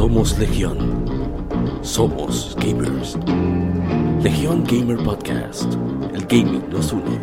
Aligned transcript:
Somos 0.00 0.38
Legión. 0.38 1.04
Somos 1.82 2.56
gamers. 2.58 3.18
Legión 4.22 4.64
Gamer 4.64 4.96
Podcast. 4.96 5.74
El 6.14 6.24
gaming 6.24 6.70
nos 6.70 6.90
une. 6.94 7.20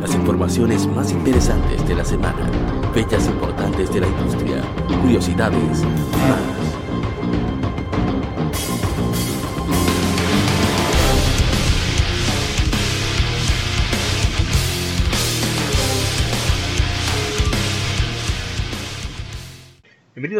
Las 0.00 0.12
informaciones 0.12 0.84
más 0.88 1.12
interesantes 1.12 1.86
de 1.86 1.94
la 1.94 2.04
semana. 2.04 2.50
Fechas 2.92 3.28
importantes 3.28 3.94
de 3.94 4.00
la 4.00 4.08
industria. 4.08 4.64
Curiosidades. 5.00 5.84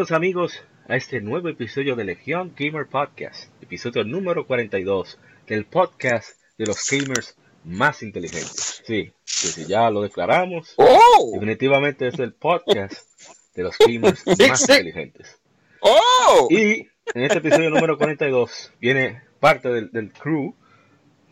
Bienvenidos 0.02 0.16
amigos 0.16 0.64
a 0.88 0.96
este 0.96 1.20
nuevo 1.20 1.48
episodio 1.48 1.94
de 1.94 2.02
Legión 2.02 2.54
Gamer 2.58 2.88
Podcast, 2.88 3.52
episodio 3.62 4.02
número 4.02 4.48
42 4.48 5.16
del 5.46 5.64
podcast 5.64 6.30
de 6.58 6.66
los 6.66 6.84
gamers 6.90 7.36
más 7.62 8.02
inteligentes. 8.02 8.82
Sí, 8.84 9.12
que 9.24 9.46
si 9.46 9.64
ya 9.64 9.88
lo 9.90 10.02
declaramos, 10.02 10.74
¡Oh! 10.76 11.30
definitivamente 11.34 12.08
es 12.08 12.18
el 12.18 12.32
podcast 12.32 13.06
de 13.54 13.62
los 13.62 13.76
gamers 13.78 14.24
más 14.48 14.62
inteligentes. 14.62 15.38
¡Oh! 15.78 16.48
Y 16.50 16.88
en 17.14 17.22
este 17.22 17.38
episodio 17.38 17.70
número 17.70 17.96
42 17.96 18.72
viene 18.80 19.22
parte 19.38 19.68
del, 19.68 19.92
del 19.92 20.12
crew 20.12 20.52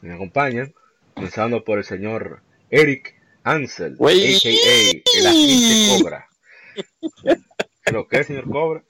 que 0.01 0.07
me 0.07 0.15
acompañan, 0.15 0.73
comenzando 1.15 1.65
por 1.65 1.79
el 1.79 1.85
señor 1.85 2.45
Eric 2.71 3.17
Ansel, 3.43 3.97
Wey. 3.99 4.37
a.k.a. 4.37 5.19
el 5.19 5.27
agente 5.27 6.05
Cobra. 6.05 6.29
¿Lo 7.93 8.07
que, 8.09 8.25
señor 8.25 8.49
Cobra? 8.51 8.83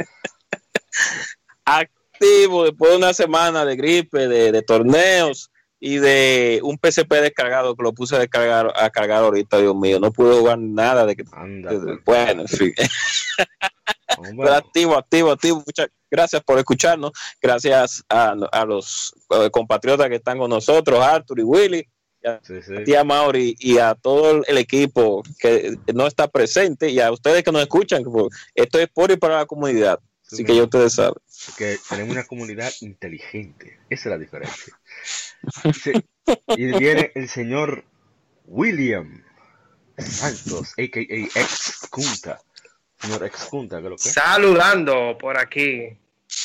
Activo 1.64 2.64
después 2.64 2.90
de 2.92 2.96
una 2.98 3.12
semana 3.14 3.64
de 3.64 3.76
gripe, 3.76 4.28
de, 4.28 4.52
de 4.52 4.62
torneos 4.62 5.50
y 5.78 5.96
de 5.96 6.60
un 6.62 6.78
PSP 6.78 7.10
descargado 7.22 7.74
que 7.74 7.82
lo 7.82 7.92
puse 7.94 8.16
a 8.16 8.18
descargar 8.18 8.72
a 8.76 8.90
cargar 8.90 9.22
ahorita, 9.24 9.58
Dios 9.58 9.74
mío. 9.74 9.98
No 10.00 10.12
pude 10.12 10.36
jugar 10.38 10.58
nada 10.58 11.06
de 11.06 11.16
que. 11.16 11.24
Anda, 11.32 11.70
de- 11.72 11.98
bueno, 12.04 12.42
en 12.42 12.48
fin. 12.48 12.72
Pero 14.36 14.54
activo, 14.54 14.96
activo, 14.96 15.30
activo. 15.30 15.62
Muchas 15.64 15.88
gracias 16.10 16.42
por 16.42 16.58
escucharnos. 16.58 17.12
Gracias 17.40 18.04
a, 18.08 18.34
a 18.52 18.64
los 18.66 19.14
eh, 19.30 19.48
compatriotas 19.50 20.08
que 20.08 20.16
están 20.16 20.36
con 20.38 20.50
nosotros, 20.50 21.00
Arthur 21.00 21.38
y 21.40 21.44
Willy. 21.44 21.88
Sí, 22.42 22.62
sí. 22.62 22.76
a 22.76 22.84
ti, 22.84 22.94
a 22.94 23.04
Mauri, 23.04 23.56
y 23.58 23.78
a 23.78 23.94
todo 23.94 24.44
el 24.46 24.58
equipo 24.58 25.22
que 25.38 25.76
no 25.94 26.06
está 26.06 26.28
presente 26.28 26.90
y 26.90 27.00
a 27.00 27.10
ustedes 27.10 27.42
que 27.42 27.52
nos 27.52 27.62
escuchan. 27.62 28.02
pues, 28.04 28.26
Esto 28.54 28.78
es 28.78 28.88
por 28.88 29.10
y 29.10 29.16
para 29.16 29.36
la 29.38 29.46
comunidad. 29.46 29.98
Sí, 30.22 30.36
Así 30.36 30.44
que 30.44 30.54
ya 30.54 30.62
ustedes 30.64 30.92
saben. 30.94 31.14
que 31.56 31.78
tenemos 31.88 32.12
una 32.12 32.24
comunidad 32.24 32.70
inteligente. 32.82 33.80
Esa 33.88 34.08
es 34.08 34.12
la 34.12 34.18
diferencia. 34.18 34.78
Sí, 35.82 35.92
Y 36.48 36.66
viene 36.78 37.10
el 37.14 37.28
señor 37.28 37.84
William 38.44 39.24
Santos, 39.98 40.72
a.k.a. 40.72 41.40
ex 41.40 41.88
Kunta. 41.90 42.40
Señor 43.00 43.24
ex 43.24 43.44
Kunta, 43.46 43.80
que 43.82 43.88
lo 43.88 43.96
que? 43.96 44.02
Saludando 44.10 45.16
por 45.18 45.38
aquí. 45.38 45.96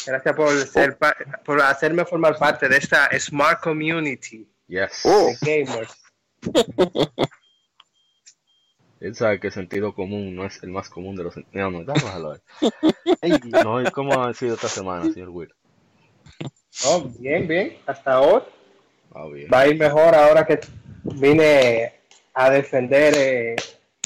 Gracias 0.07 0.35
por, 0.35 0.67
ser 0.67 0.97
por 1.43 1.61
hacerme 1.61 2.05
formar 2.05 2.37
parte 2.37 2.67
de 2.69 2.77
esta 2.77 3.09
Smart 3.19 3.61
Community 3.61 4.47
Yes. 4.67 5.01
Oh. 5.05 5.31
gamers. 5.41 5.93
Él 8.99 9.15
sabe 9.15 9.39
que 9.39 9.47
el 9.47 9.53
sentido 9.53 9.93
común 9.93 10.35
no 10.35 10.45
es 10.45 10.63
el 10.63 10.69
más 10.71 10.89
común 10.89 11.15
de 11.15 11.23
los... 11.25 11.35
No, 11.51 11.69
no, 11.69 11.83
déjalo 11.83 12.29
ver. 12.29 12.41
Ey, 13.21 13.33
no, 13.43 13.81
¿y 13.81 13.85
¿cómo 13.91 14.23
ha 14.23 14.33
sido 14.33 14.55
esta 14.55 14.67
semana, 14.69 15.11
señor 15.13 15.29
Will? 15.29 15.53
Oh, 16.85 17.03
bien, 17.19 17.47
bien. 17.47 17.77
Hasta 17.85 18.13
ahora. 18.13 18.45
Ah, 19.13 19.27
bien. 19.31 19.47
Va 19.53 19.59
a 19.61 19.67
ir 19.67 19.77
mejor 19.77 20.15
ahora 20.15 20.45
que 20.45 20.59
vine 21.03 21.93
a 22.33 22.49
defender 22.49 23.13
eh, 23.15 23.55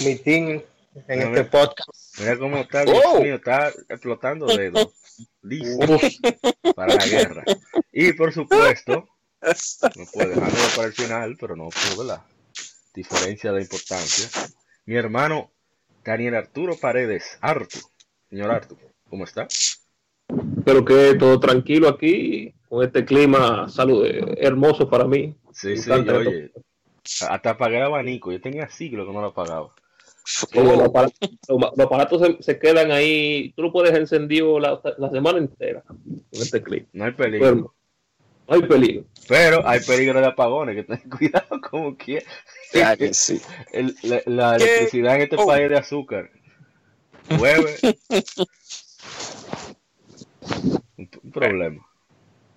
mi 0.03 0.15
team 0.17 0.61
en 1.07 1.21
este 1.21 1.43
podcast. 1.45 2.19
Mira 2.19 2.37
cómo 2.37 2.57
está, 2.57 2.83
Dios 2.83 3.01
Oh. 3.05 3.21
mío, 3.21 3.35
está 3.35 3.69
explotando 3.87 4.47
dedos. 4.47 4.93
Listo 5.41 5.97
para 6.75 6.95
la 6.95 7.05
guerra. 7.05 7.43
Y 7.91 8.11
por 8.13 8.33
supuesto, 8.33 9.07
no 9.95 10.05
puedo 10.13 10.29
dejarlo 10.29 10.57
para 10.75 10.87
el 10.87 10.93
final, 10.93 11.37
pero 11.39 11.55
no 11.55 11.69
puedo, 11.69 12.05
¿verdad? 12.07 12.23
Diferencia 12.93 13.51
de 13.51 13.61
importancia. 13.61 14.29
Mi 14.85 14.95
hermano 14.95 15.51
Daniel 16.03 16.35
Arturo 16.35 16.75
Paredes, 16.77 17.37
Artur. 17.41 17.81
Señor 18.29 18.51
Artur, 18.51 18.77
¿cómo 19.09 19.23
está? 19.23 19.47
Pero 20.65 20.85
que 20.85 21.15
todo 21.15 21.39
tranquilo 21.39 21.87
aquí, 21.89 22.53
con 22.67 22.83
este 22.85 23.05
clima 23.05 23.67
salud, 23.69 24.05
hermoso 24.37 24.89
para 24.89 25.05
mí. 25.05 25.35
Sí, 25.53 25.77
sí, 25.77 25.89
yo, 26.05 26.17
oye, 26.17 26.51
hasta 27.27 27.51
apagué 27.51 27.77
el 27.77 27.83
abanico. 27.83 28.31
Yo 28.31 28.39
tenía 28.41 28.69
siglos 28.69 29.07
que 29.07 29.13
no 29.13 29.21
lo 29.21 29.27
apagaba. 29.27 29.73
Sí, 30.25 30.45
los, 30.53 30.79
aparatos, 30.79 31.17
los- 31.47 31.79
aparatos 31.79 32.21
se, 32.21 32.43
se 32.43 32.59
quedan 32.59 32.91
ahí, 32.91 33.51
tú 33.55 33.63
lo 33.63 33.71
puedes 33.71 33.97
encendido 33.97 34.59
la, 34.59 34.79
la 34.97 35.09
semana 35.09 35.39
entera 35.39 35.81
con 35.83 35.97
este 36.31 36.61
clima. 36.61 36.87
No 36.93 37.05
hay 37.05 37.11
peligro. 37.13 37.47
Bueno, 37.51 37.75
no 38.49 38.55
hay 38.55 38.61
peligro. 38.63 39.05
Pero 39.27 39.67
hay 39.67 39.79
peligro 39.81 40.19
de 40.19 40.27
apagones, 40.27 40.75
que 40.75 40.83
ten 40.83 41.09
cuidado 41.17 41.61
como 41.69 41.95
Ya 42.73 42.97
que 42.97 43.13
sí. 43.13 43.39
el- 43.71 43.95
la, 44.25 44.55
electricidad 44.55 45.15
en 45.15 45.21
este 45.21 45.35
Oh. 45.37 45.45
país 45.45 45.63
es 45.65 45.69
de 45.69 45.77
azúcar. 45.77 46.31
Llueve. 47.29 47.75
un, 50.97 51.09
un 51.23 51.31
problema. 51.31 51.85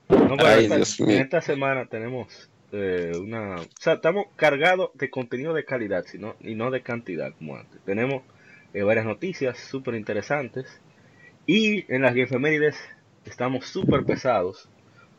No, 0.08 0.36
Ay, 0.38 0.64
esta- 0.64 0.76
Dios 0.76 1.00
en 1.00 1.06
mío. 1.06 1.18
esta 1.20 1.40
semana 1.40 1.86
tenemos 1.86 2.50
eh, 2.72 3.12
una... 3.20 3.56
O 3.56 3.66
sea, 3.80 3.94
estamos 3.94 4.26
cargados 4.36 4.90
de 4.94 5.10
contenido 5.10 5.54
de 5.54 5.64
calidad 5.64 6.04
sino, 6.06 6.36
y 6.40 6.54
no 6.54 6.70
de 6.70 6.82
cantidad 6.82 7.32
como 7.36 7.56
antes. 7.56 7.80
Tenemos 7.84 8.22
eh, 8.74 8.82
varias 8.82 9.06
noticias 9.06 9.58
súper 9.58 9.94
interesantes. 9.94 10.66
Y 11.46 11.92
en 11.92 12.02
las 12.02 12.14
efemérides 12.16 12.76
estamos 13.24 13.66
súper 13.66 14.04
pesados. 14.04 14.68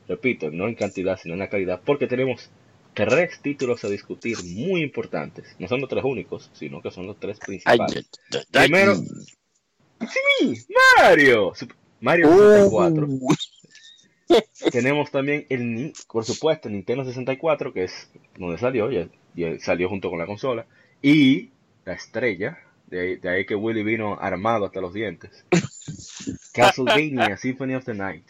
Repito, 0.08 0.52
no 0.52 0.68
en 0.68 0.76
cantidad, 0.76 1.18
sino 1.18 1.34
en 1.34 1.40
la 1.40 1.50
calidad. 1.50 1.82
Porque 1.86 2.08
tenemos 2.08 2.50
tres 2.94 3.40
títulos 3.42 3.84
a 3.84 3.90
discutir 3.90 4.38
muy 4.44 4.82
importantes. 4.82 5.56
No 5.60 5.68
son 5.68 5.82
los 5.82 5.90
tres 5.90 6.04
únicos, 6.04 6.50
sino 6.54 6.82
que 6.82 6.92
son 6.92 7.08
los 7.08 7.20
tres 7.20 7.40
principales. 7.40 7.82
ay, 7.96 8.06
ay, 8.34 8.40
ay. 8.40 8.68
Primero, 8.68 8.96
¡Sí! 8.96 10.66
Mario. 11.00 11.54
Mario 12.02 12.30
Uh. 12.30 12.70
64. 12.70 13.08
Tenemos 14.72 15.12
también 15.12 15.46
el, 15.50 15.94
por 16.08 16.26
supuesto, 16.26 16.68
el 16.68 16.74
Nintendo 16.76 17.06
64, 17.06 17.74
que 17.74 17.84
es 17.86 18.10
donde 18.38 18.58
salió, 18.58 18.92
ya, 18.92 19.08
ya 19.36 19.58
salió 19.60 19.90
junto 19.90 20.10
con 20.10 20.20
la 20.20 20.26
consola. 20.26 20.66
Y 21.02 21.52
la 21.86 21.94
estrella, 21.94 22.58
de 22.88 23.00
ahí, 23.00 23.16
de 23.18 23.30
ahí 23.30 23.46
que 23.46 23.56
Willy 23.56 23.84
vino 23.84 24.18
armado 24.20 24.66
hasta 24.66 24.82
los 24.82 24.94
dientes. 24.94 25.46
Castlevania 26.54 27.38
Symphony 27.38 27.76
of 27.76 27.86
the 27.86 27.94
Night. 27.94 28.26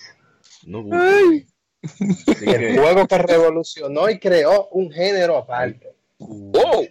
No. 0.65 0.85
Ay. 0.91 1.45
El 1.83 2.57
que, 2.57 2.77
juego 2.77 3.07
que 3.07 3.17
revolucionó 3.17 4.09
y 4.09 4.19
creó 4.19 4.67
un 4.69 4.91
género 4.91 5.37
aparte. 5.37 5.93
Oh, 6.19 6.85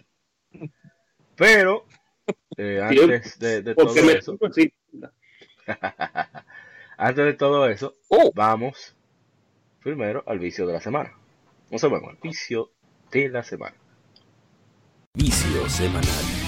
pero, 1.35 1.85
eh, 2.57 2.79
antes 2.81 3.39
de, 3.39 3.61
de 3.63 3.75
todo 3.75 3.95
eso, 3.95 4.37
sí, 4.53 4.71
antes 6.97 7.25
de 7.25 7.33
todo 7.33 7.67
eso, 7.67 7.95
oh. 8.09 8.31
vamos 8.35 8.95
primero 9.81 10.23
al 10.27 10.39
vicio 10.39 10.67
de 10.67 10.73
la 10.73 10.81
semana. 10.81 11.13
No 11.71 11.79
se 11.79 11.87
vamos 11.87 12.09
al 12.11 12.17
vicio 12.21 12.71
de 13.11 13.29
la 13.29 13.43
semana. 13.43 13.75
Vicio 15.15 15.69
semanal. 15.69 16.42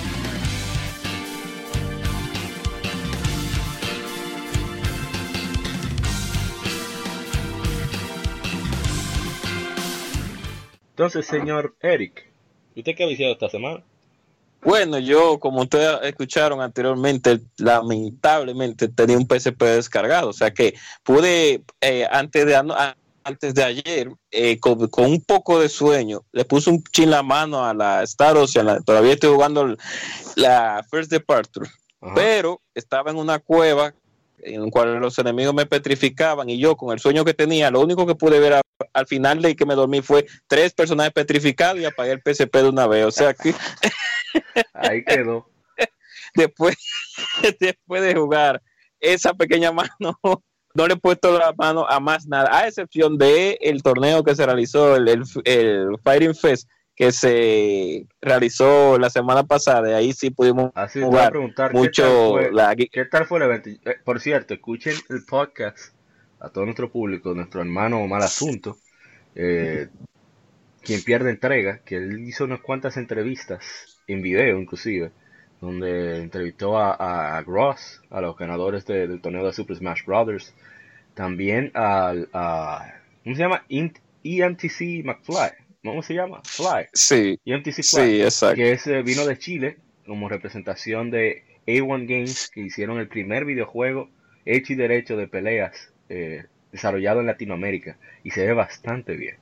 Entonces, 10.95 11.25
señor 11.27 11.75
Eric, 11.81 12.25
¿usted 12.73 12.95
qué 12.95 13.03
ha 13.03 13.07
viciado 13.07 13.33
esta 13.33 13.49
semana? 13.49 13.83
Bueno, 14.61 14.97
yo, 14.97 15.41
como 15.41 15.63
ustedes 15.63 15.99
escucharon 16.03 16.61
anteriormente, 16.61 17.41
lamentablemente 17.57 18.87
tenía 18.87 19.17
un 19.17 19.27
PSP 19.27 19.61
descargado, 19.61 20.29
o 20.29 20.33
sea 20.33 20.51
que 20.51 20.73
pude, 21.03 21.63
eh, 21.81 22.07
antes, 22.09 22.45
de, 22.45 22.55
antes 23.25 23.53
de 23.53 23.63
ayer, 23.65 24.09
eh, 24.31 24.57
con, 24.57 24.87
con 24.87 25.05
un 25.11 25.21
poco 25.21 25.59
de 25.59 25.67
sueño, 25.67 26.23
le 26.31 26.45
puse 26.45 26.69
un 26.69 26.81
chin 26.85 27.11
la 27.11 27.23
mano 27.23 27.65
a 27.65 27.73
la 27.73 28.01
Star 28.03 28.37
Ocean, 28.37 28.65
la- 28.65 28.79
todavía 28.79 29.11
estoy 29.15 29.33
jugando 29.33 29.75
la 30.37 30.81
First 30.89 31.11
Departure, 31.11 31.69
Ajá. 31.99 32.13
pero 32.15 32.61
estaba 32.73 33.11
en 33.11 33.17
una 33.17 33.39
cueva 33.39 33.93
en 34.39 34.63
la 34.65 34.69
cual 34.71 34.99
los 34.99 35.17
enemigos 35.19 35.53
me 35.53 35.65
petrificaban 35.65 36.49
y 36.49 36.57
yo 36.59 36.75
con 36.75 36.93
el 36.93 36.99
sueño 36.99 37.25
que 37.25 37.33
tenía, 37.33 37.71
lo 37.71 37.81
único 37.81 38.05
que 38.05 38.15
pude 38.15 38.39
ver 38.39 38.53
a- 38.53 38.61
al 38.93 39.07
final 39.07 39.41
de 39.41 39.55
que 39.55 39.65
me 39.65 39.75
dormí 39.75 40.01
fue 40.01 40.25
tres 40.47 40.73
personajes 40.73 41.13
petrificados 41.13 41.79
y 41.81 41.85
apagué 41.85 42.11
el 42.11 42.21
PSP 42.21 42.61
de 42.63 42.69
una 42.69 42.87
vez, 42.87 43.05
o 43.05 43.11
sea 43.11 43.33
que 43.33 43.53
Ahí 44.73 45.03
quedó. 45.03 45.49
después, 46.35 46.75
después 47.59 48.01
de 48.01 48.15
jugar 48.15 48.61
esa 48.99 49.33
pequeña 49.33 49.71
mano 49.71 50.19
no 50.73 50.87
le 50.87 50.93
he 50.93 50.97
puesto 50.97 51.37
la 51.37 51.53
mano 51.57 51.85
a 51.87 51.99
más 52.01 52.27
nada, 52.27 52.49
a 52.51 52.67
excepción 52.67 53.17
de 53.17 53.57
el 53.61 53.81
torneo 53.81 54.23
que 54.23 54.35
se 54.35 54.45
realizó, 54.45 54.97
el, 54.97 55.07
el, 55.07 55.23
el 55.45 55.87
Fighting 56.03 56.35
Fest, 56.35 56.69
que 56.95 57.11
se 57.11 58.07
realizó 58.21 58.97
la 58.97 59.09
semana 59.09 59.43
pasada, 59.43 59.89
y 59.89 59.93
ahí 59.93 60.13
sí 60.13 60.29
pudimos 60.29 60.71
Así 60.75 60.99
te 60.99 61.05
voy 61.05 61.07
a 61.07 61.17
jugar 61.17 61.29
preguntar, 61.31 61.71
¿qué 61.71 61.77
mucho 61.77 62.03
tal 62.03 62.31
fue, 62.31 62.51
la 62.53 62.75
¿qué 62.75 63.05
tal 63.05 63.25
fue 63.25 63.39
el 63.39 63.43
evento? 63.45 63.69
Eh, 63.69 63.97
por 64.03 64.19
cierto, 64.21 64.53
escuchen 64.53 64.95
el 65.09 65.25
podcast 65.25 65.93
a 66.39 66.49
todo 66.49 66.63
nuestro 66.65 66.89
público, 66.91 67.33
nuestro 67.33 67.61
hermano 67.61 68.05
Mal 68.07 68.21
Asunto, 68.21 68.77
eh, 69.35 69.87
quien 70.81 71.03
pierde 71.03 71.31
entrega, 71.31 71.79
que 71.79 71.97
él 71.97 72.19
hizo 72.19 72.45
unas 72.45 72.61
cuantas 72.61 72.95
entrevistas, 72.97 73.99
en 74.07 74.21
video 74.21 74.59
inclusive, 74.59 75.11
donde 75.59 76.21
entrevistó 76.21 76.77
a, 76.77 77.37
a 77.37 77.41
Gross, 77.41 78.01
a 78.11 78.21
los 78.21 78.37
ganadores 78.37 78.85
de- 78.85 79.07
del 79.07 79.19
torneo 79.21 79.45
de 79.45 79.51
Super 79.51 79.75
Smash 79.75 80.05
Brothers, 80.05 80.53
también 81.15 81.71
al, 81.73 82.29
a, 82.33 82.93
¿cómo 83.23 83.35
se 83.35 83.41
llama? 83.41 83.63
Int- 83.69 83.99
EMTC 84.23 85.03
McFly, 85.03 85.64
¿cómo 85.91 86.03
se 86.03 86.13
llama? 86.13 86.41
Fly, 86.43 86.87
Sí, 86.93 87.39
EMTC 87.45 87.73
Fly 87.75 87.83
sí, 87.83 88.21
exacto. 88.21 88.55
que 88.55 88.71
es, 88.73 88.85
vino 89.03 89.25
de 89.25 89.37
Chile 89.37 89.77
como 90.05 90.29
representación 90.29 91.09
de 91.11 91.43
A1 91.67 92.07
Games, 92.07 92.49
que 92.53 92.61
hicieron 92.61 92.99
el 92.99 93.07
primer 93.07 93.45
videojuego 93.45 94.09
hecho 94.45 94.73
y 94.73 94.75
derecho 94.75 95.17
de 95.17 95.27
peleas 95.27 95.91
eh, 96.09 96.45
desarrollado 96.71 97.21
en 97.21 97.25
Latinoamérica 97.27 97.97
y 98.23 98.31
se 98.31 98.45
ve 98.45 98.53
bastante 98.53 99.15
bien. 99.15 99.37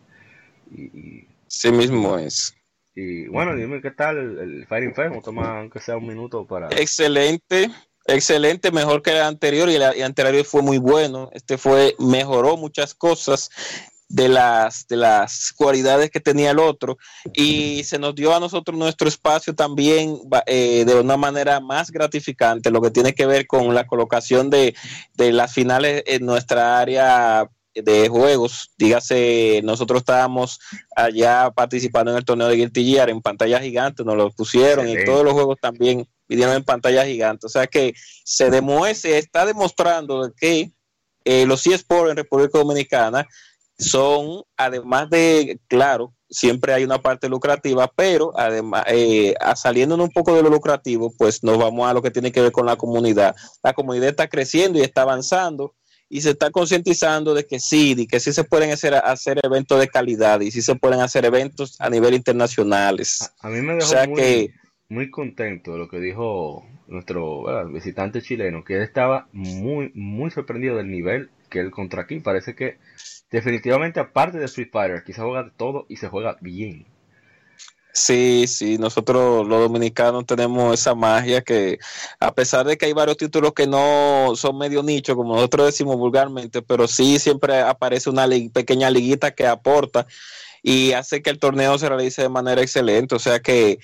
Y, 0.75 0.81
y- 0.83 1.27
Sí 1.47 1.71
mismo 1.71 2.17
es. 2.17 2.55
y, 2.95 3.27
bueno, 3.27 3.55
dime 3.55 3.81
qué 3.81 3.91
tal 3.91 4.17
el, 4.17 4.39
el 4.39 4.67
Fighting 4.67 4.95
Fest, 4.95 5.09
vamos 5.09 5.23
a 5.23 5.25
tomar 5.25 5.57
aunque 5.57 5.79
sea 5.79 5.97
un 5.97 6.07
minuto 6.07 6.47
para... 6.47 6.69
Excelente, 6.69 7.69
excelente, 8.07 8.71
mejor 8.71 9.01
que 9.01 9.11
el 9.11 9.21
anterior 9.21 9.69
y 9.69 9.75
el 9.75 9.83
anterior 10.03 10.45
fue 10.45 10.61
muy 10.63 10.77
bueno. 10.79 11.29
Este 11.33 11.57
fue, 11.57 11.95
mejoró 11.99 12.57
muchas 12.57 12.95
cosas 12.95 13.49
de 14.13 14.29
las, 14.29 14.87
de 14.87 14.95
las 14.95 15.51
cualidades 15.53 16.11
que 16.11 16.19
tenía 16.19 16.51
el 16.51 16.59
otro 16.59 16.99
y 17.33 17.83
se 17.83 17.97
nos 17.97 18.13
dio 18.13 18.35
a 18.35 18.39
nosotros 18.39 18.77
nuestro 18.77 19.07
espacio 19.07 19.55
también 19.55 20.19
eh, 20.45 20.83
de 20.85 20.99
una 20.99 21.17
manera 21.17 21.59
más 21.59 21.89
gratificante, 21.89 22.69
lo 22.69 22.79
que 22.79 22.91
tiene 22.91 23.15
que 23.15 23.25
ver 23.25 23.47
con 23.47 23.73
la 23.73 23.87
colocación 23.87 24.51
de, 24.51 24.75
de 25.15 25.31
las 25.31 25.51
finales 25.51 26.03
en 26.05 26.27
nuestra 26.27 26.79
área 26.79 27.49
de 27.73 28.07
juegos, 28.07 28.69
dígase, 28.77 29.61
nosotros 29.63 30.01
estábamos 30.01 30.59
allá 30.95 31.49
participando 31.49 32.11
en 32.11 32.17
el 32.17 32.25
torneo 32.25 32.49
de 32.49 32.57
Guilty 32.57 32.85
Gear 32.85 33.09
en 33.09 33.19
pantalla 33.19 33.59
gigante, 33.59 34.03
nos 34.03 34.15
lo 34.15 34.29
pusieron 34.29 34.87
y 34.87 34.91
Excelente. 34.91 35.11
todos 35.11 35.25
los 35.25 35.33
juegos 35.33 35.57
también 35.59 36.07
vinieron 36.27 36.55
en 36.55 36.63
pantalla 36.63 37.03
gigante, 37.03 37.47
o 37.47 37.49
sea 37.49 37.65
que 37.65 37.95
se 38.23 38.51
demuestra, 38.51 39.17
está 39.17 39.43
demostrando 39.43 40.31
que 40.37 40.69
eh, 41.25 41.47
los 41.47 41.65
eSports 41.65 42.11
en 42.11 42.17
República 42.17 42.59
Dominicana 42.59 43.27
son, 43.77 44.43
además 44.57 45.09
de, 45.09 45.59
claro, 45.67 46.13
siempre 46.29 46.73
hay 46.73 46.83
una 46.83 47.01
parte 47.01 47.29
lucrativa, 47.29 47.91
pero 47.95 48.31
además, 48.37 48.83
eh, 48.87 49.35
a- 49.39 49.55
saliéndonos 49.55 50.07
un 50.07 50.13
poco 50.13 50.35
de 50.35 50.43
lo 50.43 50.49
lucrativo, 50.49 51.13
pues 51.17 51.43
nos 51.43 51.57
vamos 51.57 51.87
a 51.89 51.93
lo 51.93 52.01
que 52.01 52.11
tiene 52.11 52.31
que 52.31 52.41
ver 52.41 52.51
con 52.51 52.65
la 52.65 52.75
comunidad. 52.75 53.35
La 53.63 53.73
comunidad 53.73 54.09
está 54.09 54.27
creciendo 54.27 54.79
y 54.79 54.81
está 54.81 55.03
avanzando 55.03 55.73
y 56.09 56.21
se 56.21 56.31
está 56.31 56.51
concientizando 56.51 57.33
de 57.33 57.45
que 57.45 57.59
sí, 57.59 57.95
de 57.95 58.05
que 58.07 58.19
sí 58.19 58.33
se 58.33 58.43
pueden 58.43 58.71
hacer, 58.71 58.93
hacer 58.95 59.39
eventos 59.43 59.79
de 59.79 59.87
calidad 59.87 60.39
y 60.41 60.51
sí 60.51 60.61
se 60.61 60.75
pueden 60.75 60.99
hacer 61.01 61.25
eventos 61.25 61.75
a 61.79 61.89
nivel 61.89 62.13
internacionales. 62.13 63.31
A 63.39 63.49
mí 63.49 63.61
me 63.61 63.73
O 63.73 63.77
dejó 63.77 63.87
sea 63.89 64.07
muy, 64.07 64.15
que 64.21 64.53
muy 64.89 65.09
contento 65.09 65.73
de 65.73 65.77
lo 65.79 65.89
que 65.89 65.99
dijo 65.99 66.63
nuestro 66.87 67.67
visitante 67.71 68.21
chileno, 68.21 68.63
que 68.63 68.75
él 68.75 68.83
estaba 68.83 69.27
muy, 69.31 69.91
muy 69.95 70.29
sorprendido 70.29 70.77
del 70.77 70.91
nivel 70.91 71.29
que 71.49 71.59
él 71.59 71.71
contra 71.71 72.03
aquí. 72.03 72.19
Parece 72.19 72.55
que 72.55 72.77
definitivamente 73.33 73.99
aparte 73.99 74.37
de 74.37 74.45
Street 74.45 74.69
Fighter, 74.71 75.03
se 75.05 75.19
juega 75.19 75.43
de 75.43 75.51
todo 75.57 75.87
y 75.89 75.97
se 75.97 76.07
juega 76.07 76.37
bien. 76.39 76.85
Sí, 77.91 78.45
sí, 78.47 78.77
nosotros 78.77 79.47
los 79.47 79.59
dominicanos 79.59 80.25
tenemos 80.27 80.79
esa 80.79 80.93
magia 80.93 81.41
que 81.41 81.79
a 82.19 82.33
pesar 82.33 82.65
de 82.65 82.77
que 82.77 82.85
hay 82.85 82.93
varios 82.93 83.17
títulos 83.17 83.53
que 83.53 83.65
no 83.67 84.33
son 84.35 84.57
medio 84.57 84.83
nicho, 84.83 85.15
como 85.15 85.33
nosotros 85.35 85.65
decimos 85.67 85.97
vulgarmente, 85.97 86.61
pero 86.61 86.87
sí 86.87 87.17
siempre 87.17 87.59
aparece 87.59 88.09
una 88.09 88.27
pequeña 88.53 88.91
liguita 88.91 89.31
que 89.31 89.47
aporta 89.47 90.05
y 90.61 90.91
hace 90.93 91.23
que 91.23 91.31
el 91.31 91.39
torneo 91.39 91.77
se 91.79 91.89
realice 91.89 92.21
de 92.21 92.29
manera 92.29 92.61
excelente. 92.61 93.15
O 93.15 93.19
sea 93.19 93.39
que 93.39 93.79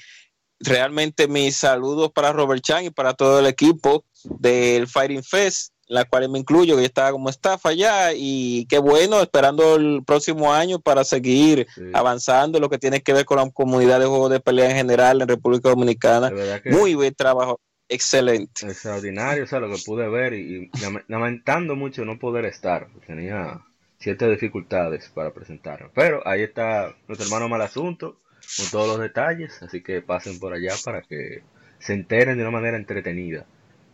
realmente 0.59 1.27
mis 1.27 1.55
saludos 1.55 2.11
para 2.11 2.33
Robert 2.33 2.61
Chan 2.61 2.85
y 2.85 2.89
para 2.91 3.15
todo 3.15 3.39
el 3.39 3.47
equipo 3.47 4.05
del 4.23 4.87
Fighting 4.87 5.23
Fest, 5.23 5.73
la 5.89 6.05
cual 6.05 6.29
me 6.29 6.39
incluyo, 6.39 6.75
que 6.75 6.83
yo 6.83 6.85
estaba 6.85 7.11
como 7.11 7.29
staff 7.29 7.65
allá 7.65 8.13
y 8.15 8.65
qué 8.67 8.77
bueno, 8.77 9.21
esperando 9.21 9.75
el 9.75 10.03
próximo 10.05 10.53
año 10.53 10.79
para 10.79 11.03
seguir 11.03 11.67
Sí. 11.75 11.81
avanzando 11.93 12.59
lo 12.59 12.69
que 12.69 12.77
tiene 12.77 13.01
que 13.01 13.11
ver 13.11 13.25
con 13.25 13.37
la 13.37 13.49
comunidad 13.49 13.99
de 13.99 14.05
juegos 14.05 14.29
de 14.31 14.39
pelea 14.39 14.69
en 14.69 14.75
general 14.77 15.21
en 15.21 15.27
República 15.27 15.69
Dominicana. 15.69 16.31
Muy 16.65 16.93
buen 16.93 17.13
trabajo, 17.15 17.59
excelente. 17.89 18.67
extraordinario, 18.67 19.43
o 19.43 19.47
sea, 19.47 19.59
lo 19.59 19.69
que 19.69 19.81
pude 19.83 20.07
ver 20.07 20.33
y, 20.33 20.39
y 20.39 20.69
lame- 20.79 21.03
lamentando 21.07 21.75
mucho 21.75 22.05
no 22.05 22.19
poder 22.19 22.45
estar, 22.45 22.87
tenía 23.07 23.59
ciertas 23.99 24.29
dificultades 24.29 25.09
para 25.13 25.31
presentarme. 25.33 25.89
Pero 25.93 26.25
ahí 26.27 26.43
está 26.43 26.95
nuestro 27.07 27.25
hermano 27.25 27.49
Malasunto 27.49 28.17
con 28.57 28.67
todos 28.71 28.87
los 28.87 28.99
detalles, 28.99 29.61
así 29.61 29.81
que 29.81 30.01
pasen 30.01 30.39
por 30.39 30.53
allá 30.53 30.73
para 30.85 31.01
que 31.01 31.41
se 31.79 31.93
enteren 31.93 32.37
de 32.37 32.43
una 32.43 32.51
manera 32.51 32.77
entretenida 32.77 33.45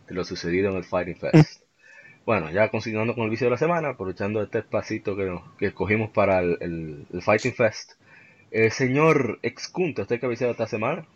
de 0.08 0.14
lo 0.14 0.24
sucedido 0.24 0.70
en 0.70 0.76
el 0.76 0.84
Fighting 0.84 1.16
Fest. 1.16 1.62
Bueno, 2.26 2.50
ya 2.50 2.68
continuando 2.70 3.14
con 3.14 3.24
el 3.24 3.30
vicio 3.30 3.46
de 3.46 3.52
la 3.52 3.56
semana, 3.56 3.90
aprovechando 3.90 4.42
este 4.42 4.58
espacito 4.58 5.16
que, 5.16 5.24
nos- 5.24 5.42
que 5.58 5.66
escogimos 5.66 6.10
para 6.10 6.40
el, 6.40 6.58
el- 6.60 7.06
el 7.12 7.22
Fighting 7.22 7.54
Fest. 7.54 7.92
Eh, 8.50 8.70
señor 8.70 9.38
Excunta, 9.42 10.02
¿usted 10.02 10.18
que 10.20 10.26
ha 10.26 10.28
visitado 10.28 10.50
esta 10.52 10.66
semana? 10.66 11.06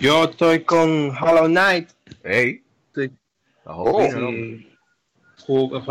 Yo 0.00 0.24
estoy 0.24 0.64
con 0.64 1.10
Hollow 1.16 1.46
Knight. 1.46 1.90
¡Ey! 2.24 2.62
Sí. 2.94 3.10
¿no? 3.64 3.84
Sí. 4.10 4.68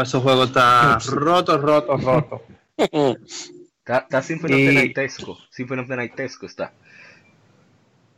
Ese 0.01 0.19
juego 0.19 0.43
está 0.45 0.97
roto, 1.11 1.57
roto, 1.57 1.97
roto. 1.97 2.41
Está, 2.77 3.97
está 3.99 4.21
Symphony 4.21 4.53
of 4.53 4.59
Y- 4.59 4.65
the 4.67 4.73
Nightesco. 4.73 5.37
Symphony 5.49 5.81
of 5.81 5.87
the 5.87 5.95
Nightesco 5.95 6.45
está. 6.45 6.73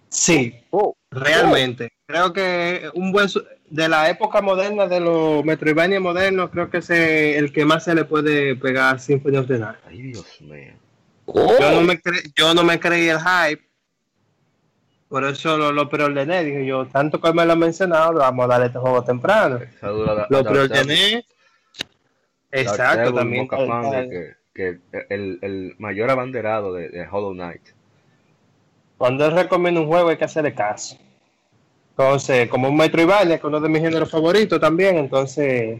Sí, 0.09 0.55
Oh, 0.71 0.95
realmente. 1.11 1.89
Creo 2.07 2.31
que 2.31 2.89
un 2.93 3.11
buen 3.11 3.27
de 3.69 3.89
la 3.89 4.09
época 4.09 4.41
moderna 4.41 4.87
de 4.87 4.99
los 4.99 5.43
Metroidvania 5.43 5.99
modernos, 5.99 6.49
creo 6.51 6.69
que 6.69 6.77
es 6.77 6.89
el 6.89 7.51
que 7.51 7.65
más 7.65 7.83
se 7.83 7.95
le 7.95 8.05
puede 8.05 8.55
pegar 8.55 8.95
a 8.95 8.99
Symphony 8.99 9.37
of 9.37 9.47
the 9.47 9.57
Night. 9.59 9.77
Ay, 9.87 10.01
Dios 10.01 10.41
mío. 10.41 10.73
oh, 11.25 11.57
Yo 11.59 11.71
no 11.71 11.81
me, 11.81 11.99
cre- 11.99 12.31
yo 12.35 12.53
no 12.53 12.63
me 12.63 12.79
creí 12.79 13.07
el 13.09 13.19
hype. 13.19 13.63
Por 15.09 15.23
eso 15.23 15.57
lo, 15.57 15.71
lo 15.71 15.89
preordené. 15.89 16.43
Dije 16.43 16.65
yo, 16.65 16.87
tanto 16.87 17.21
que 17.21 17.31
me 17.33 17.45
lo 17.45 17.53
han 17.53 17.59
mencionado, 17.59 18.13
vamos 18.15 18.45
a 18.45 18.47
darle 18.47 18.67
este 18.67 18.79
juego 18.79 19.03
temprano. 19.03 19.59
Saludos 19.79 20.19
a 20.19 20.27
Lo 20.29 20.43
preordené. 20.43 21.25
Exacto, 22.51 23.13
también. 23.13 23.47
Que 24.53 24.79
el, 25.09 25.39
el 25.41 25.75
mayor 25.79 26.09
abanderado 26.09 26.73
de, 26.73 26.87
de 26.89 27.05
Hollow 27.07 27.33
Knight. 27.33 27.61
Cuando 28.97 29.25
él 29.25 29.33
recomienda 29.33 29.81
un 29.81 29.87
juego 29.87 30.07
hay 30.09 30.17
que 30.17 30.23
hacerle 30.23 30.53
caso. 30.55 30.97
Entonces, 31.97 32.49
como 32.49 32.67
un 32.67 32.75
Metroidvania, 32.75 33.35
que 33.37 33.41
es 33.41 33.43
uno 33.45 33.61
de 33.61 33.69
mis 33.69 33.81
géneros 33.81 34.11
favoritos 34.11 34.59
también, 34.59 34.97
entonces 34.97 35.79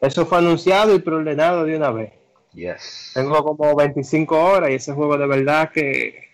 eso 0.00 0.24
fue 0.24 0.38
anunciado 0.38 0.94
y 0.94 1.00
preordenado 1.00 1.64
de 1.64 1.76
una 1.76 1.90
vez. 1.90 2.12
Yes. 2.54 3.10
Tengo 3.14 3.42
como 3.42 3.74
25 3.74 4.38
horas 4.38 4.70
y 4.70 4.74
ese 4.74 4.92
juego 4.92 5.18
de 5.18 5.26
verdad 5.26 5.70
que 5.72 6.28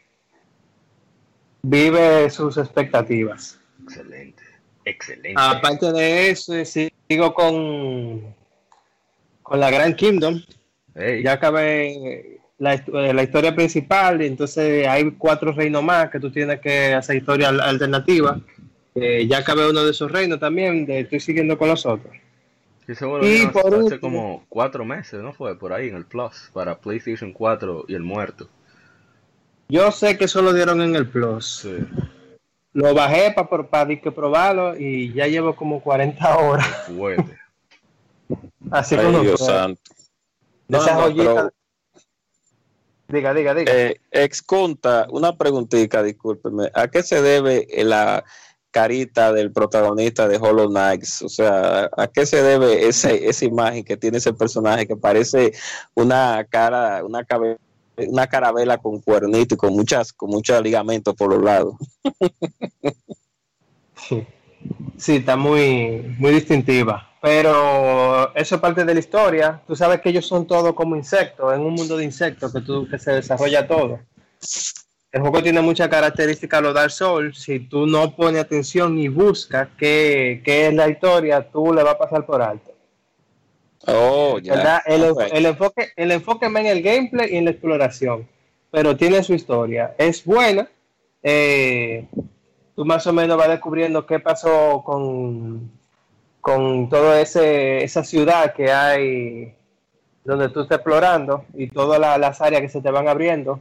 vive 1.62 2.28
sus 2.30 2.56
expectativas. 2.58 3.58
Excelente. 3.85 4.42
Excelente. 4.85 5.35
Aparte 5.37 5.92
de 5.92 6.30
eso, 6.30 6.52
sigo 6.64 7.35
con, 7.35 8.35
con 9.42 9.61
la 9.61 9.70
Grand 9.70 9.96
Kingdom. 9.96 10.40
Ya 11.23 11.32
acabé 11.32 12.38
la, 12.58 12.75
eh, 12.75 13.12
la 13.12 13.23
historia 13.23 13.54
principal 13.54 14.23
y 14.23 14.26
entonces 14.26 14.87
hay 14.87 15.11
cuatro 15.12 15.52
reinos 15.52 15.82
más 15.82 16.11
que 16.11 16.20
tú 16.20 16.30
tienes 16.30 16.61
que 16.61 16.94
hacer 16.94 17.16
historia 17.16 17.49
al- 17.49 17.61
alternativa. 17.61 18.38
Eh, 18.97 19.26
ya 19.29 19.38
acabé 19.38 19.69
uno 19.69 19.85
de 19.85 19.91
esos 19.91 20.11
reinos 20.11 20.41
también, 20.41 20.87
de- 20.87 21.00
estoy 21.00 21.21
siguiendo 21.21 21.57
con 21.59 21.69
los 21.69 21.85
otros. 21.87 22.15
y 22.88 23.47
por 23.49 23.67
hace 23.67 23.76
último- 23.76 24.00
como 24.00 24.47
cuatro 24.49 24.85
meses, 24.85 25.21
¿no 25.21 25.33
fue? 25.33 25.59
Por 25.59 25.73
ahí 25.73 25.88
en 25.88 25.97
el 25.97 26.05
Plus, 26.07 26.50
para 26.53 26.79
PlayStation 26.79 27.33
4 27.33 27.85
y 27.88 27.95
el 27.95 28.03
muerto. 28.03 28.49
Yo 29.69 29.91
sé 29.91 30.17
que 30.17 30.26
eso 30.26 30.41
lo 30.41 30.53
dieron 30.53 30.81
en 30.81 30.95
el 30.95 31.09
Plus. 31.09 31.61
Sí. 31.62 31.76
Lo 32.73 32.95
bajé 32.95 33.35
para 33.71 33.88
que 34.00 34.12
probarlo 34.12 34.76
y 34.79 35.12
ya 35.12 35.26
llevo 35.26 35.57
como 35.57 35.81
40 35.83 36.37
horas. 36.38 36.67
Fuerte. 36.97 37.38
Así 38.71 38.95
ay, 38.95 39.05
como 39.05 39.21
Dios 39.21 39.45
santo. 39.45 39.81
No, 40.69 40.79
Esa 40.79 40.95
no, 40.95 41.00
joyita- 41.03 41.35
pero, 41.35 41.53
Diga, 43.09 43.35
diga, 43.35 43.55
diga. 43.55 43.73
eh, 43.73 44.00
ex 44.11 44.43
Conta, 44.43 45.07
una 45.11 45.37
preguntita, 45.37 46.03
discúlpeme. 46.03 46.71
¿A 46.75 46.88
qué 46.88 47.03
se 47.05 47.23
debe 47.23 47.67
la 47.85 48.25
carita 48.76 49.33
del 49.33 49.52
protagonista 49.52 50.28
de 50.28 50.37
Hollow 50.37 50.68
Knights. 50.68 51.23
O 51.23 51.30
sea, 51.30 51.88
¿a 51.97 52.09
qué 52.09 52.26
se 52.26 52.42
debe 52.42 52.87
esa 52.87 53.11
imagen 53.42 53.83
que 53.83 53.97
tiene 53.97 54.18
ese 54.18 54.35
personaje 54.35 54.87
que 54.87 54.97
parece 54.97 55.54
una 55.95 56.47
cara, 56.50 57.02
una 57.02 57.25
cabeza? 57.25 57.59
una 57.99 58.26
carabela 58.26 58.76
con 58.76 59.00
cuernito 59.00 59.54
y 59.54 59.56
con 59.56 59.73
muchas 59.73 60.12
con 60.12 60.28
muchos 60.28 60.61
ligamentos 60.61 61.14
por 61.14 61.30
los 61.30 61.42
lados. 61.42 61.76
Sí, 64.99 65.16
está 65.16 65.37
muy, 65.37 66.16
muy 66.18 66.33
distintiva. 66.33 67.11
Pero 67.23 68.35
eso 68.35 68.54
es 68.54 68.61
parte 68.61 68.85
de 68.85 68.95
la 68.95 69.00
historia. 69.00 69.62
Tú 69.66 69.76
sabes 69.76 70.00
que 70.00 70.11
ellos 70.11 70.26
son 70.26 70.47
todos 70.47 70.75
como 70.75 70.97
insectos, 70.97 71.54
en 71.54 71.61
un 71.61 71.75
mundo 71.75 71.97
de 71.97 72.04
insectos 72.04 72.52
que, 72.52 72.61
tú, 72.61 72.88
que 72.88 72.99
se 72.99 73.12
desarrolla 73.12 73.66
todo. 73.66 74.00
El 75.13 75.21
juego 75.23 75.43
tiene 75.43 75.61
muchas 75.63 75.89
características 75.89 76.61
lo 76.63 76.73
Dark 76.73 76.91
Souls. 76.91 77.39
Si 77.39 77.61
tú 77.61 77.87
no 77.87 78.15
pones 78.15 78.43
atención 78.43 78.99
y 78.99 79.09
buscas 79.09 79.69
qué, 79.79 80.43
qué 80.45 80.67
es 80.69 80.75
la 80.75 80.89
historia, 80.89 81.49
tú 81.51 81.73
le 81.73 81.83
vas 81.83 81.95
a 81.95 81.99
pasar 81.99 82.27
por 82.27 82.43
alto. 82.43 82.73
Oh, 83.87 84.39
ya. 84.39 84.55
¿verdad? 84.57 84.81
El, 84.85 85.05
el 85.33 85.47
enfoque, 85.47 85.89
el 85.97 86.11
enfoque 86.11 86.47
en 86.47 86.57
el 86.67 86.83
gameplay 86.83 87.33
y 87.33 87.37
en 87.37 87.45
la 87.45 87.53
exploración, 87.53 88.29
pero 88.71 88.97
tiene 88.97 89.23
su 89.23 89.33
historia. 89.35 89.95
Es 89.97 90.25
buena. 90.25 90.69
eh, 91.23 92.07
tú 92.75 92.85
más 92.85 93.07
o 93.07 93.13
menos 93.13 93.37
vas 93.39 93.49
descubriendo 93.49 94.05
qué 94.07 94.19
pasó 94.21 94.83
con, 94.85 95.71
con 96.43 96.89
toda 96.91 97.21
esa 97.23 98.05
ciudad 98.05 98.53
que 98.55 98.71
hay 98.71 99.55
donde 100.25 100.49
tú 100.51 100.61
estás 100.63 100.77
explorando 100.79 101.45
y 101.55 101.69
todas 101.69 101.99
la- 101.99 102.19
las 102.19 102.41
áreas 102.41 102.61
que 102.61 102.69
se 102.69 102.83
te 102.83 102.91
van 102.91 103.09
abriendo. 103.09 103.61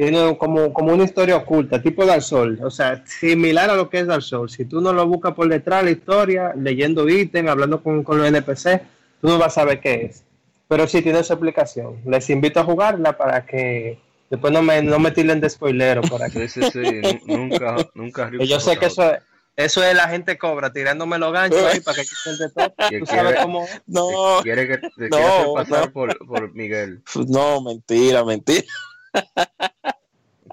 Tiene 0.00 0.38
como, 0.38 0.72
como 0.72 0.94
una 0.94 1.04
historia 1.04 1.36
oculta, 1.36 1.82
tipo 1.82 2.06
Dark 2.06 2.22
Souls, 2.22 2.58
o 2.62 2.70
sea, 2.70 3.04
similar 3.06 3.68
a 3.68 3.74
lo 3.74 3.90
que 3.90 3.98
es 4.00 4.06
Dark 4.06 4.22
Souls. 4.22 4.52
Si 4.54 4.64
tú 4.64 4.80
no 4.80 4.94
lo 4.94 5.06
buscas 5.06 5.34
por 5.34 5.46
detrás, 5.46 5.84
la 5.84 5.90
historia, 5.90 6.54
leyendo 6.56 7.06
ítems, 7.06 7.50
hablando 7.50 7.82
con, 7.82 8.02
con 8.02 8.16
los 8.16 8.26
NPC, 8.26 8.80
tú 9.20 9.28
no 9.28 9.36
vas 9.36 9.48
a 9.48 9.60
saber 9.60 9.78
qué 9.80 10.06
es. 10.06 10.22
Pero 10.68 10.86
sí 10.88 11.02
tiene 11.02 11.22
su 11.22 11.34
explicación. 11.34 11.96
Les 12.06 12.30
invito 12.30 12.60
a 12.60 12.64
jugarla 12.64 13.14
para 13.18 13.44
que 13.44 13.98
después 14.30 14.50
no 14.54 14.62
me, 14.62 14.80
no 14.80 14.98
me 14.98 15.10
tiren 15.10 15.38
de 15.38 15.50
spoilero 15.50 16.00
por 16.00 16.22
aquí. 16.22 16.38
Sí, 16.48 16.62
sí, 16.62 16.70
sí. 16.72 17.20
nu- 17.26 17.36
nunca, 17.36 17.76
nunca. 17.94 18.30
Que 18.30 18.46
yo 18.46 18.58
sé 18.58 18.78
que 18.78 18.86
eso 18.86 19.02
es, 19.12 19.18
eso 19.54 19.84
es 19.84 19.94
la 19.94 20.08
gente 20.08 20.38
cobra, 20.38 20.72
tirándome 20.72 21.18
los 21.18 21.30
ganchos 21.30 21.62
ahí 21.62 21.80
para 21.80 21.98
que 21.98 22.04
quiten 22.04 22.38
de 22.38 22.48
todo. 22.54 22.88
Que 22.88 23.00
Tú 23.00 23.04
sabes 23.04 23.22
quiere- 23.32 23.42
cómo. 23.42 23.66
No, 23.86 24.08
Quiere 24.44 24.66
que 24.66 24.78
te 24.78 25.08
No, 25.10 25.16
quiere 25.18 25.26
hacer 25.26 25.46
pasar 25.56 25.86
no. 25.88 25.92
por, 25.92 26.26
por 26.26 26.54
Miguel. 26.54 27.02
no, 27.28 27.60
mentira, 27.60 28.24
mentira. 28.24 28.64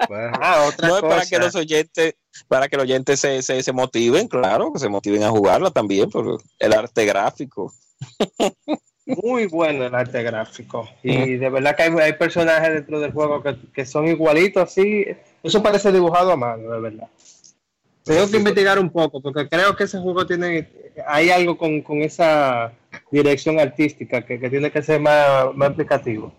Pues, 0.08 0.32
Ah, 0.40 0.66
otra 0.68 0.88
No 0.88 0.96
es 0.96 1.02
cosa. 1.02 1.16
para 1.16 1.26
que 1.26 1.40
los 1.40 1.56
oyentes, 1.56 2.16
para 2.48 2.68
que 2.68 2.76
los 2.78 2.84
oyentes 2.84 3.20
se, 3.20 3.42
se, 3.42 3.64
se 3.64 3.72
motiven, 3.74 4.28
claro, 4.28 4.72
que 4.74 4.80
se 4.80 4.90
motiven 4.90 5.24
a 5.24 5.30
jugarla 5.30 5.72
también, 5.72 6.10
por 6.10 6.40
el 6.60 6.74
arte 6.74 7.06
gráfico. 7.06 7.74
Muy 9.06 9.48
bueno 9.48 9.86
el 9.86 9.96
arte 9.96 10.22
gráfico. 10.22 10.88
Y 11.02 11.38
de 11.38 11.50
verdad 11.50 11.76
que 11.76 11.84
hay, 11.84 11.92
hay 12.00 12.14
personajes 12.14 12.74
dentro 12.74 13.00
del 13.00 13.14
juego 13.14 13.42
que, 13.42 13.56
que 13.74 13.86
son 13.86 14.06
igualitos 14.08 14.64
así. 14.64 15.06
Eso 15.42 15.64
parece 15.64 15.92
dibujado 15.92 16.32
a 16.34 16.36
mano, 16.38 16.70
de 16.72 16.80
verdad. 16.80 17.08
Tengo 18.04 18.30
que 18.30 18.38
investigar 18.38 18.80
un 18.80 18.90
poco, 18.90 19.22
porque 19.22 19.48
creo 19.50 19.76
que 19.76 19.86
ese 19.86 20.00
juego 20.00 20.26
tiene. 20.26 20.70
Hay 21.08 21.30
algo 21.30 21.58
con, 21.58 21.82
con 21.82 22.02
esa 22.02 22.72
dirección 23.12 23.60
artística 23.60 24.22
que, 24.26 24.40
que 24.40 24.50
tiene 24.50 24.72
que 24.72 24.82
ser 24.82 25.00
más, 25.00 25.54
más 25.56 25.70
explicativo. 25.70 26.34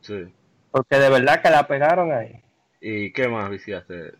sí. 0.00 0.24
Porque 0.70 0.96
de 0.98 1.08
verdad 1.08 1.40
que 1.40 1.48
la 1.48 1.66
pegaron 1.66 2.12
ahí. 2.12 2.38
¿Y 2.88 3.10
qué 3.12 3.26
más 3.26 3.50
viciaste? 3.50 4.12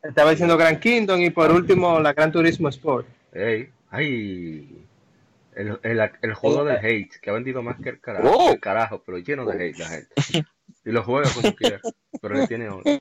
Estaba 0.00 0.30
diciendo 0.30 0.56
Grand 0.56 0.78
Kingdom 0.78 1.20
y 1.20 1.30
por 1.30 1.50
último 1.50 1.98
la 1.98 2.12
Gran 2.12 2.30
Turismo 2.30 2.68
Sport. 2.68 3.08
Ey, 3.32 3.68
ay. 3.90 4.84
El, 5.56 5.76
el, 5.82 6.10
el 6.22 6.34
juego 6.34 6.64
del 6.64 6.76
hate, 6.76 7.16
que 7.20 7.30
ha 7.30 7.32
vendido 7.32 7.62
más 7.62 7.80
que 7.80 7.88
el 7.88 8.00
carajo, 8.00 8.30
Oh. 8.30 8.52
el 8.52 8.60
carajo, 8.60 9.02
pero 9.04 9.18
lleno 9.18 9.44
de 9.46 9.64
hate 9.70 9.78
la 9.78 9.86
gente. 9.88 10.14
Y 10.84 10.92
lo 10.92 11.02
juega 11.02 11.28
como 11.34 11.52
quiera, 11.56 11.80
pero 12.22 12.34
le 12.36 12.46
tiene 12.46 12.68
odio. 12.68 13.00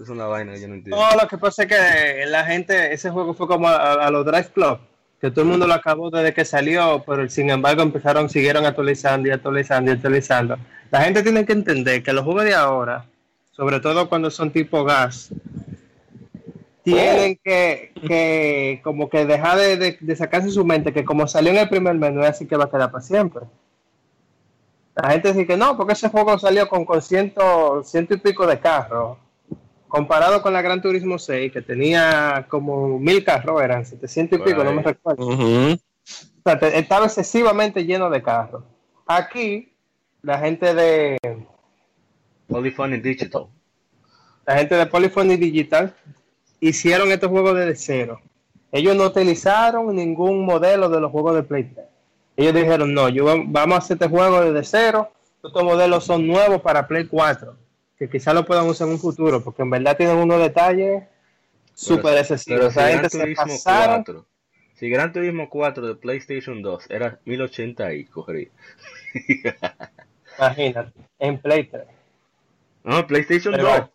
Es 0.00 0.08
una 0.08 0.24
vaina 0.26 0.56
yo 0.56 0.66
no 0.66 0.74
entiendo. 0.74 0.96
No, 0.96 1.22
lo 1.22 1.28
que 1.28 1.38
pasa 1.38 1.62
es 1.62 1.68
que 1.68 2.26
la 2.26 2.44
gente, 2.44 2.92
ese 2.92 3.08
juego 3.10 3.34
fue 3.34 3.46
como 3.46 3.68
a, 3.68 4.04
a 4.04 4.10
los 4.10 4.26
Drive 4.26 4.48
Club, 4.52 4.78
que 5.20 5.30
todo 5.30 5.42
el 5.42 5.50
mundo 5.50 5.68
lo 5.68 5.74
acabó 5.74 6.10
desde 6.10 6.34
que 6.34 6.44
salió, 6.44 7.04
pero 7.06 7.28
sin 7.28 7.50
embargo 7.50 7.82
empezaron, 7.82 8.28
siguieron 8.28 8.66
actualizando 8.66 9.28
y 9.28 9.30
actualizando 9.30 9.92
y 9.92 9.94
actualizando. 9.94 10.56
La 10.90 11.02
gente 11.02 11.22
tiene 11.22 11.46
que 11.46 11.52
entender 11.52 12.02
que 12.02 12.12
los 12.12 12.24
juegos 12.24 12.42
de 12.44 12.54
ahora, 12.54 13.04
sobre 13.62 13.78
todo 13.78 14.08
cuando 14.08 14.28
son 14.28 14.50
tipo 14.50 14.82
gas, 14.82 15.32
tienen 16.82 17.38
que, 17.44 17.92
que 18.08 18.80
como 18.82 19.08
que 19.08 19.24
dejar 19.24 19.56
de, 19.56 19.76
de, 19.76 19.98
de 20.00 20.16
sacarse 20.16 20.50
su 20.50 20.64
mente 20.64 20.92
que 20.92 21.04
como 21.04 21.28
salió 21.28 21.52
en 21.52 21.58
el 21.58 21.68
primer 21.68 21.94
menú 21.94 22.22
es 22.22 22.30
así 22.30 22.48
que 22.48 22.56
va 22.56 22.64
a 22.64 22.70
quedar 22.70 22.90
para 22.90 23.04
siempre. 23.04 23.44
La 24.96 25.10
gente 25.10 25.28
dice 25.28 25.46
que 25.46 25.56
no, 25.56 25.76
porque 25.76 25.92
ese 25.92 26.08
juego 26.08 26.36
salió 26.40 26.68
con, 26.68 26.84
con 26.84 27.00
ciento, 27.00 27.84
ciento 27.84 28.14
y 28.14 28.16
pico 28.16 28.48
de 28.48 28.58
carros 28.58 29.18
comparado 29.86 30.42
con 30.42 30.52
la 30.52 30.62
Gran 30.62 30.82
Turismo 30.82 31.16
6, 31.16 31.52
que 31.52 31.62
tenía 31.62 32.46
como 32.48 32.98
mil 32.98 33.22
carros, 33.22 33.62
eran 33.62 33.86
700 33.86 34.40
y 34.40 34.42
pico, 34.42 34.64
no 34.64 34.72
me 34.72 34.82
recuerdo. 34.82 35.28
O 35.28 35.78
sea, 36.44 36.54
estaba 36.70 37.06
excesivamente 37.06 37.84
lleno 37.84 38.10
de 38.10 38.24
carros. 38.24 38.64
Aquí, 39.06 39.72
la 40.20 40.40
gente 40.40 40.74
de 40.74 41.16
Polyphony 42.48 42.98
Digital. 42.98 43.46
la 44.46 44.56
gente 44.58 44.74
de 44.74 44.86
Polyphony 44.86 45.36
Digital 45.36 45.94
hicieron 46.60 47.10
estos 47.10 47.30
juegos 47.30 47.56
desde 47.56 47.76
cero. 47.76 48.20
Ellos 48.70 48.96
no 48.96 49.04
utilizaron 49.04 49.94
ningún 49.94 50.44
modelo 50.44 50.88
de 50.88 51.00
los 51.00 51.10
juegos 51.10 51.34
de 51.34 51.42
Play 51.42 51.64
3. 51.64 51.86
Ellos 52.36 52.54
dijeron, 52.54 52.94
no, 52.94 53.08
yo, 53.08 53.26
vamos 53.46 53.74
a 53.74 53.78
hacer 53.78 53.96
este 53.96 54.08
juego 54.08 54.40
desde 54.40 54.64
cero. 54.64 55.12
Estos 55.44 55.62
modelos 55.64 56.04
son 56.04 56.26
nuevos 56.26 56.62
para 56.62 56.86
Play 56.86 57.06
4, 57.06 57.56
que 57.98 58.08
quizás 58.08 58.34
lo 58.34 58.46
puedan 58.46 58.66
usar 58.66 58.86
en 58.86 58.94
un 58.94 59.00
futuro, 59.00 59.42
porque 59.42 59.62
en 59.62 59.70
verdad 59.70 59.96
tienen 59.96 60.16
unos 60.16 60.40
detalles 60.40 61.02
súper 61.74 62.16
excesivos. 62.16 62.72
Pero 62.74 63.04
O 63.04 63.10
si 63.10 63.18
Gran 63.18 63.34
pasaron. 63.34 64.04
4, 64.04 64.26
si 64.74 64.88
Gran 64.88 65.12
Turismo 65.12 65.50
4 65.50 65.86
de 65.88 65.94
PlayStation 65.96 66.62
2 66.62 66.90
era 66.90 67.18
1080 67.24 67.92
y 67.94 68.04
cogería. 68.04 68.48
Imagínate, 70.38 70.92
en 71.18 71.38
Play 71.38 71.64
3. 71.64 71.84
No, 72.84 73.06
PlayStation 73.06 73.54
Pero- 73.54 73.68
2. 73.68 73.90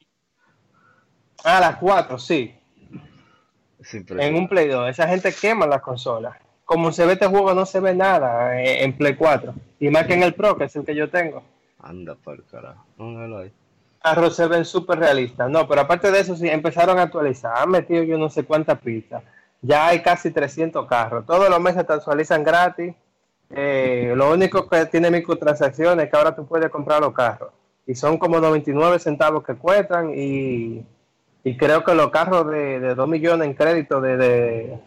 Ah, 1.43 1.59
las 1.59 1.77
4, 1.77 2.17
sí. 2.17 2.53
En 3.93 4.35
un 4.35 4.47
Play 4.49 4.67
2. 4.67 4.89
Esa 4.89 5.07
gente 5.07 5.33
quema 5.33 5.65
las 5.65 5.81
consolas. 5.81 6.35
Como 6.65 6.91
se 6.91 7.05
ve 7.05 7.13
este 7.13 7.27
juego, 7.27 7.53
no 7.53 7.65
se 7.65 7.79
ve 7.79 7.95
nada 7.95 8.61
en, 8.61 8.91
Play 8.97 9.15
4. 9.15 9.53
Y 9.79 9.89
más 9.89 10.05
que 10.05 10.15
en 10.15 10.23
el 10.23 10.33
Pro, 10.33 10.57
que 10.57 10.65
es 10.65 10.75
el 10.75 10.85
que 10.85 10.95
yo 10.95 11.09
tengo. 11.09 11.43
Anda 11.79 12.17
el 12.25 12.43
carajo. 12.51 12.85
Póngalo 12.97 13.39
ahí. 13.39 13.53
Carros 14.01 14.35
se 14.35 14.47
ven 14.47 14.65
súper 14.65 14.99
realistas. 14.99 15.49
No, 15.49 15.67
pero 15.67 15.81
aparte 15.81 16.11
de 16.11 16.19
eso, 16.19 16.35
sí, 16.35 16.49
empezaron 16.49 16.99
a 16.99 17.03
actualizar. 17.03 17.53
Han 17.55 17.69
metido 17.69 18.03
yo 18.03 18.17
no 18.17 18.29
sé 18.29 18.43
cuántas 18.43 18.79
pistas. 18.79 19.23
Ya 19.61 19.87
hay 19.87 20.01
casi 20.01 20.31
300 20.31 20.85
carros. 20.87 21.25
Todos 21.25 21.49
los 21.49 21.59
meses 21.61 21.85
te 21.87 21.93
actualizan 21.93 22.43
gratis. 22.43 22.93
Eh, 23.49 24.13
lo 24.15 24.33
único 24.33 24.67
que 24.67 24.85
tiene 24.87 25.09
microtransacciones 25.09 26.05
es 26.05 26.11
que 26.11 26.17
ahora 26.17 26.35
tú 26.35 26.45
puedes 26.45 26.69
comprar 26.69 26.99
los 26.99 27.13
carros. 27.13 27.51
Y 27.87 27.95
son 27.95 28.17
como 28.17 28.39
99 28.39 28.99
centavos 28.99 29.43
que 29.43 29.55
cuestan. 29.55 30.11
Y, 30.13 30.83
y 31.43 31.57
creo 31.57 31.83
que 31.83 31.95
los 31.95 32.11
carros 32.11 32.47
de, 32.51 32.79
de 32.79 32.93
2 32.95 33.07
millones 33.07 33.47
en 33.47 33.53
crédito 33.53 34.01
de, 34.01 34.17
de 34.17 34.79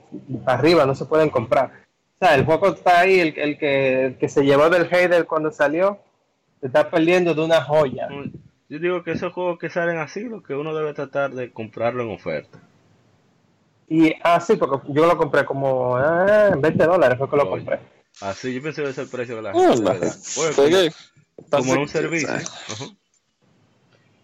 arriba 0.47 0.85
no 0.87 0.95
se 0.95 1.07
pueden 1.07 1.31
comprar. 1.31 1.73
O 2.21 2.27
sea, 2.27 2.35
el 2.35 2.45
juego 2.45 2.69
está 2.69 3.01
ahí. 3.01 3.19
El, 3.21 3.39
el 3.39 3.59
que, 3.59 4.05
el 4.07 4.19
que 4.19 4.29
se 4.29 4.45
llevó 4.45 4.69
del 4.69 4.87
hater 4.89 5.27
cuando 5.27 5.51
salió, 5.51 5.99
se 6.61 6.67
está 6.67 6.91
perdiendo 6.91 7.35
de 7.35 7.43
una 7.43 7.63
joya. 7.63 8.09
Yo 8.69 8.79
digo 8.79 9.03
que 9.03 9.13
esos 9.13 9.33
juegos 9.33 9.59
que 9.59 9.71
salen 9.71 9.99
así, 9.99 10.25
lo 10.25 10.43
que 10.43 10.55
uno 10.55 10.75
debe 10.75 10.93
tratar 10.95 11.31
de 11.33 11.51
comprarlo 11.53 12.03
en 12.03 12.11
oferta. 12.11 12.59
Y, 13.89 14.15
ah, 14.23 14.39
sí, 14.39 14.55
porque 14.57 14.87
yo 14.93 15.07
lo 15.07 15.17
compré 15.17 15.45
como 15.45 15.97
ah, 15.97 16.51
en 16.53 16.61
20 16.61 16.85
dólares, 16.85 17.19
fue 17.19 17.29
que 17.29 17.37
lo 17.37 17.43
Oye. 17.43 17.51
compré. 17.51 17.81
Así, 18.21 18.55
yo 18.55 18.63
pensé 18.63 18.83
que 18.83 18.91
ese 18.91 19.01
es 19.03 19.07
el 19.07 19.11
precio 19.17 19.37
que 19.37 19.43
la 19.43 19.51
Ah, 19.51 19.55
gente. 19.55 19.83
Bueno, 20.37 20.91
como, 21.49 21.65
como 21.65 21.81
un 21.83 21.89
servicio. 21.89 22.29
Ajá. 22.29 22.45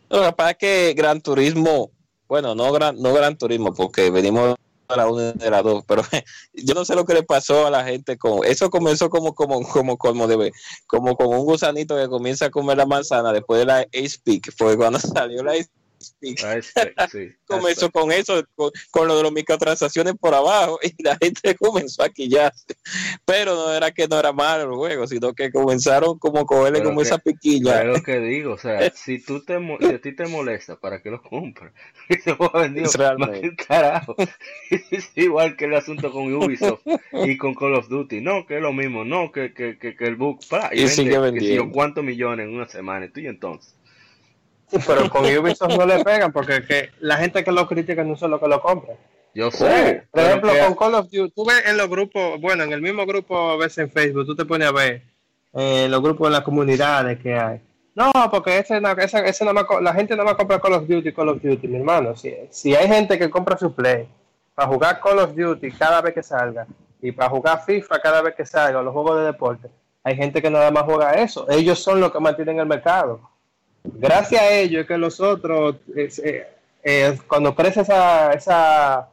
Lo 0.09 0.23
que 0.23 0.33
pasa 0.33 0.51
es 0.53 0.57
que 0.59 0.95
Gran 0.97 1.21
Turismo, 1.21 1.91
bueno, 2.29 2.55
no 2.55 2.73
Gran, 2.73 3.01
no 3.01 3.13
Gran 3.13 3.37
Turismo, 3.37 3.75
porque 3.75 4.11
venimos 4.11 4.57
a 4.89 4.97
la 4.97 5.09
una 5.09 5.33
de 5.33 5.51
la 5.51 5.63
dos, 5.63 5.85
pero 5.87 6.03
yo 6.55 6.75
no 6.75 6.85
sé 6.85 6.95
lo 6.95 7.05
que 7.05 7.15
le 7.15 7.25
pasó 7.25 7.67
a 7.67 7.71
la 7.71 7.85
gente 7.85 8.17
con 8.17 8.45
eso 8.45 8.71
comenzó 8.71 9.11
como 9.11 9.35
como 9.35 9.63
como 9.63 9.99
como 9.99 10.29
debe, 10.29 10.53
como 10.87 11.17
con 11.17 11.29
un 11.29 11.45
gusanito 11.45 11.97
que 11.97 12.09
comienza 12.09 12.47
a 12.47 12.51
comer 12.51 12.77
la 12.77 12.87
manzana 12.87 13.33
después 13.33 13.59
de 13.59 13.67
la 13.67 13.79
Ace 13.81 14.19
Peak, 14.23 14.53
fue 14.57 14.77
cuando 14.77 14.99
salió 15.01 15.43
la 15.43 15.53
Ace 15.53 15.71
Spec, 16.01 16.95
sí. 17.11 17.33
comenzó 17.47 17.91
con 17.91 18.13
eso, 18.13 18.43
con, 18.55 18.71
con 18.91 19.09
lo 19.09 19.17
de 19.17 19.23
las 19.25 19.33
microtransacciones 19.33 20.15
por 20.21 20.35
abajo, 20.35 20.79
y 20.83 21.03
la 21.03 21.17
gente 21.17 21.55
comenzó 21.55 22.03
a 22.03 22.09
quillarse. 22.09 22.77
Pero 23.25 23.55
no 23.55 23.73
era 23.73 23.91
que 23.91 24.09
no 24.09 24.19
era 24.19 24.33
malo 24.33 24.65
el 24.65 24.77
juego, 24.77 25.07
sino 25.07 25.33
que 25.35 25.51
comenzaron 25.51 26.19
como 26.19 26.41
a 26.41 26.47
cogerle 26.47 26.83
como 26.83 27.01
que- 27.01 27.07
esa 27.09 27.19
piquilla. 27.19 27.83
Es 27.83 27.87
lo 27.87 28.03
que 28.03 28.19
digo, 28.21 28.55
o 28.55 28.59
sea, 28.59 28.91
si 28.95 29.19
tú 29.23 29.45
te 29.45 29.57
si 29.81 29.87
a 29.87 30.01
ti 30.01 30.15
te 30.15 30.27
molesta, 30.27 30.79
¿para 30.79 31.03
qué 31.03 31.11
lo 31.11 31.23
compras? 31.23 31.73
Y 32.09 32.17
que 33.41 33.57
carajo. 33.57 34.15
Es 34.91 35.11
igual 35.17 35.57
que 35.57 35.65
el 35.65 35.75
asunto 35.75 36.13
con 36.13 36.33
Ubisoft 36.33 36.83
y 37.13 37.37
con 37.37 37.55
Call 37.55 37.75
of 37.75 37.89
Duty. 37.89 38.21
No, 38.21 38.47
que 38.47 38.57
es 38.57 38.63
lo 38.63 38.73
mismo, 38.73 39.05
no, 39.05 39.33
que, 39.33 39.53
que, 39.53 39.79
que, 39.79 39.97
que 39.97 40.05
el 40.05 40.17
book, 40.17 40.41
pa, 40.49 40.71
Y 40.73 40.89
sigue 40.89 40.89
que 40.89 40.89
si 40.89 41.05
yo 41.15 41.21
vendiendo. 41.23 41.73
cuántos 41.73 42.05
millones 42.05 42.47
en 42.47 42.55
una 42.55 42.69
semana, 42.69 43.07
y 43.07 43.09
tú 43.11 43.21
y 43.21 43.27
entonces. 43.27 43.76
Sí, 44.69 44.79
pero 44.87 45.09
con 45.09 45.25
Ubisoft 45.25 45.77
no 45.77 45.87
le 45.87 46.03
pegan 46.05 46.33
porque 46.33 46.65
que 46.65 46.91
la 47.01 47.17
gente 47.17 47.45
que 47.45 47.53
lo 47.53 47.67
critica 47.69 48.03
no 48.03 48.17
son 48.17 48.33
los 48.33 48.41
que 48.41 48.49
lo 48.49 48.61
compran. 48.61 48.97
Yo 49.35 49.51
sé, 49.51 50.05
por 50.11 50.23
ejemplo, 50.23 50.53
que- 50.53 50.59
con 50.61 50.75
Call 50.75 50.95
of 50.95 51.11
Duty, 51.11 51.31
tú 51.31 51.45
ves 51.45 51.63
en 51.67 51.77
los 51.77 51.89
grupos, 51.89 52.41
bueno, 52.41 52.65
en 52.65 52.73
el 52.73 52.81
mismo 52.81 53.05
grupo 53.07 53.51
a 53.51 53.57
veces 53.57 53.79
en 53.79 53.91
Facebook, 53.91 54.27
tú 54.27 54.35
te 54.35 54.45
pones 54.45 54.67
a 54.67 54.73
ver 54.73 55.03
eh, 55.53 55.87
los 55.89 56.03
grupos 56.03 56.27
en 56.27 56.33
las 56.33 56.43
comunidades 56.43 57.19
que 57.21 57.35
hay. 57.35 57.61
No, 57.95 58.11
porque 58.31 58.59
ese, 58.59 58.81
esa- 58.99 59.21
ese 59.25 59.45
nada 59.45 59.55
más 59.55 59.81
la 59.83 59.95
gente 59.95 60.15
nada 60.15 60.25
más 60.25 60.35
compra 60.35 60.59
Call 60.61 60.73
of 60.75 60.87
Duty, 60.89 61.13
Call 61.13 61.29
of 61.31 61.43
Duty, 61.43 61.69
mi 61.69 61.77
hermano. 61.77 62.15
Si, 62.17 62.35
si 62.51 62.75
hay 62.75 62.89
gente 62.89 63.19
que 63.19 63.31
compra 63.31 63.57
su 63.57 63.73
Play 63.75 64.07
para 64.55 64.69
jugar 64.69 65.01
Call 65.01 65.19
of 65.21 65.35
Duty 65.35 65.71
cada 65.73 66.01
vez 66.03 66.13
que 66.15 66.23
salga 66.23 66.67
y 67.01 67.13
para 67.13 67.31
jugar 67.31 67.63
FIFA 67.65 68.01
cada 68.01 68.21
vez 68.23 68.35
que 68.35 68.45
salga, 68.45 68.83
los 68.83 68.93
juegos 68.93 69.19
de 69.21 69.25
deporte, 69.27 69.69
hay 70.03 70.17
gente 70.17 70.43
que 70.43 70.51
nada 70.51 70.71
más 70.71 70.85
juega 70.85 71.13
eso. 71.13 71.47
Ellos 71.49 71.79
son 71.79 72.01
los 72.01 72.11
que 72.11 72.21
mantienen 72.21 72.59
el 72.59 72.67
mercado. 72.67 73.21
Gracias 73.95 74.41
a 74.43 74.51
ellos 74.53 74.83
es 74.83 74.87
que 74.87 74.99
los 74.99 75.21
otros, 75.21 75.77
eh, 75.97 76.47
eh, 76.83 77.19
cuando 77.27 77.55
crece 77.55 77.81
esa, 77.83 78.33
esa 78.33 79.09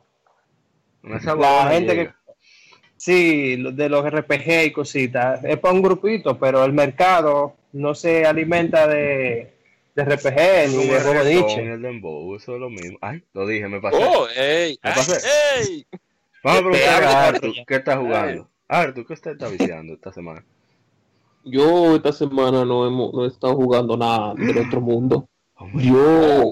esa 1.15 1.36
la 1.36 1.70
gente 1.72 1.96
llega. 1.96 2.12
que 2.12 2.34
sí 2.98 3.58
de 3.74 3.89
los 3.89 4.10
RPG 4.10 4.65
y 4.65 4.72
cositas 4.72 5.44
es 5.44 5.60
para 5.60 5.74
un 5.74 5.82
grupito 5.82 6.39
pero 6.39 6.63
el 6.63 6.72
mercado 6.72 7.56
no 7.74 7.94
se 7.96 8.25
alimenta 8.25 8.88
de, 8.88 9.53
de 9.96 10.03
RPG 10.06 10.70
ni 10.70 10.75
Como 10.77 10.94
de 10.94 11.01
juego 11.01 11.24
niche 11.24 11.74
el 11.74 11.82
dembow, 11.82 12.36
eso 12.36 12.53
es 12.56 12.60
lo 12.62 12.70
mismo. 12.70 12.98
Ay, 13.01 13.24
lo 13.34 13.46
dije, 13.48 13.68
me 13.68 13.82
pasé. 13.82 13.98
Oh, 14.00 14.27
ey, 14.36 14.77
¿Qué 14.77 14.89
ay, 14.89 14.94
pasó? 14.96 15.13
ey. 15.58 15.86
Vamos 16.44 16.60
a 16.60 16.63
preguntarle 16.63 17.08
Te 17.08 17.13
a 17.13 17.27
Arthur, 17.27 17.53
¿qué 17.68 17.75
está 17.75 17.98
jugando? 17.98 18.50
Arthur, 18.68 19.08
¿qué 19.08 19.13
usted 19.13 19.32
está 19.32 19.48
viciando 19.50 19.94
esta 19.94 20.12
semana? 20.13 20.44
Yo 21.45 21.95
esta 21.95 22.12
semana 22.13 22.63
no, 22.65 22.88
hemos, 22.88 23.13
no 23.13 23.25
he 23.25 23.27
estado 23.27 23.55
jugando 23.55 23.97
nada 23.97 24.33
del 24.35 24.57
otro 24.57 24.79
mundo. 24.81 25.27
Yo, 25.83 26.51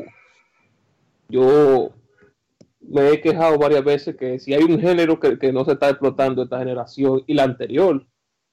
yo 1.29 1.89
me 2.81 3.09
he 3.11 3.21
quejado 3.21 3.57
varias 3.57 3.83
veces 3.83 4.15
que 4.17 4.39
si 4.39 4.53
hay 4.53 4.63
un 4.63 4.79
género 4.79 5.19
que, 5.19 5.37
que 5.39 5.53
no 5.53 5.63
se 5.65 5.73
está 5.73 5.89
explotando 5.89 6.43
esta 6.43 6.59
generación 6.59 7.23
y 7.25 7.33
la 7.33 7.43
anterior, 7.43 8.05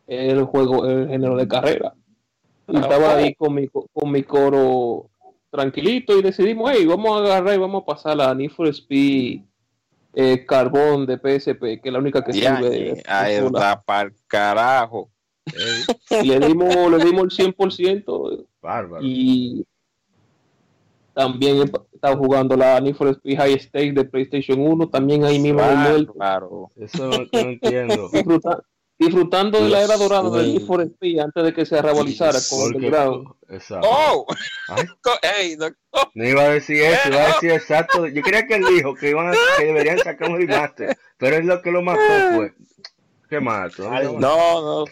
es 0.06 0.32
el 0.32 0.44
juego, 0.44 0.86
el 0.86 1.08
género 1.08 1.36
de 1.36 1.48
carrera. 1.48 1.94
Y 2.68 2.76
estaba 2.76 3.16
ahí 3.16 3.34
con 3.34 3.54
mi, 3.54 3.66
co- 3.68 3.86
con 3.92 4.10
mi 4.12 4.22
coro 4.22 5.10
tranquilito 5.50 6.16
y 6.18 6.22
decidimos, 6.22 6.70
hey, 6.74 6.84
vamos 6.86 7.10
a 7.20 7.24
agarrar 7.24 7.54
y 7.54 7.58
vamos 7.58 7.82
a 7.82 7.86
pasar 7.86 8.16
la 8.16 8.34
Need 8.34 8.50
for 8.50 8.68
Speed 8.68 9.40
eh, 10.14 10.44
Carbón 10.46 11.06
de 11.06 11.16
PSP, 11.16 11.80
que 11.80 11.88
es 11.88 11.92
la 11.92 11.98
única 11.98 12.22
que 12.22 12.32
sirve. 12.60 12.70
de- 12.70 13.02
ahí 13.06 13.34
está 13.46 13.82
para 13.82 14.12
carajo. 14.26 15.10
Le 16.22 16.40
dimos, 16.40 16.74
le 16.90 17.04
dimos 17.04 17.38
el 17.38 17.54
100% 17.54 18.46
bárbaro. 18.60 19.02
y 19.04 19.64
también 21.14 21.56
he 21.58 21.64
estado 21.94 22.16
jugando 22.16 22.56
la 22.56 22.80
Need 22.80 22.94
for 22.94 23.08
Speed 23.08 23.36
High 23.38 23.58
Stakes 23.60 23.94
de 23.94 24.04
PlayStation 24.04 24.60
1, 24.60 24.88
también 24.88 25.24
ahí 25.24 25.38
mismo 25.40 25.58
Claro. 26.14 26.70
Eso 26.76 27.08
no, 27.08 27.18
no 27.32 27.38
entiendo. 27.50 28.08
disfruta- 28.12 28.62
disfrutando 29.00 29.60
de 29.62 29.68
la 29.68 29.82
era 29.82 29.96
dorada 29.96 30.30
del 30.30 30.46
mío. 30.46 30.58
Need 30.60 30.66
for 30.66 30.80
Speed 30.82 31.18
antes 31.18 31.44
de 31.44 31.52
que 31.52 31.66
se 31.66 31.80
revalorizara 31.82 32.38
con 32.50 32.74
el 32.76 32.80
grado. 32.90 33.36
Exacto. 33.48 33.88
Oh, 33.90 34.26
no- 34.68 35.66
oh, 35.90 36.02
no 36.14 36.28
iba 36.28 36.42
a 36.42 36.48
decir 36.50 36.82
eso, 36.82 37.08
iba 37.08 37.24
a 37.24 37.26
decir 37.28 37.50
exacto. 37.50 38.06
Yo 38.06 38.22
creía 38.22 38.46
que 38.46 38.54
él 38.54 38.64
dijo 38.76 38.94
que, 38.94 39.10
iban 39.10 39.28
a- 39.28 39.34
que 39.58 39.64
deberían 39.64 39.98
sacar 39.98 40.30
un 40.30 40.36
remaster, 40.38 40.96
pero 41.16 41.36
es 41.36 41.44
lo 41.44 41.60
que 41.62 41.72
lo 41.72 41.82
mató 41.82 42.00
fue. 42.36 42.54
¿Qué 43.28 43.40
más? 43.40 43.76
no, 43.78 44.20
no. 44.20 44.84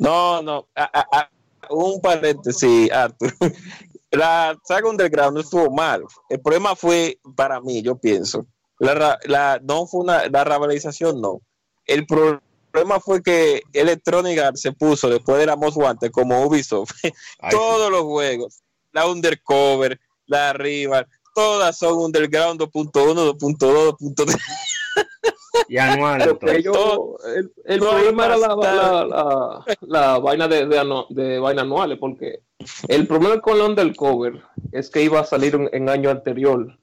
No, 0.00 0.42
no. 0.42 0.66
A- 0.74 0.90
a- 1.00 1.18
a- 1.20 1.30
un 1.70 2.00
paréntesis, 2.00 2.90
Arthur. 2.90 3.32
La 4.10 4.58
saga 4.64 4.88
Underground 4.88 5.34
no 5.36 5.40
estuvo 5.40 5.70
mal. 5.70 6.02
El 6.28 6.40
problema 6.40 6.74
fue, 6.74 7.18
para 7.36 7.60
mí, 7.60 7.80
yo 7.80 7.94
pienso, 7.96 8.44
la, 8.80 9.16
la, 9.24 9.60
no 9.62 9.86
fue 9.86 10.00
una, 10.00 10.26
la 10.28 10.42
revalorización, 10.42 11.20
no. 11.20 11.40
El 11.86 12.06
pro- 12.06 12.42
problema 12.72 12.98
fue 12.98 13.22
que 13.22 13.62
Electronic 13.72 14.36
Arts 14.40 14.62
se 14.62 14.72
puso 14.72 15.08
después 15.08 15.38
de 15.38 15.46
la 15.46 15.54
Most 15.54 15.76
Wanted 15.76 16.10
como 16.10 16.44
Ubisoft. 16.44 16.90
Ay, 17.38 17.50
Todos 17.52 17.88
los 17.92 18.02
juegos, 18.02 18.62
la 18.90 19.06
Undercover, 19.06 20.00
la 20.26 20.54
Rival, 20.54 21.06
todas 21.34 21.78
son 21.78 21.98
Underground 21.98 22.60
2.1, 22.60 23.36
2.2, 23.38 23.96
2.3. 23.96 24.36
Y 25.68 25.78
anual, 25.78 26.22
ellos- 26.42 26.76
el 27.36 27.52
el 27.64 27.80
No 27.80 27.90
problema 27.90 28.26
era 28.26 28.36
la, 28.36 28.48
la, 28.48 28.54
bastante. 28.54 29.08
la- 29.08 29.64
la 30.12 30.18
vaina 30.18 30.48
de, 30.48 30.66
de, 30.66 30.78
anu- 30.80 31.06
de 31.08 31.38
vaina 31.38 31.62
anuales, 31.62 31.98
porque 31.98 32.40
el 32.88 33.06
problema 33.06 33.40
con 33.40 33.58
la 33.58 33.64
Undercover 33.66 34.40
es 34.72 34.90
que 34.90 35.02
iba 35.02 35.20
a 35.20 35.24
salir 35.24 35.54
en, 35.54 35.68
en 35.72 35.88
año 35.88 36.10
anterior, 36.10 36.76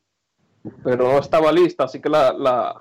pero 0.84 1.12
no 1.12 1.17
estaba 1.19 1.51
lista, 1.51 1.86
así 1.86 2.01
que 2.01 2.10
la, 2.10 2.34
la 2.34 2.75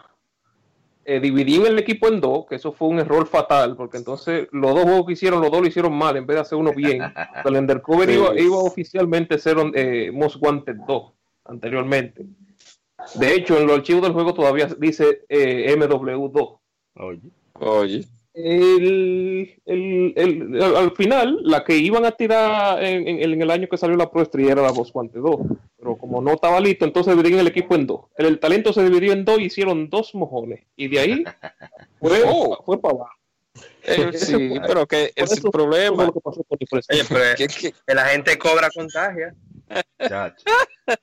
eh, 1.04 1.20
dividí 1.20 1.56
el 1.64 1.78
equipo 1.78 2.08
en 2.08 2.20
dos, 2.20 2.46
que 2.46 2.56
eso 2.56 2.72
fue 2.72 2.88
un 2.88 2.98
error 2.98 3.26
fatal, 3.28 3.76
porque 3.76 3.96
entonces 3.98 4.48
los 4.50 4.74
dos 4.74 4.82
juegos 4.84 5.06
que 5.06 5.12
hicieron, 5.12 5.40
los 5.40 5.50
dos 5.52 5.60
lo 5.60 5.68
hicieron 5.68 5.92
mal 5.96 6.16
en 6.16 6.26
vez 6.26 6.34
de 6.36 6.40
hacer 6.40 6.58
uno 6.58 6.72
bien. 6.72 7.00
El 7.44 7.56
Undercover 7.56 8.08
Sí. 8.08 8.16
iba, 8.16 8.38
iba 8.40 8.56
oficialmente 8.58 9.36
a 9.36 9.38
ser 9.38 9.56
eh, 9.74 10.10
Most 10.12 10.36
Wanted 10.40 10.76
2 10.86 11.12
anteriormente. 11.44 12.26
De 13.14 13.34
hecho, 13.34 13.58
en 13.58 13.66
los 13.66 13.76
archivos 13.78 14.02
del 14.02 14.12
juego 14.12 14.34
todavía 14.34 14.66
dice 14.78 15.22
eh, 15.28 15.74
MW2 15.76 16.58
Oye, 16.98 17.20
Oye, 17.60 18.04
el, 18.34 19.54
el- 19.64 20.12
el- 20.16 20.62
al, 20.62 20.76
al 20.76 20.90
final, 20.92 21.38
la 21.42 21.64
que 21.64 21.76
iban 21.76 22.04
a 22.04 22.12
tirar 22.12 22.82
en, 22.84 23.06
en- 23.08 23.32
en 23.32 23.42
el 23.42 23.50
año 23.50 23.68
que 23.68 23.76
salió 23.78 23.96
la 23.96 24.10
Pro 24.10 24.22
Street 24.22 24.48
era 24.50 24.62
la 24.62 24.72
Boss 24.72 24.92
Guante 24.92 25.18
2. 25.18 25.36
Pero 25.78 25.96
como 25.96 26.20
no 26.20 26.32
estaba 26.32 26.58
listo, 26.60 26.84
entonces 26.84 27.16
dividían 27.16 27.40
el 27.40 27.46
equipo 27.46 27.74
en 27.74 27.86
dos. 27.86 28.00
El, 28.16 28.26
el 28.26 28.38
talento 28.40 28.72
se 28.72 28.82
dividió 28.82 29.12
en 29.12 29.24
dos 29.24 29.38
y 29.38 29.44
hicieron 29.44 29.88
dos 29.88 30.14
mojones. 30.14 30.64
Y 30.76 30.88
de 30.88 30.98
ahí 31.00 31.24
fue, 32.00 32.22
Oh. 32.26 32.62
fue 32.64 32.78
para 32.80 32.94
abajo. 32.94 33.10
eh, 33.84 34.10
sí, 34.14 34.54
pero 34.66 34.86
que 34.86 35.12
el 35.16 35.24
eso 35.24 35.36
fue 35.36 35.50
problema 35.50 36.12
que 36.12 36.20
pasó 36.20 36.42
con. 36.44 36.58
Oye, 36.90 37.02
pero 37.08 37.24
es 37.38 37.56
que 37.56 37.72
la 37.94 38.04
gente 38.06 38.36
cobra 38.36 38.68
contagia 38.74 39.34
chacho. 40.08 40.44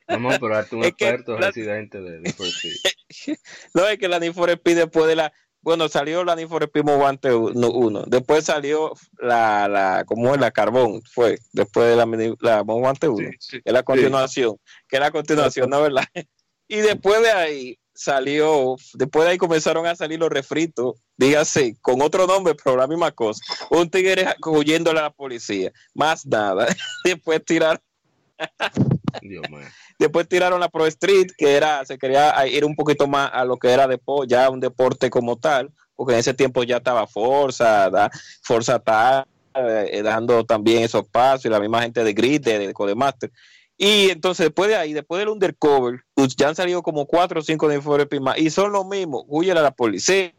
Vamos 0.08 0.36
a 0.36 0.39
probarte 0.39 0.76
un 0.76 0.84
Es 0.86 0.93
que 0.95 1.06
experto 1.10 1.38
la- 1.38 1.47
residente 1.47 1.99
de, 2.02 2.19
de 2.19 2.34
First 2.34 2.65
Speed. 2.65 3.36
no 3.73 3.88
es 3.88 3.97
que 3.97 4.08
la 4.08 4.19
Need 4.19 4.34
for 4.34 4.49
Speed 4.49 4.78
después 4.78 5.08
de 5.08 5.15
la 5.15 5.34
bueno 5.62 5.88
salió 5.88 6.23
la 6.26 6.36
Need 6.36 6.47
for 6.49 6.63
Speed 6.63 6.84
Most 6.84 7.02
Wanted 7.02 7.34
1 7.34 8.04
después 8.08 8.43
salió 8.45 8.93
la 9.19 9.67
la 9.69 10.04
como 10.06 10.34
es 10.34 10.41
la 10.41 10.52
Carbón 10.52 11.02
fue 11.12 11.38
después 11.54 11.88
de 11.88 11.95
la, 11.95 12.06
la 12.41 12.63
Most 12.63 12.84
Wanted 12.84 13.08
1 13.10 13.17
Sí, 13.17 13.36
sí. 13.39 13.58
que 13.62 13.69
es 13.69 13.73
la 13.73 13.84
continuación 13.84 14.58
que 14.89 14.97
es 14.97 14.99
la 14.99 15.12
continuación 15.12 15.69
no 15.69 15.82
verdad 15.82 16.04
y 16.67 16.78
después 16.78 17.21
de 17.21 17.32
ahí 17.32 17.80
salió 17.93 18.76
después 18.95 19.23
de 19.26 19.32
ahí 19.32 19.38
comenzaron 19.38 19.86
a 19.86 19.95
salir 19.95 20.19
los 20.19 20.30
refritos 20.30 20.95
dígase 21.15 21.78
con 21.82 22.02
otro 22.02 22.26
nombre 22.28 22.56
pero 22.62 22.76
la 22.76 22.88
misma 22.88 23.12
cosa 23.12 23.41
un 23.69 23.89
tigre 23.89 24.36
huyendo 24.45 24.91
a 24.91 24.95
la 24.95 25.10
policía 25.12 25.71
más 25.93 26.26
nada 26.26 26.67
después 27.06 27.43
tiraron 27.45 27.80
Dios 29.21 29.43
mío. 29.49 29.67
Después 29.99 30.27
tiraron 30.27 30.60
la 30.60 30.69
Pro 30.69 30.86
Street, 30.88 31.27
que 31.38 31.56
era, 31.56 31.86
se 31.86 31.97
quería 31.97 32.45
ir 32.47 32.65
un 32.65 32.75
poquito 32.75 33.08
más 33.08 33.29
a 33.34 33.45
lo 33.45 33.58
que 33.58 33.69
era 33.69 33.88
ya 34.27 34.49
un 34.49 34.60
deporte 34.60 35.10
como 35.10 35.38
tal, 35.38 35.71
porque 35.95 36.13
en 36.13 36.19
ese 36.19 36.34
tiempo 36.34 36.63
ya 36.63 36.77
estaba 36.77 37.08
Forza, 37.08 37.89
da- 37.89 38.12
Forza 38.41 38.79
tal, 38.79 39.25
eh, 39.56 40.01
dando 40.03 40.43
también 40.45 40.84
esos 40.84 41.08
pasos, 41.08 41.45
y 41.45 41.49
la 41.49 41.60
misma 41.60 41.82
gente 41.84 42.03
de 42.03 42.13
Grid, 42.13 42.41
de, 42.41 42.67
de 42.67 42.73
Codemaster. 42.73 43.32
Y 43.77 44.10
entonces 44.10 44.47
después 44.47 44.69
de 44.69 44.75
ahí, 44.75 44.93
después 44.93 45.19
del 45.19 45.29
Undercover, 45.29 46.01
pues, 46.13 46.36
ya 46.36 46.49
han 46.49 46.56
salido 46.56 46.82
como 46.82 47.06
cuatro 47.06 47.39
o 47.39 47.43
cinco 47.43 47.67
de 47.67 47.75
Informe 47.75 48.19
más, 48.19 48.38
y 48.38 48.49
son 48.49 48.71
lo 48.71 48.84
mismo, 48.84 49.25
huye 49.27 49.51
a 49.51 49.56
la 49.56 49.71
policía, 49.71 50.34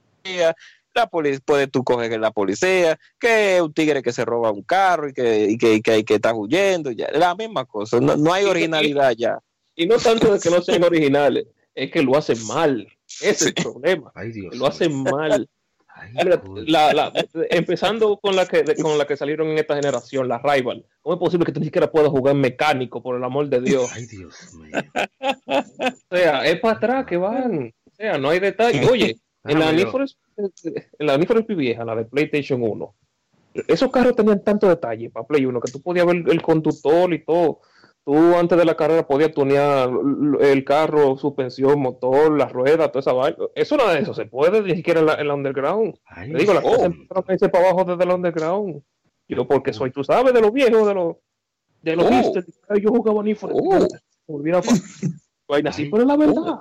la 0.94 1.06
policía, 1.08 1.40
puede 1.44 1.66
tú 1.66 1.82
coger 1.84 2.18
la 2.20 2.30
policía, 2.30 2.98
que 3.18 3.60
un 3.62 3.72
tigre 3.72 4.02
que 4.02 4.12
se 4.12 4.24
roba 4.24 4.50
un 4.50 4.62
carro 4.62 5.08
y 5.08 5.12
que, 5.12 5.46
y 5.50 5.58
que, 5.58 5.74
y 5.74 5.82
que, 5.82 5.98
y 5.98 6.04
que 6.04 6.14
está 6.14 6.32
huyendo, 6.34 6.90
ya, 6.90 7.08
la 7.12 7.34
misma 7.34 7.64
cosa, 7.64 8.00
no, 8.00 8.16
no 8.16 8.32
hay 8.32 8.44
originalidad 8.44 9.12
ya. 9.16 9.38
Y 9.76 9.86
no 9.86 9.96
tanto 9.98 10.32
de 10.32 10.38
que 10.40 10.50
no 10.50 10.62
sean 10.62 10.82
originales, 10.84 11.46
es 11.74 11.90
que 11.90 12.02
lo 12.02 12.16
hacen 12.16 12.44
mal. 12.46 12.86
Ese 13.20 13.30
es 13.30 13.42
el 13.46 13.54
problema. 13.54 14.12
Ay, 14.14 14.30
Dios 14.32 14.56
Lo 14.56 14.66
hacen 14.66 15.02
mal. 15.02 15.48
Ay, 15.96 16.10
Mira, 16.12 16.42
la- 16.66 16.92
la- 16.92 17.12
empezando 17.50 18.16
con 18.18 18.34
la 18.34 18.46
que 18.46 18.64
con 18.82 18.98
la 18.98 19.06
que 19.06 19.16
salieron 19.16 19.48
en 19.48 19.58
esta 19.58 19.76
generación, 19.76 20.26
la 20.28 20.38
Rival. 20.38 20.84
¿Cómo 21.02 21.14
es 21.14 21.20
posible 21.20 21.46
que 21.46 21.52
tú 21.52 21.60
ni 21.60 21.66
siquiera 21.66 21.90
puedas 21.90 22.08
jugar 22.10 22.34
mecánico, 22.34 23.00
por 23.02 23.16
el 23.16 23.22
amor 23.22 23.48
de 23.48 23.60
Dios? 23.60 23.90
Ay, 23.94 24.06
Dios 24.06 24.34
mío. 24.54 24.72
O 26.10 26.16
sea, 26.16 26.44
es 26.46 26.60
para 26.60 26.76
atrás 26.76 27.06
que 27.06 27.16
van. 27.16 27.72
O 27.90 27.94
sea, 27.94 28.18
no 28.18 28.30
hay 28.30 28.40
detalle. 28.40 28.80
Oye, 28.90 29.16
en 29.44 29.58
la, 29.58 29.72
Déjame 29.72 29.76
Need 29.76 29.84
yo. 29.86 29.90
for 29.92 30.02
Speed- 30.02 30.82
en 30.98 31.06
la 31.06 31.18
Need 31.18 31.26
for 31.28 31.38
Speed 31.38 31.56
vieja, 31.56 31.84
la 31.84 31.94
de 31.96 32.04
PlayStation 32.04 32.62
1, 32.62 32.94
esos 33.68 33.90
carros 33.90 34.16
tenían 34.16 34.42
tanto 34.42 34.68
detalle 34.68 35.10
para 35.10 35.26
Play 35.26 35.46
1 35.46 35.60
que 35.60 35.70
tú 35.70 35.80
podías 35.80 36.06
ver 36.06 36.16
el 36.28 36.42
conductor 36.42 37.12
y 37.14 37.24
todo. 37.24 37.60
Tú 38.06 38.34
antes 38.34 38.58
de 38.58 38.64
la 38.66 38.76
carrera 38.76 39.06
podías 39.06 39.32
tunear 39.32 39.88
el 40.40 40.62
carro, 40.64 41.16
suspensión, 41.16 41.80
motor, 41.80 42.36
las 42.36 42.52
ruedas, 42.52 42.88
toda 42.92 43.00
esa 43.00 43.12
vaina. 43.14 43.36
Eso 43.54 43.76
nada 43.78 43.94
de 43.94 44.00
eso 44.00 44.12
se 44.12 44.26
puede, 44.26 44.60
ni 44.60 44.76
siquiera 44.76 45.00
en 45.00 45.06
la, 45.06 45.14
en 45.14 45.28
la 45.28 45.34
underground. 45.34 45.94
Ay, 46.04 46.30
Te 46.32 46.38
digo, 46.38 46.52
las 46.52 46.64
oh. 46.64 46.68
cosas 46.68 46.84
empezaron 46.86 47.24
a 47.26 47.32
irse 47.32 47.48
para 47.48 47.70
abajo 47.70 47.84
desde 47.90 48.04
la 48.04 48.14
underground. 48.14 48.82
Yo, 49.26 49.48
porque 49.48 49.72
soy, 49.72 49.90
tú 49.90 50.04
sabes, 50.04 50.34
de 50.34 50.40
los 50.42 50.52
viejos, 50.52 50.86
de 50.86 50.94
los 50.94 51.16
de 51.80 51.96
los 51.96 52.06
Oh. 52.06 52.74
Yo 52.78 52.90
jugaba 52.90 53.22
Need 53.22 53.36
for 53.36 53.50
Oh. 53.54 53.70
Pa- 53.70 53.86
vaina 55.48 55.70
así, 55.70 55.84
Ay. 55.84 55.90
pero 55.90 56.02
es 56.02 56.06
la 56.08 56.16
verdad. 56.18 56.60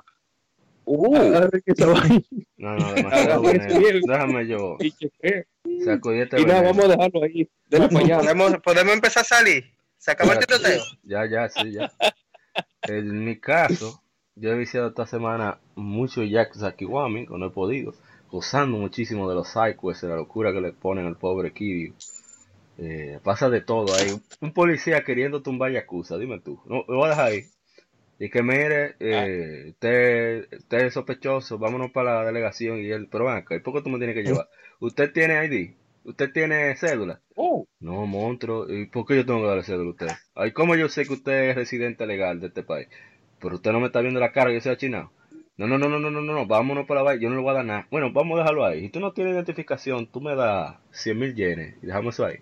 Uh, 0.86 1.10
vaina 1.12 1.50
No, 2.56 2.76
no, 2.76 2.94
demasiado. 2.94 3.42
Déjame 3.42 4.46
yo. 4.46 4.76
y 4.80 4.94
este 5.08 6.46
nada, 6.46 6.62
veneno. 6.62 6.62
vamos 6.62 6.84
a 6.84 6.88
dejarlo 6.88 7.22
ahí. 7.22 7.50
¿Podemos, 7.70 8.58
podemos 8.62 8.94
empezar 8.94 9.22
a 9.22 9.24
salir. 9.24 9.64
Se 9.96 10.10
acabó 10.10 10.32
el 10.32 10.38
tiroteo. 10.38 10.82
Ya, 11.02 11.26
ya, 11.26 11.48
sí, 11.48 11.72
ya. 11.72 11.90
En 12.82 13.24
mi 13.24 13.38
caso, 13.40 14.02
yo 14.34 14.52
he 14.52 14.58
viciado 14.58 14.88
esta 14.88 15.06
semana 15.06 15.58
mucho 15.74 16.22
Yakuza 16.22 16.76
Kiwami, 16.76 17.26
que 17.26 17.38
no 17.38 17.46
he 17.46 17.50
podido, 17.50 17.94
gozando 18.30 18.76
muchísimo 18.76 19.28
de 19.28 19.34
los 19.34 19.48
sidequests, 19.48 20.02
de 20.02 20.08
la 20.08 20.16
locura 20.16 20.52
que 20.52 20.60
le 20.60 20.72
ponen 20.72 21.06
al 21.06 21.16
pobre 21.16 21.52
Kiryu. 21.52 21.94
Eh, 22.76 23.20
pasa 23.22 23.48
de 23.48 23.60
todo. 23.60 23.94
Hay 23.94 24.20
un 24.40 24.52
policía 24.52 25.04
queriendo 25.04 25.42
tumbar 25.42 25.72
Yakuza, 25.72 26.18
dime 26.18 26.40
tú. 26.40 26.60
No, 26.66 26.84
lo 26.88 26.96
voy 26.96 27.06
a 27.06 27.10
dejar 27.10 27.26
ahí. 27.26 27.44
Y 28.18 28.30
que 28.30 28.42
mire, 28.42 28.94
eh, 29.00 29.70
usted, 29.70 30.48
usted 30.56 30.78
es 30.86 30.94
sospechoso, 30.94 31.58
vámonos 31.58 31.90
para 31.90 32.14
la 32.16 32.24
delegación 32.26 32.78
y 32.78 32.90
él, 32.90 33.08
pero 33.10 33.28
acá, 33.28 33.56
¿y 33.56 33.60
por 33.60 33.74
qué 33.74 33.82
tú 33.82 33.90
me 33.90 33.98
tienes 33.98 34.14
que 34.16 34.22
llevar? 34.22 34.48
¿Usted 34.80 35.12
tiene 35.12 35.44
ID? 35.46 35.72
¿Usted 36.04 36.32
tiene 36.32 36.76
cédula? 36.76 37.20
Oh, 37.34 37.66
No, 37.80 38.06
monstruo. 38.06 38.68
¿Y 38.70 38.86
por 38.86 39.06
qué 39.06 39.16
yo 39.16 39.26
tengo 39.26 39.40
que 39.40 39.46
darle 39.46 39.62
cédula 39.64 39.88
a 39.88 39.92
usted? 39.92 40.08
Ay, 40.34 40.52
¿cómo 40.52 40.76
yo 40.76 40.88
sé 40.88 41.06
que 41.06 41.14
usted 41.14 41.50
es 41.50 41.56
residente 41.56 42.06
legal 42.06 42.40
de 42.40 42.48
este 42.48 42.62
país? 42.62 42.88
Pero 43.40 43.56
usted 43.56 43.72
no 43.72 43.80
me 43.80 43.86
está 43.86 44.00
viendo 44.00 44.20
la 44.20 44.32
cara, 44.32 44.52
yo 44.52 44.60
soy 44.60 44.72
achinado. 44.72 45.10
No, 45.56 45.66
no, 45.66 45.78
no, 45.78 45.88
no, 45.88 45.98
no, 46.00 46.10
no, 46.10 46.20
no, 46.20 46.32
no, 46.34 46.46
vámonos 46.46 46.86
para 46.86 47.02
la 47.02 47.14
yo 47.16 47.30
no 47.30 47.36
le 47.36 47.42
voy 47.42 47.50
a 47.50 47.54
dar 47.54 47.64
nada. 47.64 47.88
Bueno, 47.90 48.12
vamos 48.12 48.36
a 48.36 48.38
dejarlo 48.40 48.64
ahí. 48.64 48.80
Si 48.82 48.88
tú 48.90 49.00
no 49.00 49.12
tienes 49.12 49.34
identificación, 49.34 50.06
tú 50.06 50.20
me 50.20 50.34
das 50.34 50.76
100 50.90 51.18
mil 51.18 51.34
yenes 51.34 51.76
y 51.82 51.86
dejamos 51.86 52.14
eso 52.14 52.26
ahí. 52.26 52.38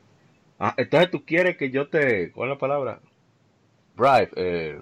Ah, 0.59 0.75
entonces 0.79 1.11
tú 1.11 1.25
quieres 1.25 1.57
que 1.57 1.71
yo 1.71 1.89
te... 1.89 2.33
¿Cuál 2.33 2.51
es 2.51 2.57
la 2.57 2.59
palabra? 2.59 3.01
Bribe. 3.97 4.31
Eh, 4.37 4.79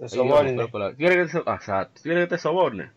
No 0.00 0.08
soborne. 0.08 0.74
¿Quieres 0.96 1.16
que 1.16 1.24
te, 1.26 1.30
so- 1.44 1.52
exacto. 1.54 2.00
¿Quieres 2.02 2.24
que 2.24 2.34
te 2.34 2.38
soborne? 2.38 2.92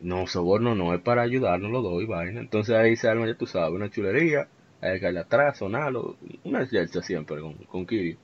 No, 0.00 0.26
soborno 0.26 0.74
no 0.74 0.92
es 0.94 1.00
para 1.00 1.22
ayudarnos 1.22 1.70
los 1.70 1.82
dos 1.82 2.02
y 2.02 2.06
vaina. 2.06 2.40
Entonces 2.40 2.74
ahí 2.76 2.94
se 2.96 3.08
arma, 3.08 3.26
ya 3.26 3.36
tú 3.38 3.46
sabes, 3.46 3.74
una 3.74 3.88
chulería. 3.90 4.50
Hay 4.80 5.00
que 5.00 5.06
atrás, 5.06 5.58
sonarlo. 5.58 6.18
Una 6.44 6.68
yerza 6.68 7.02
siempre 7.02 7.40
con, 7.40 7.54
con 7.64 7.86
Kiryu. 7.86 8.18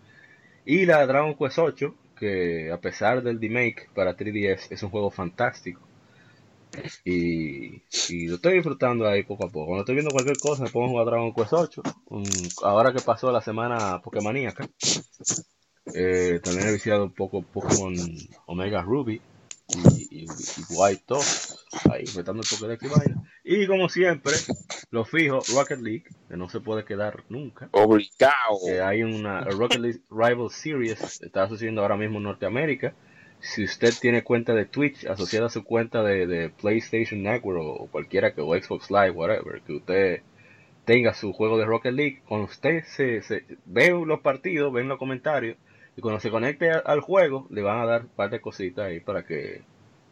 Y 0.64 0.86
la 0.86 1.06
Dragon 1.06 1.36
Quest 1.36 1.58
8, 1.60 1.96
que 2.16 2.72
a 2.72 2.80
pesar 2.80 3.22
del 3.22 3.40
remake 3.40 3.90
para 3.94 4.16
3DS, 4.16 4.74
es 4.74 4.82
un 4.84 4.90
juego 4.90 5.10
fantástico. 5.10 5.88
Y, 7.04 7.82
y 8.08 8.26
lo 8.28 8.36
estoy 8.36 8.54
disfrutando 8.54 9.06
ahí 9.08 9.22
poco 9.24 9.46
a 9.46 9.50
poco. 9.50 9.66
Cuando 9.66 9.80
estoy 9.82 9.94
viendo 9.96 10.10
cualquier 10.12 10.38
cosa, 10.38 10.64
me 10.64 10.70
pongo 10.70 10.86
a 10.86 10.90
jugar 10.90 11.06
Dragon 11.06 11.32
Quest 11.34 11.52
8. 11.52 11.82
Um, 12.06 12.22
ahora 12.62 12.92
que 12.92 13.00
pasó 13.00 13.32
la 13.32 13.40
semana 13.40 14.00
Pokémoníaca. 14.02 14.68
Eh, 15.94 16.40
también 16.42 16.68
he 16.68 16.72
viciado 16.72 17.04
un 17.04 17.12
poco 17.12 17.42
Pokémon 17.42 17.94
Omega 18.46 18.82
Ruby 18.82 19.20
y, 19.68 20.22
y, 20.22 20.24
y 20.24 20.26
White 20.70 21.04
2. 21.06 21.66
Ahí, 21.90 22.04
retando 22.16 22.42
el 22.42 22.48
Pokédex 22.48 22.82
y 22.82 22.88
vaina. 22.88 23.22
Y 23.44 23.66
como 23.66 23.88
siempre, 23.88 24.34
lo 24.90 25.04
fijo, 25.04 25.40
Rocket 25.54 25.80
League, 25.80 26.04
que 26.28 26.36
no 26.36 26.48
se 26.48 26.60
puede 26.60 26.84
quedar 26.84 27.24
nunca. 27.28 27.68
obligado. 27.72 28.58
Que 28.66 28.80
hay 28.80 29.02
una 29.02 29.40
Rocket 29.44 29.80
League 29.80 30.00
Rival 30.10 30.50
Series, 30.50 31.22
está 31.22 31.48
sucediendo 31.48 31.82
ahora 31.82 31.96
mismo 31.96 32.18
en 32.18 32.24
Norteamérica. 32.24 32.94
Si 33.40 33.62
usted 33.64 33.94
tiene 34.00 34.24
cuenta 34.24 34.52
de 34.52 34.64
Twitch 34.64 35.06
asociada 35.06 35.46
a 35.46 35.50
su 35.50 35.62
cuenta 35.62 36.02
de, 36.02 36.26
de 36.26 36.50
PlayStation 36.50 37.22
Network 37.22 37.60
o 37.62 37.86
cualquiera 37.86 38.34
que 38.34 38.40
o 38.40 38.52
Xbox 38.60 38.90
Live, 38.90 39.12
whatever, 39.12 39.62
que 39.62 39.74
usted 39.74 40.22
tenga 40.84 41.14
su 41.14 41.32
juego 41.32 41.56
de 41.58 41.66
Rocket 41.66 41.92
League, 41.92 42.22
cuando 42.26 42.46
usted 42.46 42.82
se, 42.84 43.22
se 43.22 43.44
ve 43.66 43.90
los 43.90 44.20
partidos, 44.20 44.72
ve 44.72 44.82
los 44.84 44.98
comentarios 44.98 45.56
y 45.98 46.00
cuando 46.00 46.20
se 46.20 46.30
conecte 46.30 46.70
a- 46.70 46.78
al 46.78 47.00
juego 47.00 47.48
le 47.50 47.60
van 47.60 47.80
a 47.80 47.84
dar 47.86 48.02
un 48.02 48.08
par 48.10 48.30
de 48.30 48.40
cositas 48.40 48.86
ahí 48.86 49.00
para 49.00 49.26
que 49.26 49.62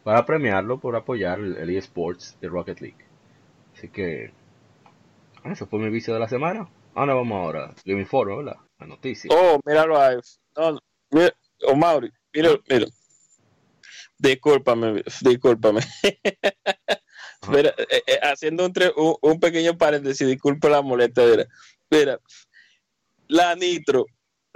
para 0.03 0.25
premiarlo 0.25 0.79
por 0.81 0.97
apoyar 0.97 1.39
el, 1.39 1.55
el 1.55 1.69
eSports 1.69 2.37
de 2.41 2.49
Rocket 2.49 2.81
League. 2.81 3.05
Así 3.73 3.87
que 3.87 4.31
ah, 5.43 5.51
eso 5.53 5.65
fue 5.65 5.79
mi 5.79 5.89
vicio 5.89 6.13
de 6.13 6.19
la 6.19 6.27
semana. 6.27 6.67
Ahora 6.93 7.13
vamos 7.13 7.37
ahora, 7.37 7.73
Game 7.85 8.01
Informe, 8.01 8.35
¿verdad? 8.35 8.57
La 8.79 8.87
noticia. 8.87 9.31
Oh, 9.33 9.59
míralo 9.65 9.97
ahí. 10.01 10.17
No, 10.57 10.73
no, 10.73 10.79
mira, 11.11 11.33
oh, 11.67 11.75
Mauri, 11.75 12.11
mira, 12.33 12.49
mira. 12.69 12.85
Discúlpame, 14.19 15.03
discúlpame. 15.21 15.81
Mira, 17.49 17.69
eh, 17.77 18.01
eh, 18.07 18.19
haciendo 18.23 18.65
un, 18.65 18.73
tre- 18.73 18.91
un, 18.97 19.15
un 19.21 19.39
pequeño 19.39 19.77
paréntesis, 19.77 20.27
disculpa 20.27 20.67
la 20.69 20.81
molestia. 20.81 21.23
Mira, 21.25 21.45
mira, 21.89 22.19
la 23.29 23.55
Nitro, 23.55 24.05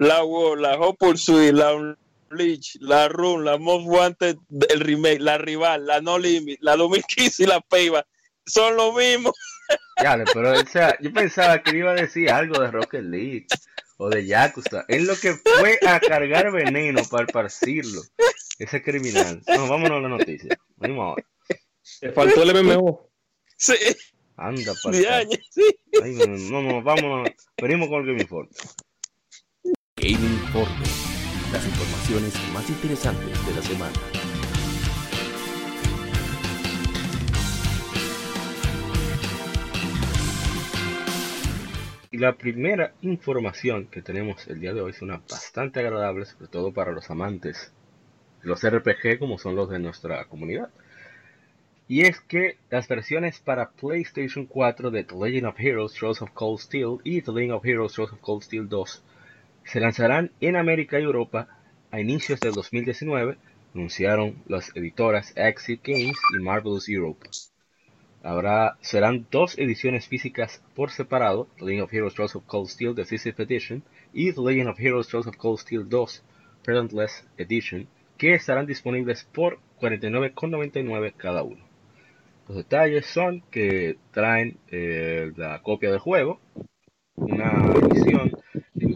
la 0.02 0.24
WoW, 0.24 0.56
la 0.56 0.78
Hot 0.78 0.98
Pursuit, 0.98 1.54
la 1.54 1.96
Bleach, 2.30 2.76
la 2.82 3.08
Run, 3.08 3.46
la 3.46 3.58
Most 3.58 3.86
Wanted, 3.86 4.38
el 4.70 4.80
remake, 4.80 5.20
la 5.20 5.38
Rival, 5.38 5.86
la 5.86 6.02
No 6.02 6.18
Limit, 6.18 6.60
la 6.62 6.76
2015 6.76 7.44
y 7.44 7.46
la 7.46 7.62
Payback 7.62 8.08
son 8.46 8.76
lo 8.76 8.94
mismo. 8.94 9.32
Ya, 10.02 10.18
pero 10.34 10.60
o 10.60 10.66
sea, 10.66 10.98
yo 11.00 11.14
pensaba 11.14 11.62
que 11.62 11.78
iba 11.78 11.92
a 11.92 11.96
decir 11.96 12.32
algo 12.32 12.60
de 12.60 12.72
Rocket 12.72 13.04
League 13.04 13.46
o 13.98 14.10
de 14.10 14.26
Yakuza. 14.26 14.86
Es 14.88 15.04
lo 15.04 15.16
que 15.16 15.36
fue 15.36 15.78
a 15.88 16.00
cargar 16.00 16.52
veneno 16.52 17.04
para 17.10 17.26
esparcirlo. 17.26 18.02
Ese 18.58 18.82
criminal. 18.82 19.44
No, 19.48 19.68
vámonos 19.68 20.00
a 20.00 20.02
la 20.02 20.10
noticia. 20.10 20.58
Venimos 20.78 21.06
ahora. 21.06 21.26
te 22.00 22.12
faltó 22.12 22.42
el 22.42 22.64
MMO. 22.64 23.08
Sí, 23.56 23.76
Anda 24.36 24.74
para 24.82 24.98
sí. 24.98 25.06
Ay, 26.02 26.16
no, 26.16 26.26
no, 26.26 26.62
no, 26.64 26.82
vámonos. 26.82 27.30
Venimos 27.62 27.88
con 27.88 28.02
el 28.02 28.08
Game 28.08 28.22
Informe. 28.24 28.50
Game 30.02 30.14
Informe. 30.14 30.84
Las 31.54 31.64
informaciones 31.64 32.34
más 32.54 32.68
interesantes 32.68 33.46
de 33.46 33.54
la 33.54 33.62
semana. 33.62 33.94
Y 42.10 42.18
la 42.18 42.36
primera 42.36 42.96
información 43.04 43.86
que 43.86 44.02
tenemos 44.02 44.48
el 44.48 44.60
día 44.60 44.74
de 44.74 44.82
hoy 44.82 44.90
es 44.90 45.04
una 45.04 45.22
bastante 45.30 45.82
agradable, 45.82 46.26
sobre 46.26 46.48
todo 46.48 46.74
para 46.74 46.92
los 46.92 47.12
amantes 47.12 47.72
de 48.42 48.50
los 48.50 48.68
RPG 48.68 49.20
como 49.20 49.38
son 49.38 49.56
los 49.56 49.70
de 49.70 49.78
nuestra 49.78 50.26
comunidad. 50.26 50.72
Y 51.88 52.02
es 52.02 52.20
que 52.22 52.58
las 52.72 52.88
versiones 52.88 53.40
para 53.40 53.70
PlayStation 53.70 54.48
4 54.48 54.90
de 54.90 55.04
The 55.04 55.16
Legend 55.16 55.46
of 55.46 55.60
Heroes 55.60 55.94
Trails 55.94 56.24
of 56.24 56.32
Cold 56.32 56.60
Steel 56.60 56.98
y 57.04 57.22
The 57.22 57.32
Legend 57.32 57.52
of 57.52 57.66
Heroes 57.66 57.94
Trails 57.94 58.14
of 58.14 58.20
Cold 58.22 58.42
Steel 58.42 58.68
2 58.68 59.04
se 59.72 59.80
lanzarán 59.80 60.32
en 60.42 60.58
América 60.58 61.00
y 61.00 61.04
Europa 61.04 61.48
a 61.92 62.02
inicios 62.02 62.42
del 62.42 62.52
2019, 62.52 63.38
anunciaron 63.74 64.44
las 64.46 64.76
editoras 64.76 65.32
Exit 65.38 65.80
Games 65.82 66.18
y 66.38 66.44
Marvelous 66.44 66.90
Europe. 66.90 67.30
Habrá, 68.22 68.78
serán 68.82 69.28
dos 69.32 69.58
ediciones 69.58 70.10
físicas 70.10 70.62
por 70.76 70.92
separado, 70.92 71.48
The 71.58 71.64
Legend 71.64 71.84
of 71.84 71.94
Heroes 71.94 72.14
Trails 72.16 72.36
of 72.36 72.44
Cold 72.48 72.68
Steel 72.68 72.96
Decisive 72.96 73.42
Edition 73.44 73.82
y 74.12 74.34
The 74.34 74.42
Legend 74.42 74.72
of 74.72 74.80
Heroes 74.80 75.08
Trails 75.08 75.28
of 75.28 75.38
Cold 75.38 75.60
Steel 75.60 75.88
2 75.88 76.24
Parentless 76.66 77.26
Edition, 77.38 77.88
que 78.18 78.34
estarán 78.34 78.66
disponibles 78.66 79.24
por 79.24 79.60
49,99 79.80 81.14
cada 81.16 81.44
uno. 81.44 81.64
Los 82.50 82.58
detalles 82.58 83.06
son 83.06 83.42
que 83.50 83.96
traen 84.12 84.58
eh, 84.68 85.32
la 85.38 85.62
copia 85.62 85.92
del 85.92 86.00
juego, 86.00 86.42
una 87.16 87.72
edición 87.90 88.34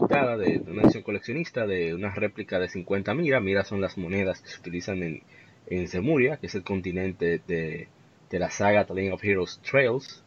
de 0.08 0.62
una 0.66 0.82
edición 0.82 1.02
coleccionista 1.02 1.66
de 1.66 1.92
una 1.94 2.14
réplica 2.14 2.60
de 2.60 2.68
50 2.68 3.12
mira. 3.14 3.40
Mira 3.40 3.64
son 3.64 3.80
las 3.80 3.98
monedas 3.98 4.40
que 4.40 4.48
se 4.48 4.60
utilizan 4.60 5.02
en, 5.02 5.22
en 5.66 5.88
Zemuria, 5.88 6.36
que 6.36 6.46
es 6.46 6.54
el 6.54 6.62
continente 6.62 7.40
de, 7.46 7.88
de 8.30 8.38
la 8.38 8.50
saga 8.50 8.86
The 8.86 8.94
Legend 8.94 9.14
of 9.14 9.24
Heroes 9.24 9.60
Trails. 9.68 10.22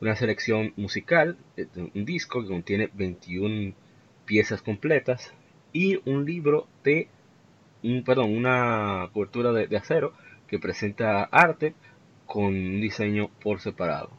Una 0.00 0.16
selección 0.16 0.72
musical, 0.76 1.36
eh, 1.58 1.66
un 1.76 2.04
disco 2.06 2.40
que 2.40 2.48
contiene 2.48 2.88
21 2.94 3.74
piezas 4.24 4.62
completas 4.62 5.34
y 5.72 6.00
un 6.08 6.24
libro 6.24 6.66
de, 6.82 7.08
un, 7.82 8.02
perdón, 8.02 8.34
una 8.34 9.10
cobertura 9.12 9.52
de, 9.52 9.76
acero 9.76 10.14
que 10.48 10.58
presenta 10.58 11.24
arte 11.24 11.74
con 12.24 12.44
un 12.44 12.80
diseño 12.80 13.28
por 13.42 13.60
separado. 13.60 14.10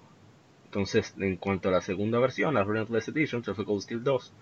Entonces, 0.66 1.16
en 1.20 1.38
cuanto 1.38 1.70
a 1.70 1.72
la 1.72 1.82
segunda 1.82 2.20
versión, 2.20 2.54
la 2.54 2.64
Relentless 2.64 3.08
Edition, 3.08 3.42
Tropical 3.42 3.82
Steel 3.82 4.04
2, 4.04 4.34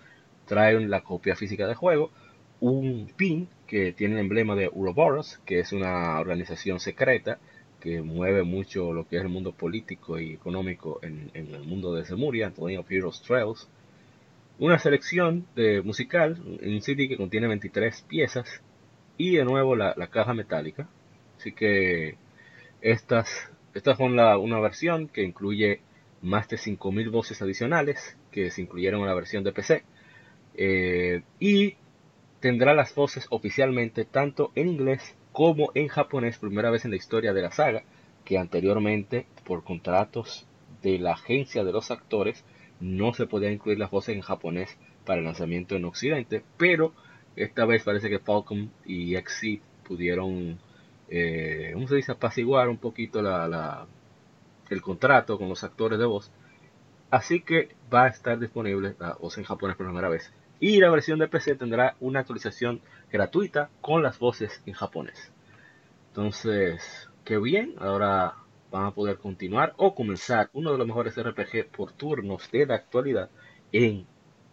trae 0.49 0.77
la 0.81 1.01
copia 1.01 1.35
física 1.35 1.67
del 1.67 1.75
juego, 1.75 2.11
un 2.59 3.11
pin 3.15 3.47
que 3.67 3.93
tiene 3.93 4.15
el 4.15 4.21
emblema 4.21 4.55
de 4.55 4.67
Uroboros, 4.73 5.39
que 5.45 5.59
es 5.59 5.71
una 5.71 6.19
organización 6.19 6.79
secreta 6.79 7.37
que 7.79 8.01
mueve 8.01 8.43
mucho 8.43 8.91
lo 8.91 9.07
que 9.07 9.17
es 9.17 9.21
el 9.21 9.29
mundo 9.29 9.53
político 9.53 10.19
y 10.19 10.33
económico 10.33 10.99
en, 11.03 11.31
el 11.33 11.63
mundo 11.63 11.93
de 11.93 12.03
Zemuria, 12.03 12.47
Antonio 12.47 12.83
Heroes 12.89 13.21
Trails. 13.21 13.69
Una 14.57 14.79
selección 14.79 15.45
de 15.55 15.81
musical, 15.83 16.41
un 16.61 16.81
CD 16.81 17.07
que 17.07 17.15
contiene 17.15 17.47
23 17.47 18.01
piezas 18.01 18.61
y 19.17 19.37
de 19.37 19.45
nuevo 19.45 19.75
la, 19.75 19.93
caja 20.07 20.33
metálica. 20.33 20.89
Así 21.37 21.53
que 21.53 22.15
estas, 22.81 23.49
estas 23.73 23.97
son 23.97 24.15
la, 24.17 24.37
una 24.37 24.59
versión 24.59 25.07
que 25.07 25.23
incluye 25.23 25.79
más 26.21 26.49
de 26.49 26.57
5.000 26.57 27.11
voces 27.11 27.41
adicionales 27.41 28.17
que 28.31 28.51
se 28.51 28.61
incluyeron 28.61 29.01
en 29.01 29.07
la 29.07 29.13
versión 29.13 29.43
de 29.43 29.53
PC. 29.53 29.83
Eh, 30.61 31.23
y 31.39 31.75
tendrá 32.41 32.73
las 32.73 32.93
voces 32.93 33.27
oficialmente 33.29 34.03
tanto 34.03 34.51
en 34.55 34.67
inglés 34.67 35.15
como 35.31 35.71
en 35.73 35.87
japonés, 35.87 36.37
primera 36.37 36.69
vez 36.69 36.83
en 36.83 36.91
la 36.91 36.97
historia 36.97 37.31
de 37.31 37.41
la 37.41 37.53
saga, 37.53 37.83
que 38.25 38.37
anteriormente 38.37 39.25
por 39.45 39.63
contratos 39.63 40.45
de 40.81 40.99
la 40.99 41.13
agencia 41.13 41.63
de 41.63 41.71
los 41.71 41.91
actores 41.91 42.43
no 42.81 43.13
se 43.13 43.25
podían 43.25 43.53
incluir 43.53 43.79
las 43.79 43.89
voces 43.89 44.15
en 44.15 44.21
japonés 44.21 44.77
para 45.05 45.19
el 45.19 45.25
lanzamiento 45.25 45.77
en 45.77 45.85
Occidente, 45.85 46.43
pero 46.57 46.91
esta 47.37 47.63
vez 47.63 47.83
parece 47.83 48.09
que 48.09 48.19
Falcon 48.19 48.69
y 48.85 49.15
XC 49.15 49.61
pudieron, 49.87 50.59
eh, 51.07 51.71
¿cómo 51.73 51.87
se 51.87 51.95
dice?, 51.95 52.11
apaciguar 52.11 52.67
un 52.67 52.77
poquito 52.77 53.21
la, 53.21 53.87
el 54.69 54.81
contrato 54.81 55.37
con 55.37 55.47
los 55.47 55.63
actores 55.63 55.99
de 55.99 56.05
voz. 56.05 56.31
Así 57.11 57.39
que 57.39 57.69
va 57.93 58.03
a 58.03 58.07
estar 58.09 58.37
disponible 58.37 58.95
la 58.99 59.13
voz 59.13 59.37
en 59.37 59.45
japonés 59.45 59.77
por 59.77 59.85
primera 59.85 60.09
vez. 60.09 60.33
Y 60.59 60.79
la 60.79 60.89
versión 60.89 61.19
de 61.19 61.27
PC 61.27 61.55
tendrá 61.55 61.95
una 61.99 62.19
actualización 62.19 62.81
gratuita 63.11 63.69
con 63.81 64.03
las 64.03 64.19
voces 64.19 64.61
en 64.65 64.73
japonés. 64.73 65.31
Entonces, 66.09 67.09
qué 67.23 67.37
bien. 67.37 67.75
Ahora 67.79 68.35
van 68.71 68.85
a 68.85 68.91
poder 68.91 69.17
continuar 69.17 69.73
o 69.77 69.95
comenzar 69.95 70.49
uno 70.53 70.71
de 70.71 70.77
los 70.77 70.87
mejores 70.87 71.15
RPG 71.15 71.69
por 71.71 71.91
turnos 71.93 72.51
de 72.51 72.65
la 72.65 72.75
actualidad 72.75 73.29
en 73.71 74.05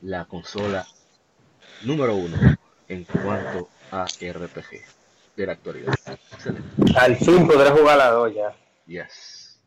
la 0.02 0.26
consola 0.26 0.86
número 1.84 2.14
uno 2.14 2.36
en 2.88 3.04
cuanto 3.04 3.68
a 3.90 4.04
RPG 4.04 4.80
de 5.36 5.46
la 5.46 5.52
actualidad. 5.52 5.94
Excelente. 6.32 6.98
Al 6.98 7.16
fin 7.16 7.46
podré 7.46 7.70
jugar 7.70 7.98
la 7.98 8.10
2 8.10 8.34
ya. 8.34 8.56
Yes. 8.86 9.60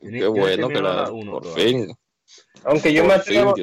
Qué 0.00 0.26
bueno 0.26 0.68
que 0.68 0.80
la 0.80 1.10
uno, 1.10 1.32
por 1.40 1.54
fin. 1.54 1.92
Aunque 2.64 2.92
yo 2.92 3.04
me 3.04 3.14
atrevo. 3.14 3.54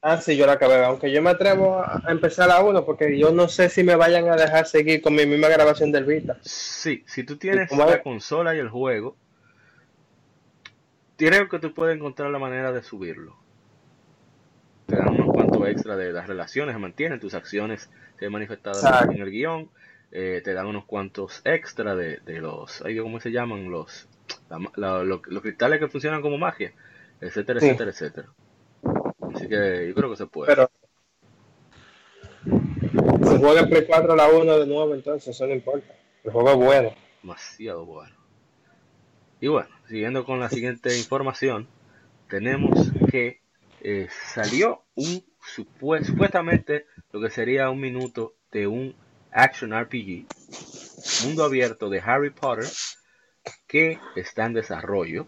ah, 0.00 0.20
sí, 0.20 0.36
yo 0.36 0.46
la 0.46 0.52
acabé. 0.52 0.84
Aunque 0.84 1.12
yo 1.12 1.20
me 1.22 1.30
atrevo 1.30 1.80
a 1.80 2.02
empezar 2.08 2.50
a 2.50 2.60
uno, 2.60 2.84
porque 2.84 3.18
yo 3.18 3.30
no 3.32 3.48
sé 3.48 3.68
si 3.68 3.82
me 3.82 3.96
vayan 3.96 4.28
a 4.28 4.36
dejar 4.36 4.66
seguir 4.66 5.02
con 5.02 5.14
mi 5.14 5.26
misma 5.26 5.48
grabación 5.48 5.92
del 5.92 6.04
Vita. 6.04 6.38
Sí, 6.42 7.04
si 7.06 7.24
tú 7.24 7.36
tienes 7.36 7.70
la 7.72 8.02
consola 8.02 8.54
y 8.54 8.58
el 8.58 8.68
juego, 8.68 9.16
creo 11.16 11.48
que 11.48 11.58
tú 11.58 11.74
puedes 11.74 11.96
encontrar 11.96 12.30
la 12.30 12.38
manera 12.38 12.72
de 12.72 12.82
subirlo. 12.82 13.36
Te 14.86 14.96
dan 14.96 15.10
unos 15.10 15.34
cuantos 15.34 15.68
extra 15.68 15.96
de 15.96 16.12
las 16.12 16.26
relaciones, 16.26 16.78
mantienen 16.78 17.20
tus 17.20 17.34
acciones 17.34 17.90
se 18.18 18.30
manifestadas 18.30 19.04
en 19.10 19.20
el 19.20 19.30
guion. 19.30 19.68
Eh, 20.10 20.40
te 20.42 20.54
dan 20.54 20.66
unos 20.66 20.86
cuantos 20.86 21.42
extra 21.44 21.94
de, 21.94 22.18
los, 22.40 22.82
¿cómo 23.02 23.20
se 23.20 23.30
llaman? 23.30 23.70
Los, 23.70 24.08
los 24.76 25.42
cristales 25.42 25.80
que 25.80 25.88
funcionan 25.88 26.22
como 26.22 26.38
magia 26.38 26.72
etcétera, 27.20 27.58
etcétera, 27.60 27.90
etcétera. 27.90 28.28
Así 29.34 29.48
que 29.48 29.88
yo 29.88 29.94
creo 29.94 30.10
que 30.10 30.16
se 30.16 30.26
puede. 30.26 30.48
Pero 30.48 30.70
se 32.44 33.38
juega 33.38 33.60
el 33.60 33.68
Play 33.68 33.86
4 33.86 34.12
a 34.12 34.16
la 34.16 34.28
1 34.28 34.58
de 34.58 34.66
nuevo, 34.66 34.94
entonces 34.94 35.28
eso 35.28 35.46
no 35.46 35.54
importa. 35.54 35.94
El 36.24 36.32
juego 36.32 36.50
es 36.50 36.56
bueno. 36.56 36.94
Demasiado 37.22 37.84
bueno. 37.84 38.16
Y 39.40 39.48
bueno, 39.48 39.68
siguiendo 39.88 40.24
con 40.24 40.40
la 40.40 40.48
siguiente 40.48 40.96
información, 40.96 41.68
tenemos 42.28 42.90
que 43.10 43.40
eh, 43.80 44.08
salió 44.10 44.82
un 44.94 45.24
supuestamente 45.40 46.86
lo 47.12 47.20
que 47.20 47.30
sería 47.30 47.70
un 47.70 47.80
minuto 47.80 48.34
de 48.50 48.66
un 48.66 48.94
action 49.30 49.72
RPG, 49.78 50.26
mundo 51.24 51.44
abierto 51.44 51.88
de 51.88 52.00
Harry 52.00 52.30
Potter, 52.30 52.66
que 53.66 53.98
está 54.16 54.46
en 54.46 54.54
desarrollo 54.54 55.26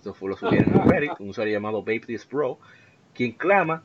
eso 0.00 0.14
fue 0.14 0.30
lo 0.30 0.36
subieron 0.36 0.74
en 0.74 0.88
Reddit, 0.88 1.12
un 1.18 1.30
usuario 1.30 1.54
llamado 1.54 1.82
Babe 1.82 2.00
This 2.00 2.28
Bro, 2.28 2.58
quien 3.14 3.32
clama 3.32 3.82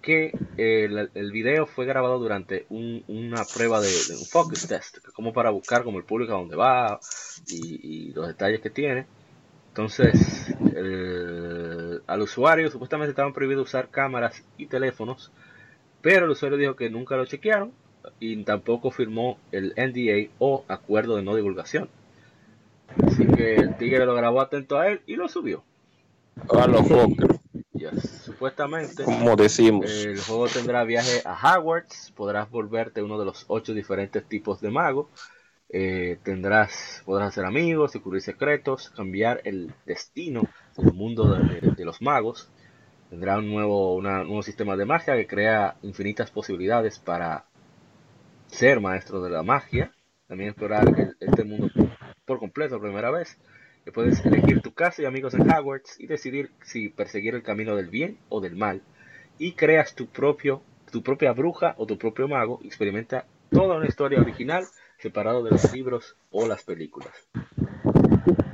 que 0.00 0.32
el, 0.56 1.10
el, 1.14 1.32
video 1.32 1.66
fue 1.66 1.84
grabado 1.84 2.18
durante 2.18 2.66
una 2.70 3.44
prueba 3.44 3.80
de, 3.80 3.88
un 3.88 4.24
focus 4.24 4.66
test, 4.68 4.98
como 5.12 5.32
para 5.32 5.50
buscar 5.50 5.82
como 5.82 5.98
el 5.98 6.04
público 6.04 6.32
a 6.32 6.38
dónde 6.38 6.56
va 6.56 7.00
y, 7.48 8.12
los 8.12 8.28
detalles 8.28 8.60
que 8.60 8.70
tiene. 8.70 9.06
Entonces, 9.68 10.54
al 12.06 12.22
usuario 12.22 12.70
supuestamente 12.70 13.10
estaban 13.10 13.32
prohibidos 13.32 13.68
usar 13.68 13.90
cámaras 13.90 14.42
y 14.56 14.66
teléfonos, 14.66 15.30
pero 16.00 16.24
el 16.24 16.30
usuario 16.30 16.58
dijo 16.58 16.76
que 16.76 16.90
nunca 16.90 17.16
lo 17.16 17.26
chequearon 17.26 17.72
y 18.20 18.42
tampoco 18.44 18.90
firmó 18.90 19.38
el 19.52 19.74
NDA 19.76 20.32
o 20.38 20.64
acuerdo 20.68 21.16
de 21.16 21.22
no 21.22 21.34
divulgación. 21.34 21.88
Que 23.38 23.54
el 23.54 23.76
tigre 23.76 24.04
lo 24.04 24.16
grabó 24.16 24.40
atento 24.40 24.80
a 24.80 24.88
él 24.88 25.00
y 25.06 25.14
lo 25.14 25.28
subió. 25.28 25.62
A 26.50 26.66
los 26.66 26.88
Supuestamente, 28.24 29.04
como 29.04 29.36
decimos, 29.36 29.88
el 29.88 30.20
juego 30.20 30.48
tendrá 30.48 30.82
viaje 30.82 31.22
a 31.24 31.34
Hogwarts, 31.34 32.12
podrás 32.16 32.50
volverte 32.50 33.00
uno 33.00 33.16
de 33.16 33.24
los 33.24 33.44
ocho 33.46 33.74
diferentes 33.74 34.24
tipos 34.24 34.60
de 34.60 34.70
magos, 34.72 35.06
eh, 35.68 36.18
tendrás, 36.24 37.02
podrás 37.04 37.28
hacer 37.28 37.44
amigos, 37.44 37.92
descubrir 37.92 38.22
secretos, 38.22 38.90
cambiar 38.90 39.40
el 39.44 39.72
destino 39.86 40.42
del 40.76 40.92
mundo 40.92 41.32
de, 41.32 41.84
los 41.84 42.02
magos, 42.02 42.50
tendrá 43.08 43.38
un 43.38 43.48
nuevo, 43.48 44.02
nuevo 44.02 44.42
sistema 44.42 44.76
de 44.76 44.84
magia 44.84 45.14
que 45.14 45.28
crea 45.28 45.76
infinitas 45.82 46.32
posibilidades 46.32 46.98
para 46.98 47.44
ser 48.48 48.80
maestro 48.80 49.22
de 49.22 49.30
la 49.30 49.44
magia, 49.44 49.92
también 50.26 50.50
explorar 50.50 51.14
este 51.20 51.44
mundo 51.44 51.70
por 52.28 52.38
completo 52.38 52.80
primera 52.80 53.10
vez. 53.10 53.38
Que 53.84 53.90
puedes 53.90 54.24
elegir 54.26 54.60
tu 54.60 54.74
casa 54.74 55.00
y 55.00 55.06
amigos 55.06 55.32
en 55.32 55.50
Hogwarts 55.50 55.98
y 55.98 56.06
decidir 56.06 56.50
si 56.62 56.90
perseguir 56.90 57.34
el 57.34 57.42
camino 57.42 57.74
del 57.74 57.88
bien 57.88 58.18
o 58.28 58.40
del 58.40 58.54
mal. 58.54 58.82
Y 59.38 59.52
creas 59.52 59.94
tu 59.94 60.06
propio, 60.06 60.62
tu 60.92 61.02
propia 61.02 61.32
bruja 61.32 61.74
o 61.78 61.86
tu 61.86 61.96
propio 61.96 62.28
mago. 62.28 62.60
Experimenta 62.62 63.24
toda 63.50 63.78
una 63.78 63.86
historia 63.86 64.20
original 64.20 64.64
separado 64.98 65.42
de 65.42 65.52
los 65.52 65.72
libros 65.72 66.16
o 66.30 66.46
las 66.46 66.64
películas. 66.64 67.12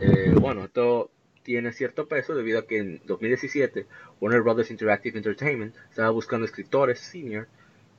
Eh, 0.00 0.34
bueno, 0.38 0.64
esto 0.64 1.10
tiene 1.42 1.72
cierto 1.72 2.06
peso 2.06 2.34
debido 2.34 2.60
a 2.60 2.66
que 2.66 2.78
en 2.78 3.02
2017 3.04 3.86
Warner 4.20 4.42
Brothers 4.42 4.70
Interactive 4.70 5.18
Entertainment 5.18 5.74
estaba 5.90 6.10
buscando 6.10 6.46
escritores 6.46 7.00
senior 7.00 7.48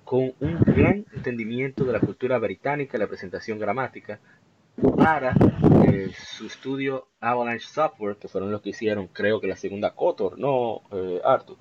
con 0.06 0.34
un 0.40 0.60
gran 0.60 1.06
entendimiento 1.14 1.84
de 1.84 1.92
la 1.92 2.00
cultura 2.00 2.38
británica 2.38 2.96
y 2.96 3.00
la 3.00 3.08
presentación 3.08 3.60
gramática 3.60 4.20
para 4.98 5.36
eh, 5.88 6.12
su 6.14 6.48
estudio 6.48 7.08
Avalanche 7.20 7.66
Software, 7.68 8.18
que 8.18 8.28
fueron 8.28 8.52
los 8.52 8.62
que 8.62 8.70
hicieron, 8.70 9.08
creo 9.08 9.40
que 9.40 9.48
la 9.48 9.56
segunda 9.56 9.92
Kotor, 9.92 10.38
no 10.38 10.82
eh, 10.92 11.22
Arthur. 11.24 11.58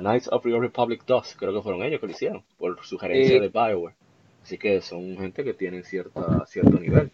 Knights 0.00 0.28
of 0.32 0.42
the 0.42 0.58
Republic 0.58 1.04
2, 1.06 1.36
creo 1.38 1.54
que 1.54 1.62
fueron 1.62 1.82
ellos 1.84 2.00
que 2.00 2.06
lo 2.06 2.12
hicieron, 2.12 2.44
por 2.56 2.84
sugerencia 2.84 3.36
eh, 3.36 3.40
de 3.40 3.48
Bioware. 3.48 3.94
Así 4.42 4.58
que 4.58 4.80
son 4.80 5.16
gente 5.16 5.44
que 5.44 5.54
tienen 5.54 5.84
cierta, 5.84 6.44
cierto 6.46 6.78
nivel. 6.80 7.12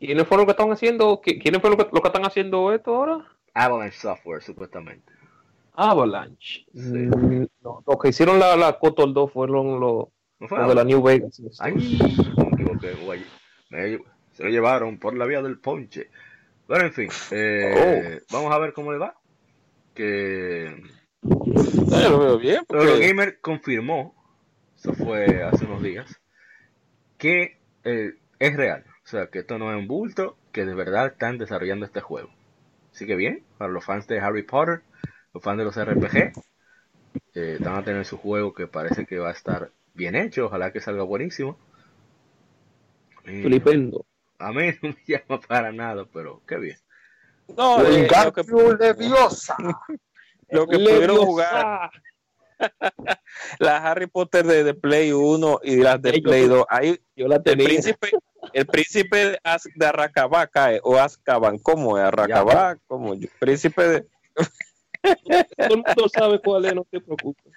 ¿Quiénes 0.00 0.26
fueron 0.26 0.46
los 0.46 0.54
que 0.54 0.60
están 0.60 0.72
haciendo? 0.72 1.20
¿Quiénes 1.20 1.60
fueron 1.60 1.78
los 1.78 2.02
que, 2.02 2.08
están 2.08 2.24
haciendo 2.24 2.72
esto 2.72 2.96
ahora? 2.96 3.26
Avalanche 3.54 3.98
Software, 3.98 4.42
supuestamente. 4.42 5.12
Avalanche. 5.74 6.64
Sí. 6.72 6.80
Mm, 6.80 7.46
los 7.62 7.98
que 8.02 8.08
hicieron 8.08 8.38
la, 8.38 8.56
la 8.56 8.78
Kotor 8.78 9.12
2 9.12 9.32
fueron 9.32 9.78
los, 9.78 10.08
de 10.40 10.74
la 10.74 10.84
New 10.84 11.02
Vegas. 11.02 11.40
Ay, 11.60 11.74
me 11.74 12.48
equivoqué, 12.48 12.94
se 13.70 14.42
lo 14.42 14.48
llevaron 14.48 14.98
por 14.98 15.16
la 15.16 15.26
vía 15.26 15.42
del 15.42 15.58
ponche. 15.58 16.08
Bueno, 16.66 16.86
en 16.86 16.92
fin, 16.92 17.10
eh, 17.30 18.20
oh. 18.20 18.32
vamos 18.32 18.52
a 18.52 18.58
ver 18.58 18.72
cómo 18.72 18.92
le 18.92 18.98
va. 18.98 19.16
Que. 19.94 20.82
lo 21.22 22.18
veo 22.18 22.38
bien. 22.38 22.64
Pero 22.68 22.98
Gamer 22.98 23.40
confirmó, 23.40 24.14
eso 24.76 24.94
fue 24.94 25.42
hace 25.42 25.64
unos 25.64 25.82
días, 25.82 26.20
que 27.18 27.58
eh, 27.84 28.14
es 28.38 28.56
real. 28.56 28.84
O 29.04 29.08
sea, 29.08 29.26
que 29.26 29.40
esto 29.40 29.58
no 29.58 29.72
es 29.72 29.78
un 29.78 29.88
bulto, 29.88 30.36
que 30.52 30.64
de 30.64 30.74
verdad 30.74 31.06
están 31.06 31.38
desarrollando 31.38 31.86
este 31.86 32.00
juego. 32.00 32.30
Así 32.92 33.06
que 33.06 33.16
bien, 33.16 33.42
para 33.58 33.72
los 33.72 33.84
fans 33.84 34.06
de 34.06 34.20
Harry 34.20 34.42
Potter, 34.42 34.82
los 35.32 35.42
fans 35.42 35.58
de 35.58 35.64
los 35.64 35.76
RPG, 35.76 36.32
eh, 37.34 37.58
van 37.60 37.76
a 37.76 37.84
tener 37.84 38.04
su 38.04 38.16
juego 38.16 38.54
que 38.54 38.66
parece 38.66 39.06
que 39.06 39.18
va 39.18 39.28
a 39.30 39.32
estar 39.32 39.70
bien 39.94 40.14
hecho, 40.14 40.46
ojalá 40.46 40.72
que 40.72 40.80
salga 40.80 41.02
buenísimo. 41.02 41.58
Flipendo. 43.24 44.04
A 44.38 44.52
mí 44.52 44.68
no 44.82 44.88
me 44.90 44.96
llama 45.06 45.40
para 45.40 45.72
nada, 45.72 46.04
pero 46.12 46.42
qué 46.46 46.56
bien. 46.56 46.78
No, 47.56 47.82
eh, 47.84 48.08
lo 48.08 48.32
que, 48.32 48.42
Leviosa. 48.78 49.56
lo 50.50 50.66
que 50.68 50.78
pudieron 50.78 51.16
jugar 51.18 51.90
las 53.58 53.82
Harry 53.84 54.06
Potter 54.06 54.46
de, 54.46 54.64
de 54.64 54.74
Play 54.74 55.12
1 55.12 55.60
y 55.64 55.76
las 55.76 56.00
de 56.00 56.10
Ey, 56.10 56.16
yo- 56.22 56.22
Play 56.30 56.46
2. 56.46 56.64
Ahí 56.68 57.00
Yo 57.16 57.26
la 57.28 57.36
el 57.36 57.42
tenía. 57.42 57.64
príncipe, 57.66 58.10
el 58.52 58.66
príncipe 58.66 59.38
de, 59.74 59.86
Arrakabá 59.86 60.46
cae, 60.46 60.80
o 60.82 60.96
Azkaban, 60.98 61.58
¿cómo 61.58 61.98
es? 61.98 62.04
Arrakabá, 62.04 62.76
¿cómo? 62.86 63.14
Yo- 63.14 63.28
Príncipe 63.38 63.82
de, 63.88 64.00
Todo 65.02 65.74
el 65.74 65.76
mundo 65.76 66.08
sabe 66.12 66.40
cuál 66.40 66.64
es, 66.66 66.74
no 66.74 66.84
te 66.84 67.00
preocupes. 67.00 67.52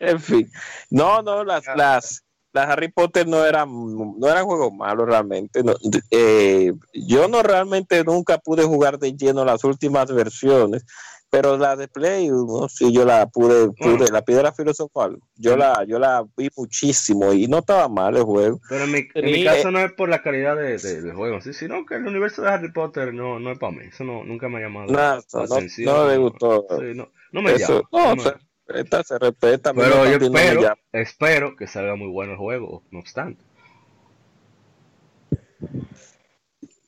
en 0.00 0.20
fin. 0.20 0.50
No, 0.90 1.22
no, 1.22 1.44
las, 1.44 1.64
las, 1.76 2.24
las 2.52 2.68
Harry 2.68 2.88
Potter 2.88 3.26
no 3.28 3.44
eran, 3.44 3.68
no 3.70 4.28
eran 4.28 4.44
juegos 4.44 4.72
malos 4.72 5.06
realmente. 5.06 5.62
No, 5.62 5.74
eh, 6.10 6.72
yo 6.92 7.28
no 7.28 7.42
realmente 7.42 8.02
nunca 8.04 8.38
pude 8.38 8.64
jugar 8.64 8.98
de 8.98 9.12
lleno 9.16 9.44
las 9.44 9.62
últimas 9.64 10.12
versiones, 10.12 10.84
pero 11.30 11.56
la 11.56 11.76
de 11.76 11.86
Play, 11.86 12.28
no 12.28 12.68
sí, 12.68 12.92
yo 12.92 13.04
la 13.04 13.26
pude, 13.28 13.70
pude, 13.70 14.10
la 14.10 14.22
piedra 14.22 14.50
filosofal, 14.52 15.16
yo 15.36 15.56
la, 15.56 15.84
yo 15.86 16.00
la 16.00 16.26
vi 16.36 16.48
muchísimo 16.56 17.32
y 17.32 17.46
no 17.46 17.58
estaba 17.58 17.88
mal 17.88 18.16
el 18.16 18.24
juego. 18.24 18.60
Pero 18.68 18.82
en 18.84 18.90
mi, 18.90 19.06
en 19.14 19.24
mi 19.26 19.44
caso 19.44 19.70
no 19.70 19.78
es 19.78 19.92
por 19.92 20.08
la 20.08 20.22
calidad 20.22 20.56
de, 20.56 20.76
de- 20.78 21.02
del 21.02 21.14
juego, 21.14 21.40
sí, 21.40 21.52
sino 21.52 21.86
que 21.86 21.94
el 21.94 22.06
universo 22.08 22.42
de 22.42 22.48
Harry 22.48 22.72
Potter 22.72 23.14
no, 23.14 23.38
no 23.38 23.52
es 23.52 23.58
para 23.60 23.70
mí. 23.72 23.84
Eso 23.88 24.02
no, 24.02 24.24
nunca 24.24 24.48
me 24.48 24.58
ha 24.58 24.62
llamado 24.62 24.92
la 24.92 25.22
no, 25.32 25.40
atención. 25.42 25.94
no 25.94 26.08
le 26.08 26.16
gustó. 26.16 26.66
Sí, 26.68 26.84
no, 26.96 27.12
no 27.30 27.42
me 27.42 27.52
Eso, 27.52 27.74
llama. 27.74 27.88
no, 27.92 28.08
no 28.08 28.16
me- 28.16 28.22
se 28.24 28.49
respeta, 28.72 29.02
se 29.04 29.18
respeta. 29.18 29.74
pero 29.74 30.04
yo 30.06 30.18
no 30.18 30.38
espero, 30.38 30.76
espero 30.92 31.56
que 31.56 31.66
salga 31.66 31.94
muy 31.96 32.08
bueno 32.08 32.32
el 32.32 32.38
juego, 32.38 32.82
no 32.90 33.00
obstante. 33.00 33.42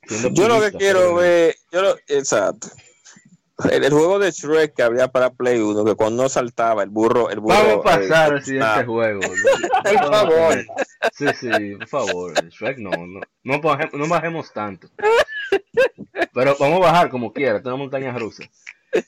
Siendo 0.07 0.31
Yo 0.31 0.49
lo 0.49 0.61
que 0.61 0.73
quiero 0.73 0.99
pero- 1.01 1.15
ver, 1.17 1.57
yo 1.71 1.83
lo, 1.83 1.97
exacto. 2.09 2.69
El, 3.71 3.85
el 3.85 3.93
juego 3.93 4.19
de 4.19 4.31
Shrek 4.33 4.75
que 4.75 4.83
había 4.83 5.09
para 5.09 5.31
Play 5.31 5.61
1, 5.61 5.85
que 5.85 5.95
cuando 5.95 6.29
saltaba 6.29 6.83
el 6.83 6.91
burro, 6.91 7.31
el 7.31 7.39
burro. 7.39 7.55
Vamos 7.55 7.75
a 7.75 7.83
pasar 7.83 8.33
eh, 8.33 8.37
al 8.37 8.45
siguiente 8.45 8.69
ah, 8.69 8.85
juego. 8.85 9.21
Por 9.83 9.99
favor. 10.11 10.65
Sí, 11.13 11.27
sí, 11.39 11.75
por 11.77 11.89
favor. 11.89 12.49
Shrek 12.49 12.79
no, 12.79 12.91
no, 12.91 13.21
no, 13.45 13.61
bajemos, 13.61 13.95
no 13.95 14.09
bajemos 14.09 14.53
tanto. 14.53 14.89
Pero 16.33 16.57
vamos 16.59 16.79
a 16.79 16.91
bajar 16.91 17.11
como 17.11 17.33
quiera, 17.33 17.57
esta 17.57 17.69
es 17.69 17.75
una 17.75 17.83
montaña 17.85 18.17
rusa. 18.19 18.45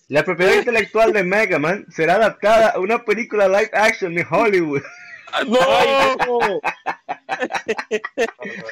La 0.08 0.24
propiedad 0.24 0.54
intelectual 0.54 1.12
de 1.12 1.22
Mega 1.24 1.58
Man 1.58 1.86
será 1.90 2.14
adaptada 2.14 2.70
a 2.70 2.78
una 2.78 3.04
película 3.04 3.48
live 3.48 3.70
action 3.72 4.14
de 4.14 4.26
Hollywood. 4.28 4.82
¡No! 5.46 5.58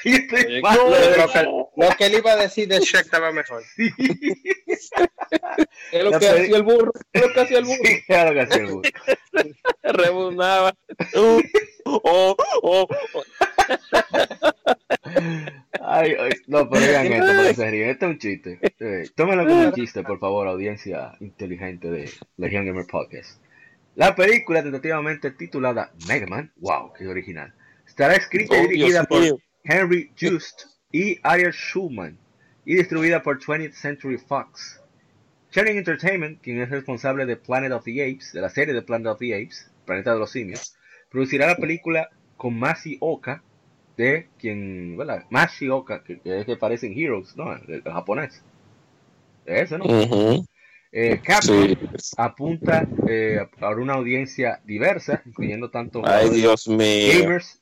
Lo 0.04 1.28
que, 1.32 1.42
lo 1.76 1.88
que 1.96 2.06
él 2.06 2.14
iba 2.14 2.32
a 2.32 2.36
decir 2.36 2.68
de 2.68 2.78
Shrek 2.80 3.04
estaba 3.06 3.32
mejor. 3.32 3.62
Es 5.90 6.04
lo 6.04 6.12
que 6.12 6.18
peli- 6.18 6.42
hacía 6.44 6.56
el 6.56 6.62
burro. 6.62 6.92
Es 7.12 7.22
lo 7.22 7.32
que 7.32 7.40
hacía 7.40 7.58
el 7.58 7.64
burro. 7.64 7.82
Sí, 7.84 8.02
claro 8.06 8.32
que 8.32 8.40
hacía 8.40 8.62
el 8.62 8.66
burro. 8.66 8.82
Rebunaba. 9.82 10.74
Uh, 11.14 11.40
oh, 11.84 12.36
oh, 12.62 12.88
oh. 13.12 13.24
Ay, 15.80 16.14
ay, 16.18 16.30
no, 16.46 16.68
pero 16.70 16.86
digan 16.86 17.06
esto, 17.12 17.32
porque 17.36 17.54
se 17.54 17.70
ríen. 17.70 17.90
Este 17.90 18.06
es 18.06 18.10
un 18.10 18.18
chiste. 18.18 18.58
Eh, 18.80 19.08
tómenlo 19.14 19.46
como 19.46 19.66
un 19.66 19.72
chiste, 19.72 20.02
por 20.02 20.18
favor, 20.18 20.48
audiencia 20.48 21.12
inteligente 21.20 21.90
de 21.90 22.10
Legion 22.36 22.64
Gamer 22.66 22.86
Podcast. 22.86 23.42
La 23.94 24.14
película 24.14 24.62
tentativamente 24.62 25.30
titulada 25.32 25.92
Mega 26.08 26.26
Man, 26.26 26.50
wow, 26.56 26.92
qué 26.94 27.06
original, 27.06 27.52
estará 27.86 28.14
escrita 28.14 28.56
y 28.56 28.60
Oh, 28.60 28.68
dirigida 28.68 29.04
por. 29.04 29.22
Henry 29.64 30.10
Just 30.18 30.64
y 30.90 31.18
Ariel 31.22 31.52
Schulman 31.52 32.18
y 32.64 32.76
distribuida 32.76 33.22
por 33.22 33.38
20th 33.38 33.72
Century 33.74 34.18
Fox. 34.18 34.80
Channing 35.50 35.76
Entertainment, 35.76 36.40
quien 36.40 36.60
es 36.62 36.70
responsable 36.70 37.26
de 37.26 37.36
Planet 37.36 37.72
of 37.72 37.84
the 37.84 38.02
Apes, 38.02 38.32
de 38.32 38.40
la 38.40 38.48
serie 38.48 38.72
de 38.72 38.82
Planet 38.82 39.08
of 39.08 39.18
the 39.18 39.34
Apes, 39.34 39.70
Planeta 39.84 40.14
de 40.14 40.18
los 40.18 40.30
Simios, 40.32 40.74
producirá 41.10 41.46
la 41.46 41.56
película 41.56 42.08
con 42.38 42.58
Masi 42.58 42.96
Oka, 43.00 43.42
de 43.96 44.28
quien, 44.38 44.96
¿verdad? 44.96 45.24
Mashi 45.30 45.68
Oka, 45.68 46.02
que, 46.02 46.20
que 46.20 46.40
es 46.40 46.46
que 46.46 46.56
parece 46.56 46.86
en 46.86 46.98
Heroes, 46.98 47.36
¿no? 47.36 47.54
El, 47.54 47.82
el 47.84 47.92
japonés. 47.92 48.42
Ese, 49.46 49.78
¿no? 49.78 49.84
Ujú, 49.84 50.44
Eh, 50.92 51.20
Capcom 51.24 51.68
sí. 51.68 51.76
apunta 52.18 52.86
eh, 53.08 53.38
a 53.60 53.70
una 53.70 53.94
audiencia 53.94 54.60
diversa, 54.64 55.22
incluyendo 55.24 55.70
tanto 55.70 56.02
Ay, 56.04 56.28
Dios 56.30 56.68
gamers, 56.68 57.60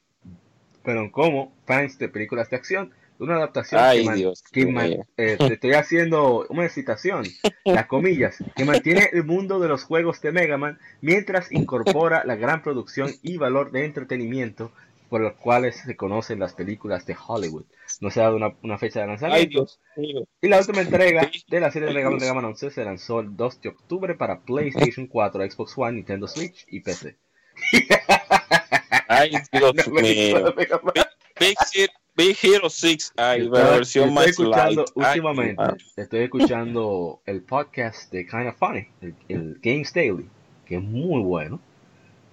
pero 0.82 1.10
como 1.12 1.52
fans 1.64 1.98
de 1.98 2.08
películas 2.08 2.50
de 2.50 2.56
acción, 2.56 2.92
una 3.20 3.36
adaptación 3.36 3.80
Ay, 3.82 4.04
que, 4.04 4.14
Dios 4.14 4.42
que 4.50 5.02
eh, 5.16 5.36
te 5.38 5.54
estoy 5.54 5.74
haciendo 5.74 6.46
una 6.48 6.68
citación, 6.68 7.24
las 7.64 7.86
comillas, 7.86 8.36
que 8.56 8.64
mantiene 8.64 9.10
el 9.12 9.24
mundo 9.24 9.60
de 9.60 9.68
los 9.68 9.84
juegos 9.84 10.20
de 10.22 10.32
Mega 10.32 10.56
Man 10.56 10.78
mientras 11.02 11.52
incorpora 11.52 12.24
la 12.24 12.34
gran 12.34 12.62
producción 12.62 13.10
y 13.22 13.36
valor 13.36 13.70
de 13.70 13.84
entretenimiento 13.84 14.72
por 15.10 15.20
los 15.20 15.34
cuales 15.34 15.76
se 15.84 15.96
conocen 15.96 16.38
las 16.38 16.54
películas 16.54 17.04
de 17.04 17.14
Hollywood. 17.26 17.64
No 18.00 18.10
se 18.10 18.20
ha 18.20 18.24
dado 18.24 18.36
una, 18.36 18.54
una 18.62 18.78
fecha 18.78 19.00
de 19.00 19.04
Ay, 19.04 19.08
lanzamiento. 19.10 19.50
Dios. 19.50 19.80
Y 20.40 20.48
la 20.48 20.58
última 20.60 20.80
entrega 20.80 21.30
de 21.48 21.60
la 21.60 21.70
serie 21.70 21.88
de 21.88 21.94
Mega 21.94 22.08
Man 22.10 22.18
Mega 22.20 22.32
Man 22.34 22.44
11 22.46 22.70
se 22.70 22.84
lanzó 22.84 23.20
el 23.20 23.36
2 23.36 23.60
de 23.60 23.68
octubre 23.70 24.14
para 24.14 24.40
PlayStation 24.40 25.06
4, 25.08 25.50
Xbox 25.50 25.74
One, 25.76 25.92
Nintendo 25.94 26.26
Switch 26.28 26.64
y 26.70 26.80
PC. 26.80 27.18
Ay, 29.08 29.30
Dios 29.52 29.72
película 29.72 30.00
mío. 30.02 30.54
Big, 31.38 31.56
Hero- 31.74 31.92
Big 32.14 32.36
Hero 32.42 32.70
6. 32.70 33.12
Ay, 33.16 33.42
Estoy- 33.42 33.58
la 33.58 33.70
versión 33.70 34.04
estoy 34.08 34.14
más 34.14 34.26
escuchando 34.28 34.84
light. 34.94 35.06
Últimamente, 35.08 35.62
estoy 35.96 36.20
escuchando 36.20 37.20
el 37.26 37.42
podcast 37.42 38.12
de 38.12 38.26
Kind 38.26 38.46
of 38.48 38.56
Funny, 38.58 38.86
el, 39.00 39.14
el 39.28 39.58
Games 39.62 39.92
Daily, 39.92 40.28
que 40.66 40.76
es 40.76 40.82
muy 40.82 41.22
bueno. 41.22 41.60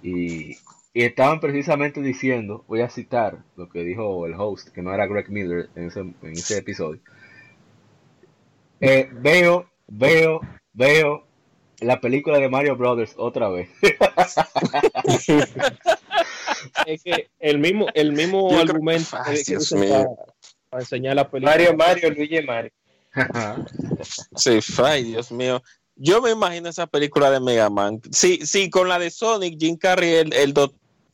Y, 0.04 0.56
y 0.98 1.04
estaban 1.04 1.40
precisamente 1.40 2.02
diciendo, 2.02 2.66
voy 2.68 2.82
a 2.82 2.90
citar 2.90 3.38
lo 3.56 3.70
que 3.70 3.84
dijo 3.84 4.26
el 4.26 4.34
host, 4.34 4.70
que 4.70 4.82
no 4.82 4.92
era 4.92 5.06
Greg 5.06 5.30
Miller 5.30 5.70
en 5.76 5.90
ese, 5.90 6.00
en 6.00 6.32
ese 6.32 6.58
episodio. 6.58 7.00
Eh, 8.82 9.08
veo, 9.14 9.70
veo, 9.86 10.42
veo 10.74 11.24
la 11.82 12.02
película 12.02 12.40
de 12.40 12.50
Mario 12.50 12.76
Brothers 12.76 13.14
otra 13.16 13.48
vez. 13.50 13.70
Es 16.88 17.04
que 17.04 17.30
el 17.38 17.60
mismo, 17.60 17.86
el 17.94 18.14
mismo 18.14 18.50
Yo 18.50 18.60
argumento 18.60 19.18
Ay, 19.24 19.38
que, 19.38 19.44
que 19.44 19.52
Dios 19.52 19.72
usan 19.72 19.80
mío. 19.82 19.90
para, 19.92 20.08
para 20.72 20.82
enseñar 20.82 21.16
la 21.16 21.30
película. 21.30 21.52
Mario, 21.52 21.78
Mario, 21.78 22.10
Luigi 22.10 22.42
Mario. 22.42 22.72
Sí, 24.36 24.58
ay, 24.84 25.04
Dios 25.04 25.32
mío. 25.32 25.62
Yo 26.00 26.22
me 26.22 26.32
imagino 26.32 26.70
esa 26.70 26.86
película 26.86 27.32
de 27.32 27.40
Mega 27.40 27.70
Man. 27.70 28.00
Sí, 28.12 28.40
sí, 28.44 28.70
con 28.70 28.88
la 28.88 29.00
de 29.00 29.10
Sonic, 29.10 29.60
Jim 29.60 29.78
Carrey, 29.78 30.16
el, 30.16 30.34
el 30.34 30.54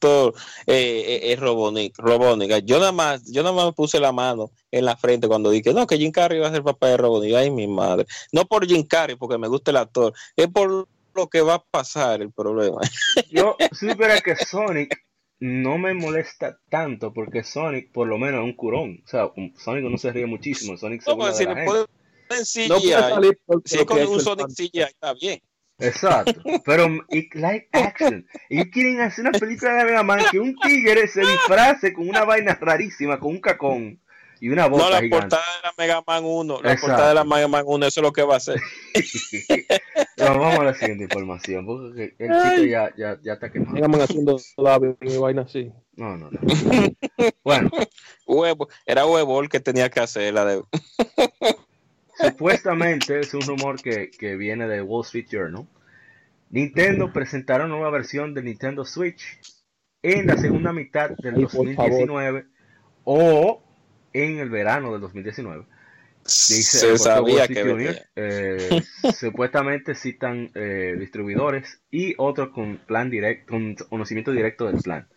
doctor 0.04 0.34
eh, 0.68 1.20
eh, 1.24 1.36
Robonic, 1.36 1.98
Robonic. 1.98 2.64
Yo 2.66 2.80
nada 2.80 2.92
más, 2.92 3.24
yo 3.32 3.42
nada 3.44 3.56
más 3.56 3.66
me 3.66 3.72
puse 3.74 4.00
la 4.00 4.12
mano 4.12 4.52
en 4.72 4.86
la 4.86 4.96
frente 4.98 5.28
cuando 5.28 5.50
dije 5.50 5.74
no, 5.74 5.88
que 5.88 5.98
Jim 5.98 6.12
Carrey 6.12 6.38
iba 6.40 6.48
a 6.48 6.52
ser 6.52 6.64
papá 6.64 6.88
de 6.90 6.98
Robonic. 6.98 7.36
Ay, 7.36 7.50
mi 7.52 7.68
madre. 7.68 8.06
No 8.32 8.46
por 8.46 8.66
Jim 8.66 8.84
Carrey, 8.86 9.16
porque 9.16 9.38
me 9.38 9.48
gusta 9.48 9.72
el 9.72 9.78
actor, 9.78 10.14
es 10.36 10.48
por 10.48 10.88
lo 11.16 11.28
que 11.30 11.42
va 11.42 11.56
a 11.56 11.64
pasar 11.64 12.22
el 12.22 12.32
problema. 12.32 12.80
Yo 13.32 13.56
supiera 13.72 14.20
que 14.20 14.36
Sonic 14.36 14.98
no 15.40 15.78
me 15.78 15.94
molesta 15.94 16.58
tanto 16.70 17.14
porque 17.14 17.44
Sonic 17.44 17.92
por 17.92 18.08
lo 18.08 18.18
menos 18.18 18.40
es 18.42 18.46
un 18.46 18.56
curón. 18.56 19.02
O 19.06 19.08
sea, 19.08 19.30
Sonic 19.58 19.84
no 19.86 19.98
se 19.98 20.12
ríe 20.12 20.26
muchísimo. 20.26 20.78
Sonic 20.78 21.02
se 21.02 21.16
No, 21.16 21.32
si 21.34 21.44
le 21.46 21.56
gente. 21.56 21.66
ponen 21.66 21.82
No 21.84 21.88
puede 22.28 22.46
CGI, 22.46 22.90
salir 22.92 23.40
por- 23.46 23.62
si 23.66 23.76
es 23.76 23.82
lo 23.82 23.86
con 23.86 24.02
un 24.08 24.20
Sonic. 24.22 24.48
CGI 24.50 24.80
está 24.82 25.14
bien. 25.14 25.42
Exacto. 25.84 26.42
Pero 26.66 26.88
y 27.10 27.30
live 27.38 27.68
action. 27.72 28.26
Ellos 28.50 28.68
quieren 28.72 29.02
hacer 29.02 29.26
una 29.28 29.38
película 29.38 29.74
de 29.74 29.86
Mega 29.86 30.04
Man 30.04 30.22
que 30.32 30.40
un 30.40 30.56
tigre 30.58 31.08
se 31.08 31.22
disfrace 31.22 31.94
con 31.94 32.08
una 32.10 32.24
vaina 32.24 32.58
rarísima, 32.60 33.20
con 33.20 33.32
un 33.32 33.42
cacón 33.42 34.00
y 34.40 34.50
una 34.50 34.68
boca 34.68 34.84
No, 34.84 34.90
la 34.90 35.00
gigante. 35.02 35.20
portada 35.22 35.44
de 35.56 35.62
la 35.68 35.74
Mega 35.78 36.04
Man 36.06 36.24
1, 36.26 36.54
la 36.54 36.60
Exacto. 36.74 36.88
portada 36.88 37.10
de 37.10 37.16
la 37.16 37.24
Mega 37.24 37.48
Man 37.48 37.64
1, 37.66 37.86
eso 37.86 38.00
es 38.00 38.04
lo 38.04 38.12
que 38.12 38.24
va 38.24 38.34
a 38.34 38.38
hacer. 38.38 38.60
Pero 40.18 40.40
vamos 40.40 40.60
a 40.60 40.64
la 40.66 40.74
siguiente 40.74 41.06
información, 41.06 41.66
porque 41.66 42.14
el 42.20 42.30
chico 42.30 42.66
ya, 42.66 42.94
ya, 42.98 43.18
ya 43.22 43.34
está 43.34 43.52
quemado. 43.52 43.74
Vengan 43.74 44.02
haciendo 44.02 44.38
labios 44.58 44.96
y 45.02 45.18
vaina 45.18 45.44
así. 45.44 45.72
No, 45.96 46.18
no, 46.18 46.30
no. 46.32 46.40
Bueno, 47.44 47.70
Huevo, 48.26 48.68
era 48.86 49.06
huevo 49.06 49.42
el 49.42 49.48
que 49.50 49.60
tenía 49.60 49.90
que 49.90 50.00
hacer 50.00 50.34
la 50.34 50.44
de. 50.46 50.64
Supuestamente 52.16 53.20
es 53.20 53.34
un 53.34 53.42
rumor 53.42 53.82
que, 53.82 54.10
que 54.12 54.36
viene 54.36 54.68
de 54.68 54.82
Wall 54.82 55.06
Street 55.06 55.28
Journal. 55.30 55.68
Nintendo 56.50 57.12
presentará 57.12 57.66
una 57.66 57.76
nueva 57.76 57.90
versión 57.90 58.34
de 58.34 58.44
Nintendo 58.44 58.86
Switch 58.86 59.40
en 60.04 60.28
la 60.28 60.38
segunda 60.38 60.72
mitad 60.72 61.10
del 61.12 61.36
Ay, 61.36 61.42
por 61.44 61.52
favor. 61.52 61.76
2019 61.76 62.46
o 63.06 63.64
en 64.14 64.38
el 64.40 64.50
verano 64.50 64.92
del 64.92 65.02
2019. 65.02 65.66
Dice 66.24 66.78
Se 66.78 66.98
sabía 66.98 67.40
Wall 67.40 67.48
que. 67.48 67.64
Journal, 67.64 68.10
eh, 68.16 68.82
supuestamente 69.18 69.96
citan 69.96 70.52
eh, 70.54 70.96
distribuidores 70.98 71.82
y 71.92 72.14
otros 72.18 72.50
con 72.50 72.78
plan 72.78 73.10
directo, 73.10 73.52
con 73.52 73.76
conocimiento 73.90 74.32
directo 74.32 74.68
del 74.68 74.82
plan. 74.82 75.08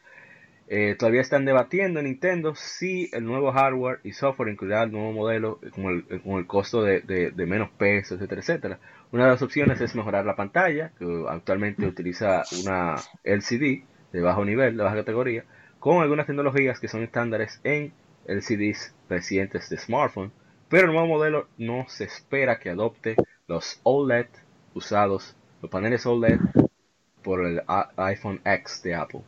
Eh, 0.69 0.97
todavía 0.99 1.21
están 1.21 1.45
debatiendo 1.45 2.01
en 2.01 2.07
Nintendo 2.07 2.55
si 2.57 3.09
el 3.12 3.25
nuevo 3.25 3.53
hardware 3.53 4.01
y 4.03 4.12
software 4.12 4.49
incluirá 4.51 4.83
el 4.83 4.91
nuevo 4.93 5.12
modelo 5.12 5.61
con 5.73 5.85
el, 5.87 6.23
con 6.23 6.39
el 6.39 6.47
costo 6.47 6.83
de, 6.83 7.01
de- 7.03 7.47
menos 7.47 7.71
peso, 7.71 8.14
etcétera, 8.17 8.41
etcétera. 8.41 8.81
Una 9.12 9.25
de 9.27 9.31
las 9.31 9.43
opciones 9.43 9.81
es 9.81 9.95
mejorar 9.95 10.25
la 10.27 10.35
pantalla, 10.35 10.91
que 10.99 11.25
actualmente 11.29 11.87
utiliza 11.87 12.43
una 12.62 12.97
LCD 13.23 13.85
de 14.12 14.21
bajo 14.21 14.45
nivel, 14.45 14.77
de 14.77 14.83
baja 14.83 14.97
categoría, 14.97 15.45
con 15.79 16.03
algunas 16.03 16.27
tecnologías 16.27 16.81
que 16.81 16.89
son 16.89 17.03
estándares 17.05 17.61
en 17.62 17.93
LCDs 18.27 18.95
recientes 19.09 19.69
de 19.71 19.79
smartphone, 19.79 20.33
pero 20.69 20.87
el 20.89 20.93
nuevo 20.93 21.07
modelo 21.07 21.49
no 21.59 21.85
se 21.89 22.05
espera 22.05 22.59
que 22.59 22.71
adopte 22.71 23.14
los 23.47 23.79
OLED 23.85 24.27
usados, 24.75 25.37
los 25.62 25.71
paneles 25.71 26.05
OLED 26.07 26.41
por 27.23 27.45
el 27.45 27.62
iPhone 27.97 28.41
X 28.45 28.83
de 28.83 28.95
Apple. 28.95 29.23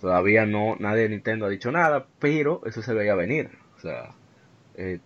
Todavía 0.00 0.46
no, 0.46 0.76
nadie 0.78 1.02
de 1.02 1.08
Nintendo 1.10 1.46
ha 1.46 1.48
dicho 1.48 1.72
nada, 1.72 2.06
pero 2.18 2.62
eso 2.66 2.82
se 2.82 2.94
veía 2.94 3.14
venir. 3.14 3.50
O 3.76 3.80
sea, 3.80 4.14
eh, 4.76 5.00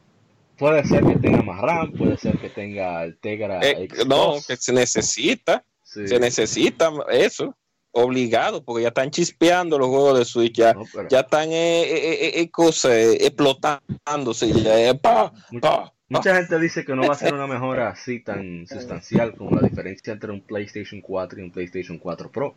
puede 0.59 0.85
ser 0.85 1.05
que 1.05 1.17
tenga 1.17 1.43
más 1.43 1.61
RAM, 1.61 1.93
puede 1.93 2.17
ser 2.19 2.39
que 2.39 2.51
tenga 2.51 3.03
el 3.05 3.17
Tegra 3.19 3.61
Eh, 3.63 3.89
X2. 3.89 4.07
no, 4.07 4.35
que 4.47 4.57
se 4.57 4.73
necesita, 4.73 5.65
Sí. 5.83 6.07
se 6.09 6.19
necesita 6.21 6.91
eso, 7.11 7.57
obligado, 7.91 8.63
porque 8.65 8.83
ya 8.83 8.89
están 8.89 9.11
chispeando 9.11 9.79
los 9.79 9.89
juegos 9.89 10.19
de 10.19 10.25
Switch, 10.25 10.57
ya, 10.57 10.73
No, 10.75 10.85
pero 10.93 11.09
ya 11.09 11.21
están 11.21 11.51
eh, 11.53 11.83
eh, 11.83 12.13
eh, 12.27 12.41
eh, 12.41 12.51
cosas, 12.51 12.93
explotándose, 13.21 14.53
ya, 14.53 14.95
pa, 14.95 15.33
mucha, 15.51 15.61
pa, 15.69 15.93
mucha 16.09 16.35
gente 16.37 16.59
dice 16.59 16.85
que 16.85 16.95
no 16.95 17.03
va 17.07 17.13
a 17.15 17.19
ser 17.19 17.35
una 17.35 17.47
mejora 17.47 17.89
así 17.91 18.21
tan 18.21 18.67
sustancial 18.67 19.35
como 19.37 19.57
la 19.57 19.67
diferencia 19.69 20.13
entre 20.13 20.33
un 20.33 20.41
PlayStation 20.43 21.01
4 21.01 21.41
y 21.41 21.43
un 21.45 21.51
PlayStation 21.51 21.99
4 21.99 22.31
Pro. 22.31 22.55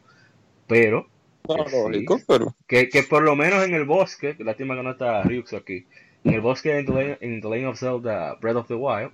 Pero 0.68 1.08
No, 1.48 2.20
pero 2.28 2.56
que, 2.68 2.90
que 2.90 3.04
por 3.04 3.24
lo 3.24 3.36
menos 3.36 3.64
en 3.64 3.74
el 3.74 3.86
bosque, 3.86 4.36
que 4.36 4.44
lástima 4.44 4.76
que 4.76 4.84
no 4.84 4.92
está 4.92 5.24
Ryux 5.24 5.54
aquí, 5.54 5.86
en 6.24 6.34
el 6.34 6.42
bosque 6.42 6.78
en 6.78 6.86
The, 6.86 7.18
en 7.22 7.42
The 7.42 7.50
Legend 7.50 7.68
of 7.68 7.80
Zelda 7.80 8.36
Breath 8.42 8.58
of 8.58 8.68
the 8.68 8.76
Wild, 8.76 9.12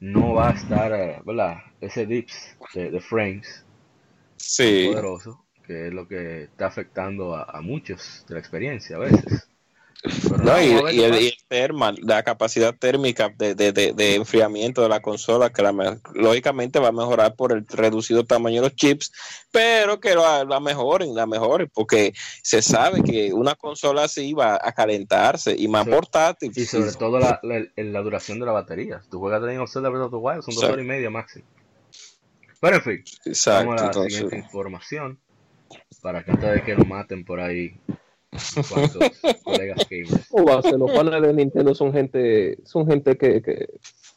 no 0.00 0.34
va 0.34 0.50
a 0.50 0.52
estar, 0.52 0.92
eh, 0.92 1.20
¿verdad? 1.24 1.58
Ese 1.80 2.06
dips 2.06 2.56
de, 2.74 2.90
de 2.90 3.00
frames 3.00 3.64
sí. 4.36 4.88
poderoso, 4.90 5.44
que 5.66 5.88
es 5.88 5.92
lo 5.92 6.06
que 6.06 6.44
está 6.44 6.66
afectando 6.66 7.34
a, 7.34 7.44
a 7.44 7.60
muchos 7.60 8.24
de 8.28 8.34
la 8.34 8.40
experiencia 8.40 8.96
a 8.96 9.00
veces. 9.00 9.47
No, 10.44 10.62
y, 10.62 10.70
el, 10.70 10.94
y 10.94 11.02
el 11.26 11.34
thermal, 11.48 11.98
la 12.02 12.22
capacidad 12.22 12.72
térmica 12.72 13.34
de, 13.36 13.56
de- 13.56 13.72
de- 13.72 13.92
de 13.92 14.14
enfriamiento 14.14 14.80
de 14.80 14.88
la 14.88 15.00
consola, 15.02 15.50
que 15.50 15.60
la 15.60 15.98
lógicamente 16.14 16.78
va 16.78 16.88
a 16.88 16.92
mejorar 16.92 17.34
por 17.34 17.52
el 17.52 17.66
reducido 17.66 18.24
tamaño 18.24 18.62
de 18.62 18.68
los 18.68 18.76
chips, 18.76 19.10
pero 19.50 19.98
que 19.98 20.14
la, 20.14 20.44
la 20.44 20.60
mejoren, 20.60 21.14
la 21.16 21.26
mejoren, 21.26 21.68
porque 21.74 22.12
se 22.42 22.62
sabe 22.62 23.02
que 23.02 23.32
una 23.32 23.56
consola 23.56 24.04
así 24.04 24.32
va 24.34 24.60
a 24.62 24.72
calentarse 24.72 25.56
y 25.58 25.66
más 25.66 25.84
Sí. 25.84 25.90
portátil. 25.90 26.52
Y 26.54 26.64
sobre 26.64 26.92
todo 26.92 27.18
la, 27.18 27.40
la, 27.42 28.00
duración 28.02 28.38
de 28.38 28.46
la 28.46 28.52
batería. 28.52 29.02
Si 29.02 29.10
tú 29.10 29.18
juegas 29.18 29.42
Legend 29.42 29.62
of 29.62 29.72
Zelda 29.72 29.88
Breath 29.88 30.12
of 30.12 30.44
son 30.44 30.54
dos 30.54 30.64
horas 30.64 30.84
y 30.84 30.88
media 30.88 31.10
máximo. 31.10 31.44
Pero 32.60 32.76
en 32.76 32.82
fin, 32.82 33.04
Exacto, 33.24 33.66
vamos 33.66 33.80
a 33.80 33.84
la 33.84 33.86
entonces, 33.90 34.12
siguiente 34.14 34.36
información. 34.38 35.18
Para 36.02 36.24
que 36.24 36.30
antes 36.30 36.52
de 36.54 36.62
que 36.62 36.76
nos 36.76 36.86
maten 36.86 37.24
por 37.24 37.40
ahí 37.40 37.78
colegas 39.44 39.86
gamers. 39.88 40.28
¿Cómo 40.28 40.44
va 40.44 40.58
a 40.58 40.62
ser? 40.62 40.74
Los 40.74 40.90
paneles 40.90 41.22
de 41.22 41.32
Nintendo 41.34 41.74
son 41.74 41.92
gente, 41.92 42.58
son 42.64 42.86
gente 42.86 43.16
que, 43.16 43.42
que 43.42 43.68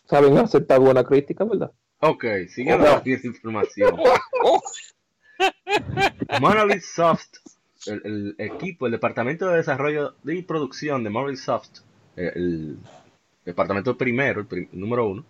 saben 0.05 0.37
aceptar 0.37 0.79
buena 0.79 1.03
crítica, 1.03 1.43
¿verdad? 1.43 1.71
Ok, 1.99 2.25
siguiendo 2.49 2.85
la 2.85 3.01
siguiente 3.01 3.27
información. 3.27 3.95
Monolith 6.39 6.81
Soft, 6.81 7.37
el, 7.87 8.01
el 8.03 8.35
equipo, 8.37 8.85
el 8.85 8.91
departamento 8.91 9.47
de 9.47 9.57
desarrollo 9.57 10.15
y 10.25 10.41
producción 10.41 11.03
de 11.03 11.09
Monolith 11.09 11.39
Soft, 11.39 11.79
el, 12.15 12.31
el 12.35 12.77
departamento 13.45 13.97
primero, 13.97 14.41
el, 14.41 14.47
prim- 14.47 14.69
el 14.73 14.79
número 14.79 15.07
uno, 15.07 15.25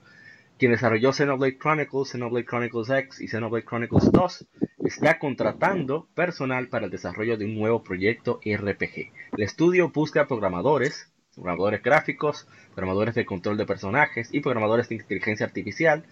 quien 0.62 0.74
desarrolló 0.74 1.12
Xenoblade 1.12 1.57
Chronicles, 1.57 2.09
Xenoblade 2.09 2.45
Chronicles 2.45 2.88
X 2.91 3.20
y 3.20 3.28
Xenoblade 3.28 3.66
Chronicles 3.66 4.12
2, 4.12 4.45
está 4.86 5.18
contratando 5.18 6.07
personal 6.14 6.68
para 6.68 6.86
el 6.86 6.91
desarrollo 6.91 7.36
de 7.36 7.45
un 7.45 7.55
nuevo 7.55 7.82
proyecto 7.84 8.39
RPG. 8.45 9.12
El 9.36 9.43
estudio 9.43 9.89
busca 9.89 10.28
programadores, 10.28 11.12
programadores 11.34 11.82
gráficos, 11.82 12.47
programadores 12.76 13.16
de 13.16 13.26
control 13.26 13.57
de 13.57 13.66
personajes 13.66 14.30
y 14.32 14.41
programadores 14.41 14.88
de 14.88 14.97
inteligencia 14.97 15.47
artificial, 15.47 16.03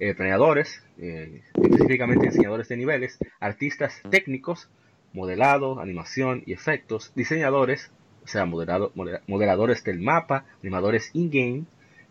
eh, 0.00 0.14
planeadores, 0.14 0.82
eh, 0.96 1.42
específicamente 1.62 2.28
diseñadores 2.28 2.66
de 2.68 2.78
niveles, 2.78 3.18
artistas 3.40 4.00
técnicos, 4.10 4.70
modelado, 5.12 5.80
animación 5.80 6.44
y 6.46 6.54
efectos, 6.54 7.12
diseñadores, 7.14 7.90
o 8.24 8.26
sea, 8.26 8.46
modela- 8.46 8.90
modeladores 9.26 9.84
del 9.84 10.00
mapa, 10.00 10.46
animadores 10.62 11.10
in-game, 11.12 11.64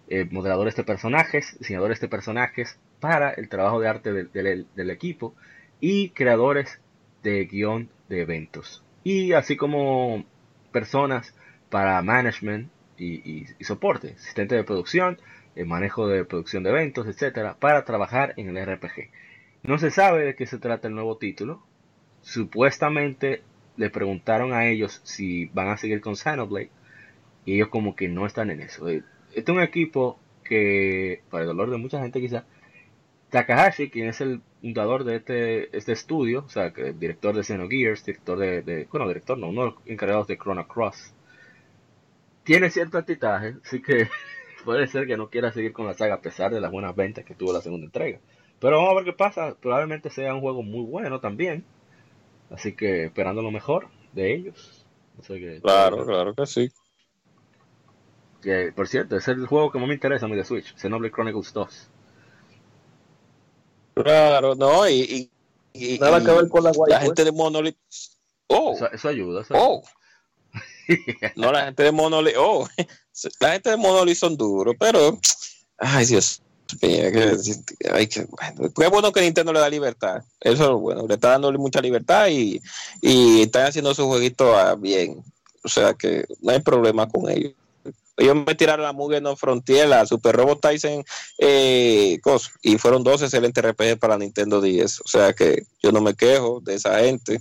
eh, 0.09 0.25
modeladores 0.31 0.75
de 0.75 0.85
personajes, 0.85 1.57
diseñadores 1.59 1.99
de 1.99 2.07
personajes 2.07 2.79
para 3.01 3.31
el 3.31 3.49
trabajo 3.49 3.81
de 3.81 3.89
arte 3.89 4.13
del, 4.13 4.89
equipo 4.89 5.35
y 5.81 6.11
creadores 6.11 6.79
de 7.23 7.45
guion 7.45 7.89
de 8.07 8.21
eventos. 8.21 8.83
Y 9.03 9.33
así 9.33 9.57
como 9.57 10.25
personas 10.71 11.35
para 11.69 12.01
management 12.01 12.69
y, 12.97 13.45
soporte, 13.59 14.13
asistente 14.13 14.55
de 14.55 14.63
producción, 14.63 15.19
el 15.55 15.65
manejo 15.65 16.07
de 16.07 16.23
producción 16.23 16.63
de 16.63 16.69
eventos, 16.69 17.05
etcétera, 17.07 17.57
para 17.59 17.83
trabajar 17.83 18.33
en 18.37 18.55
el 18.55 18.65
RPG. 18.65 19.09
No 19.63 19.77
se 19.77 19.91
sabe 19.91 20.23
de 20.23 20.35
qué 20.35 20.45
se 20.45 20.57
trata 20.57 20.87
el 20.87 20.95
nuevo 20.95 21.17
título. 21.17 21.63
Supuestamente 22.21 23.41
le 23.75 23.89
preguntaron 23.89 24.53
a 24.53 24.67
ellos 24.67 25.01
si 25.03 25.45
van 25.47 25.67
a 25.67 25.77
seguir 25.77 25.99
con 25.99 26.15
Xenoblade 26.15 26.71
y 27.45 27.55
ellos 27.55 27.67
como 27.69 27.95
que 27.95 28.07
no 28.07 28.25
están 28.25 28.51
en 28.51 28.61
eso. 28.61 28.85
Este 29.37 29.51
es 29.51 29.57
un 29.57 29.63
equipo 29.63 30.19
que, 30.43 31.23
para 31.29 31.43
el 31.43 31.47
dolor 31.49 31.69
de 31.71 31.77
mucha 31.77 32.01
gente 32.01 32.19
quizá, 32.21 32.45
Takahashi, 33.31 33.89
quien 33.91 34.09
es 34.09 34.21
el 34.21 34.41
fundador 34.61 35.03
de 35.05 35.17
este, 35.17 35.77
este 35.77 35.93
estudio, 35.93 36.45
o 36.45 36.49
sea, 36.49 36.73
que 36.73 36.93
director 36.93 37.35
de 37.35 37.43
Xenogears, 37.43 38.05
director 38.05 38.39
de, 38.39 38.63
de- 38.63 38.87
bueno, 38.91 39.07
director 39.09 39.37
no, 39.37 39.49
uno 39.49 39.61
de 39.65 39.71
los 39.71 39.79
encargados 39.87 40.27
de 40.27 40.37
Chrono 40.37 40.67
Cross, 40.67 41.13
tiene 42.43 42.69
cierto 42.71 42.97
antitaje, 42.97 43.55
así 43.63 43.81
que 43.81 44.07
puede 44.65 44.87
ser 44.87 45.07
que 45.07 45.17
no 45.17 45.29
quiera 45.29 45.51
seguir 45.51 45.73
con 45.73 45.85
la 45.87 45.93
saga 45.93 46.15
a 46.15 46.21
pesar 46.21 46.53
de 46.53 46.61
las 46.61 46.71
buenas 46.71 46.95
ventas 46.95 47.25
que 47.25 47.35
tuvo 47.35 47.53
la 47.53 47.61
segunda 47.61 47.85
entrega. 47.85 48.19
Pero 48.59 48.77
vamos 48.77 48.91
a 48.91 48.95
ver 48.95 49.05
qué 49.05 49.13
pasa, 49.13 49.55
probablemente 49.59 50.09
sea 50.09 50.33
un 50.33 50.41
juego 50.41 50.63
muy 50.63 50.83
bueno 50.85 51.19
también, 51.19 51.63
así 52.51 52.75
que 52.75 53.05
esperando 53.05 53.41
lo 53.43 53.51
mejor 53.51 53.89
de 54.13 54.35
ellos. 54.35 54.87
Claro, 55.61 56.03
claro 56.05 56.33
que 56.35 56.45
sí. 56.47 56.69
Que, 58.41 58.71
por 58.75 58.87
cierto, 58.87 59.17
ese 59.17 59.31
es 59.31 59.37
el 59.37 59.47
juego 59.47 59.71
que 59.71 59.79
más 59.79 59.87
me 59.87 59.93
interesa 59.95 60.25
a 60.25 60.29
mí 60.29 60.35
de 60.35 60.45
Switch, 60.45 60.75
Xenoblade 60.77 61.11
Chronicles 61.13 61.51
2. 61.53 61.87
Claro, 63.95 64.55
no, 64.55 64.87
y, 64.87 65.29
y- 65.73 65.93
y- 65.95 65.99
Nada 65.99 66.19
y 66.19 66.23
que 66.23 66.31
ver 66.31 66.47
con 66.49 66.63
la 66.63 66.71
guay. 66.71 66.91
la 66.91 67.01
gente 67.01 67.23
de 67.25 67.31
Monolith. 67.31 67.77
Oh, 68.47 68.73
Eso, 68.75 68.91
eso 68.91 69.07
ayuda, 69.09 69.41
eso 69.41 69.53
ayuda. 69.55 69.67
oh. 69.67 69.83
No, 71.35 71.51
la 71.51 71.65
gente 71.65 71.83
de 71.83 71.91
Monolith, 71.91 72.35
oh, 72.37 72.67
la 73.41 73.51
gente 73.53 73.71
de 73.71 73.77
Monolith 73.77 74.17
son 74.17 74.37
duros, 74.37 74.75
pero, 74.79 75.19
ay 75.77 76.05
Dios 76.05 76.41
mío, 76.81 77.11
que, 77.11 77.37
ay, 77.91 78.07
que, 78.07 78.25
bueno, 78.25 78.73
qué 78.73 78.87
bueno 78.87 79.11
que 79.11 79.21
Nintendo 79.21 79.51
le 79.51 79.59
da 79.59 79.69
libertad, 79.69 80.21
eso 80.39 80.75
es 80.75 80.81
bueno, 80.81 81.05
le 81.07 81.15
está 81.15 81.31
dándole 81.31 81.57
mucha 81.57 81.81
libertad 81.81 82.27
y, 82.29 82.61
y 83.01 83.41
están 83.41 83.65
haciendo 83.65 83.93
su 83.95 84.05
jueguito 84.07 84.55
ah, 84.55 84.75
bien, 84.75 85.21
o 85.63 85.67
sea 85.67 85.93
que 85.93 86.25
no 86.41 86.51
hay 86.53 86.61
problema 86.61 87.07
con 87.09 87.29
ellos. 87.29 87.53
Ellos 88.17 88.35
me 88.35 88.55
tiraron 88.55 88.83
la 88.83 88.93
Mugen 88.93 89.23
No 89.23 89.35
Frontier, 89.35 89.87
la 89.87 90.05
Super 90.05 90.35
Robot 90.35 90.59
Tyson, 90.61 91.03
eh, 91.37 92.17
cos- 92.23 92.51
y 92.63 92.77
fueron 92.79 93.03
dos 93.03 93.21
excelentes 93.21 93.63
RPG 93.63 93.99
para 93.99 94.17
Nintendo 94.17 94.59
10. 94.59 95.01
O 95.01 95.07
sea 95.07 95.33
que 95.33 95.63
yo 95.83 95.91
no 95.91 96.01
me 96.01 96.15
quejo 96.15 96.59
de 96.61 96.75
esa 96.75 96.99
gente 96.99 97.39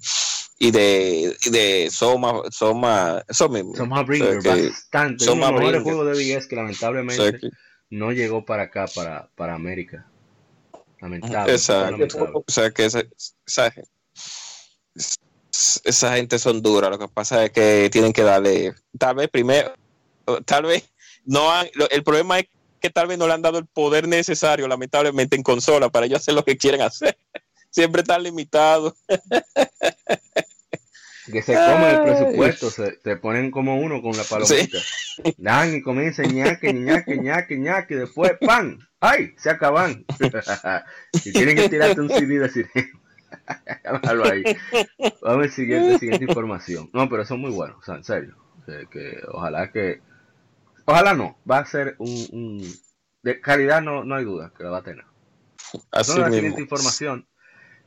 y 0.59 0.70
de, 0.70 1.34
y 1.44 1.51
de 1.51 1.88
Soma, 1.90 2.42
Soma, 2.51 3.22
eso 3.28 3.49
mismo. 3.49 3.74
Soma 3.74 4.03
Bringer, 4.03 4.36
O 4.38 4.40
sea 4.42 4.55
bastante. 4.57 5.24
Soma 5.24 5.49
Uno 5.49 5.49
de 5.49 5.53
los 5.53 5.61
mejores 5.61 5.82
Bringer. 5.82 5.94
juegos 5.94 6.16
de 6.18 6.24
10 6.24 6.47
que 6.47 6.55
o 6.55 6.59
lamentablemente 6.59 7.22
sea 7.22 7.32
que- 7.38 7.51
no 7.88 8.12
llegó 8.12 8.44
para 8.44 8.64
acá, 8.64 8.86
para, 8.94 9.30
para 9.34 9.55
América. 9.55 10.07
Lamentable. 11.01 11.53
Exacto. 11.53 11.90
lamentable. 11.92 12.30
O 12.34 12.44
sea 12.53 12.70
que 12.70 12.84
esa, 12.84 13.03
esa, 13.47 13.72
esa 15.84 16.16
gente 16.16 16.38
son 16.38 16.61
duras. 16.62 16.90
Lo 16.90 16.99
que 16.99 17.09
pasa 17.09 17.44
es 17.44 17.51
que 17.51 17.88
tienen 17.90 18.12
que 18.12 18.22
darle, 18.22 18.74
tal 18.99 19.14
vez 19.16 19.28
primero, 19.30 19.72
tal 20.45 20.64
vez 20.64 20.93
no 21.24 21.53
han, 21.53 21.68
el 21.91 22.03
problema 22.03 22.39
es 22.39 22.47
que 22.81 22.91
tal 22.91 23.07
vez 23.07 23.18
no 23.18 23.27
le 23.27 23.35
han 23.35 23.43
dado 23.43 23.59
el 23.59 23.66
poder 23.66 24.07
necesario, 24.07 24.68
lamentablemente, 24.68 25.37
en 25.37 25.43
consola 25.43 25.89
para 25.89 26.07
ellos 26.07 26.20
hacer 26.20 26.35
lo 26.35 26.45
que 26.45 26.57
quieren 26.57 26.83
hacer. 26.83 27.18
Siempre 27.70 28.03
están 28.03 28.22
limitados. 28.22 28.95
Que 31.33 31.43
se 31.43 31.55
comen 31.55 31.89
el 31.89 32.03
presupuesto, 32.03 32.70
se, 32.70 33.01
se 33.03 33.16
ponen 33.16 33.51
como 33.51 33.81
uno 33.81 34.01
con 34.01 34.16
la 34.16 34.22
palomita. 34.22 34.79
Dan 35.39 35.74
y 35.74 35.83
comienzan 35.83 36.33
ñaque, 36.33 36.72
ñaque, 36.72 37.18
ñaque, 37.18 37.59
ñaque, 37.59 37.95
y 37.95 37.97
después 37.97 38.35
¡pam! 38.41 38.79
¡Ay! 39.01 39.35
Se 39.37 39.51
acaban. 39.51 40.05
y 41.24 41.33
tienen 41.33 41.57
que 41.57 41.68
tirarte 41.68 42.01
un 42.01 42.11
CD 42.11 42.39
de 42.39 42.49
sirena. 42.49 42.89
Déjalo 44.01 44.24
ahí. 44.24 44.45
Vamos 44.99 45.22
a 45.24 45.37
ver 45.37 45.51
siguiente, 45.51 45.99
siguiente 45.99 46.24
información. 46.27 46.91
No, 46.93 47.09
pero 47.09 47.24
son 47.24 47.41
muy 47.41 47.51
buenos, 47.51 47.79
o 47.79 47.83
sea, 47.83 47.97
en 47.97 48.05
serio. 48.05 48.37
Que, 48.64 48.87
que 48.91 49.18
ojalá 49.29 49.72
que. 49.72 50.01
Ojalá 50.87 51.14
no. 51.14 51.37
Va 51.51 51.59
a 51.59 51.66
ser 51.66 51.97
un. 51.99 52.09
un- 52.32 52.72
de 53.22 53.41
calidad, 53.41 53.82
no, 53.82 54.05
no 54.05 54.14
hay 54.14 54.24
duda 54.24 54.53
que 54.57 54.62
la 54.62 54.70
va 54.70 54.78
a 54.78 54.82
tener. 54.82 55.05
Así 55.91 56.12
Entonces, 56.12 56.18
la 56.18 56.30
siguiente 56.30 56.61
información. 56.61 57.26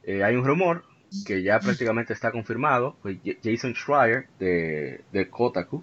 eh, 0.03 0.23
hay 0.23 0.35
un 0.35 0.45
rumor 0.45 0.83
que 1.25 1.41
ya 1.41 1.59
prácticamente 1.61 2.11
está 2.13 2.31
confirmado. 2.31 2.97
Pues 3.01 3.17
Jason 3.43 3.73
Schreier 3.73 4.27
de, 4.37 5.01
de 5.13 5.29
Kotaku. 5.29 5.81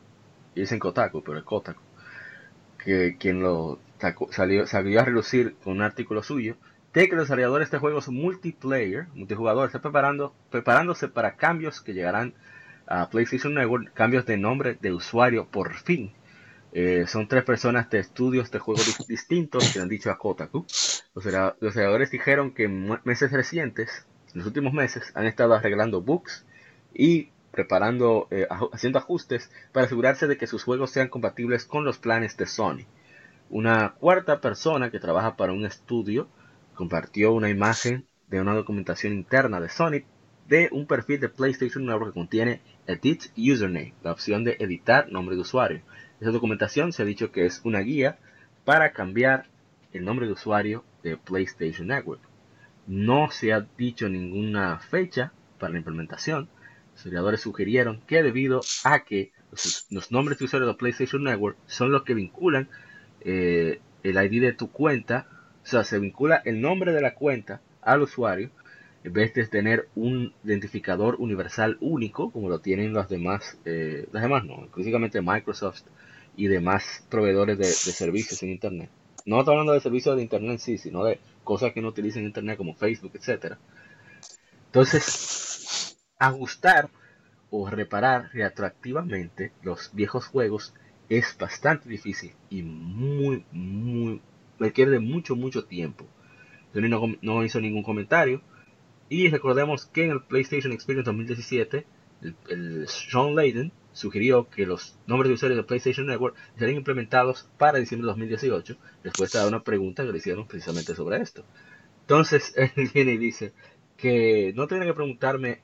Dicen 0.54 0.78
Kotaku, 0.78 1.22
pero 1.24 1.38
es 1.38 1.44
Kotaku. 1.44 1.80
Que 2.84 3.16
quien 3.18 3.40
lo 3.40 3.78
sacó- 3.98 4.30
salió, 4.32 4.66
salió 4.66 5.00
a 5.00 5.04
relucir 5.04 5.56
con 5.64 5.74
un 5.74 5.82
artículo 5.82 6.22
suyo. 6.22 6.56
De 6.92 7.08
que 7.08 7.16
los 7.16 7.24
desarrolladores 7.24 7.70
de 7.70 7.78
juegos 7.78 8.08
multiplayer, 8.08 9.06
multijugador, 9.14 9.66
están 9.66 9.82
preparando, 9.82 10.34
preparándose 10.50 11.08
para 11.08 11.36
cambios 11.36 11.80
que 11.80 11.94
llegarán 11.94 12.34
a 12.86 13.08
PlayStation 13.10 13.54
Network. 13.54 13.92
Cambios 13.94 14.26
de 14.26 14.36
nombre 14.36 14.76
de 14.80 14.92
usuario 14.92 15.46
por 15.46 15.74
fin. 15.74 16.12
Eh, 16.78 17.06
son 17.06 17.26
tres 17.26 17.42
personas 17.42 17.88
de 17.88 17.98
estudios 18.00 18.50
de 18.50 18.58
juegos 18.58 18.86
dis- 18.86 19.06
distintos 19.06 19.72
que 19.72 19.80
han 19.80 19.88
dicho 19.88 20.10
a 20.10 20.18
Kotaku. 20.18 20.66
Los 21.14 21.24
los 21.24 21.58
desarrolladores 21.60 22.10
dijeron 22.10 22.52
que 22.52 22.64
en 22.64 22.98
meses 23.04 23.32
recientes, 23.32 24.06
en 24.32 24.40
los 24.40 24.46
últimos 24.46 24.74
meses, 24.74 25.10
han 25.14 25.24
estado 25.26 25.54
arreglando 25.54 26.02
bugs 26.02 26.44
y 26.92 27.30
preparando, 27.50 28.28
eh, 28.30 28.46
haciendo 28.74 28.98
ajustes 28.98 29.50
para 29.72 29.86
asegurarse 29.86 30.26
de 30.26 30.36
que 30.36 30.46
sus 30.46 30.64
juegos 30.64 30.90
sean 30.90 31.08
compatibles 31.08 31.64
con 31.64 31.84
los 31.86 31.96
planes 31.96 32.36
de 32.36 32.44
Sony. 32.44 32.84
Una 33.48 33.94
cuarta 33.94 34.40
persona 34.42 34.90
que 34.90 35.00
trabaja 35.00 35.36
para 35.36 35.54
un 35.54 35.64
estudio 35.64 36.28
compartió 36.74 37.32
una 37.32 37.48
imagen 37.48 38.04
de 38.28 38.40
una 38.42 38.54
documentación 38.54 39.14
interna 39.14 39.60
de 39.60 39.70
Sony 39.70 40.00
de 40.46 40.68
un 40.72 40.86
perfil 40.86 41.20
de 41.20 41.30
PlayStation 41.30 41.86
Network 41.86 42.10
que 42.10 42.20
contiene 42.20 42.60
Edit 42.86 43.22
Username, 43.36 43.94
la 44.02 44.12
opción 44.12 44.44
de 44.44 44.56
editar 44.60 45.10
nombre 45.10 45.36
de 45.36 45.42
usuario. 45.42 45.80
Esa 46.20 46.30
documentación 46.30 46.92
se 46.92 47.02
ha 47.02 47.06
dicho 47.06 47.30
que 47.30 47.46
es 47.46 47.60
una 47.64 47.80
guía 47.80 48.18
para 48.64 48.92
cambiar 48.92 49.46
el 49.92 50.04
nombre 50.04 50.26
de 50.26 50.32
usuario 50.32 50.84
de 51.02 51.16
PlayStation 51.16 51.88
Network. 51.88 52.20
No 52.86 53.30
se 53.30 53.52
ha 53.52 53.66
dicho 53.76 54.08
ninguna 54.08 54.78
fecha 54.78 55.32
para 55.58 55.72
la 55.72 55.78
implementación. 55.78 56.48
Los 56.92 57.00
historiadores 57.00 57.40
sugirieron 57.40 58.00
que 58.06 58.22
debido 58.22 58.62
a 58.84 59.04
que 59.04 59.32
los, 59.90 60.10
nombres 60.10 60.38
de 60.38 60.46
usuario 60.46 60.68
de 60.68 60.74
PlayStation 60.74 61.22
Network 61.22 61.56
son 61.66 61.92
los 61.92 62.02
que 62.02 62.14
vinculan 62.14 62.68
eh, 63.20 63.80
el 64.02 64.16
ID 64.16 64.40
de 64.40 64.52
tu 64.52 64.70
cuenta, 64.70 65.26
o 65.62 65.66
sea, 65.66 65.84
se 65.84 65.98
vincula 65.98 66.36
el 66.44 66.60
nombre 66.60 66.92
de 66.92 67.00
la 67.00 67.14
cuenta 67.14 67.60
al 67.82 68.02
usuario 68.02 68.50
en 69.04 69.12
vez 69.12 69.34
de 69.34 69.46
tener 69.46 69.88
un 69.94 70.34
identificador 70.44 71.16
universal 71.18 71.76
único 71.80 72.30
como 72.30 72.48
lo 72.48 72.60
tienen 72.60 72.92
los 72.92 73.08
demás, 73.08 73.58
eh, 73.64 74.08
las 74.12 74.22
demás 74.22 74.44
no, 74.44 74.64
exclusivamente 74.64 75.20
Microsoft 75.22 75.82
y 76.36 76.48
demás 76.48 77.04
proveedores 77.10 77.58
de, 77.58 77.64
servicios 77.64 78.42
en 78.42 78.50
Internet. 78.50 78.90
No 79.24 79.40
estoy 79.40 79.54
hablando 79.54 79.72
de 79.72 79.80
servicios 79.80 80.16
de 80.16 80.22
Internet 80.22 80.52
en 80.52 80.58
sí, 80.58 80.78
sino 80.78 81.04
de 81.04 81.18
cosas 81.42 81.72
que 81.72 81.80
no 81.80 81.88
utilizan 81.88 82.24
Internet 82.24 82.56
como 82.56 82.74
Facebook, 82.74 83.12
etcétera. 83.14 83.58
Entonces, 84.66 85.98
ajustar 86.18 86.90
o 87.50 87.68
reparar 87.68 88.30
retroactivamente 88.32 89.52
los 89.62 89.90
viejos 89.94 90.26
juegos 90.26 90.74
es 91.08 91.36
bastante 91.38 91.88
difícil 91.88 92.32
y 92.50 92.62
muy, 92.62 93.44
muy, 93.52 94.20
requiere 94.58 94.90
de 94.90 95.00
mucho, 95.00 95.36
mucho 95.36 95.64
tiempo. 95.64 96.06
Sony 96.72 97.16
no 97.22 97.44
hizo 97.44 97.60
ningún 97.60 97.82
comentario. 97.82 98.42
Y 99.08 99.28
recordemos 99.28 99.86
que 99.86 100.04
en 100.04 100.10
el 100.10 100.22
PlayStation 100.22 100.72
Experience 100.72 101.06
2017, 101.06 101.86
el, 102.22 102.36
el 102.50 102.88
Sean 102.88 103.34
Layden 103.34 103.72
sugirió 103.96 104.48
que 104.50 104.66
los 104.66 104.98
nombres 105.06 105.30
de 105.30 105.34
usuarios 105.34 105.56
de 105.56 105.64
PlayStation 105.64 106.06
Network 106.06 106.36
serían 106.58 106.76
implementados 106.76 107.48
para 107.56 107.78
diciembre 107.78 108.04
de 108.04 108.12
2018, 108.12 108.76
respuesta 109.02 109.42
a 109.42 109.48
una 109.48 109.62
pregunta 109.62 110.04
que 110.04 110.12
le 110.12 110.18
hicieron 110.18 110.46
precisamente 110.46 110.94
sobre 110.94 111.16
esto. 111.22 111.44
Entonces, 112.02 112.54
él 112.76 112.90
viene 112.92 113.12
y 113.12 113.18
dice 113.18 113.52
que 113.96 114.52
no 114.54 114.66
tienen 114.66 114.86
que 114.86 114.94
preguntarme 114.94 115.60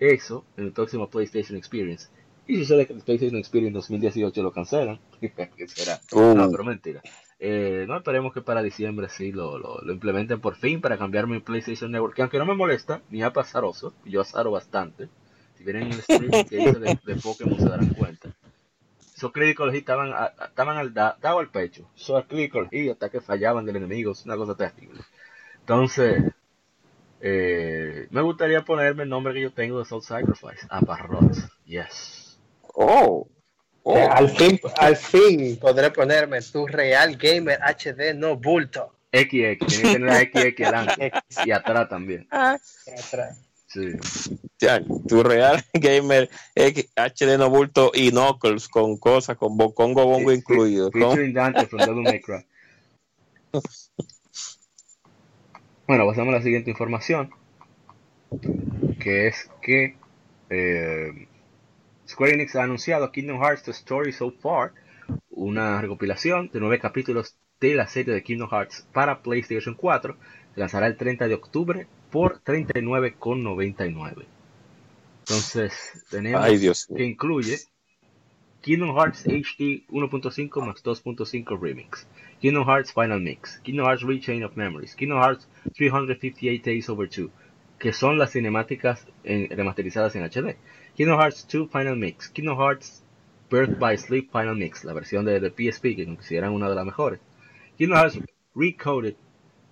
eso 0.00 0.44
en 0.56 0.64
el 0.64 0.72
próximo 0.72 1.08
PlayStation 1.08 1.56
Experience. 1.56 2.08
Y 2.48 2.58
sucede 2.58 2.86
que 2.86 2.92
el 2.92 3.02
PlayStation 3.02 3.38
Experience 3.38 3.74
2018 3.74 4.42
lo 4.42 4.52
cancelan, 4.52 5.00
¿qué 5.20 5.68
será? 5.68 6.00
Uh. 6.12 6.34
No, 6.34 6.50
pero 6.50 6.64
mentira. 6.64 7.02
Eh, 7.38 7.84
no 7.86 7.96
esperemos 7.96 8.32
que 8.32 8.40
para 8.40 8.62
diciembre 8.62 9.08
sí 9.08 9.30
lo, 9.30 9.58
lo, 9.58 9.80
lo 9.82 9.92
implementen 9.92 10.40
por 10.40 10.56
fin 10.56 10.80
para 10.80 10.96
cambiar 10.98 11.26
mi 11.26 11.38
PlayStation 11.38 11.92
Network. 11.92 12.14
Que 12.14 12.22
aunque 12.22 12.38
no 12.38 12.46
me 12.46 12.54
molesta, 12.54 13.02
ni 13.10 13.22
a 13.22 13.28
azaroso, 13.28 13.94
yo 14.04 14.20
azaro 14.20 14.50
bastante. 14.50 15.08
Si 15.56 15.64
vienen 15.64 15.84
en 15.84 15.92
el 15.92 16.02
stream 16.02 16.30
que 16.30 16.56
hice 16.60 16.78
de, 16.78 16.98
de 17.04 17.16
Pokémon 17.16 17.58
se 17.58 17.68
darán 17.68 17.88
cuenta. 17.94 18.30
Esos 19.16 19.32
Critical 19.32 19.70
Hit 19.72 19.80
estaban, 19.80 20.12
a- 20.12 20.32
estaban 20.46 20.76
al, 20.76 20.92
da- 20.92 21.16
dado 21.20 21.38
al 21.38 21.50
pecho. 21.50 21.88
Esos 21.96 22.24
Critical 22.26 22.68
Hit 22.70 22.90
hasta 22.92 23.08
que 23.08 23.20
fallaban 23.20 23.64
del 23.64 23.76
enemigo, 23.76 24.12
es 24.12 24.24
una 24.26 24.36
cosa 24.36 24.54
terrible. 24.54 25.00
Entonces, 25.60 26.22
eh, 27.20 28.06
me 28.10 28.20
gustaría 28.20 28.62
ponerme 28.64 29.04
el 29.04 29.08
nombre 29.08 29.32
que 29.34 29.40
yo 29.40 29.52
tengo 29.52 29.78
de 29.78 29.84
Soul 29.84 30.02
Sacrifice. 30.02 30.66
Aparrot. 30.68 31.32
Yes. 31.64 32.38
Oh. 32.74 33.26
Oh. 33.82 33.96
Eh, 33.96 34.02
Al 34.10 34.28
fin, 34.28 34.60
al 34.78 34.96
fin 34.96 35.56
podré 35.60 35.90
ponerme 35.92 36.40
tu 36.42 36.66
Real 36.66 37.16
Gamer 37.16 37.58
HD 37.62 38.14
no 38.14 38.36
bulto. 38.36 38.92
XX, 39.12 39.30
tiene 39.30 39.56
que 39.58 39.66
tener 39.82 40.00
la 40.02 40.18
XX 40.20 40.60
adelante 40.60 41.12
y 41.46 41.50
atrás 41.52 41.88
también. 41.88 42.26
Atrás. 42.30 43.40
Sí. 43.66 43.92
Ya, 44.58 44.80
tu 45.08 45.22
Real 45.22 45.62
Gamer 45.74 46.30
X- 46.54 46.88
HD 46.96 47.36
no 47.38 47.50
bulto 47.50 47.90
y 47.92 48.10
Knuckles 48.10 48.68
con 48.68 48.96
cosas, 48.96 49.36
con 49.36 49.56
Congo 49.56 50.06
Bongo 50.06 50.32
incluido. 50.32 50.90
Dante 50.90 51.66
from. 51.66 52.04
Bueno, 55.88 56.04
pasamos 56.04 56.34
a 56.34 56.38
la 56.38 56.42
siguiente 56.42 56.70
información. 56.70 57.30
Que 58.98 59.28
es 59.28 59.48
que 59.62 59.96
eh, 60.50 61.28
Square 62.08 62.34
Enix 62.34 62.56
ha 62.56 62.64
anunciado 62.64 63.12
Kingdom 63.12 63.40
Hearts 63.40 63.62
The 63.62 63.70
Story 63.70 64.12
So 64.12 64.32
Far, 64.32 64.72
una 65.30 65.80
recopilación 65.80 66.50
de 66.52 66.58
nueve 66.58 66.80
capítulos 66.80 67.36
de 67.60 67.76
la 67.76 67.86
serie 67.86 68.14
de 68.14 68.24
Kingdom 68.24 68.50
Hearts 68.50 68.84
para 68.92 69.22
PlayStation 69.22 69.76
4. 69.76 70.16
Se 70.54 70.60
lanzará 70.60 70.88
el 70.88 70.96
30 70.96 71.28
de 71.28 71.34
octubre 71.34 71.86
por 72.16 72.40
39,99. 72.44 74.24
Entonces, 75.20 76.06
tenemos 76.10 76.40
Ay, 76.42 76.56
Dios 76.56 76.88
que 76.96 77.04
incluye 77.04 77.58
Kingdom 78.62 78.96
Hearts 78.96 79.26
HD 79.26 79.84
1.5 79.90 80.66
más 80.66 80.82
2.5 80.82 81.60
Remix, 81.60 82.06
Kingdom 82.40 82.66
Hearts 82.66 82.94
Final 82.94 83.20
Mix, 83.20 83.58
Kingdom 83.58 83.86
Hearts 83.86 84.02
Rechain 84.02 84.44
of 84.44 84.56
Memories, 84.56 84.94
Kingdom 84.94 85.18
Hearts 85.18 85.46
358 85.74 86.62
Days 86.64 86.88
Over 86.88 87.06
2, 87.10 87.28
que 87.78 87.92
son 87.92 88.16
las 88.16 88.32
cinemáticas 88.32 89.06
en- 89.22 89.50
remasterizadas 89.50 90.16
en 90.16 90.22
HD, 90.22 90.56
Kingdom 90.96 91.20
Hearts 91.20 91.46
2 91.52 91.68
Final 91.70 91.96
Mix, 91.98 92.30
Kingdom 92.30 92.56
Hearts 92.58 93.02
Birth 93.50 93.78
by 93.78 93.98
Sleep 93.98 94.30
Final 94.32 94.56
Mix, 94.56 94.84
la 94.84 94.94
versión 94.94 95.26
de, 95.26 95.38
de 95.38 95.50
PSP 95.50 95.94
que 95.94 96.06
consideran 96.06 96.54
una 96.54 96.70
de 96.70 96.76
las 96.76 96.86
mejores, 96.86 97.20
Kingdom 97.76 97.98
Hearts 97.98 98.18
Recoded, 98.54 99.16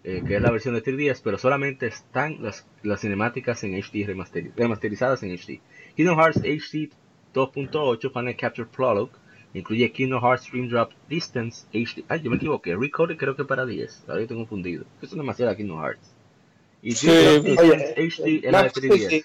eh, 0.05 0.23
que 0.27 0.37
es 0.37 0.43
la 0.43 0.51
versión 0.51 0.75
de 0.75 0.83
3DS, 0.83 1.21
pero 1.25 1.39
solamente 1.39 1.87
están 1.87 2.43
las, 2.43 2.67
las 2.83 3.01
cinemáticas 3.01 3.65
en 3.65 3.75
HD 3.75 4.07
remasteri- 4.07 4.53
remasterizadas 4.55 5.23
en 5.23 5.31
HD. 5.33 5.61
Kingdom 5.97 6.19
Hearts 6.19 6.41
HD 6.43 6.91
2.8 7.35 8.13
Final 8.13 8.37
Capture 8.37 8.69
Prologue 8.69 9.13
incluye 9.55 9.91
Kingdom 9.93 10.21
Hearts 10.23 10.51
Dream 10.51 10.69
Drop 10.69 10.93
Distance 11.09 11.67
HD. 11.73 12.05
Ay, 12.09 12.21
yo 12.23 12.31
me 12.31 12.37
equivoqué. 12.37 12.77
Recoded 12.77 13.17
creo 13.17 13.35
que 13.37 13.45
para 13.45 13.65
10. 13.67 14.03
Ahora 14.07 14.17
yo 14.17 14.23
estoy 14.23 14.37
confundido. 14.37 14.85
Es 15.01 15.11
demasiado 15.11 15.55
Kingdom 15.57 15.81
Hearts. 15.81 16.11
Y 16.83 16.93
Sí, 16.93 17.09
Oye, 17.09 17.95
HD 17.97 18.41
es 18.45 18.53
la 18.53 18.59
de 18.59 18.65
Max, 18.65 18.73
sí, 18.81 18.89
3DS. 18.89 19.09
sí. 19.09 19.25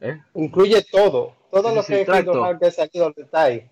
¿eh? 0.00 0.20
Incluye 0.34 0.82
todo. 0.90 1.36
Todo 1.50 1.68
Sí, 1.70 1.74
lo 1.76 1.84
que 1.84 2.00
exacto. 2.00 2.32
Kingdom 2.32 2.44
Hearts 2.46 2.66
ha 2.66 2.70
salido 2.70 3.14
ahí. 3.32 3.70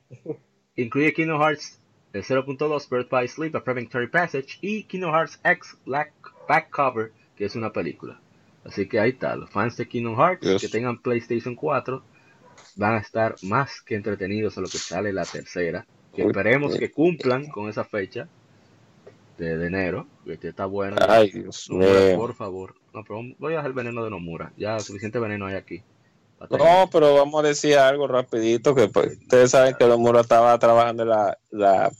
Incluye 0.76 1.12
Kingdom 1.12 1.40
Hearts 1.40 1.80
eh, 2.18 2.22
0.2 2.22 2.88
Birth 2.88 3.08
by 3.10 3.28
Sleep, 3.28 3.54
A 3.56 3.60
Fragmentary 3.60 4.08
Passage 4.08 4.58
y 4.60 4.84
Kingdom 4.84 5.12
Hearts 5.12 5.40
X 5.44 5.76
Black 5.84 6.12
Back 6.48 6.70
Cover, 6.70 7.12
que 7.36 7.44
es 7.44 7.56
una 7.56 7.72
película. 7.72 8.20
Así 8.64 8.88
que 8.88 8.98
ahí 8.98 9.10
está, 9.10 9.36
los 9.36 9.50
fans 9.50 9.76
de 9.76 9.86
Kingdom 9.86 10.16
Hearts 10.16 10.60
que 10.60 10.68
tengan 10.68 10.98
PlayStation 10.98 11.54
4 11.54 12.02
van 12.76 12.94
a 12.94 12.98
estar 12.98 13.36
más 13.42 13.80
que 13.80 13.94
entretenidos 13.94 14.58
a 14.58 14.60
lo 14.60 14.68
que 14.68 14.78
sale 14.78 15.12
la 15.12 15.24
tercera. 15.24 15.86
Que 16.14 16.22
esperemos 16.22 16.76
que 16.76 16.90
cumplan 16.90 17.46
con 17.48 17.68
esa 17.68 17.84
fecha 17.84 18.26
de, 19.36 19.58
de 19.58 19.66
enero, 19.66 20.06
que 20.24 20.48
está 20.48 20.64
bueno. 20.64 20.96
Ay, 21.06 21.30
Dios 21.30 21.68
Nomura, 21.68 22.16
por 22.16 22.34
favor. 22.34 22.74
No, 22.94 23.04
pero 23.04 23.20
voy 23.38 23.52
a 23.52 23.56
dejar 23.56 23.66
el 23.66 23.74
veneno 23.74 24.02
de 24.02 24.10
Nomura. 24.10 24.52
Ya 24.56 24.78
suficiente 24.80 25.18
veneno 25.18 25.46
hay 25.46 25.56
aquí. 25.56 25.82
No, 26.50 26.88
pero 26.92 27.14
vamos 27.14 27.42
a 27.42 27.48
decir 27.48 27.76
algo 27.78 28.06
rapidito, 28.06 28.74
que 28.74 28.88
pues, 28.88 29.18
ustedes 29.22 29.50
saben 29.50 29.74
que 29.74 29.86
Nomura 29.86 30.20
estaba 30.20 30.58
trabajando 30.58 31.02
en, 31.02 31.08
la, 31.08 31.38
la, 31.50 31.90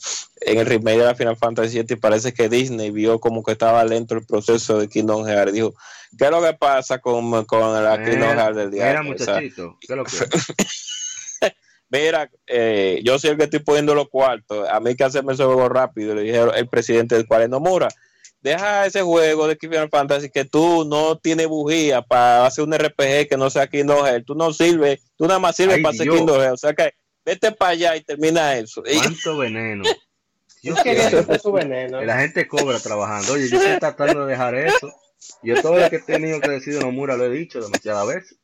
en 0.43 0.59
el 0.59 0.67
remake 0.67 0.99
de 0.99 1.05
la 1.05 1.15
Final 1.15 1.37
Fantasy 1.37 1.83
VII 1.83 1.87
y 1.91 1.97
parece 1.97 2.35
que 2.35 2.49
Disney 2.49 2.91
vio 2.91 3.19
como 3.19 3.43
que 3.43 3.53
estaba 3.53 3.83
lento 3.85 4.15
el 4.15 4.27
proceso 4.27 4.79
de 4.79 4.89
Kingdom 4.89 5.27
Hearts. 5.27 5.55
Dijo, 5.55 5.75
¿qué 6.19 6.27
es 6.27 6.31
lo 6.31 6.43
que 6.43 6.53
pasa 6.53 6.99
con, 6.99 7.45
con 7.47 7.83
la 7.83 8.05
Kingdom 8.05 8.37
Hearts 8.37 8.57
del 8.57 8.71
día? 8.71 8.89
Mira, 8.89 9.03
muchachito, 9.03 9.79
¿qué 9.81 9.93
es 9.93 9.97
lo 9.97 10.05
que 10.05 10.11
Mira, 11.89 12.29
eh, 12.47 13.01
yo 13.05 13.19
soy 13.19 13.31
el 13.31 13.37
que 13.39 13.45
estoy 13.45 13.61
poniendo 13.61 13.95
los 13.95 14.09
cuartos. 14.09 14.69
A 14.69 14.81
mí 14.81 14.91
hay 14.91 14.97
que 14.97 15.05
hacerme 15.05 15.35
ese 15.35 15.45
juego 15.45 15.69
rápido. 15.69 16.17
Le 16.17 16.23
dijeron 16.23 16.51
el 16.55 16.69
presidente 16.69 17.15
del 17.15 17.29
cual 17.29 17.43
es 17.43 17.49
Nomura 17.49 17.89
deja 18.47 18.87
ese 18.87 19.03
juego 19.03 19.49
de 19.49 19.57
Final 19.57 19.89
Fantasy 19.91 20.31
que 20.31 20.45
tú 20.45 20.85
no 20.85 21.19
tienes 21.19 21.49
bujía 21.49 22.01
para 22.01 22.47
hacer 22.47 22.65
un 22.65 22.73
RPG 22.73 23.29
que 23.29 23.37
no 23.37 23.51
sea 23.51 23.67
Kingdom 23.67 24.07
Hearts. 24.07 24.25
Tú 24.25 24.37
no 24.37 24.53
sirves, 24.53 25.01
tú 25.17 25.27
nada 25.27 25.41
más 25.41 25.57
sirves 25.57 25.81
para 25.83 25.93
hacer 25.93 26.09
Kingdom 26.09 26.41
Hearts. 26.41 26.53
O 26.53 26.57
sea 26.69 26.75
que 26.75 26.93
vete 27.25 27.51
para 27.51 27.73
allá 27.73 27.97
y 27.97 28.05
termina 28.05 28.57
eso. 28.57 28.83
¿Cuánto 28.83 29.39
veneno? 29.39 29.83
Yo 30.63 30.75
quería 30.77 31.09
hacer 31.09 31.41
su 31.41 31.51
veneno. 31.51 32.01
La 32.03 32.21
gente 32.21 32.47
cobra 32.47 32.79
trabajando. 32.79 33.35
Oye, 33.35 33.49
yo 33.49 33.57
estoy 33.57 33.79
tratando 33.79 34.27
de 34.27 34.33
dejar 34.33 34.57
eso. 34.57 34.93
Yo 35.41 35.63
todo 35.63 35.79
lo 35.79 35.89
que 35.89 35.97
he 35.97 36.03
tenido 36.03 36.41
que 36.41 36.51
decir 36.51 36.75
de 36.75 36.81
Nomura 36.81 37.17
lo 37.17 37.25
he 37.27 37.31
dicho 37.31 37.61
demasiadas 37.61 38.05
veces. 38.09 38.39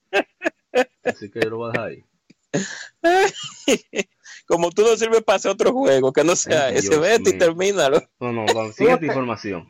Así 1.03 1.33
que 1.33 1.41
yo 1.41 1.51
lo 1.51 1.57
voy 1.57 1.71
a 1.71 1.73
dejar 1.73 1.89
ahí. 1.89 2.05
Como 4.47 4.71
tú 4.71 4.83
no 4.83 4.97
sirves 4.97 5.23
para 5.23 5.37
hacer 5.37 5.51
otro 5.51 5.73
juego, 5.73 6.13
que 6.13 6.25
no 6.25 6.37
sea 6.37 6.67
Ay, 6.67 6.77
ese, 6.77 6.99
vete 6.99 7.31
y 7.31 7.39
termínalo. 7.39 8.03
No, 8.21 8.33
no, 8.33 8.45
vamos, 8.55 8.75
siguiente 8.75 9.07
información. 9.07 9.67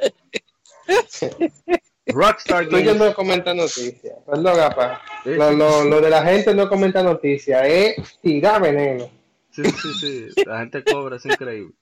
Rockstar 2.07 2.67
Games. 2.67 2.85
Yo 2.85 2.95
no 2.95 3.15
comenta 3.15 3.55
noticias. 3.55 4.15
Perdón, 4.27 4.57
gapa. 4.57 5.01
Sí, 5.23 5.31
lo, 5.31 5.53
lo, 5.53 5.85
lo, 5.85 6.01
de 6.01 6.11
la 6.11 6.25
gente 6.25 6.55
no 6.55 6.69
comenta 6.69 7.03
noticias 7.03 7.63
es 7.65 8.19
tirar 8.21 8.61
veneno. 8.61 9.09
Sí, 9.51 9.63
sí, 9.65 9.89
sí. 10.01 10.29
La 10.47 10.61
gente 10.61 10.83
cobra, 10.83 11.17
es 11.17 11.25
increíble. 11.27 11.75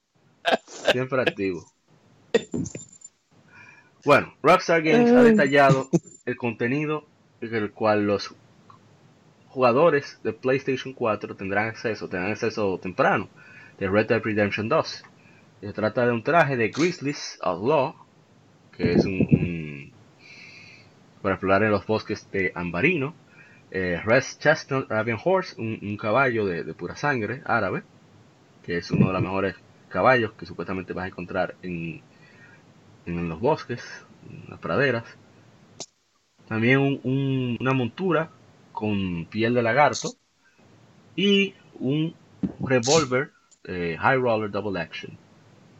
Siempre 0.93 1.23
activo. 1.23 1.65
Bueno, 4.05 4.35
Rockstar 4.43 4.83
Games 4.83 5.13
ha 5.13 5.23
detallado 5.23 5.89
el 6.25 6.37
contenido 6.37 7.05
en 7.41 7.55
el 7.55 7.71
cual 7.73 8.07
los 8.07 8.35
jugadores 9.51 10.21
de 10.23 10.33
PlayStation 10.33 10.95
4 10.95 11.37
tendrán 11.37 11.69
acceso, 11.69 12.09
tendrán 12.09 12.33
acceso 12.33 12.79
temprano 12.79 13.29
de 13.79 13.89
Red 13.89 14.07
Dead 14.07 14.23
Redemption 14.23 14.69
2. 14.69 15.05
Se 15.61 15.73
trata 15.73 16.07
de 16.07 16.13
un 16.13 16.23
traje 16.23 16.57
de 16.57 16.69
Grizzlies 16.69 17.39
Outlaw, 17.43 17.95
que 18.77 18.93
es 18.93 19.05
un, 19.05 19.93
para 21.21 21.35
explorar 21.35 21.65
en 21.65 21.73
los 21.73 21.87
bosques 21.87 22.31
de 22.31 22.53
Ambarino. 22.55 23.15
Eh, 23.73 24.01
Res 24.05 24.39
Chestnut 24.39 24.91
Arabian 24.91 25.19
Horse, 25.23 25.61
un, 25.61 25.97
caballo 25.97 26.47
de, 26.47 26.75
pura 26.75 26.97
sangre 26.97 27.43
árabe, 27.45 27.83
que 28.65 28.79
es 28.79 28.91
uno 28.91 29.09
de 29.09 29.13
los 29.13 29.23
mejores 29.23 29.57
caballos 29.89 30.33
que 30.33 30.47
supuestamente 30.47 30.93
vas 30.93 31.05
a 31.05 31.09
encontrar 31.09 31.57
en, 31.63 32.01
en 33.07 33.29
los 33.29 33.41
bosques, 33.41 33.83
en 34.29 34.51
las 34.51 34.61
praderas. 34.61 35.05
También 36.49 36.79
un, 36.81 37.57
una 37.61 37.73
montura 37.73 38.31
con 38.81 39.27
piel 39.27 39.53
de 39.53 39.63
lagarto 39.63 40.15
y 41.15 41.53
un 41.79 42.15
revólver 42.61 43.31
eh, 43.65 43.99
High 44.01 44.17
Roller 44.17 44.51
Double 44.51 44.81
Action 44.81 45.19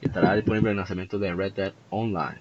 que 0.01 0.09
estará 0.09 0.35
disponible 0.35 0.69
en 0.69 0.73
el 0.73 0.77
lanzamiento 0.77 1.19
de 1.19 1.33
Red 1.33 1.55
Dead 1.55 1.73
Online. 1.89 2.41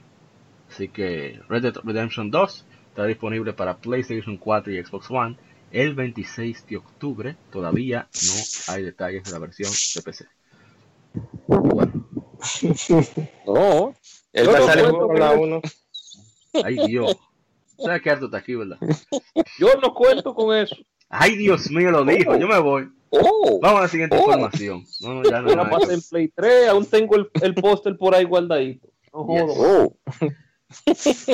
Así 0.70 0.89
que 0.89 1.39
Red 1.47 1.62
Dead 1.62 1.76
Redemption 1.82 2.30
2 2.30 2.66
estará 2.89 3.07
disponible 3.07 3.53
para 3.53 3.78
PlayStation 3.78 4.36
4 4.36 4.74
y 4.74 4.84
Xbox 4.84 5.10
One 5.10 5.38
el 5.72 5.95
26 5.95 6.68
de 6.68 6.78
octubre. 6.78 7.38
Todavía 7.51 8.10
no 8.28 8.74
hay 8.74 8.84
detalles 8.84 9.24
de 9.24 9.32
la 9.32 9.39
versión 9.39 9.72
de 9.95 10.01
PC. 10.01 10.26
Bueno. 11.47 12.05
No, 13.45 13.95
el 14.34 14.45
no, 14.45 14.91
no, 14.91 15.07
con 15.07 15.20
la 15.20 15.32
1. 15.32 15.62
Ay 16.66 16.88
Dios. 16.88 17.18
¿Sabes 17.80 18.02
qué 18.02 18.10
harto 18.10 18.26
está 18.26 18.38
aquí, 18.38 18.56
verdad? 18.56 18.78
Yo 19.60 19.70
no 19.82 19.94
cuento 19.94 20.34
con 20.34 20.56
eso. 20.56 20.76
Ay, 21.10 21.36
Dios 21.38 21.70
mío, 21.72 21.92
lo 21.92 22.06
dijo. 22.06 22.36
Yo 22.38 22.48
me 22.48 22.60
voy. 22.60 22.90
Oh, 23.10 23.60
Vamos 23.62 23.80
a 23.80 23.84
la 23.84 23.88
siguiente 23.88 24.16
oh. 24.16 24.20
información. 24.20 24.86
No, 25.02 25.16
no, 25.16 25.24
ya 25.24 25.42
no. 25.42 25.56
la 25.56 25.70
pasé 25.70 25.94
en 25.94 26.02
Play 26.02 26.28
3, 26.36 26.68
aún 26.70 26.86
tengo 26.86 27.16
el, 27.16 27.30
el 27.42 27.56
póster 27.56 27.98
por 27.98 28.14
ahí 28.14 28.26
guardadito. 28.26 28.88
No 29.14 29.24
jodo. 29.24 29.96
Yes. 30.86 31.28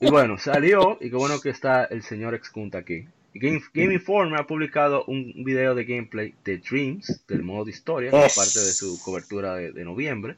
y 0.00 0.10
bueno, 0.10 0.36
salió, 0.38 0.98
y 1.00 1.10
qué 1.10 1.16
bueno 1.16 1.40
que 1.40 1.50
está 1.50 1.84
el 1.84 2.02
señor 2.02 2.34
Excunta 2.34 2.78
aquí. 2.78 3.06
Game, 3.32 3.62
Game 3.72 3.94
Informer 3.94 4.40
ha 4.40 4.46
publicado 4.46 5.04
un 5.04 5.44
video 5.44 5.76
de 5.76 5.84
gameplay 5.84 6.34
de 6.44 6.58
Dreams, 6.58 7.24
del 7.28 7.44
modo 7.44 7.66
de 7.66 7.70
historia, 7.70 8.10
como 8.10 8.22
parte 8.22 8.58
de 8.58 8.72
su 8.72 9.00
cobertura 9.04 9.54
de, 9.54 9.70
de 9.70 9.84
noviembre 9.84 10.36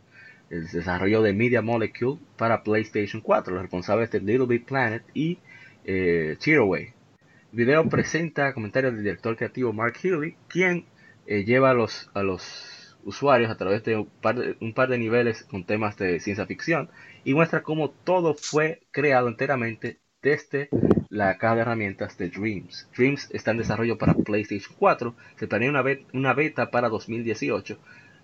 el 0.52 0.68
desarrollo 0.68 1.22
de 1.22 1.32
Media 1.32 1.62
Molecule 1.62 2.20
para 2.36 2.62
PlayStation 2.62 3.22
4, 3.22 3.54
los 3.54 3.62
responsables 3.62 4.10
de 4.10 4.20
Little 4.20 4.46
Big 4.46 4.66
Planet 4.66 5.02
y 5.14 5.38
eh. 5.84 6.36
El 6.46 7.58
video 7.58 7.88
presenta 7.88 8.54
comentarios 8.54 8.94
del 8.94 9.04
director 9.04 9.36
creativo 9.36 9.72
Mark 9.72 9.94
Healy, 10.02 10.36
quien 10.48 10.86
eh, 11.26 11.44
lleva 11.44 11.70
a 11.70 11.74
los, 11.74 12.10
a 12.14 12.22
los 12.22 12.96
usuarios 13.04 13.50
a 13.50 13.56
través 13.56 13.84
de 13.84 13.96
un, 13.96 14.72
par 14.74 14.88
de 14.88 14.98
niveles 14.98 15.42
con 15.44 15.64
temas 15.64 15.96
de 15.96 16.20
ciencia 16.20 16.46
ficción 16.46 16.88
y 17.24 17.34
muestra 17.34 17.62
cómo 17.62 17.90
todo 17.90 18.34
fue 18.34 18.82
creado 18.90 19.28
enteramente 19.28 19.98
desde 20.22 20.68
la 21.10 21.36
caja 21.36 21.56
de 21.56 21.60
herramientas 21.62 22.16
de 22.16 22.30
Dreams. 22.30 22.88
Dreams 22.96 23.28
está 23.32 23.50
en 23.50 23.58
desarrollo 23.58 23.98
para 23.98 24.14
PlayStation 24.14 24.74
4, 24.78 25.14
se 25.36 25.48
planea 25.48 25.70
una, 25.70 25.84
una 26.12 26.32
beta 26.32 26.70
para 26.70 26.88
2018. 26.88 27.78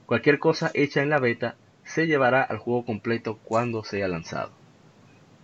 Cualquier 0.07 0.39
cosa 0.39 0.71
hecha 0.75 1.03
en 1.03 1.11
la 1.11 1.19
beta 1.19 1.57
se 1.85 2.07
llevará 2.07 2.43
al 2.43 2.59
juego 2.59 2.85
completo 2.85 3.39
cuando 3.45 3.85
sea 3.85 4.09
lanzado. 4.09 4.53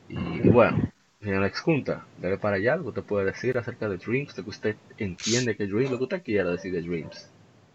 Y 0.08 0.48
bueno, 0.48 0.93
señor 1.24 1.44
Excunta, 1.44 2.04
debe 2.18 2.38
para 2.38 2.56
allá 2.56 2.74
algo 2.74 2.92
te 2.92 3.02
puede 3.02 3.26
decir 3.26 3.56
acerca 3.58 3.88
de 3.88 3.96
Dreams, 3.96 4.34
de 4.36 4.42
que 4.44 4.50
usted 4.50 4.76
entiende 4.98 5.56
que 5.56 5.66
Dreams, 5.66 5.90
lo 5.90 5.98
que 5.98 6.04
usted 6.04 6.22
quiera 6.22 6.50
decir 6.50 6.72
de 6.72 6.82
Dreams. 6.82 7.28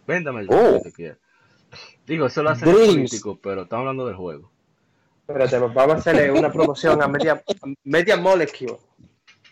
Véndame 0.07 0.41
el 0.41 0.47
Oh. 0.51 0.71
que 0.71 0.77
usted 0.77 0.93
quiera. 0.93 1.17
Digo, 2.07 2.25
eso 2.27 2.41
lo 2.43 2.49
hace 2.51 2.65
Dreams. 2.65 2.87
político, 2.87 3.39
pero 3.41 3.63
estamos 3.63 3.81
hablando 3.83 4.05
del 4.07 4.15
juego. 4.15 4.49
Espérate, 5.27 5.59
vamos 5.59 5.95
a 5.95 5.99
hacerle 5.99 6.31
una 6.31 6.51
promoción 6.53 7.01
a 7.01 7.07
Media, 7.07 7.43
Media 7.83 8.17
Molecule. 8.17 8.77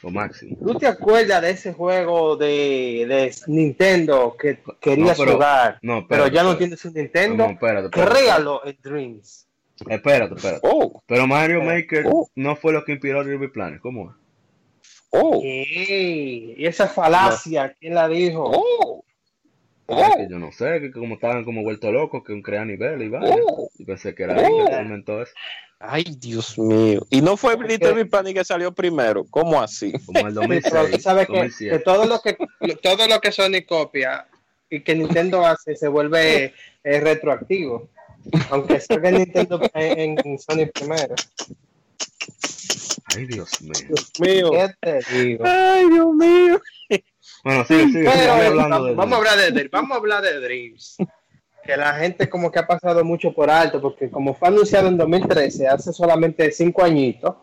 Lo 0.04 0.12
máximo. 0.12 0.56
¿Tú 0.64 0.76
te 0.78 0.86
acuerdas 0.86 1.42
de 1.42 1.50
ese 1.50 1.74
juego 1.74 2.36
de, 2.38 3.06
de 3.08 3.36
Nintendo 3.48 4.36
que 4.40 4.60
querías 4.80 5.18
No, 5.18 5.24
pero- 5.26 5.34
jugar, 5.38 5.80
No, 5.82 6.08
pero 6.08 6.26
espérate, 6.26 6.36
ya 6.36 6.44
no 6.44 6.52
espérate. 6.52 6.58
tienes 6.78 6.86
un 6.86 6.94
Nintendo? 6.94 7.46
No, 7.46 7.52
espérate, 7.54 7.86
espérate. 7.88 8.12
Créalo 8.12 8.66
en 8.66 8.78
Dreams. 8.82 9.47
Espérate, 9.90 10.34
espérate. 10.36 10.62
Oh, 10.64 11.02
Pero 11.06 11.28
Mario 11.28 11.62
Maker 11.64 12.06
Oh. 12.12 12.28
no 12.36 12.56
fue 12.56 12.74
lo 12.74 12.84
que 12.84 12.94
inspiró 12.94 13.22
Little 13.24 13.38
Big 13.40 13.52
Planet. 13.52 13.80
¿Cómo 13.82 14.10
es? 14.12 14.16
oh, 15.12 15.42
Y 15.44 16.66
esa 16.66 16.88
falacia, 16.88 17.76
¿quién 17.80 17.94
la 17.96 18.08
dijo? 18.08 18.44
oh, 18.56 19.04
Es 19.88 19.96
oh, 19.96 20.18
que 20.18 20.28
yo 20.30 20.40
no 20.40 20.52
sé, 20.52 20.82
que 20.82 20.92
como 20.92 21.16
estaban 21.16 21.46
como 21.46 21.64
vueltos 21.64 21.92
locos, 21.94 22.24
que 22.26 22.34
un 22.34 22.42
crea 22.42 22.66
nivel 22.66 23.02
y 23.04 23.10
vaya. 23.10 23.36
oh. 23.42 23.70
Y 23.78 23.86
pensé 23.86 24.14
que 24.16 24.24
era 24.24 24.34
él 24.36 24.52
que 24.70 24.82
inventó 24.82 25.22
eso. 25.22 25.32
Ay, 25.80 26.04
Dios 26.20 26.58
mío. 26.58 27.06
Y 27.12 27.22
no 27.22 27.38
fue 27.38 27.56
Little 27.56 27.94
Big 27.94 28.10
Planet 28.10 28.34
que 28.34 28.44
salió 28.44 28.72
primero. 28.74 29.26
¿Cómo 29.30 29.62
así? 29.62 29.94
Como 30.08 30.28
el 30.28 30.34
Pero 30.34 30.42
tú 30.48 30.48
2006, 30.48 31.04
sabes 31.04 31.28
que, 31.28 31.34
2007. 31.34 31.78
que 31.78 31.84
todo 31.84 32.06
lo 32.06 32.20
que 32.20 32.36
todo 32.82 33.08
lo 33.08 33.22
que 33.22 33.32
Sony 33.32 33.62
copia 33.68 34.28
y 34.72 34.82
que 34.82 34.96
Nintendo 34.96 35.46
hace 35.46 35.76
se 35.76 35.88
vuelve 35.88 36.54
eh, 36.84 37.00
retroactivo. 37.00 37.90
Aunque 38.50 38.80
salga 38.80 39.12
Nintendo 39.12 39.60
en, 39.74 40.18
en 40.24 40.40
Sony 40.40 40.68
primero. 40.74 41.16
Ay, 43.16 43.26
Dios 43.26 43.62
mío. 43.62 43.74
Dios 43.88 44.12
mío. 44.20 44.52
¿Qué 44.52 44.70
te 44.82 45.14
digo? 45.24 45.44
Ay, 45.48 45.90
Dios 45.90 46.14
mío. 46.14 46.62
Bueno, 47.44 47.66
Pero, 47.68 48.32
hablando 48.34 48.70
vamos, 48.70 48.88
de 48.90 48.96
vamos 48.96 49.14
a 49.14 49.18
hablar 49.18 49.38
de, 49.38 49.52
de- 49.52 49.70
vamos 49.70 49.92
a 49.92 49.96
hablar 49.96 50.24
de 50.24 50.40
Dreams. 50.42 50.98
Que 51.64 51.78
la 51.78 51.94
gente 51.96 52.30
como 52.30 52.52
que 52.52 52.60
ha 52.60 52.68
pasado 52.68 53.04
mucho 53.04 53.34
por 53.34 53.50
alto, 53.50 53.82
porque 53.82 54.10
como 54.10 54.34
fue 54.34 54.48
anunciado 54.50 54.88
en 54.88 54.98
2013, 54.98 55.68
hace 55.68 55.94
solamente 55.94 56.52
cinco 56.52 56.84
añitos, 56.84 57.36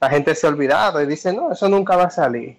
la 0.00 0.10
gente 0.10 0.34
se 0.34 0.46
ha 0.46 0.50
olvidado 0.50 1.02
y 1.02 1.06
dice, 1.06 1.32
no, 1.32 1.52
eso 1.52 1.68
nunca 1.68 1.96
va 1.96 2.04
a 2.04 2.10
salir. 2.10 2.56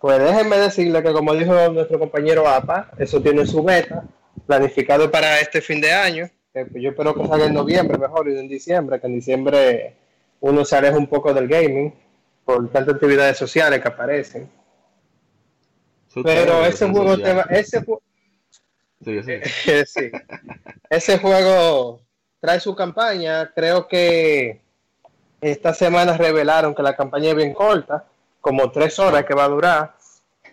Pues 0.00 0.18
déjenme 0.18 0.56
decirle 0.58 1.02
que 1.02 1.12
como 1.12 1.34
dijo 1.34 1.52
nuestro 1.70 1.98
compañero 1.98 2.48
APA, 2.48 2.90
eso 2.98 3.20
tiene 3.22 3.46
su 3.46 3.62
beta, 3.62 4.04
planificado 4.46 5.10
para 5.10 5.40
este 5.40 5.60
fin 5.60 5.80
de 5.80 5.92
año, 5.92 6.30
que 6.64 6.70
pues 6.70 6.82
yo 6.82 6.90
espero 6.90 7.14
que 7.14 7.26
salga 7.26 7.46
en 7.46 7.54
noviembre 7.54 7.98
mejor 7.98 8.28
y 8.30 8.38
en 8.38 8.48
diciembre, 8.48 8.98
que 8.98 9.06
en 9.06 9.14
diciembre 9.14 9.94
uno 10.40 10.64
se 10.64 10.76
aleja 10.76 10.96
un 10.96 11.06
poco 11.06 11.34
del 11.34 11.48
gaming 11.48 11.92
por 12.44 12.70
tantas 12.70 12.94
actividades 12.94 13.36
sociales 13.36 13.80
que 13.80 13.88
aparecen. 13.88 14.48
Pero 16.22 16.64
ese 16.64 16.88
juego, 16.88 17.18
te 17.18 17.34
va- 17.34 17.46
ese, 17.50 17.84
sí. 19.86 20.10
Ese 20.88 21.18
juego 21.18 22.00
trae 22.40 22.58
su 22.58 22.74
campaña. 22.74 23.52
Creo 23.54 23.86
que 23.86 24.60
esta 25.42 25.74
semana 25.74 26.16
revelaron 26.16 26.74
que 26.74 26.82
la 26.82 26.96
campaña 26.96 27.28
es 27.30 27.36
bien 27.36 27.52
corta, 27.52 28.06
como 28.40 28.70
tres 28.70 28.98
horas 28.98 29.24
que 29.26 29.34
va 29.34 29.44
a 29.44 29.48
durar. 29.48 29.94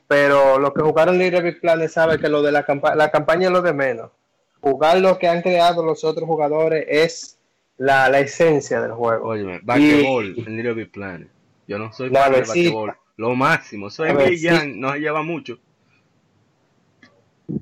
pero 0.08 0.60
los 0.60 0.74
que 0.74 0.82
jugaron 0.82 1.18
Little 1.18 1.42
Big 1.42 1.62
Planet 1.62 1.90
saben 1.90 2.20
que 2.20 2.28
lo 2.28 2.42
de 2.42 2.52
la, 2.52 2.66
campa 2.66 2.94
la 2.94 3.10
campaña 3.10 3.48
es 3.48 3.54
lo 3.54 3.62
de 3.62 3.72
menos. 3.74 4.12
Jugar 4.64 4.98
lo 5.00 5.20
que 5.20 5.28
han 5.28 5.42
creado 5.42 5.84
los 5.84 6.06
otros 6.06 6.26
jugadores 6.26 6.86
es 6.88 7.38
la, 7.78 8.08
la 8.08 8.22
esencia 8.22 8.82
del 8.82 8.94
juego. 8.94 9.28
Oye, 9.28 9.60
basquetbol 9.62 10.36
en 10.38 10.56
Little 10.56 10.74
Big 10.74 10.90
Planet. 10.90 11.28
Yo 11.68 11.78
no 11.78 11.92
soy 11.92 12.10
fan 12.10 12.32
de 12.32 12.40
basquetbol. 12.40 12.94
Lo 13.18 13.36
máximo. 13.36 13.90
Soy 13.90 14.40
Young, 14.40 14.78
no 14.78 14.94
se 14.94 15.00
lleva 15.00 15.22
mucho. 15.22 15.60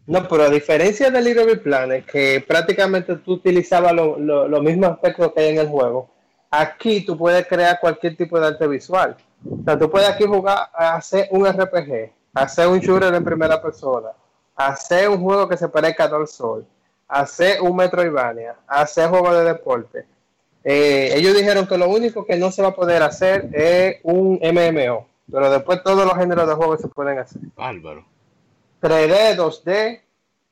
No, 0.05 0.27
pero 0.27 0.43
a 0.43 0.49
diferencia 0.49 1.09
de 1.09 1.23
Little 1.23 1.45
Big 1.47 1.63
Planet, 1.63 2.05
que 2.05 2.45
prácticamente 2.47 3.15
tú 3.15 3.33
utilizabas 3.33 3.93
los 3.93 4.19
lo, 4.19 4.47
lo 4.47 4.61
mismos 4.61 4.91
aspectos 4.91 5.33
que 5.33 5.41
hay 5.41 5.49
en 5.55 5.57
el 5.57 5.67
juego, 5.69 6.07
aquí 6.51 7.01
tú 7.01 7.17
puedes 7.17 7.47
crear 7.47 7.79
cualquier 7.79 8.15
tipo 8.15 8.39
de 8.39 8.45
arte 8.45 8.67
visual. 8.67 9.17
O 9.49 9.63
sea, 9.63 9.75
tú 9.75 9.89
puedes 9.89 10.07
aquí 10.07 10.25
jugar, 10.25 10.69
hacer 10.71 11.27
un 11.31 11.47
RPG, 11.47 12.11
hacer 12.35 12.67
un 12.67 12.79
shooter 12.79 13.11
en 13.11 13.23
primera 13.23 13.59
persona, 13.59 14.09
hacer 14.55 15.09
un 15.09 15.19
juego 15.19 15.49
que 15.49 15.57
se 15.57 15.67
parezca 15.67 16.05
al 16.05 16.27
Sol, 16.27 16.63
hacer 17.11 17.61
un 17.61 17.75
Metroidvania, 17.75 18.55
hacer 18.67 19.09
juegos 19.09 19.37
de 19.37 19.43
deporte. 19.43 20.05
Eh, 20.63 21.11
ellos 21.15 21.35
dijeron 21.35 21.67
que 21.67 21.77
lo 21.77 21.89
único 21.89 22.25
que 22.25 22.37
no 22.37 22.51
se 22.51 22.61
va 22.61 22.69
a 22.69 22.75
poder 22.75 23.03
hacer 23.03 23.49
es 23.51 23.97
un 24.03 24.39
MMO, 24.41 25.07
pero 25.29 25.51
después 25.51 25.83
todos 25.83 26.05
los 26.05 26.15
géneros 26.15 26.47
de 26.47 26.55
juegos 26.55 26.79
se 26.79 26.87
pueden 26.87 27.19
hacer. 27.19 27.41
Álvaro. 27.57 28.05
3D, 28.81 29.35
2D, 29.35 30.01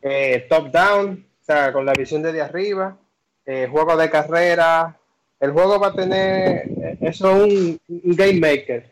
eh, 0.01 0.47
top 0.49 0.69
down, 0.71 1.25
o 1.41 1.45
sea, 1.45 1.71
con 1.71 1.85
la 1.85 1.93
visión 1.93 2.21
desde 2.21 2.41
arriba, 2.41 2.97
eh, 3.45 3.69
juego 3.71 3.95
de 3.95 4.09
carrera. 4.09 4.97
El 5.39 5.51
juego 5.51 5.79
va 5.79 5.87
a 5.87 5.93
tener, 5.93 6.67
eh, 6.67 6.97
eso 6.99 7.31
es 7.31 7.41
un, 7.41 7.79
un, 7.87 8.15
game 8.15 8.41
maker. 8.41 8.91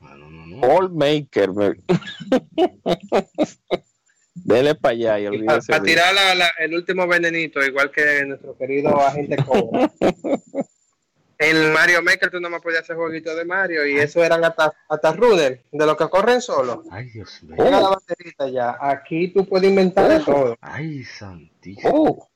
No, 0.00 0.16
no, 0.16 0.30
no. 0.30 0.66
All 0.66 0.90
maker. 0.90 1.50
Dele 4.48 4.74
para 4.74 4.92
allá 4.92 5.20
y 5.20 5.26
olvídese. 5.26 5.70
Para 5.70 5.84
tirar 5.84 6.14
la, 6.14 6.34
la, 6.34 6.48
el 6.58 6.74
último 6.74 7.06
venenito, 7.06 7.62
igual 7.62 7.90
que 7.90 8.24
nuestro 8.24 8.56
querido 8.56 8.98
agente 8.98 9.36
Cobra. 9.44 9.90
en 11.36 11.72
Mario 11.74 12.02
Maker 12.02 12.30
tú 12.30 12.40
no 12.40 12.48
me 12.48 12.58
podías 12.58 12.80
hacer 12.80 12.96
jueguitos 12.96 13.36
de 13.36 13.44
Mario 13.44 13.86
y 13.86 13.98
eso 13.98 14.24
eran 14.24 14.42
hasta, 14.42 14.72
hasta 14.88 15.12
runner, 15.12 15.62
de 15.70 15.86
los 15.86 15.98
que 15.98 16.08
corren 16.08 16.40
solo. 16.40 16.82
Ay, 16.90 17.10
Dios 17.10 17.42
mío. 17.42 17.62
Llega 17.62 17.78
la 17.78 17.90
baterita 17.90 18.48
ya. 18.48 18.78
Aquí 18.80 19.28
tú 19.34 19.46
puedes 19.46 19.68
inventar 19.68 20.08
de 20.08 20.20
todo. 20.20 20.56
Ay, 20.62 21.04
santísimo. 21.04 21.90
Oh. 21.92 22.28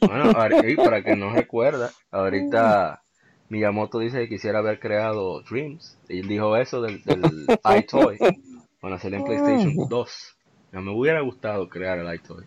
Bueno, 0.00 0.32
para 0.84 1.04
que 1.04 1.14
no 1.14 1.32
recuerda, 1.32 1.92
ahorita 2.10 3.04
Miyamoto 3.50 4.00
dice 4.00 4.18
que 4.18 4.30
quisiera 4.30 4.58
haber 4.58 4.80
creado 4.80 5.42
Dreams. 5.42 5.96
Y 6.08 6.18
él 6.18 6.26
dijo 6.26 6.56
eso 6.56 6.82
del, 6.82 7.04
del 7.04 7.22
iToy 7.78 8.18
para 8.80 8.96
hacer 8.96 9.14
en 9.14 9.22
PlayStation 9.22 9.88
2. 9.88 10.34
Me 10.80 10.90
hubiera 10.90 11.20
gustado 11.20 11.68
crear 11.68 11.98
el 11.98 12.14
iToy. 12.14 12.44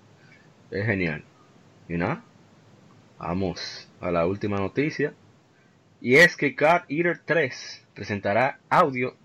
Es 0.71 0.85
genial. 0.85 1.23
Y 1.87 1.97
nada, 1.97 2.23
vamos 3.17 3.89
a 4.01 4.11
la 4.11 4.25
última 4.25 4.57
noticia. 4.57 5.13
Y 6.01 6.15
es 6.15 6.35
que 6.35 6.51
God 6.51 6.81
Eater 6.89 7.21
3 7.25 7.87
presentará 7.93 8.59
audio 8.69 9.15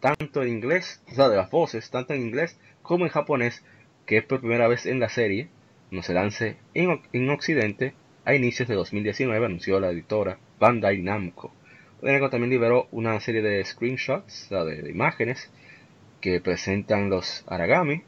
tanto 0.00 0.42
en 0.42 0.48
inglés, 0.48 1.02
o 1.10 1.14
sea, 1.14 1.28
de 1.28 1.36
las 1.36 1.50
voces, 1.50 1.90
tanto 1.90 2.14
en 2.14 2.20
inglés 2.20 2.58
como 2.82 3.04
en 3.04 3.10
japonés, 3.10 3.64
que 4.06 4.18
es 4.18 4.24
por 4.24 4.40
primera 4.40 4.68
vez 4.68 4.86
en 4.86 5.00
la 5.00 5.08
serie, 5.08 5.48
no 5.90 6.02
se 6.02 6.14
lance 6.14 6.56
en, 6.74 7.00
en 7.12 7.30
Occidente 7.30 7.94
a 8.24 8.34
inicios 8.34 8.68
de 8.68 8.74
2019, 8.74 9.46
anunció 9.46 9.80
la 9.80 9.90
editora 9.90 10.38
Bandai 10.58 11.00
Namco. 11.00 11.52
Bandai 12.02 12.30
también 12.30 12.50
liberó 12.50 12.88
una 12.90 13.18
serie 13.20 13.42
de 13.42 13.64
screenshots, 13.64 14.46
o 14.46 14.48
sea, 14.48 14.64
de, 14.64 14.90
imágenes, 14.90 15.50
que 16.20 16.40
presentan 16.40 17.10
los 17.10 17.44
Aragami 17.46 18.02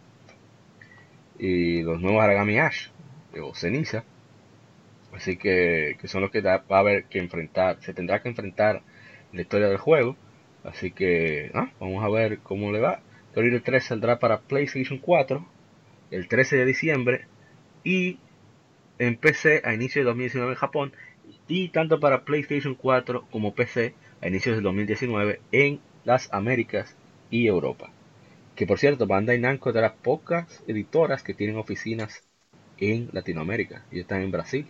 y 1.41 1.83
los 1.83 2.01
nuevos 2.01 2.23
Aragami 2.23 2.59
Ash, 2.59 2.89
o 3.41 3.55
ceniza, 3.55 4.05
Así 5.13 5.37
que, 5.37 5.97
que 6.01 6.09
son 6.09 6.23
los 6.23 6.31
que 6.31 6.41
va 6.41 6.63
a 6.69 6.79
haber 6.79 7.05
que 7.05 7.19
enfrentar, 7.19 7.79
se 7.81 7.95
tendrá 7.95 8.23
que 8.23 8.29
enfrentar 8.29 8.77
en 8.77 9.37
la 9.37 9.43
historia 9.43 9.69
del 9.69 9.79
juego. 9.79 10.17
Así 10.65 10.91
que 10.91 11.51
ah, 11.55 11.71
vamos 11.81 12.05
a 12.05 12.09
ver 12.09 12.39
cómo 12.41 12.71
le 12.71 12.81
va. 12.81 13.01
el 13.35 13.63
3 13.63 13.85
saldrá 13.85 14.19
para 14.19 14.41
PlayStation 14.41 14.99
4 14.99 15.47
el 16.11 16.29
13 16.29 16.57
de 16.57 16.67
diciembre 16.67 17.27
y 17.85 18.19
en 18.99 19.17
PC 19.17 19.63
a 19.65 19.75
inicios 19.75 20.05
de 20.05 20.09
2019 20.09 20.53
en 20.53 20.59
Japón 20.59 20.93
y 21.49 21.69
tanto 21.69 22.01
para 22.01 22.25
PlayStation 22.25 22.75
4 22.75 23.27
como 23.31 23.55
PC 23.55 23.95
a 24.21 24.29
inicios 24.29 24.57
de 24.57 24.63
2019 24.63 25.41
en 25.53 25.81
las 26.05 26.33
Américas 26.33 26.97
y 27.31 27.47
Europa. 27.47 27.91
Que 28.61 28.67
por 28.67 28.79
cierto, 28.79 29.07
Bandai 29.07 29.39
Namco 29.39 29.71
es 29.71 29.75
de 29.75 29.81
las 29.81 29.95
pocas 29.95 30.63
editoras 30.67 31.23
que 31.23 31.33
tienen 31.33 31.57
oficinas 31.57 32.23
en 32.77 33.09
Latinoamérica 33.11 33.87
y 33.91 34.01
están 34.01 34.21
en 34.21 34.31
Brasil. 34.31 34.67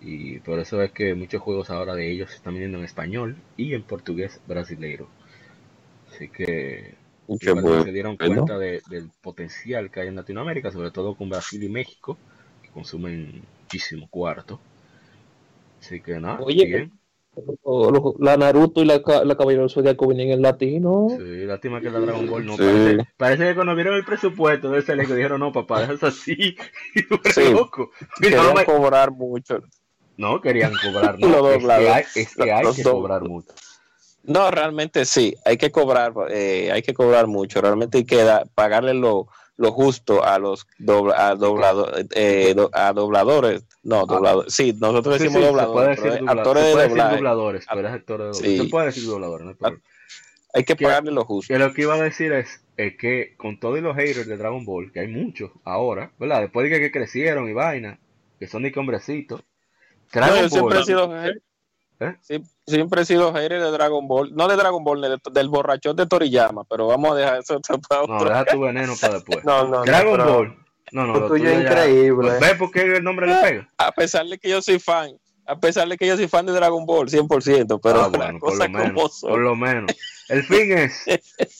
Y 0.00 0.38
por 0.38 0.60
eso 0.60 0.80
es 0.80 0.92
que 0.92 1.12
muchos 1.16 1.42
juegos 1.42 1.70
ahora 1.70 1.96
de 1.96 2.08
ellos 2.12 2.30
se 2.30 2.36
están 2.36 2.56
viendo 2.56 2.78
en 2.78 2.84
español 2.84 3.34
y 3.56 3.74
en 3.74 3.82
portugués 3.82 4.40
brasileiro. 4.46 5.08
Así 6.08 6.28
que 6.28 6.94
se 7.28 7.90
dieron 7.90 8.16
cuenta 8.16 8.58
de, 8.58 8.80
del 8.88 9.10
potencial 9.20 9.90
que 9.90 9.98
hay 9.98 10.06
en 10.06 10.14
Latinoamérica, 10.14 10.70
sobre 10.70 10.92
todo 10.92 11.16
con 11.16 11.28
Brasil 11.28 11.64
y 11.64 11.68
México, 11.68 12.16
que 12.62 12.68
consumen 12.68 13.42
muchísimo 13.62 14.06
cuarto. 14.08 14.60
Así 15.80 15.98
que 15.98 16.20
nada, 16.20 16.38
Oye, 16.40 16.64
bien. 16.64 16.92
La 18.18 18.36
Naruto 18.36 18.82
y 18.82 18.84
la, 18.84 19.02
la 19.24 19.36
Caballero 19.36 19.68
Zodíaco 19.68 20.06
vienen 20.06 20.30
en 20.30 20.42
latino. 20.42 21.08
Sí, 21.10 21.44
lástima 21.46 21.80
que 21.80 21.90
la 21.90 22.00
Dragon 22.00 22.28
Ball 22.28 22.46
no. 22.46 22.56
Sí. 22.56 22.62
Parece, 22.62 23.06
parece, 23.16 23.48
que 23.48 23.54
cuando 23.54 23.74
vieron 23.74 23.94
el 23.96 24.04
presupuesto 24.04 24.70
de 24.70 24.80
ese 24.80 24.96
le 24.96 25.06
dijeron, 25.06 25.40
no, 25.40 25.52
papá, 25.52 25.84
es 25.84 26.02
así. 26.02 26.56
Y 26.94 27.30
sí. 27.30 27.52
loco. 27.52 27.90
Querían 28.20 28.54
no, 28.54 28.64
cobrar 28.64 29.10
mucho. 29.10 29.62
No, 30.16 30.40
querían 30.40 30.72
cobrar 30.82 31.18
mucho. 31.18 31.50
es 31.50 31.64
que 31.64 31.72
hay, 31.72 32.04
es 32.14 32.36
que, 32.36 32.52
hay 32.52 32.72
que 32.72 32.82
cobrar 32.82 33.22
mucho. 33.22 33.52
No, 34.22 34.50
realmente 34.50 35.04
sí, 35.04 35.34
hay 35.44 35.58
que 35.58 35.70
cobrar, 35.70 36.14
eh, 36.30 36.70
hay 36.72 36.82
que 36.82 36.94
cobrar 36.94 37.26
mucho. 37.26 37.60
Realmente 37.60 37.98
hay 37.98 38.04
que 38.04 38.22
da, 38.22 38.44
pagarle 38.54 38.94
lo, 38.94 39.28
lo, 39.56 39.72
justo 39.72 40.24
a 40.24 40.38
los 40.38 40.66
dobla, 40.78 41.28
a, 41.28 41.34
doblado, 41.34 41.92
eh, 42.14 42.54
do, 42.54 42.70
a 42.72 42.92
dobladores. 42.92 43.64
No, 43.82 44.00
ah. 44.00 44.04
dobladores. 44.06 44.54
Sí, 44.54 44.74
nosotros 44.78 45.18
decimos 45.18 45.34
sí, 45.34 45.40
sí, 45.40 45.46
dobladores. 45.46 46.02
Dobla, 46.02 46.32
actores 46.32 46.64
de 46.64 46.88
doblaje. 46.88 47.16
dobladores, 47.16 47.66
pero 47.72 47.88
es 47.88 47.94
actor 47.94 48.18
de 48.18 48.24
doblaje. 48.26 48.46
Sí. 48.46 48.58
Se 48.58 48.64
puede 48.64 48.86
decir 48.86 49.04
dobladores, 49.04 49.46
no. 49.46 49.56
Hay 50.54 50.62
que 50.62 50.76
pagarle 50.76 51.10
lo 51.10 51.24
justo. 51.24 51.52
Que 51.52 51.58
lo 51.58 51.74
que 51.74 51.82
iba 51.82 51.94
a 51.94 52.00
decir 52.00 52.32
es, 52.32 52.62
es 52.76 52.96
que 52.96 53.34
con 53.36 53.58
todos 53.58 53.80
los 53.80 53.96
haters 53.96 54.28
de 54.28 54.36
Dragon 54.36 54.64
Ball, 54.64 54.92
que 54.92 55.00
hay 55.00 55.08
muchos 55.08 55.50
ahora, 55.64 56.12
¿verdad? 56.18 56.42
Después 56.42 56.64
de 56.64 56.70
que, 56.70 56.80
que 56.80 56.92
crecieron 56.92 57.48
y 57.48 57.52
vaina, 57.52 57.98
que 58.38 58.46
son 58.46 58.62
ni 58.62 58.70
que 58.70 58.78
hombrecitos. 58.78 59.42
No, 60.14 60.40
yo 60.40 60.48
siempre 60.48 60.78
he 60.78 60.84
sido. 60.84 61.26
¿Eh? 61.26 62.40
Siempre 62.66 63.02
he 63.02 63.04
sido 63.04 63.32
hater 63.32 63.62
de 63.62 63.70
Dragon 63.70 64.08
Ball, 64.08 64.34
no 64.34 64.48
de 64.48 64.56
Dragon 64.56 64.82
Ball, 64.82 65.02
de, 65.02 65.18
del 65.32 65.48
borrachón 65.48 65.96
de 65.96 66.06
Toriyama, 66.06 66.64
pero 66.64 66.86
vamos 66.86 67.12
a 67.12 67.14
dejar 67.16 67.38
eso 67.38 67.60
para 67.88 68.02
otro. 68.02 68.18
No, 68.18 68.24
deja 68.24 68.44
tu 68.46 68.60
veneno 68.60 68.94
para 68.98 69.14
después. 69.14 69.44
no, 69.44 69.68
no, 69.68 69.82
Dragon 69.84 70.18
no, 70.18 70.24
Ball. 70.24 70.58
No, 70.92 71.06
no, 71.06 71.18
lo 71.18 71.28
tuyo 71.28 71.50
es 71.50 71.60
increíble. 71.60 72.28
Ya... 72.28 72.38
¿Ves 72.38 72.54
por 72.54 72.70
qué 72.70 72.82
el 72.82 73.04
nombre 73.04 73.26
le 73.26 73.34
pega? 73.36 73.68
A 73.78 73.92
pesar 73.92 74.26
de 74.26 74.38
que 74.38 74.48
yo 74.48 74.62
soy 74.62 74.78
fan, 74.78 75.10
a 75.46 75.58
pesar 75.58 75.88
de 75.88 75.96
que 75.96 76.06
yo 76.06 76.16
soy 76.16 76.28
fan 76.28 76.46
de 76.46 76.52
Dragon 76.52 76.86
Ball, 76.86 77.08
100%, 77.08 77.80
pero 77.82 78.00
ah, 78.00 78.08
bueno, 78.08 78.38
por, 78.38 78.56
lo 78.56 78.68
menos, 78.68 79.20
por 79.20 79.40
lo 79.40 79.56
menos. 79.56 79.92
El 80.28 80.42
fin 80.44 80.72
es 80.72 81.04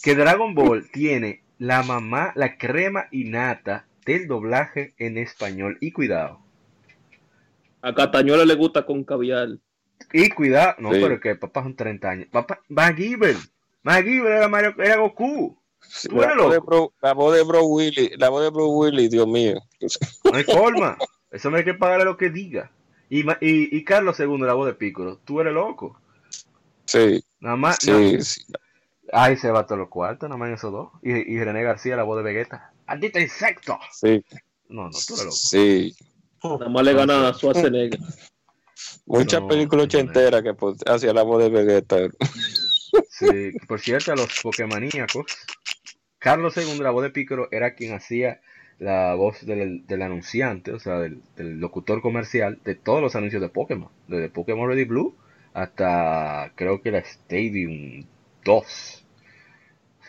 que 0.03 0.15
Dragon 0.15 0.55
Ball 0.55 0.89
tiene 0.91 1.43
la 1.59 1.83
mamá, 1.83 2.33
la 2.35 2.57
crema 2.57 3.09
y 3.11 3.25
nata 3.25 3.87
del 4.07 4.27
doblaje 4.27 4.95
en 4.99 5.19
español. 5.19 5.79
Y 5.81 5.93
cuidado. 5.93 6.41
A 7.83 7.95
Catañola 7.95 8.45
le 8.45 8.55
gusta 8.55 8.87
con 8.87 9.05
caviar. 9.05 9.49
Y 10.13 10.31
cuidado, 10.31 10.77
no, 10.79 10.93
sí. 10.93 11.01
pero 11.01 11.21
que 11.21 11.35
papá 11.35 11.63
son 11.63 11.75
30 11.75 12.09
años. 12.09 12.29
Papá, 12.31 12.61
MacGyver. 12.69 13.37
MacGyver 13.83 14.33
era, 14.33 14.49
Mario, 14.49 14.75
era 14.79 14.97
Goku. 14.97 15.59
Sí, 15.81 16.09
la, 16.09 16.35
voz 16.37 16.53
de 16.53 16.59
Bro, 16.61 16.93
la 17.03 17.13
voz 17.13 17.35
de 17.35 17.43
Bro 17.43 17.67
Willy, 17.67 18.13
la 18.17 18.29
voz 18.31 18.43
de 18.43 18.51
Bro 18.51 18.69
Willy, 18.69 19.09
Dios 19.09 19.27
mío. 19.27 19.61
No 20.25 20.35
hay 20.35 20.45
forma. 20.45 20.97
Eso 21.31 21.51
me 21.51 21.59
hay 21.59 21.65
que 21.65 21.75
pagarle 21.75 22.05
lo 22.05 22.17
que 22.17 22.31
diga. 22.31 22.71
Y, 23.11 23.21
y, 23.21 23.77
y 23.77 23.85
Carlos 23.85 24.19
II, 24.19 24.39
la 24.39 24.55
voz 24.55 24.67
de 24.67 24.75
Piccolo. 24.75 25.19
Tú 25.25 25.41
eres 25.41 25.53
loco. 25.53 25.99
Sí. 26.87 27.23
Nada 27.41 27.57
más. 27.57 27.79
Sí, 27.81 27.91
no. 27.91 28.21
sí. 28.23 28.43
Ay, 29.13 29.37
se 29.37 29.51
va 29.51 29.67
todos 29.67 29.79
los 29.79 29.89
cuartos, 29.89 30.29
nada 30.29 30.39
más 30.39 30.51
esos 30.51 30.73
dos. 30.73 30.91
Y, 31.03 31.11
y 31.13 31.43
René 31.43 31.63
García, 31.63 31.97
la 31.97 32.03
voz 32.03 32.17
de 32.19 32.23
Vegeta. 32.23 32.73
¡Maldito 32.87 33.19
insecto! 33.19 33.79
Sí. 33.93 34.25
No, 34.69 34.85
no, 34.85 34.91
tú 34.91 35.15
eres 35.15 35.25
loco. 35.25 35.37
Sí. 35.37 35.95
Nada 36.43 36.69
más 36.69 36.85
le 36.85 36.95
gana 36.95 37.29
a 37.29 37.35
Schwarzenegger. 37.35 38.01
Muchas 39.07 39.43
películas 39.43 39.87
ochenteras 39.87 40.43
que 40.43 40.55
pues, 40.55 40.79
hacía 40.87 41.13
la 41.13 41.23
voz 41.23 41.43
de 41.43 41.51
Vegeta. 41.51 41.97
Sí, 43.09 43.53
por 43.67 43.81
cierto, 43.81 44.13
a 44.13 44.17
los 44.17 44.41
Pokémoníacos, 44.43 45.27
Carlos 46.19 46.57
II, 46.57 46.79
la 46.81 46.91
voz 46.91 47.03
de 47.03 47.11
Piccolo, 47.11 47.49
era 47.51 47.75
quien 47.75 47.95
hacía 47.95 48.41
la 48.79 49.15
voz 49.15 49.45
del, 49.45 49.87
del 49.87 50.03
anunciante, 50.03 50.73
o 50.73 50.79
sea, 50.79 50.99
del, 50.99 51.21
del, 51.37 51.59
locutor 51.59 52.03
comercial 52.03 52.59
de 52.65 52.75
todos 52.75 53.01
los 53.01 53.15
anuncios 53.17 53.41
de 53.43 53.49
Pokémon, 53.49 53.91
desde 54.09 54.29
Pokémon 54.29 54.69
Ready 54.69 54.85
Blue 54.85 55.17
hasta 55.55 56.53
creo 56.57 56.83
que 56.83 56.91
la 56.91 56.99
Stadium 56.99 58.05
2. 58.45 59.05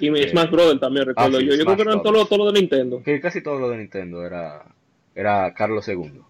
O 0.02 0.04
Y 0.04 0.10
mi 0.10 0.20
Eh, 0.20 0.30
Smash 0.30 0.50
Brothers 0.50 0.82
también, 0.82 1.06
recuerdo 1.06 1.38
ah, 1.38 1.40
sí, 1.40 1.46
yo. 1.46 1.56
Yo 1.56 1.64
creo 1.64 1.76
que 1.78 1.82
eran 1.84 2.02
todo 2.02 2.38
lo 2.38 2.52
de 2.52 2.60
Nintendo. 2.60 3.02
Que 3.04 3.22
casi 3.22 3.42
todo 3.42 3.60
lo 3.60 3.70
de 3.70 3.78
Nintendo 3.78 4.26
era, 4.26 4.66
era 5.14 5.54
Carlos 5.54 5.88
II. 5.88 6.22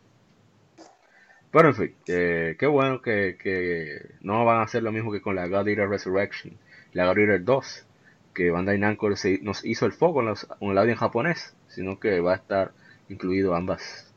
Pero 1.56 1.70
en 1.70 1.76
fin, 1.76 1.95
que 2.06 2.58
qué 2.60 2.68
bueno 2.68 3.01
que, 3.01 3.38
que 3.41 4.10
no 4.20 4.43
van 4.43 4.58
a 4.60 4.64
hacer 4.64 4.84
lo 4.84 4.91
mismo 4.91 5.10
que 5.14 5.22
con 5.22 5.36
la 5.36 5.47
God 5.47 5.70
Eater 5.70 5.88
Resurrection, 5.88 6.58
la 6.91 7.06
God 7.06 7.18
Eater 7.18 7.45
2, 7.45 7.86
que 8.34 8.51
Bandai 8.51 8.78
Namco 8.78 9.16
se- 9.16 9.39
nos 9.41 9.64
hizo 9.64 9.86
el 9.86 9.93
foco 9.93 10.20
en, 10.20 10.26
los, 10.26 10.45
en 10.60 10.72
el 10.72 10.78
audio 10.78 10.91
en 10.91 10.97
japonés, 10.97 11.56
sino 11.70 11.97
que 11.97 12.20
va 12.20 12.34
a 12.34 12.36
estar 12.36 12.74
incluido 13.08 13.56
ambas, 13.56 14.14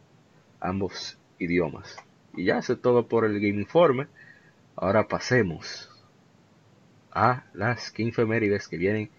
ambos 0.59 1.17
idiomas. 1.39 1.97
Y 2.35 2.47
ya, 2.47 2.59
eso 2.59 2.73
es 2.73 2.83
todo 2.83 3.07
por 3.07 3.25
el 3.25 3.35
Game 3.35 3.61
Informe. 3.61 4.09
Ahora 4.75 5.07
pasemos 5.07 5.89
a 7.13 7.45
las 7.55 7.93
15 7.93 8.11
efemérides 8.23 8.67
que 8.67 8.79
vienen 8.79 9.11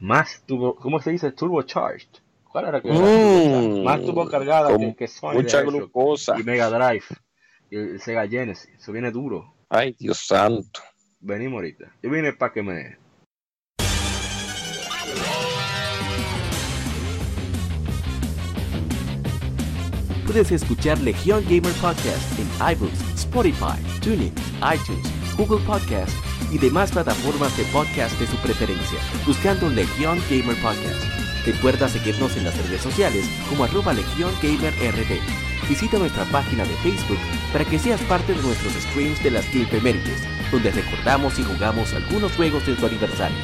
más 0.00 0.42
turbo, 0.46 0.74
¿cómo 0.74 1.00
se 1.00 1.10
dice? 1.10 1.32
Turbocharged. 1.32 2.08
¿Cuál 2.50 2.68
era 2.68 2.80
que? 2.80 2.88
Mm, 2.88 3.84
más 3.84 4.00
turbo 4.06 4.26
cargada 4.26 4.74
que, 4.78 4.94
que 4.94 5.06
Sonic 5.06 5.42
Mucha 5.42 5.60
glucosa. 5.60 6.38
y 6.38 6.42
Mega 6.44 6.70
Drive 6.70 7.04
el 7.70 8.00
Sega 8.00 8.26
Genesis. 8.26 8.70
Eso 8.78 8.92
viene 8.92 9.10
duro. 9.10 9.54
Ay, 9.68 9.94
Dios 9.98 10.18
santo. 10.18 10.80
Venimos 11.20 11.58
ahorita. 11.58 11.92
Yo 12.02 12.10
vine 12.10 12.32
para 12.32 12.52
que 12.52 12.62
me. 12.62 12.96
Puedes 20.26 20.52
escuchar 20.52 20.98
Legión 21.00 21.42
Gamer 21.44 21.72
Podcast 21.80 22.38
en 22.38 22.46
iBooks, 22.72 23.00
Spotify, 23.14 23.80
TuneIn, 24.02 24.32
iTunes, 24.60 25.36
Google 25.38 25.64
Podcast 25.64 26.12
y 26.52 26.58
demás 26.58 26.92
plataformas 26.92 27.56
de 27.56 27.64
podcast 27.72 28.18
de 28.20 28.26
su 28.26 28.36
preferencia, 28.36 28.98
buscando 29.26 29.70
Legión 29.70 30.18
Gamer 30.30 30.56
Podcast. 30.60 31.17
Recuerda 31.48 31.88
seguirnos 31.88 32.36
en 32.36 32.44
las 32.44 32.54
redes 32.58 32.82
sociales 32.82 33.24
como 33.48 33.64
arroba. 33.64 33.94
Visita 35.66 35.98
nuestra 35.98 36.26
página 36.26 36.62
de 36.64 36.74
Facebook 36.76 37.18
para 37.54 37.64
que 37.64 37.78
seas 37.78 38.02
parte 38.02 38.34
de 38.34 38.42
nuestros 38.42 38.74
streams 38.74 39.22
de 39.22 39.30
las 39.30 39.50
Gamefemérides, 39.50 40.20
donde 40.52 40.70
recordamos 40.70 41.38
y 41.38 41.44
jugamos 41.44 41.94
algunos 41.94 42.32
juegos 42.32 42.66
de 42.66 42.76
su 42.76 42.84
aniversario. 42.84 43.38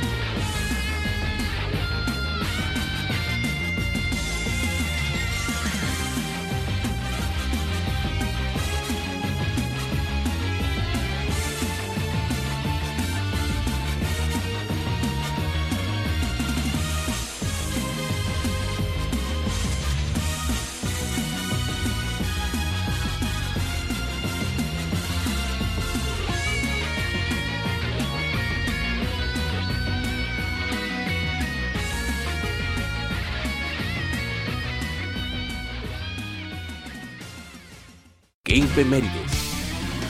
Gamefemérides. 38.74 39.32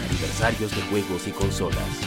Aniversarios 0.09 0.75
de 0.75 0.81
juegos 0.89 1.29
y 1.29 1.33
consolas. 1.33 2.01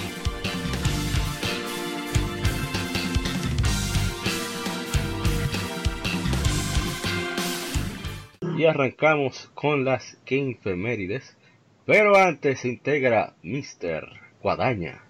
Y 8.57 8.65
arrancamos 8.65 9.51
con 9.53 9.85
las 9.85 10.17
Gamefemérides. 10.25 11.37
Pero 11.85 12.17
antes 12.17 12.61
se 12.61 12.69
integra 12.69 13.35
Mr. 13.43 14.09
Guadaña. 14.41 15.03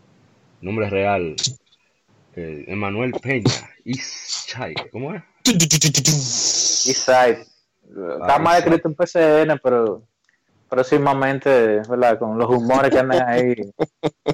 Nombre 0.61 0.89
real. 0.89 1.35
eh, 2.35 2.65
Emanuel 2.67 3.13
Peña. 3.13 3.69
Ischai. 3.85 4.75
¿Cómo 4.91 5.15
es? 5.15 5.23
Eastside. 5.45 7.45
Está 8.19 8.37
mal 8.37 8.59
escrito 8.59 8.89
en 8.89 8.95
PCN, 8.95 9.59
pero 9.63 10.03
próximamente, 10.70 11.82
¿verdad? 11.89 12.20
Con 12.20 12.38
los 12.38 12.49
humores 12.49 12.91
que 12.91 12.99
andan 12.99 13.28
ahí, 13.28 13.55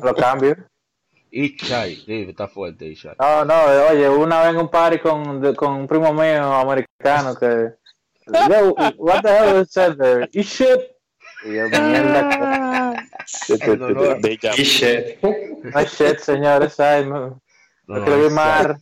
lo 0.02 0.14
cambio. 0.16 0.56
Ichai. 1.32 1.96
Sí, 1.96 2.26
está 2.30 2.48
fuerte 2.48 2.86
Ichai. 2.86 3.16
No, 3.20 3.44
no, 3.46 3.54
oye, 3.90 4.08
una 4.10 4.42
vez 4.42 4.50
en 4.52 4.58
un 4.58 4.70
party 4.70 5.00
con, 5.00 5.42
de- 5.42 5.56
con 5.56 5.74
un 5.74 5.88
primo 5.88 6.14
mío 6.14 6.54
americano 6.54 7.36
que. 7.36 7.70
Yo, 8.50 8.74
what 8.98 9.22
the 9.24 9.30
hell 9.30 9.62
is 9.62 9.72
that 9.74 9.98
there? 9.98 10.30
Y 10.32 10.42
shit. 10.44 10.80
Y 11.46 11.56
yo, 11.56 11.70
mierda. 11.70 12.94
Deja 14.22 14.52
vu. 14.52 14.64
shit. 14.64 15.22
No 15.22 15.82
shit, 15.86 16.20
señores. 16.20 16.80
Ay, 16.80 17.06
no. 17.06 17.42
No, 17.88 17.98
No 18.00 18.06
no, 18.06 18.30
mar. 18.30 18.78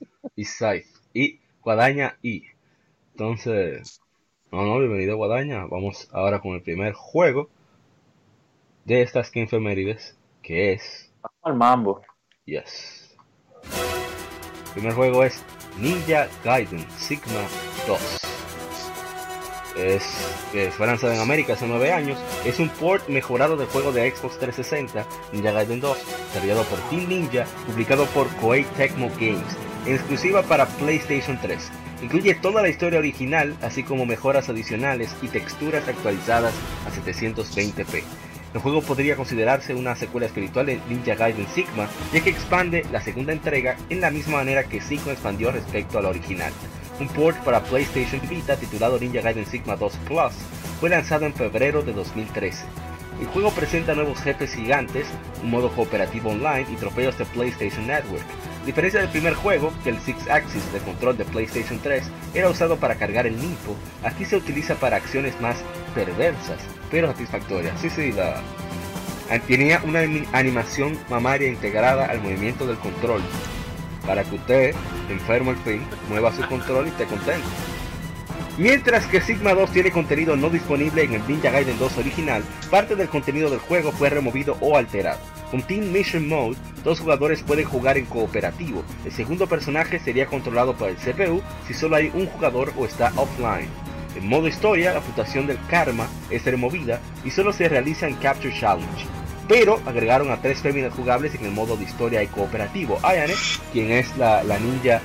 Y 1.13 1.39
Guadaña 1.61 2.17
I. 2.21 2.43
Entonces, 3.11 4.00
no, 4.51 4.65
no, 4.65 4.79
bienvenido 4.79 5.15
Guadaña. 5.17 5.65
Vamos 5.65 6.09
ahora 6.11 6.41
con 6.41 6.53
el 6.53 6.61
primer 6.61 6.93
juego 6.93 7.49
de 8.85 9.01
estas 9.01 9.31
15 9.31 9.55
efemérides, 9.55 10.17
que 10.41 10.73
es, 10.73 11.11
Al 11.43 11.55
mambo. 11.55 12.01
yes. 12.45 13.15
El 14.67 14.73
primer 14.73 14.93
juego 14.93 15.23
es 15.23 15.43
Ninja 15.79 16.27
Gaiden 16.43 16.85
Sigma 16.97 17.41
2. 17.87 18.17
Es, 19.77 20.03
que 20.51 20.69
fue 20.71 20.85
lanzado 20.85 21.13
en 21.13 21.19
América 21.21 21.53
hace 21.53 21.65
9 21.65 21.91
años. 21.93 22.19
Es 22.45 22.59
un 22.59 22.67
port 22.69 23.07
mejorado 23.07 23.55
del 23.55 23.67
juego 23.67 23.93
de 23.93 24.11
Xbox 24.11 24.37
360, 24.39 25.05
Ninja 25.31 25.51
Gaiden 25.51 25.79
2, 25.79 25.97
desarrollado 26.27 26.63
por 26.63 26.79
Team 26.89 27.07
Ninja, 27.07 27.45
publicado 27.65 28.05
por 28.07 28.27
Koei 28.37 28.65
Tecmo 28.75 29.09
Games, 29.19 29.57
en 29.85 29.95
exclusiva 29.95 30.43
para 30.43 30.65
PlayStation 30.65 31.39
3. 31.41 31.71
Incluye 32.01 32.33
toda 32.35 32.61
la 32.61 32.69
historia 32.69 32.99
original, 32.99 33.55
así 33.61 33.83
como 33.83 34.05
mejoras 34.05 34.49
adicionales 34.49 35.15
y 35.21 35.27
texturas 35.27 35.87
actualizadas 35.87 36.53
a 36.85 36.91
720p. 36.91 38.03
El 38.53 38.59
juego 38.59 38.81
podría 38.81 39.15
considerarse 39.15 39.75
una 39.75 39.95
secuela 39.95 40.25
espiritual 40.25 40.65
de 40.65 40.81
Ninja 40.89 41.15
Gaiden 41.15 41.47
Sigma, 41.47 41.87
ya 42.11 42.21
que 42.21 42.31
expande 42.31 42.85
la 42.91 43.01
segunda 43.01 43.31
entrega 43.31 43.77
en 43.89 44.01
la 44.01 44.11
misma 44.11 44.37
manera 44.37 44.65
que 44.65 44.81
Sigma 44.81 45.13
expandió 45.13 45.51
respecto 45.51 45.97
a 45.97 46.01
la 46.01 46.09
original. 46.09 46.51
Un 46.99 47.07
port 47.07 47.37
para 47.43 47.63
PlayStation 47.63 48.21
Vita 48.27 48.57
titulado 48.57 48.99
Ninja 48.99 49.21
Gaiden 49.21 49.45
Sigma 49.45 49.77
2 49.77 49.97
Plus 50.07 50.33
fue 50.79 50.89
lanzado 50.89 51.25
en 51.25 51.33
febrero 51.33 51.81
de 51.81 51.93
2013. 51.93 52.65
El 53.21 53.27
juego 53.27 53.51
presenta 53.51 53.93
nuevos 53.93 54.19
jefes 54.19 54.53
gigantes, 54.53 55.07
un 55.43 55.51
modo 55.51 55.71
cooperativo 55.71 56.31
online 56.31 56.65
y 56.71 56.75
trofeos 56.75 57.17
de 57.17 57.25
PlayStation 57.25 57.85
Network. 57.87 58.25
Diferencia 58.65 58.99
del 58.99 59.09
primer 59.09 59.33
juego, 59.33 59.73
que 59.83 59.89
el 59.89 59.99
Six 59.99 60.29
Axis 60.29 60.71
de 60.71 60.79
control 60.79 61.17
de 61.17 61.25
PlayStation 61.25 61.79
3 61.81 62.03
era 62.35 62.49
usado 62.49 62.77
para 62.77 62.95
cargar 62.95 63.25
el 63.25 63.35
ninfo, 63.39 63.75
aquí 64.03 64.23
se 64.23 64.35
utiliza 64.37 64.75
para 64.75 64.97
acciones 64.97 65.39
más 65.41 65.57
perversas, 65.95 66.59
pero 66.91 67.07
satisfactorias. 67.07 67.79
Sí, 67.81 67.89
sí, 67.89 68.11
la... 68.11 68.35
Tenía 69.47 69.81
una 69.85 69.99
ani- 70.01 70.27
animación 70.33 70.97
mamaria 71.09 71.47
integrada 71.47 72.05
al 72.05 72.21
movimiento 72.21 72.67
del 72.67 72.77
control, 72.77 73.21
para 74.05 74.23
que 74.23 74.35
usted, 74.35 74.75
enfermo 75.09 75.51
al 75.51 75.57
fin, 75.57 75.81
mueva 76.09 76.31
su 76.33 76.45
control 76.47 76.85
y 76.87 76.89
esté 76.89 77.05
contento. 77.05 77.47
Mientras 78.57 79.07
que 79.07 79.21
Sigma 79.21 79.53
2 79.53 79.71
tiene 79.71 79.91
contenido 79.91 80.35
no 80.35 80.49
disponible 80.49 81.03
en 81.03 81.13
el 81.13 81.27
Ninja 81.27 81.49
Gaiden 81.49 81.79
2 81.79 81.97
original, 81.97 82.43
parte 82.69 82.95
del 82.95 83.07
contenido 83.07 83.49
del 83.49 83.59
juego 83.59 83.91
fue 83.91 84.09
removido 84.09 84.57
o 84.59 84.77
alterado. 84.77 85.19
Con 85.51 85.61
Team 85.63 85.91
Mission 85.91 86.29
Mode, 86.29 86.55
dos 86.85 87.01
jugadores 87.01 87.43
pueden 87.43 87.65
jugar 87.65 87.97
en 87.97 88.05
cooperativo. 88.05 88.85
El 89.03 89.11
segundo 89.11 89.47
personaje 89.47 89.99
sería 89.99 90.25
controlado 90.25 90.77
por 90.77 90.89
el 90.89 90.95
CPU 90.95 91.41
si 91.67 91.73
solo 91.73 91.97
hay 91.97 92.09
un 92.13 92.25
jugador 92.27 92.73
o 92.77 92.85
está 92.85 93.11
offline. 93.17 93.67
En 94.15 94.27
modo 94.27 94.47
historia, 94.47 94.93
la 94.93 95.01
puntuación 95.01 95.47
del 95.47 95.59
karma 95.67 96.07
es 96.29 96.45
removida 96.45 97.01
y 97.25 97.31
solo 97.31 97.51
se 97.51 97.67
realiza 97.67 98.07
en 98.07 98.15
Capture 98.15 98.57
Challenge. 98.57 99.05
Pero 99.49 99.81
agregaron 99.85 100.31
a 100.31 100.41
tres 100.41 100.59
féminas 100.59 100.93
jugables 100.93 101.35
en 101.35 101.43
el 101.43 101.51
modo 101.51 101.75
de 101.75 101.83
historia 101.83 102.23
y 102.23 102.27
cooperativo. 102.27 102.97
Ayane, 103.03 103.33
quien 103.73 103.91
es 103.91 104.15
la, 104.17 104.43
la 104.43 104.57
ninja 104.57 105.01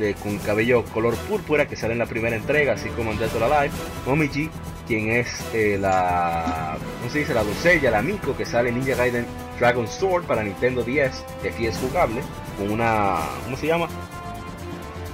de, 0.00 0.14
con 0.14 0.38
cabello 0.38 0.84
color 0.86 1.14
púrpura 1.14 1.68
que 1.68 1.76
sale 1.76 1.92
en 1.92 1.98
la 1.98 2.06
primera 2.06 2.34
entrega, 2.34 2.72
así 2.72 2.88
como 2.90 3.12
en 3.12 3.18
Dead 3.18 3.34
or 3.36 3.44
Alive. 3.44 3.74
Momiji, 4.06 4.50
quien 4.88 5.10
es 5.10 5.28
eh, 5.54 5.78
la, 5.80 6.76
¿cómo 6.98 7.12
se 7.12 7.20
dice? 7.20 7.34
La 7.34 7.44
doncella, 7.44 7.90
la 7.90 8.02
Miko, 8.02 8.36
que 8.36 8.44
sale 8.44 8.70
en 8.70 8.76
Ninja 8.76 8.96
Gaiden 8.96 9.26
Dragon 9.60 9.86
Sword 9.86 10.24
para 10.24 10.42
Nintendo 10.42 10.82
10, 10.82 11.24
que 11.42 11.50
aquí 11.50 11.66
es 11.66 11.76
jugable, 11.78 12.22
con 12.58 12.70
una, 12.70 13.18
¿cómo 13.44 13.56
se 13.56 13.68
llama? 13.68 13.88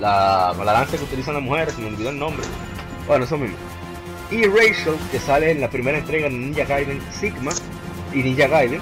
La, 0.00 0.54
la 0.56 0.72
lanza 0.72 0.96
que 0.96 1.04
utilizan 1.04 1.34
las 1.34 1.42
mujeres, 1.42 1.76
me 1.78 1.88
olvidó 1.88 2.10
el 2.10 2.18
nombre. 2.18 2.46
Bueno, 3.06 3.24
eso 3.24 3.36
mismo. 3.36 3.56
Y 4.30 4.44
Rachel, 4.44 4.94
que 5.10 5.18
sale 5.18 5.50
en 5.50 5.60
la 5.60 5.68
primera 5.68 5.98
entrega 5.98 6.28
de 6.28 6.34
Ninja 6.34 6.64
Gaiden 6.64 7.00
Sigma 7.12 7.52
y 8.14 8.22
Ninja 8.22 8.46
Gaiden, 8.46 8.80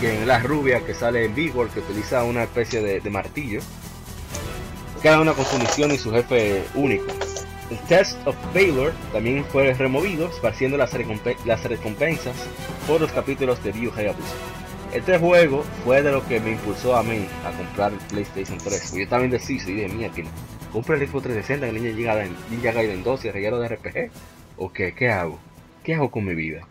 que 0.00 0.20
es 0.20 0.26
la 0.26 0.40
rubia 0.40 0.84
que 0.84 0.94
sale 0.94 1.24
en 1.24 1.34
Vigor, 1.34 1.68
que 1.70 1.80
utiliza 1.80 2.22
una 2.24 2.42
especie 2.42 2.82
de 2.82 3.10
martillo. 3.10 3.60
Cada 5.04 5.20
una 5.20 5.34
con 5.34 5.44
su 5.44 5.58
misión 5.58 5.92
y 5.92 5.98
su 5.98 6.10
jefe 6.10 6.64
único. 6.74 7.04
El 7.70 7.78
Test 7.88 8.26
of 8.26 8.34
Valor 8.54 8.92
también 9.12 9.44
fue 9.44 9.72
removido, 9.74 10.28
esparciendo 10.28 10.76
las, 10.76 10.94
recompe- 10.94 11.36
las 11.44 11.62
recompensas 11.64 12.34
por 12.86 13.00
los 13.00 13.12
capítulos 13.12 13.62
de 13.62 13.72
Ryu 13.72 13.92
Hayabusa. 13.94 14.34
Este 14.94 15.18
juego 15.18 15.62
fue 15.84 16.02
de 16.02 16.10
lo 16.10 16.24
que 16.26 16.40
me 16.40 16.52
impulsó 16.52 16.96
a 16.96 17.02
mí 17.02 17.26
a 17.44 17.50
comprar 17.56 17.92
el 17.92 17.98
PlayStation 17.98 18.56
3. 18.58 18.80
porque 18.80 18.96
Yo 18.98 19.02
estaba 19.04 19.24
indeciso 19.24 19.70
y 19.70 19.74
dije, 19.74 19.88
mira, 19.88 20.10
que 20.10 20.24
compra 20.72 20.96
el 20.96 21.06
Xbox 21.06 21.24
360 21.24 21.68
en 21.68 21.96
Ninja 21.96 22.24
Ninja 22.50 22.72
Gaiden 22.72 23.02
2 23.02 23.24
y 23.24 23.28
el 23.28 23.34
reguero 23.34 23.58
de 23.60 23.68
RPG. 23.68 24.10
¿O 24.56 24.72
qué? 24.72 24.94
¿Qué 24.94 25.10
hago? 25.10 25.38
¿Qué 25.82 25.94
hago 25.94 26.10
con 26.10 26.24
mi 26.24 26.34
vida? 26.34 26.66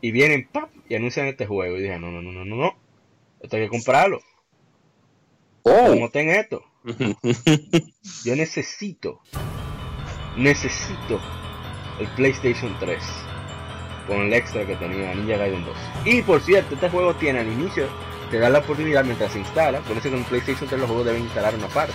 Y 0.00 0.12
vienen, 0.12 0.48
¡pap! 0.52 0.70
y 0.88 0.94
anuncian 0.94 1.26
este 1.26 1.46
juego. 1.46 1.76
Y 1.78 1.82
dije, 1.82 1.98
no, 1.98 2.10
no, 2.12 2.22
no, 2.22 2.30
no, 2.30 2.44
no, 2.44 2.56
no. 2.56 2.74
Esto 3.40 3.56
hay 3.56 3.62
que 3.64 3.68
comprarlo. 3.70 4.20
Oh. 5.62 5.86
¿Cómo 5.88 6.08
ten 6.10 6.28
esto? 6.30 6.62
Yo 8.24 8.36
necesito, 8.36 9.20
necesito 10.36 11.20
el 11.98 12.08
PlayStation 12.16 12.74
3 12.80 13.02
con 14.06 14.22
el 14.22 14.32
extra 14.32 14.66
que 14.66 14.76
tenía 14.76 15.14
Ninja 15.14 15.36
Gaiden 15.36 15.64
2. 15.64 15.76
Y 16.06 16.22
por 16.22 16.40
cierto, 16.40 16.74
este 16.74 16.88
juego 16.88 17.14
tiene 17.14 17.40
al 17.40 17.48
inicio, 17.48 17.86
te 18.30 18.38
da 18.38 18.48
la 18.48 18.60
oportunidad 18.60 19.04
mientras 19.04 19.32
se 19.32 19.40
instala, 19.40 19.80
por 19.80 19.96
eso 19.96 20.10
que 20.10 20.16
en 20.16 20.24
PlayStation 20.24 20.68
3 20.68 20.80
los 20.80 20.88
juegos 20.88 21.06
deben 21.06 21.22
instalar 21.22 21.54
una 21.54 21.68
parte. 21.68 21.92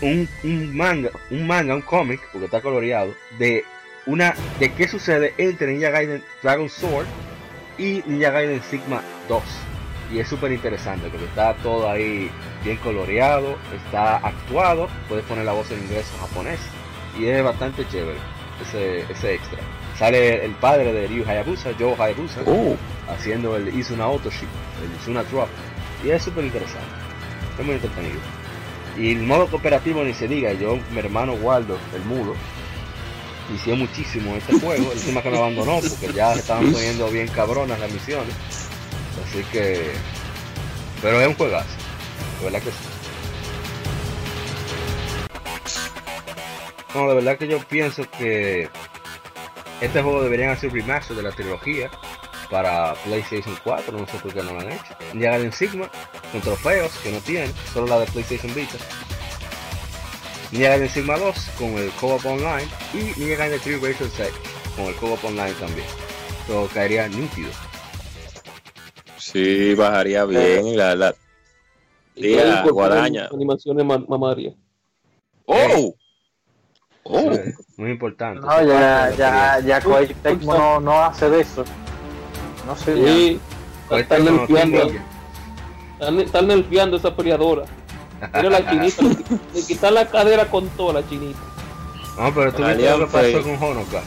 Un, 0.00 0.28
un 0.44 0.76
manga, 0.76 1.10
un 1.30 1.46
manga, 1.46 1.74
un 1.74 1.82
cómic, 1.82 2.20
porque 2.32 2.46
está 2.46 2.60
coloreado, 2.60 3.14
de 3.38 3.64
una 4.06 4.34
de 4.58 4.72
qué 4.72 4.86
sucede 4.86 5.34
entre 5.38 5.72
Ninja 5.72 5.90
Gaiden 5.90 6.22
Dragon 6.42 6.68
Sword 6.68 7.06
y 7.78 8.02
Ninja 8.06 8.30
Gaiden 8.30 8.62
Sigma 8.62 9.02
2. 9.28 9.42
Y 10.12 10.18
es 10.18 10.28
súper 10.28 10.52
interesante 10.52 11.08
porque 11.08 11.24
está 11.24 11.54
todo 11.54 11.90
ahí 11.90 12.30
bien 12.62 12.76
coloreado, 12.78 13.56
está 13.74 14.16
actuado, 14.18 14.88
puedes 15.08 15.24
poner 15.24 15.44
la 15.44 15.52
voz 15.52 15.70
en 15.70 15.82
inglés 15.82 16.06
o 16.16 16.26
japonés. 16.26 16.60
Y 17.18 17.26
es 17.26 17.42
bastante 17.42 17.86
chévere 17.88 18.18
ese, 18.62 19.00
ese 19.10 19.34
extra. 19.34 19.58
Sale 19.98 20.44
el 20.44 20.52
padre 20.52 20.92
de 20.92 21.06
Ryu 21.06 21.24
Hayabusa, 21.28 21.70
Joe 21.78 21.94
Hayabusa, 21.98 22.40
Oh. 22.46 22.76
haciendo 23.08 23.56
el 23.56 23.68
Izuna 23.76 24.04
Autoship, 24.04 24.48
el 24.84 25.00
Izuna 25.00 25.22
Drop. 25.24 25.48
Y 26.04 26.10
es 26.10 26.22
súper 26.22 26.44
interesante, 26.44 26.88
es 27.58 27.64
muy 27.64 27.74
entretenido. 27.76 28.18
Y 28.98 29.12
el 29.12 29.22
modo 29.22 29.46
cooperativo 29.48 30.04
ni 30.04 30.12
se 30.14 30.28
diga, 30.28 30.52
yo, 30.52 30.78
mi 30.92 30.98
hermano 30.98 31.32
Waldo, 31.34 31.78
el 31.94 32.02
mudo, 32.04 32.34
vició 33.50 33.76
muchísimo 33.76 34.36
este 34.36 34.58
juego, 34.58 34.92
encima 34.92 35.22
que 35.22 35.30
me 35.30 35.38
abandonó 35.38 35.80
porque 35.80 36.12
ya 36.14 36.32
estaban 36.34 36.70
poniendo 36.72 37.08
bien 37.08 37.28
cabronas 37.28 37.78
las 37.78 37.90
misiones. 37.90 38.34
Así 39.22 39.42
que. 39.52 39.92
Pero 41.02 41.20
es 41.20 41.28
un 41.28 41.34
juegazo. 41.34 41.76
De 42.38 42.44
verdad 42.44 42.62
que 42.62 42.70
sí. 42.70 42.76
No, 46.94 47.08
de 47.08 47.14
verdad 47.14 47.38
que 47.38 47.48
yo 47.48 47.58
pienso 47.58 48.08
que 48.18 48.68
este 49.80 50.02
juego 50.02 50.22
deberían 50.22 50.50
hacer 50.50 50.72
remaster 50.72 51.16
de 51.16 51.22
la 51.24 51.32
trilogía 51.32 51.90
para 52.50 52.94
PlayStation 53.04 53.58
4, 53.64 53.98
no 53.98 54.06
sé 54.06 54.16
por 54.18 54.32
qué 54.32 54.42
no 54.42 54.52
lo 54.52 54.60
han 54.60 54.70
hecho. 54.70 54.96
Llegar 55.12 55.40
en 55.40 55.52
Sigma 55.52 55.90
con 56.30 56.40
trofeos 56.40 56.92
que 57.02 57.10
no 57.10 57.18
tienen, 57.18 57.52
solo 57.72 57.88
la 57.88 57.98
de 58.00 58.06
PlayStation 58.06 58.54
Vita. 58.54 58.78
Ninja 60.52 60.68
Gaiden 60.68 60.88
Sigma 60.88 61.16
2 61.16 61.50
con 61.58 61.70
el 61.78 61.90
Co-op 61.92 62.24
Online 62.24 62.68
y 62.92 63.18
Ninja 63.18 63.36
Gaiden 63.36 63.60
3 63.60 63.82
Razor 63.82 64.08
6 64.16 64.30
con 64.76 64.84
el 64.86 64.94
Co-op 64.94 65.24
Online 65.24 65.52
también. 65.54 65.86
Todo 66.46 66.68
caería 66.68 67.08
nítido. 67.08 67.50
Sí, 69.32 69.74
bajaría 69.74 70.26
bien 70.26 70.76
la, 70.76 70.94
la, 70.94 71.14
la 72.16 72.28
incorporar 72.28 72.72
guadaña. 72.72 73.28
Animaciones 73.32 73.84
ma- 73.86 74.04
mamarias. 74.06 74.54
Oh. 75.46 75.94
Oh. 77.04 77.30
Muy 77.78 77.92
importante. 77.92 78.40
No, 78.40 78.62
ya, 78.66 79.10
ya, 79.16 79.60
ya 79.60 79.80
Koei 79.80 80.08
Tecmo 80.08 80.54
no, 80.54 80.80
no 80.80 81.02
hace 81.02 81.30
de 81.30 81.40
eso. 81.40 81.64
No 82.66 82.76
sé. 82.76 82.94
Sí, 82.96 83.40
están 83.90 84.24
nerfeando, 84.26 84.92
están, 85.98 86.20
están 86.20 86.46
nerfeando 86.46 86.96
esa 86.98 87.16
peleadora. 87.16 87.64
Mira 88.34 88.50
la 88.50 88.70
chinita, 88.70 89.02
le, 89.54 89.62
quitan 89.66 89.94
la 89.94 90.06
cadera 90.06 90.50
con 90.50 90.68
toda 90.70 91.00
la 91.00 91.08
chinita. 91.08 91.40
No, 92.18 92.34
pero 92.34 92.52
tú 92.52 92.62
viste 92.62 92.90
lo 92.90 92.98
que 92.98 93.12
pasó 93.12 93.42
con 93.42 93.62
Honoka. 93.70 94.02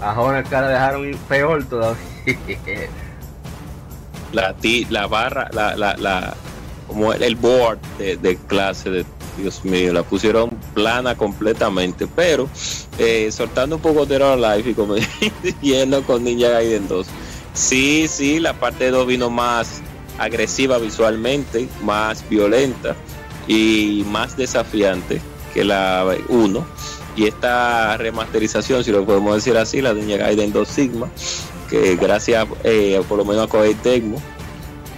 A 0.00 0.20
Honoka 0.20 0.60
la 0.62 0.68
dejaron 0.68 1.08
ir 1.08 1.16
peor 1.28 1.64
todavía. 1.64 2.02
La, 4.32 4.54
la 4.90 5.06
barra, 5.06 5.48
la, 5.52 5.76
la, 5.76 5.96
la, 5.96 6.34
como 6.86 7.12
el, 7.12 7.36
board 7.36 7.78
de, 7.98 8.16
de 8.16 8.36
clase 8.36 8.90
de 8.90 9.04
Dios 9.36 9.64
mío, 9.64 9.92
la 9.92 10.02
pusieron 10.02 10.50
plana 10.74 11.16
completamente, 11.16 12.06
pero 12.06 12.48
eh, 12.98 13.30
soltando 13.32 13.76
un 13.76 13.82
poco 13.82 14.06
de 14.06 14.16
Hero 14.16 14.36
Life 14.36 14.70
y 14.70 14.74
como 14.74 14.94
yendo 15.62 16.02
con 16.02 16.24
Ninja 16.24 16.48
Gaiden 16.48 16.88
2. 16.88 17.06
Sí, 17.54 18.08
sí, 18.08 18.40
la 18.40 18.54
parte 18.54 18.90
2 18.90 19.06
vino 19.06 19.30
más 19.30 19.80
agresiva 20.18 20.78
visualmente, 20.78 21.68
más 21.82 22.28
violenta 22.28 22.94
y 23.48 24.04
más 24.08 24.36
desafiante 24.36 25.20
que 25.54 25.64
la 25.64 26.06
1. 26.28 26.66
Y 27.14 27.26
esta 27.26 27.96
remasterización, 27.98 28.84
si 28.84 28.90
lo 28.90 29.04
podemos 29.04 29.34
decir 29.34 29.56
así, 29.56 29.82
la 29.82 29.92
Ninja 29.92 30.16
Gaiden 30.16 30.52
2 30.52 30.68
Sigma, 30.68 31.10
que 31.72 31.96
gracias 31.96 32.46
eh, 32.64 33.00
por 33.08 33.16
lo 33.18 33.24
menos 33.24 33.48
a 33.52 33.82
Tecmo 33.82 34.20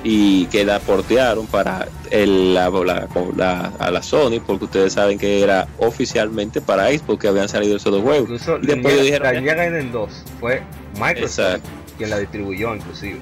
y 0.02 0.44
que 0.46 0.64
la 0.64 0.80
portearon 0.80 1.46
para 1.46 1.88
el, 2.10 2.52
la, 2.52 2.68
la- 2.68 3.08
la- 3.36 3.72
a 3.78 3.90
la 3.90 4.02
Sony 4.02 4.40
porque 4.46 4.64
ustedes 4.66 4.92
saben 4.92 5.18
que 5.18 5.40
era 5.40 5.66
oficialmente 5.78 6.60
para 6.60 6.88
Xbox 6.88 7.20
que 7.20 7.28
habían 7.28 7.48
salido 7.48 7.76
esos 7.76 7.90
dos 7.92 8.02
juegos 8.02 8.22
Incluso 8.28 8.58
y 8.60 8.66
después 8.66 8.92
ellos 8.94 9.06
dijeron 9.06 9.34
la 9.46 9.54
Gaiden 9.54 9.92
2 9.92 10.10
fue 10.40 10.62
Microsoft 11.00 11.38
Exacto. 11.38 11.68
quien 11.96 12.10
la 12.10 12.18
distribuyó 12.18 12.74
inclusive. 12.74 13.18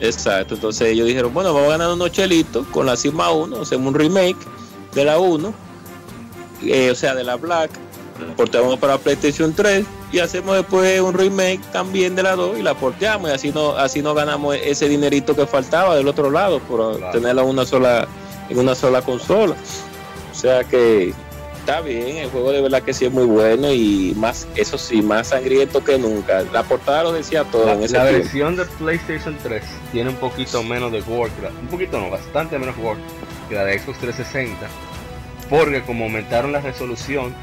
exacto 0.00 0.54
entonces 0.54 0.88
ellos 0.88 1.06
dijeron 1.06 1.32
bueno 1.32 1.52
vamos 1.54 1.68
a 1.68 1.72
ganar 1.78 1.92
unos 1.92 2.10
chelitos 2.10 2.66
con 2.68 2.86
la 2.86 2.96
Sigma 2.96 3.30
1 3.30 3.62
hacemos 3.62 3.86
un 3.86 3.94
remake 3.94 4.36
de 4.94 5.04
la 5.04 5.18
1 5.18 5.54
eh, 6.64 6.90
o 6.90 6.94
sea 6.94 7.14
de 7.14 7.22
la 7.24 7.36
Black 7.36 7.70
la 8.18 8.34
portamos 8.34 8.78
para 8.78 8.98
PlayStation 8.98 9.52
3 9.54 9.84
y 10.12 10.18
hacemos 10.20 10.56
después 10.56 11.00
un 11.00 11.14
remake 11.14 11.60
también 11.72 12.14
de 12.14 12.22
la 12.22 12.36
2 12.36 12.58
y 12.58 12.62
la 12.62 12.74
porteamos 12.74 13.30
y 13.30 13.32
así 13.32 13.50
no 13.50 13.72
así 13.76 14.02
no 14.02 14.14
ganamos 14.14 14.56
ese 14.56 14.88
dinerito 14.88 15.34
que 15.34 15.46
faltaba 15.46 15.96
del 15.96 16.06
otro 16.08 16.30
lado 16.30 16.60
por 16.60 16.96
Claro. 16.98 17.12
tenerla 17.12 17.42
en 17.42 17.48
una 17.48 17.64
sola 17.66 18.06
en 18.48 18.58
una 18.58 18.74
sola 18.74 19.02
consola. 19.02 19.54
O 20.30 20.34
sea 20.36 20.64
que 20.64 21.14
está 21.60 21.80
bien 21.80 22.18
el 22.18 22.28
juego 22.30 22.52
de 22.52 22.60
verdad 22.60 22.82
que 22.82 22.92
sí 22.92 23.06
es 23.06 23.12
muy 23.12 23.24
bueno 23.24 23.72
y 23.72 24.12
más 24.16 24.46
eso 24.54 24.76
sí 24.76 25.00
más 25.00 25.28
sangriento 25.28 25.82
que 25.82 25.96
nunca. 25.98 26.42
La 26.52 26.62
portada 26.62 27.04
lo 27.04 27.12
decía 27.12 27.44
todo 27.44 27.66
La, 27.66 27.72
en 27.72 27.82
ese 27.84 27.96
la 27.96 28.04
versión 28.04 28.54
de 28.56 28.64
PlayStation 28.66 29.36
3 29.42 29.62
tiene 29.92 30.10
un 30.10 30.16
poquito 30.16 30.62
menos 30.62 30.92
de 30.92 31.00
gore, 31.00 31.30
un 31.60 31.68
poquito 31.68 31.98
no, 31.98 32.10
bastante 32.10 32.58
menos 32.58 32.76
gore 32.76 33.00
que 33.48 33.54
la 33.54 33.64
de 33.64 33.78
Xbox 33.78 33.98
360, 33.98 34.66
porque 35.48 35.82
como 35.84 36.04
aumentaron 36.04 36.52
la 36.52 36.60
resolución 36.60 37.34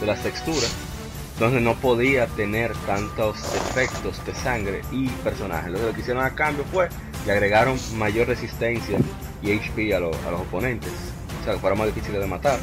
de 0.00 0.06
las 0.06 0.22
texturas, 0.22 0.70
entonces 1.34 1.62
no 1.62 1.74
podía 1.74 2.26
tener 2.26 2.72
tantos 2.86 3.36
efectos 3.54 4.24
de 4.26 4.34
sangre 4.34 4.82
y 4.92 5.08
personajes. 5.08 5.66
Entonces 5.66 5.88
lo 5.88 5.94
que 5.94 6.00
hicieron 6.00 6.24
a 6.24 6.30
cambio 6.34 6.64
fue 6.72 6.88
le 7.26 7.32
agregaron 7.32 7.78
mayor 7.96 8.28
resistencia 8.28 8.98
y 9.42 9.52
HP 9.58 9.94
a, 9.94 10.00
los- 10.00 10.16
a 10.26 10.30
los 10.30 10.40
oponentes, 10.42 10.92
o 11.40 11.44
sea, 11.44 11.54
que 11.54 11.60
fuera 11.60 11.74
más 11.76 11.86
difícil 11.86 12.12
de 12.12 12.26
matar 12.26 12.58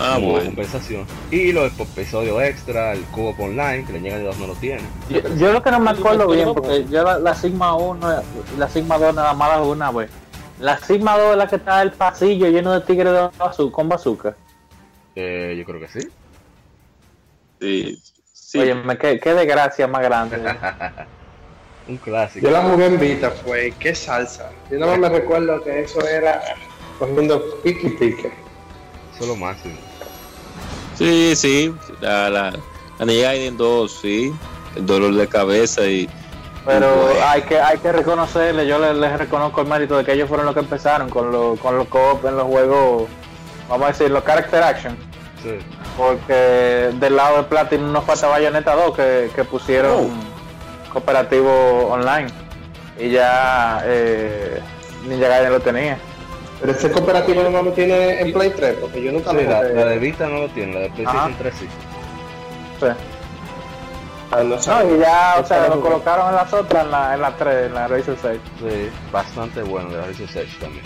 ah 0.00 0.12
como 0.16 0.30
bueno 0.32 0.46
compensación. 0.46 1.06
Y 1.30 1.52
los 1.52 1.72
episodios 1.78 2.40
extra, 2.42 2.92
el 2.92 3.02
cubo 3.04 3.34
online, 3.38 3.84
que 3.84 3.92
le 3.94 4.00
llegan 4.00 4.20
de 4.20 4.26
dos 4.26 4.38
no 4.38 4.46
lo 4.46 4.54
tiene. 4.54 4.82
Yo, 5.10 5.20
yo 5.36 5.52
lo 5.52 5.62
que 5.62 5.70
no 5.70 5.80
me 5.80 5.90
acuerdo 5.90 6.28
bien, 6.28 6.48
porque 6.54 6.86
yo 6.90 7.02
la, 7.02 7.18
la 7.18 7.34
Sigma 7.34 7.74
1 7.74 8.22
y 8.56 8.58
la 8.60 8.68
Sigma 8.68 8.98
2 8.98 9.14
nada 9.14 9.34
más 9.34 9.58
una 9.66 9.90
vez. 9.90 10.10
La 10.60 10.78
Sigma 10.78 11.16
2 11.18 11.32
es 11.32 11.36
la 11.38 11.48
que 11.48 11.56
está 11.56 11.82
el 11.82 11.92
pasillo 11.92 12.46
lleno 12.48 12.72
de 12.72 12.80
tigres 12.82 13.12
de 13.12 13.20
bazu- 13.38 13.70
con 13.70 13.88
bazooka. 13.88 14.36
Eh, 15.20 15.56
yo 15.58 15.64
creo 15.64 15.80
que 15.80 15.88
sí. 15.88 16.08
sí, 17.60 18.02
sí. 18.32 18.58
Oye, 18.60 18.72
me, 18.72 18.96
qué, 18.96 19.18
qué 19.18 19.34
desgracia 19.34 19.88
más 19.88 20.00
grande. 20.02 20.36
Un 21.88 21.96
clásico. 21.96 22.46
Yo 22.46 22.52
la 22.52 22.62
jugué 22.62 22.86
en 22.86 23.00
Vita, 23.00 23.32
fue 23.32 23.74
qué 23.80 23.96
salsa. 23.96 24.52
Yo 24.70 24.78
nada 24.78 24.96
más 24.96 25.10
me 25.10 25.18
recuerdo 25.18 25.60
que 25.64 25.80
eso 25.80 26.06
era 26.06 26.40
cogiendo 27.00 27.60
pique 27.62 27.88
y 27.88 27.90
pique. 27.90 28.32
Eso 29.12 29.22
es 29.22 29.26
lo 29.26 29.34
máximo. 29.34 29.74
Sí, 30.96 31.34
sí, 31.34 31.74
la, 32.00 32.30
la, 32.30 32.52
la 33.00 33.04
Ninja 33.04 33.22
Gaiden 33.24 33.56
2, 33.56 34.00
sí, 34.00 34.32
el 34.76 34.86
dolor 34.86 35.14
de 35.14 35.26
cabeza 35.26 35.84
y 35.84 36.08
Pero 36.64 37.10
hay 37.24 37.42
que 37.42 37.58
hay 37.58 37.78
que 37.78 37.90
reconocerle, 37.90 38.68
yo 38.68 38.78
les, 38.78 38.94
les 38.94 39.18
reconozco 39.18 39.62
el 39.62 39.66
mérito 39.66 39.96
de 39.96 40.04
que 40.04 40.12
ellos 40.12 40.28
fueron 40.28 40.46
los 40.46 40.54
que 40.54 40.60
empezaron 40.60 41.10
con 41.10 41.32
los 41.32 41.58
con 41.58 41.76
los 41.76 41.88
co-op 41.88 42.24
en 42.24 42.36
los 42.36 42.46
juegos, 42.46 43.08
vamos 43.68 43.88
a 43.88 43.92
decir, 43.92 44.10
los 44.10 44.22
character 44.22 44.62
action. 44.62 45.07
Sí. 45.42 45.58
Porque 45.96 46.90
del 46.94 47.16
lado 47.16 47.38
de 47.38 47.42
Platinum 47.44 47.92
nos 47.92 48.04
falta 48.04 48.26
Bayonetta 48.28 48.74
2 48.74 48.96
que, 48.96 49.30
que 49.34 49.44
pusieron 49.44 50.08
cooperativo 50.92 51.88
online. 51.88 52.28
Y 52.98 53.10
ya 53.10 53.82
eh, 53.84 54.60
Ninja 55.06 55.28
Gaiden 55.28 55.52
lo 55.52 55.60
tenía. 55.60 55.98
Pero 56.60 56.72
ese 56.72 56.90
cooperativo 56.90 57.42
nomás 57.42 57.64
lo 57.64 57.72
tiene 57.72 58.20
en 58.20 58.32
Play 58.32 58.50
3, 58.50 58.78
porque 58.80 59.00
yo 59.02 59.12
nunca 59.12 59.30
Sí, 59.30 59.36
lo 59.36 59.42
la, 59.50 59.62
la 59.62 59.84
de 59.84 59.98
Vita 59.98 60.26
no 60.26 60.40
lo 60.40 60.48
tiene, 60.48 60.74
la 60.74 60.80
de 60.80 60.90
PlayStation 60.90 61.30
Ajá. 61.32 61.38
3 61.38 61.54
sí. 61.56 61.68
Sí. 62.80 62.86
Ah, 64.30 64.42
no. 64.42 64.56
No, 64.56 64.96
y 64.96 64.98
ya, 64.98 65.36
o 65.40 65.44
sea, 65.44 65.62
la 65.62 65.68
lo 65.68 65.80
colocaron 65.80 66.28
en 66.28 66.34
las 66.34 66.52
otras, 66.52 66.84
en 66.84 66.90
la, 66.90 67.14
en 67.14 67.20
la 67.22 67.36
3, 67.36 67.66
en 67.66 67.74
la 67.74 67.88
Razer 67.88 68.16
6. 68.20 68.40
Sí, 68.58 68.90
bastante 69.10 69.62
bueno 69.62 69.90
de 69.90 70.00
Razor's 70.02 70.36
Edge 70.36 70.58
también. 70.60 70.84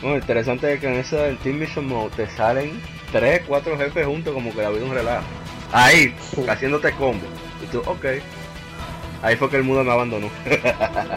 Bueno, 0.00 0.16
interesante 0.18 0.74
es 0.74 0.80
que 0.80 0.86
en 0.86 0.94
esa 0.94 1.16
del 1.16 1.38
Team 1.38 1.58
Mission 1.58 1.88
Mode 1.88 2.10
te 2.14 2.28
salen 2.36 2.80
3, 3.14 3.42
4 3.46 3.78
jefes 3.78 4.06
juntos 4.06 4.34
como 4.34 4.52
que 4.52 4.60
la 4.60 4.70
vida 4.70 4.84
un 4.84 4.92
relajo. 4.92 5.24
Ahí, 5.72 6.16
haciéndote 6.48 6.90
combo. 6.94 7.24
Y 7.62 7.66
tú, 7.66 7.78
ok. 7.86 8.06
Ahí 9.22 9.36
fue 9.36 9.48
que 9.48 9.56
el 9.56 9.62
mundo 9.62 9.84
me 9.84 9.92
abandonó. 9.92 10.28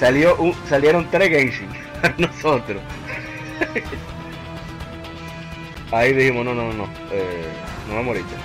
Salió 0.00 0.34
un, 0.36 0.52
salieron 0.68 1.08
3 1.08 1.28
Genshin 1.28 1.68
a 2.02 2.08
nosotros. 2.18 2.82
Ahí 5.92 6.12
dijimos, 6.12 6.44
no, 6.44 6.54
no, 6.54 6.72
no, 6.72 6.74
no. 6.74 6.84
Eh, 7.12 7.46
no 7.88 7.94
vamos 7.94 8.16
ahorita. 8.16 8.36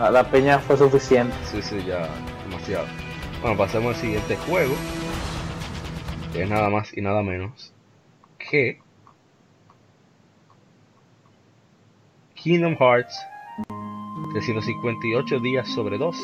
La, 0.00 0.10
la 0.10 0.28
peña 0.28 0.58
fue 0.58 0.76
suficiente. 0.76 1.36
Sí, 1.52 1.62
sí, 1.62 1.84
ya 1.86 2.08
demasiado. 2.48 2.86
Bueno, 3.42 3.56
pasemos 3.56 3.94
al 3.94 4.00
siguiente 4.00 4.36
juego. 4.48 4.74
Que 6.32 6.42
es 6.42 6.50
nada 6.50 6.68
más 6.68 6.92
y 6.96 7.00
nada 7.00 7.22
menos 7.22 7.72
que 8.50 8.81
Kingdom 12.42 12.76
Hearts 12.76 13.14
358 14.32 15.38
días 15.38 15.68
sobre 15.68 15.96
2. 15.96 16.16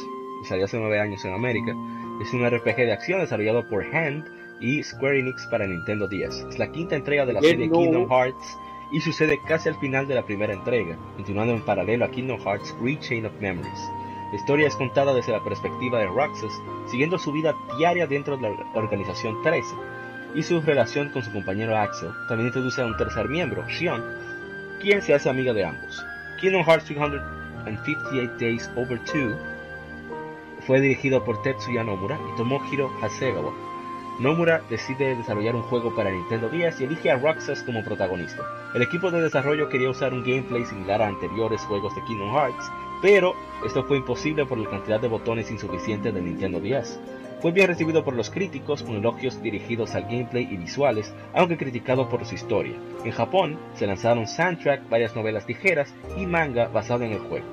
Y 0.42 0.44
salió 0.46 0.64
hace 0.64 0.76
9 0.76 0.98
años 0.98 1.24
en 1.24 1.32
América. 1.32 1.76
Es 2.20 2.32
un 2.32 2.44
RPG 2.44 2.76
de 2.76 2.92
acción 2.92 3.20
desarrollado 3.20 3.68
por 3.68 3.84
Hand 3.94 4.24
y 4.60 4.82
Square 4.82 5.20
Enix 5.20 5.46
para 5.46 5.68
Nintendo 5.68 6.08
10. 6.08 6.46
Es 6.50 6.58
la 6.58 6.72
quinta 6.72 6.96
entrega 6.96 7.24
de 7.24 7.34
la 7.34 7.40
Bien, 7.40 7.52
serie 7.52 7.68
no. 7.68 7.78
Kingdom 7.78 8.08
Hearts 8.10 8.58
y 8.90 9.00
sucede 9.00 9.38
casi 9.46 9.68
al 9.68 9.76
final 9.76 10.08
de 10.08 10.16
la 10.16 10.24
primera 10.24 10.52
entrega, 10.52 10.96
continuando 11.14 11.54
en 11.54 11.64
paralelo 11.64 12.04
a 12.04 12.10
Kingdom 12.10 12.40
Hearts 12.40 12.74
Rechain 12.82 13.24
of 13.26 13.32
Memories. 13.40 13.90
La 14.32 14.36
historia 14.36 14.66
es 14.66 14.74
contada 14.74 15.14
desde 15.14 15.32
la 15.32 15.44
perspectiva 15.44 16.00
de 16.00 16.06
Roxas, 16.06 16.52
siguiendo 16.90 17.18
su 17.18 17.30
vida 17.30 17.54
diaria 17.78 18.08
dentro 18.08 18.36
de 18.36 18.42
la 18.42 18.56
organización 18.74 19.40
13 19.42 19.68
y 20.34 20.42
su 20.42 20.60
relación 20.62 21.10
con 21.10 21.22
su 21.22 21.32
compañero 21.32 21.76
Axel. 21.76 22.10
También 22.28 22.48
introduce 22.48 22.80
a 22.80 22.86
un 22.86 22.96
tercer 22.96 23.28
miembro, 23.28 23.64
Shion, 23.68 24.02
quien 24.78 25.02
se 25.02 25.14
hace 25.14 25.28
amiga 25.28 25.52
de 25.52 25.64
ambos. 25.64 26.04
Kingdom 26.40 26.64
Hearts 26.64 26.84
358 26.86 28.32
Days 28.38 28.70
Over 28.76 29.00
2 29.04 29.36
fue 30.66 30.80
dirigido 30.80 31.24
por 31.24 31.40
Tetsuya 31.42 31.84
Nomura 31.84 32.18
y 32.32 32.36
Tomohiro 32.36 32.90
Hasegawa. 33.02 33.52
Nomura 34.20 34.60
decide 34.68 35.14
desarrollar 35.16 35.54
un 35.54 35.62
juego 35.62 35.94
para 35.94 36.10
Nintendo 36.10 36.48
10 36.48 36.80
y 36.80 36.84
elige 36.84 37.10
a 37.10 37.16
Roxas 37.16 37.62
como 37.62 37.84
protagonista. 37.84 38.42
El 38.74 38.82
equipo 38.82 39.10
de 39.10 39.22
desarrollo 39.22 39.68
quería 39.68 39.90
usar 39.90 40.12
un 40.12 40.24
gameplay 40.24 40.64
similar 40.64 41.00
a 41.00 41.08
anteriores 41.08 41.60
juegos 41.62 41.94
de 41.94 42.02
Kingdom 42.04 42.34
Hearts, 42.34 42.70
pero 43.00 43.34
esto 43.64 43.84
fue 43.84 43.98
imposible 43.98 44.44
por 44.44 44.58
la 44.58 44.68
cantidad 44.68 45.00
de 45.00 45.08
botones 45.08 45.50
insuficiente 45.50 46.10
del 46.10 46.24
Nintendo 46.24 46.60
10. 46.60 46.98
Fue 47.40 47.52
bien 47.52 47.68
recibido 47.68 48.04
por 48.04 48.14
los 48.14 48.30
críticos 48.30 48.82
con 48.82 48.96
elogios 48.96 49.40
dirigidos 49.40 49.94
al 49.94 50.04
gameplay 50.04 50.48
y 50.50 50.56
visuales, 50.56 51.14
aunque 51.34 51.56
criticado 51.56 52.08
por 52.08 52.24
su 52.24 52.34
historia. 52.34 52.74
En 53.04 53.12
Japón 53.12 53.58
se 53.74 53.86
lanzaron 53.86 54.26
soundtrack, 54.26 54.88
varias 54.88 55.14
novelas 55.14 55.46
ligeras 55.46 55.94
y 56.16 56.26
manga 56.26 56.66
basado 56.66 57.04
en 57.04 57.12
el 57.12 57.20
juego. 57.20 57.46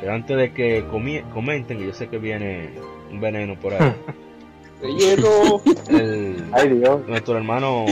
Pero 0.00 0.12
antes 0.12 0.36
de 0.36 0.52
que 0.52 0.84
comenten, 1.32 1.78
que 1.78 1.86
yo 1.86 1.92
sé 1.92 2.08
que 2.08 2.18
viene 2.18 2.70
un 3.10 3.20
veneno 3.20 3.58
por 3.58 3.74
ahí, 3.74 3.92
el, 4.82 6.44
Ay, 6.52 6.68
Dios. 6.68 7.06
nuestro 7.06 7.36
hermano 7.36 7.84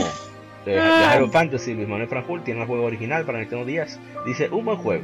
de, 0.65 0.71
de 0.71 1.13
Hero 1.13 1.29
Fantasy, 1.29 1.73
Luis 1.73 1.87
Manuel 1.87 2.07
Franjul, 2.07 2.41
tiene 2.43 2.61
el 2.61 2.67
juego 2.67 2.85
original 2.85 3.25
para 3.25 3.39
Nintendo 3.39 3.65
10. 3.65 3.99
Dice, 4.25 4.49
un 4.49 4.65
buen 4.65 4.77
juego. 4.77 5.03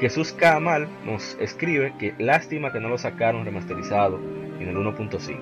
Jesús 0.00 0.32
Kamal 0.32 0.88
nos 1.04 1.36
escribe 1.40 1.92
que 1.98 2.14
lástima 2.18 2.72
que 2.72 2.80
no 2.80 2.88
lo 2.88 2.98
sacaron 2.98 3.44
remasterizado 3.44 4.18
en 4.60 4.68
el 4.68 4.76
1.5. 4.76 5.38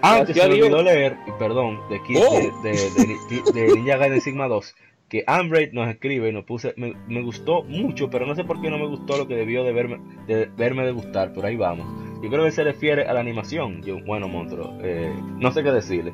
Antes 0.00 0.36
se 0.36 0.48
me 0.48 0.54
olvidó 0.62 0.82
leer, 0.82 1.16
perdón, 1.38 1.80
de, 1.90 2.00
Oh. 2.18 2.62
de, 2.62 2.70
de, 2.70 3.52
de- 3.52 3.52
de 3.68 3.74
Ninja 3.74 3.96
Gaiden 3.96 4.20
Sigma 4.20 4.46
2, 4.46 4.74
que 5.08 5.24
Ambraid 5.26 5.72
nos 5.72 5.88
escribe 5.88 6.28
y 6.28 6.32
nos 6.32 6.44
puse, 6.44 6.72
me, 6.76 6.94
me 7.08 7.22
gustó 7.22 7.64
mucho, 7.64 8.08
pero 8.08 8.24
no 8.26 8.34
sé 8.36 8.44
por 8.44 8.60
qué 8.60 8.70
no 8.70 8.78
me 8.78 8.86
gustó 8.86 9.16
lo 9.18 9.26
que 9.26 9.34
debió 9.34 9.64
de 9.64 9.72
verme, 9.72 9.98
de 10.28 10.46
verme 10.56 10.84
de 10.84 10.92
gustar, 10.92 11.32
por 11.32 11.46
ahí 11.46 11.56
vamos. 11.56 11.86
Yo 12.22 12.28
creo 12.30 12.44
que 12.44 12.52
se 12.52 12.62
refiere 12.64 13.06
a 13.06 13.12
la 13.12 13.20
animación. 13.20 13.82
Yo, 13.82 13.98
bueno, 14.04 14.28
monstruo, 14.28 14.76
eh, 14.82 15.12
no 15.38 15.50
sé 15.52 15.62
qué 15.62 15.70
decirle. 15.72 16.12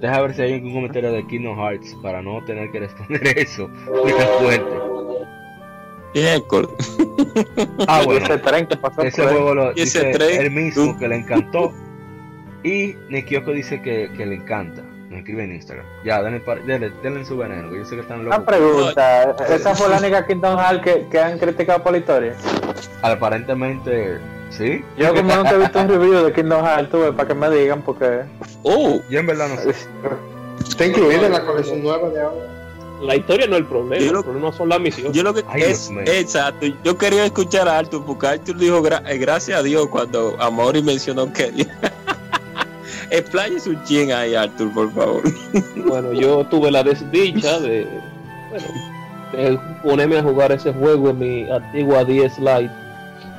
Deja 0.00 0.20
ver 0.22 0.32
si 0.34 0.42
hay 0.42 0.54
algún 0.54 0.72
comentario 0.72 1.12
de 1.12 1.26
Kingdom 1.26 1.58
Hearts 1.58 1.94
para 2.02 2.22
no 2.22 2.42
tener 2.44 2.70
que 2.70 2.80
responder 2.80 3.22
eso. 3.38 3.68
Muy 3.68 4.12
fuerte. 4.12 4.64
Miércoles. 6.14 6.70
Ah, 7.86 8.00
Y 8.02 8.06
bueno. 8.06 8.24
ese 8.26 8.38
tren 8.38 8.66
que 8.66 8.76
pasó 8.76 9.02
Ese 9.02 9.22
por 9.22 9.30
juego 9.32 9.54
lo 9.54 9.70
Y 9.76 9.82
ese 9.82 10.06
dice 10.06 10.18
tren, 10.18 10.40
él 10.42 10.50
mismo 10.50 10.98
que 10.98 11.08
le 11.08 11.16
encantó. 11.16 11.72
Y 12.62 12.94
Nikioko 13.08 13.52
dice 13.52 13.80
que, 13.80 14.10
que 14.16 14.26
le 14.26 14.34
encanta. 14.36 14.82
Nos 15.08 15.20
escribe 15.20 15.44
en 15.44 15.54
Instagram. 15.54 15.86
Ya, 16.04 16.22
denle, 16.22 16.40
par- 16.40 16.62
denle, 16.64 16.90
denle 17.02 17.24
su 17.24 17.36
veneno, 17.36 17.70
que 17.70 17.78
yo 17.78 17.84
sé 17.84 17.94
que 17.96 18.02
están 18.02 18.20
Una 18.20 18.38
locos. 18.38 18.44
pregunta, 18.46 19.22
¿esa 19.48 19.74
fue 19.74 19.88
la 19.88 19.98
única 20.00 20.26
Kingdom 20.26 20.56
Hearts 20.58 20.82
que, 20.84 21.06
que 21.10 21.18
han 21.18 21.38
criticado 21.38 21.82
por 21.82 21.92
la 21.92 21.98
historia? 21.98 22.34
Aparentemente, 23.02 24.18
sí. 24.50 24.84
Yo 24.96 25.14
como 25.14 25.34
nunca 25.34 25.50
he 25.52 25.58
visto 25.58 25.80
un 25.80 25.88
review 25.88 26.24
de 26.24 26.32
Kingdom 26.32 26.64
Hearts, 26.64 26.90
tuve 26.90 27.12
para 27.12 27.26
que 27.28 27.34
me 27.34 27.50
digan, 27.50 27.82
porque... 27.82 28.20
Oh, 28.62 29.00
Yo 29.10 29.18
en 29.18 29.26
verdad 29.26 29.48
no 29.48 29.56
sé. 29.56 29.70
Está 30.68 30.86
incluida 30.86 31.26
en 31.26 31.32
la 31.32 31.44
colección 31.44 31.82
nueva 31.82 32.08
de 32.10 32.20
ahora. 32.20 32.59
La 33.02 33.16
historia 33.16 33.46
no 33.46 33.54
es 33.56 33.60
el 33.62 33.66
problema, 33.66 34.04
Yo 34.04 34.12
lo- 34.12 34.18
el 34.18 34.24
problema 34.24 34.52
son 34.52 34.68
las 34.68 34.80
misiones. 34.80 35.12
yo 35.16 35.22
lo 35.22 35.32
que 35.34 35.42
Ay, 35.48 35.62
es 35.62 35.90
exacto. 36.06 36.66
Yo 36.84 36.98
quería 36.98 37.24
escuchar 37.24 37.66
a 37.68 37.78
Arthur 37.78 38.04
porque 38.04 38.26
Arthur 38.26 38.56
dijo 38.56 38.82
gra- 38.82 39.02
eh, 39.08 39.16
gracias 39.18 39.58
a 39.58 39.62
Dios 39.62 39.86
cuando 39.88 40.36
Amori 40.38 40.82
mencionó 40.82 41.32
que 41.32 41.66
explaye 43.10 43.58
su 43.60 43.74
chin 43.84 44.12
ahí, 44.12 44.34
Arthur, 44.34 44.72
por 44.72 44.92
favor. 44.92 45.22
Bueno, 45.86 46.12
yo 46.12 46.44
tuve 46.46 46.70
la 46.70 46.82
desdicha 46.82 47.58
de, 47.60 47.86
bueno, 48.50 48.66
de 49.32 49.58
ponerme 49.82 50.18
a 50.18 50.22
jugar 50.22 50.52
ese 50.52 50.72
juego 50.72 51.10
en 51.10 51.18
mi 51.18 51.50
antigua 51.50 52.04
10 52.04 52.38
Lite. 52.38 52.70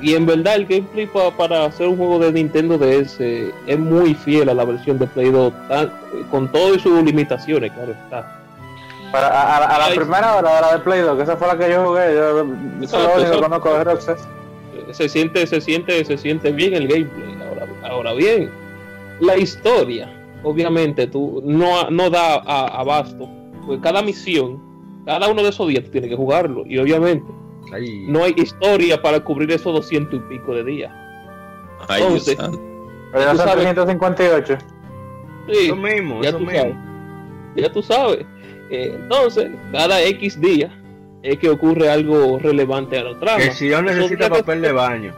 Y 0.02 0.16
en 0.16 0.26
verdad 0.26 0.56
el 0.56 0.66
gameplay 0.66 1.06
pa- 1.06 1.30
para 1.38 1.66
hacer 1.66 1.88
un 1.88 1.96
juego 1.98 2.18
de 2.18 2.32
Nintendo 2.32 2.78
DS 2.80 3.20
es 3.68 3.78
muy 3.80 4.16
fiel 4.16 4.50
a 4.50 4.54
la 4.56 4.66
versión 4.66 4.98
de 4.98 5.06
Play 5.06 5.30
2, 5.30 5.54
tan- 5.68 5.92
con 6.32 6.52
todas 6.52 6.82
sus 6.82 7.04
limitaciones, 7.04 7.72
claro 7.72 7.92
está. 7.92 8.41
Para, 9.12 9.28
a, 9.28 9.58
a- 9.58 9.76
a 9.76 9.78
la 9.80 9.86
Ay. 9.86 9.96
primera 9.98 10.36
hora 10.38 10.56
de 10.56 10.62
la 10.62 10.74
de 10.74 10.80
Play 10.80 11.02
2, 11.02 11.18
que 11.18 11.24
esa 11.24 11.36
fue 11.38 11.48
la 11.48 11.58
que 11.58 11.70
yo 11.70 11.86
jugué, 11.86 12.14
yo 12.16 12.40
eso 12.40 12.42
es 12.42 12.84
Exacto, 12.84 12.98
lo 12.98 13.04
único 13.04 13.16
que 13.16 13.22
exacto. 13.22 13.42
conozco 13.42 13.74
de 13.74 13.84
Roxas. 13.84 14.30
Eh, 14.76 14.94
Se 14.94 15.10
siente, 15.10 15.46
se 15.48 15.60
siente, 15.62 16.06
se 16.06 16.18
siente 16.18 16.52
bien 16.52 16.74
el 16.74 16.88
gameplay. 16.88 17.38
Ahora, 17.50 17.68
ahora 17.84 18.14
bien, 18.14 18.50
la 19.20 19.38
historia, 19.38 20.10
obviamente, 20.44 21.08
tú 21.08 21.42
no, 21.46 21.90
no 21.90 22.10
da 22.10 22.36
a- 22.36 22.80
abasto. 22.80 23.28
Pues 23.66 23.80
cada 23.82 24.02
misión, 24.02 24.62
cada 25.06 25.28
uno 25.30 25.44
de 25.44 25.50
esos 25.50 25.68
días 25.68 25.84
tú 25.84 25.92
tienes 25.92 26.10
que 26.10 26.16
jugarlo. 26.16 26.64
Y 26.66 26.78
obviamente 26.78 27.26
no 28.08 28.24
hay 28.24 28.34
historia 28.38 29.02
para 29.02 29.20
cubrir 29.20 29.52
esos 29.52 29.74
200 29.74 30.20
y 30.20 30.20
pico 30.30 30.54
de 30.56 30.64
días. 30.64 30.92
Ay, 31.88 32.02
Entonces. 32.02 32.36
Pero 32.38 33.24
ya 33.26 33.32
Tú 33.32 33.38
son 33.38 33.48
sabes- 33.48 33.64
358. 33.64 34.58
Sí, 35.52 35.66
Eso 35.66 35.76
mismo, 35.76 36.22
ya 36.22 36.30
eso 36.30 36.38
tú 36.38 36.46
mismo. 36.46 36.60
sabes. 36.62 36.76
Ya 37.56 37.72
tú 37.72 37.82
sabes. 37.84 38.26
Eh, 38.72 38.94
entonces, 38.96 39.50
cada 39.72 40.02
X 40.02 40.40
día 40.40 40.70
es 41.24 41.38
que 41.38 41.50
ocurre 41.50 41.90
algo 41.90 42.40
relevante 42.40 42.98
a 42.98 43.04
la 43.04 43.20
trama. 43.20 43.38
Que 43.44 43.52
si 43.52 43.68
yo 43.70 43.82
necesita 43.82 44.30
papel 44.30 44.62
de 44.62 44.72
baño. 44.72 45.14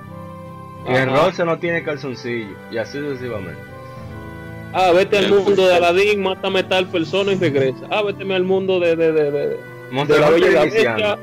Que 0.87 0.93
Ajá. 0.97 1.05
Rosa 1.27 1.45
no 1.45 1.57
tiene 1.59 1.83
calzoncillo. 1.83 2.55
Y 2.71 2.77
así 2.77 2.97
sucesivamente. 2.97 3.61
Ah, 4.73 4.91
vete 4.91 5.19
al 5.19 5.29
mundo 5.29 5.67
de 5.67 5.75
Aladín, 5.75 6.23
mátame 6.23 6.63
tal 6.63 6.87
persona 6.87 7.31
y 7.31 7.35
regresa. 7.35 7.85
Ah, 7.91 8.01
vete 8.01 8.23
al 8.33 8.43
mundo 8.43 8.79
de, 8.79 8.95
de, 8.95 9.11
de, 9.13 9.31
de, 9.31 9.47
de 9.49 10.19
la 10.19 10.29
Bella 10.31 10.47
y 10.49 10.51
la. 10.53 10.63
Bestia. 10.63 11.17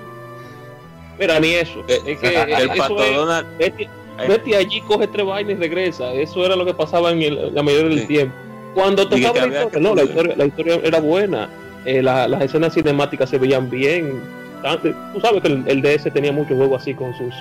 Mira, 1.19 1.41
ni 1.41 1.49
eso. 1.55 1.85
Eh, 1.89 1.99
es 2.07 2.19
que 2.21 2.29
el 2.29 2.53
eso 2.71 2.75
pato 2.79 3.03
es- 3.05 3.17
Donald, 3.17 3.47
vete, 3.59 3.89
vete 4.29 4.57
allí, 4.57 4.81
coge 4.83 5.07
tres 5.09 5.27
vainas 5.27 5.55
y 5.57 5.61
regresa. 5.61 6.13
Eso 6.15 6.47
era 6.47 6.55
lo 6.57 6.65
que 6.65 6.73
pasaba 6.75 7.11
en 7.11 7.21
el- 7.23 7.55
la 7.55 7.63
mayoría 7.63 7.89
del 7.89 8.01
Sí. 8.03 8.07
tiempo. 8.07 8.35
Cuando 8.75 9.07
tocaba 9.09 9.47
la 9.47 9.63
historia, 9.65 9.81
no, 9.81 9.95
la 9.97 10.05
historia, 10.05 10.35
la 10.37 10.47
historia 10.47 10.81
era 10.85 11.01
buena. 11.01 11.51
Eh, 11.85 12.03
la- 12.03 12.29
las 12.29 12.43
escenas 12.43 12.75
cinemáticas 12.75 13.29
se 13.31 13.39
veían 13.39 13.71
bien. 13.71 14.21
Tan- 14.63 14.79
Tú 14.81 15.21
sabes 15.21 15.41
que 15.43 15.49
el, 15.49 15.65
el 15.67 15.81
DS 15.83 16.11
tenía 16.13 16.33
muchos 16.33 16.57
juegos 16.57 16.83
así 16.83 16.95
con 16.95 17.15
sus 17.15 17.35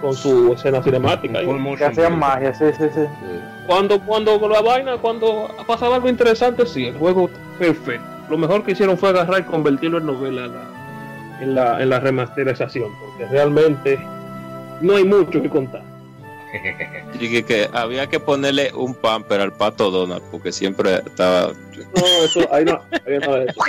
con 0.00 0.14
su 0.14 0.52
escena 0.52 0.82
cinemática. 0.82 1.40
Que 1.78 1.84
hacían 1.92 2.18
magia, 2.18 2.52
sí, 2.54 2.64
sí, 2.76 2.84
sí. 2.92 3.00
Sí. 3.02 3.38
Cuando, 3.68 4.00
cuando 4.00 4.48
la 4.48 4.60
vaina, 4.60 4.96
cuando 4.96 5.48
pasaba 5.64 5.94
algo 5.94 6.08
interesante, 6.08 6.66
sí, 6.66 6.86
el 6.86 6.96
juego 6.98 7.30
perfecto. 7.56 8.04
Lo 8.28 8.36
mejor 8.36 8.64
que 8.64 8.72
hicieron 8.72 8.98
fue 8.98 9.10
agarrar 9.10 9.40
y 9.42 9.44
convertirlo 9.44 9.98
en 9.98 10.06
novela 10.06 10.46
en 10.46 10.52
la, 10.54 10.62
en 11.40 11.54
la, 11.54 11.82
en 11.82 11.88
la 11.90 12.00
remasterización, 12.00 12.90
porque 13.00 13.26
realmente 13.30 13.96
no 14.80 14.96
hay 14.96 15.04
mucho 15.04 15.40
que 15.40 15.48
contar. 15.48 15.82
Y 17.20 17.30
que, 17.30 17.44
que 17.44 17.68
había 17.72 18.06
que 18.08 18.18
ponerle 18.20 18.72
un 18.74 18.94
pamper 18.94 19.40
al 19.40 19.52
pato 19.52 19.90
Donald 19.90 20.22
porque 20.30 20.50
siempre 20.52 20.94
estaba. 20.96 21.52
No, 21.94 22.04
eso, 22.24 22.40
ahí 22.52 22.64
no, 22.64 22.80
ahí 23.06 23.18
no 23.24 23.34
de 23.34 23.44
eso. 23.46 23.60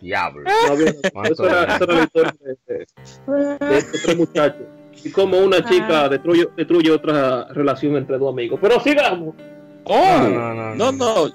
Diablo. 0.00 0.42
No 0.44 0.72
había- 0.72 0.94
¿Cuánto 1.12 1.32
eso, 1.32 1.48
era, 1.48 1.74
eso 1.76 1.84
era 1.84 1.94
la 1.94 2.02
historia 2.04 2.34
de, 2.40 2.74
de- 2.74 3.66
de 3.66 3.78
estos 3.78 4.02
tres 4.02 4.16
muchachos. 4.16 4.62
Y 5.04 5.10
como 5.10 5.38
una 5.38 5.64
chica 5.64 6.08
destruye, 6.08 6.48
destruye 6.56 6.90
otra 6.90 7.44
relación 7.52 7.96
entre 7.96 8.18
dos 8.18 8.32
amigos. 8.32 8.58
Pero 8.62 8.80
sigamos. 8.80 9.34
¡Oh! 9.84 10.18
No, 10.22 10.28
no, 10.28 10.54
no, 10.54 10.74
No, 10.74 10.92
no. 10.92 11.26
no. 11.28 11.32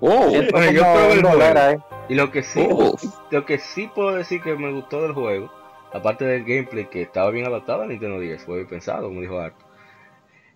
¡Oh! 0.00 0.30
Bueno, 0.30 0.70
yo 0.72 1.10
el 1.12 1.22
juego. 1.22 1.58
ahí. 1.58 1.76
Y 2.08 2.14
lo 2.14 2.30
que 2.30 2.42
sí, 2.42 2.66
Oh. 2.70 2.96
lo 3.30 3.44
que 3.46 3.58
sí 3.58 3.88
puedo 3.94 4.12
decir 4.16 4.40
que 4.42 4.54
me 4.56 4.72
gustó 4.72 5.02
del 5.02 5.12
juego, 5.12 5.50
aparte 5.92 6.24
del 6.24 6.44
gameplay 6.44 6.86
que 6.86 7.02
estaba 7.02 7.30
bien 7.30 7.46
adaptado 7.46 7.82
a 7.82 7.86
Nintendo 7.86 8.18
10, 8.18 8.42
fue 8.44 8.56
bien 8.56 8.68
pensado, 8.68 9.08
como 9.08 9.20
dijo 9.20 9.38
Art, 9.38 9.54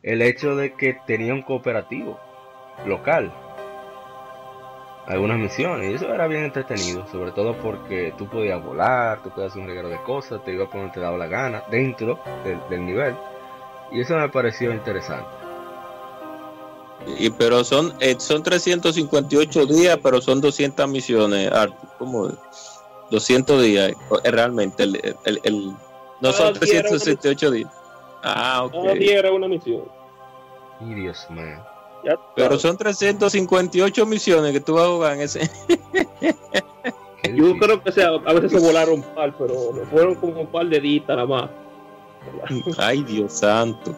el 0.03 0.23
hecho 0.23 0.55
de 0.55 0.75
que 0.75 0.97
tenía 1.07 1.33
un 1.33 1.43
cooperativo 1.43 2.21
local, 2.87 3.33
algunas 5.07 5.39
misiones, 5.39 5.91
y 5.91 5.95
eso 5.95 6.13
era 6.13 6.27
bien 6.27 6.45
entretenido, 6.45 7.07
sobre 7.09 7.33
todo 7.33 7.57
porque 7.57 8.15
tú 8.17 8.29
podías 8.29 8.63
volar, 8.63 9.23
tú 9.23 9.31
podías 9.31 9.51
hacer 9.51 9.63
un 9.63 9.69
regalo 9.69 9.89
de 9.89 10.01
cosas, 10.03 10.43
te 10.45 10.53
iba 10.53 10.65
a 10.65 10.71
poner 10.71 10.93
te 10.93 11.01
daba 11.01 11.19
la 11.19 11.27
gana 11.27 11.63
dentro 11.71 12.21
del, 12.71 12.87
nivel, 12.87 13.15
y 13.93 14.01
eso 14.01 14.17
me 14.17 14.29
pareció 14.29 14.73
interesante. 14.73 15.29
Y, 17.19 17.29
pero 17.31 17.65
son, 17.65 17.93
eh, 18.01 18.17
son 18.19 18.43
358 18.43 19.67
días, 19.67 19.99
pero 20.03 20.23
son 20.23 20.41
200 20.41 20.89
misiones. 20.89 21.53
Art, 21.53 21.75
¿Cómo? 21.99 22.31
200 23.15 23.63
días, 23.63 23.93
eh, 24.25 24.31
realmente. 24.31 24.83
El, 24.83 24.97
el, 25.25 25.41
el- 25.43 25.73
no 26.21 26.33
son 26.33 26.55
Cada 26.55 26.67
día 26.67 26.79
era 26.81 26.89
una 26.91 26.99
368 26.99 27.51
días. 27.51 27.71
Ah, 28.23 28.63
ok. 28.65 28.73
Cada 28.73 28.95
día 28.95 29.19
era 29.19 29.33
una 29.33 29.49
misión. 29.49 29.83
Y 30.81 30.95
Dios 30.95 31.27
mío. 31.31 31.65
Pero 32.37 32.59
son 32.59 32.77
358 32.77 34.07
misiones 34.07 34.53
que 34.53 34.61
tú 34.61 34.75
vas 34.75 34.85
a 34.85 34.89
jugar 34.89 35.15
en 35.15 35.21
ese. 35.23 35.51
Yo 37.35 37.57
creo 37.59 37.83
que 37.83 37.91
sea, 37.93 38.09
a 38.09 38.33
veces 38.35 38.53
se 38.53 38.59
volaron 38.59 38.97
un 38.97 39.03
par, 39.15 39.35
pero 39.39 39.73
me 39.73 39.85
fueron 39.87 40.15
como 40.17 40.43
un 40.43 40.47
par 40.49 40.67
de 40.67 40.79
días 40.81 41.05
nada 41.09 41.25
más. 41.27 41.51
Ay, 42.79 43.03
Dios 43.05 43.33
santo. 43.33 43.95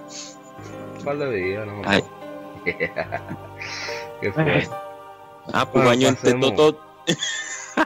Un 0.98 1.04
par 1.04 1.18
de 1.18 1.30
días, 1.32 1.66
no. 1.66 1.82
Ay. 1.84 2.02
Qué 4.20 4.32
fue. 4.32 4.68
Ah, 5.52 5.64
pues 5.64 5.72
Bueno, 5.84 5.88
baño 5.88 6.08
pasemos. 6.14 6.46
intentó 6.46 6.72
todo. 6.72 6.78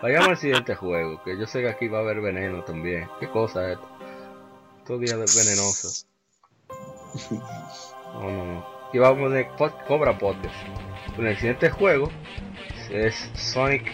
Vayamos 0.03 0.29
al 0.29 0.37
siguiente 0.37 0.75
juego, 0.75 1.23
que 1.25 1.39
yo 1.39 1.47
sé 1.47 1.61
que 1.61 1.69
aquí 1.69 1.89
va 1.89 1.99
a 1.99 2.03
haber 2.03 2.21
veneno 2.21 2.63
también. 2.65 3.09
¿Qué 3.19 3.29
cosa 3.29 3.67
es 3.67 3.73
esto? 3.75 3.89
Estos 4.79 5.01
días 5.01 5.37
venenosos. 5.37 6.07
No, 8.15 8.31
no, 8.31 8.45
no. 8.45 8.67
Aquí 8.89 8.99
vamos 8.99 9.19
a 9.19 9.23
poner 9.23 9.75
Cobra 9.87 10.19
Podcast. 10.19 10.55
Bueno, 11.15 11.31
el 11.31 11.37
siguiente 11.37 11.71
juego 11.71 12.11
es 12.91 13.31
Sonic 13.35 13.91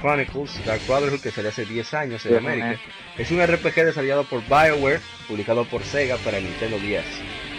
Chronicles 0.00 0.64
Dark 0.64 0.80
Brotherhood, 0.86 1.20
que 1.20 1.30
salió 1.30 1.50
hace 1.50 1.64
10 1.64 1.94
años 1.94 2.26
en 2.26 2.36
América. 2.36 2.76
Es 3.16 3.30
un 3.30 3.44
RPG 3.44 3.74
desarrollado 3.84 4.24
por 4.24 4.42
BioWare, 4.42 5.00
publicado 5.28 5.64
por 5.64 5.82
Sega 5.82 6.16
para 6.18 6.40
Nintendo 6.40 6.78
10. 6.78 7.04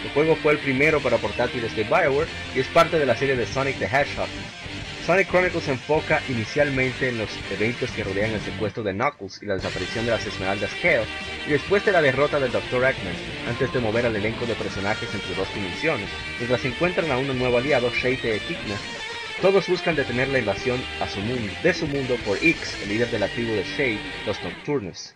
El 0.04 0.10
juego 0.10 0.36
fue 0.36 0.52
el 0.52 0.58
primero 0.58 1.00
para 1.00 1.16
portátiles 1.16 1.74
de 1.74 1.84
BioWare 1.84 2.28
y 2.54 2.60
es 2.60 2.66
parte 2.68 2.98
de 2.98 3.06
la 3.06 3.16
serie 3.16 3.36
de 3.36 3.46
Sonic 3.46 3.78
the 3.78 3.86
Hedgehog. 3.86 4.28
Sonic 5.06 5.28
Chronicles 5.28 5.64
se 5.64 5.72
enfoca 5.72 6.22
inicialmente 6.30 7.10
en 7.10 7.18
los 7.18 7.28
eventos 7.50 7.90
que 7.90 8.04
rodean 8.04 8.30
el 8.30 8.40
secuestro 8.40 8.82
de 8.82 8.94
Knuckles 8.94 9.42
y 9.42 9.44
la 9.46 9.56
desaparición 9.56 10.06
de 10.06 10.12
las 10.12 10.24
Esmeraldas 10.24 10.70
Kale, 10.80 11.04
y 11.46 11.50
después 11.50 11.84
de 11.84 11.92
la 11.92 12.00
derrota 12.00 12.40
del 12.40 12.50
Dr. 12.50 12.82
Eggman, 12.82 13.14
antes 13.46 13.70
de 13.70 13.80
mover 13.80 14.06
al 14.06 14.16
elenco 14.16 14.46
de 14.46 14.54
personajes 14.54 15.14
entre 15.14 15.34
dos 15.34 15.54
dimensiones, 15.54 16.08
mientras 16.38 16.64
encuentran 16.64 17.10
a 17.10 17.18
un 17.18 17.38
nuevo 17.38 17.58
aliado, 17.58 17.90
Shade 17.90 18.36
Equidna. 18.36 18.78
Todos 19.42 19.68
buscan 19.68 19.94
detener 19.94 20.28
la 20.28 20.38
invasión 20.38 20.82
a 20.98 21.06
su 21.06 21.20
mundo, 21.20 21.52
de 21.62 21.74
su 21.74 21.86
mundo 21.86 22.16
por 22.24 22.38
X, 22.38 22.78
el 22.82 22.88
líder 22.88 23.10
de 23.10 23.18
la 23.18 23.28
tribu 23.28 23.52
de 23.52 23.64
Shade, 23.64 24.00
los 24.24 24.42
Nocturnes. 24.42 25.14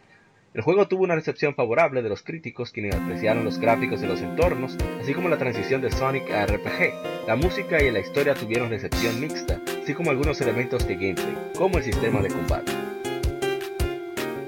El 0.59 0.65
juego 0.65 0.89
tuvo 0.89 1.05
una 1.05 1.15
recepción 1.15 1.55
favorable 1.55 2.03
de 2.03 2.09
los 2.09 2.23
críticos 2.25 2.73
quienes 2.73 2.93
apreciaron 2.97 3.45
los 3.45 3.61
gráficos 3.61 4.01
de 4.01 4.09
los 4.09 4.21
entornos, 4.21 4.77
así 5.01 5.15
como 5.15 5.29
la 5.29 5.39
transición 5.39 5.81
de 5.81 5.89
Sonic 5.93 6.29
a 6.33 6.47
RPG. 6.47 7.29
La 7.29 7.37
música 7.37 7.81
y 7.81 7.93
la 7.93 8.01
historia 8.01 8.35
tuvieron 8.35 8.69
recepción 8.69 9.21
mixta, 9.21 9.61
así 9.81 9.95
como 9.95 10.11
algunos 10.11 10.41
elementos 10.41 10.85
de 10.89 10.95
gameplay, 10.97 11.53
como 11.57 11.79
el 11.79 11.85
sistema 11.85 12.21
de 12.21 12.31
combate. 12.31 12.73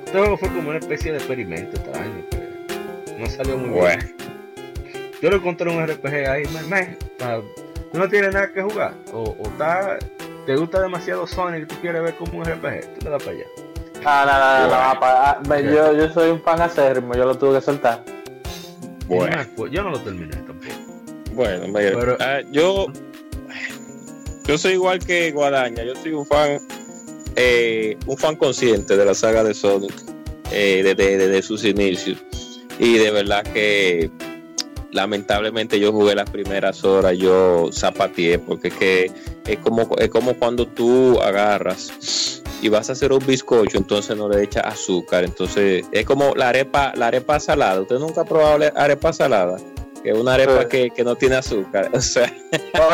Este 0.05 0.19
juego 0.19 0.37
fue 0.37 0.49
como 0.49 0.71
una 0.71 0.79
especie 0.79 1.13
de 1.13 1.19
experimento 1.19 1.77
extraño, 1.77 2.25
que 2.29 3.17
no 3.17 3.27
salió 3.27 3.57
muy 3.57 3.69
Bueno. 3.71 4.03
bien. 4.03 4.17
Yo 5.23 5.31
lo 5.31 5.37
encontré 5.37 5.71
en 5.71 5.79
un 5.79 5.87
RPG 5.87 6.29
ahí, 6.29 6.43
tú 7.93 7.99
no 8.01 8.09
tienes 8.09 8.35
nada 8.35 8.53
que 8.53 8.63
jugar, 8.63 8.95
o, 9.13 9.37
o 9.39 9.49
te 10.45 10.57
gusta 10.57 10.83
demasiado 10.83 11.25
Sonic 11.29 11.63
y 11.63 11.67
tú 11.67 11.77
quieres 11.81 12.03
ver 12.03 12.17
como 12.17 12.39
un 12.39 12.45
RPG, 12.47 12.95
tú 12.99 13.05
le 13.05 13.11
das 13.11 13.23
para 13.23 13.37
allá. 13.37 13.47
Ah, 14.05 14.25
no, 14.25 14.33
no, 14.33 14.69
no, 14.69 14.95
no, 14.95 14.99
ah, 15.03 15.61
yo, 15.61 15.93
yo 15.97 16.13
soy 16.13 16.31
un 16.31 16.41
fan 16.43 16.61
acérrimo, 16.61 17.15
yo 17.15 17.25
lo 17.27 17.37
tuve 17.37 17.59
que 17.59 17.65
soltar. 17.65 18.03
Bueno. 19.07 19.37
yo 19.71 19.83
no 19.83 19.91
lo 19.91 19.99
terminé 20.01 20.37
tampoco. 20.37 20.75
Bueno, 21.33 21.67
mira, 21.69 21.93
Pero- 21.99 22.17
ah, 22.21 22.41
yo, 22.51 22.87
yo 24.47 24.59
soy 24.59 24.73
igual 24.75 24.99
que 25.01 25.33
Guadaña, 25.33 25.83
yo 25.85 25.95
soy 25.97 26.13
un 26.13 26.27
fan, 26.27 26.59
eh, 27.37 27.97
un 28.07 28.17
fan 28.17 28.37
consciente 28.37 28.97
de 28.97 29.05
la 29.05 29.15
saga 29.15 29.45
de 29.45 29.55
Sonic 29.55 29.95
eh, 30.51 30.83
desde, 30.85 31.17
desde 31.17 31.43
sus 31.43 31.65
inicios 31.65 32.19
y 32.79 32.99
de 32.99 33.11
verdad 33.11 33.45
que 33.45 34.11
lamentablemente 34.93 35.79
yo 35.79 35.93
jugué 35.93 36.15
las 36.15 36.29
primeras 36.31 36.83
horas, 36.85 37.17
yo 37.17 37.71
zapateé 37.73 38.39
porque 38.39 38.69
es 38.69 38.75
que 38.75 39.13
es 39.47 39.59
como, 39.59 39.89
es 39.99 40.09
como 40.09 40.35
cuando 40.35 40.67
tú 40.67 41.21
agarras 41.21 42.43
y 42.63 42.69
vas 42.69 42.89
a 42.89 42.93
hacer 42.93 43.13
un 43.13 43.25
bizcocho, 43.27 43.79
entonces 43.79 44.17
no 44.17 44.29
le 44.29 44.43
echas 44.45 44.65
azúcar, 44.67 45.25
entonces 45.25 45.85
es 45.93 46.05
como 46.05 46.35
la 46.35 46.49
arepa, 46.51 46.93
la 46.97 47.07
arepa 47.09 47.41
salada. 47.41 47.81
¿Usted 47.81 47.99
nunca 47.99 48.23
ha 48.23 48.25
probado 48.25 48.59
la 48.59 48.67
arepa 48.69 49.13
salada? 49.13 49.57
Que 50.03 50.11
es 50.11 50.19
una 50.19 50.35
arepa 50.35 50.63
Sí. 50.63 50.69
que, 50.69 50.91
que 50.91 51.05
no 51.05 51.15
tiene 51.17 51.37
azúcar. 51.37 51.91
O 51.95 52.01
sea, 52.01 52.33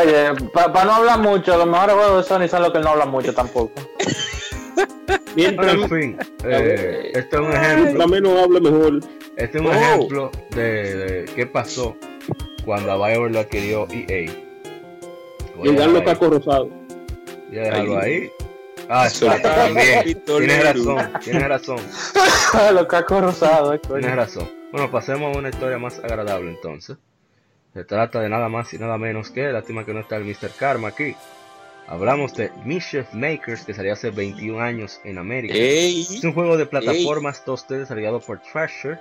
Oye, 0.02 0.48
para 0.52 0.84
no 0.84 0.94
hablar 0.94 1.18
mucho, 1.20 1.56
los 1.56 1.66
mejores 1.66 1.94
juegos 1.94 2.16
de 2.28 2.34
Sony 2.34 2.48
son 2.48 2.62
los 2.62 2.72
que 2.72 2.78
no 2.80 2.88
hablan 2.90 3.10
mucho 3.10 3.32
tampoco. 3.34 3.72
Mientras, 5.36 5.66
Pero 5.74 5.82
en 5.82 5.88
fin, 5.90 6.18
eh, 6.44 7.10
este 7.14 7.36
es 7.36 7.43
un 7.43 7.52
ejemplo. 7.52 8.09
menos 8.09 8.38
hable, 8.43 8.60
mejor. 8.60 9.01
Este 9.36 9.59
es 9.59 9.60
un 9.64 9.66
Oh. 9.68 9.72
ejemplo 9.72 10.30
de, 10.51 10.94
de 10.97 11.24
qué 11.34 11.47
pasó 11.47 11.94
cuando 12.64 12.90
a 12.93 12.97
BioWare 12.97 13.32
lo 13.32 13.40
adquirió 13.40 13.86
EA. 13.90 14.32
Voy 15.56 15.68
Y 15.68 15.74
dan 15.74 15.76
dejarlo 15.76 15.93
los 15.93 16.01
ahí. 16.01 16.05
cacos 16.06 16.30
rosados. 16.30 16.68
Voy 17.48 17.59
a 17.59 17.62
dejarlo 17.62 17.98
ahí. 17.98 18.30
Ah, 18.88 19.06
Eso 19.06 19.26
también. 19.42 20.22
Tienes 20.24 20.64
razón, 20.64 21.12
tienes 21.22 21.48
razón, 21.48 21.78
los 22.74 22.86
cacos 22.86 23.22
rosados, 23.22 23.74
eh, 23.74 23.80
coño. 23.86 24.00
tienes 24.00 24.16
razón. 24.16 24.50
Bueno, 24.72 24.90
pasemos 24.90 25.34
a 25.34 25.38
una 25.38 25.48
historia 25.48 25.78
más 25.78 25.98
agradable 25.98 26.50
entonces. 26.50 26.96
Se 27.74 27.84
trata 27.84 28.20
de 28.20 28.28
nada 28.28 28.48
más 28.48 28.72
y 28.72 28.78
nada 28.78 28.96
menos 28.96 29.30
que, 29.30 29.52
lástima 29.52 29.84
que 29.84 29.92
no 29.92 30.00
está 30.00 30.16
el 30.16 30.24
Mr. 30.24 30.50
Karma 30.58 30.88
aquí. 30.88 31.14
Hablamos 31.88 32.34
de 32.34 32.50
Mischief 32.64 33.12
Makers 33.12 33.64
que 33.64 33.74
salió 33.74 33.92
hace 33.92 34.10
21 34.10 34.60
años 34.60 35.00
en 35.04 35.18
América. 35.18 35.54
¡Ey! 35.54 36.02
Es 36.02 36.24
un 36.24 36.32
juego 36.32 36.56
de 36.56 36.66
plataformas 36.66 37.44
2D 37.44 37.78
desarrollado 37.78 38.20
por 38.20 38.40
Treasure 38.40 38.98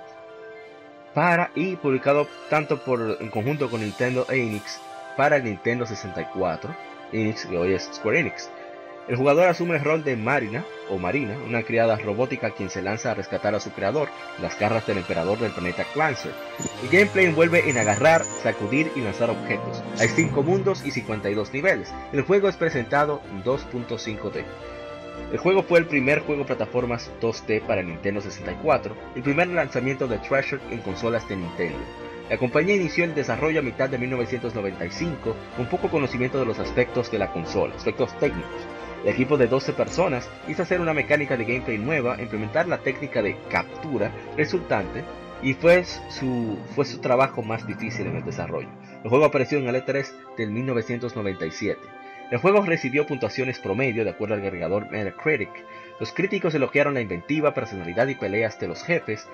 para 1.14 1.50
y 1.54 1.76
publicado 1.76 2.28
tanto 2.50 2.84
por 2.84 3.16
en 3.20 3.30
conjunto 3.30 3.70
con 3.70 3.80
Nintendo 3.80 4.26
e 4.28 4.36
Enix 4.36 4.78
para 5.16 5.36
el 5.36 5.44
Nintendo 5.44 5.86
64, 5.86 6.76
Enix 7.12 7.46
que 7.46 7.56
hoy 7.56 7.72
es 7.72 7.88
Square 7.92 8.20
Enix. 8.20 8.50
El 9.08 9.14
jugador 9.14 9.46
asume 9.46 9.76
el 9.76 9.84
rol 9.84 10.02
de 10.02 10.16
Marina 10.16 10.64
o 10.90 10.98
Marina, 10.98 11.36
una 11.46 11.62
criada 11.62 11.96
robótica 11.96 12.50
quien 12.50 12.70
se 12.70 12.82
lanza 12.82 13.12
a 13.12 13.14
rescatar 13.14 13.54
a 13.54 13.60
su 13.60 13.70
creador, 13.70 14.08
las 14.42 14.58
garras 14.58 14.84
del 14.84 14.98
emperador 14.98 15.38
del 15.38 15.52
planeta 15.52 15.84
Clancer. 15.92 16.32
El 16.82 16.88
gameplay 16.88 17.26
envuelve 17.26 17.70
en 17.70 17.78
agarrar, 17.78 18.24
sacudir 18.24 18.90
y 18.96 19.00
lanzar 19.00 19.30
objetos. 19.30 19.80
Hay 20.00 20.08
5 20.08 20.42
mundos 20.42 20.84
y 20.84 20.90
52 20.90 21.52
niveles. 21.52 21.94
El 22.12 22.22
juego 22.22 22.48
es 22.48 22.56
presentado 22.56 23.22
en 23.30 23.44
2.5D. 23.44 24.44
El 25.30 25.38
juego 25.38 25.62
fue 25.62 25.78
el 25.78 25.86
primer 25.86 26.20
juego 26.20 26.44
plataformas 26.44 27.10
2D 27.20 27.62
para 27.62 27.82
Nintendo 27.82 28.20
64, 28.20 28.96
el 29.14 29.22
primer 29.22 29.46
lanzamiento 29.48 30.08
de 30.08 30.18
Treasure 30.18 30.62
en 30.72 30.80
consolas 30.80 31.28
de 31.28 31.36
Nintendo. 31.36 31.78
La 32.28 32.38
compañía 32.38 32.74
inició 32.74 33.04
el 33.04 33.14
desarrollo 33.14 33.60
a 33.60 33.62
mitad 33.62 33.88
de 33.88 33.98
1995 33.98 35.36
con 35.56 35.66
poco 35.66 35.88
conocimiento 35.88 36.40
de 36.40 36.46
los 36.46 36.58
aspectos 36.58 37.08
de 37.12 37.20
la 37.20 37.32
consola, 37.32 37.76
aspectos 37.76 38.18
técnicos. 38.18 38.75
El 39.02 39.10
equipo 39.10 39.36
de 39.36 39.46
12 39.46 39.72
personas 39.72 40.28
hizo 40.48 40.62
hacer 40.62 40.80
una 40.80 40.94
mecánica 40.94 41.36
de 41.36 41.44
gameplay 41.44 41.78
nueva, 41.78 42.20
implementar 42.20 42.66
la 42.66 42.78
técnica 42.78 43.22
de 43.22 43.36
captura 43.50 44.10
resultante 44.36 45.04
y 45.42 45.54
fue 45.54 45.84
su, 45.84 46.58
fue 46.74 46.84
su 46.84 46.98
trabajo 47.00 47.42
más 47.42 47.66
difícil 47.66 48.06
en 48.06 48.16
el 48.16 48.24
desarrollo. 48.24 48.68
El 49.04 49.10
juego 49.10 49.26
apareció 49.26 49.58
en 49.58 49.68
el 49.68 49.76
E3 49.76 50.36
del 50.36 50.50
1997. 50.50 51.78
El 52.30 52.38
juego 52.38 52.62
recibió 52.62 53.06
puntuaciones 53.06 53.60
promedio 53.60 54.02
de 54.02 54.10
acuerdo 54.10 54.34
al 54.34 54.40
agregador 54.40 54.90
Metacritic. 54.90 55.50
Los 56.00 56.12
críticos 56.12 56.54
elogiaron 56.54 56.94
la 56.94 57.00
inventiva, 57.00 57.54
personalidad 57.54 58.08
y 58.08 58.16
peleas 58.16 58.58
de 58.58 58.66
los 58.66 58.82
jefes, 58.82 59.28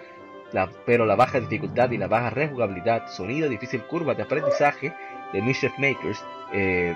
pero 0.85 1.07
la 1.07 1.17
baja 1.17 1.41
dificultad 1.41 1.91
y 1.91 1.99
la 1.99 2.09
baja 2.09 2.31
rejugabilidad, 2.31 3.09
sonido 3.09 3.49
difícil 3.49 3.83
curva 3.85 4.15
de 4.15 4.25
aprendizaje 4.25 4.93
de 5.33 5.41
Mischief 5.41 5.73
Makers 5.79 6.23
eh, 6.53 6.95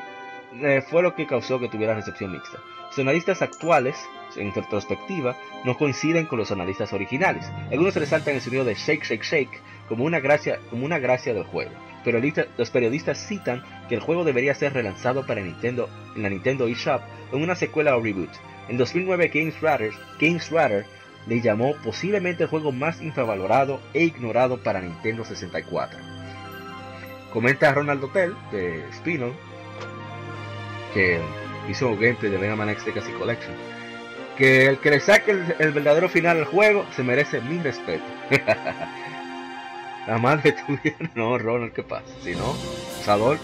eh, 0.62 0.82
fue 0.82 1.02
lo 1.02 1.14
que 1.14 1.26
causó 1.26 1.58
que 1.58 1.68
tuviera 1.68 1.94
recepción 1.94 2.32
mixta. 2.32 2.58
Los 2.86 2.98
analistas 2.98 3.42
actuales, 3.42 3.96
en 4.36 4.54
retrospectiva, 4.54 5.36
no 5.64 5.76
coinciden 5.76 6.26
con 6.26 6.38
los 6.38 6.50
analistas 6.50 6.92
originales. 6.92 7.50
Algunos 7.70 7.94
resaltan 7.94 8.34
el 8.34 8.40
sonido 8.40 8.64
de 8.64 8.74
Shake 8.74 9.04
Shake 9.04 9.24
Shake 9.24 9.60
como 9.88 10.04
una 10.04 10.20
gracia, 10.20 10.60
como 10.70 10.84
una 10.84 10.98
gracia 10.98 11.34
del 11.34 11.44
juego. 11.44 11.72
Pero 12.04 12.20
los 12.56 12.70
periodistas 12.70 13.26
citan 13.26 13.64
que 13.88 13.96
el 13.96 14.00
juego 14.00 14.24
debería 14.24 14.54
ser 14.54 14.72
relanzado 14.72 15.26
para 15.26 15.40
Nintendo 15.40 15.88
en 16.14 16.22
la 16.22 16.30
Nintendo 16.30 16.68
eShop 16.68 17.02
en 17.32 17.42
una 17.42 17.56
secuela 17.56 17.96
o 17.96 18.00
reboot. 18.00 18.30
En 18.68 18.78
2009 18.78 19.30
Games 19.34 19.60
Radar, 20.50 20.84
le 21.26 21.40
llamó 21.40 21.74
posiblemente 21.82 22.44
el 22.44 22.48
juego 22.48 22.70
más 22.70 23.02
infravalorado 23.02 23.80
e 23.92 24.04
ignorado 24.04 24.62
para 24.62 24.80
Nintendo 24.80 25.24
64. 25.24 25.98
Comenta 27.32 27.74
Ronald 27.74 28.04
Hotel 28.04 28.34
de 28.52 28.84
Spinol 28.92 29.34
que 30.96 31.20
hizo 31.68 31.88
un 31.88 32.00
gameplay 32.00 32.32
de 32.32 32.38
Mega 32.38 32.56
Man 32.56 32.70
X 32.70 32.86
Legacy 32.86 33.12
Collection 33.12 33.54
que 34.36 34.66
el 34.66 34.78
que 34.78 34.90
le 34.90 35.00
saque 35.00 35.30
el, 35.32 35.54
el 35.58 35.72
verdadero 35.72 36.08
final 36.08 36.38
al 36.38 36.44
juego 36.44 36.84
se 36.94 37.02
merece 37.02 37.40
mi 37.40 37.58
respeto. 37.58 38.04
La 40.06 40.18
madre 40.18 40.52
tuya, 40.52 40.94
no, 41.14 41.36
Ronald, 41.38 41.72
¿qué 41.72 41.82
pasa? 41.82 42.04
Si 42.22 42.34
no, 42.34 42.54
Sador. 43.02 43.38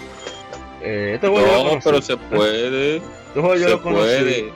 Eh, 0.80 1.12
este 1.14 1.28
juego 1.28 1.74
No, 1.74 1.80
pero 1.82 2.00
se 2.02 2.16
puede. 2.16 2.96
Este 2.96 3.40
juego 3.40 3.54
yo 3.54 3.64
se 3.64 3.70
lo 3.70 3.82
conocí 3.82 4.02
puede. 4.02 4.52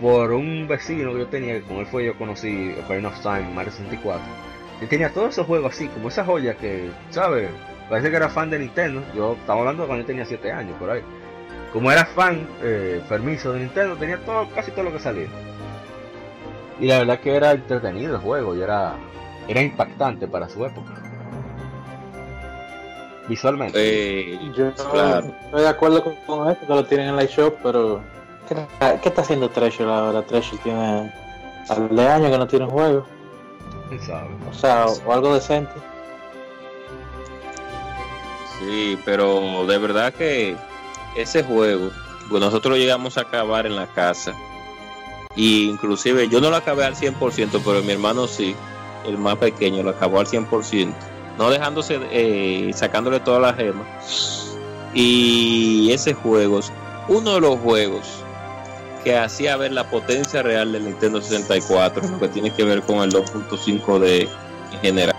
por 0.00 0.32
un 0.32 0.66
vecino 0.68 1.12
que 1.12 1.18
yo 1.20 1.26
tenía, 1.26 1.54
que 1.54 1.62
con 1.62 1.78
él 1.78 1.86
fue 1.86 2.06
yo 2.06 2.16
conocí 2.16 2.74
Ocarina 2.84 3.08
of 3.08 3.20
Time, 3.20 3.50
Mario 3.54 3.72
64. 3.72 4.22
Y 4.82 4.86
tenía 4.86 5.10
todos 5.12 5.30
esos 5.30 5.46
juegos 5.46 5.74
así, 5.74 5.88
como 5.88 6.08
esa 6.08 6.24
joya 6.24 6.54
que, 6.54 6.88
¿sabes? 7.10 7.50
Parece 7.90 8.08
que 8.10 8.16
era 8.16 8.28
fan 8.30 8.48
de 8.48 8.58
Nintendo. 8.60 9.02
Yo 9.14 9.34
estaba 9.38 9.60
hablando 9.60 9.86
cuando 9.86 10.02
yo 10.02 10.06
tenía 10.06 10.24
7 10.24 10.52
años, 10.52 10.76
por 10.78 10.90
ahí. 10.90 11.02
Como 11.72 11.90
era 11.92 12.04
fan 12.04 12.48
eh, 12.62 13.00
permiso 13.08 13.52
de 13.52 13.60
Nintendo, 13.60 13.96
tenía 13.96 14.18
todo, 14.24 14.48
casi 14.54 14.70
todo 14.72 14.84
lo 14.84 14.92
que 14.92 14.98
salía. 14.98 15.28
Y 16.80 16.86
la 16.86 16.98
verdad 16.98 17.20
que 17.20 17.34
era 17.36 17.52
entretenido 17.52 18.16
el 18.16 18.20
juego 18.22 18.56
y 18.56 18.62
era, 18.62 18.94
era 19.46 19.60
impactante 19.60 20.26
para 20.26 20.48
su 20.48 20.64
época. 20.64 20.92
Visualmente. 23.28 23.78
Eh, 24.34 24.50
Yo 24.56 24.72
Claro. 24.90 25.26
estoy 25.44 25.60
de 25.62 25.68
acuerdo 25.68 26.02
con, 26.02 26.14
con 26.26 26.50
esto, 26.50 26.66
que 26.66 26.74
lo 26.74 26.84
tienen 26.84 27.08
en 27.10 27.16
la 27.16 27.24
shop, 27.26 27.54
pero 27.62 28.00
¿qué, 28.48 28.56
qué 29.02 29.08
está 29.08 29.22
haciendo 29.22 29.48
Treasure 29.50 29.88
ahora? 29.92 30.22
Treasure 30.22 30.58
tiene 30.64 31.12
al 31.68 31.94
de 31.94 32.08
años 32.08 32.30
que 32.32 32.38
no 32.38 32.46
tiene 32.48 32.64
un 32.64 32.70
juego, 32.72 33.06
o 34.50 34.52
sea, 34.52 34.86
o, 34.86 34.92
o 35.08 35.12
algo 35.12 35.34
decente. 35.34 35.70
Sí, 38.58 38.98
pero 39.04 39.64
de 39.66 39.78
verdad 39.78 40.12
que 40.12 40.56
ese 41.16 41.42
juego, 41.42 41.90
pues 42.28 42.40
nosotros 42.40 42.78
llegamos 42.78 43.18
a 43.18 43.22
acabar 43.22 43.66
en 43.66 43.76
la 43.76 43.86
casa. 43.86 44.34
Y 45.36 45.68
inclusive 45.68 46.28
yo 46.28 46.40
no 46.40 46.50
lo 46.50 46.56
acabé 46.56 46.84
al 46.84 46.94
100%, 46.94 47.60
pero 47.64 47.82
mi 47.82 47.92
hermano 47.92 48.26
sí, 48.26 48.54
el 49.06 49.16
más 49.18 49.36
pequeño, 49.36 49.82
lo 49.82 49.90
acabó 49.90 50.20
al 50.20 50.26
100%. 50.26 50.92
No 51.38 51.50
dejándose, 51.50 51.98
eh, 52.10 52.70
sacándole 52.74 53.20
todas 53.20 53.40
las 53.40 53.56
gemas. 53.56 54.56
Y 54.92 55.90
ese 55.92 56.14
juego 56.14 56.60
uno 57.08 57.34
de 57.34 57.40
los 57.40 57.58
juegos 57.58 58.06
que 59.02 59.16
hacía 59.16 59.56
ver 59.56 59.72
la 59.72 59.88
potencia 59.88 60.42
real 60.42 60.72
del 60.72 60.84
Nintendo 60.84 61.20
64, 61.20 62.08
lo 62.08 62.20
que 62.20 62.28
tiene 62.28 62.52
que 62.52 62.64
ver 62.64 62.82
con 62.82 62.98
el 62.98 63.12
2.5D 63.12 64.28
en 64.72 64.80
general. 64.80 65.16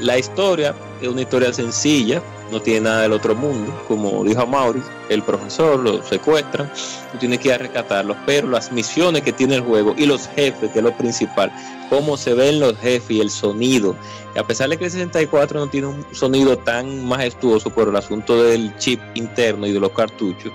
La 0.00 0.18
historia 0.18 0.74
es 1.00 1.08
una 1.08 1.22
historia 1.22 1.52
sencilla, 1.52 2.22
no 2.54 2.62
tiene 2.62 2.82
nada 2.82 3.02
del 3.02 3.12
otro 3.12 3.34
mundo, 3.34 3.74
como 3.88 4.22
dijo 4.22 4.46
Mauri, 4.46 4.80
el 5.08 5.22
profesor 5.22 5.78
lo 5.80 6.02
secuestran, 6.04 6.72
tú 7.12 7.18
tienes 7.18 7.40
que 7.40 7.48
ir 7.48 7.54
a 7.54 7.58
rescatarlos, 7.58 8.16
pero 8.24 8.48
las 8.48 8.70
misiones 8.70 9.22
que 9.22 9.32
tiene 9.32 9.56
el 9.56 9.62
juego 9.62 9.94
y 9.98 10.06
los 10.06 10.28
jefes, 10.28 10.70
que 10.70 10.78
es 10.78 10.84
lo 10.84 10.96
principal, 10.96 11.52
cómo 11.90 12.16
se 12.16 12.32
ven 12.32 12.60
los 12.60 12.78
jefes 12.78 13.10
y 13.10 13.20
el 13.20 13.28
sonido, 13.28 13.96
a 14.36 14.46
pesar 14.46 14.68
de 14.68 14.78
que 14.78 14.84
el 14.84 14.90
64 14.92 15.58
no 15.58 15.66
tiene 15.66 15.88
un 15.88 16.06
sonido 16.12 16.56
tan 16.56 17.04
majestuoso 17.04 17.70
por 17.70 17.88
el 17.88 17.96
asunto 17.96 18.40
del 18.44 18.76
chip 18.78 19.00
interno 19.14 19.66
y 19.66 19.72
de 19.72 19.80
los 19.80 19.90
cartuchos, 19.90 20.52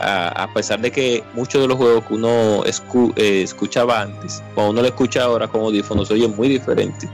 a, 0.00 0.48
pesar 0.52 0.80
de 0.80 0.90
que 0.90 1.24
muchos 1.34 1.62
de 1.62 1.68
los 1.68 1.76
juegos 1.76 2.04
que 2.04 2.14
uno 2.14 2.64
eh, 2.64 3.42
escuchaba 3.42 4.02
antes, 4.02 4.42
cuando 4.54 4.72
uno 4.72 4.82
lo 4.82 4.88
escucha 4.88 5.22
ahora 5.22 5.46
con 5.46 5.60
audífonos, 5.60 6.10
oye 6.10 6.26
muy 6.26 6.48
diferente 6.48 7.08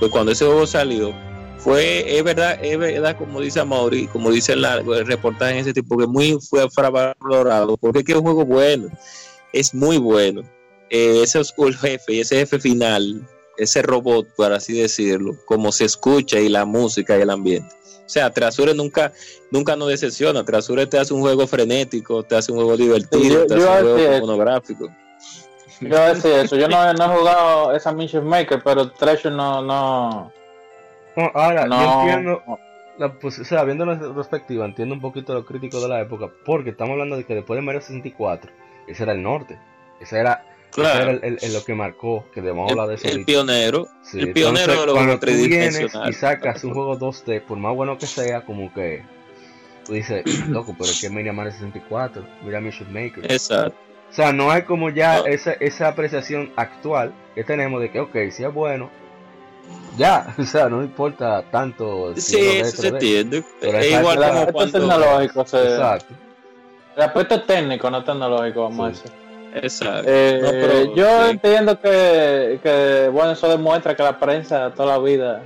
pues 0.00 0.10
cuando 0.10 0.32
ese 0.32 0.46
juego 0.46 0.66
salió, 0.66 1.14
fue, 1.62 2.16
es 2.18 2.24
verdad, 2.24 2.58
es 2.62 2.78
verdad, 2.78 3.16
como 3.16 3.40
dice 3.40 3.64
Mauri, 3.64 4.06
como 4.08 4.30
dice 4.30 4.56
la- 4.56 4.78
el 4.78 5.06
reportaje 5.06 5.52
en 5.52 5.58
ese 5.58 5.72
tipo, 5.72 5.96
que 5.96 6.06
muy 6.06 6.38
fue 6.40 6.64
infravalorado, 6.64 7.76
porque 7.76 8.00
es 8.00 8.04
que 8.04 8.12
es 8.12 8.18
un 8.18 8.24
juego 8.24 8.44
bueno, 8.44 8.88
es 9.52 9.74
muy 9.74 9.98
bueno. 9.98 10.42
Eh, 10.90 11.20
ese 11.22 11.40
es 11.40 11.54
el 11.56 11.76
jefe 11.76 12.14
y 12.14 12.20
ese 12.20 12.36
jefe 12.36 12.58
final, 12.58 13.26
ese 13.56 13.82
robot, 13.82 14.26
por 14.36 14.52
así 14.52 14.72
decirlo, 14.80 15.36
como 15.46 15.70
se 15.70 15.84
escucha 15.84 16.40
y 16.40 16.48
la 16.48 16.64
música 16.64 17.16
y 17.16 17.22
el 17.22 17.30
ambiente. 17.30 17.74
O 18.06 18.08
sea, 18.12 18.30
Trasure 18.32 18.74
nunca, 18.74 19.12
nunca 19.52 19.76
nos 19.76 19.86
decepciona. 19.88 20.44
Trasure 20.44 20.84
te 20.88 20.98
hace 20.98 21.14
un 21.14 21.20
juego 21.20 21.46
frenético, 21.46 22.24
te 22.24 22.34
hace 22.34 22.50
un 22.50 22.58
juego 22.58 22.76
divertido, 22.76 23.22
Yo- 23.22 23.46
te 23.46 23.56
yo 23.60 23.70
hace 23.72 23.84
un 23.84 23.94
juego 23.94 24.20
monográfico. 24.26 24.88
Yo 25.80 25.88
voy 25.88 25.96
a 25.98 26.14
decir 26.14 26.32
eso, 26.32 26.56
yo 26.56 26.66
no, 26.68 26.92
no 26.92 27.04
he 27.04 27.18
jugado 27.18 27.72
esa 27.72 27.92
Mischief 27.92 28.24
Maker, 28.24 28.60
pero 28.64 28.90
Treasure 28.90 29.32
no, 29.34 29.62
no, 29.62 30.32
No, 31.16 31.30
ahora, 31.34 31.62
yo 31.62 31.68
no, 31.68 32.00
entiendo, 32.02 32.42
la, 32.98 33.12
pues, 33.14 33.38
o 33.38 33.44
sea, 33.44 33.64
viendo 33.64 33.84
la 33.86 33.98
perspectiva, 34.14 34.64
entiendo 34.64 34.94
un 34.94 35.00
poquito 35.00 35.34
lo 35.34 35.44
crítico 35.44 35.80
de 35.80 35.88
la 35.88 36.00
época, 36.00 36.28
porque 36.44 36.70
estamos 36.70 36.92
hablando 36.92 37.16
de 37.16 37.24
que 37.24 37.34
después 37.34 37.56
de 37.58 37.62
Mario 37.62 37.80
64, 37.80 38.50
ese 38.86 39.02
era 39.02 39.12
el 39.12 39.22
norte, 39.22 39.58
ese 40.00 40.18
era, 40.20 40.44
ese 40.70 40.80
era 40.80 40.92
Claro, 40.92 41.10
el, 41.10 41.20
el- 41.24 41.38
el- 41.42 41.52
lo 41.52 41.64
que 41.64 41.74
marcó, 41.74 42.24
que 42.32 42.40
debemos 42.40 42.70
hablar 42.70 42.88
de 42.88 42.94
eso 42.94 43.04
el, 43.06 43.10
ahorita. 43.12 43.26
pionero, 43.26 43.88
Sí, 44.02 44.20
el 44.20 44.32
pionero 44.32 44.60
entonces, 44.72 44.80
de 44.80 44.86
los 44.86 44.94
cuando 44.94 45.18
tú 45.18 45.26
vienes 45.26 45.94
y 46.08 46.12
sacas 46.12 46.62
un 46.64 46.74
juego 46.74 46.96
2D, 46.98 47.42
por 47.42 47.58
más 47.58 47.74
bueno 47.74 47.98
que 47.98 48.06
sea, 48.06 48.42
como 48.44 48.72
que 48.72 49.02
tú 49.86 49.94
dices, 49.94 50.22
loco, 50.48 50.74
pero 50.78 50.90
es 50.90 51.00
que 51.00 51.10
mira 51.10 51.32
Mario 51.32 51.52
64, 51.52 52.24
mira 52.44 52.60
Mission 52.60 52.92
Maker. 52.92 53.24
Exacto. 53.32 53.74
O 54.10 54.12
sea, 54.12 54.32
no 54.32 54.50
hay 54.50 54.62
como 54.62 54.90
ya 54.90 55.18
No. 55.20 55.26
esa, 55.26 55.52
esa 55.52 55.88
apreciación 55.88 56.52
actual 56.56 57.12
que 57.34 57.44
tenemos 57.44 57.80
de 57.80 57.90
que, 57.90 58.00
ok, 58.00 58.16
si 58.32 58.42
es 58.44 58.52
bueno, 58.52 58.90
ya, 59.96 60.34
o 60.38 60.42
sea, 60.44 60.68
no 60.68 60.82
importa 60.82 61.42
tanto. 61.50 62.14
si 62.14 62.20
Sí, 62.20 62.38
es 62.58 62.68
eso 62.68 62.82
se 62.82 62.88
2D, 62.88 62.92
3D. 62.92 62.94
entiende. 62.94 63.44
Pero 63.60 63.78
Es 63.78 63.86
igual 63.98 64.22
el 64.22 64.28
como 64.28 64.38
aspecto 64.40 64.52
cuando. 64.52 64.78
tecnológico, 64.78 65.40
Exacto. 65.40 66.14
el 66.96 67.02
aspecto 67.02 67.42
técnico, 67.42 67.90
no 67.90 68.04
tecnológico, 68.04 68.62
vamos 68.62 68.98
Sí. 68.98 69.02
a 69.04 69.10
decir. 69.10 69.20
Exacto. 69.64 70.02
Eh, 70.06 70.40
No, 70.42 70.50
pero, 70.50 70.94
yo 70.94 71.24
sí. 71.24 71.30
entiendo 71.30 71.80
que, 71.80 72.60
que, 72.62 73.08
bueno, 73.12 73.32
eso 73.32 73.48
demuestra 73.48 73.96
que 73.96 74.02
la 74.02 74.18
prensa 74.18 74.72
toda 74.74 74.96
la 74.96 74.98
vida, 75.02 75.42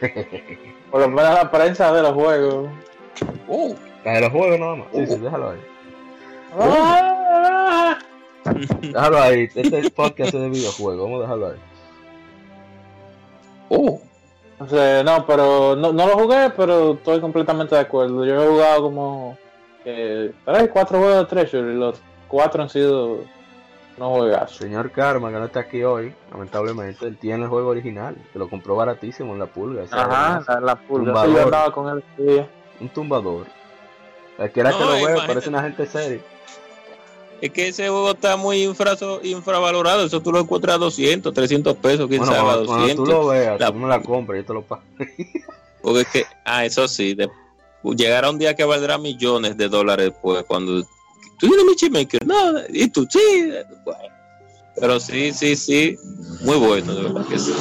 por 0.90 1.00
lo 1.00 1.08
menos 1.08 1.34
la 1.34 1.50
prensa 1.50 1.92
de 1.92 2.02
los 2.02 2.12
juegos. 2.14 2.68
Uh, 3.46 3.74
La 4.04 4.12
de 4.14 4.20
los 4.22 4.30
juegos 4.32 4.58
nada 4.58 4.74
más. 4.76 4.86
Sí, 4.92 5.06
sí, 5.06 5.16
déjalo 5.18 5.50
ahí. 5.50 5.58
Ah, 6.58 7.98
Déjalo 8.80 9.22
ahí. 9.22 9.48
Este 9.54 9.78
es 9.78 9.90
podcast 9.90 10.34
es 10.34 10.40
de 10.40 10.48
videojuegos. 10.48 11.02
Vamos 11.04 11.18
a 11.18 11.22
dejarlo 11.22 11.46
ahí. 11.48 11.58
Uh. 13.76 14.00
O 14.60 14.68
sea, 14.68 15.02
no, 15.02 15.26
pero 15.26 15.74
no, 15.76 15.92
no 15.92 16.06
lo 16.06 16.18
jugué, 16.18 16.50
pero 16.56 16.92
estoy 16.92 17.20
completamente 17.20 17.74
de 17.74 17.80
acuerdo. 17.80 18.24
Yo 18.24 18.42
he 18.42 18.48
jugado 18.48 18.82
como 18.82 19.36
eh, 19.84 20.32
tres, 20.44 20.70
cuatro 20.72 20.98
juegos 20.98 21.18
de 21.18 21.24
Treasure 21.26 21.72
y 21.72 21.76
los 21.76 22.00
cuatro 22.28 22.62
han 22.62 22.68
sido 22.68 23.18
no 23.98 24.10
juegazos. 24.10 24.56
Señor 24.56 24.90
Karma, 24.90 25.30
que 25.30 25.38
no 25.38 25.44
está 25.46 25.60
aquí 25.60 25.82
hoy, 25.82 26.14
lamentablemente, 26.30 27.06
él 27.06 27.16
tiene 27.18 27.44
el 27.44 27.48
juego 27.48 27.70
original, 27.70 28.16
que 28.32 28.38
lo 28.38 28.48
compró 28.48 28.76
baratísimo 28.76 29.32
en 29.32 29.40
la 29.40 29.46
pulga. 29.46 29.84
Ajá, 29.90 30.42
la, 30.46 30.60
la 30.60 30.76
pulga. 30.76 31.12
Tumbador. 31.12 31.28
Sí, 31.28 31.34
yo 31.34 31.42
andaba 31.44 31.72
con 31.72 31.88
él 31.88 32.04
ese 32.14 32.30
día. 32.30 32.48
Un 32.80 32.88
tumbador. 32.88 33.46
Cualquiera 34.36 34.72
que 34.72 34.84
lo 34.84 34.92
vea 34.92 35.26
parece 35.26 35.48
una 35.48 35.62
gente 35.62 35.86
seria. 35.86 36.20
Es 37.40 37.50
que 37.50 37.68
ese 37.68 37.88
juego 37.88 38.12
está 38.12 38.36
muy 38.36 38.64
infraso- 38.66 39.20
infravalorado. 39.22 40.04
Eso 40.06 40.20
tú 40.22 40.32
lo 40.32 40.40
encuentras 40.40 40.76
a 40.76 40.78
200, 40.78 41.34
300 41.34 41.76
pesos, 41.76 42.06
quién 42.08 42.20
Bueno, 42.20 42.34
sabe, 42.34 42.38
a 42.38 42.44
cuando, 42.52 42.66
cuando 42.66 42.82
200. 42.86 43.04
tú 43.04 43.10
lo 43.12 43.26
veas, 43.28 43.60
La- 43.60 43.66
tú 43.72 43.78
me 43.78 43.88
la 43.88 44.00
compras, 44.02 44.38
yo 44.40 44.44
te 44.46 44.52
lo 44.54 44.62
pago. 44.62 44.82
Porque 45.82 46.00
es 46.00 46.08
que, 46.08 46.24
ah, 46.44 46.64
eso 46.64 46.88
sí, 46.88 47.14
de- 47.14 47.28
llegará 47.96 48.30
un 48.30 48.38
día 48.38 48.54
que 48.54 48.64
valdrá 48.64 48.96
millones 48.96 49.56
de 49.58 49.68
dólares 49.68 50.06
después. 50.12 50.42
Cuando 50.44 50.82
tú 51.38 51.46
tienes 51.48 51.64
mi 51.66 51.74
chipmaker, 51.76 52.26
no, 52.26 52.34
y 52.70 52.88
tú 52.88 53.06
sí, 53.10 53.50
bueno. 53.84 54.13
Pero 54.80 54.98
sí, 54.98 55.32
sí, 55.32 55.54
sí, 55.54 55.96
muy 56.40 56.56
bueno, 56.56 56.94
de 56.94 57.02
verdad 57.04 57.24
que 57.26 57.38
sí. 57.38 57.52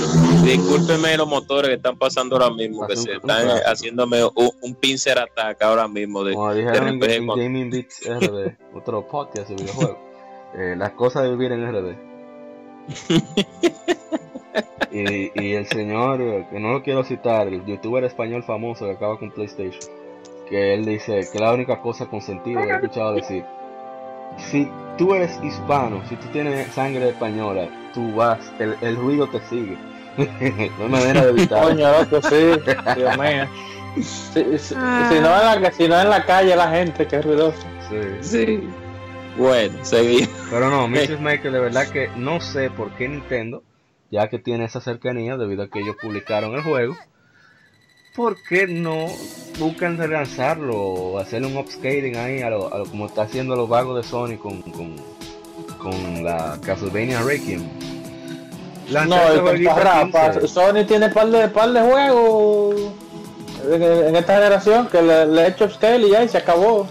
Discúlpeme 0.44 1.16
los 1.16 1.28
motores 1.28 1.70
que 1.70 1.76
están 1.76 1.98
pasando 1.98 2.36
ahora 2.36 2.54
mismo, 2.54 2.88
que 2.88 2.96
se 2.96 3.14
están 3.14 3.46
tráfico. 3.46 3.70
haciéndome 3.70 4.24
un, 4.24 4.50
un 4.62 4.76
pincer 4.76 5.20
attack 5.20 5.62
ahora 5.62 5.88
mismo. 5.88 6.24
De, 6.24 6.34
Como 6.34 6.54
dijeron 6.54 7.00
RPG 7.00 7.12
en 7.12 7.28
Gaming 7.28 7.70
Beats 7.70 8.02
RD, 8.04 8.56
otro 8.76 9.08
podcast 9.08 9.50
de 9.50 9.56
videojuegos. 9.56 9.98
Eh, 10.56 10.76
las 10.78 10.92
cosas 10.92 11.24
de 11.24 11.32
vivir 11.36 11.52
en 11.52 11.72
RD. 11.72 11.96
y, 14.92 15.32
y 15.42 15.54
el 15.54 15.68
señor, 15.68 16.22
eh, 16.22 16.48
que 16.52 16.60
no 16.60 16.74
lo 16.74 16.84
quiero 16.84 17.04
citar, 17.04 17.48
el 17.48 17.66
youtuber 17.66 18.04
español 18.04 18.44
famoso 18.44 18.86
que 18.86 18.92
acaba 18.92 19.18
con 19.20 19.32
PlayStation, 19.32 19.82
que 20.50 20.74
él 20.74 20.86
dice 20.86 21.28
que 21.32 21.40
la 21.40 21.54
única 21.54 21.82
cosa 21.82 22.08
con 22.08 22.22
sentido 22.22 22.62
que 22.64 22.70
he 22.70 22.76
escuchado 22.76 23.14
decir, 23.14 23.44
si 24.38 24.70
tú 24.98 25.14
eres 25.14 25.32
hispano, 25.44 26.02
si 26.10 26.16
tú 26.16 26.28
tienes 26.28 26.72
sangre 26.74 27.10
española, 27.10 27.68
tú 27.94 28.14
vas, 28.16 28.40
el, 28.60 28.76
el 28.82 28.96
ruido 28.96 29.28
te 29.28 29.40
sigue. 29.50 29.78
no 30.18 30.84
hay 30.86 30.90
manera 30.90 31.24
de 31.24 31.30
evitarlo. 31.32 31.70
Coño, 31.70 31.92
loco, 31.92 32.22
sí. 32.30 32.52
Dios 32.96 33.18
mío. 33.18 33.48
Si, 33.96 34.58
si- 34.58 34.76
Ah. 34.78 35.08
si 35.12 35.20
no 35.20 35.54
en 35.56 35.62
la, 35.64 35.72
si 35.72 35.88
no 35.88 36.00
en 36.02 36.10
la 36.10 36.26
calle 36.26 36.56
la 36.56 36.70
gente, 36.72 37.06
que 37.08 37.16
es 37.18 37.26
ruidoso. 37.26 37.58
Sí. 37.90 37.98
Sí. 38.22 38.70
Bueno, 39.38 39.74
seguimos. 39.84 40.30
Pero 40.50 40.70
no, 40.70 40.88
Mrs. 40.90 41.20
Maker, 41.20 41.52
de 41.52 41.60
verdad 41.60 41.88
que 41.88 42.10
no 42.18 42.40
sé 42.42 42.70
por 42.70 42.92
qué 42.92 43.08
Nintendo, 43.08 43.64
ya 44.12 44.30
que 44.30 44.38
tiene 44.40 44.66
esa 44.66 44.82
cercanía 44.82 45.38
debido 45.38 45.64
a 45.64 45.70
que 45.70 45.80
ellos 45.80 45.96
publicaron 46.02 46.54
el 46.54 46.62
juego, 46.62 46.96
¿por 48.16 48.38
qué 48.44 48.68
no 48.68 49.08
buscan 49.60 49.98
relanzarlo 49.98 50.76
o 50.78 51.20
hacerle 51.20 51.48
un 51.48 51.58
upscaling 51.58 52.16
ahí 52.18 52.42
a 52.42 52.50
lo, 52.50 52.74
a 52.74 52.80
lo 52.80 52.86
como 52.86 53.06
está 53.08 53.24
haciendo 53.24 53.56
los 53.56 53.68
vagos 53.70 53.98
de 54.04 54.10
Sony 54.10 54.38
con, 54.38 54.62
con, 54.62 54.96
con 55.78 56.24
la 56.24 56.58
Castlevania 56.66 57.22
Requiem? 57.22 57.64
Lanzar 58.90 59.36
No, 59.38 59.52
el 59.52 59.58
15. 59.60 60.48
Sony 60.48 60.86
tiene 60.88 61.10
par 61.10 61.28
de, 61.28 61.48
par 61.48 61.72
de 61.72 61.82
juegos 61.82 62.76
en, 63.72 63.82
en 63.84 64.16
esta 64.16 64.36
generación 64.36 64.88
que 64.88 65.02
le, 65.02 65.26
le 65.28 65.42
he 65.44 65.48
hecho 65.48 65.66
upscale 65.66 66.08
y 66.08 66.12
ya 66.12 66.24
y 66.24 66.30
se 66.30 66.38
acabó. 66.38 66.88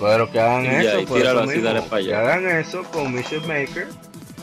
Pero 0.00 0.30
que 0.30 0.40
hagan 0.40 0.64
Y 0.64 0.68
eso, 0.86 1.04
por 1.06 1.18
eso 1.20 1.42
mismo, 1.44 1.68
allá. 1.90 2.02
que 2.08 2.14
hagan 2.14 2.48
eso 2.58 2.82
con 2.92 3.12
Mrs. 3.14 3.46
Maker, 3.46 3.88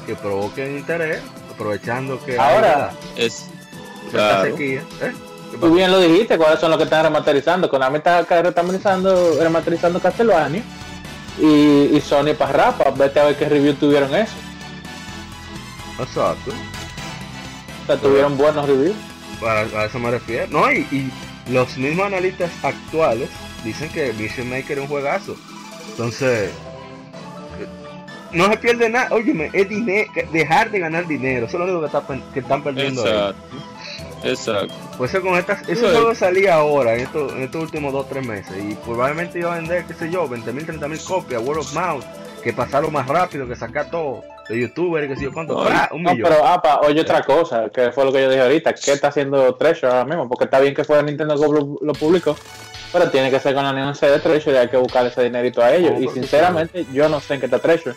que 0.08 0.16
provoquen 0.16 0.78
interés, 0.78 1.20
aprovechando 1.54 2.20
que 2.26 2.38
Ahora, 2.40 2.90
hay 3.16 3.26
Es 3.26 3.46
esta 4.08 4.12
claro. 4.12 4.52
sequía. 4.52 4.82
¿eh? 5.02 5.12
¿Qué 5.54 5.60
Tú 5.60 5.74
bien 5.74 5.92
lo 5.92 6.00
dijiste, 6.00 6.38
cuáles 6.38 6.60
son 6.60 6.70
los 6.72 6.78
que 6.78 6.86
están 6.86 7.04
remasterizando. 7.04 7.70
Konami 7.70 7.98
está 7.98 8.22
remasterizando, 8.24 9.36
remasterizando 9.40 10.00
Castlevania 10.00 10.64
y, 11.40 11.96
y 11.96 12.02
Sony 12.02 12.34
para 12.38 12.52
Rapa. 12.52 12.92
Vete 12.92 13.20
a 13.20 13.26
ver 13.26 13.36
qué 13.38 13.48
review 13.48 13.74
tuvieron 13.76 14.14
eso. 14.16 14.34
Exacto. 16.00 16.52
O 17.84 17.86
sea, 17.86 17.98
tuvieron 17.98 18.38
buenos 18.38 18.66
reviews. 18.68 18.96
A, 19.46 19.80
a 19.80 19.86
eso 19.86 20.00
me 20.00 20.10
refiero. 20.12 20.48
No, 20.50 20.72
y, 20.72 20.80
y 20.92 21.12
los 21.52 21.78
mismos 21.78 22.06
analistas 22.08 22.50
actuales 22.64 23.30
dicen 23.64 23.90
que 23.90 24.14
Mission 24.14 24.50
Maker 24.50 24.78
es 24.78 24.84
un 24.84 24.88
juegazo. 24.88 25.36
Entonces, 25.92 26.50
no 28.32 28.48
se 28.50 28.58
pierde 28.58 28.90
nada. 28.90 29.10
Óyeme, 29.12 29.50
es 29.54 29.70
dinero, 29.70 30.10
dejar 30.32 30.72
de 30.72 30.80
ganar 30.80 31.06
dinero. 31.08 31.46
Eso 31.46 31.58
es 31.58 31.60
lo 31.60 31.66
único 31.66 31.80
que, 31.82 31.86
está 31.88 32.08
pen- 32.08 32.24
que 32.34 32.40
están 32.40 32.64
perdiendo 32.64 33.04
ahí. 33.04 33.34
Exacto. 34.24 34.74
Pues 34.98 35.14
eso 35.14 35.22
con 35.24 35.38
estas, 35.38 35.66
Bueno. 35.66 35.82
juego 35.90 36.16
salía 36.16 36.56
ahora, 36.56 36.94
en 36.96 37.02
estos, 37.02 37.32
en 37.34 37.44
estos 37.44 37.64
últimos 37.64 37.94
2-3 37.94 38.26
meses. 38.26 38.54
Y 38.58 38.76
probablemente 38.76 39.40
iba 39.40 39.54
a 39.54 39.58
vender, 39.58 39.84
qué 39.86 39.94
sé 39.94 40.10
yo, 40.10 40.28
20.000, 40.28 40.66
30.000 40.66 41.04
copias, 41.06 41.42
word 41.42 41.60
of 41.60 41.74
mouth. 41.74 42.04
Que 42.44 42.52
pasaron 42.52 42.92
más 42.92 43.08
rápido, 43.08 43.48
que 43.48 43.56
sacar 43.56 43.90
todo. 43.90 44.22
De 44.50 44.60
youtubers, 44.60 45.08
que 45.08 45.16
sé 45.16 45.24
yo 45.24 45.32
cuánto. 45.34 45.62
Ay, 45.64 45.72
¡Ah! 45.74 45.90
un 45.94 46.04
No, 46.04 46.12
millón. 46.14 46.30
pero 46.30 46.46
apa, 46.46 46.82
oye 46.82 47.00
otra 47.00 47.22
cosa, 47.24 47.70
que 47.74 47.92
fue 47.94 48.04
lo 48.04 48.12
que 48.12 48.22
yo 48.22 48.30
dije 48.30 48.42
ahorita, 48.42 48.74
¿qué 48.74 48.92
está 48.92 49.08
haciendo 49.08 49.56
Treasure 49.56 49.88
ahora 49.88 50.04
mismo? 50.06 50.28
Porque 50.28 50.44
está 50.46 50.60
bien 50.60 50.74
que 50.74 50.84
fue 50.84 51.02
Nintendo 51.04 51.36
que 51.40 51.48
lo, 51.48 51.78
lo 51.82 51.94
publicó, 51.94 52.36
pero 52.92 53.10
tiene 53.10 53.32
que 53.32 53.40
ser 53.40 53.54
con 53.56 53.64
la 53.64 53.70
alianza 53.70 54.08
de 54.08 54.20
Treasure 54.20 54.56
y 54.58 54.60
hay 54.60 54.68
que 54.68 54.76
buscar 54.76 55.06
ese 55.06 55.24
dinerito 55.24 55.62
a 55.62 55.74
ellos. 55.74 55.94
Y 56.02 56.10
sinceramente, 56.10 56.86
yo 56.92 57.08
no 57.08 57.22
sé 57.22 57.36
en 57.36 57.40
qué 57.40 57.46
está 57.46 57.60
Treasure. 57.60 57.96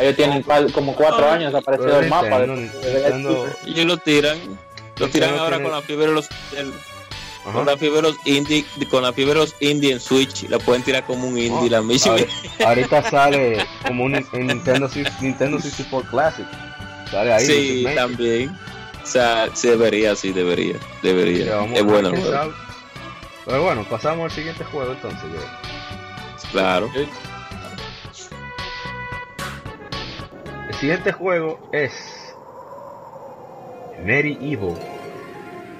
Ellos 0.00 0.16
tienen 0.16 0.42
par- 0.42 0.72
como 0.72 0.96
cuatro 0.96 1.30
años 1.30 1.52
desaparecido 1.52 1.86
Pero 1.90 2.00
del 2.00 2.10
mapa. 2.10 2.40
de- 2.40 2.46
Nintendo, 2.48 2.80
de- 2.80 2.90
de- 2.92 3.00
Nintendo- 3.12 3.46
Y 3.66 3.84
lo 3.84 3.96
tiran. 3.98 4.38
Lo 4.98 5.08
tiran 5.08 5.30
ahora 5.38 5.56
tiene- 5.56 5.64
con 5.64 5.72
la 5.72 5.82
fiebre 5.82 6.06
de 6.06 6.12
los. 6.12 6.28
el- 6.56 6.72
con 7.52 7.66
la 7.66 7.76
fiebre 7.76 7.96
de 8.00 8.02
los 8.08 8.16
indie. 8.26 8.64
Con 8.90 9.02
la 9.02 9.12
fiebre 9.12 9.34
de 9.34 9.40
los 9.40 9.54
indie 9.60 9.92
en 9.92 10.00
Switch. 10.00 10.48
La 10.48 10.58
pueden 10.58 10.82
tirar 10.82 11.04
como 11.04 11.26
un 11.28 11.36
indie. 11.38 11.68
Oh, 11.68 11.70
la 11.70 11.82
misma. 11.82 12.16
ahori- 12.16 12.28
Ahorita 12.66 13.10
sale 13.10 13.66
como 13.86 14.04
un 14.04 14.14
en 14.14 14.26
Nintendo, 14.46 14.88
Nintendo 15.20 15.58
64 15.60 16.10
Classic. 16.10 16.46
Sale 17.10 17.32
ahí. 17.34 17.44
Sí, 17.46 17.86
también. 17.94 18.56
O 19.02 19.06
sea, 19.06 19.48
sí 19.54 19.68
debería, 19.68 20.16
sí, 20.16 20.32
debería. 20.32 20.76
Debería. 21.02 21.62
Es 21.74 21.82
bueno, 21.84 22.10
sabe. 22.24 22.52
Pero 23.44 23.62
bueno, 23.62 23.84
pasamos 23.90 24.24
al 24.24 24.30
siguiente 24.30 24.64
juego 24.64 24.92
entonces. 24.92 25.20
yo. 25.30 26.48
claro. 26.50 26.90
El 30.68 30.74
siguiente 30.80 31.12
juego 31.12 31.68
es 31.72 31.92
Medieval 34.04 34.74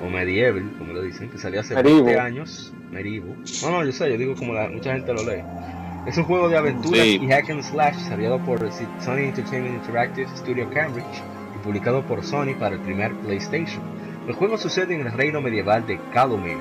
o 0.04 0.08
Medieval, 0.08 0.70
como 0.78 0.92
lo 0.92 1.02
dicen, 1.02 1.30
que 1.30 1.38
salió 1.38 1.60
hace 1.60 1.74
Medieval. 1.74 2.04
20 2.04 2.20
años. 2.20 2.72
Medieval. 2.90 3.36
No, 3.62 3.70
no, 3.70 3.84
yo 3.84 3.92
sé, 3.92 4.10
yo 4.10 4.18
digo 4.18 4.34
como 4.34 4.52
la, 4.54 4.68
mucha 4.68 4.92
gente 4.92 5.12
lo 5.12 5.22
lee. 5.24 5.42
Es 6.06 6.16
un 6.18 6.24
juego 6.24 6.48
de 6.48 6.56
aventuras 6.58 7.00
Sí. 7.00 7.18
y 7.22 7.28
hack 7.28 7.48
and 7.50 7.62
slash 7.62 7.96
desarrollado 7.96 8.38
por 8.44 8.58
Sony 9.00 9.18
Entertainment 9.28 9.76
Interactive 9.76 10.28
Studio 10.36 10.68
Cambridge 10.70 11.22
y 11.54 11.58
publicado 11.64 12.04
por 12.04 12.22
Sony 12.22 12.54
para 12.58 12.74
el 12.74 12.80
primer 12.82 13.14
PlayStation. 13.14 13.82
El 14.28 14.34
juego 14.34 14.58
sucede 14.58 14.94
en 14.94 15.02
el 15.06 15.12
reino 15.12 15.40
medieval 15.40 15.86
de 15.86 15.98
Calomir 16.12 16.58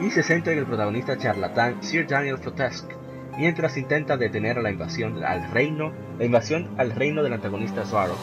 y 0.00 0.10
se 0.10 0.22
centra 0.22 0.52
en 0.52 0.60
el 0.60 0.66
protagonista 0.66 1.18
charlatán 1.18 1.82
Sir 1.82 2.06
Daniel 2.06 2.38
Fortesque, 2.38 2.94
mientras 3.36 3.76
intenta 3.76 4.16
detener 4.16 4.58
a 4.58 4.62
la 4.62 4.70
invasión 4.70 5.22
al 5.22 5.50
reino, 5.50 5.92
la 6.18 6.24
invasión 6.24 6.68
al 6.78 6.92
reino 6.92 7.22
del 7.22 7.32
antagonista 7.34 7.84
Zorro, 7.84 8.16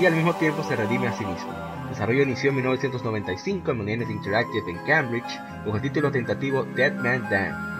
y 0.00 0.06
al 0.06 0.14
mismo 0.14 0.34
tiempo 0.34 0.62
se 0.64 0.76
redime 0.76 1.08
a 1.08 1.12
sí 1.12 1.24
mismo. 1.24 1.52
El 1.84 1.88
desarrollo 1.90 2.22
inició 2.22 2.50
en 2.50 2.56
1995 2.56 3.70
en 3.70 3.78
Millennium 3.78 4.10
Interactive 4.10 4.70
en 4.70 4.78
Cambridge 4.86 5.40
con 5.64 5.76
el 5.76 5.82
título 5.82 6.10
tentativo 6.10 6.64
Dead 6.74 6.92
Man 6.94 7.26
Dan. 7.30 7.74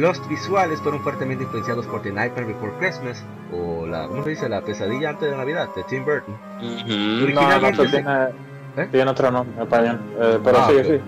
Los 0.00 0.26
visuales 0.28 0.80
fueron 0.80 1.00
fuertemente 1.02 1.44
influenciados 1.44 1.86
por 1.86 2.02
The 2.02 2.12
Nightmare 2.12 2.46
Before 2.52 2.72
Christmas 2.78 3.24
o 3.52 3.86
la, 3.86 4.08
¿cómo 4.08 4.24
se 4.24 4.30
dice? 4.30 4.48
La 4.48 4.62
pesadilla 4.62 5.10
antes 5.10 5.30
de 5.30 5.36
Navidad 5.36 5.70
de 5.74 5.84
Tim 5.84 6.04
Burton. 6.04 6.36
No, 6.60 6.68
no, 6.68 7.22
Originalmente 7.24 7.82
eso 7.82 7.84
se- 7.84 8.02
tiene, 8.02 8.24
¿Eh? 8.76 8.88
tiene 8.90 9.10
otro 9.10 9.30
nombre, 9.30 9.62
español. 9.62 10.00
Eh, 10.20 10.38
pero 10.44 10.58
Ah, 10.58 10.66
sí, 10.68 10.76
ok. 10.76 10.84
sí. 10.84 11.00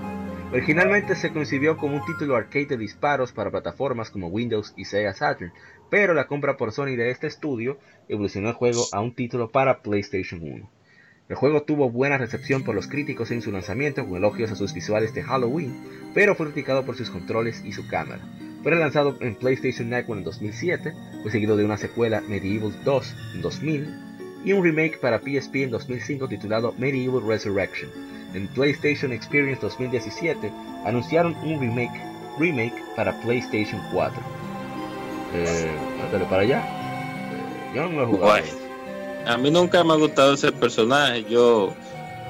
Originalmente 0.50 1.14
se 1.16 1.30
concibió 1.30 1.76
como 1.76 1.96
un 1.96 2.04
título 2.06 2.34
arcade 2.36 2.64
de 2.66 2.76
disparos 2.78 3.32
para 3.32 3.50
plataformas 3.50 4.10
como 4.10 4.28
Windows 4.28 4.72
y 4.76 4.86
Sega 4.86 5.12
Saturn, 5.12 5.52
pero 5.90 6.14
la 6.14 6.26
compra 6.26 6.56
por 6.56 6.72
Sony 6.72 6.96
de 6.96 7.10
este 7.10 7.26
estudio 7.26 7.78
evolucionó 8.08 8.48
el 8.48 8.54
juego 8.54 8.84
a 8.92 9.00
un 9.00 9.14
título 9.14 9.50
para 9.50 9.82
PlayStation 9.82 10.42
1. 10.42 10.70
El 11.28 11.36
juego 11.36 11.62
tuvo 11.62 11.90
buena 11.90 12.16
recepción 12.16 12.64
por 12.64 12.74
los 12.74 12.88
críticos 12.88 13.30
en 13.30 13.42
su 13.42 13.52
lanzamiento 13.52 14.06
con 14.06 14.16
elogios 14.16 14.50
a 14.50 14.56
sus 14.56 14.72
visuales 14.72 15.12
de 15.12 15.22
Halloween, 15.22 15.76
pero 16.14 16.34
fue 16.34 16.46
criticado 16.46 16.86
por 16.86 16.96
sus 16.96 17.10
controles 17.10 17.62
y 17.64 17.72
su 17.72 17.86
cámara. 17.86 18.22
Fue 18.62 18.74
lanzado 18.74 19.16
en 19.20 19.34
PlayStation 19.34 19.90
Network 19.90 20.18
en 20.18 20.24
2007, 20.24 20.94
fue 21.22 21.30
seguido 21.30 21.56
de 21.56 21.64
una 21.64 21.76
secuela 21.76 22.22
Medieval 22.22 22.72
2 22.82 23.14
en 23.34 23.42
2000 23.42 24.08
y 24.44 24.52
un 24.52 24.64
remake 24.64 24.98
para 25.00 25.18
PSP 25.18 25.56
en 25.56 25.70
2005 25.70 26.28
titulado 26.28 26.74
Medieval 26.78 27.26
Resurrection. 27.26 27.90
En 28.34 28.48
PlayStation 28.48 29.12
Experience 29.12 29.60
2017 29.60 30.50
anunciaron 30.84 31.34
un 31.44 31.60
remake, 31.60 32.00
remake 32.38 32.82
para 32.96 33.18
PlayStation 33.20 33.80
4. 33.92 34.37
Eh, 35.34 35.70
para 36.28 36.42
allá. 36.42 36.58
Eh, 36.58 37.74
yo 37.74 37.82
no 37.82 37.88
me 37.90 37.96
lo 37.96 38.02
he 38.02 38.06
jugado. 38.06 38.42
A 39.26 39.36
mí 39.36 39.50
nunca 39.50 39.84
me 39.84 39.92
ha 39.92 39.96
gustado 39.96 40.34
ese 40.34 40.52
personaje. 40.52 41.24
Yo, 41.28 41.74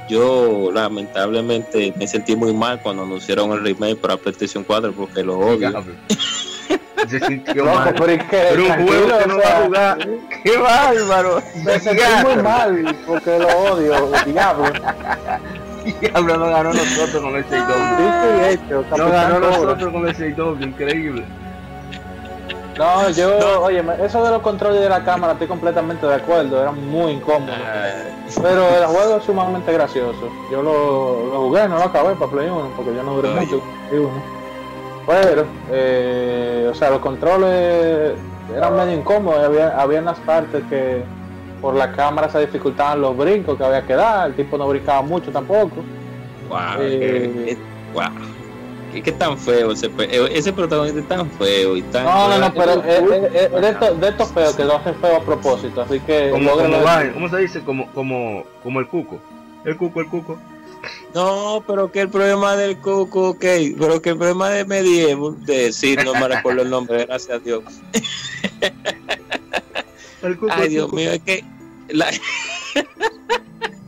yo 0.09 0.71
lamentablemente 0.73 1.93
me 1.97 2.09
sentí 2.09 2.35
muy 2.35 2.53
mal 2.53 2.81
cuando 2.83 3.05
anunciaron 3.05 3.53
el 3.53 3.63
remake 3.63 3.97
para 3.97 4.17
PlayStation 4.17 4.65
4 4.65 4.93
porque 4.93 5.23
lo 5.23 5.39
odio. 5.39 5.85
Se 7.09 7.21
sintió 7.21 7.65
mal. 7.65 7.95
pero 7.97 8.13
es 8.13 8.25
que 8.25 8.37
Pero 8.51 8.63
un 8.65 8.87
juego 8.87 9.07
que 9.07 9.25
o 9.25 9.27
no 9.29 9.37
va 9.37 9.43
sea, 9.43 9.59
a 9.59 9.65
jugar. 9.65 10.09
¡Qué 10.43 10.57
bárbaro! 10.57 11.43
Me 11.65 11.79
sentí 11.79 12.03
muy 12.25 12.43
mal 12.43 12.97
porque 13.07 13.39
lo 13.39 13.49
odio, 13.49 14.11
diablo. 14.27 14.73
Diablo, 16.01 16.37
no 16.37 16.47
ganó 16.51 16.73
nosotros 16.73 17.23
con 17.23 17.37
el 17.37 17.45
6W. 17.47 17.97
Dicho 17.97 18.37
y 18.37 18.53
hecho, 18.53 18.85
No 18.99 19.11
ganó 19.11 19.39
nosotros 19.39 19.93
con 19.93 20.09
el 20.09 20.17
6W, 20.17 20.63
increíble. 20.63 21.25
No, 22.79 23.11
yo, 23.11 23.63
oye, 23.63 23.83
eso 24.03 24.23
de 24.25 24.31
los 24.31 24.41
controles 24.43 24.81
de 24.81 24.89
la 24.89 25.03
cámara 25.05 25.33
estoy 25.33 25.49
completamente 25.49 26.07
de 26.07 26.15
acuerdo, 26.15 26.61
era 26.63 26.71
muy 26.73 27.13
incómodo. 27.13 27.53
Pero 28.43 28.69
el 28.69 28.87
juego 28.87 29.17
es 29.17 29.25
sumamente 29.25 29.73
gracioso. 29.73 30.29
Yo 30.51 30.63
lo, 30.63 31.27
lo 31.33 31.41
jugué, 31.49 31.67
no 31.69 31.77
lo 31.79 31.85
acabé 31.85 32.15
para 32.15 32.31
Play 32.31 32.49
1, 32.49 32.71
porque 32.77 32.95
yo 32.95 33.03
no 33.03 33.15
duré 33.15 33.31
mucho 33.31 33.61
con 33.61 33.69
Play 33.89 34.01
1. 34.01 34.11
Pero, 35.07 35.45
eh, 35.71 36.69
o 36.71 36.75
sea, 36.75 36.91
los 36.91 37.01
controles 37.01 38.13
eran 38.55 38.77
medio 38.77 38.93
incómodos. 38.99 39.43
Había, 39.45 39.81
había 39.81 40.01
unas 40.01 40.19
partes 40.21 40.63
que 40.69 41.03
por 41.63 41.75
la 41.75 41.91
cámara 41.93 42.29
se 42.29 42.41
dificultaban 42.41 43.01
los 43.01 43.17
brincos 43.17 43.57
que 43.57 43.65
había 43.65 43.83
que 43.87 43.95
dar. 43.95 44.29
El 44.29 44.35
tipo 44.37 44.57
no 44.59 44.69
brincaba 44.69 45.03
mucho 45.03 45.31
tampoco. 45.31 45.77
Wow, 46.49 46.59
Eh, 46.81 47.57
wow. 47.95 48.05
Qué, 48.93 49.03
qué 49.03 49.13
tan 49.13 49.37
feo 49.39 49.73
ese, 49.73 49.87
eh, 49.99 50.29
ese 50.33 50.53
protagonista 50.53 51.01
es 51.01 51.09
tan 51.09 51.31
feo 51.33 51.77
y 51.77 51.83
tan. 51.83 52.05
No, 52.05 52.29
no, 52.29 52.39
no, 52.39 52.55
pero 52.55 52.83
es, 52.85 53.35
es- 53.35 53.35
es 53.35 53.61
de 53.61 53.69
estos 53.71 54.01
de 54.01 54.09
estos 54.09 54.33
feos 54.33 54.55
que 54.57 54.65
lo 54.65 54.77
hacen 54.77 54.95
feo 54.97 55.17
a 55.17 55.23
propósito, 55.25 55.83
así 55.83 56.01
que 56.01 56.31
Como, 56.31 56.51
¿Cómo 57.15 57.29
se 57.29 57.37
dice? 57.39 57.61
Como, 57.61 57.91
como, 57.93 58.45
como 58.63 58.81
el 58.81 58.87
cuco. 58.89 59.21
El 59.65 59.77
cuco, 59.77 60.01
el 60.01 60.09
cuco. 60.09 60.39
No, 61.13 61.65
pero 61.67 61.91
que 61.91 62.03
el 62.03 62.09
problema 62.09 62.55
del 62.55 62.79
Coco, 62.79 63.31
ok, 63.31 63.45
pero 63.79 64.01
que 64.01 64.11
el 64.11 64.17
problema 64.17 64.49
de 64.51 64.65
Medieval, 64.65 65.45
de 65.45 65.73
sí, 65.73 65.97
no 66.05 66.13
me 66.15 66.29
recuerdo 66.29 66.63
el 66.63 66.71
nombre, 66.71 67.05
gracias 67.05 67.37
a 67.37 67.41
Dios. 67.41 67.65
El 70.23 70.37
cuco, 70.39 70.53
Ay, 70.55 70.65
el 70.65 70.71
Dios 70.71 70.85
cuco. 70.87 70.97
mío, 70.97 71.11
es 71.13 71.21
que 71.23 71.45
la- 71.89 72.11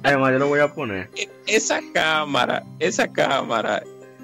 Además, 0.02 0.32
yo 0.32 0.38
lo 0.38 0.48
voy 0.48 0.60
a 0.60 0.72
poner. 0.72 1.10
esa 1.46 1.80
cámara, 1.92 2.64
esa 2.78 3.06
cámara 3.12 3.82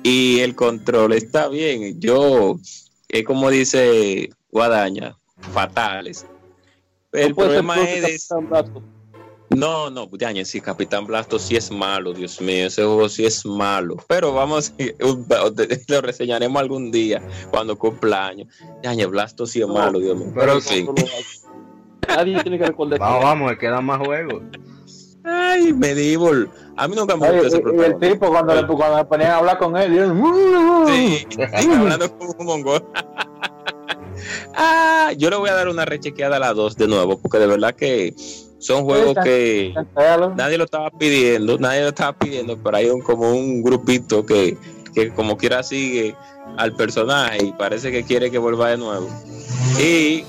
y 0.08 0.40
el 0.40 0.54
control 0.54 1.12
está 1.14 1.48
bien. 1.48 2.00
Yo, 2.00 2.58
es 3.08 3.24
como 3.24 3.50
dice 3.50 4.30
Guadaña, 4.50 5.16
fatales. 5.52 6.24
El 7.12 7.30
No 7.30 7.34
problema 7.36 7.76
es 7.82 7.96
y 7.96 8.00
de- 8.00 8.06
Capitán 8.18 8.48
Blasto. 8.48 8.82
No, 9.48 9.90
no, 9.90 10.06
Guadaña, 10.08 10.44
sí, 10.44 10.60
Capitán 10.60 11.06
Blasto 11.06 11.38
sí 11.38 11.56
es 11.56 11.70
malo, 11.70 12.12
Dios 12.12 12.40
mío, 12.40 12.66
ese 12.66 12.82
juego 12.82 13.08
sí 13.08 13.24
es 13.24 13.46
malo. 13.46 13.96
Pero 14.08 14.32
vamos, 14.32 14.72
lo 15.88 16.00
reseñaremos 16.02 16.60
algún 16.60 16.90
día 16.90 17.22
cuando 17.50 17.76
cumpla 17.78 18.26
años. 18.28 18.48
Guadaña, 18.82 19.06
Blasto 19.06 19.46
sí 19.46 19.60
es 19.60 19.66
No, 19.68 19.74
malo, 19.74 19.98
Dios 19.98 20.16
mío. 20.16 20.30
pero 20.34 20.40
Pero 20.40 20.52
en 20.54 20.62
fin. 20.62 20.86
Nadie 22.08 22.42
tiene 22.42 22.58
que 22.58 22.66
recordar. 22.66 22.98
Vamos, 22.98 23.22
vamos, 23.24 23.50
que 23.52 23.58
quedan 23.58 23.84
más 23.84 23.98
juegos. 23.98 24.42
Ay, 25.26 25.72
Medieval. 25.72 26.48
A 26.76 26.86
mí 26.86 26.94
nunca 26.94 27.16
me 27.16 27.28
gustó 27.28 27.46
ese 27.46 27.62
y, 27.74 27.80
y 27.80 27.84
el 27.84 27.98
tipo 27.98 28.28
cuando, 28.28 28.54
le, 28.54 28.66
cuando 28.66 28.98
le 28.98 29.04
ponían 29.04 29.30
a 29.32 29.36
hablar 29.38 29.58
con 29.58 29.76
él, 29.76 29.92
y 29.92 29.98
él, 29.98 30.12
Sí, 30.86 31.26
sí, 31.30 31.70
hablando 31.70 32.16
como 32.16 32.32
un 32.38 32.46
mongol. 32.46 32.84
ah, 34.54 35.10
yo 35.16 35.30
le 35.30 35.36
voy 35.36 35.50
a 35.50 35.54
dar 35.54 35.68
una 35.68 35.84
rechequeada 35.84 36.36
a 36.36 36.38
la 36.38 36.52
2 36.52 36.76
de 36.76 36.86
nuevo, 36.86 37.18
porque 37.18 37.38
de 37.38 37.46
verdad 37.46 37.74
que 37.74 38.14
son 38.58 38.84
juegos 38.84 39.16
que 39.24 39.74
nadie 40.36 40.58
lo 40.58 40.64
estaba 40.64 40.90
pidiendo, 40.90 41.58
nadie 41.58 41.82
lo 41.82 41.88
estaba 41.88 42.12
pidiendo, 42.12 42.56
pero 42.62 42.76
hay 42.76 42.88
un, 42.88 43.00
como 43.00 43.30
un 43.30 43.62
grupito 43.62 44.24
que, 44.24 44.56
que 44.94 45.12
como 45.12 45.36
quiera 45.36 45.62
sigue 45.62 46.14
al 46.56 46.74
personaje 46.74 47.44
y 47.44 47.52
parece 47.52 47.90
que 47.90 48.04
quiere 48.04 48.30
que 48.30 48.38
vuelva 48.38 48.70
de 48.70 48.76
nuevo. 48.76 49.08
Y, 49.78 50.24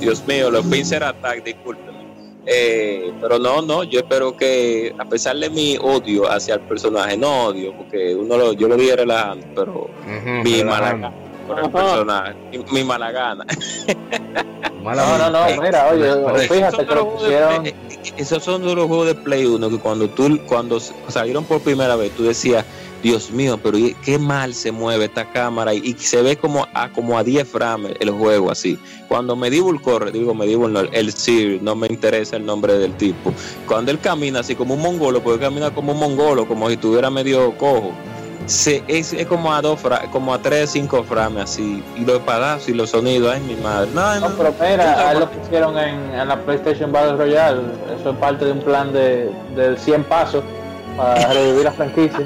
Dios 0.00 0.26
mío, 0.26 0.50
los 0.50 0.64
Pincer 0.66 1.04
Attack, 1.04 1.44
discúlpenme. 1.44 2.01
Eh, 2.46 3.12
pero 3.20 3.38
no, 3.38 3.62
no, 3.62 3.84
yo 3.84 4.00
espero 4.00 4.36
que 4.36 4.92
a 4.98 5.04
pesar 5.04 5.36
de 5.36 5.48
mi 5.48 5.78
odio 5.80 6.28
hacia 6.30 6.54
el 6.54 6.60
personaje, 6.62 7.16
no 7.16 7.44
odio, 7.46 7.72
porque 7.76 8.14
uno 8.16 8.36
lo, 8.36 8.52
yo 8.52 8.66
lo 8.68 8.76
dije 8.76 8.96
relajando, 8.96 9.46
pero 9.54 9.90
mi 10.42 10.64
mala 10.64 10.90
gana 10.92 11.12
por 11.46 11.58
el 11.60 11.70
personaje, 11.70 12.34
mi, 12.50 12.58
mi 12.72 12.84
mala 12.84 13.10
gana. 13.12 13.44
Mala 14.82 15.06
No, 15.06 15.30
no, 15.30 15.30
no, 15.30 15.62
mira, 15.62 15.88
oye, 15.92 16.48
fíjate 16.48 16.84
que 16.84 16.94
lo 16.94 17.14
pusieron. 17.14 17.62
Play- 17.62 17.72
eh, 17.90 18.12
esos 18.16 18.42
son 18.42 18.66
de 18.66 18.74
los 18.74 18.86
juegos 18.88 19.06
de 19.06 19.14
Play 19.14 19.46
1 19.46 19.70
que 19.70 19.78
cuando 19.78 20.08
tú 20.08 20.40
cuando 20.48 20.80
salieron 20.80 21.44
por 21.44 21.60
primera 21.60 21.94
vez 21.94 22.10
tú 22.16 22.24
decías, 22.24 22.64
Dios 23.02 23.30
mío, 23.32 23.58
pero 23.62 23.78
qué 24.04 24.18
mal 24.18 24.54
se 24.54 24.70
mueve 24.70 25.06
esta 25.06 25.24
cámara 25.32 25.74
y, 25.74 25.78
y 25.78 25.92
se 25.94 26.22
ve 26.22 26.36
como 26.36 26.66
a 26.72 26.88
como 26.90 27.18
a 27.18 27.24
10 27.24 27.48
frames 27.48 27.94
el 28.00 28.10
juego 28.10 28.50
así. 28.50 28.78
Cuando 29.08 29.34
Medieval 29.36 29.80
corre, 29.82 30.12
digo 30.12 30.34
Medieval 30.34 30.72
no, 30.72 30.80
el 30.80 31.12
Sir, 31.12 31.60
no 31.62 31.74
me 31.74 31.88
interesa 31.88 32.36
el 32.36 32.46
nombre 32.46 32.74
del 32.78 32.92
tipo. 32.94 33.32
Cuando 33.66 33.90
él 33.90 33.98
camina 33.98 34.40
así 34.40 34.54
como 34.54 34.74
un 34.74 34.80
mongolo, 34.82 35.22
porque 35.22 35.40
camina 35.40 35.70
como 35.72 35.92
un 35.92 35.98
mongolo, 35.98 36.46
como 36.46 36.68
si 36.68 36.74
estuviera 36.74 37.10
medio 37.10 37.56
cojo. 37.58 37.90
Se, 38.46 38.82
es, 38.88 39.12
es 39.12 39.26
como 39.28 39.52
a 39.52 39.62
dos 39.62 39.78
fra- 39.80 40.10
como 40.10 40.34
a 40.34 40.42
3, 40.42 40.68
5 40.68 41.04
frames 41.04 41.44
así. 41.44 41.80
Y 41.96 42.00
los 42.04 42.16
espadazos 42.16 42.68
y 42.68 42.74
los 42.74 42.90
sonidos, 42.90 43.32
ay 43.34 43.40
mi 43.40 43.54
madre. 43.56 43.88
No, 43.94 44.14
no, 44.20 44.28
No, 44.30 44.36
pero 44.36 44.52
mira, 44.60 45.10
ahí 45.10 45.18
lo 45.18 45.30
pusieron 45.30 45.78
en, 45.78 45.94
en 46.12 46.26
la 46.28 46.40
PlayStation 46.44 46.90
Battle 46.90 47.16
Royale. 47.16 47.60
Eso 48.00 48.10
es 48.10 48.16
parte 48.16 48.44
de 48.44 48.52
un 48.52 48.60
plan 48.60 48.92
de, 48.92 49.30
de 49.54 49.76
100 49.76 50.02
pasos 50.04 50.42
para 50.96 51.32
revivir 51.32 51.64
la 51.64 51.72
franquicia. 51.72 52.20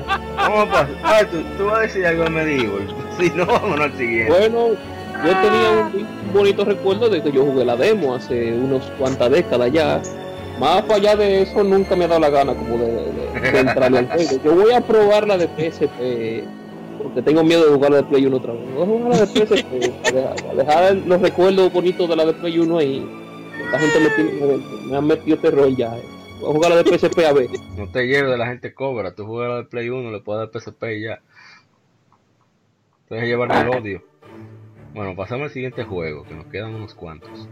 ¿Cómo 0.47 0.67
pasa? 0.69 0.89
Ah, 1.03 1.21
tú, 1.31 1.39
tú 1.59 1.65
vas 1.67 1.79
a 1.79 1.81
decir 1.83 2.07
algo 2.07 2.25
de 2.25 2.31
Medieval. 2.31 2.95
Si 3.19 3.31
no, 3.31 3.47
vámonos 3.47 3.81
al 3.81 3.97
siguiente. 3.97 4.31
Bueno, 4.31 4.69
yo 5.25 5.41
tenía 5.41 5.71
un, 5.71 6.07
un 6.27 6.33
bonito 6.35 6.67
recuerdo 6.67 7.09
de 7.09 7.23
que 7.23 7.33
yo 7.33 7.45
jugué 7.47 7.65
la 7.65 7.75
demo 7.75 8.15
hace 8.15 8.53
unos 8.53 8.83
cuantas 8.99 9.31
décadas 9.31 9.73
ya. 9.73 10.03
Más 10.61 10.83
para 10.83 10.97
allá 10.97 11.17
de 11.17 11.43
eso, 11.43 11.65
nunca 11.65 11.97
me 11.97 12.05
ha 12.05 12.09
dado 12.09 12.21
la 12.21 12.29
gana 12.29 12.53
como 12.55 12.77
de, 12.77 12.87
de- 13.41 13.53
de 13.53 13.59
entrarle 13.61 13.99
al 14.01 14.07
juego. 14.09 14.31
Yo 14.45 14.55
voy 14.55 14.73
a 14.73 14.81
probar 14.83 15.27
la 15.27 15.39
de 15.39 15.47
PSP, 15.49 16.45
porque 17.03 17.23
tengo 17.23 17.43
miedo 17.43 17.65
de 17.65 17.73
jugar 17.75 17.91
la 17.93 17.97
de 17.99 18.03
Play 18.05 18.27
1 18.27 18.37
otra 18.37 18.53
vez. 18.53 18.63
Voy 18.75 18.83
a 18.83 18.87
jugar 18.87 19.09
la 19.09 19.19
de 19.19 19.27
PSP 19.27 20.03
para 20.03 20.13
dejar, 20.13 20.35
para 20.37 20.55
dejar 20.55 20.95
los 21.07 21.21
recuerdos 21.23 21.73
bonitos 21.73 22.09
de 22.11 22.17
la 22.17 22.25
de 22.27 22.33
Play 22.35 22.59
1 22.59 22.79
ahí. 22.79 23.07
La 23.73 23.79
gente 23.79 24.01
me, 24.01 24.11
tiene- 24.11 24.63
me 24.91 24.97
han 24.99 25.07
metido 25.07 25.39
terror 25.39 25.69
ya. 25.75 25.97
eh. 25.97 26.03
Voy 26.41 26.51
a 26.51 26.53
jugar 26.53 26.71
la 26.71 26.83
de 26.83 26.99
PSP 26.99 27.19
a 27.21 27.33
ver. 27.33 27.49
No 27.77 27.89
te 27.91 28.07
lleves 28.07 28.31
de 28.31 28.39
la 28.39 28.47
gente 28.47 28.75
cobra. 28.75 29.15
Tú 29.15 29.27
juegas 29.27 29.51
la 29.51 29.57
de 29.59 29.65
Play 29.65 29.89
1, 29.89 30.11
le 30.11 30.21
puedes 30.21 30.51
dar 30.51 30.61
PSP 30.61 30.83
y 30.97 31.03
ya. 31.03 31.21
Te 33.09 33.15
dejas 33.15 33.29
llevar 33.29 33.49
del 33.53 33.69
odio. 33.69 34.05
Bueno, 34.95 35.15
pasamos 35.15 35.45
al 35.45 35.51
siguiente 35.51 35.85
juego, 35.85 36.25
que 36.25 36.35
nos 36.35 36.47
quedan 36.47 36.75
unos 36.75 36.95
cuantos. 36.95 37.49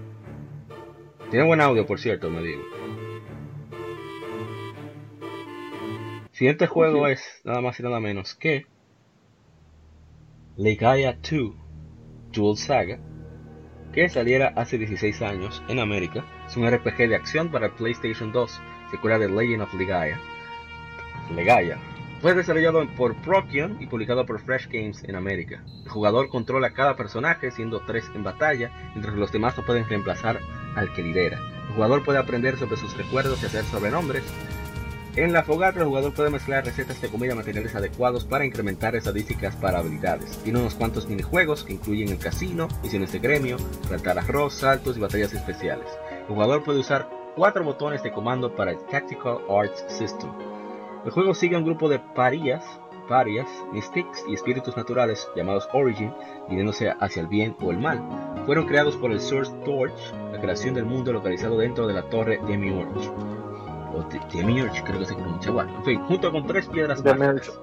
Tiene 1.30 1.46
buen 1.46 1.60
audio, 1.60 1.86
por 1.86 1.98
cierto, 1.98 2.30
me 2.30 2.42
digo. 2.42 2.62
Siguiente 6.32 6.66
juego 6.66 7.06
es 7.06 7.40
nada 7.44 7.60
más 7.60 7.78
y 7.78 7.82
nada 7.84 8.00
menos 8.00 8.34
que 8.34 8.66
Legaia 10.56 11.18
2 11.28 11.52
Dual 12.32 12.56
Saga, 12.56 12.98
que 13.92 14.08
saliera 14.08 14.52
hace 14.56 14.78
16 14.78 15.22
años 15.22 15.62
en 15.68 15.78
América. 15.78 16.24
Es 16.46 16.56
un 16.56 16.68
RPG 16.68 17.08
de 17.08 17.14
acción 17.14 17.50
para 17.50 17.74
PlayStation 17.76 18.32
2, 18.32 18.60
secuela 18.90 19.18
de 19.18 19.28
Legend 19.28 19.62
of 19.62 19.74
Legaia. 19.74 20.18
Legaia. 21.34 21.78
Fue 22.20 22.34
desarrollado 22.34 22.86
por 22.96 23.14
Procyon 23.16 23.76
y 23.80 23.86
publicado 23.86 24.24
por 24.24 24.40
Fresh 24.40 24.68
Games 24.68 25.04
en 25.04 25.14
América. 25.14 25.62
El 25.84 25.90
jugador 25.90 26.30
controla 26.30 26.72
cada 26.72 26.96
personaje, 26.96 27.50
siendo 27.50 27.80
tres 27.80 28.10
en 28.14 28.24
batalla, 28.24 28.70
mientras 28.94 29.14
los 29.14 29.30
demás 29.30 29.56
no 29.58 29.64
pueden 29.64 29.86
reemplazar 29.86 30.40
al 30.74 30.92
que 30.94 31.02
lidera. 31.02 31.38
El 31.68 31.74
jugador 31.74 32.02
puede 32.02 32.18
aprender 32.18 32.56
sobre 32.56 32.78
sus 32.78 32.96
recuerdos 32.96 33.42
y 33.42 33.46
hacer 33.46 33.64
sobrenombres. 33.64 34.24
En 35.16 35.32
la 35.32 35.44
fogata, 35.44 35.80
el 35.80 35.86
jugador 35.86 36.12
puede 36.14 36.30
mezclar 36.30 36.64
recetas 36.64 37.00
de 37.00 37.08
comida 37.08 37.34
y 37.34 37.36
materiales 37.36 37.74
adecuados 37.74 38.24
para 38.24 38.44
incrementar 38.44 38.96
estadísticas 38.96 39.54
para 39.56 39.78
habilidades. 39.78 40.38
Tiene 40.38 40.60
unos 40.60 40.74
cuantos 40.74 41.06
minijuegos 41.08 41.62
que 41.62 41.74
incluyen 41.74 42.08
el 42.08 42.18
casino, 42.18 42.68
misiones 42.82 43.12
de 43.12 43.18
gremio, 43.18 43.58
plantar 43.86 44.18
arroz, 44.18 44.54
saltos 44.54 44.96
y 44.96 45.00
batallas 45.00 45.32
especiales. 45.32 45.86
El 46.22 46.34
jugador 46.34 46.64
puede 46.64 46.80
usar 46.80 47.08
cuatro 47.36 47.64
botones 47.64 48.02
de 48.02 48.12
comando 48.12 48.54
para 48.54 48.72
el 48.72 48.78
Tactical 48.86 49.38
Arts 49.48 49.84
System. 49.88 50.30
El 51.04 51.10
juego 51.10 51.34
sigue 51.34 51.56
a 51.56 51.58
un 51.58 51.64
grupo 51.64 51.88
de 51.88 51.98
parias, 51.98 52.64
parias, 53.08 53.48
mystics 53.72 54.24
y 54.28 54.34
espíritus 54.34 54.76
naturales 54.76 55.28
llamados 55.36 55.68
Origin, 55.72 56.12
dirigiéndose 56.48 56.90
hacia 57.00 57.20
el 57.22 57.26
bien 57.28 57.54
o 57.62 57.70
el 57.70 57.78
mal. 57.78 58.00
Fueron 58.46 58.66
creados 58.66 58.96
por 58.96 59.12
el 59.12 59.20
Source 59.20 59.52
Torch, 59.64 59.92
la 60.32 60.40
creación 60.40 60.74
del 60.74 60.86
mundo 60.86 61.12
localizado 61.12 61.58
dentro 61.58 61.86
de 61.86 61.94
la 61.94 62.02
torre 62.08 62.40
Demiurge. 62.46 63.10
O 63.94 64.02
de- 64.10 64.20
Demiurge, 64.32 64.82
creo 64.82 64.98
que 65.00 65.06
se 65.06 65.14
pronuncia 65.14 65.50
igual. 65.50 65.68
En 65.76 65.84
fin, 65.84 66.00
junto 66.04 66.32
con 66.32 66.46
tres 66.46 66.66
piedras 66.66 67.04
mágicas. 67.04 67.60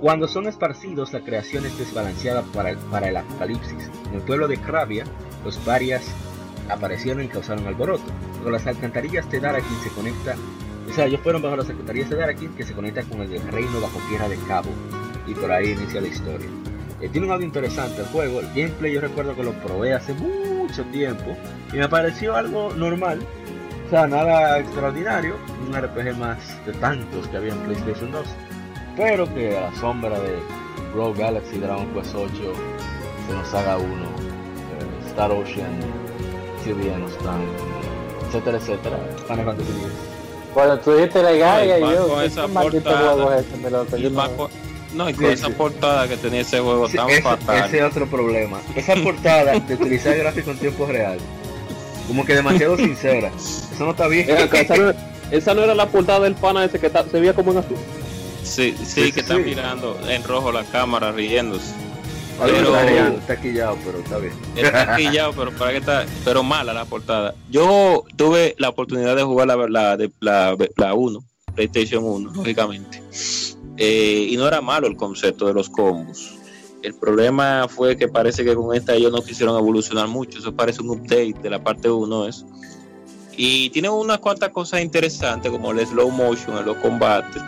Cuando 0.00 0.28
son 0.28 0.46
esparcidos, 0.46 1.14
la 1.14 1.20
creación 1.20 1.64
es 1.64 1.78
desbalanceada 1.78 2.42
para 2.54 2.70
el, 2.70 2.76
para 2.90 3.08
el 3.08 3.16
apocalipsis. 3.16 3.90
En 4.08 4.14
el 4.16 4.20
pueblo 4.20 4.48
de 4.48 4.58
Kravia, 4.58 5.04
los 5.44 5.56
parias 5.58 6.14
aparecieron 6.68 7.24
y 7.24 7.28
causaron 7.28 7.66
alboroto. 7.66 8.04
Con 8.42 8.52
las 8.52 8.66
alcantarillas 8.66 9.30
de 9.30 9.40
Darakin 9.40 9.78
se 9.82 9.90
conecta 9.90 10.36
o 10.90 10.92
sea, 10.92 11.06
ellos 11.06 11.20
fueron 11.22 11.42
bajo 11.42 11.56
las 11.56 11.66
secretarías 11.66 12.10
de 12.10 12.16
Darakin 12.16 12.54
que 12.54 12.62
se 12.62 12.74
conecta 12.74 13.02
con 13.02 13.20
el 13.20 13.52
reino 13.52 13.80
bajo 13.80 13.98
tierra 14.08 14.28
de 14.28 14.36
Cabo. 14.46 14.70
Y 15.26 15.34
por 15.34 15.50
ahí 15.50 15.70
inicia 15.70 16.00
la 16.00 16.08
historia. 16.08 16.46
Eh, 17.00 17.08
tiene 17.08 17.26
un 17.26 17.32
audio 17.32 17.46
interesante 17.46 18.02
el 18.02 18.06
juego. 18.08 18.40
El 18.40 18.46
gameplay 18.48 18.92
yo 18.92 19.00
recuerdo 19.00 19.34
que 19.34 19.42
lo 19.42 19.52
probé 19.54 19.94
hace 19.94 20.14
mucho 20.14 20.84
tiempo. 20.92 21.36
Y 21.72 21.76
me 21.76 21.88
pareció 21.88 22.36
algo 22.36 22.72
normal. 22.74 23.20
O 23.86 23.90
sea, 23.90 24.06
nada 24.06 24.58
extraordinario. 24.58 25.36
Un 25.66 25.74
RPG 25.74 26.16
más 26.18 26.38
de 26.66 26.72
tantos 26.74 27.26
que 27.28 27.38
había 27.38 27.54
en 27.54 27.58
PlayStation 27.60 28.12
2. 28.12 28.26
Pero 28.96 29.32
que 29.34 29.56
a 29.56 29.62
la 29.62 29.74
sombra 29.76 30.20
de 30.20 30.36
Rogue 30.94 31.20
Galaxy, 31.20 31.58
Dragon 31.58 31.92
Quest 31.94 32.14
8, 32.14 32.30
se 33.26 33.32
nos 33.32 33.54
haga 33.54 33.78
uno. 33.78 34.04
eh, 34.04 35.08
Star 35.08 35.32
Ocean, 35.32 35.72
No 36.72 37.06
están, 37.08 37.42
etcétera, 38.28 38.56
etcétera. 38.58 38.98
Final 39.28 39.44
Fantasy 39.44 39.70
X. 39.70 39.82
Cuando 40.54 40.78
tú 40.78 40.92
dijiste 40.94 41.22
la 41.22 41.32
Gaia, 41.32 41.74
Ay, 41.74 41.82
y 41.84 41.90
yo, 41.94 42.08
con 42.08 42.20
¿qué 42.20 42.26
esa 42.26 42.48
portada. 42.48 43.12
juego 43.12 43.32
es 43.34 43.40
este, 43.40 43.56
mi 43.58 43.70
loco? 43.70 43.96
Y 43.96 44.02
no- 44.10 44.36
con- 44.36 44.50
no, 44.94 45.10
y 45.10 45.14
con 45.14 45.26
Sí, 45.26 45.32
esa 45.32 45.46
sí. 45.48 45.52
portada 45.58 46.08
que 46.08 46.16
tenía 46.16 46.40
ese 46.40 46.60
juego 46.60 46.88
Sí, 46.88 46.96
tan 46.96 47.10
ese, 47.10 47.22
fatal. 47.22 47.64
ese 47.66 47.78
es 47.78 47.84
otro 47.84 48.06
problema. 48.06 48.60
Esa 48.74 48.94
portada 48.96 49.58
de 49.58 49.74
utilizar 49.74 50.16
gráfico 50.16 50.52
en 50.52 50.58
tiempo 50.58 50.86
real, 50.86 51.18
como 52.06 52.24
que 52.24 52.34
demasiado 52.34 52.76
sincera. 52.76 53.30
Eso 53.36 53.84
no 53.84 53.90
está 53.90 54.06
bien. 54.08 54.30
Esa, 54.30 54.76
no, 54.76 54.92
esa 55.30 55.54
no 55.54 55.62
era 55.64 55.74
la 55.74 55.86
portada 55.88 56.20
del 56.20 56.34
pana 56.34 56.64
ese 56.64 56.78
que 56.78 56.88
ta- 56.88 57.04
se 57.10 57.20
veía 57.20 57.34
como 57.34 57.52
en 57.52 57.58
azul. 57.58 57.76
Sí, 58.42 58.74
sí, 58.78 58.84
Sí, 58.86 59.00
que 59.12 59.12
sí, 59.12 59.20
está 59.20 59.34
sí. 59.36 59.42
mirando 59.42 59.98
en 60.08 60.22
rojo 60.24 60.50
la 60.52 60.64
cámara 60.64 61.12
riéndose. 61.12 61.72
Pero, 62.40 62.76
está, 63.18 63.40
quillado, 63.40 63.78
pero 63.84 63.98
está 63.98 64.18
bien. 64.18 64.32
Está 64.56 64.96
quillado, 64.96 65.32
pero 65.32 65.52
para 65.52 65.70
que 65.72 65.78
está, 65.78 66.06
pero 66.24 66.42
mala 66.42 66.72
la 66.72 66.84
portada. 66.84 67.34
Yo 67.50 68.04
tuve 68.16 68.54
la 68.58 68.70
oportunidad 68.70 69.16
de 69.16 69.22
jugar 69.22 69.46
la 69.46 69.56
la 69.68 69.96
de 69.96 70.10
la, 70.20 70.56
la 70.76 70.94
1, 70.94 71.24
PlayStation 71.54 72.04
1, 72.04 72.32
lógicamente. 72.34 73.02
Eh, 73.76 74.28
y 74.30 74.36
no 74.36 74.46
era 74.46 74.60
malo 74.60 74.86
el 74.86 74.96
concepto 74.96 75.46
de 75.46 75.54
los 75.54 75.68
combos. 75.68 76.34
El 76.82 76.94
problema 76.94 77.66
fue 77.68 77.96
que 77.96 78.08
parece 78.08 78.44
que 78.44 78.54
con 78.54 78.74
esta 78.76 78.94
ellos 78.94 79.10
no 79.10 79.22
quisieron 79.22 79.56
evolucionar 79.56 80.06
mucho. 80.08 80.38
Eso 80.38 80.54
parece 80.54 80.82
un 80.82 80.90
update 80.90 81.36
de 81.42 81.50
la 81.50 81.62
parte 81.62 81.88
1 81.88 82.28
es. 82.28 82.44
Y 83.36 83.70
tiene 83.70 83.88
unas 83.88 84.18
cuantas 84.18 84.50
cosas 84.50 84.82
interesantes 84.82 85.50
como 85.50 85.70
el 85.72 85.84
slow 85.86 86.10
motion 86.10 86.58
en 86.58 86.66
los 86.66 86.76
combates 86.76 87.42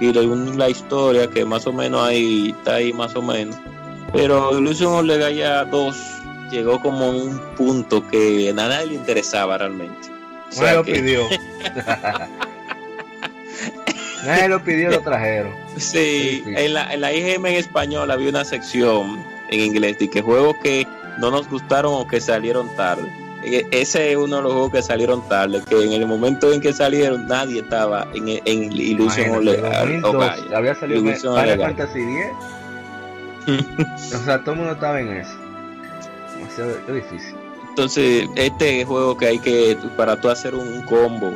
y 0.00 0.12
la 0.12 0.68
historia 0.68 1.28
que 1.30 1.44
más 1.44 1.66
o 1.66 1.72
menos 1.72 2.06
ahí 2.06 2.54
está 2.56 2.76
ahí 2.76 2.92
más 2.92 3.14
o 3.16 3.22
menos. 3.22 3.56
Pero 4.12 4.58
Illusion 4.58 4.94
of 4.94 5.04
Legaia 5.04 5.64
2 5.64 5.96
llegó 6.50 6.80
como 6.80 7.04
en 7.10 7.14
un 7.28 7.38
punto 7.56 8.06
que 8.08 8.48
a 8.50 8.52
nadie 8.52 8.86
le 8.86 8.94
interesaba 8.94 9.58
realmente. 9.58 10.08
O 10.48 10.52
sea 10.52 10.64
Nadie 10.64 10.76
lo 10.76 10.84
pidió. 10.84 11.22
Nadie 14.24 14.48
lo 14.48 14.62
pidió, 14.64 14.90
lo 14.90 15.00
trajeron. 15.02 15.52
Sí, 15.76 16.42
en 16.46 16.74
la, 16.74 16.92
en 16.92 17.00
la 17.00 17.12
IGM 17.12 17.46
en 17.46 17.54
español 17.54 18.10
había 18.10 18.28
una 18.30 18.44
sección 18.44 19.22
en 19.50 19.60
inglés 19.60 19.98
de 20.00 20.10
que 20.10 20.20
juegos 20.20 20.56
que 20.62 20.86
no 21.18 21.30
nos 21.30 21.48
gustaron 21.48 21.94
o 21.94 22.06
que 22.08 22.20
salieron 22.20 22.68
tarde. 22.76 23.08
E- 23.44 23.64
Ese 23.70 24.10
es 24.10 24.16
uno 24.16 24.36
de 24.36 24.42
los 24.42 24.52
juegos 24.52 24.72
que 24.72 24.82
salieron 24.82 25.26
tarde, 25.28 25.62
que 25.68 25.80
en 25.84 25.92
el 25.92 26.06
momento 26.06 26.52
en 26.52 26.60
que 26.60 26.72
salieron 26.72 27.28
nadie 27.28 27.60
estaba 27.60 28.08
en, 28.14 28.28
en 28.44 28.72
Illusion 28.72 29.30
of 29.30 29.42
Imagínate, 29.42 29.62
Le- 29.62 30.00
2002, 30.00 30.14
of 30.14 30.20
Gaia. 30.20 30.56
había 30.58 30.74
salido 30.74 31.00
Final. 31.02 31.58
Fantasy 31.60 32.00
X. 32.00 32.26
o 33.46 34.24
sea, 34.24 34.40
todo 34.40 34.52
el 34.52 34.58
mundo 34.58 34.72
estaba 34.72 35.00
en 35.00 35.08
eso. 35.08 35.36
Demasiado 36.36 36.70
es 36.88 36.94
difícil. 36.94 37.34
Entonces, 37.70 38.26
este 38.36 38.84
juego 38.84 39.16
que 39.16 39.26
hay 39.26 39.38
que, 39.38 39.76
para 39.96 40.18
tú 40.18 40.30
hacer 40.30 40.54
un 40.54 40.82
combo, 40.82 41.34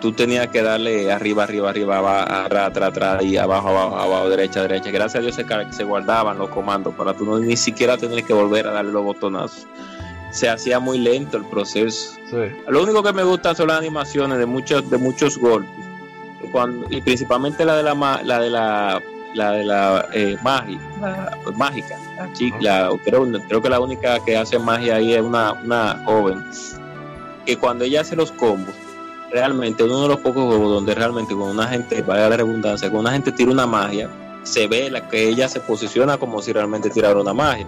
tú 0.00 0.12
tenías 0.12 0.48
que 0.48 0.60
darle 0.60 1.12
arriba, 1.12 1.44
arriba, 1.44 1.70
arriba, 1.70 1.98
abajo, 1.98 2.32
atrás, 2.32 2.70
atrás, 2.70 2.88
atrás, 2.90 3.24
y 3.24 3.36
abajo, 3.36 3.68
abajo, 3.68 3.96
abajo, 3.96 4.28
derecha, 4.28 4.62
derecha. 4.62 4.90
Gracias 4.90 5.20
a 5.20 5.20
Dios 5.20 5.36
se, 5.70 5.84
guardaban 5.84 6.38
los 6.38 6.50
comandos 6.50 6.92
para 6.96 7.14
tú 7.14 7.24
no, 7.24 7.38
ni 7.38 7.56
siquiera 7.56 7.96
tener 7.96 8.24
que 8.24 8.34
volver 8.34 8.66
a 8.66 8.72
darle 8.72 8.90
los 8.90 9.04
botonazos. 9.04 9.68
Se 10.32 10.48
hacía 10.48 10.80
muy 10.80 10.98
lento 10.98 11.36
el 11.36 11.44
proceso. 11.44 12.18
Sí. 12.28 12.36
Lo 12.68 12.82
único 12.82 13.02
que 13.04 13.12
me 13.12 13.22
gusta 13.22 13.54
son 13.54 13.68
las 13.68 13.78
animaciones 13.78 14.38
de 14.38 14.46
muchos, 14.46 14.90
de 14.90 14.98
muchos 14.98 15.38
golpes. 15.38 15.70
Cuando, 16.50 16.88
y 16.90 17.00
principalmente 17.00 17.64
la 17.64 17.76
de 17.76 17.84
la, 17.84 18.20
la 18.24 18.40
de 18.40 18.50
la, 18.50 19.00
la 19.34 19.52
de 19.52 19.64
la 19.64 20.06
eh, 20.12 20.36
magi- 20.42 20.78
la 21.00 21.36
mágica. 21.56 21.96
La 22.16 22.32
chica, 22.32 22.56
la- 22.60 22.90
creo, 23.04 23.26
creo 23.48 23.62
que 23.62 23.68
la 23.68 23.80
única 23.80 24.18
que 24.24 24.36
hace 24.36 24.58
magia 24.58 24.96
ahí 24.96 25.14
es 25.14 25.22
una, 25.22 25.52
una 25.52 26.02
joven. 26.04 26.44
Que 27.46 27.56
cuando 27.56 27.84
ella 27.84 28.02
hace 28.02 28.14
los 28.14 28.30
combos, 28.32 28.74
realmente 29.32 29.82
uno 29.82 30.02
de 30.02 30.08
los 30.08 30.18
pocos 30.18 30.44
juegos 30.44 30.68
donde 30.74 30.94
realmente 30.94 31.34
con 31.34 31.48
una 31.48 31.66
gente, 31.66 32.02
vaya 32.02 32.28
la 32.28 32.36
redundancia, 32.36 32.90
con 32.90 33.00
una 33.00 33.12
gente 33.12 33.32
tira 33.32 33.50
una 33.50 33.66
magia, 33.66 34.08
se 34.44 34.66
ve 34.66 34.90
la 34.90 35.08
que 35.08 35.28
ella 35.28 35.48
se 35.48 35.60
posiciona 35.60 36.18
como 36.18 36.40
si 36.42 36.52
realmente 36.52 36.90
tirara 36.90 37.20
una 37.20 37.32
magia. 37.32 37.66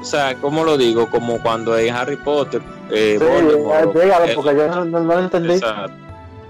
O 0.00 0.04
sea, 0.04 0.34
¿cómo 0.36 0.64
lo 0.64 0.78
digo? 0.78 1.10
Como 1.10 1.42
cuando 1.42 1.76
en 1.76 1.94
Harry 1.94 2.16
Potter, 2.16 2.62
eh, 2.90 3.16
Sí, 3.20 3.24
Voldemort, 3.26 3.94
eh, 3.96 4.00
dígalo, 4.04 4.24
eh, 4.26 4.32
porque 4.34 4.56
yo 4.56 4.84
no 4.84 5.00
lo 5.00 5.18
entendí. 5.18 5.52
Exacto, 5.54 5.92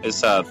exacto. 0.03 0.51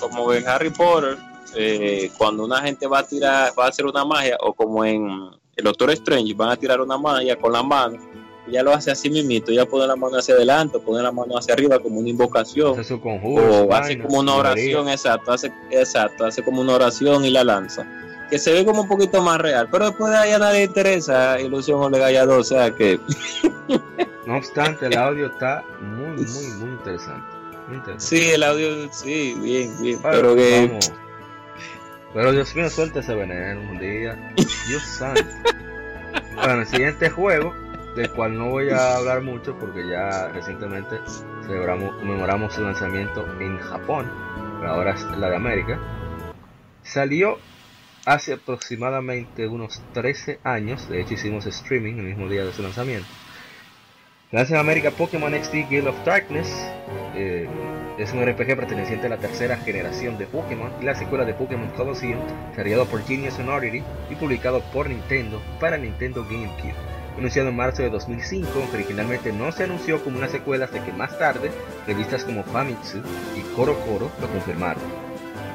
Como 0.00 0.30
en 0.34 0.46
Harry 0.46 0.68
Potter, 0.68 1.16
eh, 1.56 2.10
cuando 2.16 2.44
una 2.44 2.60
gente 2.62 2.86
va 2.86 3.00
a 3.00 3.06
tirar, 3.06 3.52
va 3.58 3.66
a 3.66 3.68
hacer 3.68 3.86
una 3.86 4.04
magia, 4.04 4.36
o 4.40 4.52
como 4.52 4.84
en 4.84 5.30
el 5.56 5.64
Doctor 5.64 5.90
Strange, 5.90 6.34
van 6.34 6.50
a 6.50 6.56
tirar 6.56 6.80
una 6.80 6.98
magia 6.98 7.36
con 7.36 7.52
la 7.52 7.62
mano, 7.62 7.98
ella 8.46 8.62
lo 8.62 8.72
hace 8.72 8.90
así 8.90 9.08
mismito, 9.08 9.50
ella 9.50 9.66
pone 9.66 9.86
la 9.86 9.96
mano 9.96 10.18
hacia 10.18 10.34
adelante, 10.34 10.78
pone 10.78 11.02
la 11.02 11.10
mano 11.10 11.38
hacia 11.38 11.54
arriba 11.54 11.78
como 11.78 12.00
una 12.00 12.10
invocación, 12.10 12.78
Hace 12.78 12.84
su 12.84 13.00
conjuro. 13.00 13.42
su 13.42 13.68
o 13.68 13.74
hace 13.74 13.98
como 13.98 14.20
una 14.20 14.34
oración, 14.34 14.88
exacto, 14.88 15.32
hace, 15.32 15.52
exacto, 15.70 16.26
hace 16.26 16.42
como 16.42 16.60
una 16.60 16.74
oración 16.74 17.24
y 17.24 17.30
la 17.30 17.44
lanza. 17.44 17.86
Que 18.28 18.38
se 18.38 18.52
ve 18.52 18.64
como 18.64 18.82
un 18.82 18.88
poquito 18.88 19.22
más 19.22 19.40
real, 19.40 19.68
pero 19.70 19.86
después 19.86 20.10
de 20.10 20.18
ahí 20.18 20.32
a 20.32 20.38
nadie 20.38 20.64
interesa 20.64 21.38
Ilusión 21.40 21.80
o 21.80 21.90
2, 21.90 22.28
o 22.28 22.42
sea 22.44 22.70
que 22.70 22.98
No 24.26 24.38
obstante, 24.38 24.86
el 24.86 24.96
audio 24.96 25.26
está 25.26 25.62
muy, 25.80 26.22
muy, 26.24 26.46
muy 26.58 26.70
interesante. 26.70 27.26
Muy 27.68 27.76
interesante. 27.76 28.04
sí, 28.04 28.30
el 28.30 28.42
audio, 28.42 28.92
sí, 28.92 29.34
bien, 29.40 29.74
bien, 29.80 30.02
Bueno, 30.02 30.16
pero 30.18 30.34
que 30.34 30.66
vamos. 30.66 30.92
Pero 32.14 32.30
Dios 32.30 32.54
mío, 32.54 32.70
suelta 32.70 33.00
ese 33.00 33.14
veneno 33.14 33.60
un 33.60 33.78
día. 33.78 34.16
Dios 34.68 34.82
santo. 34.82 35.24
Bueno, 36.36 36.60
el 36.60 36.66
siguiente 36.66 37.10
juego, 37.10 37.52
del 37.96 38.08
cual 38.12 38.38
no 38.38 38.50
voy 38.50 38.70
a 38.70 38.96
hablar 38.96 39.20
mucho 39.20 39.58
porque 39.58 39.86
ya 39.88 40.28
recientemente 40.28 41.00
celebramos, 41.44 41.92
conmemoramos 41.96 42.54
su 42.54 42.62
lanzamiento 42.62 43.26
en 43.40 43.58
Japón, 43.58 44.10
pero 44.60 44.72
ahora 44.72 44.94
es 44.94 45.02
la 45.18 45.28
de 45.28 45.36
América. 45.36 45.80
Salió 46.84 47.38
hace 48.06 48.34
aproximadamente 48.34 49.48
unos 49.48 49.82
13 49.92 50.38
años, 50.44 50.88
de 50.88 51.00
hecho 51.00 51.14
hicimos 51.14 51.46
streaming 51.46 51.94
el 51.94 52.04
mismo 52.04 52.28
día 52.28 52.44
de 52.44 52.52
su 52.52 52.62
lanzamiento. 52.62 53.08
Lanza 54.30 54.54
en 54.54 54.60
América 54.60 54.90
Pokémon 54.92 55.32
XD 55.32 55.70
Gale 55.70 55.88
of 55.88 56.04
Darkness, 56.04 56.48
eh, 57.14 57.48
es 57.98 58.12
un 58.12 58.26
RPG 58.26 58.56
perteneciente 58.56 59.06
a 59.06 59.10
la 59.10 59.18
tercera 59.18 59.56
generación 59.56 60.18
de 60.18 60.26
Pokémon 60.26 60.72
y 60.80 60.84
la 60.84 60.94
secuela 60.94 61.24
de 61.24 61.34
Pokémon 61.34 61.70
Colosseum, 61.70 62.18
desarrollado 62.50 62.86
por 62.86 63.04
Genius 63.04 63.34
Sonority 63.34 63.82
y 64.10 64.14
publicado 64.16 64.60
por 64.72 64.88
Nintendo 64.88 65.40
para 65.60 65.78
Nintendo 65.78 66.24
GameCube. 66.24 66.74
Anunciado 67.16 67.50
en 67.50 67.56
marzo 67.56 67.82
de 67.82 67.90
2005, 67.90 68.48
aunque 68.56 68.76
originalmente 68.76 69.32
no 69.32 69.52
se 69.52 69.64
anunció 69.64 70.02
como 70.02 70.18
una 70.18 70.28
secuela 70.28 70.64
hasta 70.64 70.84
que 70.84 70.92
más 70.92 71.16
tarde 71.16 71.52
revistas 71.86 72.24
como 72.24 72.42
Famitsu 72.42 72.98
y 73.36 73.54
Koro 73.54 73.78
Koro 73.86 74.10
lo 74.20 74.28
confirmaron. 74.28 74.82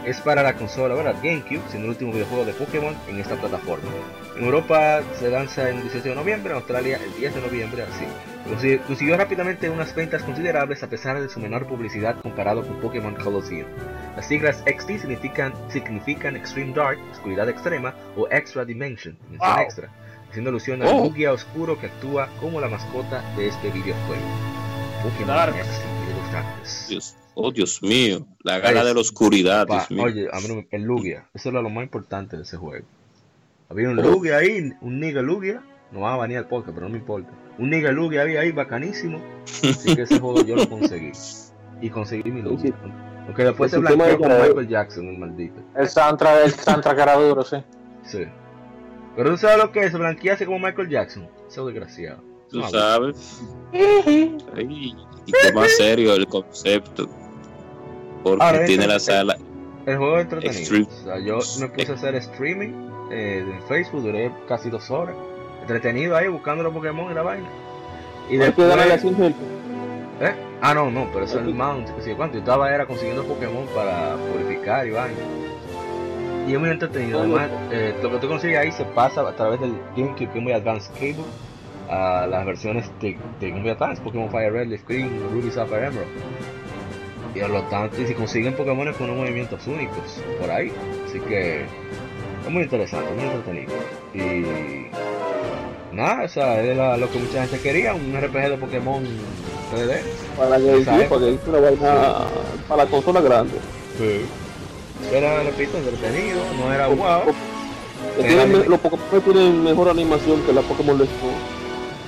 Es 0.05 0.21
para 0.21 0.41
la 0.41 0.53
consola 0.53 0.95
¿verdad? 0.95 1.15
GameCube, 1.21 1.61
siendo 1.67 1.87
el 1.87 1.89
último 1.89 2.13
videojuego 2.13 2.45
de 2.45 2.53
Pokémon 2.53 2.95
en 3.09 3.19
esta 3.19 3.35
plataforma. 3.35 3.89
En 4.37 4.45
Europa 4.45 5.01
se 5.19 5.29
lanza 5.29 5.69
el 5.69 5.81
18 5.81 6.09
de 6.09 6.15
noviembre, 6.15 6.51
en 6.51 6.57
Australia 6.57 6.99
el 7.03 7.13
10 7.19 7.35
de 7.35 7.41
noviembre, 7.41 7.83
así. 7.83 8.05
Consi- 8.47 8.79
Consiguió 8.87 9.17
rápidamente 9.17 9.69
unas 9.69 9.93
ventas 9.93 10.23
considerables 10.23 10.81
a 10.81 10.89
pesar 10.89 11.19
de 11.21 11.29
su 11.29 11.39
menor 11.39 11.67
publicidad 11.67 12.19
comparado 12.21 12.65
con 12.65 12.79
Pokémon 12.79 13.13
Colosseum. 13.15 13.67
Las 14.15 14.27
siglas 14.27 14.63
XD 14.65 14.99
significan, 14.99 15.53
significan 15.69 16.35
Extreme 16.35 16.73
Dark, 16.73 16.97
oscuridad 17.11 17.47
extrema, 17.49 17.93
o 18.17 18.27
Extra 18.31 18.65
Dimension, 18.65 19.17
dimensión 19.29 19.53
Wow. 19.55 19.63
extra, 19.63 19.89
haciendo 20.29 20.49
alusión 20.49 20.81
al 20.81 20.87
Oh. 20.87 21.03
Lugia 21.05 21.31
oscuro 21.33 21.79
que 21.79 21.87
actúa 21.87 22.27
como 22.39 22.59
la 22.59 22.69
mascota 22.69 23.21
de 23.35 23.47
este 23.49 23.69
videojuego. 23.71 24.23
Pokémon 25.03 25.27
Dark. 25.27 25.53
XD 25.55 26.17
of 26.17 26.33
Darkness. 26.33 26.85
Dios, 26.89 27.15
oh 27.35 27.51
Dios 27.51 27.81
mío, 27.83 28.25
la 28.43 28.59
gala 28.59 28.81
Ay, 28.81 28.87
de 28.87 28.93
la 28.95 28.99
oscuridad, 29.01 29.67
Pa- 29.67 29.85
Dios 29.87 29.91
mío. 29.91 30.03
oye, 30.03 30.27
el 30.71 30.81
Lugia, 30.83 31.29
eso 31.33 31.49
era 31.49 31.61
lo 31.61 31.69
más 31.69 31.83
importante 31.83 32.35
de 32.35 32.43
ese 32.43 32.57
juego. 32.57 32.85
Había 33.69 33.89
un 33.89 33.97
Lugia 33.97 34.37
ahí, 34.37 34.71
un 34.81 34.99
nigga 34.99 35.21
Lugia, 35.21 35.61
no 35.91 36.01
va 36.01 36.15
a 36.15 36.17
venir 36.17 36.37
al 36.39 36.47
podcast, 36.47 36.73
pero 36.73 36.87
no 36.87 36.93
me 36.93 36.97
importa. 36.99 37.29
Un 37.59 37.69
nigga 37.69 37.91
Lugia 37.91 38.21
había 38.21 38.39
ahí 38.41 38.51
bacanísimo, 38.51 39.19
así 39.45 39.95
que 39.95 40.03
ese 40.03 40.19
juego 40.19 40.43
yo 40.43 40.55
lo 40.55 40.67
conseguí. 40.69 41.11
Y 41.81 41.89
conseguí 41.89 42.31
mi 42.31 42.41
Lugia. 42.41 42.73
Aunque 43.27 43.43
después 43.43 43.71
El 43.73 43.79
se 43.85 43.93
blanqueó 43.95 44.05
de 44.07 44.17
con. 44.17 44.27
Michael 44.47 44.67
Jackson, 44.67 45.07
el 45.09 45.17
maldito. 45.17 45.61
El 45.75 45.87
soundtrack, 45.87 46.45
el 46.45 46.51
soundtrack 46.51 46.97
era 46.99 47.15
duro, 47.15 47.43
sí. 47.43 47.57
Sí. 48.03 48.23
Pero 49.15 49.31
tú 49.31 49.37
sabes 49.37 49.57
lo 49.57 49.71
que 49.71 49.83
es, 49.83 49.93
blanquearse 49.93 50.45
como 50.45 50.59
Michael 50.59 50.89
Jackson. 50.89 51.27
Eso 51.47 51.67
es 51.67 51.73
desgraciado. 51.73 52.21
Tú 52.49 52.59
No, 52.59 52.69
sabes. 52.69 53.41
Ay, 53.73 54.95
y 55.25 55.31
qué 55.31 55.53
más 55.53 55.69
serio 55.77 56.13
el 56.15 56.25
concepto. 56.27 57.07
Porque 58.23 58.43
Ahora, 58.43 58.65
tiene 58.65 58.83
este- 58.83 58.93
la 58.93 58.99
sala. 58.99 59.37
El 59.85 59.97
juego 59.97 60.17
es 60.17 60.23
entretenido. 60.23 60.59
Extreme. 60.59 60.85
O 60.87 61.03
sea, 61.03 61.19
yo 61.19 61.37
me 61.61 61.67
puse 61.69 61.91
a 61.91 61.95
hacer 61.95 62.15
streaming 62.15 62.69
eh, 63.11 63.39
en 63.47 63.61
Facebook, 63.67 64.01
duré 64.03 64.31
casi 64.47 64.69
dos 64.69 64.89
horas. 64.91 65.15
Entretenido 65.69 66.17
ahí 66.17 66.27
buscando 66.27 66.63
los 66.63 66.73
Pokémon 66.73 67.11
y 67.11 67.13
la 67.13 67.21
vaina. 67.21 67.47
Y 68.27 68.37
después. 68.37 68.67
darle 68.67 68.91
a 68.91 68.97
100 68.97 69.15
gente. 69.15 69.39
¿Eh? 70.19 70.33
Ah, 70.61 70.73
no, 70.73 70.89
no, 70.89 71.07
pero 71.13 71.25
eso 71.25 71.39
es 71.39 71.45
el 71.45 71.53
mount. 71.53 71.87
que 71.91 72.01
sé 72.01 72.15
cuánto. 72.15 72.37
Yo 72.37 72.39
estaba 72.39 72.73
era 72.73 72.87
consiguiendo 72.87 73.23
Pokémon 73.23 73.67
para 73.75 74.15
purificar 74.15 74.87
y 74.87 74.91
vaina. 74.91 75.19
Y 76.47 76.53
es 76.53 76.59
muy 76.59 76.71
entretenido. 76.71 77.19
Además, 77.19 77.51
eh, 77.71 77.93
lo 78.01 78.09
que 78.09 78.17
tú 78.17 78.27
consigues 78.27 78.57
ahí 78.57 78.71
se 78.71 78.83
pasa 78.83 79.21
a 79.21 79.35
través 79.35 79.59
del 79.59 79.75
GameCube 79.95 80.29
Game 80.33 80.45
Boy 80.45 80.53
Advance 80.53 80.91
Cable 80.93 81.23
a 81.87 82.25
las 82.25 82.43
versiones 82.47 82.89
de, 82.99 83.15
de 83.39 83.49
Game 83.51 83.61
Boy 83.61 83.69
Advance, 83.69 84.01
Pokémon 84.01 84.31
Fire 84.31 84.51
Red, 84.51 84.69
Leaf 84.69 84.87
Green, 84.87 85.21
Ruby 85.31 85.51
Sapphire 85.51 85.85
Emerald. 85.85 86.09
Y 87.35 87.41
por 87.41 87.49
lo 87.51 87.61
tanto, 87.65 88.01
y 88.01 88.07
si 88.07 88.15
consiguen 88.15 88.55
Pokémon 88.55 88.91
con 88.93 89.11
unos 89.11 89.17
movimientos 89.17 89.67
únicos 89.67 90.19
por 90.41 90.49
ahí. 90.49 90.71
Así 91.05 91.19
que 91.19 91.61
es 91.61 92.49
muy 92.49 92.63
interesante, 92.63 93.13
muy 93.13 93.25
entretenido. 93.25 93.73
Y 94.15 94.89
nada, 95.91 96.23
o 96.23 96.27
sea, 96.29 96.61
es 96.61 96.75
la- 96.77 96.97
lo 96.97 97.09
que 97.11 97.19
mucha 97.19 97.41
gente 97.45 97.59
quería, 97.59 97.93
un 97.93 98.13
RPG 98.15 98.49
de 98.49 98.57
Pokémon 98.57 99.03
3D. 99.73 100.01
Para 100.37 100.57
sí, 100.57 101.05
porque 101.09 101.33
es 101.33 101.39
una 101.47 101.59
vaina 101.59 102.15
para 102.67 102.83
la 102.85 102.89
consola 102.89 103.21
grande. 103.21 103.53
Era, 105.13 105.43
repito, 105.43 105.77
entretenido, 105.77 106.41
no 106.59 106.73
era 106.73 106.87
wow. 106.87 107.33
Me- 108.21 108.65
los 108.65 108.79
Pokémon 108.79 109.21
tienen 109.23 109.63
mejor 109.63 109.89
animación 109.89 110.41
que 110.43 110.53
la 110.53 110.61
Pokémon 110.61 110.97
Let's 110.97 111.11
Go. 111.21 111.29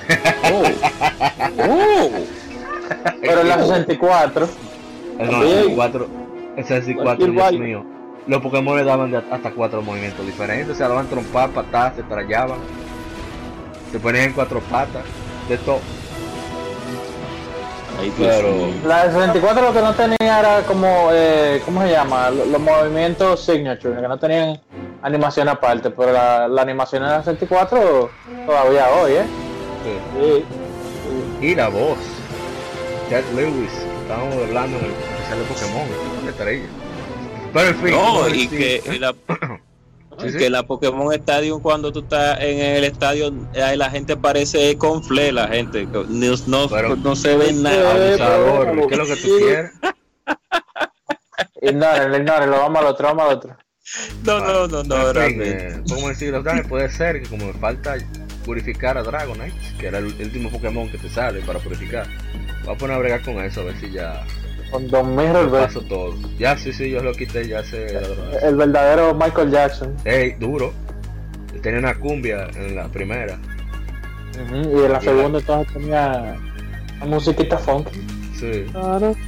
Oh. 1.70 2.10
Pero 3.22 3.42
en 3.42 3.48
la 3.50 3.60
64, 3.60 4.50
El 5.20 5.30
También. 5.30 5.50
64, 5.52 6.08
el 6.58 6.64
64, 6.66 7.04
Cualquier 7.04 7.32
Dios 7.32 7.54
mío. 7.54 7.86
Los 8.28 8.42
Pokémon 8.42 8.78
le 8.78 8.84
daban 8.84 9.16
hasta 9.16 9.52
cuatro 9.52 9.82
movimientos 9.82 10.26
diferentes, 10.26 10.70
o 10.70 10.76
sea, 10.76 10.88
daban 10.90 11.08
trompar, 11.08 11.50
patadas, 11.52 11.96
se 11.96 12.04
trallaban, 12.04 12.58
se 13.92 14.00
ponían 14.00 14.26
en 14.26 14.34
cuatro 14.34 14.60
patas, 14.62 15.04
de 15.50 15.58
todo. 15.58 15.80
Dios 18.02 18.14
Pero- 18.18 18.68
la 18.88 19.06
de 19.06 19.12
64 19.14 19.62
lo 19.62 19.74
que 19.74 19.80
no 19.82 19.94
tenía 19.94 20.40
era 20.40 20.62
como, 20.64 21.10
eh, 21.12 21.62
¿cómo 21.66 21.84
se 21.84 21.92
llama? 21.92 22.32
Los, 22.32 22.48
los 22.48 22.60
movimientos 22.60 23.46
signature, 23.46 24.02
que 24.02 24.08
no 24.08 24.18
tenían 24.18 24.60
animación 25.04 25.48
aparte, 25.50 25.92
pero 25.92 26.12
la, 26.12 26.48
la 26.48 26.62
animación 26.64 27.04
en 27.04 27.10
la 27.10 27.24
64 27.24 28.10
todavía 28.48 28.88
hoy, 28.90 29.12
¿eh? 29.14 29.24
Sí. 29.84 30.44
Sí. 31.40 31.46
Y 31.48 31.56
la 31.56 31.68
voz, 31.70 31.98
Jack 33.10 33.24
Lewis, 33.36 33.72
estábamos 34.02 34.36
hablando 34.36 34.78
en 34.80 34.86
el 34.86 34.92
especial 34.92 35.40
de 35.40 35.46
Pokémon, 35.46 36.28
estrella. 36.30 36.66
Pero 37.54 37.68
en 37.68 37.76
fin, 37.76 37.92
No, 37.92 38.30
y 38.30 38.48
que 38.48 38.98
la, 39.00 39.14
Sí, 40.22 40.32
sí. 40.32 40.38
que 40.38 40.50
la 40.50 40.64
Pokémon 40.64 41.14
Stadium 41.14 41.62
cuando 41.62 41.92
tú 41.92 42.00
estás 42.00 42.40
en 42.42 42.60
el 42.60 42.84
estadio 42.84 43.34
ahí 43.64 43.78
la 43.78 43.90
gente 43.90 44.16
parece 44.18 44.78
con 44.78 45.04
fle 45.04 45.32
la 45.32 45.48
gente 45.48 45.86
no, 45.86 46.04
no, 46.48 46.68
Pero- 46.70 46.96
no 46.96 47.16
se 47.16 47.36
ve 47.36 47.54
nada 47.54 47.92
abusador, 47.92 48.66
pero- 48.72 48.88
¿qué 48.88 48.94
es 48.94 49.00
lo 49.00 49.06
que 49.06 49.16
tú 49.16 49.28
quieres? 49.40 49.72
Ignórenlo, 51.62 52.18
ignórenlo, 52.18 52.58
vamos 52.58 52.80
al 52.80 52.86
otro, 52.88 53.08
vamos 53.08 53.26
al 53.30 53.36
otro. 53.38 53.58
no 54.24 54.40
no 54.40 54.68
no 54.68 54.84
no 54.84 54.96
¿cómo 55.90 56.10
decirlo? 56.10 56.42
Dale, 56.44 56.64
puede 56.64 56.90
ser 56.90 57.22
que 57.22 57.30
como 57.30 57.48
me 57.48 57.54
falta 57.54 57.96
purificar 58.46 58.98
a 58.98 59.04
Dragonite, 59.04 59.54
que 59.80 59.88
era 59.88 60.00
el 60.00 60.06
último 60.06 60.50
Pokémon 60.50 60.90
que 60.90 60.98
te 60.98 61.10
sale 61.10 61.42
para 61.42 61.60
purificar, 61.60 62.08
voy 62.66 62.74
a 62.76 62.78
poner 62.78 62.96
a 62.96 63.00
bregar 63.00 63.22
con 63.22 63.44
eso, 63.44 63.62
a 63.62 63.66
ver 63.66 63.80
si 63.80 63.92
ya 63.92 64.26
Con 64.72 64.88
Don 64.88 65.16
Mirror, 65.16 65.52
paso 65.52 65.82
todo. 65.82 66.16
Ya, 66.40 66.58
sí, 66.58 66.72
sí, 66.72 66.90
yo 66.90 67.04
lo 67.04 67.12
quité, 67.14 67.48
ya 67.48 67.64
sé. 67.64 67.88
la 67.94 68.40
el 68.40 68.56
verdadero 68.56 69.14
Michael 69.14 69.52
Jackson. 69.52 69.96
Ey, 70.06 70.32
duro. 70.40 70.74
Tenía 71.62 71.80
una 71.80 71.94
cumbia 71.94 72.48
en 72.56 72.76
la 72.76 72.88
primera. 72.88 73.38
Y 74.50 74.86
en 74.86 74.92
la 74.92 75.02
segunda 75.02 75.40
entonces 75.40 75.74
tenía 75.74 76.38
la 77.00 77.06
musiquita 77.06 77.58
funky. 77.58 78.00
Sí, 78.40 78.66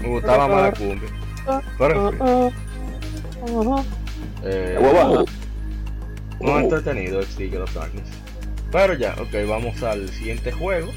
me 0.02 0.08
gustaba 0.08 0.48
más 0.48 0.62
la 0.64 0.72
cumbia. 0.72 1.10
Pero 1.78 2.10
en 2.10 2.18
fin, 2.18 2.54
eh, 4.46 4.78
Hueva. 4.80 5.26
no 6.40 6.60
entretenido 6.60 7.20
el 7.20 7.26
Stick 7.26 7.56
of 7.56 7.74
Darkness. 7.74 8.10
Pero 8.72 8.94
ya, 8.96 9.14
ok, 9.20 9.48
vamos 9.48 9.84
al 9.84 10.10
siguiente 10.10 10.52
juego. 10.52 10.92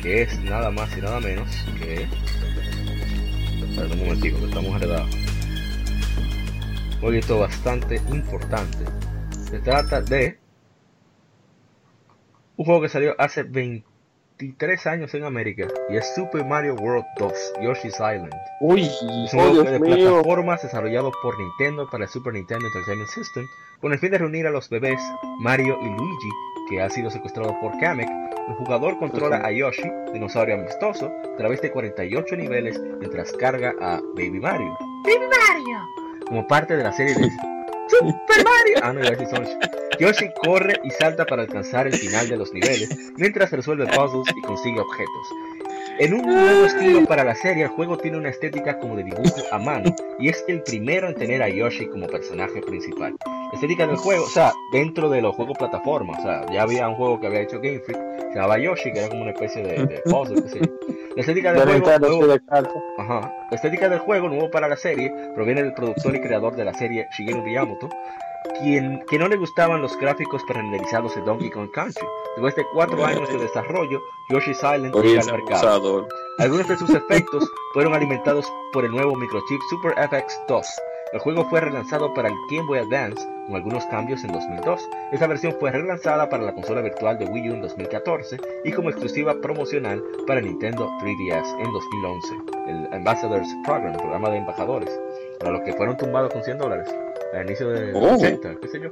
Que 0.00 0.22
es 0.22 0.40
nada 0.40 0.70
más 0.70 0.96
y 0.96 1.00
nada 1.00 1.20
menos 1.20 1.48
que. 1.78 2.06
Espera 3.78 3.94
un 3.94 4.06
momentico, 4.06 4.38
que 4.38 4.44
estamos 4.46 4.76
heredados. 4.76 5.14
Un 6.94 7.00
jueguito 7.00 7.38
bastante 7.38 7.96
importante. 8.12 8.78
Se 9.30 9.60
trata 9.60 10.00
de. 10.00 10.38
Un 12.56 12.64
juego 12.64 12.80
que 12.82 12.88
salió 12.88 13.14
hace 13.18 13.44
23 13.44 14.86
años 14.88 15.14
en 15.14 15.22
América 15.24 15.68
y 15.90 15.96
es 15.96 16.12
Super 16.16 16.44
Mario 16.44 16.74
World 16.74 17.04
2 17.18 17.32
Yoshi's 17.62 17.94
Island. 17.94 18.34
Uy, 18.60 18.82
Es 18.82 19.00
un 19.00 19.10
oh 19.10 19.28
juego 19.28 19.62
de 19.62 19.78
mío. 19.78 19.96
plataformas 19.96 20.62
desarrollado 20.62 21.12
por 21.22 21.38
Nintendo 21.38 21.88
para 21.88 22.04
el 22.04 22.10
Super 22.10 22.32
Nintendo 22.34 22.66
Entertainment 22.66 23.10
System 23.10 23.44
con 23.80 23.92
el 23.92 24.00
fin 24.00 24.10
de 24.10 24.18
reunir 24.18 24.48
a 24.48 24.50
los 24.50 24.68
bebés 24.68 25.00
Mario 25.38 25.78
y 25.80 25.86
Luigi, 25.86 26.30
que 26.68 26.80
ha 26.80 26.90
sido 26.90 27.10
secuestrado 27.10 27.58
por 27.60 27.78
Kamek. 27.78 28.08
El 28.48 28.54
jugador 28.54 28.98
controla 28.98 29.38
a 29.44 29.50
Yoshi, 29.50 29.90
dinosaurio 30.12 30.54
amistoso, 30.54 31.12
a 31.34 31.36
través 31.36 31.60
de 31.60 31.70
48 31.70 32.36
niveles 32.36 32.80
mientras 32.98 33.32
carga 33.32 33.74
a 33.80 34.00
Baby 34.14 34.40
Mario. 34.40 34.76
¡Baby 35.04 35.26
Mario! 35.26 35.78
Como 36.26 36.46
parte 36.46 36.76
de 36.76 36.84
la 36.84 36.92
serie 36.92 37.14
de 37.14 37.30
Super 37.88 38.44
Mario. 38.44 38.78
Ah, 38.82 38.92
no, 38.92 39.00
iba 39.00 39.08
a 39.08 39.10
decir 39.12 39.28
Sonic. 39.28 39.78
Yoshi 39.98 40.26
corre 40.44 40.78
y 40.84 40.90
salta 40.90 41.26
para 41.26 41.42
alcanzar 41.42 41.86
el 41.88 41.94
final 41.94 42.28
de 42.28 42.36
los 42.36 42.52
niveles 42.52 42.88
mientras 43.16 43.50
resuelve 43.50 43.86
puzzles 43.86 44.28
y 44.36 44.40
consigue 44.42 44.78
objetos. 44.78 45.28
En 46.00 46.14
un 46.14 46.22
nuevo 46.22 46.66
estilo 46.66 47.04
para 47.06 47.24
la 47.24 47.34
serie, 47.34 47.64
el 47.64 47.70
juego 47.70 47.98
tiene 47.98 48.16
una 48.18 48.28
estética 48.28 48.78
como 48.78 48.94
de 48.96 49.02
dibujo 49.02 49.34
a 49.50 49.58
mano 49.58 49.92
y 50.20 50.28
es 50.28 50.44
el 50.46 50.62
primero 50.62 51.08
en 51.08 51.14
tener 51.16 51.42
a 51.42 51.48
Yoshi 51.48 51.86
como 51.88 52.06
personaje 52.06 52.60
principal. 52.62 53.16
La 53.26 53.50
estética 53.54 53.86
del 53.86 53.96
juego, 53.96 54.24
o 54.24 54.28
sea, 54.28 54.52
dentro 54.72 55.10
de 55.10 55.20
los 55.20 55.34
juegos 55.34 55.58
plataforma, 55.58 56.16
o 56.16 56.22
sea, 56.22 56.46
ya 56.52 56.62
había 56.62 56.88
un 56.88 56.94
juego 56.94 57.18
que 57.20 57.26
había 57.26 57.40
hecho 57.40 57.60
Game 57.60 57.80
Freak, 57.80 57.98
se 58.30 58.34
llamaba 58.34 58.58
Yoshi, 58.58 58.92
que 58.92 59.00
era 59.00 59.08
como 59.08 59.22
una 59.22 59.32
especie 59.32 59.62
de, 59.62 59.86
de 59.86 59.98
puzzle, 60.04 60.42
qué 60.42 60.48
sé 60.48 60.58
yo. 60.60 60.72
La 61.16 61.20
estética 61.22 61.52
del 61.52 61.66
De 61.66 61.80
juego, 61.80 61.98
nuevo- 61.98 62.26
de. 62.28 62.40
Ajá. 62.98 63.32
La 63.50 63.56
estética 63.56 63.88
del 63.88 63.98
juego, 63.98 64.28
nuevo 64.28 64.50
para 64.52 64.68
la 64.68 64.76
serie, 64.76 65.12
proviene 65.34 65.64
del 65.64 65.74
productor 65.74 66.14
y 66.14 66.20
creador 66.20 66.54
de 66.54 66.64
la 66.64 66.74
serie 66.74 67.08
Shigeru 67.16 67.42
Miyamoto, 67.42 67.88
quien 68.60 69.04
que 69.08 69.18
no 69.18 69.28
le 69.28 69.36
gustaban 69.36 69.82
los 69.82 69.96
gráficos 69.98 70.42
prerenderizados 70.44 71.14
de 71.14 71.22
Donkey 71.22 71.50
Kong 71.50 71.70
Country. 71.70 72.06
Después 72.36 72.54
de 72.56 72.66
cuatro 72.72 73.04
años 73.04 73.28
de 73.28 73.38
desarrollo, 73.38 74.02
Yoshi's 74.28 74.58
Island 74.58 74.94
llega 74.94 75.20
al 75.20 75.32
mercado. 75.32 75.68
abusador. 75.68 76.08
Algunos 76.38 76.68
de 76.68 76.76
sus 76.76 76.90
efectos 76.94 77.50
fueron 77.72 77.94
alimentados 77.94 78.50
por 78.72 78.84
el 78.84 78.90
nuevo 78.90 79.14
microchip 79.16 79.60
Super 79.70 79.94
FX 80.08 80.38
2. 80.48 80.66
El 81.14 81.20
juego 81.20 81.44
fue 81.48 81.60
relanzado 81.60 82.12
para 82.12 82.28
el 82.28 82.34
Game 82.50 82.66
Boy 82.66 82.80
Advance 82.80 83.26
con 83.46 83.56
algunos 83.56 83.86
cambios 83.86 84.22
en 84.24 84.32
2002. 84.32 84.88
Esta 85.10 85.26
versión 85.26 85.56
fue 85.58 85.70
relanzada 85.70 86.28
para 86.28 86.44
la 86.44 86.52
consola 86.52 86.82
virtual 86.82 87.18
de 87.18 87.24
Wii 87.24 87.50
U 87.50 87.54
en 87.54 87.62
2014 87.62 88.36
y 88.64 88.72
como 88.72 88.90
exclusiva 88.90 89.34
promocional 89.40 90.04
para 90.26 90.42
Nintendo 90.42 90.86
3DS 91.00 91.60
en 91.60 91.72
2011. 91.72 92.28
El 92.66 92.92
Ambassadors 92.92 93.48
Program, 93.64 93.92
el 93.92 93.98
programa 93.98 94.28
de 94.28 94.36
embajadores, 94.36 95.00
para 95.38 95.52
los 95.52 95.62
que 95.62 95.72
fueron 95.72 95.96
tumbados 95.96 96.30
con 96.30 96.44
100 96.44 96.58
dólares 96.58 96.88
al 97.34 97.46
inicio 97.46 97.68
de 97.70 97.92
Oh. 97.94 98.14
80, 98.14 98.56
qué 98.60 98.68
sé 98.68 98.80
yo. 98.80 98.88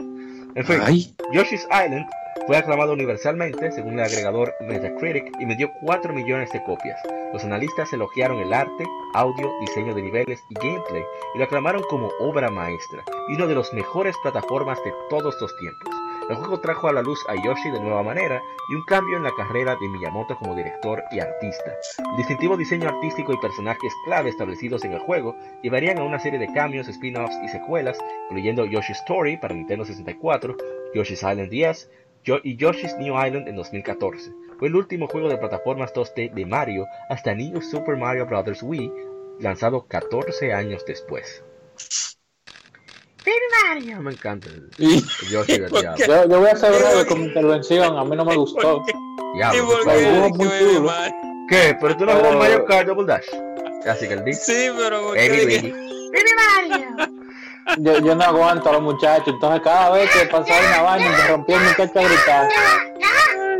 En 0.54 0.64
fin, 0.64 0.78
Ay, 0.82 1.14
Yoshi's 1.32 1.66
Island 1.70 2.06
fue 2.46 2.56
aclamado 2.56 2.92
universalmente 2.92 3.70
según 3.72 3.94
el 3.94 4.00
agregador 4.04 4.54
Metacritic 4.60 5.24
y 5.38 5.44
vendió 5.44 5.70
4 5.82 6.12
millones 6.14 6.50
de 6.52 6.62
copias. 6.64 6.98
Los 7.32 7.44
analistas 7.44 7.92
elogiaron 7.92 8.38
el 8.38 8.52
arte, 8.52 8.86
audio, 9.14 9.50
diseño 9.60 9.94
de 9.94 10.02
niveles 10.02 10.40
y 10.48 10.54
gameplay 10.54 11.02
y 11.34 11.38
lo 11.38 11.44
aclamaron 11.44 11.82
como 11.90 12.08
obra 12.20 12.50
maestra 12.50 13.02
y 13.28 13.34
uno 13.34 13.46
de 13.48 13.54
los 13.54 13.72
mejores 13.74 14.14
plataformas 14.22 14.82
de 14.84 14.92
todos 15.10 15.36
los 15.40 15.54
tiempos. 15.58 15.94
El 16.28 16.36
juego 16.36 16.58
trajo 16.60 16.88
a 16.88 16.92
la 16.92 17.02
luz 17.02 17.20
a 17.28 17.34
Yoshi 17.36 17.70
de 17.70 17.80
nueva 17.80 18.02
manera 18.02 18.42
y 18.68 18.74
un 18.74 18.82
cambio 18.84 19.16
en 19.16 19.22
la 19.22 19.30
carrera 19.36 19.76
de 19.80 19.88
Miyamoto 19.88 20.36
como 20.36 20.56
director 20.56 21.02
y 21.12 21.20
artista. 21.20 21.72
El 22.10 22.16
distintivo 22.16 22.56
diseño 22.56 22.88
artístico 22.88 23.32
y 23.32 23.36
personajes 23.38 23.92
clave 24.04 24.30
establecidos 24.30 24.84
en 24.84 24.92
el 24.92 24.98
juego 24.98 25.36
llevarían 25.62 25.98
a 25.98 26.02
una 26.04 26.18
serie 26.18 26.40
de 26.40 26.52
cambios, 26.52 26.88
spin-offs 26.88 27.36
y 27.44 27.48
secuelas, 27.48 27.96
incluyendo 28.28 28.64
Yoshi's 28.64 28.98
Story 28.98 29.36
para 29.36 29.54
Nintendo 29.54 29.84
64, 29.84 30.56
Yoshi's 30.94 31.22
Island 31.22 31.48
10 31.48 31.90
Yo- 32.24 32.40
y 32.42 32.56
Yoshi's 32.56 32.96
New 32.96 33.14
Island 33.24 33.46
en 33.46 33.54
2014. 33.54 34.32
Fue 34.58 34.66
el 34.66 34.74
último 34.74 35.06
juego 35.06 35.28
de 35.28 35.38
plataformas 35.38 35.92
2D 35.94 36.32
de 36.34 36.44
Mario 36.44 36.86
hasta 37.08 37.34
New 37.36 37.60
Super 37.62 37.96
Mario 37.96 38.26
Bros. 38.26 38.64
Wii, 38.64 38.90
lanzado 39.38 39.86
14 39.86 40.52
años 40.52 40.84
después. 40.86 41.44
Baby 43.26 43.38
Mario, 43.68 44.00
me 44.02 44.12
encanta 44.12 44.48
el, 44.48 44.70
y- 44.78 44.94
el 45.22 45.28
Yoshi 45.28 45.58
del 45.58 45.70
¿Por 45.70 45.80
diablo. 45.80 45.96
qué? 45.98 46.06
Yo, 46.06 46.28
yo 46.28 46.38
voy 46.40 46.48
a 46.48 46.52
hacer 46.52 46.70
breve 46.72 47.06
con 47.06 47.18
mi 47.20 47.24
intervención, 47.26 47.98
a 47.98 48.04
mí 48.04 48.16
no 48.16 48.24
me 48.24 48.36
gustó. 48.36 48.82
Diablo, 49.34 49.58
¿Y 49.58 49.66
por 49.66 49.84
qué 49.84 50.82
qué? 51.48 51.76
¿Pero 51.80 51.96
tú 51.96 52.06
no 52.06 52.12
Pero- 52.12 52.20
juegas 52.20 52.36
Mario 52.38 52.64
Kart 52.66 52.86
Double 52.88 53.06
Dash? 53.06 53.26
Así 53.88 54.06
que 54.08 54.14
el 54.14 54.24
disco. 54.24 54.44
Sí, 54.46 54.68
pero 54.76 55.00
¿por 55.02 55.16
Baby, 55.16 55.44
baby. 55.44 55.74
Yo, 57.78 57.98
yo 57.98 58.14
no 58.14 58.22
aguanto 58.24 58.68
a 58.70 58.72
los 58.74 58.82
muchachos, 58.82 59.26
entonces 59.34 59.60
cada 59.62 59.90
vez 59.90 60.08
que 60.10 60.26
pasaba 60.26 60.60
una 60.60 60.82
vaina 60.82 61.10
me 61.10 61.26
rompía 61.26 61.56
el 61.56 61.62
muchacho 61.64 61.98
a 61.98 62.02
gritar. 62.04 62.48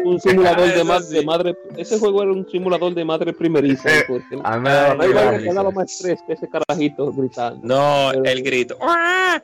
Un 0.07 0.21
simulador 0.21 0.73
de, 0.73 0.85
ma- 0.85 1.01
sí. 1.03 1.15
de 1.15 1.25
madre. 1.25 1.57
Ese 1.77 1.99
juego 1.99 2.23
era 2.23 2.33
un 2.33 2.49
simulador 2.49 2.95
de 2.95 3.05
madre 3.05 3.33
primeriza. 3.33 3.89
Porque 4.07 4.39
A 4.45 4.57
mí 4.59 4.63
me 4.69 5.53
daba 5.55 5.71
más 5.71 5.91
estrés 5.93 6.21
que 6.27 6.35
ese 6.35 6.49
carajito 6.49 7.13
gritando. 7.13 7.61
No, 7.63 8.11
Pero- 8.13 8.25
el 8.25 8.43
grito. 8.43 8.79
¡Ah! 8.81 9.43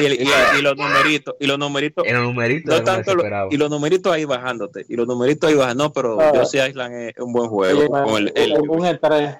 Y, 0.00 0.04
el- 0.04 0.12
y- 0.22 0.28
y 0.58 0.62
los 0.62 0.76
numeritos, 0.76 1.34
y 1.40 1.46
los 1.46 1.58
numeritos, 1.58 2.06
En 2.06 2.16
el 2.16 2.22
numerito 2.22 2.70
no 2.70 2.84
tanto 2.84 3.14
lo- 3.14 3.24
y 3.50 3.56
los 3.56 3.68
numeritos 3.70 4.12
ahí 4.12 4.24
bajándote, 4.24 4.84
y 4.88 4.94
los 4.94 5.06
numeritos 5.08 5.48
ahí 5.50 5.56
bajando, 5.56 5.84
no, 5.84 5.92
pero 5.92 6.20
Ah. 6.20 6.32
Yoshi 6.34 6.58
Island 6.60 6.94
es 6.94 7.18
un 7.18 7.32
buen 7.32 7.48
juego. 7.48 7.80
Oye, 7.80 7.88
con 7.88 8.16
el, 8.22 8.32
el- 8.36 8.60
un 8.68 8.86
estrés. 8.86 9.36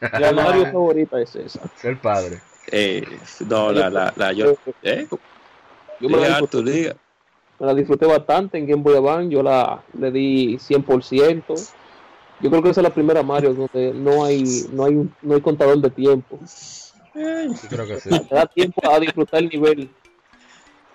La 0.00 0.32
Mario 0.32 0.64
favorita 0.66 1.20
es 1.20 1.34
esa. 1.36 1.60
Ser 1.80 1.98
padre. 2.00 2.40
eh, 2.70 3.02
no, 3.48 3.72
la, 3.72 3.88
la, 3.88 4.12
la, 4.16 4.32
yo, 4.32 4.54
eh, 4.82 5.06
Yo 6.00 6.08
me 6.08 6.18
diga, 6.18 6.40
tú 6.50 6.62
diga. 6.62 6.96
Me 7.62 7.68
la 7.68 7.74
disfruté 7.74 8.06
bastante 8.06 8.58
en 8.58 8.66
Game 8.66 8.82
Boy 8.82 8.96
Advance. 8.96 9.30
Yo 9.32 9.40
la 9.42 9.80
le 9.96 10.10
di 10.10 10.58
100%. 10.58 11.44
Yo 12.40 12.50
creo 12.50 12.60
que 12.60 12.70
esa 12.70 12.80
es 12.80 12.82
la 12.82 12.92
primera 12.92 13.22
Mario 13.22 13.54
donde 13.54 13.92
no 13.94 14.24
hay 14.24 14.64
no 14.72 14.84
hay 14.84 14.94
un- 14.96 15.14
no 15.22 15.34
hay 15.36 15.40
contador 15.40 15.78
de 15.80 15.90
tiempo. 15.90 16.40
Yo 17.14 17.68
creo 17.68 17.86
que 17.86 18.00
sí. 18.00 18.08
Te 18.28 18.34
da 18.34 18.46
tiempo 18.46 18.80
a 18.90 18.98
disfrutar 18.98 19.40
el 19.44 19.48
nivel. 19.48 19.88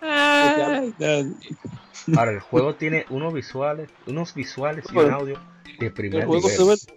Ay. 0.01 0.93
Ahora, 2.17 2.31
el 2.31 2.39
juego 2.41 2.75
tiene 2.75 3.05
unos 3.09 3.33
visuales, 3.33 3.89
unos 4.05 4.33
visuales 4.33 4.85
y 4.91 4.97
un 4.97 5.11
audio 5.11 5.39
de 5.79 5.91
primer 5.91 6.21
El 6.21 6.27
juego 6.27 6.47
nivel. 6.49 6.77
se 6.77 6.91
ve 6.91 6.95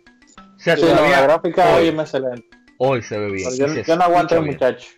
O 0.56 0.58
sea, 0.58 0.76
Sí, 0.76 0.82
la 0.86 1.22
gráfica 1.22 1.76
hoy, 1.76 1.82
hoy 1.82 1.88
es 1.88 1.94
excelente. 2.00 2.48
hoy 2.78 3.02
se 3.02 3.18
ve 3.18 3.30
bien. 3.30 3.50
Yo, 3.56 3.66
yo 3.66 3.96
no 3.96 4.02
aguanto 4.04 4.34
el 4.34 4.46
muchacho. 4.46 4.88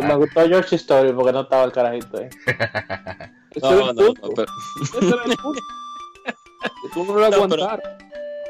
Me, 0.00 0.08
me 0.08 0.14
gustó 0.16 0.40
George 0.48 0.76
Story 0.76 1.12
porque 1.12 1.32
no 1.32 1.40
estaba 1.42 1.64
el 1.64 1.72
carajito 1.72 2.18
ahí. 2.18 2.28
No, 3.62 3.70
no, 3.70 3.92
no, 3.94 4.12
pero- 4.34 4.52
Ese 4.82 5.08
era 5.08 5.24
el 5.24 5.34
punto. 5.36 5.60
Tú 6.92 7.04
no 7.06 7.14
lo 7.16 7.30
No, 7.30 7.48
pero- 7.48 7.64
aguantar. 7.64 7.98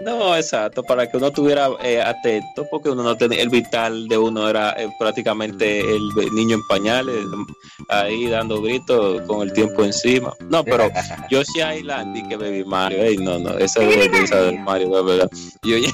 No, 0.02 0.36
exacto, 0.36 0.82
para 0.82 1.10
que 1.10 1.16
uno 1.16 1.28
estuviera 1.28 1.68
eh, 1.82 2.02
atento, 2.02 2.66
porque 2.70 2.90
uno 2.90 3.02
no 3.02 3.16
tenía, 3.16 3.40
el 3.40 3.48
vital 3.48 4.08
de 4.08 4.18
uno 4.18 4.46
era 4.46 4.72
eh, 4.72 4.90
prácticamente 4.98 5.80
el 5.80 6.02
niño 6.34 6.56
en 6.56 6.62
pañales, 6.68 7.24
ahí 7.88 8.26
dando 8.26 8.60
gritos 8.60 9.22
con 9.22 9.40
el 9.40 9.54
tiempo 9.54 9.84
encima. 9.84 10.34
No, 10.50 10.62
pero 10.64 10.90
Yoshi 11.30 11.62
Island 11.78 12.14
y 12.14 12.28
que 12.28 12.36
Baby 12.36 12.64
Mario, 12.66 12.98
ey, 13.04 13.16
no, 13.16 13.38
no, 13.38 13.56
esa 13.56 13.82
es 13.84 14.10
la 14.12 14.18
risa 14.18 14.36
del 14.42 14.58
Mario, 14.58 14.88
de 14.90 15.02
verdad. 15.02 15.30
Y, 15.62 15.72
oye, 15.72 15.90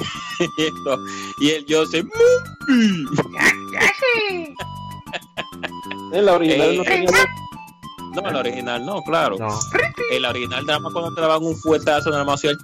y, 1.39 1.47
y 1.47 1.51
el 1.51 1.67
Yoshi, 1.67 2.03
En 6.13 6.27
la 6.27 6.35
original 6.35 6.71
Eh, 6.73 6.77
no 6.77 6.83
tenía 6.85 7.11
voz. 7.11 8.23
no, 8.23 8.29
el 8.29 8.37
original 8.37 8.85
no, 8.87 9.03
claro. 9.03 9.37
No. 9.39 9.49
El 10.11 10.25
original 10.25 10.65
nada 10.67 10.79
más 10.81 10.93
cuando 10.93 11.15
te 11.15 11.21
daban 11.21 11.43
un 11.45 11.57
fuetazo, 11.57 12.11
nada 12.11 12.25
más 12.25 12.45
el 12.45 12.59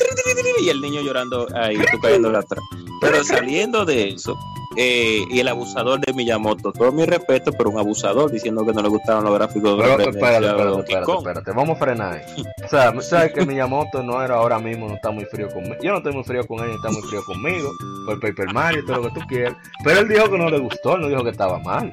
y 0.60 0.68
el 0.68 0.80
niño 0.80 1.00
llorando 1.00 1.46
ahí, 1.54 1.76
tú 1.90 1.98
cayendo 2.00 2.28
atrás. 2.28 2.60
Pero 3.00 3.24
saliendo 3.24 3.84
de 3.84 4.08
eso, 4.10 4.36
eh, 4.76 5.24
y 5.30 5.40
el 5.40 5.48
abusador 5.48 5.98
de 6.00 6.12
Miyamoto, 6.12 6.72
todo 6.72 6.92
mi 6.92 7.04
respeto, 7.06 7.52
pero 7.52 7.70
un 7.70 7.78
abusador 7.78 8.30
diciendo 8.30 8.66
que 8.66 8.72
no 8.72 8.82
le 8.82 8.88
gustaban 8.88 9.24
los 9.24 9.34
gráficos 9.34 9.76
de 9.78 9.82
Pero, 9.82 9.96
la 9.98 10.04
espérate, 10.04 10.18
de 10.18 10.46
espérate, 10.46 10.78
espérate, 10.80 11.04
Kong. 11.06 11.18
espérate, 11.18 11.52
vamos 11.52 11.76
a 11.76 11.80
frenar 11.80 12.12
ahí. 12.14 12.44
O 12.64 12.68
sea, 12.68 13.00
sabes 13.00 13.32
que 13.32 13.46
Miyamoto 13.46 14.02
no 14.02 14.22
era 14.22 14.34
ahora 14.36 14.58
mismo, 14.58 14.88
no 14.88 14.94
está 14.94 15.10
muy 15.10 15.24
frío 15.24 15.48
conmigo. 15.48 15.76
Yo 15.82 15.92
no 15.92 15.98
estoy 15.98 16.12
muy 16.12 16.24
frío 16.24 16.46
con 16.46 16.60
él, 16.60 16.68
ni 16.70 16.74
está 16.76 16.90
muy 16.90 17.02
frío 17.02 17.22
conmigo, 17.24 17.72
por 18.04 18.20
Paper 18.20 18.52
Mario, 18.52 18.84
todo 18.84 18.96
lo 18.96 19.02
que 19.04 19.20
tú 19.20 19.26
quieras. 19.26 19.54
Pero 19.84 20.00
él 20.00 20.08
dijo 20.08 20.30
que 20.30 20.38
no 20.38 20.50
le 20.50 20.58
gustó, 20.58 20.96
él 20.96 21.00
no 21.02 21.08
dijo 21.08 21.24
que 21.24 21.30
estaba 21.30 21.58
mal. 21.60 21.92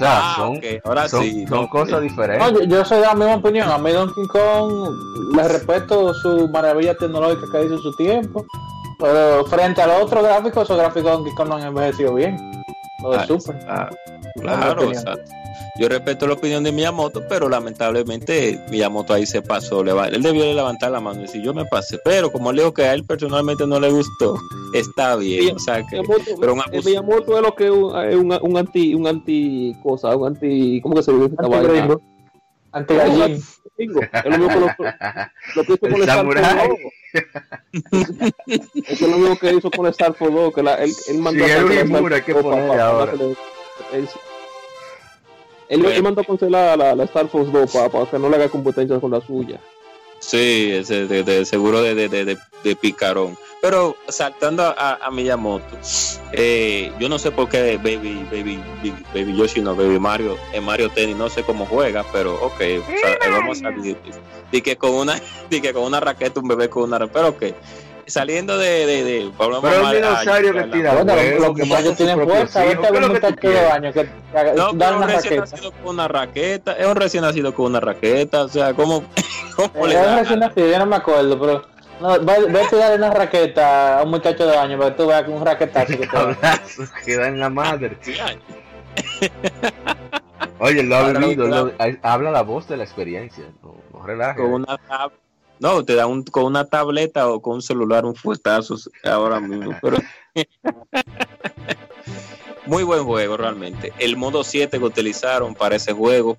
Sea, 0.00 0.18
Ah, 0.18 0.34
son, 0.36 0.60
ahora 0.84 1.08
son, 1.08 1.22
sí. 1.22 1.46
son 1.46 1.60
no, 1.62 1.68
cosas 1.68 2.00
diferentes. 2.02 2.52
No, 2.52 2.58
yo, 2.58 2.64
yo 2.64 2.84
soy 2.84 2.98
de 3.00 3.06
la 3.06 3.14
misma 3.14 3.34
opinión. 3.36 3.68
A 3.68 3.78
mí 3.78 3.92
Donkey 3.92 4.26
Kong 4.28 4.94
le 5.36 5.48
respeto 5.48 6.14
su 6.14 6.48
maravilla 6.48 6.94
tecnológica 6.96 7.46
que 7.52 7.64
hizo 7.66 7.74
en 7.74 7.80
su 7.82 7.92
tiempo. 7.96 8.44
Pero 8.98 9.44
frente 9.46 9.80
al 9.82 9.90
otro 10.02 10.22
gráfico, 10.22 10.62
esos 10.62 10.76
gráficos 10.76 11.04
de 11.04 11.10
Donkey 11.10 11.34
Kong 11.34 11.48
no 11.48 11.56
han 11.56 11.62
envejecido 11.64 12.14
bien. 12.14 12.36
Lo 13.02 13.10
de 13.12 13.18
Ah, 13.18 13.26
Super. 13.26 13.66
ah, 13.68 13.88
claro, 14.40 14.82
exacto. 14.84 15.30
Yo 15.78 15.88
respeto 15.88 16.26
la 16.26 16.34
opinión 16.34 16.62
de 16.64 16.72
Miyamoto, 16.72 17.22
pero 17.28 17.48
lamentablemente 17.48 18.60
Miyamoto 18.70 19.14
ahí 19.14 19.24
se 19.24 19.40
pasó. 19.40 19.82
Leva- 19.84 20.08
Él 20.08 20.22
debió 20.22 20.44
de 20.44 20.52
levantar 20.54 20.90
la 20.90 21.00
mano 21.00 21.20
y 21.20 21.22
decir, 21.22 21.42
yo 21.42 21.54
me 21.54 21.64
pasé. 21.64 21.98
Pero 22.04 22.30
como 22.32 22.50
él 22.50 22.56
dijo 22.58 22.74
que 22.74 22.82
a 22.82 22.92
él 22.94 23.04
personalmente 23.04 23.66
no 23.66 23.78
le 23.80 23.90
gustó, 23.90 24.36
está 24.74 25.16
bien. 25.16 25.56
O 25.56 25.58
sea 25.58 25.82
que, 25.88 25.96
Miyamoto, 26.00 26.24
pero 26.40 26.52
un 26.54 26.58
el 26.60 26.64
abuso. 26.74 26.88
Miyamoto 26.88 27.36
es 27.36 27.42
lo 27.42 27.54
que 27.54 27.64
es 27.66 27.70
un, 27.70 27.84
un, 28.32 28.38
un 28.42 28.56
anti, 28.58 28.94
un 28.94 29.06
anti 29.06 29.74
cosa, 29.82 30.14
un 30.16 30.26
anti, 30.26 30.80
¿cómo 30.82 30.96
que 30.96 31.02
se 31.02 31.12
dice? 31.12 31.34
Anti-gringo. 31.38 32.00
Anti-gallín. 32.72 33.42
Gringo. 33.76 34.00
Es 34.02 34.24
lo 34.24 34.38
mismo 34.38 34.48
que 34.48 34.60
lo, 34.60 34.66
lo 35.56 35.64
que 35.64 35.72
hizo 35.72 35.86
El 35.86 35.92
con 35.92 35.94
el 35.94 36.02
Star 36.02 36.16
samurái. 36.18 36.68
Fox 36.68 36.80
2. 37.92 38.82
Eso 38.86 39.04
es 39.04 39.10
lo 39.10 39.18
mismo 39.18 39.36
que 39.38 39.52
hizo 39.54 39.70
con 39.70 39.86
el 39.86 39.92
Star 39.92 40.14
Fox 40.14 40.32
2, 40.32 40.54
que 40.54 40.62
la, 40.62 40.74
él, 40.74 40.92
él 41.08 41.18
mandó 41.18 41.44
Sí, 41.44 41.50
a 41.50 41.56
era 41.56 41.64
un 41.64 41.72
Imura 41.72 42.22
para- 42.24 42.86
ahora. 42.88 43.12
le- 43.14 43.36
él, 45.70 45.84
él, 45.86 45.92
él 45.92 46.02
mandó 46.02 46.20
a 46.20 46.24
cancelar 46.24 46.76
la, 46.78 46.94
la 46.94 47.04
Star 47.04 47.28
Fox 47.28 47.50
2 47.50 47.72
para, 47.72 47.88
para 47.88 48.04
que 48.06 48.18
no 48.18 48.28
le 48.28 48.36
haga 48.36 48.48
competencia 48.50 49.00
con 49.00 49.10
la 49.10 49.20
suya. 49.22 49.58
Sí, 50.18 50.70
ese 50.72 51.06
de, 51.06 51.22
de- 51.22 51.46
seguro 51.46 51.80
de, 51.80 51.94
de, 51.94 52.10
de, 52.10 52.24
de- 52.26 52.38
de 52.62 52.76
picarón. 52.76 53.38
Pero 53.62 53.96
saltando 54.08 54.62
a, 54.64 54.98
a 55.02 55.10
Miyamoto, 55.10 55.64
eh, 56.32 56.92
yo 56.98 57.08
no 57.08 57.18
sé 57.18 57.30
por 57.30 57.48
qué 57.48 57.76
Baby, 57.78 58.26
Baby, 58.30 58.58
Baby, 58.82 59.04
Baby 59.14 59.36
Yoshi, 59.36 59.60
no 59.62 59.74
Baby 59.74 59.98
Mario, 59.98 60.36
en 60.52 60.64
Mario 60.64 60.90
Tennis, 60.90 61.16
no 61.16 61.28
sé 61.30 61.42
cómo 61.42 61.64
juega, 61.66 62.04
pero 62.12 62.34
ok, 62.34 62.52
o 62.52 62.56
sea, 62.58 63.12
eh, 63.14 63.30
vamos 63.30 63.58
a 63.58 63.62
salir. 63.70 63.96
Que 64.50 64.76
con 64.76 64.90
una, 64.92 65.20
di 65.50 65.60
que 65.60 65.72
con 65.72 65.84
una 65.84 66.00
raqueta, 66.00 66.40
un 66.40 66.48
bebé 66.48 66.68
con 66.68 66.82
una 66.84 66.98
raqueta, 66.98 67.18
pero 67.18 67.28
ok. 67.30 67.54
Saliendo 68.10 68.58
de, 68.58 68.86
de, 68.86 69.04
de 69.04 69.30
volvemos 69.36 69.62
Pero 69.70 69.86
a- 69.86 69.88
un 69.90 69.94
dinosaurio 69.96 70.52
que 70.52 70.62
tira 70.64 70.94
Bueno, 70.94 71.14
los 71.14 71.22
que 71.22 71.36
mata 71.36 71.50
a 71.50 71.66
muchachos 71.66 71.84
sus 71.86 71.96
tienen 71.96 72.16
propios 72.16 72.38
fuerza. 72.38 72.64
hijos. 72.66 72.76
Vete 72.76 72.80
¿Qué 72.80 72.86
a 72.86 72.90
es 72.90 72.94
un 72.96 73.00
lo 73.02 73.14
que 73.14 73.20
tú 73.20 73.34
que 73.36 73.40
que- 73.92 74.54
No, 74.56 74.72
dan 74.72 74.94
un 74.94 75.02
una 75.02 75.06
recién 75.06 75.40
raqueta. 75.40 75.56
nacido 75.56 75.72
con 75.72 75.86
una 75.94 76.08
raqueta, 76.08 76.72
es 76.72 76.86
un 76.86 76.96
recién 76.96 77.22
nacido 77.24 77.54
con 77.54 77.66
una 77.66 77.80
raqueta, 77.80 78.42
o 78.44 78.48
sea, 78.48 78.74
¿cómo, 78.74 79.04
cómo 79.56 79.86
le 79.86 79.94
Es 79.94 80.04
da? 80.06 80.18
recién 80.20 80.40
nacido, 80.40 80.66
yo 80.70 80.78
no 80.78 80.86
me 80.86 80.96
acuerdo, 80.96 81.38
pero 81.40 81.62
no, 82.00 82.18
ve, 82.20 82.44
vete 82.48 82.76
a 82.76 82.78
darle 82.78 82.96
una 82.96 83.10
raqueta 83.14 83.98
a 83.98 84.02
un 84.02 84.10
muchacho 84.10 84.46
de 84.46 84.56
baño 84.56 84.78
para 84.78 84.90
que 84.90 84.96
tú 84.96 85.06
veas 85.08 85.22
que 85.24 85.30
un 85.30 85.44
raquetazo 85.44 85.86
que 85.88 85.96
te 85.98 86.06
da. 86.06 86.10
Cabrazos 86.36 86.90
que 87.04 87.16
da 87.16 87.28
en 87.28 87.38
la 87.40 87.50
madre. 87.50 87.96
Oye, 90.58 90.82
lo 90.82 90.96
ha 90.96 91.12
vivido, 91.12 91.46
lo- 91.46 91.72
habla 92.02 92.30
la 92.30 92.42
voz 92.42 92.68
de 92.68 92.76
la 92.76 92.84
experiencia. 92.84 93.44
No, 93.62 93.74
no 93.92 94.06
relajes. 94.06 94.42
con 94.42 94.52
una 94.52 94.78
no 95.60 95.84
te 95.84 95.94
da 95.94 96.06
un 96.06 96.24
con 96.24 96.44
una 96.44 96.64
tableta 96.64 97.28
o 97.28 97.40
con 97.40 97.56
un 97.56 97.62
celular 97.62 98.04
un 98.04 98.16
fuetazo 98.16 98.76
ahora 99.04 99.38
mismo 99.40 99.76
pero 99.80 99.98
muy 102.66 102.82
buen 102.82 103.04
juego 103.04 103.36
realmente 103.36 103.92
el 103.98 104.16
modo 104.16 104.42
7 104.42 104.78
que 104.78 104.84
utilizaron 104.84 105.54
para 105.54 105.76
ese 105.76 105.92
juego 105.92 106.36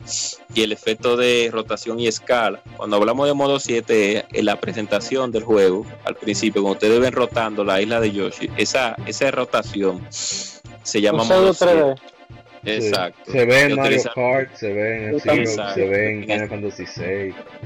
y 0.54 0.64
el 0.64 0.72
efecto 0.72 1.16
de 1.16 1.50
rotación 1.52 2.00
y 2.00 2.08
escala 2.08 2.62
cuando 2.78 2.98
hablamos 2.98 3.28
de 3.28 3.34
modo 3.34 3.60
7 3.60 4.26
en 4.32 4.46
la 4.46 4.60
presentación 4.60 5.32
del 5.32 5.44
juego 5.44 5.86
al 6.04 6.16
principio 6.16 6.62
cuando 6.62 6.78
ustedes 6.78 7.00
ven 7.00 7.14
rotando 7.14 7.64
la 7.64 7.82
isla 7.82 8.00
de 8.00 8.12
Yoshi 8.12 8.50
esa 8.58 8.96
esa 9.06 9.32
rotación 9.32 10.06
se 10.10 11.02
llama 11.02 11.24
modo 11.24 11.54
7 11.54 11.72
3D. 11.74 11.98
Sí. 11.98 12.21
Exacto 12.64 13.32
Se 13.32 13.46
ve 13.46 13.62
en 13.62 13.76
Mario 13.76 14.02
Kart, 14.16 14.56
se 14.56 14.74
ve 14.74 14.98
en 14.98 15.14
el. 15.16 15.22
Zero, 15.22 15.46
se 15.74 15.86
ve 15.88 16.12
en 16.12 16.22
Final 16.24 16.50
Fantasy 16.50 16.84
VI, 16.98 17.04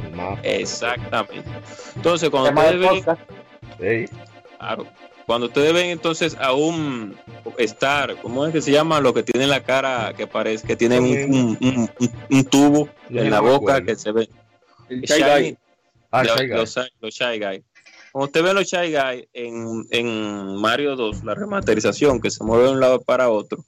el 0.04 0.12
mapa. 0.16 0.40
exactamente 0.44 1.50
entonces 1.96 2.30
cuando 2.30 2.50
ustedes 2.52 3.06
de 3.06 3.18
ven 3.80 4.10
Claro. 4.58 4.88
Cuando 5.26 5.48
ustedes 5.48 5.74
ven 5.74 5.88
entonces 5.90 6.38
a 6.40 6.54
un 6.54 7.16
Star, 7.58 8.16
¿cómo 8.22 8.46
es 8.46 8.54
que 8.54 8.62
se 8.62 8.72
llama? 8.72 9.00
Lo 9.02 9.12
que 9.14 9.24
tiene 9.24 9.48
la 9.48 9.64
cara 9.64 10.14
que 10.16 10.28
parece 10.28 10.66
que 10.68 10.76
tiene 10.76 11.00
un, 11.00 11.08
un- 11.08 11.58
un- 11.62 11.90
un- 12.00 12.12
un 12.30 12.44
tubo 12.46 12.90
Yo 13.10 13.22
en 13.22 13.32
la 13.32 13.40
boca 13.40 13.84
que 13.84 13.96
se 13.96 14.12
ve. 14.12 14.30
El 14.88 15.02
Shy 15.02 15.24
Guy. 15.24 15.58
Ah, 16.12 16.24
los, 16.24 16.36
Shy 16.40 16.48
Guy. 16.48 16.56
los 16.58 16.76
Shy- 16.76 16.92
los 17.02 17.14
Shy 17.16 17.40
Guy. 17.40 17.64
Cuando 18.12 18.26
usted 18.28 18.44
ve 18.44 18.54
los 18.54 18.66
Shy 18.68 18.92
Guy 18.96 19.28
en, 19.34 19.86
en 19.90 20.56
Mario 20.62 20.96
2, 20.96 21.24
la 21.24 21.34
remasterización, 21.34 22.22
que 22.22 22.30
se 22.30 22.44
mueve 22.44 22.66
de 22.66 22.70
un 22.72 22.80
lado 22.80 23.02
para 23.02 23.30
otro, 23.30 23.66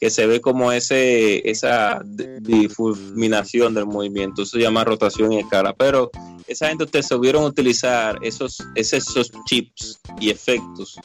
que 0.00 0.10
se 0.10 0.26
ve 0.26 0.40
como 0.40 0.72
ese 0.72 1.48
esa 1.48 2.00
di- 2.04 2.40
difuminación 2.40 3.74
del 3.74 3.86
movimiento, 3.86 4.42
eso 4.42 4.56
se 4.56 4.62
llama 4.62 4.82
rotación 4.84 5.32
y 5.32 5.40
escala, 5.40 5.74
pero 5.74 6.10
esa 6.46 6.68
gente 6.68 6.84
ustedes 6.84 7.06
supieron 7.06 7.44
utilizar 7.44 8.18
esos, 8.22 8.58
esos, 8.74 9.30
chips 9.46 10.00
y 10.18 10.30
efectos 10.30 10.98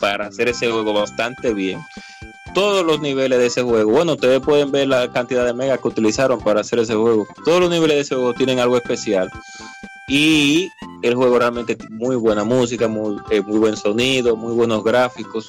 para 0.00 0.28
hacer 0.28 0.48
ese 0.48 0.70
juego 0.70 0.92
bastante 0.94 1.52
bien. 1.52 1.80
Todos 2.54 2.86
los 2.86 3.00
niveles 3.02 3.38
de 3.38 3.46
ese 3.46 3.62
juego, 3.62 3.90
bueno, 3.90 4.12
ustedes 4.14 4.40
pueden 4.40 4.70
ver 4.70 4.88
la 4.88 5.12
cantidad 5.12 5.44
de 5.44 5.52
megas 5.52 5.80
que 5.80 5.88
utilizaron 5.88 6.40
para 6.40 6.60
hacer 6.62 6.78
ese 6.78 6.94
juego. 6.94 7.26
Todos 7.44 7.60
los 7.60 7.68
niveles 7.68 7.96
de 7.96 8.00
ese 8.02 8.14
juego 8.14 8.32
tienen 8.32 8.58
algo 8.60 8.76
especial. 8.78 9.28
Y 10.08 10.70
el 11.02 11.14
juego 11.14 11.38
realmente 11.38 11.74
tiene 11.76 11.94
muy 11.94 12.16
buena 12.16 12.44
música, 12.44 12.88
muy, 12.88 13.16
eh, 13.30 13.42
muy 13.42 13.58
buen 13.58 13.76
sonido, 13.76 14.36
muy 14.36 14.54
buenos 14.54 14.82
gráficos. 14.82 15.46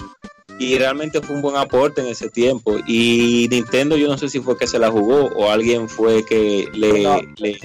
Y 0.60 0.78
realmente 0.78 1.22
fue 1.22 1.36
un 1.36 1.42
buen 1.42 1.56
aporte 1.56 2.02
en 2.02 2.08
ese 2.08 2.30
tiempo. 2.30 2.78
Y 2.88 3.48
Nintendo, 3.50 3.96
yo 3.96 4.08
no 4.08 4.18
sé 4.18 4.28
si 4.30 4.40
fue 4.40 4.58
que 4.58 4.68
se 4.68 4.80
la 4.80 4.90
jugó 4.90 5.26
o 5.36 5.52
alguien 5.52 5.88
fue 5.88 6.26
que 6.26 6.68
le, 6.74 7.04
No. 7.04 7.20
le, 7.38 7.60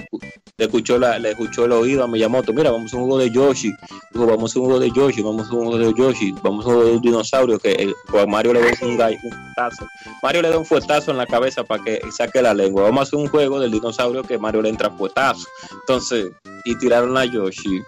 le 0.57 0.65
escuchó 0.65 0.99
la, 0.99 1.17
le 1.17 1.31
escuchó 1.31 1.65
el 1.65 1.71
oído 1.71 2.03
a 2.03 2.07
Miyamoto. 2.07 2.53
Mira, 2.53 2.69
vamos 2.69 2.93
a 2.93 2.97
un 2.97 3.03
juego 3.03 3.17
de 3.17 3.31
Yoshi. 3.31 3.71
Dijo, 4.11 4.27
vamos 4.27 4.55
a 4.55 4.59
un 4.59 4.65
juego 4.65 4.79
de 4.79 4.91
Yoshi, 4.91 5.21
vamos 5.23 5.49
a 5.49 5.53
un 5.55 5.65
juego 5.65 5.77
de 5.79 5.93
Yoshi, 5.97 6.31
vamos 6.43 6.65
a 6.65 6.69
un 6.69 6.75
juego 6.75 6.85
de 6.89 6.95
un 6.97 7.01
dinosaurio 7.01 7.57
que 7.57 7.71
el, 7.71 7.95
a 8.19 8.25
Mario 8.27 8.53
le 8.53 8.61
da 8.61 8.67
un, 8.83 8.97
gallo, 8.97 9.17
un 9.23 9.31
fuetazo. 9.31 9.87
Mario 10.21 10.41
le 10.43 10.49
da 10.49 10.57
un 10.59 10.65
fuetazo 10.65 11.11
en 11.11 11.17
la 11.17 11.25
cabeza 11.25 11.63
para 11.63 11.83
que 11.83 11.99
saque 12.11 12.41
la 12.41 12.53
lengua. 12.53 12.83
Vamos 12.83 12.99
a 12.99 13.03
hacer 13.03 13.19
un 13.19 13.27
juego 13.27 13.59
del 13.59 13.71
dinosaurio 13.71 14.21
que 14.23 14.37
Mario 14.37 14.61
le 14.61 14.69
entra 14.69 14.91
fuetazo. 14.91 15.47
Entonces, 15.71 16.31
y 16.65 16.75
tiraron 16.77 17.17
a 17.17 17.25
Yoshi. 17.25 17.81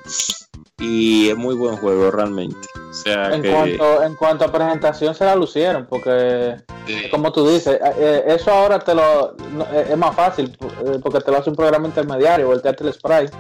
Y 0.77 1.29
es 1.29 1.37
muy 1.37 1.55
buen 1.55 1.77
juego 1.77 2.11
realmente. 2.11 2.67
O 2.89 2.93
sea 2.93 3.33
En 3.33 3.41
que 3.41 3.51
cuanto, 3.51 4.03
en 4.03 4.15
cuanto 4.15 4.45
a 4.45 4.51
presentación 4.51 5.15
se 5.15 5.23
la 5.25 5.35
lucieron, 5.35 5.85
porque 5.85 6.57
sí, 6.85 7.09
como 7.09 7.31
tú 7.31 7.47
dices, 7.47 7.79
eh, 7.81 7.93
eh, 7.97 8.23
eso 8.27 8.51
ahora 8.51 8.79
te 8.79 8.93
lo 8.93 9.35
eh, 9.71 9.87
es 9.91 9.97
más 9.97 10.15
fácil, 10.15 10.57
porque 11.01 11.21
te 11.21 11.31
lo 11.31 11.37
hace 11.37 11.49
un 11.49 11.55
programa 11.55 11.87
intermediario, 11.87 12.51
el 12.51 12.93
sprite 12.93 13.31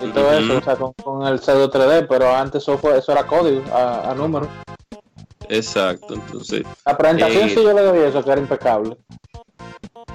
y 0.00 0.06
todo 0.08 0.32
eso, 0.32 0.58
o 0.58 0.62
sea, 0.62 0.76
con, 0.76 0.92
con 0.94 1.26
el 1.26 1.40
pseudo 1.40 1.70
3D, 1.70 2.06
pero 2.08 2.34
antes 2.34 2.62
eso 2.62 2.78
fue, 2.78 2.98
eso 2.98 3.12
era 3.12 3.26
código 3.26 3.62
a, 3.72 4.10
a 4.10 4.14
número. 4.14 4.48
Exacto, 5.48 6.14
entonces, 6.14 6.62
La 6.86 6.96
presentación 6.96 7.48
Eh, 7.48 7.48
sí 7.48 7.62
yo 7.62 7.72
le 7.72 7.82
doy 7.82 7.98
eso, 8.00 8.22
que 8.22 8.30
era 8.30 8.40
impecable. 8.40 8.96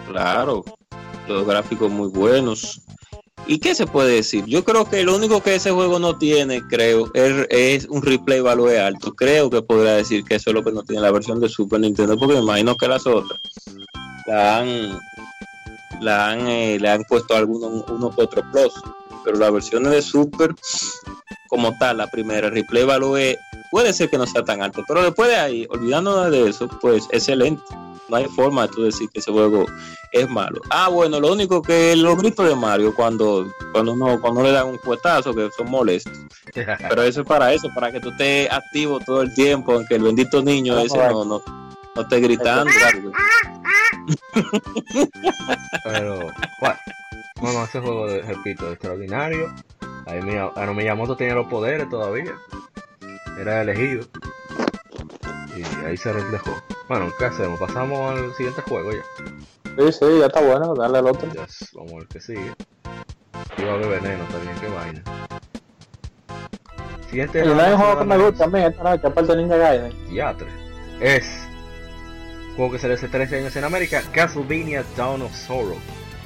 claro, 0.07 0.63
los 1.27 1.45
gráficos 1.45 1.91
muy 1.91 2.07
buenos. 2.07 2.81
¿Y 3.47 3.59
qué 3.59 3.75
se 3.75 3.85
puede 3.85 4.15
decir? 4.15 4.43
Yo 4.45 4.63
creo 4.63 4.89
que 4.89 5.03
lo 5.03 5.15
único 5.15 5.41
que 5.41 5.55
ese 5.55 5.71
juego 5.71 5.99
no 5.99 6.17
tiene, 6.17 6.61
creo, 6.67 7.11
es, 7.13 7.85
un 7.85 8.01
replay 8.01 8.39
value 8.41 8.79
alto. 8.79 9.13
Creo 9.15 9.49
que 9.49 9.61
podría 9.61 9.93
decir 9.93 10.23
que 10.23 10.35
eso 10.35 10.49
es 10.49 10.53
lo 10.55 10.63
que 10.63 10.71
no 10.71 10.83
tiene 10.83 11.01
la 11.01 11.11
versión 11.11 11.39
de 11.39 11.49
Super 11.49 11.79
Nintendo, 11.79 12.17
porque 12.17 12.35
me 12.35 12.41
imagino 12.41 12.75
que 12.75 12.87
las 12.87 13.05
otras 13.05 13.39
la 14.25 14.57
han, 14.57 14.99
la 16.01 16.29
han, 16.29 16.47
eh, 16.47 16.79
le 16.79 16.89
han 16.89 17.03
puesto 17.03 17.35
algunos 17.35 17.83
uno 17.89 18.09
que 18.15 18.23
otro 18.23 18.43
plus. 18.51 18.73
Pero 19.23 19.37
la 19.37 19.51
versión 19.51 19.83
de 19.83 20.01
Super, 20.01 20.53
como 21.47 21.75
tal, 21.77 21.97
la 21.97 22.07
primera, 22.07 22.49
replay 22.49 22.83
value 22.83 23.37
puede 23.71 23.93
ser 23.93 24.09
que 24.09 24.17
no 24.17 24.25
sea 24.27 24.43
tan 24.43 24.61
alto, 24.61 24.83
pero 24.87 25.03
después 25.03 25.29
de 25.29 25.35
ahí, 25.37 25.67
olvidándonos 25.69 26.31
de 26.31 26.49
eso, 26.49 26.67
pues 26.81 27.07
excelente. 27.11 27.61
No 28.07 28.17
hay 28.17 28.25
forma 28.25 28.67
de 28.67 28.73
tú 28.73 28.83
decir 28.83 29.09
que 29.09 29.19
ese 29.19 29.31
juego 29.31 29.65
es 30.11 30.29
malo. 30.29 30.61
Ah, 30.69 30.89
bueno, 30.89 31.19
lo 31.19 31.31
único 31.33 31.61
que 31.63 31.95
los 31.95 32.15
gritos 32.17 32.47
de 32.47 32.55
Mario 32.55 32.93
cuando 32.95 33.47
cuando 33.73 33.95
no 33.95 34.21
cuando 34.21 34.43
le 34.43 34.51
dan 34.51 34.67
un 34.67 34.77
cuetazo 34.77 35.33
que 35.33 35.49
son 35.57 35.71
molestos. 35.71 36.13
Pero 36.53 37.01
eso 37.01 37.21
es 37.21 37.27
para 37.27 37.51
eso, 37.51 37.67
para 37.73 37.91
que 37.91 37.99
tú 37.99 38.09
estés 38.09 38.51
activo 38.51 38.99
todo 38.99 39.23
el 39.23 39.33
tiempo, 39.33 39.73
aunque 39.73 39.95
el 39.95 40.03
bendito 40.03 40.43
niño 40.43 40.77
ese 40.77 40.97
no 40.97 41.25
no, 41.25 41.41
no 41.95 42.01
esté 42.01 42.19
gritando. 42.19 42.71
algo. 42.93 43.11
Pero, 45.83 46.19
bueno, 46.59 46.75
bueno, 47.41 47.63
ese 47.63 47.79
juego, 47.79 48.07
de- 48.07 48.21
repito, 48.21 48.71
extraordinario. 48.71 49.53
Ahí 50.05 50.21
mi, 50.21 50.35
a 50.35 50.51
Miyamoto 50.73 51.15
tenía 51.15 51.33
los 51.33 51.47
poderes 51.47 51.89
todavía. 51.89 52.33
Era 53.37 53.61
elegido. 53.61 54.05
Y 55.55 55.85
ahí 55.85 55.97
se 55.97 56.11
reflejó. 56.11 56.51
Bueno, 56.87 57.11
¿qué 57.17 57.25
hacemos? 57.25 57.59
Pasamos 57.59 58.11
al 58.11 58.33
siguiente 58.35 58.61
juego 58.61 58.91
ya. 58.91 59.03
Sí, 59.77 59.91
sí, 59.91 60.05
ya 60.19 60.27
está 60.27 60.41
bueno, 60.41 60.73
darle 60.73 60.99
al 60.99 61.07
otro. 61.07 61.29
Yes, 61.31 61.69
vamos 61.73 61.93
a 61.93 61.95
ver 61.97 62.07
qué 62.07 62.21
sigue. 62.21 62.53
Iba 63.57 63.71
a 63.71 63.75
haber 63.75 64.01
veneno 64.01 64.23
también, 64.25 64.55
qué 64.59 64.67
vaina. 64.67 65.03
Siguiente 67.09 67.41
hay 67.41 67.47
un 67.47 67.77
juego 67.77 67.99
que 67.99 68.05
me 68.05 68.17
gusta 68.17 68.43
a 68.45 68.47
mí 68.47 68.59
esta 68.61 68.83
noche, 68.83 69.07
aparte 69.07 69.31
de 69.35 69.37
Ninja 69.41 69.57
Gaiden. 69.57 70.07
Teatro. 70.09 70.47
Es 70.99 71.47
juego 72.55 72.71
que 72.71 72.79
salió 72.79 72.95
hace 72.95 73.07
13 73.07 73.39
años 73.39 73.55
en 73.55 73.63
América, 73.63 74.01
Castlevania 74.11 74.83
Dawn 74.95 75.21
of 75.21 75.35
Sorrow. 75.35 75.77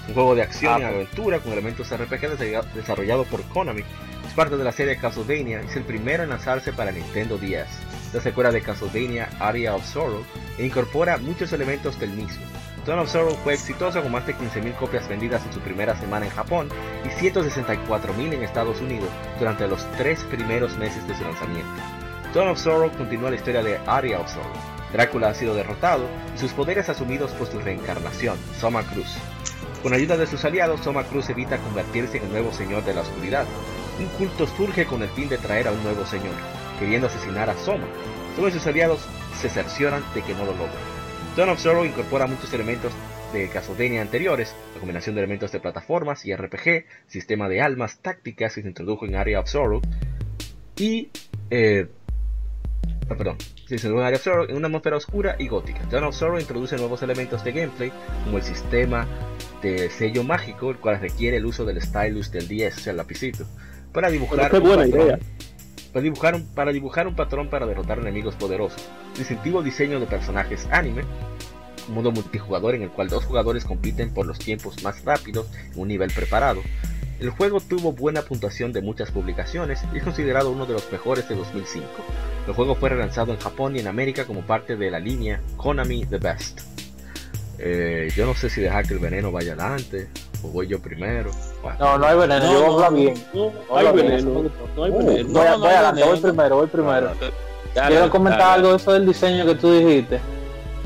Un 0.09 0.13
juego 0.13 0.35
de 0.35 0.41
acción 0.43 0.73
Ah, 0.73 0.77
y 0.77 0.81
pues. 0.81 0.93
aventura 0.95 1.39
con 1.39 1.51
elementos 1.53 1.89
RPG 1.91 2.21
desarrolla- 2.37 2.73
desarrollado 2.73 3.23
por 3.25 3.41
Konami. 3.43 3.83
Es 4.27 4.33
parte 4.35 4.57
de 4.57 4.63
la 4.63 4.71
serie 4.71 4.97
Castlevania 4.97 5.61
y 5.63 5.65
es 5.67 5.75
el 5.75 5.83
primero 5.83 6.23
en 6.23 6.29
lanzarse 6.29 6.73
para 6.73 6.91
Nintendo 6.91 7.37
10. 7.37 7.65
La 8.13 8.21
secuela 8.21 8.51
de 8.51 8.61
Castlevania 8.61 9.29
Area 9.39 9.75
of 9.75 9.85
Sorrow 9.85 10.23
e 10.57 10.65
incorpora 10.65 11.17
muchos 11.17 11.53
elementos 11.53 11.99
del 11.99 12.09
mismo. 12.11 12.43
Dawn 12.85 12.99
of 12.99 13.11
Sorrow 13.11 13.35
fue 13.43 13.53
exitoso 13.53 14.01
con 14.01 14.11
más 14.11 14.25
de 14.25 14.35
15.000 14.35 14.73
copias 14.75 15.07
vendidas 15.07 15.45
en 15.45 15.53
su 15.53 15.59
primera 15.59 15.95
semana 15.99 16.25
en 16.25 16.31
Japón 16.31 16.69
y 17.05 17.09
164.000 17.09 18.33
en 18.33 18.43
Estados 18.43 18.81
Unidos 18.81 19.09
durante 19.37 19.67
los 19.67 19.85
tres 19.97 20.23
primeros 20.23 20.75
meses 20.77 21.05
de 21.07 21.15
su 21.15 21.23
lanzamiento. 21.23 21.69
Dawn 22.33 22.47
of 22.49 22.59
Sorrow 22.59 22.91
continúa 22.97 23.29
la 23.31 23.35
historia 23.35 23.61
de 23.63 23.77
Area 23.85 24.19
of 24.19 24.29
Sorrow. 24.31 24.53
Drácula 24.93 25.29
ha 25.29 25.33
sido 25.35 25.53
derrotado 25.53 26.05
y 26.35 26.39
sus 26.39 26.51
poderes 26.53 26.89
asumidos 26.89 27.31
por 27.31 27.47
su 27.47 27.59
reencarnación, 27.59 28.37
Soma 28.59 28.81
Cruz. 28.83 29.07
Con 29.83 29.93
ayuda 29.93 30.17
de 30.17 30.27
sus 30.27 30.43
aliados, 30.43 30.81
Soma 30.81 31.05
Cruz 31.05 31.29
evita 31.29 31.57
convertirse 31.57 32.17
en 32.17 32.23
el 32.23 32.31
nuevo 32.31 32.51
señor 32.51 32.83
de 32.83 32.93
la 32.93 33.01
oscuridad. 33.01 33.45
Un 33.99 34.07
culto 34.17 34.45
surge 34.45 34.85
con 34.85 35.01
el 35.03 35.09
fin 35.09 35.29
de 35.29 35.37
traer 35.37 35.67
a 35.67 35.71
un 35.71 35.81
nuevo 35.83 36.05
señor, 36.05 36.33
queriendo 36.79 37.07
asesinar 37.07 37.49
a 37.49 37.57
Soma. 37.57 37.87
Y 38.37 38.51
sus 38.51 38.67
aliados 38.67 39.01
se 39.39 39.49
cercioran 39.49 40.01
de 40.13 40.21
que 40.21 40.33
no 40.33 40.45
lo 40.45 40.51
logren. 40.51 40.99
Dawn 41.35 41.49
of 41.49 41.59
Sorrow 41.59 41.85
incorpora 41.85 42.25
muchos 42.25 42.53
elementos 42.53 42.93
de 43.33 43.49
Castlevania 43.49 44.01
anteriores, 44.01 44.55
la 44.73 44.79
combinación 44.79 45.15
de 45.15 45.21
elementos 45.21 45.51
de 45.51 45.59
plataformas 45.59 46.25
y 46.25 46.33
RPG, 46.33 46.85
sistema 47.07 47.49
de 47.49 47.61
almas 47.61 47.99
tácticas 47.99 48.55
que 48.55 48.61
se 48.61 48.67
introdujo 48.67 49.05
en 49.05 49.15
Area 49.15 49.39
of 49.39 49.49
Sorrow, 49.49 49.81
y 50.77 51.09
eh, 51.49 51.87
ah, 53.09 53.15
perdón, 53.15 53.37
se 53.67 53.75
introdujo 53.75 54.01
en 54.01 54.07
Area 54.07 54.17
of 54.17 54.23
Sorrow 54.23 54.45
en 54.49 54.55
una 54.55 54.67
atmósfera 54.67 54.97
oscura 54.97 55.35
y 55.37 55.47
gótica. 55.47 55.81
Dawn 55.91 56.05
of 56.05 56.15
Sorrow 56.15 56.39
introduce 56.39 56.77
nuevos 56.77 57.03
elementos 57.03 57.43
de 57.43 57.51
gameplay, 57.51 57.91
como 58.23 58.37
el 58.37 58.43
sistema 58.43 59.07
de 59.61 59.89
sello 59.89 60.23
mágico, 60.23 60.71
el 60.71 60.77
cual 60.77 60.99
requiere 60.99 61.37
el 61.37 61.45
uso 61.45 61.65
del 61.65 61.81
stylus 61.81 62.31
del 62.31 62.47
10, 62.47 62.77
o 62.77 62.79
sea, 62.79 62.91
el 62.91 62.97
lapicito, 62.97 63.45
para 63.91 64.09
dibujar 64.09 64.53
un 64.53 64.61
buena 64.63 64.83
patrón- 64.85 65.05
idea. 65.05 65.19
Para 65.93 66.03
dibujar, 66.03 66.35
un, 66.35 66.45
para 66.45 66.71
dibujar 66.71 67.07
un 67.07 67.15
patrón 67.15 67.49
para 67.49 67.65
derrotar 67.65 67.97
enemigos 67.97 68.35
poderosos. 68.35 68.81
Distintivo 69.17 69.63
diseño 69.63 69.99
de 69.99 70.05
personajes 70.05 70.67
anime. 70.71 71.01
Un 71.87 71.95
modo 71.95 72.11
multijugador 72.11 72.75
en 72.75 72.83
el 72.83 72.89
cual 72.91 73.09
dos 73.09 73.25
jugadores 73.25 73.65
compiten 73.65 74.13
por 74.13 74.27
los 74.27 74.37
tiempos 74.37 74.83
más 74.83 75.03
rápidos 75.03 75.47
en 75.73 75.79
un 75.81 75.87
nivel 75.87 76.11
preparado. 76.11 76.61
El 77.19 77.31
juego 77.31 77.59
tuvo 77.59 77.91
buena 77.91 78.21
puntuación 78.21 78.71
de 78.71 78.81
muchas 78.83 79.09
publicaciones 79.09 79.79
y 79.91 79.97
es 79.97 80.03
considerado 80.03 80.51
uno 80.51 80.67
de 80.67 80.73
los 80.73 80.91
mejores 80.91 81.27
de 81.27 81.35
2005. 81.35 81.87
El 82.47 82.53
juego 82.53 82.75
fue 82.75 82.89
relanzado 82.89 83.33
en 83.33 83.39
Japón 83.39 83.75
y 83.75 83.79
en 83.79 83.87
América 83.87 84.25
como 84.25 84.41
parte 84.41 84.75
de 84.77 84.91
la 84.91 84.99
línea 84.99 85.41
Konami 85.57 86.05
The 86.05 86.19
Best. 86.19 86.61
Eh, 87.61 88.09
yo 88.15 88.25
no 88.25 88.33
sé 88.33 88.49
si 88.49 88.61
dejar 88.61 88.87
que 88.87 88.93
el 88.93 88.99
veneno 88.99 89.31
vaya 89.31 89.51
adelante 89.53 90.07
o 90.43 90.47
voy 90.47 90.67
yo 90.67 90.79
primero. 90.79 91.31
Bueno, 91.61 91.77
No, 91.79 91.97
no 91.97 92.05
hay 92.07 92.17
veneno, 92.17 92.45
No, 92.45 92.51
yo 92.53 92.59
voy 92.59 92.63
a 92.63 92.67
no, 92.67 92.73
hablar 92.75 92.93
bien. 92.93 93.13
No, 93.33 93.41
Voy 93.41 93.51
a 93.51 93.51
hay 93.51 93.87
hablar 93.87 93.93
bien. 93.95 94.07
veneno. 94.07 94.49
No 94.75 94.83
hay 94.83 94.91
Uh, 94.91 94.97
veneno. 94.97 95.29
voy, 95.29 95.47
a- 95.47 95.51
no 95.51 95.59
voy 95.59 95.67
hay 95.69 95.75
adelante, 95.75 96.03
voy 96.05 96.19
primero, 96.19 96.55
voy 96.55 96.67
primero. 96.67 97.11
Dale, 97.75 97.95
Quiero 97.95 98.09
comentar 98.09 98.39
dale. 98.39 98.53
algo 98.53 98.69
de 98.69 98.75
eso 98.77 98.93
del 98.93 99.05
diseño 99.05 99.45
que 99.45 99.55
tú 99.55 99.71
dijiste. 99.73 100.19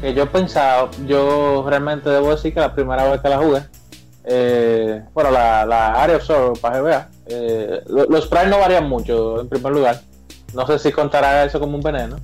Que 0.01 0.13
yo 0.13 0.29
pensaba, 0.29 0.89
yo 1.05 1.63
realmente 1.67 2.09
debo 2.09 2.31
decir 2.31 2.53
que 2.53 2.59
la 2.59 2.73
primera 2.73 3.09
vez 3.09 3.21
que 3.21 3.29
la 3.29 3.37
jugué, 3.37 3.61
eh, 4.25 5.01
bueno, 5.13 5.31
la, 5.31 5.65
la 5.65 5.93
Area 6.03 6.17
of 6.17 6.23
Sorrow, 6.23 6.53
para 6.57 6.75
que 6.77 6.81
vea, 6.81 7.09
eh, 7.27 7.81
lo- 7.87 8.05
los 8.05 8.25
sprites 8.25 8.49
no 8.49 8.57
varían 8.59 8.89
mucho, 8.89 9.39
en 9.41 9.47
primer 9.47 9.71
lugar. 9.71 10.01
No 10.53 10.65
sé 10.67 10.77
si 10.79 10.91
contará 10.91 11.45
eso 11.45 11.59
como 11.59 11.75
un 11.77 11.81
veneno. 11.83 12.17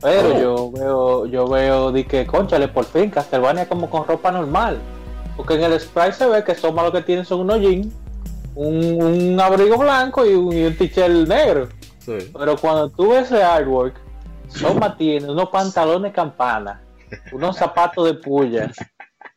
Pero 0.00 0.28
Oh. 0.30 0.40
yo 0.40 0.70
veo, 0.72 1.26
yo 1.26 1.46
veo, 1.48 1.92
di 1.92 2.04
que, 2.04 2.26
conchale, 2.26 2.68
por 2.68 2.84
fin, 2.86 3.10
Castlevania 3.10 3.68
como 3.68 3.88
con 3.90 4.06
ropa 4.06 4.30
normal. 4.32 4.78
Porque 5.36 5.54
en 5.54 5.64
el 5.64 5.78
sprite 5.80 6.12
se 6.12 6.26
ve 6.26 6.42
que 6.44 6.54
Soma 6.54 6.82
lo 6.82 6.92
que 6.92 7.02
tienen 7.02 7.24
son 7.24 7.40
unos 7.40 7.60
jeans, 7.60 7.88
un, 8.54 9.02
un 9.02 9.40
abrigo 9.40 9.76
blanco 9.78 10.24
y 10.26 10.34
un, 10.34 10.46
un 10.54 10.76
t-shirt 10.76 11.28
negro. 11.28 11.68
sí. 11.98 12.30
Pero 12.38 12.56
cuando 12.56 12.88
tú 12.88 13.10
ves 13.10 13.30
ese 13.30 13.42
artwork, 13.42 13.94
Soma 14.48 14.96
tiene 14.96 15.30
unos 15.30 15.48
pantalones 15.50 16.12
campana, 16.12 16.80
unos 17.32 17.56
zapatos 17.56 18.04
de 18.06 18.14
puya, 18.14 18.70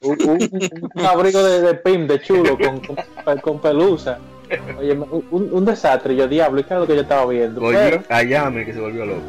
un, 0.01 0.17
un- 0.29 0.89
un 0.95 1.05
abrigo 1.05 1.43
de, 1.43 1.61
de 1.61 1.73
pim, 1.75 2.07
de 2.07 2.19
chulo, 2.21 2.57
con, 2.57 2.79
con, 2.79 3.37
con 3.39 3.59
pelusa. 3.59 4.17
Oye, 4.79 4.93
un, 4.93 5.49
un 5.51 5.65
desastre. 5.65 6.15
Yo, 6.15 6.27
diablo, 6.27 6.59
¿y 6.59 6.63
qué 6.63 6.73
es 6.73 6.79
lo 6.79 6.87
que 6.87 6.95
yo 6.95 7.01
estaba 7.01 7.25
viendo? 7.27 7.61
Volvió 7.61 7.79
Pero, 7.79 8.03
a 8.09 8.23
Yame 8.23 8.65
que 8.65 8.73
se 8.73 8.79
volvió 8.79 9.05
loco. 9.05 9.21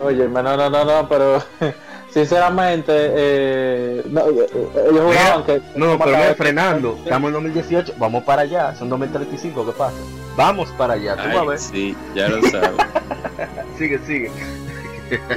Oye, 0.00 0.28
no, 0.28 0.42
no, 0.42 0.56
no, 0.70 0.84
no, 0.84 1.08
pero 1.08 1.42
sinceramente, 2.10 2.92
eh, 2.94 4.02
no, 4.10 4.20
eh, 4.28 4.46
ellos 4.90 5.02
jugaban 5.04 5.44
que. 5.44 5.62
No, 5.74 5.98
pero 5.98 6.34
frenando. 6.34 6.98
Estamos 7.02 7.28
en 7.28 7.34
2018, 7.34 7.94
vamos 7.98 8.24
para 8.24 8.42
allá. 8.42 8.74
Son 8.74 8.88
2035, 8.88 9.66
¿qué 9.66 9.72
pasa? 9.72 9.96
Vamos 10.36 10.68
para 10.76 10.94
allá, 10.94 11.14
tú 11.16 11.22
Ay, 11.24 11.32
vas 11.34 11.42
a 11.42 11.44
ver. 11.46 11.58
sí, 11.58 11.96
ya 12.14 12.28
lo 12.28 12.42
sabes. 12.48 12.70
Sigue, 13.78 13.98
sigue. 14.06 14.30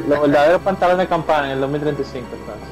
Los 0.07 0.21
verdaderos 0.21 0.61
pantalones 0.61 1.07
campana 1.07 1.47
en 1.47 1.51
el 1.53 1.61
2035, 1.61 2.27
entonces. 2.33 2.69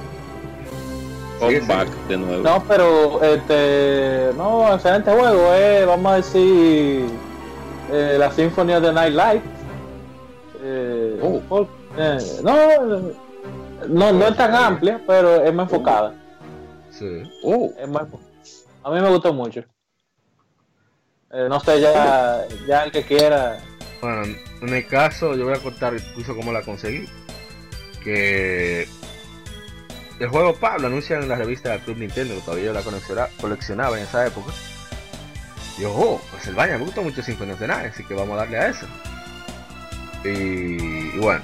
Sí, 1.39 1.67
Come 1.67 1.75
back 1.75 1.87
de 2.07 2.17
nuevo. 2.17 2.43
No, 2.43 2.63
pero 2.67 3.21
este, 3.23 4.31
no, 4.35 4.73
excelente 4.73 5.11
juego, 5.11 5.53
eh, 5.53 5.85
vamos 5.85 6.11
a 6.11 6.15
decir 6.15 7.05
eh, 7.91 8.15
la 8.17 8.31
Sinfonía 8.31 8.79
de 8.79 8.91
Nightlight. 8.93 9.43
Eh, 10.63 11.19
Oh. 11.49 11.67
Eh, 11.97 12.17
no, 12.43 13.11
no, 13.87 14.11
no 14.13 14.27
es 14.27 14.35
tan 14.37 14.53
amplia, 14.55 15.01
pero 15.05 15.43
es 15.43 15.53
más 15.53 15.71
enfocada. 15.71 16.13
Sí. 16.91 17.23
Oh, 17.43 17.71
Es 17.77 17.87
más 17.87 18.03
a 18.83 18.89
mí 18.91 19.01
me 19.01 19.09
gustó 19.09 19.33
mucho. 19.33 19.63
Eh, 21.31 21.47
no 21.49 21.59
sé, 21.59 21.81
ya, 21.81 22.45
ya 22.67 22.83
el 22.85 22.91
que 22.91 23.03
quiera. 23.03 23.59
Bueno, 24.01 24.23
en 24.23 24.71
mi 24.73 24.83
caso, 24.83 25.35
yo 25.35 25.43
voy 25.45 25.55
a 25.55 25.59
contar 25.59 25.93
incluso 25.93 26.35
cómo 26.35 26.53
la 26.53 26.61
conseguí. 26.61 27.05
Que 28.01 28.87
el 30.19 30.27
juego 30.29 30.55
Pablo 30.55 30.87
anuncian 30.87 31.21
en 31.23 31.29
la 31.29 31.35
revista 31.35 31.77
Club 31.79 31.97
Nintendo, 31.97 32.35
que 32.35 32.41
todavía 32.41 32.67
yo 32.67 32.73
la 32.73 32.81
colecciona- 32.81 33.27
coleccionaba 33.41 33.97
en 33.97 34.03
esa 34.03 34.25
época. 34.25 34.53
Y 35.77 35.81
yo, 35.81 35.91
oh, 35.93 36.21
pues 36.31 36.47
el 36.47 36.55
baño 36.55 36.79
me 36.79 36.85
gusta 36.85 37.01
mucho 37.01 37.21
de 37.21 37.67
Night, 37.67 37.91
así 37.93 38.03
que 38.05 38.13
vamos 38.13 38.35
a 38.35 38.37
darle 38.37 38.57
a 38.57 38.67
eso. 38.69 38.85
Y, 40.23 40.29
y 40.29 41.17
bueno, 41.19 41.41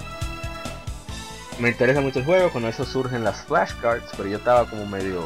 me 1.64 1.70
interesa 1.70 2.02
mucho 2.02 2.20
el 2.20 2.26
juego, 2.26 2.52
con 2.52 2.66
eso 2.66 2.84
surgen 2.84 3.24
las 3.24 3.42
flashcards, 3.46 4.12
pero 4.18 4.28
yo 4.28 4.36
estaba 4.36 4.70
como 4.70 4.86
medio 4.86 5.24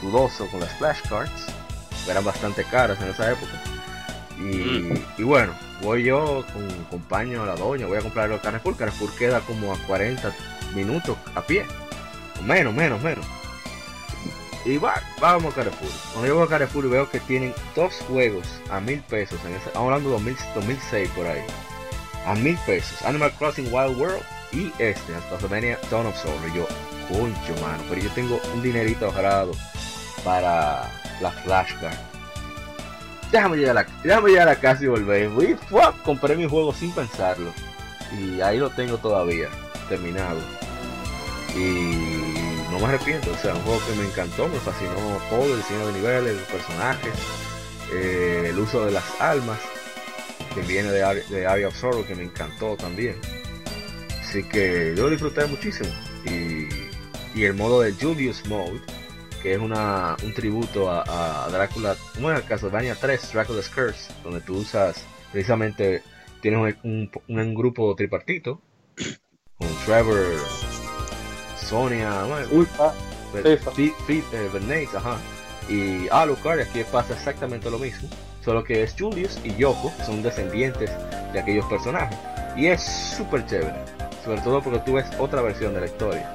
dudoso 0.00 0.46
con 0.46 0.60
las 0.60 0.72
flashcards, 0.78 1.46
eran 2.08 2.24
bastante 2.24 2.62
caras 2.62 3.02
en 3.02 3.08
esa 3.08 3.32
época. 3.32 3.50
Y, 4.38 5.20
y 5.20 5.24
bueno, 5.24 5.52
voy 5.82 6.04
yo 6.04 6.44
con 6.52 6.68
compañero 6.84 7.42
a 7.42 7.46
la 7.46 7.56
doña, 7.56 7.86
voy 7.86 7.98
a 7.98 8.00
comprar 8.00 8.30
el 8.30 8.40
Carrefour. 8.40 8.76
Carrefour 8.76 9.10
queda 9.18 9.40
como 9.40 9.74
a 9.74 9.78
40 9.88 10.32
minutos 10.72 11.16
a 11.34 11.42
pie. 11.42 11.66
O 12.38 12.44
menos, 12.44 12.72
menos, 12.72 13.02
menos. 13.02 13.26
Y 14.64 14.78
va, 14.78 15.02
vamos 15.20 15.52
a 15.52 15.56
Carrefour. 15.56 15.90
Cuando 16.12 16.28
yo 16.28 16.36
voy 16.36 16.46
a 16.46 16.48
Carrefour 16.48 16.88
veo 16.88 17.10
que 17.10 17.18
tienen 17.18 17.52
dos 17.74 17.92
juegos 18.06 18.46
a 18.70 18.78
mil 18.78 19.00
pesos. 19.00 19.40
En 19.44 19.54
ese, 19.54 19.76
hablando 19.76 20.10
de 20.10 20.14
2000 20.14 20.36
2006 20.54 21.10
por 21.10 21.26
ahí. 21.26 21.42
A 22.24 22.36
mil 22.36 22.56
pesos. 22.64 23.02
Animal 23.02 23.32
Crossing 23.32 23.66
Wild 23.74 23.98
World 23.98 24.22
y 24.52 24.72
este, 24.78 25.12
Castlevania 25.30 25.78
Dawn 25.90 26.06
of 26.06 26.16
Sorrow. 26.16 26.48
Y 26.52 26.56
yo, 26.56 26.66
concho, 27.08 27.60
mano. 27.62 27.82
Pero 27.88 28.02
yo 28.02 28.10
tengo 28.10 28.40
un 28.54 28.62
dinerito 28.62 29.06
ahorrado 29.06 29.52
para 30.24 30.90
la 31.20 31.30
flashback. 31.30 31.98
Déjame 33.30 33.58
llegar 33.58 33.78
a 33.78 33.86
déjame 34.02 34.30
llegar 34.30 34.48
a 34.48 34.56
casa 34.56 34.84
y 34.84 34.88
volver. 34.88 35.30
Compré 36.04 36.36
mi 36.36 36.48
juego 36.48 36.72
sin 36.72 36.92
pensarlo. 36.92 37.52
Y 38.18 38.40
ahí 38.40 38.58
lo 38.58 38.70
tengo 38.70 38.98
todavía, 38.98 39.48
terminado. 39.88 40.40
Y 41.54 42.34
no 42.70 42.78
me 42.78 42.86
arrepiento, 42.86 43.32
o 43.32 43.36
sea, 43.36 43.54
un 43.54 43.62
juego 43.62 43.80
que 43.86 43.94
me 43.94 44.06
encantó, 44.06 44.48
me 44.48 44.58
fascinó 44.58 44.92
todo, 45.28 45.44
el 45.44 45.56
diseño 45.56 45.86
de 45.88 45.92
niveles, 45.92 46.36
los 46.36 46.48
personajes, 46.48 47.12
eh, 47.92 48.46
el 48.50 48.58
uso 48.58 48.84
de 48.84 48.92
las 48.92 49.20
almas, 49.20 49.58
que 50.54 50.60
viene 50.62 50.90
de, 50.90 51.24
de 51.28 51.46
Area 51.46 51.68
of 51.68 51.76
Sorrow, 51.76 52.04
que 52.06 52.14
me 52.14 52.24
encantó 52.24 52.76
también. 52.76 53.16
Así 54.30 54.44
que 54.44 54.94
yo 54.96 55.02
lo 55.04 55.10
disfruté 55.10 55.44
muchísimo. 55.46 55.88
Y, 56.24 56.68
y 57.36 57.44
el 57.44 57.54
modo 57.54 57.80
de 57.80 57.92
Julius 57.92 58.46
Mode, 58.46 58.80
que 59.42 59.54
es 59.54 59.58
una, 59.58 60.16
un 60.22 60.32
tributo 60.32 60.88
a, 60.88 61.46
a 61.46 61.48
Drácula, 61.48 61.96
el 62.16 62.44
Castlevania 62.44 62.94
3, 62.94 63.32
Dracula's 63.32 63.68
Curse, 63.68 64.12
donde 64.22 64.40
tú 64.40 64.58
usas 64.58 65.02
precisamente, 65.32 66.04
tienes 66.40 66.76
un, 66.84 67.10
un- 67.28 67.36
un 67.38 67.54
grupo 67.56 67.92
tripartito, 67.96 68.60
con 69.58 69.68
Trevor, 69.84 70.24
Sonia, 71.68 72.22
bueno, 72.24 72.46
Fi- 74.06 74.24
eh, 74.32 74.48
Bernays, 74.52 74.94
ajá. 74.94 75.16
Y 75.68 76.08
Alucard, 76.08 76.60
aquí 76.60 76.82
pasa 76.90 77.14
exactamente 77.14 77.68
lo 77.68 77.80
mismo. 77.80 78.08
Solo 78.44 78.62
que 78.62 78.84
es 78.84 78.94
Julius 78.96 79.38
y 79.42 79.54
Yoko, 79.56 79.92
son 80.06 80.22
descendientes 80.22 80.88
de 81.32 81.40
aquellos 81.40 81.64
personajes. 81.66 82.16
Y 82.56 82.66
es 82.66 82.80
súper 83.16 83.44
chévere. 83.46 83.74
Sobre 84.30 84.42
todo 84.42 84.62
porque 84.62 84.78
tú 84.78 84.92
ves 84.92 85.06
otra 85.18 85.42
versión 85.42 85.74
de 85.74 85.80
la 85.80 85.86
historia. 85.86 86.32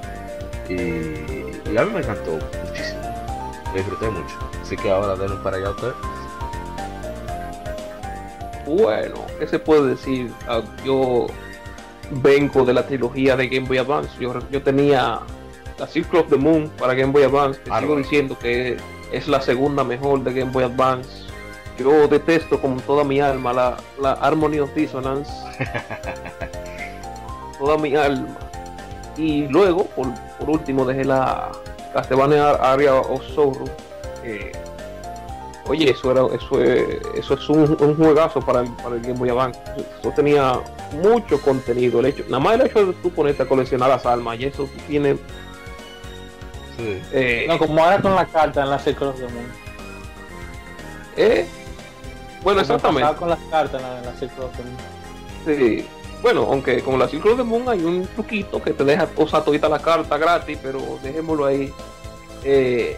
Y, 0.68 0.74
y 0.74 1.76
a 1.78 1.84
mí 1.86 1.92
me 1.94 2.00
encantó 2.00 2.32
muchísimo. 2.32 3.00
Lo 3.68 3.72
disfruté 3.72 4.10
mucho. 4.10 4.36
Así 4.60 4.76
que 4.76 4.90
ahora 4.90 5.16
denle 5.16 5.36
para 5.36 5.56
allá 5.56 5.68
a 5.68 5.70
usted. 5.70 5.92
Bueno, 8.66 9.14
¿qué 9.38 9.46
se 9.46 9.58
puede 9.58 9.88
decir? 9.88 10.30
Ah, 10.46 10.60
yo 10.84 11.26
vengo 12.22 12.66
de 12.66 12.74
la 12.74 12.86
trilogía 12.86 13.34
de 13.34 13.48
Game 13.48 13.66
Boy 13.66 13.78
Advance. 13.78 14.10
Yo, 14.20 14.34
yo 14.50 14.62
tenía 14.62 15.20
la 15.78 15.86
Circle 15.86 16.20
of 16.20 16.28
the 16.28 16.36
Moon 16.36 16.68
para 16.76 16.92
Game 16.92 17.12
Boy 17.12 17.22
Advance, 17.22 17.58
que 17.62 17.80
sigo 17.80 17.96
diciendo 17.96 18.38
que 18.38 18.76
es 19.10 19.26
la 19.26 19.40
segunda 19.40 19.84
mejor 19.84 20.22
de 20.22 20.34
Game 20.34 20.52
Boy 20.52 20.64
Advance. 20.64 21.24
Yo 21.78 22.08
detesto 22.08 22.60
con 22.60 22.78
toda 22.80 23.04
mi 23.04 23.20
alma 23.20 23.54
la, 23.54 23.78
la 23.98 24.12
Harmony 24.12 24.58
of 24.58 24.74
Dissonance. 24.74 25.32
toda 27.58 27.76
mi 27.78 27.94
alma. 27.94 28.36
Y 29.16 29.46
luego, 29.48 29.84
por, 29.86 30.08
por 30.38 30.50
último, 30.50 30.84
dejé 30.84 31.04
la 31.04 31.50
Castlevania 31.94 32.50
Area 32.50 32.94
of 32.94 33.22
Sorrow. 33.34 33.68
eh, 34.24 34.52
Oye, 35.68 35.90
eso 35.90 36.12
era, 36.12 36.20
eso 36.32 36.62
es, 36.62 36.86
eso 37.16 37.34
es 37.34 37.48
un, 37.48 37.76
un 37.80 37.96
juegazo 37.96 38.38
para 38.40 38.60
el, 38.60 38.68
para 38.76 38.94
el 38.94 39.00
Game 39.00 39.14
Boy 39.18 39.30
Advance. 39.30 39.58
Eso 39.98 40.10
tenía 40.14 40.60
mucho 41.02 41.40
contenido. 41.40 41.98
El 41.98 42.06
hecho, 42.06 42.22
nada 42.28 42.38
más 42.38 42.54
el 42.54 42.66
hecho 42.66 42.86
de 42.86 42.92
tú 42.92 43.10
ponerte 43.10 43.42
a 43.42 43.46
coleccionar 43.48 43.88
las 43.88 44.06
almas, 44.06 44.38
y 44.38 44.44
eso 44.44 44.68
tiene. 44.86 45.14
Sí. 46.76 47.02
eh, 47.12 47.46
No, 47.48 47.58
como 47.58 47.80
era 47.84 48.00
con 48.00 48.14
la 48.14 48.26
carta 48.26 48.62
en 48.62 48.70
la 48.70 48.78
Circle 48.78 49.08
of 49.08 49.16
the 49.16 49.22
Moon. 49.22 49.46
eh, 51.16 51.46
bueno, 52.44 52.60
Como 52.60 52.60
exactamente. 52.60 53.14
con 53.18 53.28
las 53.30 53.38
cartas 53.50 53.82
en 53.82 53.88
la, 53.88 53.98
en 53.98 54.04
la. 54.04 54.12
Sí. 55.56 55.88
Bueno, 56.26 56.42
aunque 56.50 56.82
con 56.82 56.98
la 56.98 57.04
of 57.04 57.12
the 57.12 57.44
Moon 57.44 57.68
hay 57.68 57.84
un 57.84 58.04
truquito 58.04 58.60
que 58.60 58.72
te 58.72 58.82
deja 58.82 59.08
usar 59.14 59.44
todita 59.44 59.68
la 59.68 59.78
carta 59.78 60.18
gratis, 60.18 60.58
pero 60.60 60.80
dejémoslo 61.00 61.46
ahí. 61.46 61.72
Eh, 62.42 62.96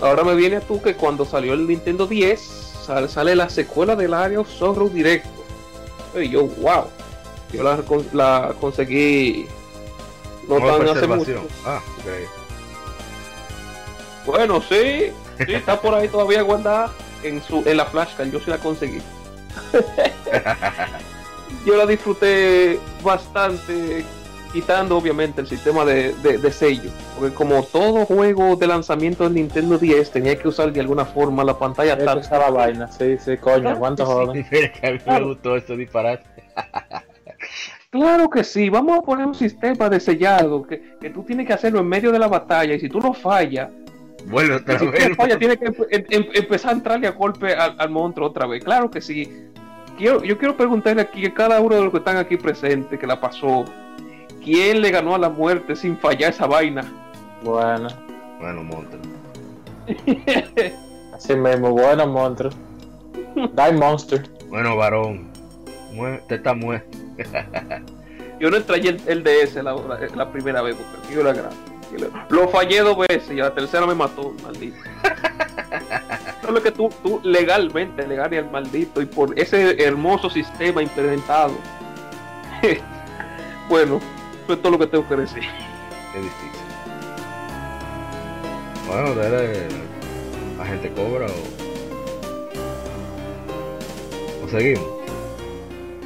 ahora 0.00 0.22
me 0.22 0.36
viene 0.36 0.58
a 0.58 0.60
tú 0.60 0.80
que 0.80 0.94
cuando 0.94 1.24
salió 1.24 1.54
el 1.54 1.66
Nintendo 1.66 2.06
10 2.06 2.40
sale, 2.86 3.08
sale 3.08 3.34
la 3.34 3.48
secuela 3.50 3.96
del 3.96 4.14
Area 4.14 4.38
of 4.38 4.48
Sorrow 4.48 4.88
directo. 4.88 5.28
Y 6.14 6.28
yo, 6.28 6.46
wow. 6.46 6.84
Yo 7.52 7.64
la, 7.64 7.78
con- 7.78 8.06
la 8.12 8.54
conseguí 8.60 9.48
no 10.48 10.58
tan 10.58 10.88
hace 10.88 11.08
mucho. 11.08 11.44
Ah, 11.64 11.80
ok. 11.98 12.06
Bueno, 14.24 14.62
sí, 14.62 15.10
sí, 15.44 15.52
está 15.52 15.80
por 15.80 15.96
ahí 15.96 16.06
todavía 16.06 16.42
guardada 16.42 16.92
en 17.24 17.42
su 17.42 17.64
en 17.66 17.76
la 17.76 17.86
flashcard, 17.86 18.30
yo 18.30 18.38
sí 18.38 18.50
la 18.50 18.58
conseguí. 18.58 19.02
yo 21.66 21.76
la 21.76 21.84
disfruté 21.84 22.78
bastante, 23.04 24.04
quitando 24.52 24.96
obviamente 24.96 25.40
el 25.42 25.46
sistema 25.46 25.84
de, 25.84 26.14
de- 26.22 26.38
de 26.38 26.50
sello, 26.50 26.90
porque 27.18 27.34
como 27.34 27.62
todo 27.64 28.06
juego 28.06 28.56
de 28.56 28.66
lanzamiento 28.68 29.24
del 29.24 29.34
Nintendo 29.34 29.76
10 29.76 30.10
tenía 30.12 30.38
que 30.38 30.48
usar 30.48 30.72
de 30.72 30.80
alguna 30.80 31.04
forma 31.04 31.44
la 31.44 31.58
pantalla 31.58 31.94
Esa 31.94 32.04
táctil. 32.04 32.22
es 32.24 32.30
la 32.30 32.50
vaina, 32.50 32.88
sí, 32.92 33.16
sí, 33.18 33.36
coño, 33.36 33.78
cuánto 33.78 34.06
joden. 34.06 34.46
Mira 34.50 34.72
que 34.72 34.86
a 34.88 34.92
mí 34.92 34.98
me 35.06 35.20
gustó 35.26 35.56
ese 35.56 35.76
disparate. 35.76 36.24
Claro 37.90 38.28
que 38.28 38.44
sí, 38.44 38.68
vamos 38.68 38.98
a 38.98 39.02
poner 39.02 39.26
un 39.26 39.34
sistema 39.34 39.88
de 39.88 40.00
sellado 40.00 40.62
que, 40.66 40.96
que 41.00 41.08
tú 41.10 41.22
tienes 41.22 41.46
que 41.46 41.52
hacerlo 41.52 41.80
en 41.80 41.86
medio 41.88 42.12
de 42.12 42.18
la 42.18 42.28
batalla 42.28 42.74
y 42.74 42.80
si 42.80 42.88
tú 42.88 42.98
no 43.00 43.14
fallas, 43.14 43.70
otra 44.30 44.78
Si 44.78 44.84
tú 44.86 44.90
vez. 44.90 45.16
fallas, 45.16 45.38
tienes 45.38 45.58
que 45.58 45.66
em- 45.66 46.04
em- 46.10 46.26
empezar 46.34 46.70
a 46.72 46.74
entrarle 46.74 47.06
a 47.06 47.12
golpe 47.12 47.54
al, 47.54 47.76
al 47.78 47.88
monstruo 47.90 48.28
otra 48.28 48.46
vez. 48.46 48.62
Claro 48.64 48.90
que 48.90 49.00
sí. 49.00 49.30
Quiero, 49.96 50.22
yo 50.22 50.36
quiero 50.38 50.56
preguntarle 50.56 51.02
aquí 51.02 51.24
a 51.26 51.32
cada 51.34 51.60
uno 51.60 51.74
de 51.76 51.82
los 51.82 51.90
que 51.90 51.98
están 51.98 52.16
aquí 52.18 52.36
presentes 52.36 52.98
que 52.98 53.06
la 53.06 53.18
pasó. 53.20 53.64
¿Quién 54.44 54.80
le 54.82 54.90
ganó 54.90 55.14
a 55.14 55.18
la 55.18 55.28
muerte 55.28 55.74
sin 55.74 55.96
fallar 55.98 56.30
esa 56.32 56.46
vaina? 56.46 56.82
Bueno, 57.42 57.88
Bueno, 58.40 58.62
monte. 58.62 58.96
así 61.14 61.34
mismo, 61.34 61.70
bueno, 61.70 62.06
monstruo. 62.06 62.50
Die 63.34 63.72
Monster. 63.72 64.22
Bueno, 64.48 64.76
varón. 64.76 65.28
Mue- 65.94 66.20
Te 66.26 66.36
está 66.36 66.54
muerto. 66.54 66.96
Yo 68.40 68.50
no 68.50 68.56
extrañé 68.58 68.90
el, 68.90 69.00
el 69.06 69.24
DS 69.24 69.54
la, 69.56 69.74
la- 69.74 69.98
la 70.14 70.30
primera 70.30 70.60
vez 70.62 70.76
porque 70.76 71.14
yo 71.14 71.22
era 71.22 71.32
grande. 71.32 71.56
Y 71.94 71.98
Lo, 72.00 72.10
lo 72.28 72.48
fallé 72.48 72.80
dos 72.80 72.96
veces 73.08 73.30
y 73.30 73.40
a 73.40 73.44
la 73.44 73.54
tercera 73.54 73.86
me 73.86 73.94
mató, 73.94 74.34
maldito. 74.42 74.76
Solo 76.42 76.62
que 76.62 76.70
tú, 76.70 76.90
tú 77.02 77.20
legalmente 77.22 78.06
le 78.06 78.16
ganas 78.16 78.38
al 78.38 78.50
maldito 78.50 79.00
y 79.02 79.06
por 79.06 79.38
ese 79.38 79.82
hermoso 79.82 80.30
sistema 80.30 80.82
implementado. 80.82 81.52
bueno, 83.68 84.00
eso 84.44 84.52
es 84.52 84.62
todo 84.62 84.72
lo 84.72 84.78
que 84.78 84.86
tengo 84.86 85.08
que 85.08 85.16
decir. 85.16 85.42
Qué 86.12 86.18
difícil. 86.18 86.50
Bueno, 88.86 89.14
dale. 89.14 89.66
Agente 90.60 90.92
cobra 90.92 91.26
o. 91.26 91.56
O 94.44 94.48
seguimos. 94.48 94.84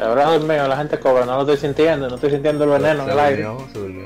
Ahora 0.00 0.24
dormido, 0.24 0.66
la 0.66 0.76
gente 0.78 0.98
cobra, 0.98 1.26
no 1.26 1.36
lo 1.36 1.40
estoy 1.42 1.58
sintiendo, 1.58 2.08
no 2.08 2.14
estoy 2.14 2.30
sintiendo 2.30 2.64
el 2.64 2.70
veneno 2.70 3.04
en 3.04 3.10
el 3.10 3.18
aire. 3.18 3.42
durmió, 3.42 3.68
se 3.70 3.78
durmió. 3.78 4.04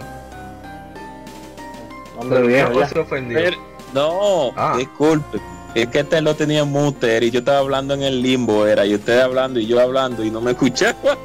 Hombre, 2.16 2.38
Se 2.40 2.46
viejo, 2.46 2.66
durmió 2.68 2.78
o 2.84 2.86
ya. 2.86 2.88
se 2.92 2.98
ofendió. 3.00 3.38
Pero- 3.38 3.56
no, 3.92 4.50
Ah. 4.56 4.74
disculpe. 4.76 5.40
Es 5.74 5.88
que 5.88 6.00
este 6.00 6.20
lo 6.20 6.36
tenía 6.36 6.64
muter 6.64 7.24
y 7.24 7.30
yo 7.32 7.40
estaba 7.40 7.58
hablando 7.58 7.94
en 7.94 8.02
el 8.04 8.22
limbo, 8.22 8.64
era, 8.66 8.86
y 8.86 8.94
usted 8.94 9.18
hablando 9.20 9.58
y 9.58 9.66
yo 9.66 9.80
hablando 9.80 10.22
y 10.24 10.30
no 10.30 10.40
me 10.40 10.52
escuchaba. 10.52 10.94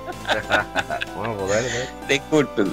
Bueno, 1.16 1.36
pues 1.38 1.50
dale, 1.50 1.68
dale. 1.68 1.90
Disculpen. 2.08 2.72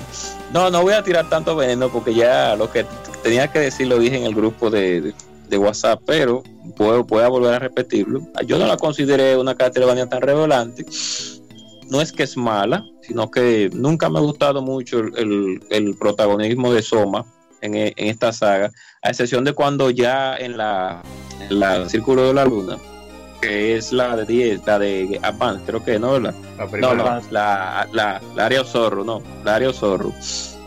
No, 0.52 0.70
no 0.70 0.82
voy 0.82 0.92
a 0.94 1.02
tirar 1.02 1.28
tanto 1.28 1.56
veneno 1.56 1.88
porque 1.88 2.14
ya 2.14 2.54
lo 2.56 2.70
que 2.70 2.84
tenía 3.22 3.48
que 3.50 3.58
decir 3.60 3.86
lo 3.88 3.98
dije 3.98 4.16
en 4.16 4.24
el 4.24 4.34
grupo 4.34 4.70
de, 4.70 5.00
de- 5.00 5.14
de 5.48 5.58
WhatsApp, 5.58 6.00
pero 6.06 6.42
puedo, 6.76 7.04
voy 7.04 7.22
a 7.22 7.28
volver 7.28 7.54
a 7.54 7.58
repetirlo. 7.58 8.20
Yo 8.46 8.58
no 8.58 8.66
la 8.66 8.76
consideré 8.76 9.36
una 9.36 9.54
Castlevania 9.54 10.08
tan 10.08 10.20
revelante. 10.20 10.84
No 11.88 12.00
es 12.00 12.10
que 12.12 12.24
es 12.24 12.36
mala, 12.36 12.84
sino 13.02 13.30
que 13.30 13.70
nunca 13.72 14.08
me 14.08 14.18
ha 14.18 14.22
gustado 14.22 14.60
mucho 14.60 14.98
el, 15.00 15.12
el- 15.16 15.60
el 15.70 15.96
protagonismo 15.96 16.72
de 16.72 16.82
Soma 16.82 17.24
en, 17.66 17.74
e- 17.74 17.94
en 17.96 18.08
esta 18.08 18.32
saga, 18.32 18.70
a 19.02 19.10
excepción 19.10 19.44
de 19.44 19.52
cuando 19.52 19.90
ya 19.90 20.36
en 20.36 20.56
la, 20.56 21.02
en 21.48 21.60
la 21.60 21.88
Círculo 21.88 22.26
de 22.26 22.34
la 22.34 22.44
Luna, 22.44 22.78
que 23.40 23.76
es 23.76 23.92
la 23.92 24.16
de 24.16 24.24
10, 24.24 24.66
la 24.66 24.78
de 24.78 25.20
Advance, 25.22 25.62
creo 25.66 25.84
que 25.84 25.98
no, 25.98 26.12
¿verdad? 26.12 26.34
La 26.58 26.66
No, 26.66 26.94
la, 27.30 27.88
la, 27.92 28.20
la 28.34 28.44
área 28.46 28.64
Zorro, 28.64 29.04
no, 29.04 29.22
la 29.44 29.56
área 29.56 29.72
Zorro. 29.72 30.12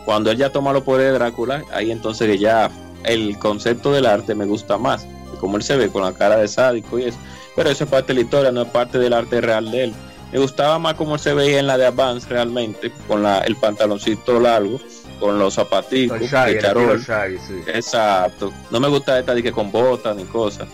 Cuando 0.04 0.30
él 0.30 0.38
ya 0.38 0.50
toma 0.50 0.72
los 0.72 0.82
poderes 0.82 1.12
de 1.12 1.18
Drácula, 1.18 1.64
ahí 1.72 1.90
entonces 1.90 2.38
ya 2.40 2.70
el 3.04 3.38
concepto 3.38 3.92
del 3.92 4.06
arte 4.06 4.34
me 4.34 4.44
gusta 4.46 4.78
más, 4.78 5.04
de 5.04 5.38
cómo 5.38 5.56
él 5.56 5.62
se 5.62 5.76
ve 5.76 5.88
con 5.90 6.02
la 6.02 6.12
cara 6.12 6.36
de 6.36 6.48
sádico 6.48 6.98
y 6.98 7.04
eso. 7.04 7.18
Pero 7.56 7.70
eso 7.70 7.84
es 7.84 7.90
parte 7.90 8.08
de 8.08 8.14
la 8.14 8.20
historia, 8.24 8.52
no 8.52 8.62
es 8.62 8.68
parte 8.68 8.98
del 8.98 9.12
arte 9.12 9.40
real 9.40 9.70
de 9.70 9.84
él. 9.84 9.94
Me 10.32 10.38
gustaba 10.38 10.78
más 10.78 10.94
como 10.94 11.18
se 11.18 11.34
veía 11.34 11.58
en 11.58 11.66
la 11.66 11.76
de 11.76 11.86
Advance 11.86 12.28
realmente, 12.28 12.92
con 13.08 13.22
la, 13.22 13.40
el 13.40 13.56
pantaloncito 13.56 14.38
largo, 14.38 14.80
con 15.20 15.38
los 15.38 15.54
zapaticos, 15.54 16.20
El 16.20 16.26
Shaggy, 16.26 16.54
de 16.54 16.60
charol. 16.60 16.96
estilo 16.96 17.16
Shaggy, 17.16 17.38
sí. 17.46 17.54
Exacto. 17.66 18.52
No 18.70 18.80
me 18.80 18.88
gusta 18.88 19.18
esta 19.18 19.34
de 19.34 19.42
que 19.42 19.52
con 19.52 19.70
botas 19.70 20.16
ni 20.16 20.24
cosas. 20.24 20.66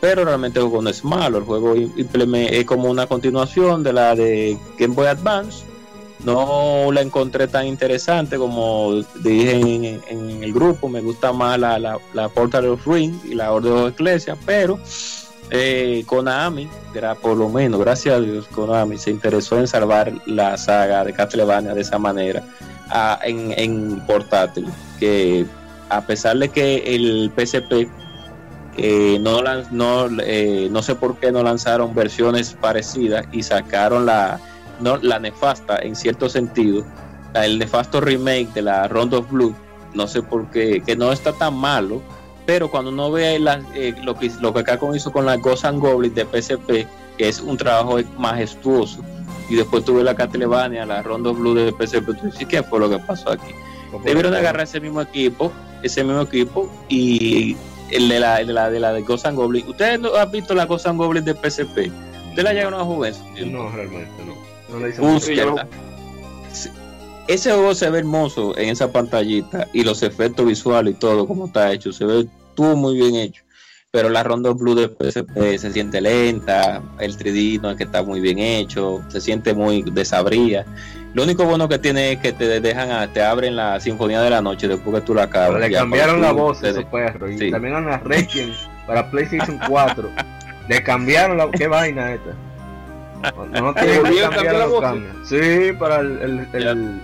Pero 0.00 0.24
realmente 0.24 0.58
el 0.58 0.66
juego 0.66 0.82
no 0.82 0.90
es 0.90 1.02
malo. 1.02 1.38
El 1.38 1.44
juego 1.44 1.74
es 1.74 2.64
como 2.66 2.90
una 2.90 3.06
continuación 3.06 3.82
de 3.82 3.92
la 3.92 4.14
de 4.14 4.56
Game 4.78 4.94
Boy 4.94 5.06
Advance. 5.06 5.64
No 6.22 6.90
la 6.92 7.00
encontré 7.00 7.48
tan 7.48 7.66
interesante 7.66 8.36
como 8.36 9.02
dije 9.22 9.52
en, 9.52 10.00
en 10.08 10.42
el 10.42 10.52
grupo. 10.52 10.88
Me 10.88 11.00
gusta 11.00 11.32
más 11.32 11.58
la, 11.58 11.78
la, 11.78 11.98
la 12.12 12.28
Portal 12.28 12.66
of 12.66 12.86
Ring 12.86 13.14
y 13.24 13.34
la 13.34 13.50
Order 13.52 13.72
of 13.72 13.88
Ecclesia. 13.92 14.36
Pero 14.44 14.78
eh, 15.50 16.02
Konami, 16.06 16.68
por 17.20 17.36
lo 17.36 17.48
menos, 17.48 17.80
gracias 17.80 18.16
a 18.16 18.20
Dios, 18.20 18.46
Konami 18.54 18.98
se 18.98 19.10
interesó 19.10 19.58
en 19.58 19.68
salvar 19.68 20.12
la 20.26 20.56
saga 20.56 21.04
de 21.04 21.12
Castlevania 21.12 21.74
de 21.74 21.80
esa 21.82 21.98
manera 21.98 22.42
ah, 22.90 23.18
en, 23.24 24.00
portátil. 24.06 24.66
Que 24.98 25.46
a 25.88 26.00
pesar 26.02 26.38
de 26.38 26.48
que 26.48 26.76
el 26.94 27.30
PSP 27.36 27.88
eh, 28.76 29.18
no, 29.20 29.40
no, 29.70 30.08
eh, 30.22 30.68
no 30.70 30.82
sé 30.82 30.94
por 30.94 31.18
qué 31.18 31.30
no 31.30 31.42
lanzaron 31.42 31.94
versiones 31.94 32.56
parecidas 32.60 33.26
y 33.32 33.42
sacaron 33.42 34.06
la, 34.06 34.40
no, 34.80 34.96
la 34.96 35.18
nefasta 35.20 35.78
en 35.78 35.94
cierto 35.94 36.28
sentido, 36.28 36.84
el 37.34 37.58
nefasto 37.58 38.00
remake 38.00 38.52
de 38.54 38.62
la 38.62 38.88
Round 38.88 39.14
of 39.14 39.30
Blue, 39.30 39.54
no 39.94 40.08
sé 40.08 40.22
por 40.22 40.50
qué, 40.50 40.82
que 40.84 40.96
no 40.96 41.12
está 41.12 41.32
tan 41.32 41.54
malo, 41.54 42.02
pero 42.46 42.68
cuando 42.70 42.90
uno 42.90 43.12
ve 43.12 43.38
la- 43.38 43.62
eh, 43.74 43.94
lo, 44.02 44.16
que, 44.18 44.30
lo 44.40 44.52
que 44.52 44.64
Capcom 44.64 44.94
hizo 44.94 45.12
con 45.12 45.24
la 45.24 45.36
Ghost 45.36 45.64
and 45.64 45.80
Goblins 45.80 46.14
de 46.16 46.24
PSP, 46.26 46.86
que 47.16 47.28
es 47.28 47.40
un 47.40 47.56
trabajo 47.56 47.98
majestuoso, 48.18 49.02
y 49.48 49.56
después 49.56 49.84
tuve 49.84 50.02
la 50.02 50.14
Castlevania, 50.14 50.86
la 50.86 51.02
Round 51.02 51.26
of 51.26 51.38
Blue 51.38 51.54
de 51.54 51.72
tú 51.72 52.12
dices, 52.22 52.46
¿qué 52.48 52.62
fue 52.62 52.80
lo 52.80 52.88
que 52.88 52.98
pasó 52.98 53.30
aquí? 53.30 53.52
Debieron 54.04 54.32
de 54.32 54.38
agarrar 54.38 54.64
ese 54.64 54.80
mismo 54.80 55.00
equipo, 55.00 55.52
ese 55.82 56.02
mismo 56.02 56.22
equipo 56.22 56.70
y 56.88 57.56
el 57.90 58.08
de 58.08 58.20
la, 58.20 58.40
el 58.40 58.48
de 58.48 58.52
la 58.52 58.70
de 58.70 58.80
la 58.80 58.92
de 58.92 59.02
Ghost 59.02 59.26
and 59.26 59.36
Goblin. 59.36 59.68
¿Ustedes 59.68 60.00
no 60.00 60.14
han 60.16 60.30
visto 60.30 60.54
la 60.54 60.66
Ghost 60.66 60.86
and 60.86 60.98
Goblin 60.98 61.24
de 61.24 61.34
PSP? 61.34 61.90
¿Ustedes 62.28 62.44
la 62.44 62.52
llegaron 62.52 62.80
a 62.80 62.84
jugar? 62.84 63.12
No, 63.46 63.70
realmente 63.70 64.10
no. 64.24 64.34
No. 64.98 65.20
Sí. 65.20 66.70
Ese 67.28 67.52
juego 67.52 67.74
se 67.74 67.88
ve 67.88 68.00
hermoso 68.00 68.56
en 68.58 68.70
esa 68.70 68.90
pantallita 68.90 69.68
y 69.72 69.82
los 69.82 70.02
efectos 70.02 70.44
visuales 70.44 70.94
y 70.94 70.98
todo 70.98 71.26
como 71.26 71.46
está 71.46 71.72
hecho, 71.72 71.92
se 71.92 72.04
ve 72.04 72.26
todo 72.54 72.76
muy 72.76 72.96
bien 72.96 73.14
hecho. 73.14 73.43
Pero 73.94 74.08
la 74.08 74.24
Ronda 74.24 74.50
Blue 74.50 74.74
de 74.74 74.88
PSP 74.88 75.56
se 75.56 75.70
siente 75.72 76.00
lenta, 76.00 76.82
el 76.98 77.16
3D 77.16 77.60
no 77.62 77.70
es 77.70 77.76
que 77.76 77.84
está 77.84 78.02
muy 78.02 78.20
bien 78.20 78.40
hecho, 78.40 79.00
se 79.06 79.20
siente 79.20 79.54
muy 79.54 79.82
desabría. 79.82 80.66
Lo 81.14 81.22
único 81.22 81.44
bueno 81.44 81.68
que 81.68 81.78
tiene 81.78 82.10
es 82.10 82.18
que 82.18 82.32
te 82.32 82.60
dejan, 82.60 82.90
a- 82.90 83.06
te 83.12 83.22
abren 83.22 83.54
la 83.54 83.78
Sinfonía 83.78 84.20
de 84.20 84.30
la 84.30 84.42
Noche 84.42 84.66
después 84.66 84.96
que 84.96 85.02
tú 85.02 85.14
la 85.14 85.22
acabas. 85.22 85.60
le 85.60 85.70
cambiaron 85.70 86.20
la 86.20 86.32
voz 86.32 86.60
a 86.64 86.70
esos 86.70 86.84
perros. 86.86 87.30
Y 87.30 87.38
Sí. 87.38 87.50
también 87.52 87.74
a 87.74 87.80
la 87.82 87.98
Requiem 87.98 88.50
para 88.84 89.08
PlayStation 89.12 89.60
4. 89.68 90.10
le 90.68 90.82
cambiaron 90.82 91.36
la. 91.36 91.48
¿Qué 91.52 91.68
vaina 91.68 92.14
esta? 92.14 92.30
No, 93.36 93.60
no 93.62 93.74
cambiar 93.74 94.30
cambiar 94.30 94.54
la 94.56 94.66
voz? 94.66 94.80
cambios. 94.80 95.14
Sí, 95.28 95.72
para 95.78 96.00
el. 96.00 96.18
El, 96.18 96.48
el, 96.52 97.00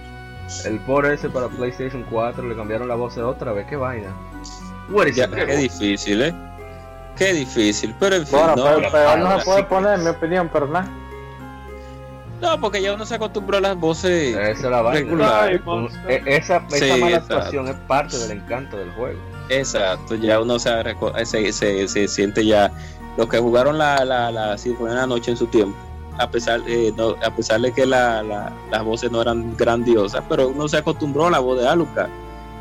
el 0.65 1.05
ese 1.13 1.31
para 1.31 1.47
PlayStation 1.47 2.05
4 2.11 2.49
le 2.49 2.57
cambiaron 2.57 2.89
la 2.89 2.97
voz 2.97 3.17
otra 3.17 3.53
vez. 3.53 3.65
¿Qué 3.69 3.77
vaina? 3.77 4.09
Ya, 5.15 5.31
qué 5.31 5.57
difícil, 5.57 6.23
¿eh? 6.23 6.35
Qué 7.21 7.35
difícil, 7.35 7.95
pero 8.01 8.17
en 8.17 8.27
fin. 8.27 8.39
Bueno, 8.39 8.57
no, 8.57 8.65
pero, 8.77 8.89
pero 8.91 9.17
no 9.19 9.39
se 9.39 9.45
puede 9.45 9.65
poner, 9.65 9.99
en 9.99 10.05
mi 10.05 10.09
opinión, 10.11 10.49
pero 10.51 10.67
nada. 10.67 10.89
No, 12.41 12.59
porque 12.59 12.81
ya 12.81 12.95
uno 12.95 13.05
se 13.05 13.17
acostumbró 13.17 13.59
a 13.59 13.61
las 13.61 13.77
voces 13.77 14.35
Esa 14.35 14.51
es 14.51 14.61
la 14.63 14.91
regulares. 14.91 15.61
Un- 15.67 15.91
e- 16.09 16.23
esa 16.25 16.57
esa 16.57 16.71
Sí, 16.71 16.91
mala 16.99 17.09
exacto. 17.17 17.35
actuación 17.37 17.69
es 17.69 17.75
parte 17.87 18.17
del 18.17 18.31
encanto 18.39 18.79
del 18.79 18.91
juego. 18.93 19.21
Exacto, 19.51 20.15
ya 20.15 20.41
uno 20.41 20.59
se, 20.59 20.71
se, 21.27 21.53
se, 21.53 21.87
se 21.89 22.09
siente 22.09 22.47
ya. 22.47 22.73
Los 23.19 23.29
que 23.29 23.39
jugaron 23.39 23.77
la, 23.77 24.03
la, 24.07 24.31
la 24.31 24.57
Sinfonía 24.57 24.95
de 24.95 25.01
la 25.03 25.07
Noche 25.07 25.33
en 25.33 25.37
su 25.37 25.47
tiempo, 25.49 25.77
a 26.19 26.31
pesar, 26.31 26.61
eh, 26.67 26.91
no, 26.97 27.17
a 27.23 27.31
pesar 27.37 27.61
de 27.61 27.71
que 27.73 27.85
la, 27.85 28.23
la- 28.23 28.51
las 28.71 28.83
voces 28.83 29.11
no 29.11 29.21
eran 29.21 29.55
grandiosas, 29.59 30.23
pero 30.27 30.49
uno 30.49 30.67
se 30.69 30.79
acostumbró 30.79 31.27
a 31.27 31.31
la 31.31 31.41
voz 31.41 31.61
de 31.61 31.69
Alucard 31.69 32.09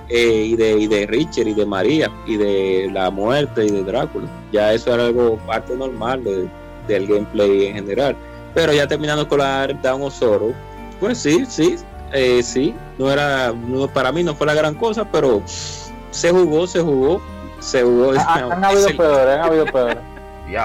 eh, 0.10 0.44
y, 0.48 0.56
de, 0.56 0.72
y 0.72 0.88
de 0.88 1.06
Richard 1.06 1.48
y 1.48 1.54
de 1.54 1.66
María 1.66 2.12
y 2.26 2.36
de 2.38 2.90
la 2.92 3.10
muerte 3.12 3.66
y 3.66 3.70
de 3.70 3.84
Drácula. 3.84 4.28
Ya 4.52 4.74
eso 4.74 4.94
era 4.94 5.06
algo 5.06 5.38
parte 5.46 5.76
normal 5.76 6.24
de- 6.24 6.48
del 6.88 7.08
gameplay 7.08 7.68
en 7.68 7.76
general. 7.76 8.16
Pero 8.56 8.74
ya 8.74 8.88
terminando 8.88 9.28
con 9.28 9.38
la 9.40 9.68
Down 9.68 10.02
of 10.02 10.14
Sorrow, 10.14 10.54
pues 11.00 11.20
sí, 11.20 11.46
sí, 11.48 11.76
eh, 12.12 12.42
sí, 12.44 12.74
no 12.98 13.12
era, 13.12 13.54
no- 13.54 13.88
para 13.88 14.12
mí 14.12 14.24
no 14.24 14.34
fue 14.34 14.48
la 14.48 14.56
gran 14.56 14.74
cosa, 14.74 15.06
pero 15.06 15.42
se 15.46 16.32
jugó, 16.32 16.66
se 16.66 16.82
jugó, 16.82 17.22
se 17.60 17.84
jugó. 17.84 18.12
Han, 18.12 18.52
han 18.52 18.64
habido 18.66 18.88
peores, 18.98 19.36
han 19.38 19.42
habido 19.42 19.66
peores. 19.66 19.98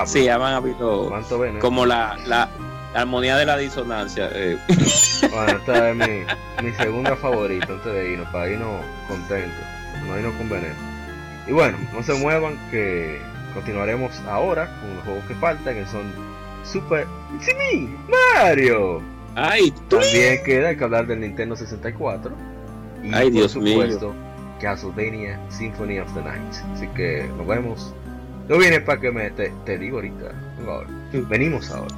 Sí, 0.06 0.24
ya 0.24 0.36
han 0.36 0.42
habido 0.54 1.10
como 1.60 1.84
la 1.84 2.16
armonía 2.94 3.36
de 3.36 3.46
la 3.46 3.56
disonancia. 3.56 4.28
eh, 4.32 4.56
Bueno, 5.30 5.58
esta 5.58 5.90
es 5.90 5.96
mi, 5.96 6.66
mi 6.68 6.72
segunda 6.76 7.16
favorita 7.16 7.72
antes 7.72 7.92
de 7.92 8.12
irnos, 8.12 8.28
para 8.30 8.50
irnos 8.50 8.80
contentos, 9.08 9.64
no 10.06 10.18
irnos 10.18 10.34
con 10.34 10.48
veneno. 10.48 10.74
Y 11.46 11.52
bueno, 11.52 11.76
no 11.92 12.02
se 12.02 12.14
muevan 12.14 12.58
que 12.70 13.20
continuaremos 13.54 14.18
ahora 14.28 14.66
con 14.80 14.94
los 14.96 15.04
juegos 15.04 15.24
que 15.26 15.34
faltan, 15.34 15.74
que 15.74 15.86
son 15.86 16.12
Super 16.64 17.06
me, 17.38 17.88
Mario. 18.34 19.02
Ay. 19.34 19.72
También 19.88 20.42
queda 20.44 20.74
que 20.76 20.84
hablar 20.84 21.06
del 21.06 21.20
Nintendo 21.20 21.54
64. 21.56 22.32
Y 23.02 23.12
Ay, 23.14 23.24
por 23.24 23.32
Dios 23.32 23.56
mío. 23.56 23.72
supuesto, 23.74 24.14
Castlevania 24.60 25.38
Symphony 25.50 25.98
of 25.98 26.12
the 26.14 26.22
Night. 26.22 26.54
Así 26.74 26.86
que 26.96 27.28
nos 27.36 27.46
vemos. 27.46 27.92
No 28.48 28.56
viene 28.58 28.80
para 28.80 29.00
que 29.00 29.10
me 29.10 29.30
te, 29.30 29.52
te 29.66 29.76
digo 29.78 29.96
ahorita. 29.98 30.32
Venimos 31.28 31.70
ahora. 31.70 31.94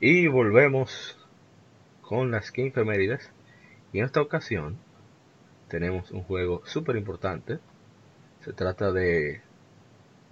Y 0.00 0.26
volvemos 0.26 1.16
con 2.02 2.30
las 2.30 2.52
Game 2.52 2.70
Femérides. 2.70 3.30
Y 3.92 4.00
en 4.00 4.04
esta 4.04 4.20
ocasión 4.20 4.78
tenemos 5.68 6.10
un 6.10 6.22
juego 6.22 6.62
súper 6.66 6.96
importante. 6.96 7.58
Se 8.44 8.52
trata 8.52 8.92
de 8.92 9.40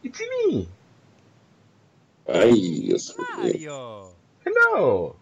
It's 0.03 0.20
me. 0.20 0.66
Ay, 2.27 2.81
Dios 2.81 3.16
mío. 3.16 3.27
Mario. 3.39 4.12
Hello. 4.45 5.16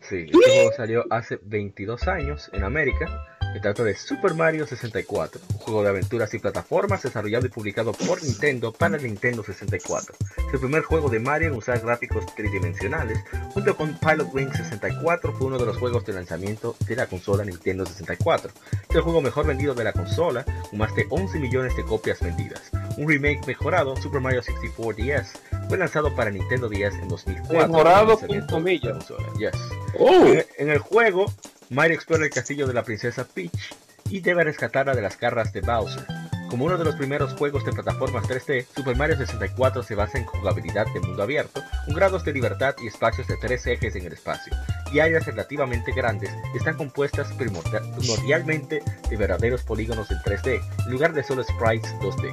Sí, 0.00 0.26
este 0.30 0.50
juego 0.50 0.72
salió 0.76 1.04
hace 1.10 1.40
22 1.42 2.06
años 2.06 2.50
en 2.52 2.64
América. 2.64 3.37
Se 3.52 3.60
trata 3.60 3.82
de 3.82 3.96
Super 3.96 4.34
Mario 4.34 4.66
64, 4.66 5.40
un 5.50 5.58
juego 5.58 5.82
de 5.82 5.88
aventuras 5.88 6.32
y 6.34 6.38
plataformas 6.38 7.02
desarrollado 7.02 7.46
y 7.46 7.48
publicado 7.48 7.92
por 7.92 8.22
Nintendo 8.22 8.72
para 8.72 8.98
Nintendo 8.98 9.42
64. 9.42 10.14
Es 10.20 10.54
el 10.54 10.60
primer 10.60 10.82
juego 10.82 11.08
de 11.08 11.18
Mario 11.18 11.48
en 11.48 11.54
usar 11.54 11.80
gráficos 11.80 12.26
tridimensionales, 12.36 13.18
junto 13.52 13.76
con 13.76 13.98
Pilot 13.98 14.32
Wing 14.32 14.52
64 14.52 15.32
fue 15.32 15.46
uno 15.46 15.58
de 15.58 15.66
los 15.66 15.78
juegos 15.78 16.04
de 16.04 16.12
lanzamiento 16.12 16.76
de 16.86 16.96
la 16.96 17.06
consola 17.06 17.44
Nintendo 17.44 17.86
64. 17.86 18.52
Es 18.88 18.96
el 18.96 19.02
juego 19.02 19.22
mejor 19.22 19.46
vendido 19.46 19.74
de 19.74 19.84
la 19.84 19.92
consola, 19.92 20.44
con 20.68 20.78
más 20.78 20.94
de 20.94 21.06
11 21.08 21.38
millones 21.38 21.74
de 21.74 21.84
copias 21.84 22.20
vendidas. 22.20 22.62
Un 22.96 23.08
remake 23.08 23.46
mejorado, 23.46 23.96
Super 23.96 24.20
Mario 24.20 24.42
64 24.42 25.04
DS, 25.04 25.32
fue 25.68 25.78
lanzado 25.78 26.14
para 26.14 26.30
Nintendo 26.30 26.68
DS 26.68 26.94
en 26.94 27.08
2004. 27.08 27.68
Mejorado, 27.68 28.18
con 28.18 28.46
comillas. 28.46 29.12
Yes. 29.38 29.52
Oh, 29.98 30.26
En, 30.26 30.44
en 30.58 30.70
el 30.70 30.78
juego, 30.78 31.26
Mario 31.70 31.96
explora 31.96 32.24
el 32.24 32.30
castillo 32.30 32.66
de 32.66 32.74
la 32.74 32.82
princesa 32.82 33.24
Peach 33.24 33.74
y 34.10 34.20
debe 34.20 34.44
rescatarla 34.44 34.94
de 34.94 35.02
las 35.02 35.18
garras 35.18 35.52
de 35.52 35.60
Bowser. 35.60 36.04
Como 36.48 36.64
uno 36.64 36.78
de 36.78 36.84
los 36.84 36.96
primeros 36.96 37.34
juegos 37.34 37.62
de 37.66 37.72
plataformas 37.72 38.24
3D, 38.24 38.64
Super 38.74 38.96
Mario 38.96 39.18
64 39.18 39.82
se 39.82 39.94
basa 39.94 40.16
en 40.16 40.24
jugabilidad 40.24 40.86
de 40.94 41.00
mundo 41.00 41.22
abierto, 41.22 41.62
con 41.84 41.94
grados 41.94 42.24
de 42.24 42.32
libertad 42.32 42.74
y 42.82 42.86
espacios 42.86 43.26
de 43.26 43.36
tres 43.36 43.66
ejes 43.66 43.94
en 43.96 44.06
el 44.06 44.14
espacio, 44.14 44.54
y 44.90 45.00
áreas 45.00 45.26
relativamente 45.26 45.92
grandes 45.92 46.30
están 46.54 46.78
compuestas 46.78 47.30
primordia- 47.34 47.82
primordialmente 47.98 48.82
de 49.10 49.16
verdaderos 49.18 49.62
polígonos 49.62 50.10
en 50.10 50.16
3D, 50.20 50.62
en 50.86 50.90
lugar 50.90 51.12
de 51.12 51.22
solo 51.22 51.44
sprites 51.44 51.92
2D. 52.00 52.32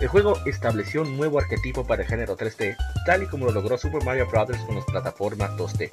El 0.00 0.08
juego 0.08 0.38
estableció 0.46 1.02
un 1.02 1.18
nuevo 1.18 1.38
arquetipo 1.38 1.86
para 1.86 2.00
el 2.02 2.08
género 2.08 2.38
3D, 2.38 2.74
tal 3.04 3.24
y 3.24 3.26
como 3.26 3.44
lo 3.44 3.52
logró 3.52 3.76
Super 3.76 4.02
Mario 4.04 4.26
Bros. 4.26 4.56
con 4.66 4.76
las 4.76 4.86
plataformas 4.86 5.50
2D. 5.58 5.90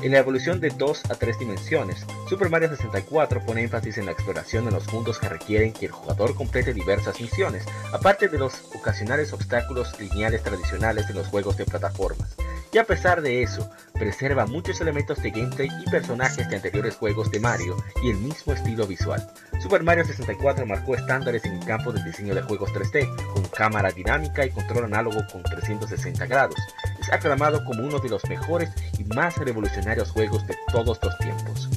En 0.00 0.12
la 0.12 0.18
evolución 0.18 0.60
de 0.60 0.70
2 0.70 1.10
a 1.10 1.14
3 1.16 1.40
dimensiones, 1.40 2.06
Super 2.28 2.48
Mario 2.50 2.68
64 2.68 3.44
pone 3.44 3.64
énfasis 3.64 3.98
en 3.98 4.06
la 4.06 4.12
exploración 4.12 4.64
de 4.64 4.70
los 4.70 4.92
mundos 4.92 5.18
que 5.18 5.28
requieren 5.28 5.72
que 5.72 5.86
el 5.86 5.92
jugador 5.92 6.36
complete 6.36 6.72
diversas 6.72 7.20
misiones, 7.20 7.64
aparte 7.92 8.28
de 8.28 8.38
los 8.38 8.54
ocasionales 8.76 9.32
obstáculos 9.32 9.98
lineales 9.98 10.44
tradicionales 10.44 11.08
de 11.08 11.14
los 11.14 11.26
juegos 11.26 11.56
de 11.56 11.64
plataformas. 11.64 12.36
Y 12.70 12.78
a 12.78 12.84
pesar 12.84 13.22
de 13.22 13.42
eso, 13.42 13.68
preserva 13.94 14.46
muchos 14.46 14.80
elementos 14.80 15.20
de 15.22 15.30
gameplay 15.30 15.68
y 15.84 15.90
personajes 15.90 16.48
de 16.48 16.56
anteriores 16.56 16.96
juegos 16.96 17.30
de 17.30 17.40
Mario 17.40 17.76
y 18.02 18.10
el 18.10 18.18
mismo 18.18 18.52
estilo 18.52 18.86
visual. 18.86 19.26
Super 19.60 19.82
Mario 19.82 20.04
64 20.04 20.66
marcó 20.66 20.94
estándares 20.94 21.44
en 21.46 21.54
el 21.54 21.64
campo 21.64 21.92
del 21.92 22.04
diseño 22.04 22.34
de 22.34 22.42
juegos 22.42 22.70
3D, 22.72 23.08
con 23.32 23.42
cámara 23.44 23.90
dinámica 23.90 24.44
y 24.44 24.50
control 24.50 24.84
análogo 24.84 25.20
con 25.32 25.42
360 25.42 26.26
grados. 26.26 26.56
es 27.00 27.10
aclamado 27.10 27.64
como 27.64 27.82
uno 27.84 27.98
de 27.98 28.10
los 28.10 28.22
mejores 28.28 28.70
y 28.98 29.04
más 29.04 29.38
revolucionarios 29.38 29.87
juegos 30.10 30.46
de 30.46 30.56
todos 30.72 30.98
los 31.02 31.18
tiempos. 31.18 31.68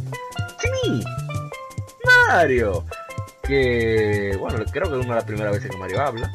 ¡Sí! 0.59 1.03
Mario, 2.27 2.85
que 3.43 4.35
bueno, 4.39 4.63
creo 4.71 4.89
que 4.89 4.99
es 4.99 5.05
una 5.05 5.15
de 5.15 5.21
las 5.21 5.23
primeras 5.25 5.53
veces 5.53 5.71
que 5.71 5.77
Mario 5.77 6.01
habla. 6.01 6.31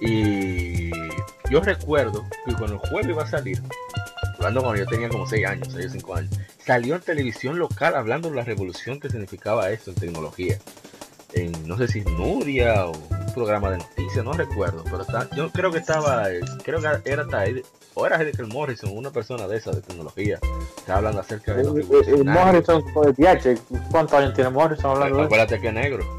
Y 0.00 0.90
yo 1.50 1.60
recuerdo 1.60 2.24
que 2.44 2.54
cuando 2.54 2.74
el 2.74 2.78
juego 2.78 3.10
iba 3.10 3.22
a 3.22 3.26
salir, 3.26 3.62
hablando 4.34 4.62
cuando 4.62 4.82
yo 4.82 4.86
tenía 4.86 5.08
como 5.08 5.26
6 5.26 5.46
años, 5.46 5.68
6 5.72 5.86
o 5.86 5.90
5 5.90 6.14
años, 6.14 6.38
salió 6.58 6.96
en 6.96 7.00
televisión 7.02 7.58
local 7.58 7.94
hablando 7.94 8.28
de 8.30 8.36
la 8.36 8.44
revolución 8.44 9.00
que 9.00 9.10
significaba 9.10 9.70
esto 9.70 9.90
en 9.90 9.96
tecnología. 9.96 10.58
En, 11.32 11.66
no 11.66 11.76
sé 11.76 11.88
si 11.88 12.00
Nuria 12.02 12.86
o 12.86 12.92
un 12.92 13.34
programa 13.34 13.70
de 13.70 13.78
noticias, 13.78 14.24
no 14.24 14.32
recuerdo, 14.32 14.84
pero 14.84 15.02
está, 15.02 15.28
yo 15.34 15.50
creo 15.50 15.72
que 15.72 15.78
estaba, 15.78 16.30
eh, 16.30 16.40
creo 16.62 16.80
que 16.80 17.10
era 17.10 17.26
o 17.94 18.06
era 18.06 18.20
Heidegger 18.20 18.46
Morrison, 18.46 18.90
una 18.96 19.10
persona 19.10 19.46
de 19.46 19.56
esa 19.56 19.70
de 19.70 19.80
tecnología, 19.80 20.38
que 20.84 20.92
hablando 20.92 21.20
acerca 21.20 21.54
de 21.54 21.64
los 21.64 22.08
El. 22.08 22.24
Morrison, 22.24 22.84
el 23.04 23.14
DH, 23.14 23.60
¿cuántos 23.90 24.18
años 24.18 24.34
tiene 24.34 24.50
Morrison 24.50 24.90
hablando 24.92 25.16
de 25.16 25.22
eso? 25.22 25.26
Acuérdate 25.26 25.60
que 25.60 25.68
es 25.68 25.74
negro. 25.74 26.16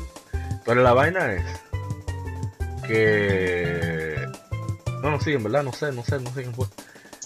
Pero 0.65 0.81
la 0.81 0.93
vaina 0.93 1.33
es 1.33 1.43
que. 2.87 4.15
No, 5.01 5.11
no, 5.11 5.19
sí, 5.19 5.33
en 5.33 5.43
verdad, 5.43 5.63
no 5.63 5.73
sé, 5.73 5.91
no 5.91 6.03
sé, 6.03 6.19
no 6.19 6.31
sé 6.31 6.41
quién 6.43 6.53
fue. 6.53 6.65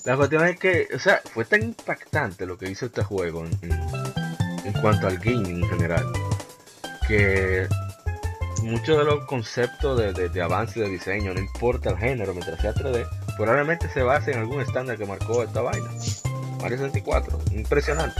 La 0.05 0.17
cuestión 0.17 0.45
es 0.45 0.57
que, 0.57 0.87
o 0.93 0.99
sea, 0.99 1.21
fue 1.33 1.45
tan 1.45 1.61
impactante 1.61 2.45
lo 2.45 2.57
que 2.57 2.69
hizo 2.69 2.87
este 2.87 3.03
juego 3.03 3.45
en 3.45 4.73
cuanto 4.81 5.07
al 5.07 5.17
gaming 5.17 5.63
en 5.63 5.69
general, 5.69 6.05
que 7.07 7.67
muchos 8.63 8.97
de 8.97 9.03
los 9.03 9.25
conceptos 9.25 9.97
de, 9.97 10.13
de, 10.13 10.29
de 10.29 10.41
avance 10.41 10.79
de 10.79 10.89
diseño, 10.89 11.33
no 11.33 11.39
importa 11.39 11.91
el 11.91 11.97
género, 11.97 12.33
mientras 12.33 12.59
sea 12.61 12.73
3D, 12.73 13.07
probablemente 13.39 13.89
se 13.89 14.03
base 14.03 14.31
en 14.31 14.39
algún 14.39 14.61
estándar 14.61 14.97
que 14.97 15.05
marcó 15.05 15.43
esta 15.43 15.61
vaina. 15.61 15.87
Mario 16.61 16.77
64, 16.77 17.39
impresionante. 17.53 18.19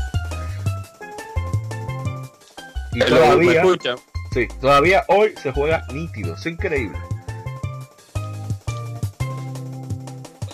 Y 2.94 3.02
Hello, 3.04 3.38
¿Me 3.38 3.54
todavía, 3.54 3.64
sí, 4.34 4.48
todavía 4.62 5.04
hoy 5.10 5.34
se 5.44 5.52
juega 5.52 5.84
nítido, 5.94 6.34
es 6.36 6.46
increíble. 6.46 6.98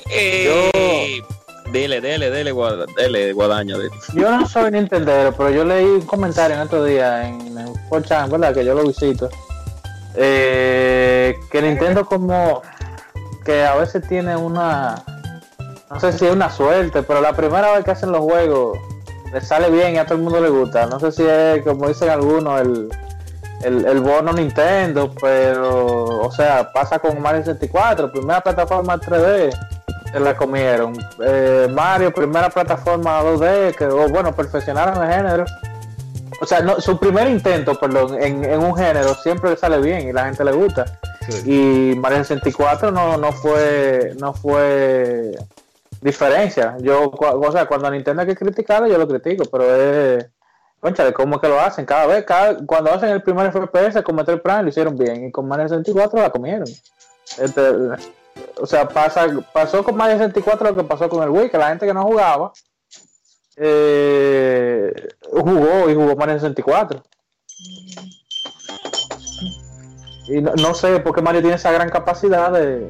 Eh, 0.09 1.21
Dele, 1.71 1.99
dele, 1.99 2.29
dele, 2.29 2.51
guada- 2.51 2.85
dele, 2.95 3.33
guadaña. 3.33 3.77
dele. 3.77 3.89
Yo 4.13 4.31
no 4.31 4.47
soy 4.47 4.71
Nintendero, 4.71 5.33
pero 5.35 5.49
yo 5.49 5.65
leí 5.65 5.83
un 5.85 6.01
comentario 6.01 6.55
en 6.55 6.61
otro 6.61 6.83
día 6.85 7.27
en, 7.27 7.41
en 7.57 7.67
4chan, 7.89 8.29
¿verdad? 8.29 8.53
Que 8.53 8.63
yo 8.63 8.73
lo 8.73 8.83
visito. 8.87 9.29
Eh, 10.15 11.35
que 11.51 11.61
Nintendo 11.61 12.05
como 12.05 12.61
que 13.45 13.63
a 13.63 13.75
veces 13.75 14.05
tiene 14.07 14.35
una, 14.35 14.95
no 15.89 15.99
sé 15.99 16.11
si 16.11 16.25
es 16.25 16.33
una 16.33 16.49
suerte, 16.49 17.03
pero 17.03 17.21
la 17.21 17.33
primera 17.33 17.71
vez 17.73 17.85
que 17.85 17.91
hacen 17.91 18.11
los 18.11 18.21
juegos 18.21 18.77
le 19.31 19.41
sale 19.41 19.69
bien 19.69 19.95
y 19.95 19.97
a 19.97 20.05
todo 20.05 20.15
el 20.15 20.23
mundo 20.23 20.41
le 20.41 20.49
gusta. 20.49 20.87
No 20.87 20.99
sé 20.99 21.11
si 21.11 21.23
es 21.23 21.63
como 21.63 21.87
dicen 21.87 22.09
algunos 22.09 22.59
el, 22.59 22.89
el, 23.63 23.85
el 23.85 23.99
bono 23.99 24.33
Nintendo, 24.33 25.13
pero 25.21 26.05
o 26.05 26.31
sea, 26.31 26.71
pasa 26.73 26.99
con 26.99 27.21
Mario 27.21 27.45
64, 27.45 28.11
primera 28.11 28.41
plataforma 28.41 28.97
3D 28.97 29.55
se 30.11 30.19
la 30.19 30.35
comieron. 30.35 30.93
Eh, 31.23 31.67
Mario, 31.71 32.13
primera 32.13 32.49
plataforma 32.49 33.21
2D, 33.21 33.75
que 33.75 33.85
o, 33.85 34.07
bueno, 34.07 34.33
perfeccionaron 34.33 35.03
el 35.03 35.13
género. 35.13 35.45
O 36.41 36.45
sea, 36.45 36.61
no, 36.61 36.79
su 36.81 36.97
primer 36.97 37.27
intento, 37.29 37.75
perdón, 37.75 38.21
en, 38.21 38.43
en 38.43 38.59
un 38.59 38.75
género 38.75 39.13
siempre 39.15 39.51
le 39.51 39.57
sale 39.57 39.79
bien 39.79 40.09
y 40.09 40.13
la 40.13 40.25
gente 40.25 40.43
le 40.43 40.51
gusta. 40.51 40.85
Y 41.45 41.95
Mario 41.95 42.19
64 42.19 42.91
no, 42.91 43.17
no 43.17 43.31
fue 43.31 44.13
no 44.19 44.33
fue 44.33 45.37
diferencia. 46.01 46.77
Yo, 46.79 47.09
o 47.09 47.51
sea, 47.51 47.65
cuando 47.65 47.89
Nintendo 47.89 48.21
hay 48.21 48.27
que 48.27 48.35
criticarlo, 48.35 48.87
yo 48.87 48.97
lo 48.97 49.07
critico, 49.07 49.45
pero 49.45 49.75
es. 49.75 50.25
Conchale, 50.79 51.13
¿cómo 51.13 51.39
que 51.39 51.47
lo 51.47 51.59
hacen? 51.59 51.85
Cada 51.85 52.05
vez, 52.05 52.25
cada, 52.25 52.63
cuando 52.65 52.91
hacen 52.91 53.09
el 53.09 53.23
primer 53.23 53.51
FPS 53.51 54.03
con 54.03 54.15
Metroid 54.15 54.41
Prime 54.41 54.63
lo 54.63 54.69
hicieron 54.69 54.95
bien 54.95 55.25
y 55.25 55.31
con 55.31 55.47
Mario 55.47 55.67
64 55.67 56.21
la 56.21 56.29
comieron. 56.29 56.67
Este, 57.39 57.61
o 58.57 58.67
sea, 58.67 58.87
pasa, 58.87 59.25
pasó 59.51 59.83
con 59.83 59.95
Mario 59.95 60.17
64 60.17 60.69
lo 60.69 60.75
que 60.75 60.83
pasó 60.83 61.09
con 61.09 61.23
el 61.23 61.29
Wii, 61.29 61.49
que 61.49 61.57
la 61.57 61.69
gente 61.69 61.87
que 61.87 61.93
no 61.93 62.03
jugaba 62.03 62.51
eh, 63.57 64.93
jugó 65.31 65.89
y 65.89 65.95
jugó 65.95 66.15
Mario 66.15 66.35
64. 66.35 67.03
Y 70.27 70.41
no, 70.41 70.53
no 70.55 70.73
sé 70.73 70.99
por 70.99 71.15
qué 71.15 71.21
Mario 71.21 71.41
tiene 71.41 71.55
esa 71.55 71.71
gran 71.71 71.89
capacidad 71.89 72.51
de, 72.51 72.89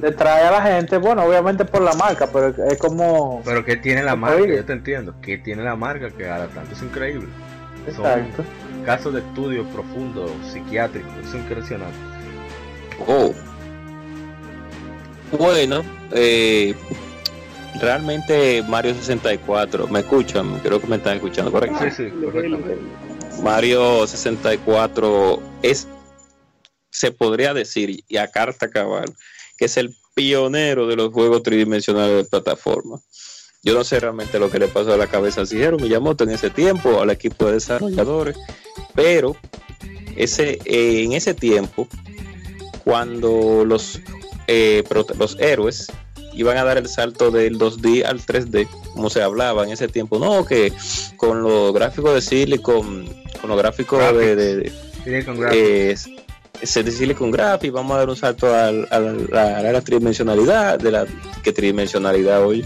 de 0.00 0.12
traer 0.12 0.46
a 0.46 0.50
la 0.52 0.62
gente, 0.62 0.96
bueno, 0.96 1.24
obviamente 1.24 1.64
por 1.64 1.82
la 1.82 1.92
marca, 1.94 2.28
pero 2.32 2.54
es 2.66 2.78
como... 2.78 3.42
Pero 3.44 3.64
que 3.64 3.76
tiene 3.76 4.02
la 4.02 4.14
marca, 4.14 4.46
yo 4.46 4.64
te 4.64 4.72
entiendo, 4.72 5.14
que 5.20 5.38
tiene 5.38 5.64
la 5.64 5.74
marca 5.76 6.10
que 6.10 6.28
haga 6.28 6.46
tanto, 6.48 6.72
es 6.72 6.82
increíble. 6.82 7.28
Son 7.94 8.06
Exacto. 8.06 8.44
casos 8.84 9.14
de 9.14 9.20
estudio 9.20 9.64
profundo, 9.64 10.30
psiquiátrico, 10.52 11.08
es 11.24 11.34
impresionante. 11.34 11.96
Oh. 13.06 13.32
Bueno, 15.36 15.82
eh, 16.12 16.74
realmente 17.80 18.62
Mario 18.68 18.94
64, 18.94 19.88
¿me 19.88 20.00
escuchan? 20.00 20.58
Creo 20.60 20.80
que 20.80 20.86
me 20.86 20.96
están 20.96 21.16
escuchando, 21.16 21.50
correcto. 21.50 21.78
Sí, 21.84 21.90
sí, 21.90 22.10
correctamente. 22.24 22.78
Mario 23.42 24.06
64 24.06 25.42
es, 25.62 25.88
se 26.90 27.10
podría 27.12 27.54
decir, 27.54 28.02
y 28.08 28.16
a 28.16 28.28
carta 28.28 28.68
cabal, 28.70 29.12
que 29.56 29.66
es 29.66 29.76
el 29.76 29.94
pionero 30.14 30.86
de 30.86 30.96
los 30.96 31.12
juegos 31.12 31.42
tridimensionales 31.42 32.16
de 32.16 32.24
plataforma. 32.24 33.00
Yo 33.62 33.74
no 33.74 33.84
sé 33.84 33.98
realmente 34.00 34.38
lo 34.38 34.50
que 34.50 34.58
le 34.58 34.68
pasó 34.68 34.92
a 34.92 34.96
la 34.96 35.06
cabeza 35.08 35.40
a 35.40 35.44
Shigeru 35.44 35.78
Miyamoto 35.78 36.24
en 36.24 36.30
ese 36.30 36.50
tiempo, 36.50 37.00
al 37.00 37.10
equipo 37.10 37.46
de 37.46 37.54
desarrolladores, 37.54 38.36
pero 38.94 39.36
ese, 40.16 40.58
eh, 40.64 41.02
en 41.04 41.12
ese 41.12 41.34
tiempo, 41.34 41.88
cuando 42.84 43.64
los, 43.64 44.00
eh, 44.46 44.82
los 45.18 45.36
héroes 45.40 45.88
iban 46.34 46.56
a 46.56 46.64
dar 46.64 46.78
el 46.78 46.88
salto 46.88 47.30
del 47.30 47.58
2D 47.58 48.04
al 48.04 48.20
3D, 48.20 48.68
como 48.94 49.10
se 49.10 49.22
hablaba 49.22 49.64
en 49.64 49.70
ese 49.70 49.88
tiempo, 49.88 50.18
no, 50.18 50.44
que 50.46 50.72
con 51.16 51.42
los 51.42 51.72
gráficos 51.74 52.14
de 52.14 52.22
Silicon, 52.22 53.06
con 53.40 53.50
los 53.50 53.58
gráficos 53.58 54.00
de, 54.16 54.36
de- 54.36 54.56
de- 54.56 54.72
eh, 55.52 55.94
se 56.62 56.82
de 56.82 56.90
Silicon 56.90 57.30
Graphics, 57.30 57.72
vamos 57.72 57.94
a 57.94 57.98
dar 57.98 58.08
un 58.08 58.16
salto 58.16 58.52
al- 58.54 58.86
al- 58.90 59.28
a 59.36 59.62
la, 59.72 59.80
tridimensionalidad, 59.80 60.78
de 60.78 60.90
la 60.90 61.06
que 61.42 61.52
tridimensionalidad 61.52 62.44
hoy, 62.44 62.64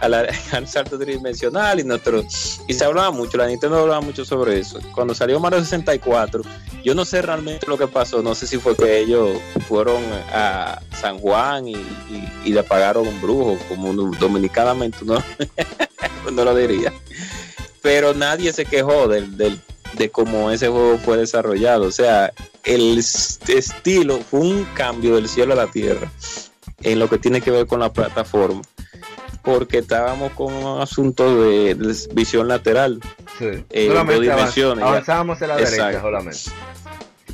al 0.52 0.68
salto 0.68 0.98
tridimensional 0.98 1.80
y 1.80 1.84
nuestro 1.84 2.24
y 2.68 2.74
se 2.74 2.84
hablaba 2.84 3.10
mucho, 3.10 3.36
la 3.38 3.46
Nintendo 3.46 3.78
hablaba 3.78 4.00
mucho 4.00 4.24
sobre 4.24 4.58
eso. 4.58 4.78
Cuando 4.94 5.14
salió 5.14 5.38
Mario 5.40 5.60
64, 5.60 6.42
yo 6.84 6.94
no 6.94 7.04
sé 7.04 7.22
realmente 7.22 7.66
lo 7.66 7.78
que 7.78 7.86
pasó, 7.86 8.22
no 8.22 8.34
sé 8.34 8.46
si 8.46 8.58
fue 8.58 8.76
que 8.76 8.98
ellos 8.98 9.38
fueron 9.68 10.02
a 10.32 10.80
San 11.00 11.18
Juan 11.18 11.68
y, 11.68 11.72
y- 11.74 12.28
y 12.44 12.52
le 12.52 12.62
pagaron 12.62 13.06
un 13.06 13.20
brujo, 13.20 13.56
como 13.68 13.92
dominicanamente 13.92 14.98
uno, 15.02 15.22
uno 16.28 16.44
lo 16.46 16.54
diría. 16.54 16.92
Pero 17.82 18.14
nadie 18.14 18.52
se 18.52 18.64
quejó 18.64 19.08
del, 19.08 19.36
del- 19.36 19.60
de 19.98 20.10
cómo 20.10 20.50
ese 20.50 20.68
juego 20.68 20.98
fue 20.98 21.16
desarrollado. 21.18 21.84
O 21.84 21.90
sea, 21.92 22.32
el 22.64 22.98
estilo 22.98 24.20
fue 24.20 24.40
un 24.40 24.64
cambio 24.74 25.16
del 25.16 25.28
cielo 25.28 25.52
a 25.52 25.56
la 25.56 25.66
tierra 25.70 26.10
en 26.82 26.98
lo 26.98 27.08
que 27.08 27.18
tiene 27.18 27.40
que 27.40 27.50
ver 27.50 27.66
con 27.66 27.80
la 27.80 27.92
plataforma. 27.92 28.62
Porque 29.42 29.78
estábamos 29.78 30.32
con 30.32 30.52
un 30.54 30.80
asunto 30.80 31.42
de, 31.42 31.74
de 31.74 31.94
visión 32.14 32.48
lateral 32.48 33.00
Sí. 33.38 33.46
eh, 33.70 33.88
dos 33.88 34.20
dimensiones, 34.20 34.84
avanzábamos 34.84 35.42
a 35.42 35.46
la 35.48 35.58
Exacto. 35.58 35.82
derecha 35.82 36.00
solamente. 36.00 36.38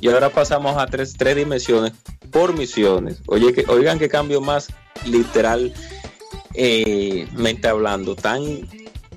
y 0.00 0.08
ahora 0.08 0.30
pasamos 0.30 0.76
a 0.78 0.86
tres, 0.86 1.14
tres 1.16 1.36
dimensiones 1.36 1.92
por 2.30 2.56
misiones. 2.56 3.18
Oye, 3.26 3.52
que, 3.52 3.64
oigan 3.68 3.98
qué 3.98 4.08
cambio 4.08 4.40
más 4.40 4.68
literal 5.04 5.72
eh, 6.54 7.28
mente 7.36 7.68
hablando, 7.68 8.16
tan 8.16 8.42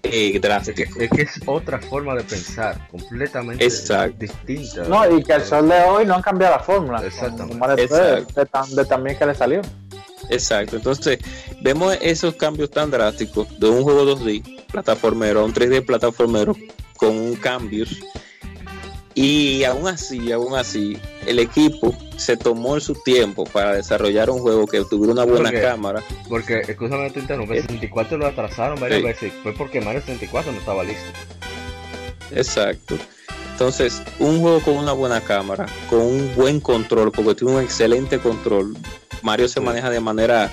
eh, 0.04 0.40
Es 0.44 0.70
que, 0.70 0.84
es 1.00 1.10
que 1.10 1.22
es 1.22 1.40
otra 1.46 1.80
forma 1.80 2.14
de 2.16 2.24
pensar, 2.24 2.88
completamente 2.90 3.64
Exacto. 3.64 4.18
distinta. 4.20 4.84
No, 4.84 5.18
y 5.18 5.24
que 5.24 5.34
al 5.34 5.44
sol 5.44 5.70
de 5.70 5.82
hoy 5.82 6.06
no 6.06 6.16
han 6.16 6.22
cambiado 6.22 6.56
la 6.58 6.64
fórmula. 6.64 7.02
Exactamente. 7.06 7.50
Con 7.50 7.60
Mario 7.60 7.76
3, 7.76 7.92
Exacto. 7.92 8.40
de, 8.42 8.46
tan, 8.46 8.76
de 8.76 8.86
tan 8.86 9.04
bien 9.04 9.18
que 9.18 9.26
le 9.26 9.36
salió. 9.36 9.62
Exacto, 10.30 10.78
entonces 10.78 11.20
vemos 11.62 11.98
esos 12.02 12.36
cambios 12.36 12.70
tan 12.72 12.92
drásticos 12.92 13.48
de 13.60 13.68
un 13.70 13.84
juego 13.84 14.06
2D 14.06 14.66
plataformero 14.72 15.42
a 15.42 15.46
un 15.46 15.54
3D 15.54 15.86
plataformero 15.86 16.56
con 16.96 17.36
cambios 17.36 18.00
y 19.16 19.64
aún 19.64 19.88
así, 19.88 20.32
aún 20.32 20.56
así, 20.56 20.98
el 21.26 21.40
equipo 21.40 21.96
se 22.18 22.38
tomó 22.38 22.80
su 22.80 22.94
tiempo 23.04 23.44
para 23.46 23.76
desarrollar 23.76 24.30
un 24.30 24.40
juego 24.40 24.66
que 24.68 24.84
tuviera 24.86 25.14
una 25.14 25.24
buena 25.24 25.50
Porque- 25.50 25.62
cámara. 25.62 26.04
Porque, 26.30 26.62
escúchame, 26.68 27.10
te 27.12 27.20
interrumpo, 27.20 27.54
el 27.54 27.62
64 27.62 28.18
lo 28.18 28.26
atrasaron 28.28 28.80
varias 28.80 29.00
Sí. 29.02 29.06
veces, 29.06 29.34
fue 29.44 29.54
porque 29.54 29.82
Mario 29.82 30.02
64 30.02 30.52
no 30.52 30.60
estaba 30.60 30.84
listo. 30.84 31.04
Exacto. 32.32 32.98
Entonces, 33.52 34.02
un 34.20 34.42
juego 34.42 34.60
con 34.62 34.76
una 34.78 34.94
buena 34.94 35.22
cámara, 35.22 35.68
con 35.90 36.00
un 36.02 36.34
buen 36.36 36.60
control, 36.60 37.12
porque 37.12 37.36
tiene 37.36 37.54
un 37.56 37.62
excelente 37.62 38.18
control. 38.20 38.76
Mario 39.22 39.48
se 39.48 39.60
Sí. 39.60 39.66
maneja 39.66 39.90
de 39.90 40.00
manera 40.00 40.52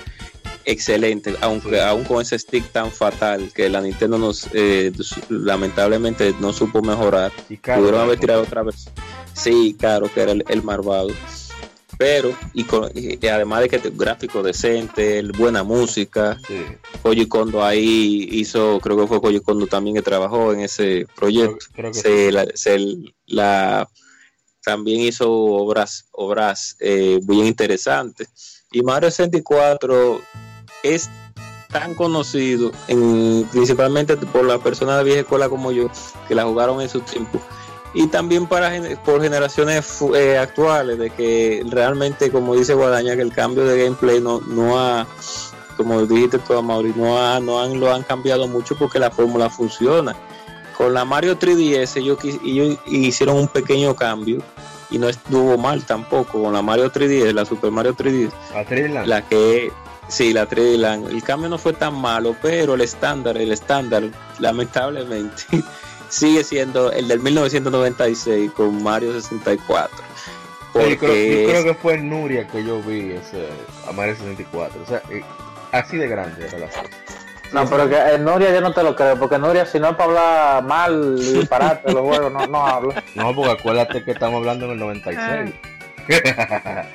excelente, 0.65 1.35
aunque 1.41 1.81
aún 1.81 2.03
con 2.03 2.21
ese 2.21 2.37
stick 2.39 2.71
tan 2.71 2.91
fatal 2.91 3.51
que 3.53 3.69
la 3.69 3.81
Nintendo 3.81 4.17
nos 4.17 4.47
eh, 4.53 4.91
lamentablemente 5.29 6.33
no 6.39 6.53
supo 6.53 6.81
mejorar. 6.81 7.31
Y 7.49 7.57
caro, 7.57 7.81
Pudieron 7.81 8.01
haber 8.01 8.19
tirado 8.19 8.41
otra 8.43 8.63
vez. 8.63 8.87
Sí, 9.33 9.75
claro, 9.79 10.11
que 10.13 10.21
era 10.21 10.31
el, 10.31 10.43
el 10.47 10.63
malvado. 10.63 11.09
Pero, 11.97 12.35
y, 12.53 12.63
con- 12.63 12.89
y 12.95 13.25
además 13.27 13.61
de 13.61 13.69
que 13.69 13.77
te- 13.79 13.91
gráfico 13.91 14.41
decente, 14.41 15.19
el- 15.19 15.33
buena 15.33 15.63
música, 15.63 16.37
Sí. 16.47 16.63
Koji 17.03 17.27
Kondo 17.27 17.63
ahí 17.63 18.27
hizo, 18.31 18.79
creo 18.81 18.97
que 18.97 19.07
fue 19.07 19.21
Koji 19.21 19.39
Kondo 19.41 19.67
también 19.67 19.95
que 19.95 20.01
trabajó 20.01 20.51
en 20.53 20.61
ese 20.61 21.05
proyecto. 21.15 21.57
Creo, 21.73 21.91
creo 21.91 21.91
que 21.91 21.99
Se 21.99 22.31
la, 22.31 22.45
se 22.55 22.79
la- 23.27 23.87
también 24.63 25.01
hizo 25.01 25.31
obras, 25.31 26.07
obras 26.11 26.75
eh, 26.79 27.19
muy 27.23 27.47
interesantes. 27.47 28.63
Y 28.71 28.81
Mario 28.83 29.11
64 29.11 30.21
es 30.83 31.09
tan 31.71 31.95
conocido, 31.95 32.71
en- 32.87 33.47
principalmente 33.51 34.17
por 34.17 34.43
las 34.45 34.59
personas 34.59 34.97
de 34.97 35.03
vieja 35.05 35.21
escuela 35.21 35.47
como 35.49 35.71
yo, 35.71 35.89
que 36.27 36.35
la 36.35 36.43
jugaron 36.43 36.81
en 36.81 36.89
su 36.89 36.99
tiempo. 37.01 37.39
Y 37.93 38.07
también 38.07 38.45
para 38.47 38.71
por 39.03 39.21
generaciones 39.21 40.01
eh, 40.15 40.37
actuales, 40.37 40.97
de 40.97 41.09
que 41.09 41.63
realmente, 41.69 42.31
como 42.31 42.55
dice 42.55 42.73
Guadaña, 42.73 43.15
que 43.15 43.21
el 43.21 43.33
cambio 43.33 43.65
de 43.65 43.83
gameplay 43.83 44.19
no, 44.21 44.39
no 44.41 44.79
ha, 44.79 45.05
como 45.77 46.05
dijiste 46.05 46.39
tú, 46.39 46.61
Mauri, 46.61 46.93
no, 46.95 47.17
ha- 47.17 47.39
no 47.41 47.59
han, 47.59 47.79
lo 47.79 47.93
han 47.93 48.03
cambiado 48.03 48.47
mucho 48.47 48.75
porque 48.77 48.97
la 48.99 49.11
fórmula 49.11 49.49
funciona. 49.49 50.15
Con 50.77 50.93
la 50.93 51.03
Mario 51.05 51.37
3DS 51.37 51.97
ellos, 51.97 52.17
ellos 52.45 52.77
hicieron 52.87 53.37
un 53.37 53.47
pequeño 53.47 53.93
cambio 53.95 54.41
y 54.89 54.97
no 54.97 55.07
estuvo 55.09 55.57
mal 55.57 55.85
tampoco 55.85 56.41
con 56.43 56.53
la 56.53 56.61
Mario 56.61 56.91
3DS, 56.91 57.33
la 57.33 57.45
Super 57.45 57.71
Mario 57.71 57.93
3DS, 57.93 58.31
A 58.55 58.63
Trilland. 58.65 59.05
la 59.07 59.21
que 59.27 59.71
sí, 60.07 60.33
la 60.33 60.47
3D 60.47 60.77
Land. 60.77 61.09
El 61.09 61.23
cambio 61.23 61.49
no 61.49 61.57
fue 61.57 61.73
tan 61.73 61.93
malo, 61.95 62.35
pero 62.41 62.73
el 62.75 62.81
estándar, 62.81 63.37
el 63.37 63.51
estándar, 63.51 64.03
lamentablemente, 64.39 65.43
sigue 66.09 66.43
siendo 66.43 66.91
el 66.91 67.07
del 67.07 67.19
1996 67.19 68.51
con 68.51 68.81
Mario 68.83 69.13
64. 69.13 69.97
Sí, 69.97 70.03
Porque 70.73 70.97
creo, 70.97 71.13
yo 71.43 71.49
creo 71.49 71.63
que 71.65 71.73
fue 71.81 71.93
en 71.95 72.09
Nuria 72.09 72.47
que 72.47 72.63
yo 72.63 72.81
vi 72.81 73.11
ese 73.11 73.47
a 73.87 73.91
Mario 73.91 74.15
64. 74.15 74.81
O 74.81 74.85
sea, 74.85 75.01
eh, 75.09 75.21
así 75.71 75.97
de 75.97 76.07
grande 76.07 76.47
era 76.47 76.59
la. 76.59 76.67
No, 77.51 77.69
pero 77.69 77.89
que 77.89 77.97
en 77.97 78.23
Nuria 78.23 78.53
yo 78.53 78.61
no 78.61 78.73
te 78.73 78.81
lo 78.81 78.95
creo, 78.95 79.19
porque 79.19 79.37
Nuria 79.37 79.65
si 79.65 79.77
no 79.77 79.89
es 79.89 79.95
para 79.97 80.05
hablar 80.59 80.63
mal 80.63 81.15
y 81.19 81.33
disparate 81.33 81.91
los 81.91 82.01
juegos, 82.03 82.31
no, 82.31 82.47
no 82.47 82.65
hablo. 82.65 82.93
No, 83.15 83.35
porque 83.35 83.51
acuérdate 83.51 84.01
que 84.05 84.11
estamos 84.11 84.37
hablando 84.37 84.65
en 84.67 84.71
el 84.71 84.79
96. 84.79 85.53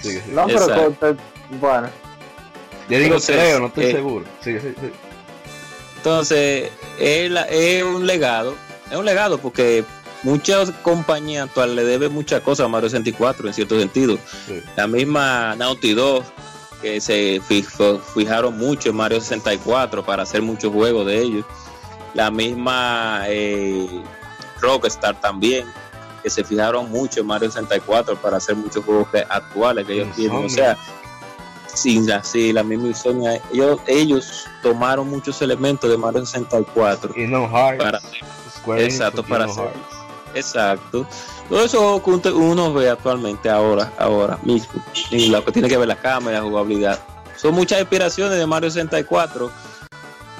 sí, 0.00 0.10
sí. 0.12 0.22
No, 0.32 0.46
pero 0.46 0.66
te- 0.92 1.16
bueno. 1.60 1.88
Yo 2.88 2.98
digo 2.98 3.04
Entonces, 3.16 3.36
creo, 3.36 3.60
no 3.60 3.66
estoy 3.66 3.84
eh, 3.84 3.92
seguro. 3.92 4.24
Sí, 4.42 4.52
sí, 4.60 4.74
sí. 4.80 4.90
Entonces, 5.96 6.70
es, 6.98 7.30
la- 7.30 7.42
es 7.44 7.82
un 7.82 8.06
legado, 8.06 8.54
es 8.90 8.96
un 8.96 9.04
legado 9.04 9.38
porque 9.38 9.84
muchas 10.22 10.70
compañías 10.82 11.48
actuales 11.48 11.74
le 11.74 11.84
deben 11.84 12.12
muchas 12.12 12.40
cosas 12.42 12.66
a 12.66 12.68
Mario 12.68 12.88
64 12.88 13.48
en 13.48 13.54
cierto 13.54 13.78
sentido. 13.78 14.18
La 14.76 14.86
misma 14.86 15.56
Naughty 15.56 15.94
Dog, 15.94 16.22
que 16.80 17.00
se 17.00 17.40
fijaron 18.14 18.56
mucho 18.56 18.90
en 18.90 18.96
Mario 18.96 19.20
64 19.20 20.04
para 20.04 20.22
hacer 20.22 20.42
muchos 20.42 20.72
juegos 20.72 21.06
de 21.06 21.20
ellos. 21.22 21.44
La 22.14 22.30
misma 22.30 23.24
eh, 23.26 23.86
Rockstar 24.60 25.20
también, 25.20 25.66
que 26.22 26.30
se 26.30 26.44
fijaron 26.44 26.88
mucho 26.90 27.20
en 27.20 27.26
Mario 27.26 27.50
64 27.50 28.16
para 28.16 28.36
hacer 28.36 28.54
muchos 28.54 28.84
juegos 28.84 29.08
que- 29.10 29.24
actuales 29.28 29.86
que 29.86 29.94
ellos 29.94 30.14
tienen. 30.14 30.36
O 30.36 30.42
Insomnia. 30.44 30.78
Sea, 31.76 31.92
sin 31.92 32.10
así, 32.10 32.52
la 32.52 32.62
misma 32.62 32.88
Insomnia, 32.88 33.40
ellos, 33.52 33.80
ellos 33.86 34.44
tomaron 34.62 35.08
muchos 35.08 35.40
elementos 35.42 35.90
de 35.90 35.96
Mario 35.96 36.24
64 36.26 37.12
Y 37.16 37.26
no 37.26 37.48
Hearts. 37.48 37.82
para 37.84 38.00
Square 38.58 38.84
Exacto, 38.84 39.22
para 39.22 39.44
hacer- 39.44 39.64
Hearts. 39.64 39.78
Exacto. 40.34 41.06
Todo 41.48 41.64
eso 41.64 42.02
que 42.02 42.30
uno 42.30 42.72
ve 42.74 42.90
actualmente 42.90 43.48
ahora, 43.48 43.92
ahora 43.98 44.38
mismo, 44.42 44.82
en 45.10 45.30
lo 45.32 45.44
que 45.44 45.52
tiene 45.52 45.68
que 45.68 45.76
ver 45.76 45.88
la 45.88 45.96
cámara, 45.96 46.38
la 46.38 46.44
jugabilidad. 46.44 46.98
Son 47.36 47.54
muchas 47.54 47.80
inspiraciones 47.80 48.36
de 48.38 48.46
Mario 48.46 48.70
64 48.70 49.50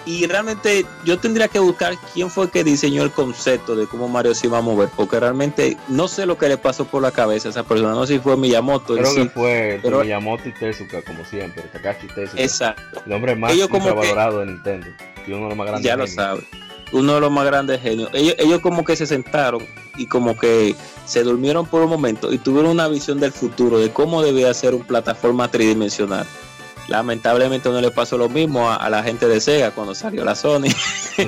y 0.07 0.25
realmente 0.27 0.87
yo 1.05 1.19
tendría 1.19 1.49
que 1.49 1.59
buscar 1.59 1.95
quién 2.15 2.31
fue 2.31 2.49
que 2.49 2.65
diseñó 2.65 3.03
el 3.03 3.11
concepto 3.11 3.75
de 3.77 3.87
cómo 3.87 4.09
Mario 4.09 4.35
se 4.35 4.47
iba 4.47 4.59
a 4.59 4.63
mover, 4.63 4.89
porque 4.97 5.19
realmente 5.21 5.77
no 5.89 6.09
sé 6.09 6.25
lo 6.25 6.39
que 6.39 6.49
le 6.49 6.57
pasó 6.57 6.85
por 6.87 7.03
la 7.03 7.11
cabeza 7.11 7.49
a 7.49 7.51
esa 7.51 7.65
persona, 7.65 7.91
no 7.91 8.07
sé 8.07 8.15
si 8.15 8.19
fue 8.21 8.37
Miyamoto 8.37 8.95
Creo 8.95 9.11
sí. 9.11 9.23
que 9.25 9.29
fue 9.31 9.81
pero- 9.83 10.01
Miyamoto 10.03 10.49
y 10.49 10.53
Tezuka, 10.53 11.03
como 11.03 11.25
siempre. 11.25 11.63
Takashi 11.65 12.07
Tezuka. 12.07 12.41
Exacto, 12.43 13.03
El 13.05 13.13
hombre 13.13 13.35
más 13.37 13.55
infravalorado 13.55 14.41
de 14.41 14.47
Nintendo. 14.47 14.87
Y 15.27 15.33
uno 15.33 15.43
de 15.43 15.49
los 15.51 15.59
más 15.59 15.67
grandes. 15.67 15.85
ya 15.85 15.97
lo 15.97 16.07
sabe. 16.07 16.45
Uno 16.93 17.15
de 17.17 17.21
los 17.21 17.33
más 17.33 17.45
grandes 17.45 17.81
genios. 17.83 18.09
Ellos, 18.13 18.37
ellos 18.39 18.61
como 18.61 18.85
que 18.85 18.95
se 18.95 19.07
sentaron 19.07 19.67
y 19.97 20.07
como 20.07 20.39
que 20.39 20.77
se 21.05 21.25
durmieron 21.25 21.67
por 21.67 21.83
un 21.83 21.91
momento 21.91 22.33
y 22.33 22.39
tuvieron 22.39 22.71
una 22.71 22.87
visión 22.87 23.19
del 23.19 23.33
futuro 23.33 23.81
de 23.81 23.91
cómo 23.91 24.23
debía 24.23 24.55
ser 24.55 24.73
una 24.77 24.87
plataforma 24.87 25.51
tridimensional. 25.51 26.25
Lamentablemente 26.89 27.69
no 27.69 27.81
le 27.81 27.91
pasó 27.91 28.17
lo 28.17 28.29
mismo 28.29 28.71
a, 28.71 28.77
a 28.77 28.89
la 28.91 29.03
gente 29.03 29.27
de 29.27 29.41
Sega 29.41 29.71
cuando 29.73 29.95
salió 29.95 30.25
la 30.25 30.35
Sony. 30.35 30.69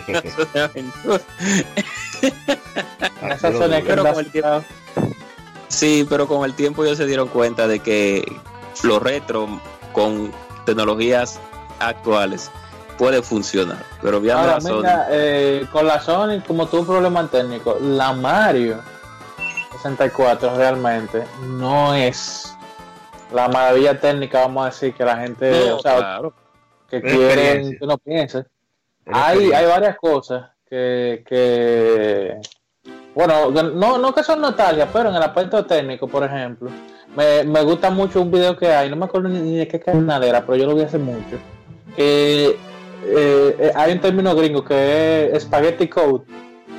Pero 3.41 3.59
con 4.05 4.19
el 4.19 4.31
tiempo- 4.31 4.65
Sí, 5.69 6.07
pero 6.09 6.27
con 6.27 6.45
el 6.45 6.55
tiempo 6.55 6.85
ellos 6.85 6.97
se 6.97 7.05
dieron 7.07 7.29
cuenta 7.29 7.69
de 7.69 7.81
que 7.81 8.25
lo 8.85 8.99
retro 9.01 9.61
con 9.93 10.33
tecnologías 10.65 11.39
actuales 11.79 12.51
puede 12.97 13.23
funcionar. 13.23 13.85
Pero 14.01 14.19
viendo 14.21 14.41
Ahora, 14.41 14.55
la 14.55 14.61
Sony. 14.63 14.77
mira, 14.79 15.07
eh, 15.11 15.67
con 15.71 15.87
la 15.87 16.01
Sony, 16.01 16.41
como 16.47 16.67
tuvo 16.67 16.81
un 16.81 16.87
problema 16.87 17.29
técnico, 17.29 17.77
la 17.81 18.13
Mario 18.13 18.81
64 19.77 20.57
realmente 20.57 21.25
no 21.43 21.95
es 21.95 22.57
la 23.33 23.49
maravilla 23.49 23.99
técnica, 23.99 24.41
vamos 24.41 24.63
a 24.63 24.67
decir, 24.67 24.95
que 24.95 25.05
la 25.05 25.17
gente, 25.17 25.69
No, 25.69 25.77
o 25.77 25.81
sea, 25.81 25.97
claro. 25.97 26.33
que 26.89 27.01
quieren 27.03 27.79
que 27.79 27.85
uno 27.85 27.99
piense. 27.99 28.45
Hay, 29.07 29.53
hay 29.53 29.67
varias 29.67 29.97
cosas 29.97 30.51
que, 30.69 31.25
que 31.27 32.39
bueno, 33.15 33.51
no, 33.51 33.99
no 33.99 34.15
que 34.15 34.23
son 34.23 34.41
nostalgia, 34.41 34.87
pero 34.93 35.09
en 35.09 35.17
el 35.17 35.23
aspecto 35.23 35.65
técnico, 35.65 36.07
por 36.07 36.23
ejemplo, 36.23 36.71
me, 37.17 37.43
me 37.43 37.63
gusta 37.63 37.91
mucho 37.91 38.23
un 38.23 38.31
video 38.31 38.57
que 38.57 38.69
hay, 38.69 38.89
no 38.89 38.97
me 38.97 39.07
acuerdo 39.07 39.29
ni, 39.29 39.41
ni 39.41 39.57
de 39.57 39.67
qué 39.67 39.81
canal 39.81 40.23
era, 40.23 40.43
pero 40.47 40.57
yo 40.57 40.67
lo 40.67 40.75
vi 40.77 40.83
hace 40.83 40.99
mucho. 40.99 41.37
Que 41.97 42.51
eh, 42.51 43.57
eh, 43.59 43.73
hay 43.75 43.93
un 43.93 44.01
término 44.01 44.35
gringo 44.37 44.65
que 44.65 45.31
es 45.33 45.43
spaghetti 45.43 45.89
code, 45.89 46.27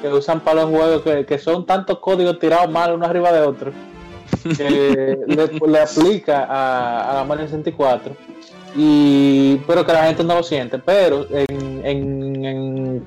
que 0.02 0.08
usan 0.08 0.40
para 0.40 0.62
los 0.62 0.70
juegos 0.70 1.02
que, 1.02 1.26
que 1.26 1.38
son 1.40 1.66
tantos 1.66 2.00
códigos 2.00 2.40
tirados 2.40 2.72
mal 2.72 2.94
uno 2.94 3.06
arriba 3.06 3.34
de 3.34 3.42
otro, 3.42 3.74
que 4.44 5.18
le, 5.28 5.48
le 5.68 5.80
aplica 5.80 6.46
a, 6.46 7.12
a 7.12 7.14
la 7.16 7.24
Mario 7.24 7.46
64 7.46 8.14
y 8.76 9.58
pero 9.68 9.86
que 9.86 9.94
la 9.94 10.04
gente 10.06 10.24
no 10.24 10.36
lo 10.36 10.44
siente 10.44 10.78
pero 10.80 11.26
en, 11.32 11.82
en, 11.86 12.46
en- 12.46 13.06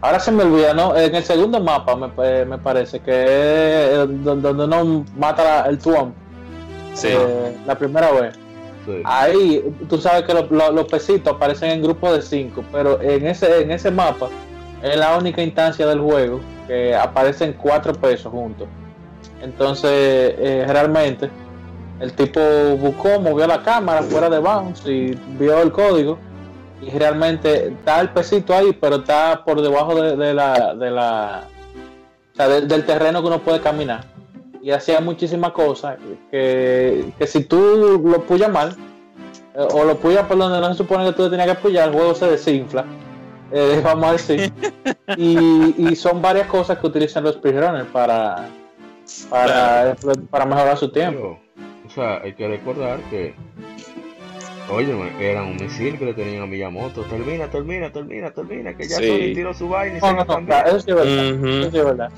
ahora 0.00 0.18
se 0.18 0.32
me 0.32 0.44
olvida 0.44 0.72
no 0.74 0.96
en 0.96 1.14
el 1.14 1.22
segundo 1.22 1.60
mapa 1.60 1.94
me, 1.96 2.08
pa- 2.08 2.44
me 2.46 2.58
parece 2.58 3.00
que 3.00 3.92
es 3.92 4.24
donde, 4.24 4.50
uno 4.50 5.04
mata 5.16 5.44
la- 5.44 5.68
el 5.70 5.78
tuom 5.78 6.12
Sí. 6.94 7.08
eh, 7.10 7.56
la 7.66 7.76
primera 7.76 8.10
vez 8.12 8.34
Sí. 8.86 9.00
ahí 9.04 9.64
tú 9.88 9.98
sabes 9.98 10.22
que 10.24 10.34
lo- 10.34 10.46
lo- 10.50 10.70
los 10.72 10.84
pesitos 10.86 11.34
aparecen 11.34 11.70
en 11.70 11.82
grupos 11.82 12.12
de 12.16 12.22
cinco 12.22 12.62
pero 12.72 13.00
en 13.00 13.26
ese 13.26 13.62
en 13.62 13.70
ese 13.70 13.90
mapa 13.90 14.28
es 14.82 14.96
la 14.96 15.16
única 15.16 15.42
instancia 15.42 15.86
del 15.86 16.00
juego 16.00 16.40
que 16.66 16.94
aparecen 16.94 17.54
cuatro 17.54 17.92
pesos 17.94 18.30
juntos 18.32 18.68
entonces 19.42 19.90
eh, 19.92 20.64
realmente 20.68 21.30
el 22.00 22.12
tipo 22.12 22.40
buscó, 22.76 23.20
movió 23.20 23.46
la 23.46 23.62
cámara 23.62 24.02
fuera 24.02 24.28
de 24.28 24.38
bounds 24.38 24.86
y 24.86 25.16
vio 25.38 25.60
el 25.62 25.72
código. 25.72 26.18
Y 26.82 26.90
realmente 26.90 27.68
está 27.68 28.00
el 28.00 28.10
pesito 28.10 28.52
ahí, 28.54 28.76
pero 28.78 28.96
está 28.96 29.42
por 29.44 29.62
debajo 29.62 29.94
de, 29.94 30.34
la, 30.34 30.74
de 30.74 30.90
la 30.90 31.44
o 32.32 32.36
sea, 32.36 32.48
del 32.48 32.84
terreno 32.84 33.22
que 33.22 33.28
uno 33.28 33.38
puede 33.40 33.60
caminar. 33.60 34.04
Y 34.60 34.70
hacía 34.70 35.00
muchísimas 35.00 35.52
cosas 35.52 35.96
que, 36.30 37.12
que 37.18 37.26
si 37.26 37.44
tú 37.44 38.02
lo 38.04 38.22
puyas 38.22 38.50
mal, 38.50 38.76
eh, 39.54 39.66
o 39.72 39.84
lo 39.84 39.96
puyas 39.96 40.26
por 40.26 40.36
donde 40.36 40.60
no 40.60 40.68
se 40.68 40.74
supone 40.74 41.06
que 41.06 41.12
tú 41.12 41.30
tenías 41.30 41.48
que 41.48 41.54
puyar, 41.54 41.88
el 41.88 41.94
juego 41.94 42.14
se 42.14 42.26
desinfla. 42.26 42.84
eh, 43.52 43.80
vamos 43.84 44.08
a 44.08 44.12
decir. 44.12 44.52
y, 45.16 45.74
y 45.78 45.96
son 45.96 46.20
varias 46.20 46.48
cosas 46.48 46.78
que 46.78 46.86
utilizan 46.86 47.24
los 47.24 47.36
speedrunners 47.36 47.88
para, 47.92 48.46
para, 49.28 49.96
para 50.30 50.46
mejorar 50.46 50.76
su 50.76 50.90
tiempo. 50.90 51.38
Pero, 51.54 51.86
o 51.86 51.90
sea, 51.90 52.22
hay 52.22 52.34
que 52.34 52.48
recordar 52.48 53.00
que, 53.10 53.34
oye, 54.70 54.92
era 55.20 55.42
un 55.42 55.56
misil 55.56 55.98
que 55.98 56.06
le 56.06 56.14
tenían 56.14 56.42
a 56.42 56.46
Miyamoto. 56.46 57.02
Termina, 57.02 57.48
termina, 57.50 57.90
termina, 57.92 58.30
termina, 58.30 58.76
que 58.76 58.88
ya 58.88 58.96
Sí. 58.96 59.06
Sony 59.06 59.34
tiró 59.34 59.54
su 59.54 59.68
vaina 59.68 59.98
y 59.98 60.00
No, 60.00 60.06
se 60.08 60.12
no, 60.12 60.18
no, 60.20 60.26
también. 60.26 60.46
claro, 60.46 60.68
eso 60.70 60.80
sí 60.80 60.90
es 60.90 60.96
verdad. 60.96 61.24
Eso 61.60 61.70
sí 61.70 61.78
es 61.78 61.84
verdad. 61.84 62.10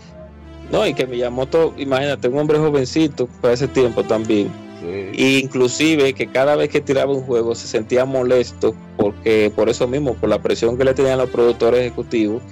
No, 0.71 0.87
y 0.87 0.95
que 0.95 1.07
Miyamoto, 1.07 1.75
imagínate, 1.77 2.29
un 2.29 2.39
hombre 2.39 2.59
jovencito 2.59 3.27
para 3.41 3.55
ese 3.55 3.69
tiempo 3.69 4.03
también. 4.03 4.49
Sí. 4.81 4.87
Sí. 5.15 5.23
E 5.25 5.39
inclusive 5.39 6.13
que 6.13 6.27
cada 6.29 6.55
vez 6.55 6.69
que 6.69 6.81
tiraba 6.81 7.13
un 7.13 7.23
juego 7.23 7.55
se 7.55 7.67
sentía 7.67 8.05
molesto 8.05 8.75
porque 8.97 9.51
por 9.55 9.69
eso 9.69 9.89
mismo, 9.89 10.15
por 10.15 10.29
la 10.29 10.41
presión 10.41 10.77
que 10.77 10.85
le 10.85 10.93
tenían 10.95 11.19
los 11.19 11.31
productores 11.31 11.81
ejecutivos 11.81 12.43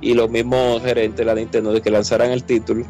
y 0.00 0.14
los 0.14 0.28
mismos 0.30 0.82
gerentes 0.82 1.18
de 1.18 1.24
la 1.24 1.34
Nintendo 1.34 1.72
de 1.72 1.80
que 1.82 1.90
lanzaran 1.90 2.30
el 2.30 2.42
título 2.44 2.84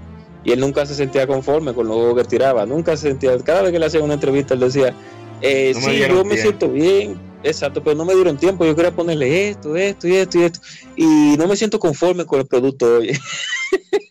y 0.44 0.52
él 0.52 0.60
nunca 0.60 0.84
se 0.86 0.94
sentía 0.94 1.26
conforme 1.26 1.72
con 1.74 1.86
los 1.88 1.96
juegos 1.96 2.22
que 2.22 2.28
tiraba, 2.28 2.64
nunca 2.66 2.96
se 2.96 3.08
sentía, 3.08 3.36
cada 3.38 3.62
vez 3.62 3.72
que 3.72 3.78
le 3.78 3.86
hacían 3.86 4.02
una 4.04 4.14
entrevista 4.14 4.54
él 4.54 4.60
decía, 4.60 4.94
eh, 5.40 5.72
No 5.74 5.80
sí, 5.80 5.98
yo 5.98 6.08
me 6.24 6.34
tiempo". 6.34 6.36
siento 6.36 6.68
bien, 6.68 7.20
exacto, 7.42 7.82
pero 7.82 7.96
no 7.96 8.04
me 8.04 8.14
dieron 8.14 8.36
tiempo, 8.36 8.64
yo 8.64 8.74
quería 8.76 8.90
ponerle 8.92 9.48
esto, 9.50 9.74
esto 9.76 10.06
y 10.08 10.16
esto 10.16 10.38
y 10.38 10.42
esto, 10.44 10.60
y 10.96 11.36
no 11.38 11.46
me 11.48 11.56
siento 11.56 11.78
conforme 11.78 12.24
con 12.26 12.40
el 12.40 12.46
producto 12.46 12.98
hoy. 12.98 13.10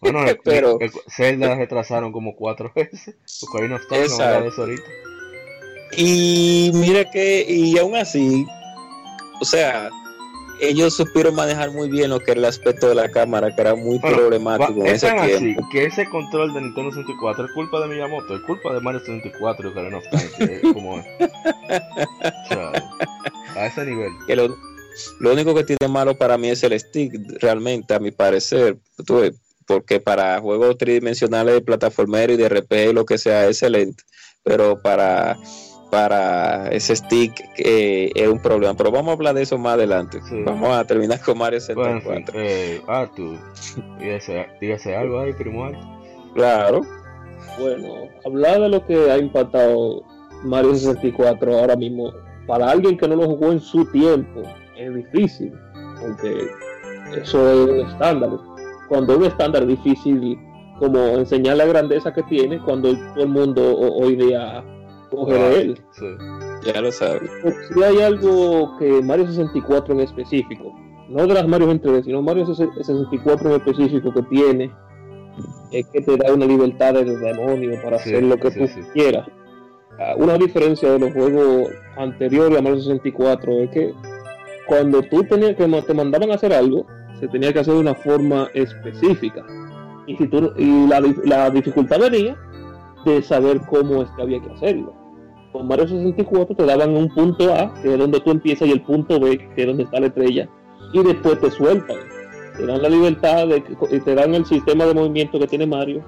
Bueno, 0.02 0.20
Pero- 0.44 0.78
el- 0.82 0.92
Zelda 1.08 1.56
retrasaron 1.56 2.12
como 2.12 2.36
cuatro 2.36 2.72
veces. 2.76 3.16
Time, 3.54 3.70
no 3.70 3.80
de 4.42 4.48
eso 4.50 4.62
ahorita. 4.62 4.84
Y 5.98 6.72
mira 6.74 7.10
que, 7.10 7.46
y 7.48 7.78
aún 7.78 7.96
así, 7.96 8.46
o 9.40 9.46
sea, 9.46 9.90
ellos 10.62 10.96
supieron 10.96 11.36
manejar 11.36 11.72
muy 11.72 11.90
bien 11.90 12.10
lo 12.10 12.20
que 12.20 12.32
era 12.32 12.40
el 12.40 12.46
aspecto 12.46 12.88
de 12.90 12.96
la 12.96 13.10
cámara, 13.10 13.54
que 13.54 13.62
era 13.62 13.76
muy 13.76 13.98
Bueno, 14.00 14.18
problemático 14.18 14.80
Va- 14.80 14.88
en 14.90 14.96
es 14.96 15.04
ese 15.04 15.10
así 15.18 15.38
tiempo. 15.38 15.68
que 15.72 15.86
ese 15.86 16.10
control 16.10 16.54
de 16.54 16.62
Nintendo 16.62 16.92
64 16.92 17.46
es 17.46 17.52
culpa 17.54 17.80
de 17.82 17.88
Miyamoto, 17.88 18.36
es 18.36 18.42
culpa 18.44 18.74
de 18.74 18.80
Mario 18.82 19.00
64 19.02 19.68
y 19.68 19.72
Ocarina 19.72 19.98
of 19.98 20.04
Time, 20.10 20.30
que 20.38 20.56
es 20.56 20.74
como 20.74 21.00
es. 21.00 21.06
O 22.46 22.48
sea, 22.48 22.72
a 23.56 23.66
ese 23.68 23.86
nivel. 23.86 24.12
Que 24.28 24.36
lo, 24.36 24.56
lo 25.20 25.34
único 25.34 25.54
que 25.56 25.64
tiene 25.64 25.88
malo 25.92 26.18
para 26.18 26.38
mí 26.38 26.50
es 26.50 26.64
el 26.64 26.80
stick, 26.80 27.14
realmente, 27.42 27.94
a 27.94 28.00
mi 28.00 28.12
parecer, 28.12 28.78
tú 29.06 29.18
ves, 29.18 29.34
porque 29.66 30.00
para 30.00 30.40
juegos 30.40 30.78
tridimensionales 30.78 31.54
de 31.56 31.62
plataformero 31.62 32.34
y 32.34 32.38
de 32.38 32.50
RPG 32.50 32.90
y 32.90 32.94
lo 32.94 33.06
que 33.06 33.18
sea, 33.18 33.44
es 33.44 33.50
excelente, 33.62 34.04
pero 34.44 34.82
para 34.82 35.38
para 35.94 36.70
ese 36.70 36.96
stick 36.96 37.40
eh, 37.58 38.10
es 38.16 38.28
un 38.28 38.40
problema. 38.40 38.74
Pero 38.74 38.90
vamos 38.92 39.10
a 39.10 39.14
hablar 39.14 39.36
de 39.36 39.44
eso 39.44 39.60
más 39.60 39.76
adelante. 39.76 40.20
Sí. 40.28 40.42
Vamos 40.44 40.70
a 40.76 40.84
terminar 40.86 41.20
con 41.22 41.38
Mario 41.38 41.60
Bueno, 41.76 41.92
en 41.92 42.02
64. 42.02 42.34
fin, 42.34 42.42
eh, 42.44 42.82
Arthur, 42.88 43.38
dígase, 44.00 44.48
dígase 44.60 44.96
algo 44.96 45.20
ahí, 45.20 45.34
primo 45.34 45.66
Arthur. 45.66 45.86
Claro. 46.34 46.82
Bueno, 47.60 47.94
hablar 48.26 48.60
de 48.62 48.70
lo 48.70 48.84
que 48.88 49.12
ha 49.12 49.18
impactado 49.20 50.02
Mario 50.44 50.74
64 50.74 51.60
ahora 51.60 51.76
mismo, 51.76 52.12
para 52.48 52.72
alguien 52.72 52.98
que 52.98 53.08
no 53.08 53.16
lo 53.16 53.28
jugó 53.28 53.52
en 53.52 53.60
su 53.60 53.86
tiempo, 53.92 54.42
es 54.76 54.96
difícil, 54.96 55.54
porque 56.02 56.48
eso 57.22 57.52
es 57.52 57.70
un 57.70 57.80
estándar. 57.88 58.32
Cuando 58.90 59.16
un 59.18 59.26
estándar 59.26 59.68
difícil, 59.68 60.40
como 60.80 60.98
enseñar 61.20 61.58
la 61.58 61.66
grandeza 61.66 62.12
que 62.12 62.24
tiene, 62.24 62.58
cuando 62.64 62.92
todo 63.14 63.24
el 63.24 63.30
mundo 63.30 63.62
ho- 63.78 64.04
hoy 64.04 64.16
día 64.16 64.64
coge 65.16 65.34
de 65.34 65.62
él. 65.62 65.82
Sí. 65.92 66.06
Ya 66.66 66.82
lo 66.82 66.92
sabes. 66.92 67.30
Si 67.74 67.84
hay 67.84 68.02
algo 68.02 68.78
que 68.78 69.02
Mario 69.02 69.28
64 69.28 69.94
en 69.94 70.00
específico, 70.02 70.74
no 71.10 71.28
de 71.28 71.34
las 71.34 71.48
Mario 71.48 71.72
en 71.72 71.82
3D, 71.82 72.06
sino 72.06 72.22
Mario 72.22 72.46
64 72.46 73.50
en 73.50 73.56
específico 73.56 74.14
que 74.14 74.24
tiene, 74.24 74.72
es 75.72 75.86
que 75.88 76.02
te 76.02 76.18
da 76.18 76.34
una 76.34 76.46
libertad 76.46 76.94
del 76.94 77.20
demonio 77.20 77.82
para 77.82 78.00
Sí, 78.00 78.10
hacer 78.10 78.24
lo 78.24 78.38
que 78.38 78.52
sí, 78.52 78.60
tú 78.60 78.88
quieras. 78.94 79.28
Ah, 80.00 80.14
Una 80.18 80.38
diferencia 80.38 80.92
de 80.92 81.00
los 81.00 81.14
juegos 81.14 81.70
anteriores 81.98 82.58
a 82.58 82.62
Mario 82.62 82.80
64 82.80 83.52
es 83.60 83.70
que 83.72 83.94
cuando 84.68 85.02
tú 85.04 85.24
tenías 85.24 85.56
que 85.56 85.68
te 85.68 85.94
mandaban 85.94 86.32
a 86.32 86.36
hacer 86.36 86.54
algo, 86.54 86.86
se 87.20 87.28
tenía 87.28 87.52
que 87.52 87.60
hacer 87.60 87.74
de 87.74 87.80
una 87.82 87.96
forma 87.96 88.48
específica. 88.54 89.46
Y, 90.08 90.16
si 90.16 90.28
tú, 90.28 90.52
y 90.58 90.88
la, 90.88 91.02
la 91.26 91.50
dificultad 91.50 92.00
venía 92.00 92.38
de 93.06 93.22
saber 93.22 93.60
cómo 93.70 94.02
es 94.02 94.10
que 94.12 94.22
había 94.22 94.42
que 94.42 94.52
hacerlo 94.52 95.03
con 95.54 95.68
Mario 95.68 95.88
64 95.88 96.56
te 96.56 96.66
daban 96.66 96.96
un 96.98 97.08
punto 97.14 97.54
A, 97.54 97.74
que 97.82 97.94
es 97.94 97.98
donde 97.98 98.20
tú 98.20 98.32
empiezas, 98.32 98.68
y 98.68 98.72
el 98.72 98.82
punto 98.82 99.20
B, 99.20 99.38
que 99.56 99.62
es 99.62 99.68
donde 99.68 99.84
está 99.84 100.00
la 100.02 100.08
estrella, 100.08 100.50
y 100.92 101.04
después 101.04 101.40
te 101.40 101.50
sueltan. 101.52 101.96
Te 102.58 102.66
dan 102.66 102.82
la 102.82 102.90
libertad 102.90 103.48
de, 103.48 103.62
te 103.62 104.16
dan 104.16 104.36
el 104.36 104.46
sistema 104.46 104.86
de 104.86 104.94
movimiento 104.94 105.40
que 105.40 105.48
tiene 105.48 105.66
Mario 105.66 106.04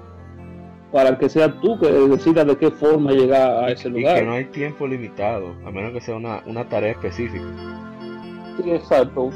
para 0.92 1.18
que 1.18 1.28
sea 1.28 1.52
tú 1.60 1.78
que 1.80 1.90
decidas 1.90 2.46
de 2.46 2.56
qué 2.56 2.70
forma 2.70 3.12
llegar 3.12 3.64
a 3.64 3.70
ese 3.70 3.88
Y 3.88 3.92
que 3.92 3.98
lugar. 4.00 4.24
no 4.24 4.32
hay 4.32 4.44
tiempo 4.46 4.86
limitado, 4.86 5.54
a 5.66 5.70
menos 5.70 5.92
que 5.92 6.00
sea 6.00 6.14
una, 6.16 6.42
una 6.46 6.68
tarea 6.68 6.92
específica. 6.92 7.44
Sí, 8.62 8.70
exacto. 8.70 9.30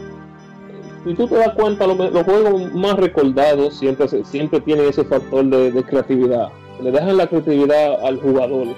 Si 1.04 1.14
tú 1.14 1.26
te 1.26 1.34
das 1.34 1.50
cuenta, 1.54 1.86
lo- 1.86 1.94
los, 2.10 2.22
juegos 2.24 2.72
más 2.74 2.94
recordados 2.96 3.78
siempre, 3.78 4.06
siempre 4.24 4.60
tienen 4.60 4.86
ese 4.88 5.04
factor 5.04 5.44
de, 5.46 5.72
de 5.72 5.82
creatividad. 5.82 6.48
Le 6.82 6.90
dejan 6.92 7.16
la 7.16 7.26
creatividad 7.26 8.04
al 8.06 8.20
jugador. 8.20 8.68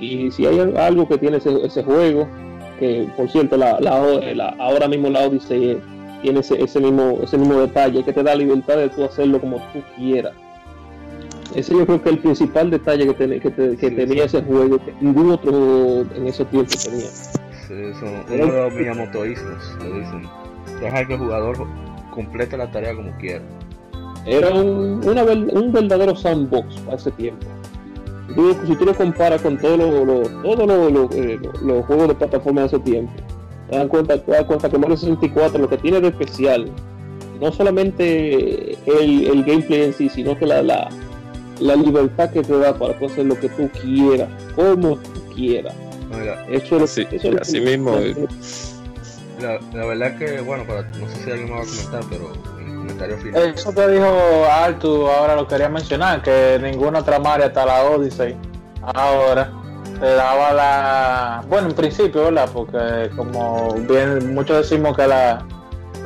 Y 0.00 0.30
si 0.30 0.46
hay 0.46 0.58
algo 0.76 1.08
que 1.08 1.18
tiene 1.18 1.38
ese, 1.38 1.64
ese 1.64 1.82
juego, 1.82 2.28
que 2.78 3.08
por 3.16 3.28
cierto, 3.30 3.56
la, 3.56 3.80
la, 3.80 4.00
la- 4.34 4.54
ahora 4.58 4.86
mismo 4.88 5.08
la 5.10 5.26
Odyssey 5.26 5.80
tiene 6.22 6.40
ese, 6.40 6.62
ese, 6.62 6.80
mismo, 6.80 7.18
ese 7.22 7.36
mismo 7.38 7.54
detalle, 7.60 8.04
que 8.04 8.12
te 8.12 8.22
da 8.22 8.34
libertad 8.34 8.76
de 8.76 8.88
tú 8.90 9.04
hacerlo 9.04 9.40
como 9.40 9.56
tú 9.72 9.80
quieras. 9.96 10.32
Ese 11.54 11.72
yo 11.74 11.86
creo 11.86 12.02
que 12.02 12.10
es 12.10 12.14
el 12.16 12.20
principal 12.22 12.70
detalle 12.70 13.06
que, 13.06 13.14
ten- 13.14 13.40
que, 13.40 13.50
te- 13.50 13.76
que 13.76 13.88
Sí, 13.88 13.94
tenía 13.96 14.28
sí. 14.28 14.36
ese 14.36 14.42
juego, 14.46 14.78
que 14.78 14.92
ningún 15.00 15.30
otro 15.32 16.02
en 16.14 16.26
ese 16.26 16.44
tiempo 16.44 16.70
tenía. 16.84 17.06
Sí, 17.06 17.74
son 17.98 18.10
uno 18.28 18.52
de 18.52 18.62
los 18.62 18.72
miyamotoísmos, 18.74 19.76
lo 19.82 19.98
dicen. 19.98 20.28
Deja 20.80 21.06
que 21.06 21.14
el 21.14 21.18
jugador 21.18 21.66
complete 22.14 22.56
la 22.56 22.70
tarea 22.70 22.94
como 22.94 23.10
quiera. 23.18 23.42
Era 24.26 24.50
un, 24.50 25.00
una 25.08 25.22
un 25.24 25.72
verdadero 25.72 26.14
sandbox 26.14 26.76
para 26.80 26.96
ese 26.98 27.10
tiempo. 27.12 27.46
Tú- 28.34 28.56
si 28.66 28.76
tú 28.76 28.84
lo 28.84 28.94
comparas 28.94 29.40
con 29.42 29.56
todos 29.58 29.78
los 29.78 30.06
los- 30.06 30.42
todos 30.42 30.66
los- 30.66 30.92
los, 30.92 31.14
eh, 31.14 31.38
los- 31.62 31.84
juegos 31.86 32.08
de 32.08 32.14
plataforma 32.14 32.60
de 32.62 32.66
ese 32.68 32.78
tiempo, 32.80 33.12
te 33.70 33.76
das 33.76 33.86
cuenta, 33.88 34.18
te 34.22 34.30
das 34.32 34.44
cuenta 34.44 34.68
que 34.70 34.78
Mario 34.78 34.96
64 34.96 35.58
lo 35.58 35.68
que 35.68 35.78
tiene 35.78 36.00
de 36.00 36.08
especial, 36.08 36.70
no 37.40 37.52
solamente 37.52 38.72
el, 38.86 39.26
el 39.28 39.44
gameplay 39.44 39.82
en 39.84 39.92
sí, 39.94 40.08
sino 40.08 40.36
que 40.36 40.46
la, 40.46 40.62
la, 40.62 40.88
la 41.60 41.74
libertad 41.76 42.30
que 42.30 42.42
te 42.42 42.58
da 42.58 42.74
para 42.76 42.94
hacer 43.04 43.26
lo 43.26 43.38
que 43.38 43.48
tú 43.48 43.68
quieras, 43.82 44.28
como 44.54 44.96
tú 44.96 45.20
quieras. 45.34 45.74
Mira, 46.10 46.44
Eso 46.50 46.76
es 46.76 46.80
lo- 46.80 46.86
Sí, 46.86 47.06
eso 47.10 47.28
es 47.28 47.34
lo 47.34 47.40
así 47.40 47.52
que- 47.54 47.60
mismo. 47.60 47.92
la, 49.40 49.60
la 49.72 49.86
verdad 49.86 50.16
que, 50.18 50.40
bueno, 50.40 50.64
para, 50.66 50.82
no 50.82 51.08
sé 51.08 51.24
si 51.24 51.30
alguien 51.30 51.48
me 51.50 51.56
va 51.56 51.62
a 51.62 51.66
comentar, 51.66 52.00
pero 52.10 52.32
comentario 52.88 53.18
final. 53.18 53.54
Eso 53.54 53.74
que 53.74 53.88
dijo 53.88 54.44
Artu, 54.50 55.06
ahora 55.06 55.36
lo 55.36 55.46
quería 55.46 55.68
mencionar, 55.68 56.22
que 56.22 56.58
ninguna 56.62 57.00
otra 57.00 57.18
Mario 57.18 57.46
hasta 57.46 57.64
la 57.64 57.84
Odyssey 57.84 58.36
ahora 58.82 59.50
te 60.00 60.06
daba 60.06 60.52
la... 60.52 61.44
Bueno, 61.48 61.68
en 61.68 61.74
principio, 61.74 62.24
¿verdad? 62.24 62.48
Porque 62.52 63.10
como 63.16 63.74
bien 63.74 64.34
muchos 64.34 64.58
decimos 64.58 64.96
que 64.96 65.06
la, 65.06 65.44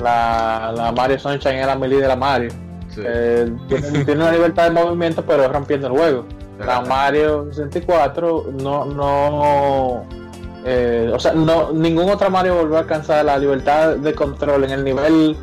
la, 0.00 0.72
la 0.74 0.92
Mario 0.92 1.18
Sunshine 1.18 1.66
la 1.66 1.76
melee 1.76 2.00
de 2.00 2.08
la 2.08 2.16
Mario. 2.16 2.50
Sí. 2.94 3.02
Eh, 3.04 3.52
tiene, 3.68 4.04
tiene 4.04 4.22
una 4.22 4.32
libertad 4.32 4.64
de 4.64 4.70
movimiento, 4.70 5.24
pero 5.24 5.44
es 5.44 5.52
rompiendo 5.52 5.88
el 5.88 5.92
juego. 5.92 6.26
La 6.58 6.80
Mario 6.80 7.46
64 7.50 8.52
no, 8.60 8.84
no, 8.84 10.04
eh, 10.64 11.10
o 11.12 11.18
sea, 11.18 11.32
no, 11.32 11.72
ningún 11.72 12.08
otro 12.08 12.30
Mario 12.30 12.56
volvió 12.56 12.76
a 12.76 12.80
alcanzar 12.80 13.24
la 13.24 13.38
libertad 13.38 13.96
de 13.96 14.14
control 14.14 14.64
en 14.64 14.70
el 14.70 14.84
nivel 14.84 15.36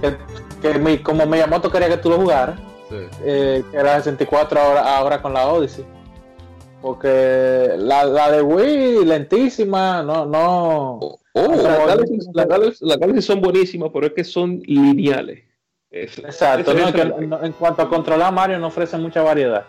que, 0.00 0.16
que 0.60 0.78
mi- 0.78 0.98
como 0.98 1.26
Miyamoto 1.26 1.70
quería 1.70 1.88
que 1.88 1.96
tú 1.96 2.10
lo 2.10 2.16
jugaras, 2.18 2.58
Sí. 2.88 2.96
eh, 3.24 3.62
que 3.70 3.76
era 3.76 3.96
64 3.98 4.60
ahora, 4.60 4.96
ahora 4.96 5.22
con 5.22 5.32
la 5.32 5.46
Odyssey. 5.48 5.84
Porque 6.80 7.74
la, 7.76 8.04
la 8.04 8.30
de 8.30 8.42
Wii, 8.42 9.04
lentísima, 9.04 10.02
no, 10.02 10.24
no. 10.24 10.98
Oh, 11.02 11.18
Otra 11.34 11.86
las. 11.86 12.48
Galaxies, 12.48 12.80
las 12.82 13.24
son 13.24 13.40
buenísimas, 13.40 13.90
pero 13.92 14.06
es 14.06 14.12
que 14.14 14.24
son 14.24 14.60
lineales. 14.64 15.44
Eso- 15.90 16.22
Exacto, 16.22 16.70
eso 16.72 16.80
no, 16.80 16.88
es 16.88 16.94
que 16.94 17.04
no- 17.26 17.42
en 17.44 17.52
cuanto 17.52 17.82
a 17.82 17.88
controlar 17.88 18.32
Mario 18.32 18.58
no 18.58 18.68
ofrece 18.68 18.96
mucha 18.96 19.22
variedad. 19.22 19.64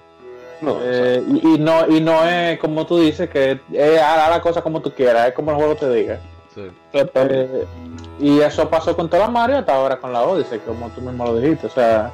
no, 0.61 0.77
Eh, 0.83 1.23
y, 1.27 1.55
y 1.55 1.57
no 1.57 1.87
y 1.89 1.99
no 2.01 2.23
es 2.23 2.59
como 2.59 2.85
tú 2.85 2.99
dices 2.99 3.27
que 3.31 3.59
es 3.73 3.99
haz 3.99 4.29
la 4.29 4.39
cosa 4.41 4.61
como 4.61 4.79
tú 4.79 4.91
quieras, 4.91 5.27
es 5.29 5.33
como 5.33 5.49
el 5.49 5.57
juego 5.57 5.75
te 5.75 5.89
diga. 5.91 6.19
Sí. 6.53 6.61
Eh, 6.93 7.65
y 8.21 8.39
eso 8.39 8.69
pasó 8.69 8.95
con 8.95 9.09
toda 9.09 9.27
Mario 9.27 9.57
hasta 9.57 9.75
ahora 9.75 9.97
con 9.97 10.13
la 10.13 10.21
Odyssey, 10.21 10.59
como 10.59 10.89
tú 10.89 11.01
mismo 11.01 11.25
lo 11.25 11.37
dijiste. 11.37 11.67
O 11.67 11.69
sea, 11.69 12.11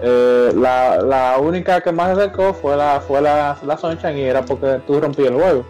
eh, 0.00 0.52
la, 0.54 1.02
la 1.02 1.38
única 1.38 1.80
que 1.80 1.90
más 1.90 2.14
se 2.14 2.22
acercó 2.22 2.54
fue 2.54 2.76
la 2.76 3.00
fue 3.00 3.20
la, 3.20 3.58
la 3.64 3.76
Sunshine 3.76 4.16
y 4.18 4.22
era 4.22 4.42
porque 4.42 4.80
tú 4.86 5.00
rompías 5.00 5.28
el 5.28 5.34
juego. 5.34 5.64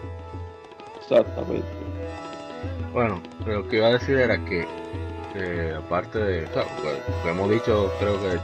exactamente. 1.01 1.67
Bueno, 2.93 3.19
lo 3.45 3.67
que 3.67 3.77
iba 3.77 3.87
a 3.87 3.93
decir 3.93 4.17
era 4.17 4.37
que, 4.45 4.67
que 5.33 5.73
aparte 5.75 6.19
de, 6.19 6.45
o 6.45 6.53
sea, 6.53 6.63
pues, 6.81 6.97
hemos 7.25 7.49
dicho, 7.49 7.91
creo 7.99 8.19
que 8.21 8.39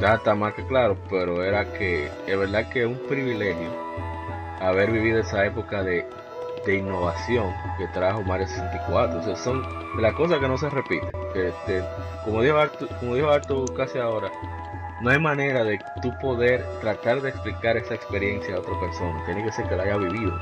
ya 0.00 0.14
está 0.14 0.34
más 0.34 0.52
que 0.54 0.66
claro, 0.66 0.96
pero 1.08 1.42
era 1.42 1.64
que 1.72 2.10
es 2.26 2.38
verdad 2.38 2.68
que 2.68 2.82
es 2.82 2.86
un 2.86 2.98
privilegio 3.08 3.70
haber 4.60 4.90
vivido 4.90 5.20
esa 5.20 5.44
época 5.46 5.82
de, 5.82 6.06
de 6.64 6.78
innovación 6.78 7.52
que 7.78 7.86
trajo 7.88 8.22
Mario 8.22 8.46
64. 8.46 9.20
O 9.20 9.36
son 9.36 9.62
de 9.96 10.02
las 10.02 10.14
cosas 10.14 10.38
que 10.38 10.48
no 10.48 10.58
se 10.58 10.70
repiten. 10.70 11.10
Este, 11.34 11.82
como 12.24 12.42
dijo 12.42 12.56
Artu, 12.56 12.86
como 13.00 13.14
dijo 13.14 13.28
Artu 13.28 13.64
casi 13.76 13.98
ahora, 13.98 14.30
no 15.00 15.10
hay 15.10 15.18
manera 15.18 15.64
de 15.64 15.78
tú 16.02 16.12
poder 16.20 16.64
tratar 16.80 17.20
de 17.20 17.30
explicar 17.30 17.76
esa 17.76 17.94
experiencia 17.94 18.56
a 18.56 18.60
otra 18.60 18.78
persona. 18.80 19.22
Tiene 19.26 19.44
que 19.44 19.52
ser 19.52 19.68
que 19.68 19.76
la 19.76 19.84
haya 19.84 19.96
vivido. 19.96 20.32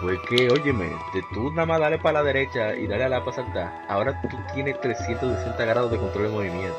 Porque, 0.00 0.48
óyeme, 0.50 0.86
de 1.14 1.22
tú 1.32 1.50
nada 1.50 1.66
más 1.66 1.80
darle 1.80 1.98
para 1.98 2.20
la 2.20 2.24
derecha 2.24 2.74
y 2.74 2.86
darle 2.86 3.04
a 3.04 3.08
la 3.08 3.24
para 3.24 3.36
saltar, 3.36 3.84
ahora 3.88 4.20
tú 4.22 4.36
tienes 4.54 4.80
360 4.80 5.64
grados 5.64 5.90
de 5.90 5.98
control 5.98 6.24
de 6.24 6.30
movimiento. 6.30 6.78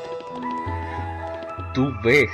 Tú 1.74 1.92
ves 2.02 2.30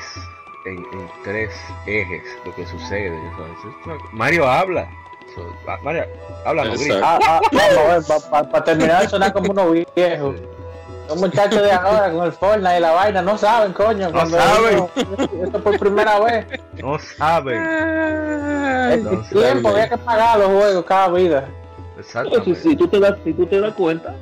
en, 0.65 0.85
tres 1.23 1.51
ejes 1.87 2.23
lo 2.45 2.55
que 2.55 2.67
sucede. 2.67 3.17
Entonces, 3.17 3.73
Mario 4.13 4.47
habla. 4.47 4.89
No 5.37 6.63
grita. 6.73 6.95
Exacto. 6.95 7.05
Ah, 7.05 7.19
ah, 7.27 7.41
vamos 7.53 8.11
a 8.11 8.41
ver, 8.41 8.51
para 8.51 8.65
terminar 8.65 9.03
de 9.03 9.09
sonar 9.09 9.33
como 9.33 9.51
unos 9.51 9.87
viejos. 9.95 10.37
Los 11.09 11.21
muchachos 11.21 11.63
de 11.63 11.71
ahora 11.71 12.11
con 12.11 12.25
el 12.25 12.33
Fortnite 12.33 12.79
y 12.79 12.81
la 12.81 12.93
vaina 12.93 13.21
no 13.23 13.37
saben, 13.37 13.73
coño. 13.73 14.11
cuando 14.11 14.39
saben. 14.39 14.87
Esto, 15.43 15.63
por 15.63 15.79
primera 15.79 16.19
vez. 16.21 16.47
No 16.83 16.99
saben. 16.99 17.61
El 17.63 18.93
Entonces, 19.01 19.31
tiempo, 19.31 19.69
había 19.69 19.89
que 19.89 19.99
pagar 19.99 20.39
los 20.39 20.49
juegos 20.49 20.85
cada 20.87 21.09
vida. 21.09 21.49
Si, 21.95 22.01
Exactamente. 22.01 22.55
si 22.55 22.77
tú 22.77 22.89
te 22.89 23.01
das, 23.01 23.17
si 23.23 23.33
tú 23.35 23.47
te 23.47 23.61
das 23.61 23.75
cuenta, 23.75 24.15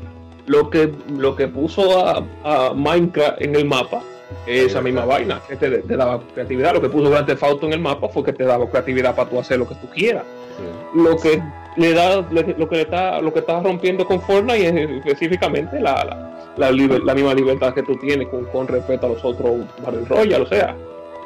lo 0.47 0.71
que, 0.71 0.93
lo 1.09 1.37
que 1.37 1.47
puso 1.47 2.05
a, 2.07 2.25
a 2.43 2.75
Minecraft 2.75 3.41
en 3.41 3.55
el 3.55 3.65
mapa 3.65 4.01
es 4.47 4.67
esa 4.67 4.81
misma 4.81 5.05
vaina, 5.05 5.41
que 5.49 5.57
te, 5.57 5.71
te 5.79 5.97
daba 5.97 6.21
creatividad. 6.35 6.75
Lo 6.75 6.81
que 6.81 6.89
puso 6.89 7.11
Grand 7.11 7.27
Theft 7.27 7.43
Auto 7.45 7.67
en 7.67 7.75
el 7.75 7.81
mapa 7.81 8.09
fue 8.09 8.25
que 8.25 8.33
te 8.33 8.45
daba 8.45 8.69
creatividad 8.69 9.15
para 9.15 9.31
tú 9.31 9.39
hacer 9.39 9.59
lo 9.59 9.69
que 9.69 9.77
tú 9.77 9.89
quieras. 9.89 10.25
Sí. 10.57 10.99
Lo 11.01 11.17
que 11.17 11.43
le 11.77 11.95
da, 11.95 12.21
le- 12.31 12.55
lo 12.59 12.69
que 12.69 12.77
le 12.77 12.83
está, 12.83 13.21
lo 13.21 13.33
que 13.33 13.39
estás 13.41 13.63
rompiendo 13.63 14.07
con 14.07 14.21
Fortnite 14.21 14.69
es 14.69 14.91
específicamente 15.07 15.81
la, 15.81 16.05
la, 16.05 16.53
la, 16.57 16.71
liber- 16.71 17.03
la 17.03 17.15
misma 17.15 17.35
libertad 17.35 17.73
que 17.75 17.83
tú 17.83 17.97
tienes 17.97 18.29
con, 18.29 18.45
con 18.47 18.69
respecto 18.69 19.07
a 19.07 19.11
los 19.11 19.25
otros 19.25 19.61
Battle 19.83 20.05
Royale. 20.07 20.45
O 20.45 20.47
sea, 20.47 20.77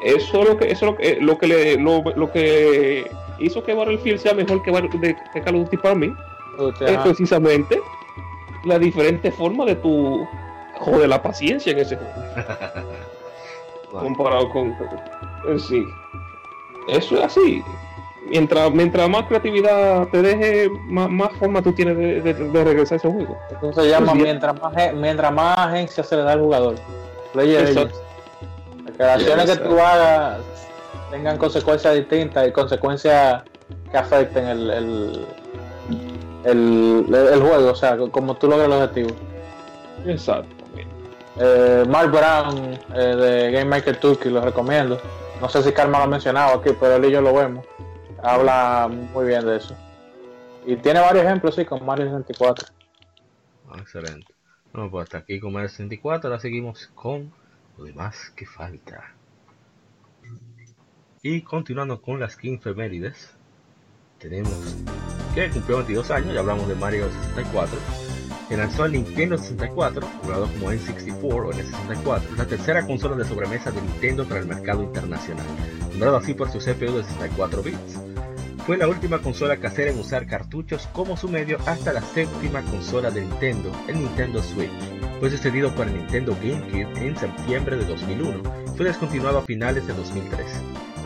eso 0.05 0.45
lo 0.45 0.57
que, 0.57 0.71
eso 0.71 0.87
lo 0.87 0.97
que, 0.97 1.19
lo 1.21 1.37
que 1.39 1.47
le, 1.49 1.77
lo, 1.79 2.03
lo 2.15 2.31
que 2.31 3.11
hizo 3.39 3.63
que 3.65 3.75
Battlefield 3.75 4.19
sea 4.21 4.35
mejor 4.35 4.63
que, 4.63 4.71
de- 4.71 5.17
que 5.33 5.41
Call 5.43 5.57
of 5.57 5.63
Duty 5.65 5.77
para 5.79 5.95
mí 5.95 6.15
Usted, 6.59 6.87
es 6.89 6.99
precisamente 6.99 7.81
la 8.65 8.79
diferente 8.79 9.31
forma 9.31 9.65
de 9.65 9.75
tu 9.77 10.27
joder 10.79 11.09
la 11.09 11.21
paciencia 11.23 11.73
en 11.73 11.79
ese 11.81 11.97
juego 11.97 12.13
comparado 14.01 14.49
con 14.51 14.75
en 15.49 15.61
sí 15.61 15.85
eso 16.89 17.17
es 17.19 17.25
así 17.25 17.63
mientras 18.31 18.71
mientras 18.73 19.09
más 19.09 19.25
creatividad 19.27 20.09
te 20.09 20.23
deje 20.23 20.69
más, 20.85 21.09
más 21.09 21.33
forma 21.33 21.63
tú 21.63 21.73
tienes 21.73 21.97
de, 21.97 22.21
de- 22.21 22.35
de 22.35 22.65
regresar 22.65 22.95
a 22.95 22.97
ese 22.97 23.11
juego 23.11 23.37
Eso 23.51 23.73
se 23.83 23.89
llama 23.89 24.13
Pues 24.13 24.23
mientras 24.25 24.61
más, 24.61 24.73
mientras 24.95 25.33
más 25.33 25.59
agencia 25.59 26.03
se 26.05 26.17
le 26.17 26.23
da 26.23 26.33
al 26.33 26.41
jugador. 26.41 26.75
Player 27.33 27.89
las 28.99 29.17
acciones 29.21 29.51
que 29.51 29.57
tú 29.65 29.79
hagas 29.79 30.39
tengan 31.11 31.37
consecuencias 31.39 31.95
distintas 31.95 32.49
y 32.49 32.53
consecuencias 32.53 33.43
que 33.91 33.97
afecten 33.99 34.47
el, 34.47 34.71
el, 34.71 35.27
el, 36.45 37.15
el 37.15 37.41
juego, 37.43 37.71
o 37.71 37.75
sea, 37.75 37.97
como 38.11 38.35
tú 38.37 38.49
logras 38.49 38.67
el 38.67 38.73
objetivo. 38.73 39.11
exacto 40.07 40.49
Eh, 41.39 41.85
Mark 41.89 42.11
Brown 42.11 42.79
eh, 42.95 42.99
de 42.99 43.51
Game 43.53 43.67
Maker 43.67 43.99
Turkey, 43.99 44.31
lo 44.33 44.41
recomiendo. 44.41 44.99
No 45.41 45.51
sé 45.51 45.63
si 45.63 45.71
Karma 45.71 45.99
lo 45.99 46.05
ha 46.05 46.07
mencionado 46.07 46.59
aquí, 46.59 46.71
pero 46.81 46.97
él 46.97 47.05
y 47.05 47.11
yo 47.11 47.21
lo 47.21 47.35
vemos. 47.35 47.67
Habla 48.27 48.89
muy 48.89 49.25
bien 49.25 49.47
de 49.47 49.59
eso. 49.59 49.77
Y 50.67 50.75
tiene 50.75 50.99
varios 50.99 51.25
ejemplos, 51.25 51.55
sí, 51.55 51.65
con 51.65 51.87
Mario 51.87 52.07
64. 52.07 52.67
ah, 53.71 53.77
excelente. 53.79 54.35
Bueno, 54.73 54.91
pues 54.91 55.05
hasta 55.05 55.19
aquí 55.19 55.39
con 55.39 55.53
Mario 55.53 55.69
64. 55.69 56.29
Ahora 56.29 56.41
seguimos 56.41 56.89
con 56.97 57.33
lo 57.79 57.85
demás 57.85 58.33
que 58.35 58.45
falta. 58.45 59.15
Y 61.23 61.43
continuando 61.43 62.03
con 62.03 62.19
las 62.19 62.37
15 62.37 62.71
efemérides, 62.71 63.31
tenemos 64.19 64.75
que 65.37 65.49
cumplió 65.51 65.77
22 65.77 66.11
años, 66.11 66.35
ya 66.35 66.41
hablamos 66.41 66.67
de 66.67 66.75
Mario 66.75 67.09
64, 67.35 67.79
que 68.49 68.57
lanzó 68.57 68.87
el 68.87 68.93
Nintendo 68.93 69.39
64, 69.39 70.05
jugado 70.23 70.49
como 70.49 70.73
N64 70.73 71.23
o 71.23 71.53
N64, 71.53 72.37
la 72.37 72.47
tercera 72.47 72.85
consola 72.85 73.15
de 73.15 73.25
sobremesa 73.25 73.71
de 73.71 73.83
Nintendo 73.83 74.25
para 74.27 74.41
el 74.41 74.47
mercado 74.47 74.83
internacional, 74.83 75.47
nombrado 75.91 76.17
así 76.17 76.35
por 76.35 76.51
su 76.51 76.59
CPU 76.59 76.97
de 76.97 77.05
64 77.05 77.63
bits. 77.63 78.16
Fue 78.67 78.77
la 78.77 78.89
última 78.89 79.21
consola 79.21 79.59
casera 79.59 79.93
en 79.93 80.01
usar 80.01 80.27
cartuchos 80.27 80.89
como 80.93 81.17
su 81.17 81.29
medio 81.29 81.57
hasta 81.67 81.93
la 81.93 82.01
séptima 82.01 82.63
consola 82.63 83.13
de 83.13 83.21
Nintendo, 83.21 83.71
el 83.87 84.01
Nintendo 84.01 84.43
Switch. 84.43 84.73
Fue 85.21 85.31
sucedido 85.31 85.73
por 85.73 85.87
el 85.87 85.95
Nintendo 85.95 86.37
GameCube 86.43 87.07
en 87.07 87.17
septiembre 87.17 87.77
de 87.77 87.85
2001 87.85 88.43
y 88.67 88.77
fue 88.77 88.87
descontinuado 88.87 89.39
a 89.39 89.43
finales 89.43 89.87
de 89.87 89.95
2003. 89.95 90.45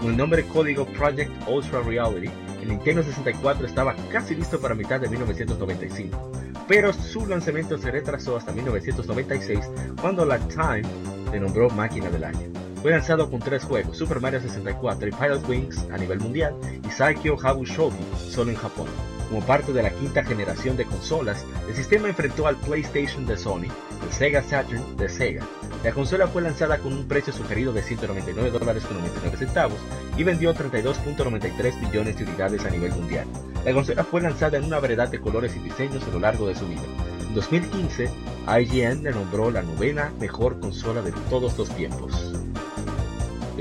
Con 0.01 0.13
el 0.13 0.17
nombre 0.17 0.47
código 0.47 0.87
Project 0.87 1.31
Ultra 1.47 1.83
Reality, 1.83 2.31
el 2.63 2.69
Nintendo 2.71 3.03
64 3.03 3.67
estaba 3.67 3.95
casi 4.11 4.35
listo 4.35 4.59
para 4.59 4.75
mitad 4.75 4.99
de 4.99 5.11
1995, 5.11 6.33
pero 6.67 6.95
su 6.95 7.27
lanzamiento 7.27 7.77
se 7.77 7.91
retrasó 7.91 8.39
hasta 8.39 8.53
1996 8.53 9.71
cuando 10.01 10.25
la 10.25 10.39
Time 10.49 10.85
le 11.31 11.39
nombró 11.39 11.69
máquina 11.69 12.09
del 12.09 12.25
año. 12.25 12.70
Fue 12.83 12.93
lanzado 12.93 13.31
con 13.31 13.41
tres 13.41 13.63
juegos, 13.65 13.99
Super 13.99 14.21
Mario 14.21 14.41
64 14.41 15.09
y 15.09 15.13
Pilot 15.13 15.47
Wings 15.47 15.85
a 15.93 15.99
nivel 15.99 16.19
mundial 16.19 16.55
y 16.83 16.91
Saikyo 16.91 17.37
Habushogi 17.39 18.03
solo 18.31 18.53
en 18.53 18.57
Japón. 18.57 18.87
Como 19.29 19.43
parte 19.43 19.75
de 19.75 19.83
la 19.83 19.91
quinta 19.91 20.25
generación 20.25 20.79
de 20.79 20.87
consolas, 20.87 21.45
el 21.69 21.77
sistema 21.77 22.09
enfrentó 22.09 22.47
al 22.47 22.57
PlayStation 22.57 23.27
de 23.27 23.37
Sony, 23.37 23.67
el 24.03 24.13
Sega 24.13 24.43
Saturn 24.43 24.97
de 24.97 25.11
Sega. 25.11 25.45
La 25.85 25.93
consola 25.93 26.27
fue 26.27 26.41
lanzada 26.41 26.79
con 26.79 26.95
un 26.95 27.07
precio 27.07 27.35
sugerido 27.35 27.75
de 27.75 27.83
199 27.83 28.51
dólares 28.51 28.85
con 28.87 28.97
99 28.97 29.37
centavos 29.37 29.79
y 30.17 30.25
vendió 30.25 30.55
32.93 30.55 31.81
millones 31.81 32.17
de 32.17 32.25
unidades 32.25 32.65
a 32.65 32.71
nivel 32.71 32.93
mundial. 32.93 33.27
La 33.63 33.75
consola 33.75 34.05
fue 34.05 34.23
lanzada 34.23 34.57
en 34.57 34.65
una 34.65 34.81
variedad 34.81 35.09
de 35.09 35.21
colores 35.21 35.55
y 35.55 35.59
diseños 35.59 36.03
a 36.05 36.11
lo 36.13 36.21
largo 36.21 36.49
de 36.49 36.57
su 36.57 36.67
vida. 36.67 36.81
En 37.21 37.35
2015, 37.35 38.11
IGN 38.59 39.03
le 39.03 39.11
nombró 39.13 39.51
la 39.51 39.63
novena 39.63 40.13
mejor 40.19 40.59
consola 40.61 41.03
de 41.03 41.13
todos 41.29 41.59
los 41.59 41.69
tiempos. 41.69 42.40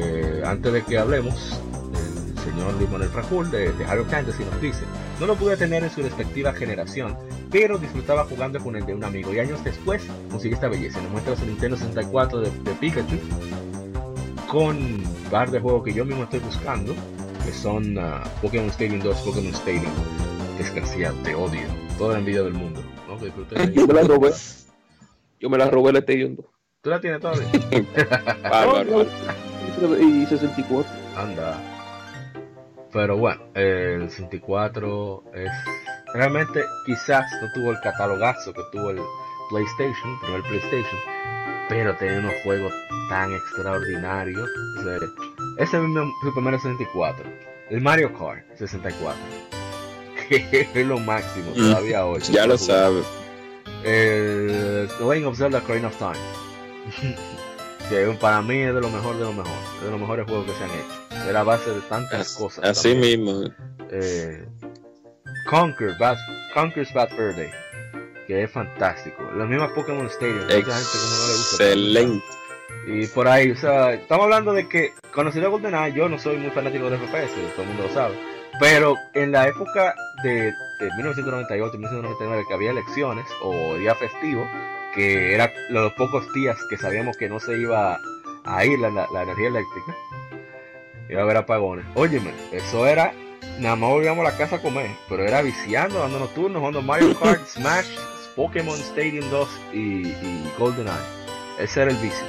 Eh, 0.02 0.42
antes 0.46 0.72
de 0.72 0.82
que 0.84 0.98
hablemos, 0.98 1.60
el 2.28 2.44
señor 2.44 2.74
Luis 2.76 2.90
Manuel 2.90 3.10
Frajul 3.10 3.52
de, 3.52 3.72
de 3.74 3.86
Halo 3.86 4.06
Fantasy 4.06 4.46
nos 4.46 4.62
dice, 4.62 4.86
no 5.20 5.26
lo 5.26 5.36
pude 5.36 5.58
tener 5.58 5.84
en 5.84 5.90
su 5.90 6.02
respectiva 6.02 6.54
generación, 6.54 7.18
pero 7.52 7.78
disfrutaba 7.78 8.24
jugando 8.26 8.60
con 8.60 8.76
el 8.76 8.86
de 8.86 8.94
un 8.94 9.04
amigo 9.04 9.34
y 9.34 9.40
años 9.40 9.62
después 9.64 10.04
conseguí 10.32 10.54
esta 10.54 10.70
belleza. 10.70 11.02
Nos 11.02 11.12
muestra 11.12 11.36
su 11.36 11.46
Nintendo 11.46 11.76
64 11.76 12.42
de, 12.42 12.52
de 12.52 12.72
Pikachu 12.80 13.18
con 14.48 15.04
par 15.30 15.52
de 15.52 15.60
juegos 15.60 15.84
que 15.84 15.94
yo 15.94 16.06
mismo 16.06 16.24
estoy 16.24 16.40
buscando, 16.40 16.96
que 17.46 17.52
son 17.52 17.98
ah, 17.98 18.24
Pokémon 18.42 18.70
Stadium 18.70 19.02
2, 19.02 19.18
Pokémon 19.18 19.54
Stadium. 19.54 19.92
Desgraciado, 20.58 21.16
te 21.24 21.36
odio. 21.36 21.62
Toda 21.98 22.14
la 22.14 22.20
envidia 22.20 22.44
del 22.44 22.54
mundo. 22.54 22.82
¿no? 23.08 23.18
Que 23.18 23.26
de 23.26 23.74
yo 23.74 23.88
me 23.88 23.94
la 23.94 24.04
robé 24.04 24.32
yo 25.40 25.50
me 25.50 25.58
la 25.58 25.70
robé 25.70 25.92
el 25.92 25.98
Stadium 25.98 26.36
2 26.36 26.46
¿Tú 26.82 26.90
la 26.90 27.02
tienes 27.02 27.20
todavía? 27.20 27.46
Bárbaro. 28.50 29.06
y 30.00 30.26
64 30.26 30.92
Anda. 31.18 31.58
Pero 32.92 33.18
bueno, 33.18 33.42
el 33.54 34.10
64 34.10 35.24
es. 35.34 35.52
Realmente, 36.14 36.64
quizás 36.86 37.24
no 37.42 37.48
tuvo 37.54 37.72
el 37.72 37.80
catalogazo 37.82 38.52
que 38.52 38.62
tuvo 38.72 38.90
el 38.90 39.00
PlayStation, 39.50 40.12
el 40.14 40.20
primer 40.22 40.42
PlayStation, 40.44 41.00
pero 41.70 41.96
tenía 41.98 42.18
unos 42.20 42.34
juegos 42.44 42.74
tan 43.10 43.32
extraordinarios. 43.32 44.50
O 44.80 44.84
sea, 44.84 44.98
ese 45.60 45.80
mismo 45.80 46.12
Super 46.24 46.44
Mario 46.44 46.60
64, 46.60 47.26
el 47.70 47.82
Mario 47.82 48.12
Kart 48.18 48.44
64, 48.56 49.16
que 50.28 50.68
es 50.74 50.88
lo 50.88 51.00
máximo 51.00 51.52
Mm, 51.52 51.72
todavía 51.72 52.06
hoy. 52.06 52.22
Ya 52.32 52.48
lo 52.48 52.58
sabes. 52.58 53.06
El 53.84 54.90
The 54.98 55.06
Legend 55.06 55.26
of 55.28 55.38
Zelda 55.38 55.60
Ocarina 55.60 55.88
of 55.90 55.98
Time. 55.98 57.16
que 57.90 58.18
para 58.22 58.42
mí 58.42 58.60
es 58.60 58.74
de 58.74 58.82
lo 58.82 58.90
mejor 58.90 59.16
de 59.18 59.24
lo 59.24 59.34
mejor, 59.34 59.52
es 59.80 59.86
de 59.86 59.92
los 59.92 60.00
mejores 60.00 60.26
juegos 60.28 60.46
que 60.46 60.54
se 60.54 60.64
han 60.64 60.70
hecho. 60.72 61.26
Es 61.28 61.34
la 61.34 61.44
base 61.44 61.70
de 61.72 61.82
tantas 61.82 62.20
As- 62.22 62.36
cosas. 62.36 62.64
Así 62.66 62.92
también. 62.94 63.24
mismo. 63.24 63.44
Eh, 63.92 64.46
Conquer, 65.50 65.98
Bad, 66.00 66.18
Conquer's 66.54 66.94
Bad 66.94 67.10
Fur 67.10 67.36
Day, 67.36 67.50
que 68.28 68.44
es 68.44 68.52
fantástico. 68.52 69.24
Los 69.36 69.48
mismos 69.50 69.72
Pokémon 69.72 70.06
Stadium, 70.08 70.44
mucha 70.44 70.54
gente 70.54 70.64
como 70.64 70.76
no 70.76 71.28
le 71.28 71.34
gusta. 71.38 71.64
Excelente. 71.64 72.26
Y 72.88 73.08
por 73.08 73.28
ahí, 73.28 73.52
o 73.52 73.56
sea, 73.58 73.94
estamos 73.94 74.26
hablando 74.26 74.54
de 74.54 74.68
que, 74.70 74.94
conocido 75.14 75.48
a 75.48 75.50
GoldenEye, 75.50 75.94
yo 75.98 76.08
no 76.08 76.18
soy 76.20 76.38
muy 76.38 76.52
fanático 76.52 76.90
de 76.90 76.98
FPS, 76.98 77.34
todo 77.56 77.64
el 77.64 77.68
mundo 77.68 77.84
lo 77.88 77.94
sabe. 77.94 78.16
Pero 78.60 78.96
en 79.14 79.32
la 79.32 79.48
época 79.48 79.96
de, 80.24 80.32
de 80.80 80.92
1998 80.98 81.78
1999 81.78 82.44
que 82.48 82.54
había 82.54 82.72
elecciones 82.72 83.26
o 83.44 83.76
día 83.78 83.96
festivo, 83.96 84.48
que 84.96 85.34
era 85.34 85.52
los 85.70 85.94
pocos 85.94 86.32
días 86.34 86.58
que 86.70 86.78
sabíamos 86.78 87.18
que 87.18 87.30
no 87.30 87.40
se 87.40 87.58
iba 87.58 88.00
a 88.46 88.66
ir 88.66 88.80
la, 88.80 88.90
la- 88.90 89.08
la 89.14 89.24
energía 89.24 89.48
eléctrica, 89.50 89.96
iba 91.10 91.22
a 91.22 91.24
haber 91.24 91.38
apagones. 91.38 91.86
Óyeme, 91.96 92.32
eso 92.52 92.88
era, 92.88 93.14
nada 93.60 93.76
más 93.76 93.90
volvíamos 93.90 94.26
a 94.26 94.32
la 94.32 94.38
casa 94.38 94.58
a 94.58 94.62
comer, 94.62 94.90
pero 95.08 95.24
era 95.24 95.42
viciando, 95.42 96.00
dándonos 96.00 96.34
turnos, 96.34 96.60
jugando 96.60 96.82
Mario 96.82 97.18
Kart, 97.20 97.46
Smash, 97.48 97.88
Pokémon 98.36 98.78
Stadium 98.80 99.30
2 99.30 99.50
y, 99.74 99.78
y 100.08 100.52
GoldenEye. 100.58 100.96
Ese 101.60 101.82
era 101.82 101.92
el 101.92 101.98
vicio. 101.98 102.26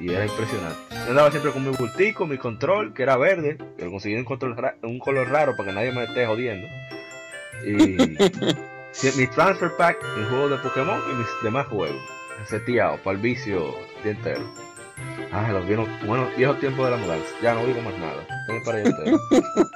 Y 0.00 0.10
era 0.12 0.24
impresionante. 0.26 0.76
Yo 0.90 1.10
andaba 1.10 1.30
siempre 1.30 1.52
con 1.52 1.64
mi 1.68 1.76
bultico, 1.76 2.26
mi 2.26 2.38
control, 2.38 2.92
que 2.94 3.02
era 3.04 3.16
verde, 3.16 3.56
que 3.76 3.84
lo 3.84 3.90
conseguí 3.92 4.16
un, 4.16 4.24
control 4.24 4.56
ra- 4.56 4.74
un 4.82 4.98
color 4.98 5.28
raro 5.28 5.54
para 5.56 5.68
que 5.68 5.74
nadie 5.74 5.92
me 5.92 6.04
esté 6.04 6.26
jodiendo. 6.26 6.66
Y 7.64 7.96
mi 9.16 9.26
transfer 9.26 9.70
pack, 9.76 9.96
mi 10.16 10.24
juego 10.28 10.48
de 10.48 10.56
Pokémon 10.58 11.00
y 11.10 11.14
mis 11.14 11.26
demás 11.42 11.66
juegos. 11.68 12.00
Seteado 12.48 12.96
para 12.98 13.16
el 13.16 13.22
vicio 13.22 13.74
día 14.02 14.12
entero. 14.12 14.42
Ah, 15.32 15.48
los 15.52 15.66
viejos, 15.66 15.88
bueno, 16.06 16.26
viejos 16.36 16.58
tiempos 16.60 16.84
de 16.84 16.90
la 16.92 16.96
mudanza. 16.96 17.26
Ya 17.42 17.54
no 17.54 17.64
digo 17.66 17.80
más 17.82 17.94
nada. 17.98 18.22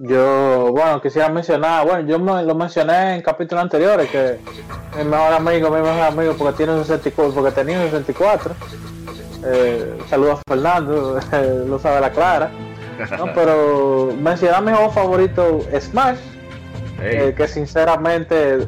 Yo, 0.00 0.68
bueno, 0.70 1.00
quisiera 1.02 1.28
mencionar, 1.28 1.84
bueno, 1.84 2.06
yo 2.08 2.20
me- 2.20 2.44
lo 2.44 2.54
mencioné 2.54 3.16
en 3.16 3.22
capítulos 3.22 3.62
anteriores, 3.64 4.08
que 4.08 4.38
mi 4.96 5.02
mejor 5.02 5.32
amigo, 5.32 5.70
mi 5.70 5.80
mejor 5.82 6.02
amigo, 6.02 6.34
porque 6.38 6.56
tiene 6.58 6.74
un 6.74 6.84
64, 6.84 7.34
porque 7.34 7.50
tenía 7.50 7.78
un 7.80 7.86
64. 7.90 8.54
Eh, 9.44 9.98
saludos 10.08 10.38
a 10.38 10.42
Fernando, 10.48 11.18
lo 11.66 11.78
sabe 11.80 12.00
la 12.00 12.10
clara. 12.12 12.48
¿no? 13.18 13.32
Pero 13.34 14.12
mencionar 14.20 14.62
mi 14.62 14.70
juego 14.72 14.90
favorito, 14.92 15.60
Smash, 15.80 16.18
eh, 17.00 17.34
que 17.36 17.48
sinceramente, 17.48 18.66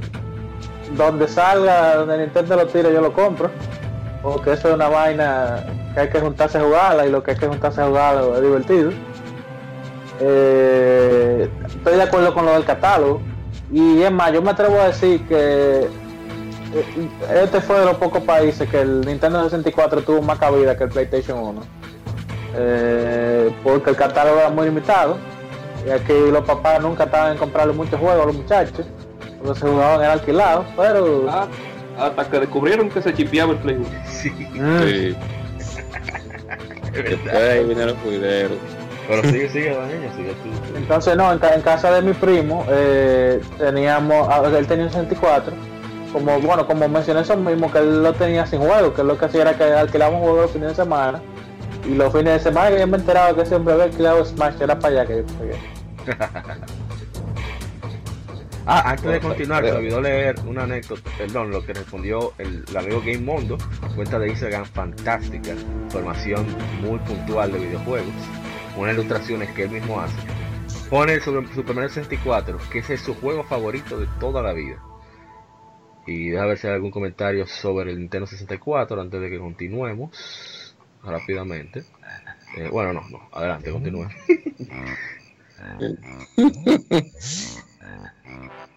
donde 0.97 1.29
salga, 1.29 1.97
donde 1.97 2.19
Nintendo 2.19 2.57
lo 2.57 2.67
tire, 2.67 2.93
yo 2.93 3.01
lo 3.01 3.13
compro. 3.13 3.51
Porque 4.23 4.53
eso 4.53 4.69
es 4.69 4.75
una 4.75 4.89
vaina 4.89 5.65
que 5.95 6.01
hay 6.01 6.09
que 6.11 6.21
juntarse 6.21 6.59
a 6.59 6.63
jugarla 6.63 7.07
y 7.07 7.11
lo 7.11 7.23
que 7.23 7.33
hay 7.33 7.37
que 7.39 7.47
juntarse 7.47 7.81
a 7.81 7.87
jugarlo 7.87 8.37
es 8.37 8.43
divertido. 8.43 8.93
Eh, 10.21 11.49
estoy 11.67 11.97
de 11.97 12.03
acuerdo 12.03 12.35
con 12.35 12.45
lo 12.45 12.53
del 12.53 12.65
catálogo. 12.65 13.23
Y 13.73 14.03
es 14.03 14.11
más, 14.11 14.33
yo 14.33 14.43
me 14.43 14.51
atrevo 14.51 14.81
a 14.81 14.89
decir 14.89 15.27
que 15.27 15.89
eh, 16.75 17.09
este 17.43 17.61
fue 17.61 17.81
de 17.81 17.87
los 17.87 17.97
pocos 17.97 18.23
países 18.23 18.69
que 18.69 18.81
el 18.81 19.01
Nintendo 19.03 19.43
64 19.45 20.03
tuvo 20.03 20.23
más 20.23 20.39
cabida 20.39 20.77
que 20.77 20.85
el 20.85 20.91
PlayStation 20.91 21.39
1. 21.39 21.61
Eh, 22.57 23.55
porque 23.63 23.91
el 23.91 23.97
catálogo 23.97 24.39
era 24.39 24.51
muy 24.51 24.67
limitado. 24.67 25.17
Y 25.87 25.91
aquí 25.91 26.13
los 26.31 26.45
papás 26.45 26.81
nunca 26.83 27.05
estaban 27.05 27.33
en 27.33 27.39
comprarle 27.39 27.73
muchos 27.73 27.99
juegos 27.99 28.23
a 28.23 28.27
los 28.27 28.37
muchachos. 28.37 28.87
Los 29.45 29.59
se 29.59 29.67
jugaban 29.67 30.01
era 30.01 30.13
alquilado, 30.13 30.65
pero... 30.77 31.27
Ah, 31.29 31.47
hasta 31.99 32.25
que 32.31 32.41
descubrieron 32.41 32.89
que 32.91 33.01
se 33.03 33.13
chipeaba 33.15 33.53
el 33.53 33.59
Play 33.59 33.77
1. 33.77 33.87
sí, 34.07 34.31
Mm. 34.31 34.79
Sí. 34.83 35.17
es 36.85 36.93
Después 36.93 37.25
verdad. 37.25 37.51
ahí 37.51 37.59
vinieron 37.65 37.87
los 37.95 37.99
cuideros. 37.99 38.59
Pero 39.09 39.23
sigue, 39.25 39.49
sigue, 39.49 39.71
la 39.75 39.87
niña, 39.87 40.13
sigue 40.17 40.31
tú. 40.43 40.77
Entonces, 40.79 41.17
no, 41.17 41.33
en, 41.33 41.39
ca- 41.39 41.55
en 41.55 41.63
casa 41.63 41.91
de 41.93 42.03
mi 42.03 42.13
primo 42.13 42.65
eh, 42.69 43.41
teníamos, 43.59 44.29
él 44.55 44.67
tenía 44.69 44.85
un 44.85 44.91
64. 44.93 45.53
Como, 46.13 46.39
bueno, 46.41 46.67
como 46.67 46.89
mencioné 46.89 47.21
eso 47.23 47.37
mismo, 47.37 47.71
que 47.73 47.79
él 47.79 48.03
lo 48.03 48.13
tenía 48.13 48.45
sin 48.47 48.61
juego, 48.61 48.93
que 48.95 49.03
lo 49.03 49.17
que 49.19 49.25
hacía 49.25 49.43
era 49.43 49.55
que 49.57 49.65
alquilábamos 49.65 50.21
juegos 50.23 50.43
los 50.43 50.51
fines 50.53 50.69
de 50.71 50.75
semana. 50.75 51.21
Y 51.87 51.95
los 51.95 52.13
fines 52.13 52.35
de 52.35 52.41
semana 52.41 52.71
que 52.71 52.81
yo 52.81 52.87
me 52.87 52.99
enteraba 52.99 53.35
que 53.35 53.47
siempre 53.47 53.73
había 53.73 53.85
alquilado 53.87 54.25
Smash, 54.25 54.61
era 54.61 54.79
para 54.79 55.03
allá 55.03 55.07
que 55.07 55.17
yo 55.19 55.27
pegué. 55.39 55.57
Ah, 58.67 58.91
antes 58.91 59.11
de 59.11 59.21
continuar, 59.21 59.65
se 59.65 59.73
me 59.73 59.79
olvidó 59.79 60.01
leer 60.01 60.37
una 60.47 60.63
anécdota, 60.63 61.11
perdón, 61.17 61.51
lo 61.51 61.65
que 61.65 61.73
respondió 61.73 62.35
el, 62.39 62.63
el 62.69 62.77
amigo 62.77 63.01
Game 63.01 63.19
Mondo, 63.19 63.59
cuenta 63.97 64.19
de 64.19 64.29
Instagram 64.29 64.65
fantástica, 64.65 65.53
información 65.85 66.47
muy 66.83 66.99
puntual 67.01 67.51
de 67.51 67.59
videojuegos, 67.59 68.13
unas 68.77 68.95
ilustraciones 68.95 69.51
que 69.55 69.65
él 69.65 69.71
mismo 69.71 70.01
hace. 70.01 70.15
Pone 70.89 71.19
sobre 71.21 71.49
Super 71.55 71.75
Mario 71.75 71.89
64, 71.89 72.59
que 72.71 72.81
ese 72.81 72.95
es 72.95 73.01
su 73.01 73.15
juego 73.15 73.43
favorito 73.45 73.99
de 73.99 74.07
toda 74.21 74.43
la 74.43 74.53
vida. 74.53 74.81
Y 76.07 76.31
deja 76.31 76.47
ver 76.47 76.59
si 76.59 76.67
hay 76.67 76.75
algún 76.75 76.91
comentario 76.91 77.47
sobre 77.47 77.91
el 77.91 77.99
Nintendo 77.99 78.27
64 78.27 79.01
antes 79.01 79.21
de 79.21 79.31
que 79.31 79.39
continuemos 79.39 80.11
rápidamente. 81.03 81.85
Eh, 82.57 82.69
bueno, 82.71 82.93
no, 82.93 83.03
no, 83.11 83.21
adelante, 83.33 83.71
continúe. 83.71 84.07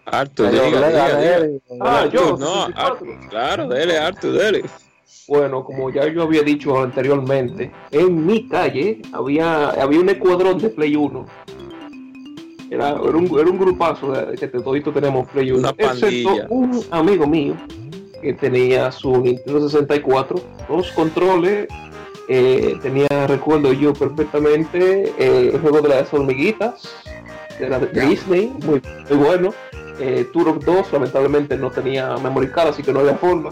Arthur, 0.06 0.50
diga, 0.50 0.66
diga, 0.66 1.18
diga. 1.18 1.48
Ah, 1.80 2.06
yo, 2.12 2.36
no, 2.36 2.66
64. 2.66 2.74
Arthur, 2.76 3.28
claro, 3.30 3.68
dele, 3.68 3.98
Arthur, 3.98 4.32
dele. 4.32 4.64
Bueno, 5.26 5.64
como 5.64 5.90
ya 5.90 6.06
yo 6.08 6.22
había 6.22 6.42
dicho 6.42 6.82
anteriormente, 6.82 7.72
en 7.90 8.26
mi 8.26 8.46
calle 8.48 9.00
había, 9.12 9.70
había 9.70 10.00
un 10.00 10.10
escuadrón 10.10 10.58
de 10.58 10.68
Play 10.68 10.96
1. 10.96 11.26
Era, 12.70 12.90
era, 12.90 13.00
un, 13.00 13.38
era 13.38 13.50
un 13.50 13.58
grupazo 13.58 14.12
de, 14.12 14.36
que 14.36 14.48
todito 14.48 14.92
tenemos 14.92 15.26
Play 15.28 15.52
1. 15.52 15.60
Una 15.60 15.70
excepto 15.70 16.46
un 16.50 16.84
amigo 16.90 17.26
mío 17.26 17.56
que 18.20 18.34
tenía 18.34 18.92
su 18.92 19.16
Nintendo 19.18 19.66
64, 19.68 20.38
dos 20.68 20.92
controles. 20.92 21.68
Eh, 22.28 22.78
tenía, 22.82 23.06
recuerdo 23.26 23.72
yo 23.72 23.92
perfectamente, 23.92 25.12
eh, 25.18 25.50
el 25.54 25.60
juego 25.60 25.80
de 25.82 25.88
las 25.90 26.12
hormiguitas, 26.12 26.88
de 27.58 27.68
la 27.68 27.78
de 27.78 28.06
Disney, 28.06 28.52
muy, 28.64 28.82
muy 29.08 29.18
bueno. 29.18 29.54
Eh, 30.00 30.28
Turok 30.32 30.64
2, 30.64 30.92
lamentablemente 30.92 31.56
no 31.56 31.70
tenía 31.70 32.16
memory 32.16 32.48
card, 32.50 32.68
así 32.68 32.82
que 32.82 32.92
no 32.92 33.00
había 33.00 33.14
forma. 33.16 33.50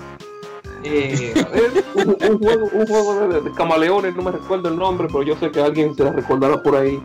Eh, 0.84 1.32
un, 1.94 2.16
un 2.28 2.38
juego, 2.38 2.68
un 2.72 2.86
juego 2.86 3.28
de, 3.28 3.40
de 3.42 3.52
camaleones, 3.52 4.16
no 4.16 4.22
me 4.22 4.32
recuerdo 4.32 4.68
el 4.68 4.76
nombre, 4.76 5.06
pero 5.06 5.22
yo 5.22 5.36
sé 5.38 5.50
que 5.52 5.60
alguien 5.60 5.94
se 5.94 6.02
la 6.02 6.12
recordará 6.12 6.60
por 6.62 6.74
ahí. 6.76 7.00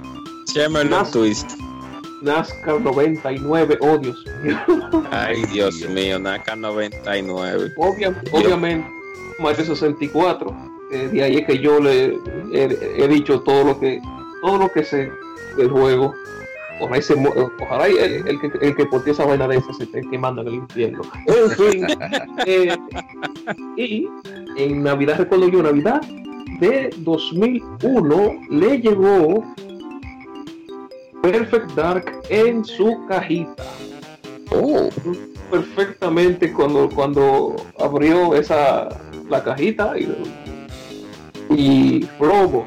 Chamberlain 0.52 0.90
Nas- 1.04 1.12
Twist. 1.12 1.52
NASCAR 2.24 2.82
99, 2.82 3.78
oh 3.80 3.98
Dios 4.00 4.26
mío. 4.42 4.58
Ay, 5.12 5.44
Dios 5.54 5.88
mío, 5.88 6.18
Naka 6.18 6.56
99. 6.56 7.74
Obvia- 7.78 8.20
obviamente, 8.32 8.90
Mario 9.38 9.64
64. 9.66 10.52
Eh, 10.92 11.10
de 11.12 11.24
ahí 11.24 11.36
es 11.38 11.46
que 11.46 11.60
yo 11.60 11.80
le 11.80 12.18
he, 12.54 12.78
he 12.98 13.08
dicho 13.08 13.42
todo 13.42 13.64
lo 13.64 13.80
que 13.80 14.00
todo 14.42 14.58
lo 14.58 14.72
que 14.72 14.84
sé 14.84 15.12
del 15.58 15.70
juego. 15.70 16.14
Ojalá, 16.80 17.02
se 17.02 17.16
mu- 17.16 17.34
ojalá 17.60 17.88
el, 17.88 18.28
el 18.28 18.40
que, 18.40 18.52
el 18.62 18.76
que 18.76 18.86
porte 18.86 19.10
esa 19.10 19.26
vaina 19.26 19.48
de 19.48 19.58
esa 19.58 19.74
se 19.74 19.86
esté 19.86 20.02
quemando 20.12 20.42
en 20.44 20.48
el 20.50 20.54
infierno. 20.56 21.02
En 21.26 21.50
fin. 21.52 21.88
eh, 22.46 22.78
y 23.76 24.08
en 24.58 24.84
Navidad, 24.84 25.18
recuerdo 25.18 25.48
yo, 25.50 25.64
Navidad 25.64 26.02
de 26.60 26.92
2001, 26.98 28.34
le 28.52 28.80
llegó 28.80 29.44
Perfect 31.22 31.72
Dark 31.74 32.22
en 32.30 32.64
su 32.64 33.06
cajita 33.08 33.64
Oh, 34.52 34.88
perfectamente 35.52 36.54
cuando 36.54 36.88
cuando 36.90 37.56
abrió 37.80 38.34
esa 38.36 38.88
la 39.30 39.44
cajita 39.44 39.98
y, 40.00 40.06
y 41.50 42.06
Robo 42.20 42.66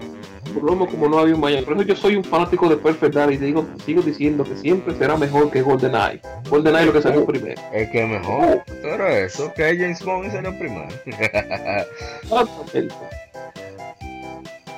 Robo 0.60 0.86
como 0.86 1.08
no 1.08 1.18
había 1.18 1.34
un 1.34 1.40
mañana 1.40 1.64
por 1.64 1.74
eso 1.74 1.82
yo 1.82 1.96
soy 1.96 2.16
un 2.16 2.24
fanático 2.24 2.68
de 2.68 2.76
Perfect 2.76 3.14
Dark 3.14 3.32
y 3.32 3.36
digo 3.36 3.66
sigo 3.84 4.02
diciendo 4.02 4.44
que 4.44 4.56
siempre 4.56 4.94
será 4.96 5.16
mejor 5.16 5.50
que 5.50 5.62
GoldenEye. 5.62 6.20
GoldenEye 6.48 6.80
es 6.80 6.86
lo 6.86 6.92
que 6.92 7.02
salió 7.02 7.24
primero. 7.24 7.60
Es 7.72 7.90
que 7.90 8.04
mejor, 8.04 8.62
pero 8.82 9.06
eso, 9.06 9.52
que 9.54 9.76
James 9.76 10.04
Bond 10.04 10.34
el 10.34 10.58
primero. 10.58 10.88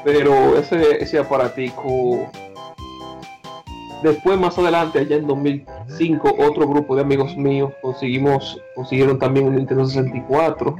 Pero 0.05 0.59
ese 0.59 1.03
ese 1.03 1.19
aparatico 1.19 2.29
Después, 4.03 4.37
más 4.37 4.59
adelante, 4.59 4.99
allá 4.99 5.17
en 5.17 5.29
2005, 5.29 6.35
otro 6.39 6.67
grupo 6.67 6.97
de 6.97 7.03
amigos 7.03 7.37
míos 7.37 7.73
conseguimos, 7.81 8.61
consiguieron 8.75 9.17
también 9.17 9.47
un 9.47 9.55
Nintendo 9.55 9.87
64. 9.87 10.77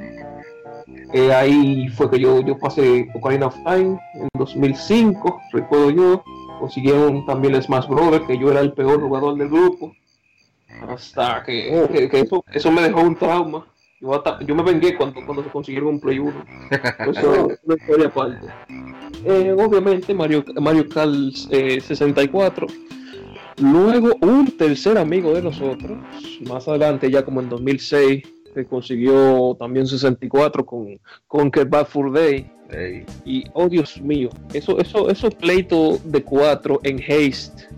Eh, 1.13 1.33
ahí 1.33 1.89
fue 1.89 2.11
que 2.11 2.19
yo, 2.19 2.41
yo 2.41 2.59
pasé 2.59 3.09
Ocarina 3.15 3.47
of 3.47 3.57
Time 3.65 3.99
en 4.15 4.29
2005, 4.39 5.41
recuerdo 5.53 5.91
yo. 5.91 6.25
Consiguieron 6.59 7.27
también 7.27 7.55
el 7.55 7.63
Smash 7.63 7.89
Brothers, 7.89 8.25
que 8.27 8.39
yo 8.39 8.51
era 8.51 8.61
el 8.61 8.73
peor 8.73 9.01
jugador 9.01 9.37
del 9.37 9.49
grupo. 9.49 9.93
Hasta 10.89 11.43
que, 11.45 11.87
que- 11.93 12.09
que 12.09 12.21
eso, 12.21 12.45
eso 12.53 12.71
me 12.73 12.83
dejó 12.83 13.01
un 13.03 13.17
trauma. 13.17 13.67
Yo, 14.01 14.15
hasta- 14.15 14.41
yo 14.45 14.55
me 14.55 14.63
vengué 14.63 14.97
cuando, 14.97 15.25
cuando 15.25 15.45
se 15.45 15.51
consiguieron 15.51 15.91
un 15.91 16.01
Play 16.01 16.19
1. 16.19 16.33
Eso 17.11 17.51
es 17.51 17.59
una 17.65 17.75
historia 17.77 18.07
aparte. 18.09 18.47
Eh, 19.25 19.53
obviamente 19.57 20.13
Mario, 20.15 20.45
Mario 20.61 20.89
Kart 20.89 21.13
eh, 21.51 21.81
64. 21.81 22.67
Luego 23.59 24.17
un 24.23 24.57
tercer 24.57 24.99
amigo 24.99 25.33
de 25.35 25.43
nosotros, 25.43 25.99
más 26.49 26.67
adelante 26.67 27.11
ya 27.11 27.25
como 27.25 27.41
en 27.41 27.49
2006, 27.49 28.23
que 28.53 28.65
consiguió 28.65 29.57
también 29.59 29.87
64 29.87 30.65
con, 30.65 30.99
con 31.27 31.53
Get 31.53 31.69
Bad 31.69 31.87
Fur 31.87 32.13
Day. 32.13 32.51
Y 33.25 33.45
oh 33.53 33.69
Dios 33.69 34.01
mío, 34.01 34.31
eso, 34.55 34.79
eso, 34.79 35.11
esos 35.11 35.35
pleitos 35.35 36.01
de 36.11 36.23
4 36.23 36.81
en 36.85 37.01
Haste 37.01 37.69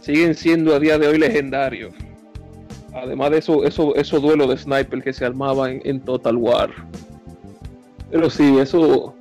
siguen 0.00 0.34
siendo 0.34 0.74
a 0.74 0.80
día 0.80 0.98
de 0.98 1.06
hoy 1.06 1.18
legendarios. 1.18 1.92
Además 2.92 3.30
de 3.30 3.38
eso, 3.38 3.64
eso, 3.64 3.94
esos 3.94 4.22
duelos 4.22 4.48
de 4.48 4.56
sniper 4.56 5.02
que 5.02 5.12
se 5.12 5.24
armaban 5.24 5.72
en, 5.72 5.82
en 5.84 6.00
Total 6.00 6.36
War. 6.36 6.70
Pero 8.10 8.30
sí, 8.30 8.56
eso. 8.58 9.14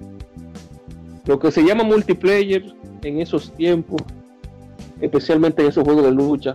Lo 1.25 1.39
que 1.39 1.51
se 1.51 1.63
llama 1.63 1.83
multiplayer 1.83 2.63
en 3.03 3.19
esos 3.19 3.51
tiempos, 3.53 4.01
especialmente 5.01 5.63
en 5.63 5.69
esos 5.69 5.83
juegos 5.83 6.05
de 6.05 6.11
lucha, 6.11 6.53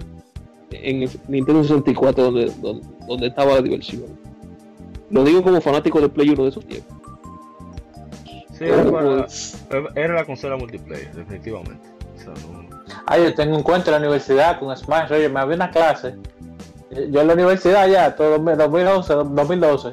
en 0.71 1.03
el 1.03 1.11
Nintendo 1.29 1.63
64, 1.63 2.25
donde, 2.25 2.53
donde, 2.63 2.87
donde 3.11 3.27
estaba 3.29 3.55
la 3.55 3.61
diversión. 3.61 4.05
Lo 5.11 5.25
digo 5.25 5.43
como 5.43 5.61
fanático 5.61 6.01
de 6.01 6.09
Play 6.09 6.31
1 6.31 6.43
de 6.45 6.49
esos 6.49 6.65
tiempos. 6.65 6.97
Sí, 8.57 8.65
era, 8.65 8.85
para- 8.91 9.27
era 9.95 10.15
la 10.15 10.25
consola 10.25 10.57
multiplayer, 10.57 11.13
definitivamente. 11.15 11.89
O 12.17 12.19
sea, 12.21 12.33
no- 12.49 12.69
Ay, 13.07 13.25
yo 13.25 13.35
tengo 13.35 13.57
un 13.57 13.63
cuento 13.63 13.91
en 13.91 13.93
la 13.93 13.99
universidad 14.07 14.59
con 14.59 14.77
Smash. 14.77 15.11
Oye, 15.13 15.29
me 15.29 15.41
había 15.41 15.57
una 15.57 15.71
clase. 15.71 16.15
Yo 17.11 17.21
en 17.21 17.27
la 17.29 17.35
universidad 17.35 17.89
ya, 17.89 18.15
todo 18.15 18.39
2011, 18.39 19.15
2012. 19.15 19.93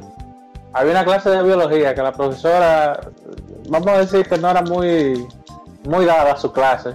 Había 0.74 0.92
una 0.92 1.06
clase 1.06 1.30
de 1.30 1.44
biología 1.44 1.96
que 1.96 2.02
la 2.02 2.12
profesora, 2.12 3.00
vamos 3.70 3.88
a 3.88 4.00
decir 4.00 4.26
que 4.28 4.38
no 4.38 4.50
era 4.50 4.62
muy, 4.64 5.26
muy 5.88 6.06
dada 6.06 6.34
a 6.34 6.38
su 6.38 6.52
clase. 6.52 6.94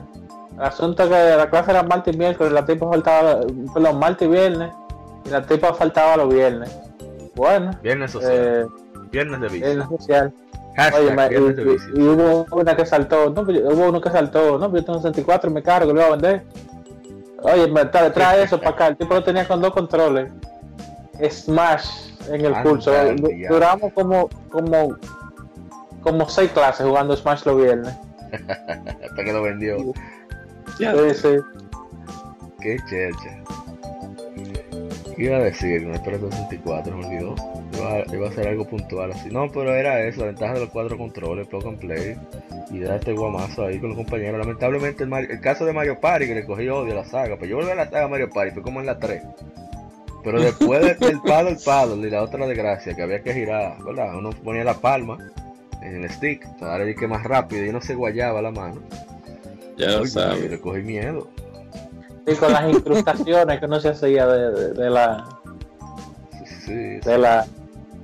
El 0.56 0.62
asunto 0.64 1.04
es 1.04 1.08
que 1.08 1.36
la 1.36 1.48
clase 1.50 1.70
era 1.70 1.82
martes 1.82 2.14
y 2.14 2.18
miércoles, 2.18 2.52
la 2.52 2.64
tipa 2.64 2.88
faltaba, 2.88 3.40
perdón, 3.72 3.98
martes 3.98 4.28
y 4.28 4.30
viernes, 4.30 4.72
la 5.30 5.42
tipa 5.42 5.74
faltaba 5.74 6.16
los 6.16 6.32
viernes. 6.32 6.70
Bueno, 7.34 7.70
Viernes 7.82 8.10
social. 8.10 8.32
eh, 8.34 8.66
viernes 9.10 9.40
de 9.40 9.48
vicio. 9.48 9.68
en 9.70 9.88
social. 9.88 10.32
Hashtag 10.76 11.02
Oye, 11.02 11.36
y, 11.36 11.40
viernes 11.40 11.80
hubo 11.96 12.46
una 12.52 12.76
que 12.76 12.86
saltó, 12.86 13.30
no, 13.30 13.42
hubo 13.42 13.88
uno 13.88 14.00
que 14.00 14.10
saltó, 14.10 14.58
no, 14.58 14.70
pero 14.70 14.80
yo 14.80 14.84
tengo 14.84 14.98
un 14.98 15.02
64 15.02 15.50
y 15.50 15.52
me 15.54 15.62
cargo, 15.62 15.88
que 15.88 15.94
lo 15.94 16.00
voy 16.00 16.08
a 16.08 16.16
vender. 16.16 16.42
Oye, 17.42 17.68
me 17.68 17.84
trae, 17.86 18.10
trae 18.10 18.42
eso 18.44 18.58
para 18.58 18.70
acá, 18.70 18.86
el 18.88 18.96
tipo 18.96 19.14
lo 19.14 19.22
tenía 19.24 19.46
con 19.46 19.60
dos 19.60 19.72
controles. 19.72 20.30
Smash 21.30 22.12
en 22.30 22.44
el 22.46 22.54
curso. 22.62 22.92
Duramos 23.48 23.92
como, 23.92 24.28
como, 24.50 24.96
como 26.02 26.28
seis 26.28 26.50
clases 26.52 26.86
jugando 26.86 27.16
Smash 27.16 27.44
los 27.44 27.56
viernes. 27.56 27.94
Hasta 28.32 29.24
que 29.24 29.32
lo 29.32 29.42
vendió. 29.42 29.76
Sí, 30.78 30.86
sí. 31.14 31.36
Qué 32.60 32.76
cheche. 32.88 33.42
¿Qué 35.16 35.24
iba 35.24 35.36
a 35.36 35.40
decir? 35.40 35.82
No 35.86 35.94
espero 35.94 36.18
64, 36.30 36.96
me 36.96 37.06
olvidó. 37.06 37.34
Iba, 37.76 38.14
iba 38.16 38.28
a 38.28 38.32
ser 38.32 38.48
algo 38.48 38.64
puntual 38.66 39.12
así. 39.12 39.28
No, 39.30 39.50
pero 39.50 39.74
era 39.74 40.00
eso, 40.06 40.20
la 40.20 40.26
ventaja 40.28 40.54
de 40.54 40.60
los 40.60 40.70
cuatro 40.70 40.96
controles, 40.96 41.46
plug 41.48 41.66
and 41.68 41.78
play. 41.78 42.16
Y 42.70 42.80
dar 42.80 42.96
este 42.96 43.12
guamazo 43.12 43.66
ahí 43.66 43.78
con 43.78 43.90
los 43.90 43.98
compañeros. 43.98 44.38
Lamentablemente 44.38 45.02
el, 45.04 45.10
Mario- 45.10 45.30
el 45.30 45.40
caso 45.40 45.64
de 45.66 45.72
Mario 45.74 46.00
Party, 46.00 46.26
que 46.26 46.34
le 46.34 46.44
cogí 46.46 46.68
odio 46.68 46.92
a 46.92 46.96
la 46.96 47.04
saga. 47.04 47.36
Pues 47.36 47.50
yo 47.50 47.56
volví 47.56 47.70
a 47.70 47.74
la 47.74 47.90
saga 47.90 48.08
Mario 48.08 48.30
Party, 48.30 48.52
fue 48.52 48.62
como 48.62 48.80
en 48.80 48.86
la 48.86 48.98
3. 48.98 49.22
Pero 50.24 50.40
después 50.40 50.80
de- 50.82 51.06
del 51.06 51.20
palo, 51.20 51.50
el 51.50 51.58
palo 51.62 51.96
y 51.96 52.08
la 52.10 52.22
otra 52.22 52.46
desgracia, 52.46 52.94
que 52.94 53.02
había 53.02 53.22
que 53.22 53.34
girar, 53.34 53.76
¿verdad? 53.84 54.16
Uno 54.16 54.30
ponía 54.30 54.64
la 54.64 54.74
palma 54.74 55.18
en 55.82 56.02
el 56.04 56.10
stick 56.10 56.46
para 56.58 56.78
darle 56.78 56.94
que 56.94 57.06
más 57.08 57.24
rápido 57.24 57.66
y 57.66 57.72
no 57.72 57.80
se 57.82 57.94
guayaba 57.94 58.40
la 58.40 58.50
mano. 58.52 58.80
Ya 59.76 59.88
lo 59.90 60.00
Oye, 60.02 60.08
sabes. 60.10 60.50
le 60.50 60.60
cogí 60.60 60.80
miedo. 60.82 61.28
Y 62.26 62.34
con 62.36 62.52
las 62.52 62.70
incrustaciones 62.72 63.60
que 63.60 63.66
no 63.68 63.80
se 63.80 63.88
hacía 63.90 64.26
de, 64.26 64.50
de- 64.50 64.72
de 64.74 64.90
la, 64.90 65.26
Sí, 66.36 66.46
sí, 66.66 66.72
de 67.04 67.18
la, 67.18 67.44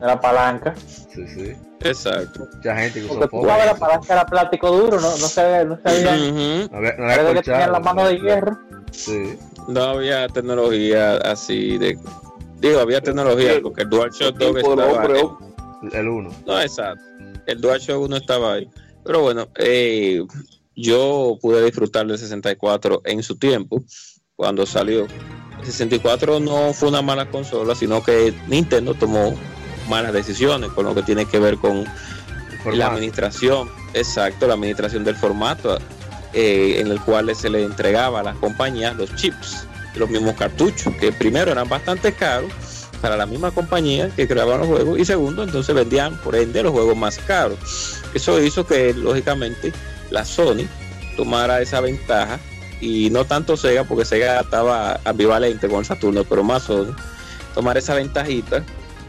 de 0.00 0.06
la 0.06 0.20
palanca. 0.20 0.74
sí, 1.14 1.26
sí. 1.28 1.52
Exacto. 1.80 2.48
Mucha 2.56 2.76
gente 2.76 2.98
que 3.00 3.04
usó 3.06 3.14
Porque 3.14 3.26
tú 3.26 3.30
poco. 3.36 3.48
sabes, 3.48 3.66
la 3.66 3.74
palanca 3.76 4.12
era 4.14 4.26
plástico 4.26 4.70
duro, 4.72 5.00
no, 5.00 5.10
no 5.10 5.16
se, 5.16 5.64
no 5.64 5.76
se 5.76 5.82
veía. 5.84 6.12
Ujú. 6.14 6.72
No 6.72 6.78
había, 6.78 6.96
no 6.96 7.04
había 7.04 7.34
que 7.34 7.42
tenían 7.42 7.72
la 7.72 7.78
mano 7.80 8.04
de 8.04 8.18
hierro. 8.18 8.58
Sí. 8.90 9.38
No 9.68 9.82
había 9.82 10.26
tecnología 10.28 11.16
así 11.18 11.78
de. 11.78 11.96
Digo, 12.56 12.80
había 12.80 13.00
tecnología 13.00 13.60
porque 13.62 13.82
el 13.82 13.90
DualShock 13.90 14.36
2 14.36 14.38
Tiempo 14.38 14.54
del 14.74 14.80
estaba. 14.80 14.92
hombre, 15.04 15.18
ahí. 15.20 15.24
hombre. 15.24 15.98
El 16.00 16.08
1. 16.08 16.30
No, 16.46 16.60
exacto. 16.60 17.04
El 17.46 17.60
DualShock 17.60 18.00
1 18.02 18.16
estaba 18.16 18.52
ahí. 18.54 18.68
Pero 19.04 19.20
bueno, 19.22 19.46
eh, 19.54 20.20
yo 20.78 21.38
pude 21.42 21.64
disfrutar 21.64 22.06
del 22.06 22.18
64 22.18 23.02
en 23.04 23.22
su 23.22 23.36
tiempo, 23.36 23.82
cuando 24.36 24.64
salió. 24.64 25.06
El 25.58 25.66
64 25.66 26.38
no 26.38 26.72
fue 26.72 26.88
una 26.88 27.02
mala 27.02 27.28
consola, 27.30 27.74
sino 27.74 28.02
que 28.02 28.32
Nintendo 28.46 28.94
tomó 28.94 29.34
malas 29.88 30.12
decisiones 30.12 30.70
con 30.70 30.84
lo 30.84 30.94
que 30.94 31.02
tiene 31.02 31.26
que 31.26 31.40
ver 31.40 31.56
con 31.56 31.84
la 32.72 32.88
administración, 32.88 33.68
exacto, 33.94 34.46
la 34.46 34.54
administración 34.54 35.02
del 35.02 35.16
formato 35.16 35.78
eh, 36.32 36.76
en 36.78 36.88
el 36.88 37.00
cual 37.00 37.34
se 37.34 37.50
le 37.50 37.64
entregaba 37.64 38.20
a 38.20 38.22
las 38.22 38.36
compañías 38.36 38.94
los 38.96 39.14
chips, 39.16 39.66
los 39.96 40.08
mismos 40.08 40.34
cartuchos, 40.34 40.94
que 40.96 41.10
primero 41.10 41.50
eran 41.50 41.68
bastante 41.68 42.12
caros 42.12 42.52
para 43.00 43.16
la 43.16 43.26
misma 43.26 43.50
compañía 43.50 44.10
que 44.10 44.28
creaban 44.28 44.58
los 44.58 44.68
juegos 44.68 44.98
y 44.98 45.04
segundo, 45.04 45.42
entonces 45.42 45.74
vendían 45.74 46.16
por 46.18 46.36
ende 46.36 46.62
los 46.62 46.72
juegos 46.72 46.96
más 46.96 47.18
caros. 47.18 47.58
Eso 48.14 48.40
hizo 48.40 48.66
que 48.66 48.92
lógicamente 48.94 49.72
la 50.10 50.24
Sony 50.24 50.66
tomara 51.16 51.60
esa 51.60 51.80
ventaja 51.80 52.38
y 52.80 53.10
no 53.10 53.24
tanto 53.24 53.56
Sega, 53.56 53.84
porque 53.84 54.04
Sega 54.04 54.40
estaba 54.40 55.00
ambivalente 55.04 55.68
con 55.68 55.84
Saturno, 55.84 56.24
pero 56.24 56.44
más 56.44 56.64
Sony, 56.64 56.94
tomar 57.54 57.76
esa 57.76 57.94
ventajita 57.94 58.64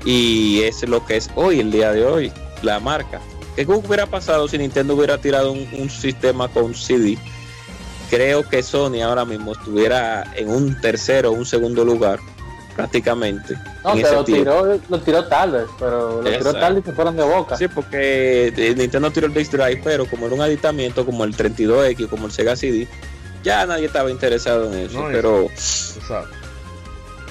y 0.05 0.61
es 0.61 0.87
lo 0.87 1.05
que 1.05 1.17
es 1.17 1.29
hoy, 1.35 1.59
el 1.59 1.71
día 1.71 1.91
de 1.91 2.05
hoy, 2.05 2.31
la 2.61 2.79
marca. 2.79 3.21
¿Qué 3.55 3.65
hubiera 3.65 4.05
pasado 4.05 4.47
si 4.47 4.57
Nintendo 4.57 4.95
hubiera 4.95 5.17
tirado 5.17 5.51
un, 5.51 5.67
un 5.77 5.89
sistema 5.89 6.47
con 6.47 6.73
CD? 6.73 7.17
Creo 8.09 8.47
que 8.47 8.63
Sony 8.63 9.01
ahora 9.03 9.25
mismo 9.25 9.51
estuviera 9.51 10.23
en 10.35 10.49
un 10.49 10.79
tercero 10.79 11.31
o 11.31 11.33
un 11.33 11.45
segundo 11.45 11.83
lugar, 11.83 12.19
prácticamente. 12.83 13.55
No, 13.83 13.93
ese 13.93 14.11
lo 14.15 14.23
tiempo. 14.23 14.43
tiró, 14.51 14.79
lo 14.89 14.99
tiró 15.01 15.25
tarde, 15.27 15.65
pero 15.79 16.17
lo 16.17 16.19
tiró 16.23 16.35
Exacto. 16.37 16.59
tarde 16.59 16.79
y 16.79 16.83
se 16.83 16.91
fueron 16.93 17.17
de 17.17 17.23
boca. 17.23 17.57
Sí, 17.57 17.67
porque 17.67 18.53
eh, 18.55 18.73
Nintendo 18.75 19.11
tiró 19.11 19.27
el 19.27 19.33
disc 19.33 19.51
drive, 19.51 19.81
pero 19.83 20.05
como 20.05 20.25
era 20.27 20.35
un 20.35 20.41
aditamiento, 20.41 21.05
como 21.05 21.23
el 21.23 21.35
32X, 21.35 22.07
como 22.09 22.25
el 22.27 22.31
Sega 22.31 22.55
CD, 22.55 22.87
ya 23.43 23.65
nadie 23.65 23.85
estaba 23.85 24.09
interesado 24.11 24.65
en 24.73 24.79
eso. 24.79 24.99
No, 25.01 25.07
pero 25.11 25.47
sabes. 25.57 26.29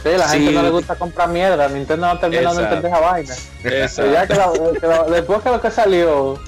Sí, 0.03 0.11
la 0.17 0.29
Sí. 0.29 0.37
gente 0.39 0.53
no 0.53 0.63
le 0.63 0.71
gusta 0.71 0.95
comprar 0.95 1.29
mierda. 1.29 1.69
Nintendo 1.69 2.07
no 2.07 2.19
terminó 2.21 2.55
de 2.55 2.63
Exacto. 2.63 2.75
entender 2.77 2.93
esa 2.93 3.01
vaina. 3.01 3.35
Exacto. 3.65 4.13
Ya 4.13 4.27
que 4.27 4.35
la- 4.35 4.53
que 4.81 4.87
la- 4.87 5.03
después 5.17 5.43
que 5.43 5.51
lo 5.51 5.61
que 5.61 5.71
salió, 5.71 6.39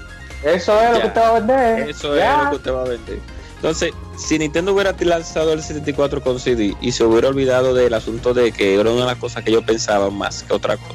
eso 0.44 0.80
es 0.80 0.92
lo 0.92 1.00
que 1.00 1.06
usted 1.08 1.20
va 1.20 1.28
a 1.28 1.32
vender. 1.32 1.90
Eso 1.90 2.16
Ya. 2.16 2.32
es 2.38 2.44
lo 2.44 2.50
que 2.50 2.56
usted 2.56 2.72
va 2.74 2.80
a 2.82 2.84
vender. 2.88 3.18
Entonces, 3.60 3.92
si 4.16 4.38
Nintendo 4.38 4.72
hubiera 4.72 4.94
lanzado 5.00 5.52
el 5.52 5.62
74 5.62 6.22
con 6.22 6.40
CD 6.40 6.74
y 6.80 6.92
se 6.92 7.04
hubiera 7.04 7.28
olvidado 7.28 7.74
del 7.74 7.92
asunto 7.92 8.32
de 8.32 8.52
que 8.52 8.74
era 8.74 8.90
una 8.90 9.00
de 9.02 9.06
las 9.06 9.16
cosas 9.18 9.44
que 9.44 9.52
yo 9.52 9.60
pensaba 9.62 10.08
más 10.10 10.42
que 10.44 10.54
otra 10.54 10.78
cosa, 10.78 10.94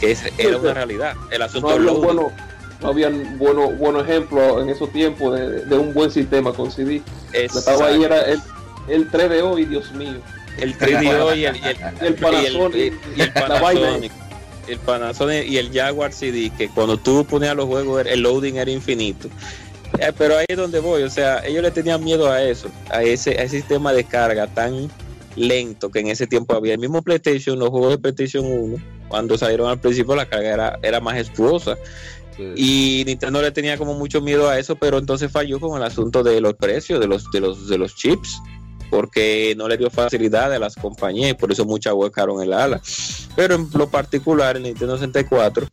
que 0.00 0.12
es- 0.12 0.22
era 0.38 0.56
una 0.58 0.72
realidad, 0.74 1.14
el 1.32 1.40
No 1.40 1.44
asunto 1.46 1.78
loading. 1.78 2.02
bueno, 2.04 2.32
no 2.80 2.88
habían 2.88 3.38
bueno, 3.38 3.70
buenos 3.72 4.04
ejemplos 4.08 4.62
en 4.62 4.68
esos 4.68 4.92
tiempos 4.92 5.34
de, 5.36 5.64
de 5.64 5.76
un 5.78 5.92
buen 5.94 6.10
sistema 6.12 6.52
con 6.52 6.70
CD. 6.70 7.02
Estaba 7.32 7.86
ahí 7.88 8.04
era 8.04 8.20
el, 8.22 8.40
el 8.88 9.10
3DO 9.10 9.58
y 9.60 9.64
Dios 9.64 9.90
mío. 9.92 10.20
el 10.58 10.78
3DO 10.78 11.36
y 11.36 11.44
el, 11.46 11.56
y 11.56 11.60
el, 11.64 11.76
Y 12.02 12.06
el 12.06 12.14
Panasonic. 12.14 12.74
y 12.76 12.80
el- 12.82 12.98
y 13.16 13.20
el 13.20 13.32
La 13.48 13.60
vaina. 13.60 13.80
Panasonic. 13.80 14.12
El 14.68 14.78
Panasonic 14.78 15.46
y 15.48 15.58
el 15.58 15.72
Jaguar 15.72 16.12
CD, 16.12 16.50
que 16.56 16.68
cuando 16.68 16.96
tú 16.98 17.24
ponías 17.24 17.56
los 17.56 17.66
juegos, 17.66 18.04
el 18.06 18.20
loading 18.20 18.54
era 18.58 18.70
infinito. 18.70 19.28
Eh, 19.98 20.12
pero 20.16 20.36
ahí 20.36 20.46
es 20.48 20.56
donde 20.56 20.80
voy, 20.80 21.02
o 21.02 21.10
sea, 21.10 21.44
ellos 21.46 21.62
le 21.62 21.70
tenían 21.70 22.02
miedo 22.02 22.30
a 22.30 22.42
eso, 22.42 22.68
a 22.90 23.02
ese, 23.02 23.30
a 23.30 23.42
ese 23.42 23.56
sistema 23.56 23.92
de 23.92 24.04
carga 24.04 24.46
tan 24.46 24.90
lento 25.36 25.90
que 25.90 26.00
en 26.00 26.08
ese 26.08 26.26
tiempo 26.26 26.54
había. 26.54 26.74
El 26.74 26.80
mismo 26.80 27.02
PlayStation, 27.02 27.58
los 27.58 27.70
juegos 27.70 27.90
de 27.90 27.98
PlayStation 27.98 28.44
1, 28.46 28.76
cuando 29.08 29.38
salieron 29.38 29.68
al 29.68 29.80
principio, 29.80 30.14
la 30.14 30.28
carga 30.28 30.52
era, 30.52 30.78
era 30.82 31.00
majestuosa. 31.00 31.76
Sí. 32.36 32.52
Y 32.56 33.04
Nintendo 33.06 33.40
le 33.40 33.50
tenía 33.50 33.78
como 33.78 33.94
mucho 33.94 34.20
miedo 34.20 34.48
a 34.48 34.58
eso, 34.58 34.76
pero 34.76 34.98
entonces 34.98 35.30
falló 35.30 35.58
con 35.60 35.76
el 35.76 35.82
asunto 35.82 36.22
de 36.22 36.40
los 36.40 36.54
precios 36.54 37.00
de 37.00 37.06
los, 37.06 37.30
de 37.30 37.40
los, 37.40 37.68
de 37.68 37.78
los 37.78 37.94
chips, 37.94 38.40
porque 38.90 39.54
no 39.56 39.68
le 39.68 39.78
dio 39.78 39.90
facilidad 39.90 40.52
a 40.52 40.58
las 40.58 40.76
compañías 40.76 41.30
y 41.30 41.34
por 41.34 41.50
eso 41.50 41.64
muchas 41.64 41.94
huecaron 41.94 42.42
el 42.42 42.52
ala. 42.52 42.80
Pero 43.34 43.54
en 43.54 43.68
lo 43.72 43.88
particular, 43.88 44.56
el 44.56 44.64
Nintendo 44.64 44.98
64 44.98 45.66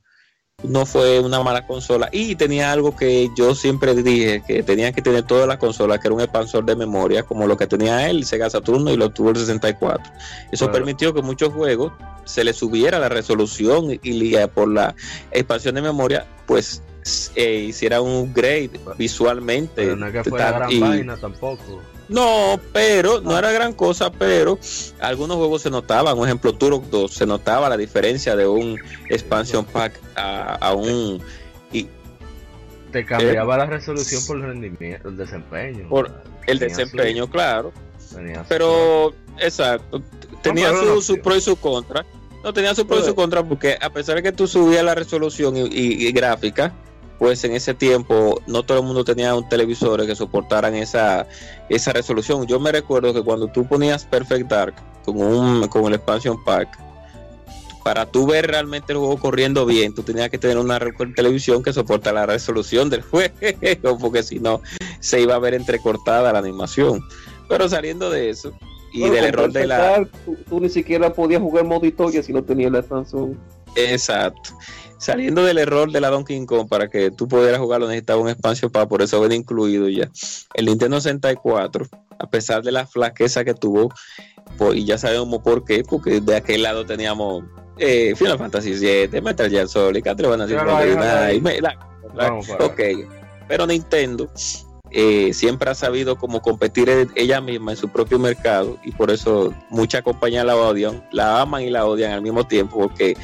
no 0.64 0.85
fue 0.85 1.19
una 1.19 1.43
mala 1.43 1.67
consola 1.67 2.09
y 2.11 2.35
tenía 2.35 2.72
algo 2.72 2.95
que 2.95 3.30
yo 3.38 3.53
siempre 3.53 3.93
dije 3.95 4.42
que 4.48 4.64
tenía 4.64 4.92
que 4.92 5.01
tener 5.01 5.24
todas 5.24 5.48
las 5.48 5.58
consolas, 5.58 6.00
que 6.00 6.08
era 6.08 6.16
un 6.16 6.22
expansor 6.22 6.66
de 6.66 6.75
memoria, 6.75 7.24
como 7.24 7.45
lo 7.48 7.58
que 7.58 7.67
tenía 7.67 8.09
él, 8.09 8.25
Sega 8.25 8.50
Saturno 8.50 8.92
y 8.92 8.98
lo 8.98 9.09
tuvo 9.09 9.32
el 9.32 9.35
64. 9.38 10.03
Eso 10.51 10.66
Claro. 10.66 10.72
permitió 10.74 11.14
que 11.14 11.22
muchos 11.22 11.53
juegos 11.53 11.92
se 12.25 12.43
le 12.43 12.53
subiera 12.53 13.00
la 13.00 13.09
resolución 13.09 13.88
y, 14.01 14.33
por 14.53 14.69
la 14.69 14.95
expansión 15.32 15.75
de 15.75 15.82
memoria, 15.82 16.25
pues 16.45 16.82
eh, 17.35 17.66
hiciera 17.67 18.00
un 18.00 18.16
upgrade 18.30 18.72
visualmente. 18.98 19.74
Pero 19.83 19.95
no 19.98 20.08
es 20.08 20.14
que 20.14 20.24
fuera 20.24 20.45
Tan- 20.51 20.56
gran 20.59 20.72
y- 20.72 20.80
vaina 20.80 21.17
tampoco. 21.17 21.82
No, 22.14 22.59
pero 22.72 23.19
no 23.22 23.38
era 23.38 23.51
gran 23.51 23.74
cosa, 23.74 24.11
pero 24.11 24.58
algunos 25.00 25.38
juegos 25.38 25.61
se 25.64 25.69
notaban, 25.69 26.16
por 26.16 26.27
ejemplo, 26.27 26.53
Turok 26.53 26.85
2, 26.85 27.11
se 27.14 27.25
notaba 27.25 27.67
la 27.69 27.75
diferencia 27.77 28.35
de 28.35 28.48
un 28.48 28.80
expansion 29.09 29.66
pack 29.66 30.00
a, 30.16 30.56
a 30.56 30.74
un 30.74 31.22
y 31.72 31.88
Te 32.92 33.06
cambiaba 33.06 33.58
la 33.58 33.66
resolución 33.66 34.22
por 34.27 34.38
el 34.38 34.43
rendimiento, 34.43 35.09
el 35.09 35.17
desempeño. 35.17 35.90
Por 35.90 36.11
el 36.48 36.59
su- 36.59 36.64
desempeño, 36.66 37.30
claro. 37.30 37.74
Pero, 38.48 39.14
exacto, 39.40 40.01
tenía 40.43 40.69
pero 40.69 40.95
su, 40.95 41.01
su 41.16 41.22
pro 41.22 41.35
y 41.35 41.42
su 41.42 41.56
contra. 41.56 42.06
No 42.43 42.53
tenía 42.53 42.75
su 42.75 42.85
pro 42.85 42.98
y 42.98 43.00
su 43.00 43.06
Pero- 43.06 43.16
contra 43.16 43.43
porque 43.43 43.77
a 43.82 43.90
pesar 43.90 44.16
de 44.17 44.24
que 44.24 44.32
tú 44.32 44.48
subías 44.48 44.83
la 44.83 44.93
resolución 44.93 45.58
y, 45.58 45.61
y- 45.61 46.08
y 46.08 46.11
gráfica, 46.11 46.74
pues 47.19 47.43
en 47.43 47.53
ese 47.53 47.74
tiempo 47.74 48.42
no 48.48 48.64
todo 48.64 48.80
el 48.80 48.85
mundo 48.85 49.03
tenía 49.03 49.35
un 49.35 49.48
televisor 49.48 50.06
que 50.06 50.16
soportaran 50.16 50.75
esa, 50.75 51.27
esa 51.69 51.93
resolución. 51.93 52.45
Yo 52.48 52.59
me 52.59 52.72
recuerdo 52.72 53.14
que 53.14 53.24
cuando 53.24 53.48
tú 53.48 53.66
ponías 53.66 54.06
Perfect 54.06 54.50
Dark 54.50 54.75
con 55.06 55.17
un 55.17 55.67
con 55.67 55.85
el 55.85 55.93
expansion 55.93 56.43
pack, 56.43 56.80
para 57.83 58.06
tú 58.06 58.25
ver 58.25 58.48
realmente 58.48 58.93
el 58.93 59.00
juego 59.00 59.17
corriendo 59.17 59.66
bien, 59.66 59.93
tú 59.93 60.03
tenías 60.03 60.30
que 60.30 60.38
tener 60.38 60.58
una 60.58 60.80
televisión 61.16 61.61
que 61.61 61.74
soporta 61.74 62.14
la 62.14 62.25
resolución 62.25 62.90
del 62.90 63.01
juego, 63.03 63.98
porque 64.00 64.24
si 64.24 64.40
no 64.40 64.61
se 65.00 65.22
iba 65.22 65.35
a 65.35 65.40
ver 65.40 65.53
entrecortada 65.53 66.32
la 66.32 66.40
animación. 66.40 67.01
Pero 67.50 67.67
saliendo 67.67 68.09
de 68.09 68.30
eso 68.30 68.53
y 68.93 69.09
del 69.09 69.25
error 69.25 69.51
de 69.51 69.67
la... 69.67 70.08
Tú, 70.48 70.59
ni 70.61 70.69
siquiera 70.69 71.14
podías 71.14 71.42
jugar 71.42 71.66
modo 71.66 71.85
historia 71.85 72.24
si 72.24 72.32
no 72.32 72.43
tenías 72.43 72.72
la 72.72 72.80
expansión. 72.80 73.38
Exacto. 73.75 74.51
Saliendo 75.04 75.44
del 75.44 75.58
error 75.58 75.92
de 75.92 76.00
la 76.00 76.10
Donkey 76.10 76.46
Kong 76.46 76.70
para 76.70 76.90
que 76.90 77.12
tú 77.12 77.28
pudieras 77.28 77.60
jugarlo 77.60 77.88
necesitaba 77.88 78.22
un 78.22 78.30
espacio 78.30 78.70
para 78.70 78.88
por 78.88 79.02
eso 79.02 79.18
haber 79.18 79.34
incluido 79.34 79.90
ya. 79.90 80.10
El 80.54 80.68
Nintendo 80.68 81.02
64, 81.02 81.88
a 82.18 82.30
pesar 82.30 82.64
de 82.64 82.72
la 82.72 82.88
flaqueza 82.88 83.44
que 83.44 83.54
tuvo, 83.54 83.90
y 84.74 84.86
ya 84.86 84.98
sabemos 84.98 85.42
por 85.42 85.66
qué, 85.66 85.84
porque 85.84 86.22
de 86.22 86.38
aquel 86.38 86.64
lado 86.64 86.86
teníamos 86.86 87.44
eh, 87.80 88.14
Final 88.16 88.38
Fantasy 88.38 88.76
VII, 88.76 89.20
Metal 89.20 89.50
Gear 89.50 89.68
Solid, 89.68 90.02
Castlevania, 90.02 90.46
ok, 92.62 92.82
pero 93.50 93.68
Nintendo 93.68 94.32
eh, 94.96 95.34
siempre 95.34 95.72
ha 95.72 95.76
sabido 95.76 96.18
cómo 96.18 96.42
competir 96.42 96.88
e-, 96.88 97.08
ella 97.16 97.42
misma 97.42 97.72
en 97.72 97.78
su 97.78 97.90
propio 97.90 98.20
mercado 98.20 98.78
y 98.84 98.92
por 98.92 99.10
eso 99.10 99.52
muchas 99.70 100.04
compañías 100.04 100.46
la 100.46 100.56
odian, 100.56 101.04
la 101.12 101.42
aman 101.42 101.64
y 101.64 101.72
la 101.72 101.86
odian 101.88 102.12
al 102.12 102.22
mismo 102.22 102.46
tiempo 102.46 102.78
porque 102.78 103.18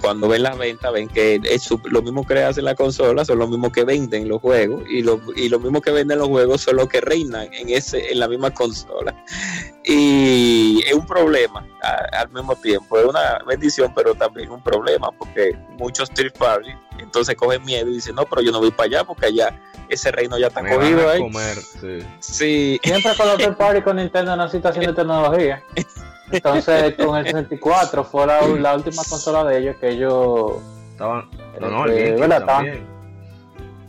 cuando 0.00 0.28
ven 0.28 0.44
las 0.44 0.56
ventas 0.56 0.92
ven 0.92 1.08
que 1.08 1.40
es 1.42 1.68
lo 1.84 2.02
mismo 2.02 2.24
que 2.24 2.40
hacen 2.42 2.64
la 2.64 2.76
consola 2.76 3.24
son 3.24 3.40
lo 3.40 3.48
mismo 3.48 3.72
que 3.72 3.82
venden 3.82 4.28
los 4.28 4.40
juegos 4.40 4.84
y 4.88 5.02
lo, 5.02 5.20
y 5.34 5.48
lo 5.48 5.58
mismo 5.58 5.80
que 5.80 5.90
venden 5.90 6.18
los 6.18 6.28
juegos 6.28 6.60
son 6.60 6.76
los 6.76 6.88
que 6.88 7.00
reinan 7.00 7.52
en 7.52 7.68
ese 7.70 8.12
en 8.12 8.20
la 8.20 8.28
misma 8.28 8.52
consola. 8.52 9.12
Y 9.84 10.82
es 10.86 10.94
un 10.94 11.06
problema 11.06 11.66
al 12.12 12.28
mismo 12.30 12.54
tiempo 12.56 12.96
es 12.96 13.06
una 13.06 13.40
bendición 13.46 13.92
pero 13.94 14.14
también 14.14 14.50
un 14.50 14.62
problema 14.62 15.10
porque 15.18 15.56
muchos 15.78 16.10
third 16.10 16.32
party 16.34 16.70
entonces 16.98 17.36
cogen 17.36 17.64
miedo 17.64 17.88
y 17.90 17.94
dicen 17.94 18.14
no 18.14 18.24
pero 18.24 18.42
yo 18.42 18.52
no 18.52 18.58
voy 18.58 18.70
para 18.70 18.86
allá 18.86 19.04
porque 19.04 19.26
allá 19.26 19.58
ese 19.88 20.10
reino 20.10 20.38
ya 20.38 20.48
está 20.48 20.60
cogido 20.60 21.08
ahí. 21.08 21.22
sí. 22.20 22.78
Siempre 22.82 23.12
con 23.16 23.26
los 23.28 23.56
party 23.56 23.82
con 23.82 23.96
Nintendo 23.96 24.34
una 24.34 24.48
situación 24.48 24.86
de 24.86 24.92
tecnología. 24.92 25.62
Entonces, 26.30 26.94
con 26.94 27.16
el 27.16 27.24
64 27.24 28.04
fue 28.04 28.26
la, 28.26 28.74
última 28.74 29.02
consola 29.08 29.44
de 29.44 29.58
ellos 29.58 29.76
que 29.76 29.90
ellos. 29.90 30.56
Estaban. 30.92 31.28
No, 31.60 31.68
no, 31.68 31.84
el 31.86 31.92
este, 31.92 32.24
Estaban, 32.24 32.66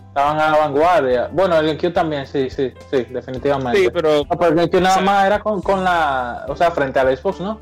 estaban, 0.08 0.40
a 0.40 0.52
la 0.52 0.58
vanguardia. 0.58 1.30
Bueno, 1.32 1.58
el 1.58 1.66
GameCube 1.68 1.92
también, 1.92 2.26
sí, 2.26 2.50
sí, 2.50 2.74
sí, 2.90 3.04
definitivamente. 3.10 3.80
Sí, 3.80 3.90
pero. 3.94 4.24
No, 4.24 4.38
pero 4.38 4.52
el 4.52 4.56
GameCube 4.56 4.82
nada 4.82 5.02
más 5.02 5.26
era 5.26 5.40
con, 5.40 5.62
con 5.62 5.84
la. 5.84 6.46
O 6.48 6.56
sea, 6.56 6.72
frente 6.72 7.00
al 7.00 7.16
Xbox, 7.16 7.40
¿no? 7.40 7.60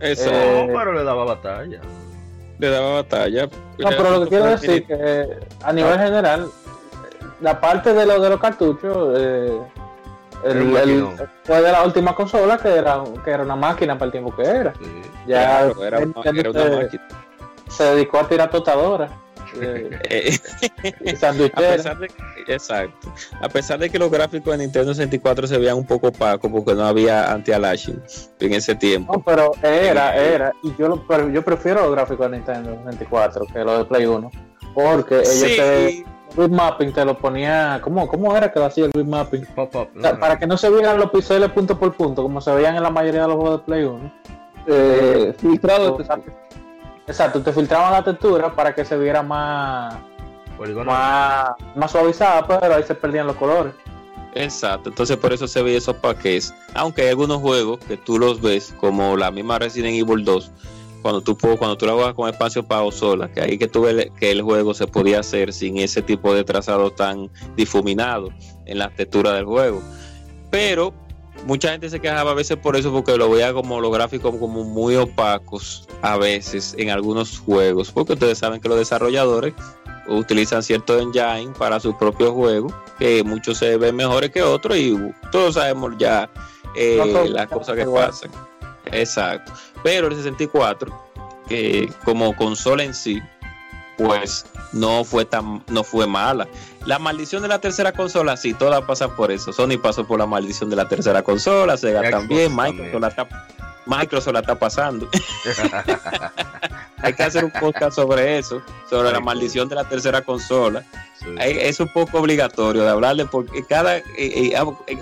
Eso. 0.00 0.30
Eh, 0.32 0.66
no, 0.68 0.78
pero 0.78 0.92
le 0.92 1.04
daba 1.04 1.24
batalla. 1.24 1.80
Le 2.58 2.70
daba 2.70 2.94
batalla. 2.94 3.48
No, 3.78 3.88
pero 3.90 4.10
lo 4.10 4.22
que 4.22 4.28
quiero 4.28 4.46
decir 4.46 4.86
que 4.86 5.38
a 5.62 5.72
nivel 5.72 5.92
ah. 5.94 5.98
general, 5.98 6.48
la 7.40 7.60
parte 7.60 7.92
de, 7.94 8.06
lo, 8.06 8.20
de 8.20 8.30
los 8.30 8.40
cartuchos, 8.40 9.16
eh, 9.16 9.60
fue 11.44 11.62
de 11.62 11.72
la 11.72 11.82
última 11.84 12.14
consola 12.14 12.58
que 12.58 12.68
era, 12.68 13.02
que 13.24 13.30
era 13.30 13.42
una 13.42 13.56
máquina 13.56 13.94
para 13.94 14.06
el 14.06 14.12
tiempo 14.12 14.34
que 14.34 14.42
era. 14.42 14.72
ya 15.26 15.62
era, 15.80 15.98
una 15.98 16.12
máquina. 16.14 16.88
Se 17.68 17.84
dedicó 17.84 18.18
a 18.18 18.28
tirar 18.28 18.50
tostadoras. 18.50 19.10
Eh, 19.60 20.38
exacto. 22.46 23.12
A 23.40 23.48
pesar 23.48 23.78
de 23.78 23.90
que 23.90 23.98
los 23.98 24.10
gráficos 24.10 24.52
de 24.52 24.58
Nintendo 24.64 24.94
64 24.94 25.46
se 25.46 25.58
veían 25.58 25.76
un 25.76 25.86
poco 25.86 26.08
opacos 26.08 26.50
porque 26.50 26.74
no 26.74 26.86
había 26.86 27.32
anti-aliasing 27.32 28.02
en 28.40 28.54
ese 28.54 28.74
tiempo. 28.74 29.12
No, 29.12 29.22
pero 29.22 29.52
era, 29.62 30.16
eh, 30.16 30.34
era. 30.34 30.52
Y 30.62 30.74
yo, 30.76 31.04
yo 31.32 31.44
prefiero 31.44 31.82
los 31.82 31.92
gráficos 31.92 32.30
de 32.30 32.36
Nintendo 32.36 32.78
64 32.84 33.46
que 33.52 33.58
los 33.64 33.78
de 33.78 33.84
Play 33.84 34.06
1. 34.06 34.30
Porque 34.74 35.16
ellos 35.16 35.26
se 35.26 36.04
mapping 36.46 36.92
te 36.92 37.04
lo 37.04 37.18
ponía. 37.18 37.80
¿Cómo, 37.82 38.06
cómo 38.06 38.36
era 38.36 38.52
que 38.52 38.58
lo 38.58 38.66
hacía 38.66 38.84
el 38.84 38.92
bitmapping? 38.94 39.46
para 40.20 40.38
que 40.38 40.46
no 40.46 40.56
se 40.56 40.70
vieran 40.70 40.98
los 40.98 41.10
píxeles 41.10 41.50
punto 41.50 41.78
por 41.78 41.94
punto, 41.94 42.22
como 42.22 42.40
se 42.40 42.52
veían 42.52 42.76
en 42.76 42.82
la 42.82 42.90
mayoría 42.90 43.22
de 43.22 43.28
los 43.28 43.36
juegos 43.36 43.60
de 43.60 43.64
Play 43.64 43.84
1. 43.84 44.12
Eh, 44.66 45.34
filtrado. 45.38 45.98
Exacto, 47.08 47.40
te 47.40 47.52
filtraban 47.52 47.92
la 47.92 48.04
textura 48.04 48.54
para 48.54 48.74
que 48.74 48.84
se 48.84 48.96
viera 48.96 49.22
más. 49.22 49.96
Más, 50.84 51.50
más 51.76 51.90
suavizada, 51.92 52.46
pero 52.46 52.74
ahí 52.74 52.82
se 52.82 52.94
perdían 52.94 53.28
los 53.28 53.36
colores. 53.36 53.72
Exacto, 54.34 54.88
entonces 54.88 55.16
por 55.16 55.32
eso 55.32 55.46
se 55.46 55.62
ve 55.62 55.76
esos 55.76 55.96
paquetes. 55.96 56.52
Aunque 56.74 57.02
hay 57.02 57.08
algunos 57.08 57.40
juegos 57.40 57.78
que 57.78 57.96
tú 57.96 58.18
los 58.18 58.40
ves, 58.40 58.74
como 58.78 59.16
la 59.16 59.30
misma 59.30 59.58
Resident 59.58 59.94
Evil 59.94 60.24
2, 60.24 60.50
cuando 61.00 61.20
tú 61.20 61.36
cuando 61.38 61.78
tú 61.78 61.86
la 61.86 61.92
juegas 61.92 62.14
con 62.14 62.28
espacio 62.28 62.64
para 62.64 62.90
sola, 62.90 63.32
que 63.32 63.40
ahí 63.40 63.56
que 63.56 63.68
tú 63.68 63.82
ves 63.82 64.10
que 64.18 64.32
el 64.32 64.42
juego 64.42 64.74
se 64.74 64.86
podía 64.86 65.20
hacer 65.20 65.52
sin 65.52 65.78
ese 65.78 66.02
tipo 66.02 66.34
de 66.34 66.44
trazado 66.44 66.90
tan 66.90 67.30
difuminado 67.56 68.28
en 68.66 68.78
la 68.78 68.90
textura 68.90 69.32
del 69.32 69.44
juego. 69.44 69.80
Pero 70.50 70.92
mucha 71.46 71.70
gente 71.70 71.88
se 71.90 72.00
quejaba 72.00 72.32
a 72.32 72.34
veces 72.34 72.56
por 72.56 72.76
eso 72.76 72.92
porque 72.92 73.16
lo 73.16 73.30
veía 73.30 73.52
como 73.52 73.80
los 73.80 73.92
gráficos 73.92 74.34
como 74.36 74.64
muy 74.64 74.96
opacos 74.96 75.88
a 76.02 76.16
veces 76.16 76.74
en 76.78 76.90
algunos 76.90 77.38
juegos, 77.38 77.90
porque 77.90 78.14
ustedes 78.14 78.38
saben 78.38 78.60
que 78.60 78.68
los 78.68 78.78
desarrolladores 78.78 79.54
utilizan 80.08 80.62
cierto 80.62 80.98
engine 80.98 81.52
para 81.58 81.80
sus 81.80 81.94
propios 81.96 82.30
juegos, 82.32 82.72
que 82.98 83.22
muchos 83.24 83.58
se 83.58 83.76
ven 83.76 83.96
mejores 83.96 84.30
que 84.30 84.42
otros 84.42 84.76
y 84.76 84.96
todos 85.30 85.54
sabemos 85.54 85.94
ya 85.98 86.30
eh, 86.76 87.28
las 87.30 87.48
cosas 87.48 87.76
que 87.76 87.86
pasan. 87.86 88.30
Exacto. 88.92 89.52
Pero 89.82 90.08
el 90.08 90.16
64, 90.16 90.92
que 91.48 91.92
como 92.04 92.34
consola 92.34 92.84
en 92.84 92.94
sí, 92.94 93.20
pues 93.96 94.46
no 94.72 95.04
fue 95.04 95.24
tan, 95.24 95.62
no 95.68 95.84
fue 95.84 96.06
mala. 96.06 96.48
La 96.88 96.98
maldición 96.98 97.42
de 97.42 97.48
la 97.48 97.60
tercera 97.60 97.92
consola, 97.92 98.38
sí, 98.38 98.54
todas 98.54 98.80
pasan 98.80 99.14
por 99.14 99.30
eso. 99.30 99.52
Sony 99.52 99.76
pasó 99.78 100.06
por 100.06 100.18
la 100.18 100.24
maldición 100.24 100.70
de 100.70 100.76
la 100.76 100.88
tercera 100.88 101.22
consola, 101.22 101.76
Sega 101.76 102.08
también, 102.08 102.56
Microsoft 102.56 102.98
la, 102.98 103.28
Microsoft 103.88 104.34
la 104.34 104.40
está 104.40 104.54
pasando. 104.54 105.08
Hay 107.00 107.12
que 107.14 107.22
hacer 107.22 107.44
un 107.44 107.52
podcast 107.52 107.94
sobre 107.94 108.38
eso, 108.38 108.60
sobre 108.90 109.12
la 109.12 109.20
maldición 109.20 109.68
de 109.68 109.76
la 109.76 109.84
tercera 109.88 110.22
consola. 110.22 110.84
Es 111.40 111.78
un 111.78 111.88
poco 111.88 112.18
obligatorio 112.18 112.82
de 112.82 112.88
hablarle 112.90 113.26
porque 113.26 113.64
cada 113.64 113.98
eh, 113.98 114.04
eh, 114.16 114.52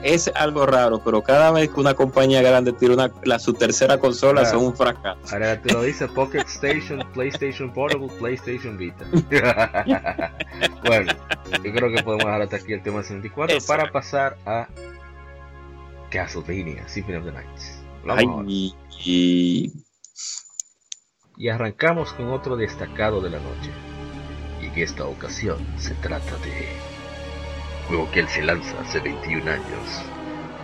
es 0.03 0.31
algo 0.35 0.67
raro, 0.67 1.01
pero 1.03 1.23
cada 1.23 1.51
vez 1.53 1.71
que 1.71 1.81
una 1.81 1.95
compañía 1.95 2.43
grande 2.43 2.73
tira 2.73 2.95
una, 2.95 3.11
la, 3.25 3.39
su 3.39 3.55
tercera 3.55 3.99
consola 3.99 4.45
son 4.45 4.65
un 4.65 4.77
fracaso. 4.77 5.19
Ahora 5.33 5.61
te 5.61 5.73
lo 5.73 5.83
dice 5.83 6.07
Pocket 6.09 6.45
Station, 6.47 7.03
PlayStation 7.15 7.73
Portable, 7.73 8.09
PlayStation 8.19 8.77
Vita. 8.77 9.05
bueno, 10.85 11.13
yo 11.63 11.73
creo 11.73 11.91
que 11.93 12.03
podemos 12.03 12.25
dejar 12.25 12.43
hasta 12.43 12.57
aquí 12.57 12.73
el 12.75 12.83
tema 12.83 13.03
64 13.03 13.59
para 13.67 13.91
pasar 13.91 14.37
a 14.45 14.69
Castlevania 16.11 16.87
Symphony 16.89 17.17
of 17.17 17.25
the 17.25 17.33
Nights. 17.33 17.86
Y... 18.47 19.73
y 21.37 21.49
arrancamos 21.49 22.13
con 22.13 22.31
otro 22.31 22.57
destacado 22.57 23.21
de 23.21 23.31
la 23.31 23.39
noche 23.41 23.71
en 24.77 24.83
esta 24.83 25.07
ocasión 25.07 25.59
se 25.79 25.95
trata 25.95 26.37
de 26.39 26.67
juego 27.89 28.11
que 28.11 28.21
él 28.21 28.29
se 28.29 28.43
lanza 28.43 28.79
hace 28.81 29.01
21 29.01 29.51
años, 29.51 30.03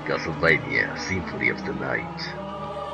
Castlevania 0.06 0.96
Symphony 0.96 1.50
of 1.50 1.62
the 1.62 1.72
Night. 1.72 2.20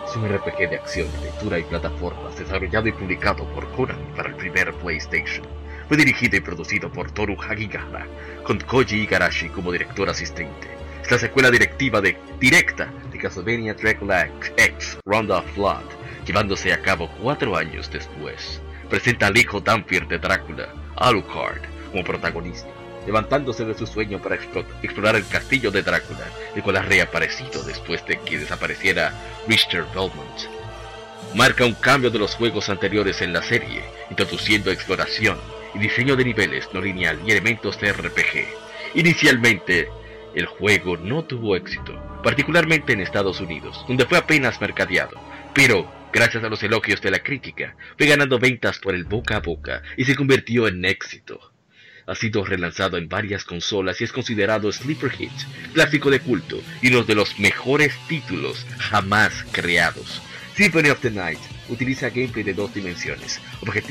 Es 0.07 0.17
un 0.17 0.29
RPG 0.29 0.71
de 0.71 0.77
acción, 0.77 1.09
lectura 1.23 1.59
y 1.59 1.65
plataformas 1.65 2.39
desarrollado 2.39 2.89
y 2.89 2.93
publicado 2.93 3.45
por 3.53 3.69
Konami 3.73 4.05
para 4.17 4.31
el 4.31 4.37
primer 4.37 4.73
PlayStation. 4.75 5.47
Fue 5.89 5.97
dirigido 5.97 6.37
y 6.37 6.41
producido 6.41 6.91
por 6.93 7.11
Toru 7.11 7.37
Hagigara, 7.41 8.07
con 8.45 8.61
Koji 8.61 9.03
Igarashi 9.03 9.49
como 9.49 9.73
director 9.73 10.09
asistente. 10.09 10.78
La 11.11 11.19
secuela 11.19 11.51
directiva 11.51 12.03
de 12.03 12.19
directa 12.39 12.93
de 13.11 13.19
Castlevania 13.19 13.73
Dracula 13.73 14.29
X 14.59 14.99
Round 15.07 15.31
of 15.31 15.57
Blood, 15.57 15.85
llevándose 16.27 16.71
a 16.71 16.83
cabo 16.83 17.09
cuatro 17.23 17.57
años 17.57 17.91
después. 17.91 18.61
Presenta 18.91 19.29
al 19.29 19.39
hijo 19.39 19.59
Dampier 19.59 20.07
de 20.07 20.19
Drácula, 20.19 20.69
Alucard 20.97 21.63
como 21.91 22.05
protagonista, 22.05 22.69
levantándose 23.07 23.65
de 23.65 23.75
su 23.75 23.87
sueño 23.87 24.21
para 24.21 24.35
explorar 24.35 25.17
el 25.17 25.27
castillo 25.27 25.71
de 25.71 25.83
Drácula, 25.83 26.27
el 26.55 26.63
cual 26.63 26.77
ha 26.77 26.83
reaparecido 26.83 27.63
después 27.63 28.05
de 28.05 28.21
que 28.21 28.41
desapareciera 28.41 29.15
Richter 29.49 29.85
Belmont. 29.95 30.43
Marca 31.35 31.65
un 31.65 31.75
cambio 31.75 32.11
de 32.11 32.19
los 32.19 32.35
juegos 32.35 32.69
anteriores 32.69 33.23
en 33.23 33.33
la 33.33 33.43
serie, 33.43 33.83
introduciendo 34.11 34.71
exploración 34.71 35.39
y 35.75 35.79
diseño 35.79 36.17
de 36.17 36.27
niveles 36.27 36.69
no 36.75 36.83
lineal 36.83 37.19
y 37.27 37.31
elementos 37.31 37.81
de 37.81 37.95
RPG. 37.95 38.47
Inicialmente, 38.95 39.89
el 40.39 40.47
juego 40.47 40.97
no 40.97 41.25
tuvo 41.25 41.57
éxito, 41.57 42.01
particularmente 42.23 42.93
en 42.93 43.01
Estados 43.01 43.41
Unidos, 43.41 43.85
donde 43.89 44.07
fue 44.07 44.19
apenas 44.19 44.61
mercadeado, 44.61 45.21
pero 45.55 45.97
Gracias 46.11 46.43
a 46.43 46.49
los 46.49 46.63
elogios 46.63 47.03
de 47.03 47.11
la 47.11 47.19
crítica, 47.19 47.77
fue 47.99 48.07
ganando 48.07 48.39
ventas 48.39 48.79
por 48.79 48.95
el 48.95 49.05
boca 49.05 49.37
a 49.37 49.41
boca 49.41 49.83
y 49.95 50.07
se 50.07 50.17
convirtió 50.17 50.67
en 50.67 50.83
éxito. 50.87 51.53
Ha 52.07 52.15
sido 52.15 52.47
relanzado 52.47 52.97
en 52.97 53.11
varias 53.11 53.45
consolas 53.45 54.01
y 54.01 54.05
es 54.05 54.13
considerado 54.13 54.73
Sleeper 54.73 55.11
Hit, 55.11 55.31
clásico 55.75 56.11
de 56.11 56.21
culto 56.21 56.63
y 56.81 56.89
uno 56.89 57.05
de 57.05 57.15
los 57.15 57.39
mejores 57.39 57.95
títulos 58.09 58.65
jamás 58.79 59.45
creados. 59.53 60.23
Symphony 60.57 60.89
of 60.89 61.01
the 61.01 61.11
Night 61.11 61.39
utiliza 61.69 62.09
gameplay 62.09 62.43
de 62.43 62.55
dos 62.55 62.73
dimensiones. 62.73 63.39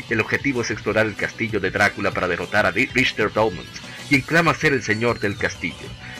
El 0.09 0.19
objetivo 0.19 0.61
es 0.63 0.71
explorar 0.71 1.05
el 1.05 1.15
castillo 1.15 1.59
de 1.59 1.69
Drácula 1.69 2.09
para 2.11 2.27
derrotar 2.27 2.65
a 2.65 2.73
Ri- 2.73 2.89
Richter 2.93 3.29
Belmont, 3.29 3.69
quien 4.07 4.21
clama 4.21 4.53
ser 4.53 4.73
el 4.73 4.83
señor 4.83 5.19
del 5.19 5.37
castillo. 5.37 5.75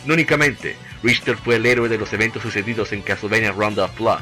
No 0.06 0.14
únicamente, 0.14 0.76
Richter 1.04 1.38
fue 1.38 1.56
el 1.56 1.66
héroe 1.66 1.90
de 1.90 1.98
los 1.98 2.14
eventos 2.14 2.44
sucedidos 2.44 2.92
en 2.94 3.02
Castlevania 3.02 3.52
Round 3.52 3.80
of 3.80 3.98
Blood. 3.98 4.22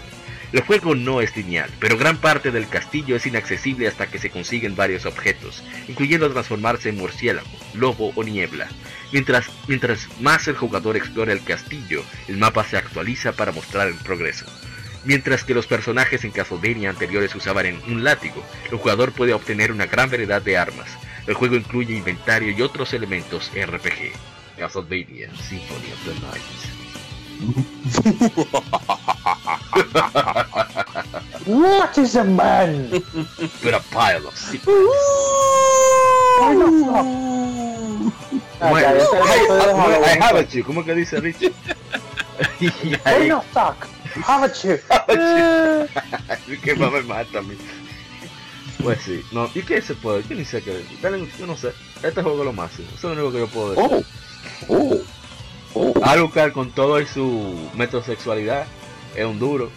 El 0.51 0.61
juego 0.61 0.95
no 0.95 1.21
es 1.21 1.35
lineal, 1.35 1.69
pero 1.79 1.97
gran 1.97 2.17
parte 2.17 2.51
del 2.51 2.69
castillo 2.69 3.15
es 3.15 3.25
inaccesible 3.25 3.87
hasta 3.87 4.07
que 4.07 4.19
se 4.19 4.29
consiguen 4.29 4.75
varios 4.75 5.05
objetos, 5.05 5.63
incluyendo 5.87 6.31
transformarse 6.31 6.89
en 6.89 6.97
murciélago, 6.97 7.47
lobo 7.73 8.13
o 8.15 8.23
niebla. 8.23 8.67
Mientras, 9.11 9.47
mientras 9.67 10.07
más 10.21 10.47
el 10.47 10.55
jugador 10.55 10.95
explora 10.95 11.33
el 11.33 11.43
castillo, 11.43 12.03
el 12.27 12.37
mapa 12.37 12.63
se 12.63 12.77
actualiza 12.77 13.33
para 13.33 13.51
mostrar 13.51 13.87
el 13.87 13.95
progreso. 13.95 14.45
Mientras 15.03 15.43
que 15.43 15.53
los 15.53 15.67
personajes 15.67 16.23
en 16.23 16.31
Castlevania 16.31 16.89
anteriores 16.89 17.35
usaban 17.35 17.81
un 17.87 18.03
látigo, 18.03 18.43
el 18.71 18.77
jugador 18.77 19.11
puede 19.11 19.33
obtener 19.33 19.71
una 19.71 19.85
gran 19.85 20.09
variedad 20.09 20.41
de 20.41 20.57
armas. 20.57 20.87
El 21.27 21.33
juego 21.33 21.55
incluye 21.55 21.95
inventario 21.95 22.51
y 22.51 22.61
otros 22.61 22.93
elementos 22.93 23.51
RPG. 23.53 24.13
Castlevania 24.57 25.29
Symphony 25.35 25.91
of 25.91 25.99
the 26.05 26.13
Night. 26.21 26.41
What 31.45 31.97
is 31.97 32.15
a 32.15 32.23
man? 32.23 32.89
With 32.89 33.73
a 33.73 33.81
pile 33.91 34.27
of 34.27 34.35
secrets. 34.35 34.65
Ah, 38.61 40.43
you. 40.53 40.63
¿Cómo 40.63 40.83
que 40.83 40.95
dice 40.95 41.19
Richie? 41.19 41.53
Why 43.05 43.27
not 43.29 43.43
fuck? 43.45 43.87
Haven't 44.23 44.63
you? 44.63 44.77
que 46.63 46.75
mata 46.75 47.39
a 47.39 47.41
mí. 47.41 47.57
Pues 48.83 48.99
sí, 49.01 49.21
no, 49.31 49.49
¿y 49.55 49.61
qué 49.61 49.81
se 49.81 49.95
puede? 49.95 50.23
Yo 50.29 50.35
ni 50.35 50.45
sé 50.45 50.61
qué. 50.61 50.83
Dale, 51.01 51.27
yo 51.39 51.47
no 51.47 51.55
sé. 51.57 51.71
Este 52.03 52.21
juego 52.21 52.39
es 52.39 52.45
lo 52.45 52.53
máximo. 52.53 52.87
Eso 52.95 53.11
es 53.11 53.17
lo 53.17 53.23
único 53.27 53.31
que 53.31 53.39
yo 53.39 53.47
puedo 53.47 53.69
decir. 53.71 54.05
Oh, 54.67 54.73
oh, 54.75 54.97
oh. 55.73 55.93
Alucard 56.03 56.51
con 56.53 56.71
todo 56.71 56.99
y 57.01 57.05
su 57.05 57.53
metrosexualidad 57.75 58.65
es 59.15 59.25
un 59.25 59.39
duro. 59.39 59.69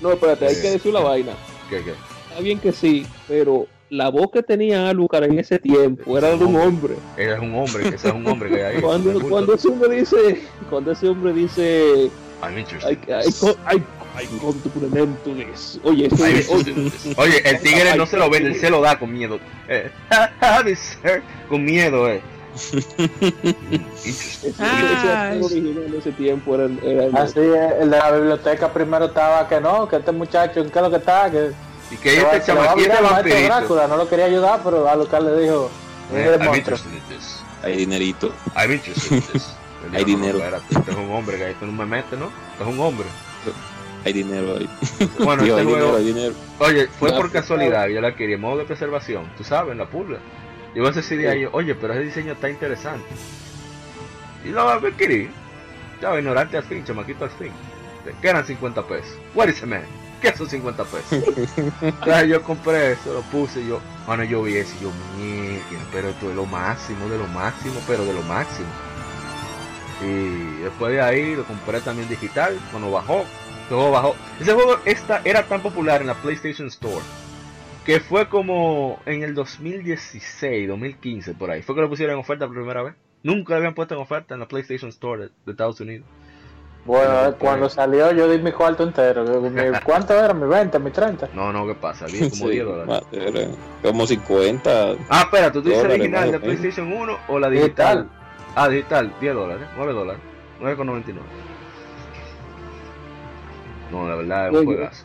No, 0.00 0.12
espérate, 0.12 0.46
hay 0.46 0.54
Eh. 0.54 0.62
que 0.62 0.70
decir 0.70 0.92
la 0.92 1.00
vaina. 1.00 1.32
¿Qué, 1.68 1.82
qué? 1.82 1.92
Está 2.30 2.40
bien 2.40 2.58
que 2.60 2.72
sí, 2.72 3.06
pero 3.28 3.66
la 3.90 4.08
voz 4.10 4.30
que 4.32 4.42
tenía 4.42 4.88
Alucard 4.88 5.24
en 5.24 5.38
ese 5.38 5.58
tiempo 5.58 6.16
era 6.16 6.30
de 6.36 6.44
un 6.44 6.56
hombre. 6.56 6.94
Es 7.16 7.38
un 7.38 7.54
hombre, 7.54 7.88
ese 7.88 8.08
es 8.08 8.14
un 8.14 8.26
hombre 8.26 8.48
que 8.50 8.64
hay 8.64 8.76
ahí. 8.76 8.80
Cuando, 8.82 9.20
cuando 9.28 9.54
ese 9.54 9.68
hombre 9.68 9.90
dice, 10.00 10.42
cuando 10.70 10.92
ese 10.92 11.08
hombre 11.08 11.32
dice, 11.32 12.10
I'm 12.42 12.58
interested. 12.58 12.98
hay, 13.64 13.82
hay, 14.16 14.26
co- 14.26 14.48
hay, 14.48 14.54
hay 14.54 14.70
complemento 14.70 15.34
de 15.34 15.42
eso. 15.52 15.78
Oye, 15.84 16.06
eso 16.06 16.16
I'm 16.26 16.36
es- 16.36 16.48
oye, 16.50 16.72
this. 16.72 17.14
Oye, 17.18 17.48
el 17.48 17.60
tigre 17.60 17.96
no 17.96 18.06
se 18.06 18.16
lo 18.16 18.28
vende, 18.30 18.50
él 18.50 18.56
se 18.60 18.70
lo 18.70 18.80
da 18.80 18.98
con 18.98 19.12
miedo. 19.12 19.38
Eh, 19.68 19.90
con 21.48 21.64
miedo, 21.64 22.08
eh. 22.08 22.20
Ese- 24.04 24.48
ese 24.48 24.62
actor 24.64 25.44
original 25.44 25.84
en 25.86 25.94
ese 25.98 26.12
tiempo 26.12 26.54
era, 26.54 26.64
el- 26.64 26.78
era 26.82 27.04
el- 27.04 27.16
Así, 27.16 27.38
el 27.38 27.90
de 27.90 27.96
la 27.98 28.10
biblioteca 28.12 28.72
primero 28.72 29.06
estaba 29.06 29.46
que 29.48 29.60
no, 29.60 29.88
que 29.88 29.96
este 29.96 30.12
muchacho, 30.12 30.60
¿en 30.60 30.70
qué 30.70 30.78
es 30.78 30.82
lo 30.84 30.90
que 30.90 30.96
está? 30.96 31.30
Que 31.30 31.50
Y 31.90 31.96
que 31.96 32.16
este 32.16 32.40
se 32.42 32.52
le 32.54 32.58
va 32.60 32.64
a 32.64 32.68
chama, 32.68 32.80
y 32.80 32.82
este 32.82 32.82
virar 32.82 32.96
el 32.98 33.02
maestro 33.02 33.12
vampirito. 33.30 33.46
Drácula, 33.54 33.86
no 33.86 33.96
lo 33.96 34.08
quería 34.08 34.24
ayudar, 34.26 34.60
pero 34.64 34.88
a 34.88 34.96
Lucas 34.96 35.22
le 35.22 35.40
dijo, 35.40 35.70
Eh, 36.12 36.20
"Eres 36.22 36.40
I'm 36.40 36.46
monstruo". 36.46 36.54
interested 36.56 36.90
in 36.92 37.02
this. 37.16 37.42
Hay 37.62 37.76
dinerito. 37.76 38.32
Hay 38.54 38.68
dinero. 40.04 40.38
este 40.70 40.90
es 40.90 40.96
un 40.96 41.10
hombre, 41.12 41.36
que 41.36 41.50
esto 41.50 41.66
no 41.66 41.72
me 41.72 41.86
mete, 41.86 42.16
¿no? 42.16 42.30
Este 42.52 42.62
es 42.64 42.68
un 42.68 42.80
hombre. 42.80 43.06
Hay 44.06 44.12
dinero 44.12 44.56
ahí. 44.56 44.68
Bueno, 45.18 45.42
este 45.42 45.54
hay 45.54 45.66
dinero, 45.66 45.86
juego, 45.86 45.96
hay 45.96 46.04
dinero. 46.04 46.34
oye, 46.60 46.86
fue 46.86 47.10
por 47.10 47.32
casualidad, 47.32 47.88
yo 47.88 48.00
la 48.00 48.14
quería, 48.14 48.38
modo 48.38 48.58
de 48.58 48.64
preservación, 48.64 49.28
tú 49.36 49.42
sabes, 49.42 49.72
en 49.72 49.78
la 49.78 49.86
pulga. 49.86 50.20
Y 50.76 50.78
vos 50.78 50.96
ese 50.96 51.16
día 51.16 51.34
yo, 51.34 51.48
oye, 51.52 51.74
pero 51.74 51.92
ese 51.92 52.04
diseño 52.04 52.34
está 52.34 52.48
interesante. 52.48 53.04
Y 54.44 54.50
lo 54.50 54.68
adquirí. 54.68 55.28
Ya, 56.00 56.16
ignorante 56.16 56.56
al 56.56 56.62
fin, 56.62 56.84
chamaquito 56.84 57.24
al 57.24 57.30
fin. 57.30 57.50
¿Qué 58.22 58.28
eran 58.28 58.46
50 58.46 58.86
pesos? 58.86 59.18
What 59.34 59.48
is 59.48 59.60
a 59.64 59.66
man? 59.66 59.82
¿Qué 60.22 60.32
son 60.36 60.48
50 60.48 60.84
pesos? 60.84 61.12
Entonces 61.82 62.28
yo 62.28 62.42
compré 62.44 62.92
eso, 62.92 63.12
lo 63.12 63.22
puse 63.22 63.60
y 63.60 63.68
yo, 63.68 63.80
bueno, 64.06 64.22
yo 64.22 64.40
vi 64.44 64.54
eso 64.54 64.72
y 64.78 64.84
yo, 64.84 64.92
mierda, 65.18 65.84
pero 65.92 66.10
esto 66.10 66.30
es 66.30 66.36
lo 66.36 66.46
máximo, 66.46 67.08
de 67.08 67.18
lo 67.18 67.26
máximo, 67.26 67.80
pero 67.88 68.04
de 68.04 68.12
lo 68.12 68.22
máximo. 68.22 68.68
Y 70.00 70.62
después 70.62 70.92
de 70.92 71.00
ahí 71.00 71.34
lo 71.34 71.44
compré 71.44 71.80
también 71.80 72.08
digital, 72.08 72.56
cuando 72.70 72.92
bajó, 72.92 73.24
todo 73.68 73.90
bajó. 73.90 74.14
Ese 74.40 74.52
juego 74.52 74.76
esta, 74.84 75.20
era 75.24 75.42
tan 75.44 75.60
popular 75.60 76.00
en 76.00 76.06
la 76.08 76.14
PlayStation 76.14 76.68
Store 76.68 77.04
que 77.84 78.00
fue 78.00 78.28
como 78.28 78.98
en 79.06 79.22
el 79.22 79.34
2016, 79.34 80.68
2015 80.68 81.34
por 81.34 81.50
ahí. 81.50 81.62
Fue 81.62 81.74
que 81.74 81.80
lo 81.80 81.88
pusieron 81.88 82.14
en 82.14 82.20
oferta 82.20 82.46
por 82.46 82.56
primera 82.56 82.82
vez. 82.82 82.94
Nunca 83.22 83.52
lo 83.54 83.58
habían 83.58 83.74
puesto 83.74 83.94
en 83.94 84.00
oferta 84.00 84.34
en 84.34 84.40
la 84.40 84.48
PlayStation 84.48 84.88
Store 84.90 85.22
de, 85.22 85.30
de 85.44 85.52
Estados 85.52 85.80
Unidos. 85.80 86.04
Bueno, 86.84 87.12
No, 87.12 87.28
eh, 87.28 87.34
cuando 87.38 87.62
pues. 87.62 87.72
salió 87.74 88.12
yo 88.12 88.28
di 88.28 88.38
mi 88.38 88.52
cuarto 88.52 88.84
entero. 88.84 89.24
¿Cuánto 89.84 90.14
era? 90.14 90.32
¿Mi 90.34 90.46
20? 90.46 90.78
¿Mi 90.78 90.90
30? 90.90 91.30
No, 91.34 91.52
no, 91.52 91.66
¿qué 91.66 91.74
pasa? 91.74 92.06
Bien, 92.06 92.30
como 92.30 92.46
Sí, 92.46 92.50
10 92.50 92.64
dólares. 92.64 93.48
Como 93.82 94.06
50. 94.06 94.94
Ah, 95.08 95.20
espera, 95.22 95.52
¿tú 95.52 95.62
dices 95.62 95.84
original 95.84 96.32
de. 96.32 96.40
PlayStation 96.40 96.92
1 96.92 97.18
o 97.28 97.38
la 97.38 97.50
digital? 97.50 98.04
Digital. 98.04 98.10
Ah, 98.54 98.68
digital, 98.68 99.12
10 99.20 99.34
dólares, 99.34 99.68
9 99.76 99.92
dólares, 99.92 100.22
9,99. 100.60 101.14
No, 103.90 104.08
la 104.08 104.16
verdad 104.16 104.46
es 104.48 104.52
un 104.52 104.56
Oye, 104.58 104.66
juegazo. 104.66 105.04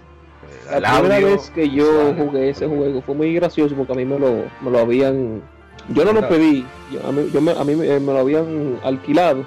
El 0.74 0.82
La 0.82 0.92
primera 0.94 1.16
audio, 1.16 1.28
vez 1.28 1.50
que 1.54 1.70
yo 1.70 2.14
jugué 2.18 2.50
ese 2.50 2.68
juego 2.68 3.02
fue 3.02 3.16
muy 3.16 3.34
gracioso 3.34 3.76
porque 3.76 3.94
a 3.94 3.96
mí 3.96 4.06
me 4.06 4.18
lo, 4.20 4.44
me 4.62 4.72
lo 4.72 4.80
habían. 4.80 5.42
Yo 5.90 6.06
no 6.06 6.14
lo 6.14 6.28
pedí, 6.28 6.66
yo- 6.92 7.06
a 7.08 7.12
mí, 7.12 7.30
yo 7.34 7.42
me, 7.42 7.52
a 7.52 7.64
mí 7.64 7.76
me, 7.76 8.00
me 8.00 8.14
lo 8.14 8.20
habían 8.20 8.80
alquilado. 8.84 9.46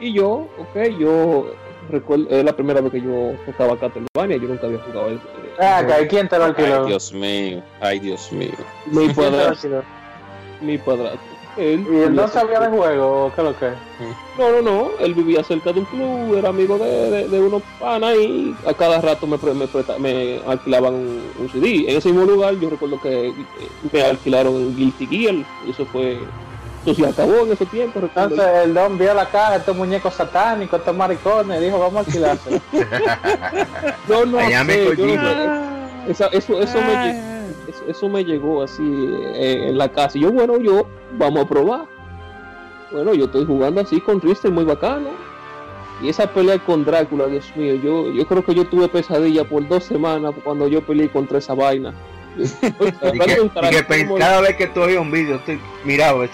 Y 0.00 0.12
yo, 0.14 0.48
ok, 0.58 0.98
yo 0.98 1.52
recuerdo, 1.90 2.26
es 2.30 2.44
la 2.44 2.54
primera 2.56 2.80
vez 2.80 2.92
que 2.92 3.00
yo 3.00 3.32
tocaba 3.46 3.78
Castlevania, 3.78 4.36
yo 4.36 4.48
nunca 4.48 4.66
había 4.66 4.78
jugado 4.80 5.08
el, 5.10 5.20
Ah, 5.60 5.84
que 5.86 6.06
¿quién 6.08 6.28
te 6.28 6.38
lo 6.38 6.44
alquiló? 6.44 6.80
Ay, 6.82 6.86
Dios 6.88 7.12
mío. 7.12 7.62
Ay, 7.80 7.98
Dios 8.00 8.32
mío. 8.32 8.50
mi 8.86 9.04
¿Quién 9.04 9.14
te 9.14 9.22
lo 9.22 9.30
padrastro. 9.30 9.82
Mi 10.60 10.78
padrastro. 10.78 11.31
Él, 11.56 11.86
¿Y 11.92 11.96
él 12.04 12.14
no 12.14 12.26
sabía 12.28 12.60
de 12.60 12.68
juego 12.68 13.26
o 13.26 13.32
qué 13.34 13.40
es 13.42 13.46
lo 13.46 13.58
que? 13.58 13.66
No, 14.38 14.50
no, 14.50 14.62
no. 14.62 14.90
Él 15.00 15.12
vivía 15.14 15.44
cerca 15.44 15.72
de 15.72 15.80
un 15.80 15.84
club, 15.86 16.34
era 16.38 16.48
amigo 16.48 16.78
de, 16.78 17.10
de, 17.10 17.28
de 17.28 17.40
unos 17.40 17.62
panas 17.78 18.14
y 18.16 18.54
a 18.66 18.72
cada 18.72 19.00
rato 19.02 19.26
me, 19.26 19.36
pre- 19.36 19.52
me, 19.52 19.66
presta- 19.66 19.98
me 19.98 20.40
alquilaban 20.46 20.94
un, 20.94 21.22
un 21.38 21.48
CD. 21.50 21.84
En 21.90 21.98
ese 21.98 22.08
mismo 22.10 22.24
lugar 22.24 22.54
yo 22.54 22.70
recuerdo 22.70 22.98
que 23.00 23.28
eh, 23.28 23.34
me 23.92 24.02
alquilaron 24.02 24.74
Guilty 24.74 25.06
Gear. 25.06 25.34
y 25.66 25.70
Eso 25.70 25.84
fue. 25.86 26.18
Eso 26.84 26.94
se 26.94 27.06
acabó 27.06 27.40
en 27.46 27.52
ese 27.52 27.66
tiempo. 27.66 28.00
recuerdo. 28.00 28.30
Entonces 28.34 28.64
el 28.64 28.74
don 28.74 28.96
vio 28.98 29.12
la 29.14 29.26
caja, 29.26 29.56
estos 29.56 29.76
muñecos 29.76 30.14
satánicos, 30.14 30.80
estos 30.80 30.96
maricones, 30.96 31.60
dijo, 31.60 31.78
vamos 31.78 31.96
a 31.96 32.00
alquilárselo. 32.00 32.60
yo 34.08 34.26
no 34.26 34.38
Allá 34.38 34.64
me 34.64 34.84
yo 34.96 35.06
no. 35.06 35.72
Esa- 36.08 36.26
eso, 36.28 36.60
eso, 36.60 36.78
me, 36.80 37.41
eso, 37.68 37.84
eso 37.88 38.08
me 38.08 38.24
llegó 38.24 38.62
así 38.62 38.82
eh, 39.34 39.66
en 39.68 39.78
la 39.78 39.88
casa. 39.90 40.18
Y 40.18 40.22
yo, 40.22 40.32
bueno, 40.32 40.58
yo, 40.58 40.86
vamos 41.18 41.44
a 41.44 41.48
probar. 41.48 41.84
Bueno, 42.90 43.14
yo 43.14 43.24
estoy 43.26 43.44
jugando 43.46 43.80
así 43.80 44.00
con 44.00 44.20
Richter, 44.20 44.50
muy 44.50 44.64
bacano. 44.64 45.08
Y 46.02 46.08
esa 46.08 46.26
pelea 46.26 46.58
con 46.58 46.84
Drácula, 46.84 47.26
Dios 47.26 47.50
mío, 47.54 47.74
yo, 47.76 48.10
yo 48.10 48.26
creo 48.26 48.44
que 48.44 48.54
yo 48.54 48.66
tuve 48.66 48.88
pesadilla 48.88 49.44
por 49.44 49.66
dos 49.68 49.84
semanas 49.84 50.34
cuando 50.42 50.66
yo 50.66 50.82
peleé 50.82 51.08
contra 51.08 51.38
esa 51.38 51.54
vaina. 51.54 51.94
Yo- 52.36 53.10
Y 53.12 53.18
que, 53.18 53.50
y 53.68 53.70
que 53.70 53.82
pen- 53.84 54.08
cada 54.18 54.40
vez 54.40 54.56
que 54.56 54.66
tú 54.66 54.80
oías 54.80 55.00
un 55.00 55.10
vídeo, 55.10 55.36
estoy 55.36 55.60
mirado. 55.84 56.24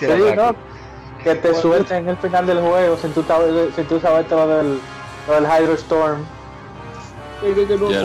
Que 1.25 1.35
te 1.35 1.49
suelten 1.55 1.97
en 2.05 2.09
el 2.11 2.17
final 2.19 2.47
del 2.47 2.61
juego 2.61 2.97
sin 2.97 3.11
tú, 3.11 3.25
sin 3.75 3.85
tú 3.87 3.99
saber 4.01 4.25
todo 4.29 4.47
del, 4.59 4.79
del 5.29 5.45
Hydro 5.45 5.75
Storm. 5.75 6.21
Que- 7.43 7.53
que- 7.53 7.67
que 7.67 7.77
no- 7.77 7.91
Ya 7.91 8.03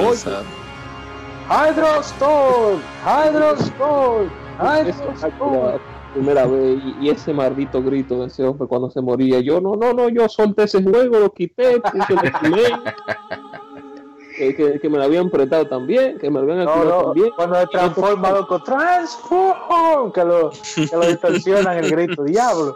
lo 1.50 1.56
oye, 1.56 1.64
sabe. 1.64 1.72
Hydro 1.72 2.00
Storm, 2.02 2.82
Hydro 3.06 3.54
Storm, 3.56 4.30
Hydro 4.60 4.90
esa 5.14 5.28
Storm. 5.28 5.66
la 5.66 5.80
primera 6.14 6.46
vez 6.46 6.80
y, 6.84 7.06
y 7.06 7.10
ese 7.10 7.34
maldito 7.34 7.82
grito 7.82 8.20
de 8.22 8.28
ese 8.28 8.44
hombre 8.44 8.68
cuando 8.68 8.90
se 8.90 9.02
moría 9.02 9.40
yo 9.40 9.60
no 9.60 9.76
no 9.76 9.94
no 9.94 10.10
yo 10.10 10.30
solté 10.30 10.64
ese 10.64 10.82
juego 10.84 11.20
lo 11.20 11.32
quité 11.34 11.80
puse 11.80 12.16
que, 14.38 14.56
que, 14.56 14.80
que 14.80 14.90
me 14.90 14.98
lo 14.98 15.04
habían 15.04 15.30
prestado 15.30 15.68
también 15.68 16.18
que 16.20 16.30
me 16.30 16.42
lo 16.42 16.52
habían 16.52 16.66
no, 16.66 17.04
también 17.06 17.30
cuando 17.36 17.60
se 17.62 17.68
transforma 17.68 18.32
loco, 18.32 18.62
transform, 18.64 20.12
que 20.12 20.24
lo, 20.24 20.52
que 20.76 20.96
lo 20.96 21.06
distorsionan 21.08 21.78
el 21.78 21.92
grito, 21.92 22.24
diablo. 22.28 22.76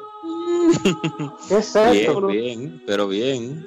¿Qué 1.48 1.58
es 1.58 1.76
esto? 1.76 2.28
Bien, 2.28 2.60
bien, 2.60 2.84
pero 2.86 3.08
bien. 3.08 3.66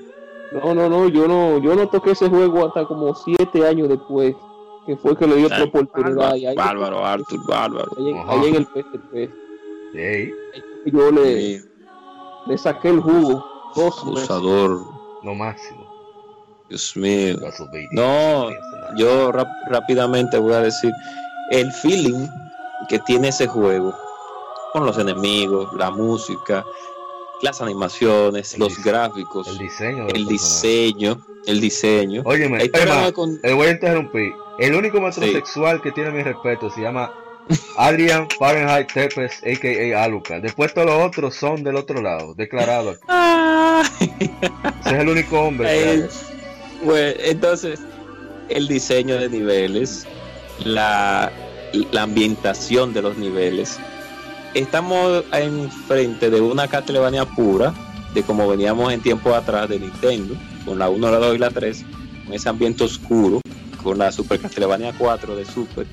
no 0.53 0.75
no 0.75 0.89
no 0.89 1.09
yo 1.09 1.27
no 1.27 1.59
yo 1.59 1.75
no 1.75 1.89
toqué 1.89 2.12
ese 2.12 2.29
juego 2.29 2.67
hasta 2.67 2.85
como 2.85 3.15
siete 3.15 3.67
años 3.67 3.89
después 3.89 4.35
que 4.91 4.97
fue 4.97 5.17
que 5.17 5.25
le 5.25 5.36
dio 5.36 5.47
otra 5.47 5.62
oportunidad 5.62 6.35
y 6.35 6.47
ahí, 6.47 6.57
Bárbaro, 6.57 7.07
Arthur, 7.07 7.39
bárbaro. 7.47 7.93
ahí, 7.97 8.10
en- 8.10 8.19
Ajá. 8.19 8.33
ahí 8.33 8.49
en 8.49 8.55
el 8.57 8.67
PSP 8.67 9.31
Sí, 9.93 10.33
yo 10.86 11.10
le, 11.12 11.59
Sí, 11.59 11.65
le 12.47 12.59
saqué 12.59 12.89
el 12.89 12.99
jugo 13.01 13.44
dos 13.77 14.02
abusador. 14.02 14.81
lo 15.23 15.35
máximo. 15.36 15.86
Dios 16.69 16.97
mío. 16.97 17.36
No, 17.93 18.49
yo 18.97 19.31
rap- 19.31 19.47
rápidamente 19.69 20.39
voy 20.39 20.55
a 20.55 20.60
decir 20.60 20.93
el 21.52 21.70
feeling 21.70 22.27
que 22.89 22.99
tiene 23.01 23.28
ese 23.28 23.47
juego 23.47 23.94
con 24.73 24.86
los 24.86 24.99
enemigos, 24.99 25.73
la 25.75 25.91
música, 25.93 26.65
las 27.43 27.60
animaciones, 27.60 28.55
El 28.55 28.60
los 28.60 28.83
gráficos, 28.83 29.49
El 29.49 29.59
diseño. 29.59 30.07
el 30.09 30.27
diseño, 30.27 31.20
el 31.47 31.60
diseño. 31.60 32.23
Óyeme, 32.25 32.69
van 32.69 33.12
con- 33.12 33.41
le 33.43 33.52
voy 33.52 33.69
a 33.69 33.70
interrumpir. 33.70 34.33
El 34.59 34.75
único 34.75 35.01
metrosexual 35.01 35.81
que 35.83 35.91
tiene 35.93 36.10
mi 36.10 36.23
respeto 36.23 36.70
se 36.70 36.83
llama 36.83 37.10
Adrian 37.78 38.28
Fahrenheit 38.39 38.93
Tepes, 38.93 39.41
a.k.a. 39.43 40.05
Aluka. 40.05 40.39
Después 40.41 40.75
todos 40.75 40.86
los 40.89 41.02
otros 41.07 41.35
son 41.35 41.62
del 41.65 41.77
otro 41.77 42.02
lado, 42.02 42.35
declarado. 42.35 42.91
aquí. 42.91 43.01
Ah. 43.73 43.83
Ese 44.01 44.94
es 44.97 45.01
el 45.01 45.09
único 45.09 45.41
hombre 45.41 45.69
Eh, 45.73 45.91
hay. 45.91 46.09
bueno, 46.85 47.20
entonces, 47.25 47.81
el 48.51 48.69
diseño 48.69 49.17
de 49.17 49.31
niveles, 49.31 50.07
la, 50.65 51.33
la 51.93 52.02
ambientación 52.02 52.93
de 52.93 53.01
los 53.01 53.17
niveles. 53.17 53.78
Estamos 54.55 55.25
enfrente 55.33 56.29
de 56.29 56.41
una 56.41 56.67
Castlevania 56.67 57.25
pura, 57.25 57.73
de 58.12 58.25
como 58.25 58.49
veníamos 58.49 58.93
en 58.93 59.01
tiempo 59.01 59.33
atrás 59.33 59.69
de 59.69 59.79
Nintendo, 59.79 60.35
con 60.65 60.77
la 60.77 60.89
1, 60.89 61.09
la 61.09 61.19
2 61.19 61.37
y 61.37 61.39
la 61.39 61.51
3, 61.51 61.85
con 62.25 62.35
ese 62.35 62.49
ambiente 62.49 62.83
oscuro, 62.83 63.41
con 63.81 63.99
la 63.99 64.11
Super 64.11 64.41
Castlevania 64.41 64.93
4 64.99 65.37
de 65.37 65.45
Super, 65.45 65.87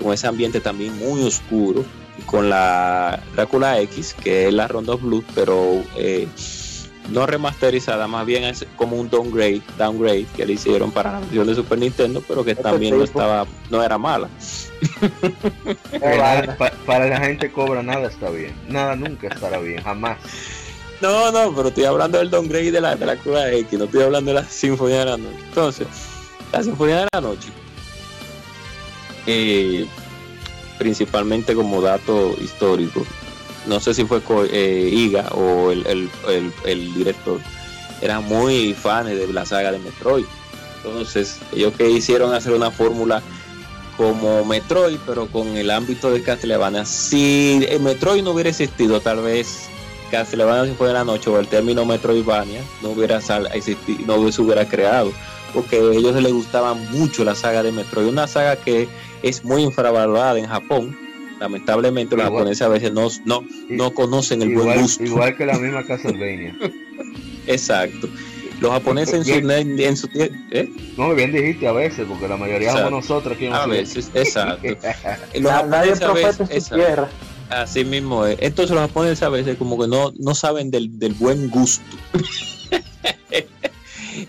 con 0.00 0.12
ese 0.12 0.28
ambiente 0.28 0.60
también 0.60 0.96
muy 0.96 1.24
oscuro, 1.24 1.84
con 2.26 2.48
la 2.48 3.20
Drácula 3.34 3.80
X, 3.80 4.14
que 4.14 4.46
es 4.46 4.54
la 4.54 4.68
Rondo 4.68 4.96
Blue, 4.96 5.24
pero 5.34 5.82
eh, 5.96 6.28
no 7.10 7.26
remasterizada, 7.26 8.06
más 8.06 8.24
bien 8.26 8.44
es 8.44 8.66
como 8.76 8.96
un 8.96 9.10
downgrade, 9.10 9.62
downgrade 9.78 10.26
que 10.36 10.46
le 10.46 10.54
hicieron 10.54 10.90
para 10.90 11.12
la 11.12 11.20
versión 11.20 11.46
de 11.46 11.54
Super 11.54 11.78
Nintendo, 11.78 12.22
pero 12.26 12.44
que 12.44 12.54
también 12.54 12.96
no 12.96 13.04
estaba, 13.04 13.46
no 13.70 13.82
era 13.82 13.98
mala. 13.98 14.28
Para 16.86 17.06
la 17.06 17.20
gente 17.20 17.50
cobra 17.50 17.82
nada 17.82 18.08
está 18.08 18.28
bien. 18.30 18.54
Nada 18.68 18.96
nunca 18.96 19.28
estará 19.28 19.58
bien, 19.58 19.82
jamás. 19.82 20.18
No, 21.00 21.30
no, 21.32 21.54
pero 21.54 21.68
estoy 21.68 21.84
hablando 21.84 22.18
del 22.18 22.30
downgrade 22.30 22.72
de 22.72 22.80
la 22.80 22.96
Drácula 22.96 23.52
X, 23.52 23.78
no 23.78 23.84
estoy 23.84 24.02
hablando 24.02 24.32
de 24.32 24.40
la 24.40 24.48
Sinfonía 24.48 25.00
de 25.00 25.04
la 25.04 25.16
Noche. 25.16 25.38
Entonces, 25.48 25.86
la 26.52 26.62
Sinfonía 26.62 27.00
de 27.00 27.08
la 27.12 27.20
Noche, 27.20 27.48
eh, 29.26 29.86
principalmente 30.78 31.54
como 31.54 31.82
dato 31.82 32.34
histórico, 32.40 33.04
no 33.66 33.80
sé 33.80 33.94
si 33.94 34.04
fue 34.04 34.20
eh, 34.50 34.90
Iga 34.92 35.28
o 35.32 35.70
el, 35.70 35.86
el- 35.86 36.10
el- 36.66 36.94
director, 36.94 37.40
eran 38.02 38.24
muy 38.24 38.74
fans 38.74 39.08
de 39.08 39.26
la 39.32 39.46
saga 39.46 39.72
de 39.72 39.78
Metroid. 39.78 40.24
Entonces, 40.84 41.38
ellos 41.54 41.72
que 41.76 41.88
hicieron 41.90 42.34
hacer 42.34 42.52
una 42.52 42.70
fórmula 42.70 43.22
como 43.96 44.44
Metroid, 44.44 44.98
pero 45.06 45.26
con 45.28 45.56
el 45.56 45.70
ámbito 45.70 46.10
de 46.10 46.22
Castlevania. 46.22 46.84
Si 46.84 47.64
el 47.68 47.80
Metroid 47.80 48.22
no 48.22 48.32
hubiera 48.32 48.50
existido, 48.50 49.00
tal 49.00 49.20
vez 49.22 49.60
Castlevania 50.10 50.70
si 50.70 50.76
fue 50.76 50.88
de 50.88 50.94
la 50.94 51.04
noche 51.04 51.30
o 51.30 51.38
el 51.38 51.46
término 51.48 51.84
Metroidvania 51.86 52.60
no 52.82 52.90
hubiera 52.90 53.20
sal- 53.20 53.48
existi- 53.52 53.98
no 54.04 54.30
se 54.30 54.42
hubiera 54.42 54.68
creado 54.68 55.12
porque 55.54 55.76
a 55.76 55.92
ellos 55.92 56.20
les 56.20 56.32
gustaba 56.32 56.74
mucho 56.74 57.24
la 57.24 57.34
saga 57.34 57.62
de 57.62 57.70
Metroid 57.72 58.06
una 58.08 58.26
saga 58.26 58.56
que 58.56 58.88
es 59.22 59.44
muy 59.44 59.62
infravalorada 59.62 60.38
en 60.38 60.46
Japón 60.46 60.96
lamentablemente 61.40 62.16
los 62.16 62.24
Igual. 62.26 62.38
japoneses 62.40 62.62
a 62.62 62.68
veces 62.68 62.92
no, 62.92 63.08
no, 63.24 63.42
no 63.68 63.92
conocen 63.94 64.42
el 64.42 64.54
buen 64.54 64.80
gusto 64.80 65.02
igual 65.04 65.36
que 65.36 65.46
la 65.46 65.58
misma 65.58 65.84
Castlevania. 65.86 66.54
exacto 67.46 68.08
los 68.60 68.70
japoneses 68.70 69.14
en 69.14 69.24
su, 69.24 69.46
Bien. 69.48 69.80
en 69.80 69.96
su 69.96 70.08
¿eh? 70.14 70.70
No, 70.96 71.12
bien 71.14 71.32
dijiste 71.32 71.66
a 71.66 71.72
veces, 71.72 72.06
porque 72.08 72.28
la 72.28 72.36
mayoría 72.36 72.68
Exacto. 72.68 72.88
somos 72.88 73.08
nosotros 73.08 73.36
aquí 73.36 73.46
en 73.46 73.52
a 73.52 73.66
veces 73.66 74.10
exacto 74.14 74.68
Los 75.34 75.52
Nadie 75.66 75.92
es 75.92 75.98
japoneses 75.98 76.02
a 76.02 76.12
veces- 76.12 76.36
profeta 76.36 76.42
en 76.42 76.48
su 76.48 76.54
exacto. 76.54 76.76
tierra. 76.76 77.08
Así 77.50 77.84
mismo 77.84 78.24
es. 78.24 78.38
Entonces 78.40 78.70
los 78.74 78.80
japoneses 78.86 79.22
a 79.22 79.28
veces 79.28 79.58
como 79.58 79.78
que 79.78 79.86
no, 79.88 80.12
no 80.18 80.34
saben 80.34 80.70
del, 80.70 80.98
del 80.98 81.12
buen 81.14 81.50
gusto. 81.50 81.84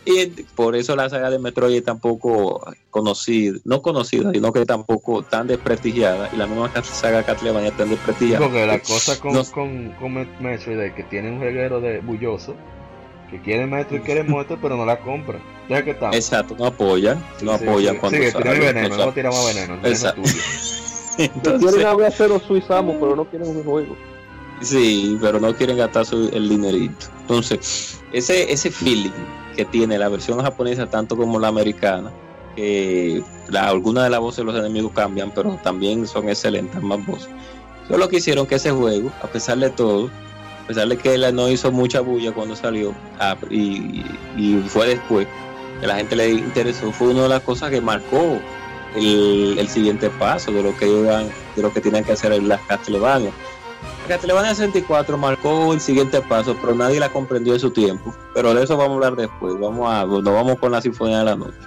y 0.06 0.28
por 0.56 0.76
eso 0.76 0.96
la 0.96 1.10
saga 1.10 1.30
de 1.30 1.40
Metroid 1.40 1.76
es 1.78 1.84
tampoco 1.84 2.64
conocida, 2.92 3.58
no 3.66 3.82
conocida, 3.82 4.32
sino 4.32 4.54
que 4.54 4.66
tampoco 4.66 5.24
tan 5.24 5.48
desprestigiada. 5.48 6.30
Y 6.34 6.38
la 6.38 6.46
misma 6.48 6.72
saga 6.84 7.24
Castlevania 7.24 7.72
tan 7.72 7.90
desprestigiada. 7.90 8.46
Porque 8.46 8.66
la 8.68 8.80
cosa 8.80 9.20
con, 9.20 9.34
No- 9.34 9.44
con, 9.46 9.90
con 10.00 10.14
Met- 10.16 10.40
Metroid 10.40 10.80
es 10.80 10.94
que 10.94 11.04
tiene 11.04 11.32
un 11.32 11.40
reguero 11.42 11.82
de 11.82 12.00
bulloso 12.02 12.56
que 13.32 13.42
quiere 13.42 13.66
Metro 13.66 13.98
y 13.98 14.02
quiere 14.02 14.24
muerte, 14.28 14.58
pero 14.62 14.78
no 14.78 14.86
la 14.86 15.00
compra. 15.00 15.40
Ya 15.68 15.84
que 15.84 15.92
estamos. 15.92 16.16
Exacto, 16.16 16.56
no 16.60 16.68
apoyan, 16.68 17.18
no 17.42 17.58
Sí, 17.58 17.64
apoyan 17.64 17.96
sí, 17.96 18.00
cuando 18.00 18.18
Sigue, 18.20 18.32
sale, 18.32 18.44
tiene 18.44 18.60
veneno, 18.60 18.98
no 18.98 19.06
no 19.08 19.12
tirar 19.14 19.34
más 19.34 19.56
veneno. 19.56 19.88
Exacto. 19.88 20.22
Entonces, 21.18 21.62
Quieren 21.72 21.88
hablar 21.88 22.14
cero 22.16 22.42
Suizamo, 22.46 23.00
pero 23.00 23.16
no 23.16 23.26
quieren 23.26 23.48
un 23.50 23.64
juego. 23.64 23.96
Sí, 24.62 25.18
pero 25.22 25.40
no 25.40 25.54
quieren 25.56 25.78
gastar 25.78 26.06
su- 26.06 26.30
el 26.32 26.48
dinerito. 26.50 27.08
Entonces, 27.22 28.00
ese, 28.14 28.52
ese 28.52 28.70
feeling 28.72 29.12
que 29.56 29.66
tiene 29.66 29.98
la 29.98 30.10
versión 30.10 30.42
japonesa, 30.42 30.88
tanto 30.88 31.16
como 31.18 31.40
la 31.40 31.48
americana, 31.48 32.12
que 32.56 33.24
la, 33.50 33.68
algunas 33.68 34.04
de 34.06 34.10
las 34.10 34.20
voces 34.20 34.38
de 34.40 34.44
los 34.46 34.56
enemigos 34.56 34.92
cambian, 34.94 35.32
pero 35.32 35.60
también 35.64 36.08
son 36.08 36.30
excelentes 36.30 36.76
ambas 36.76 37.06
voces. 37.06 37.30
Solo 37.88 38.10
que 38.10 38.18
hicieron 38.18 38.48
que 38.48 38.56
ese 38.56 38.72
juego, 38.72 39.12
a 39.22 39.28
pesar 39.28 39.58
de 39.60 39.70
todo, 39.70 40.10
a 40.64 40.68
pesar 40.68 40.88
de 40.88 40.98
que 40.98 41.18
no 41.32 41.50
hizo 41.50 41.72
mucha 41.72 42.02
bulla 42.02 42.32
cuando 42.32 42.56
salió, 42.56 42.94
ah, 43.20 43.38
y, 43.50 44.04
fue 44.68 44.88
después, 44.88 45.28
que 45.80 45.88
la 45.88 45.98
gente 45.98 46.16
le 46.16 46.32
interesó, 46.32 46.92
fue 46.92 47.10
una 47.10 47.24
de 47.24 47.30
las 47.30 47.42
cosas 47.42 47.70
que 47.70 47.82
marcó 47.82 48.40
el, 48.96 49.68
siguiente 49.68 50.10
paso 50.10 50.52
de 50.52 50.64
lo 50.64 50.76
que 50.78 50.88
iban, 50.88 51.30
de 51.56 51.62
lo 51.62 51.72
que 51.72 51.82
tenían 51.82 52.04
que 52.04 52.14
hacer 52.14 52.32
en 52.34 52.48
las 52.48 52.62
Castlevania. 52.62 53.32
Castlevania 54.08 54.54
64 54.54 55.18
marcó 55.18 55.74
el 55.74 55.82
siguiente 55.82 56.22
paso, 56.22 56.56
pero 56.62 56.76
nadie 56.76 57.00
la 57.00 57.10
comprendió 57.10 57.54
en 57.54 57.60
su 57.60 57.72
tiempo. 57.72 58.16
Pero 58.34 58.54
de 58.54 58.64
eso 58.64 58.78
vamos 58.78 58.92
a 58.92 58.96
hablar 58.96 59.16
después. 59.16 59.60
Vamos 59.60 59.92
a, 59.92 60.06
nos 60.06 60.24
vamos 60.24 60.60
con 60.60 60.72
la 60.72 60.82
Sinfonía 60.82 61.20
de 61.20 61.26
la 61.26 61.36
Noche. 61.36 61.58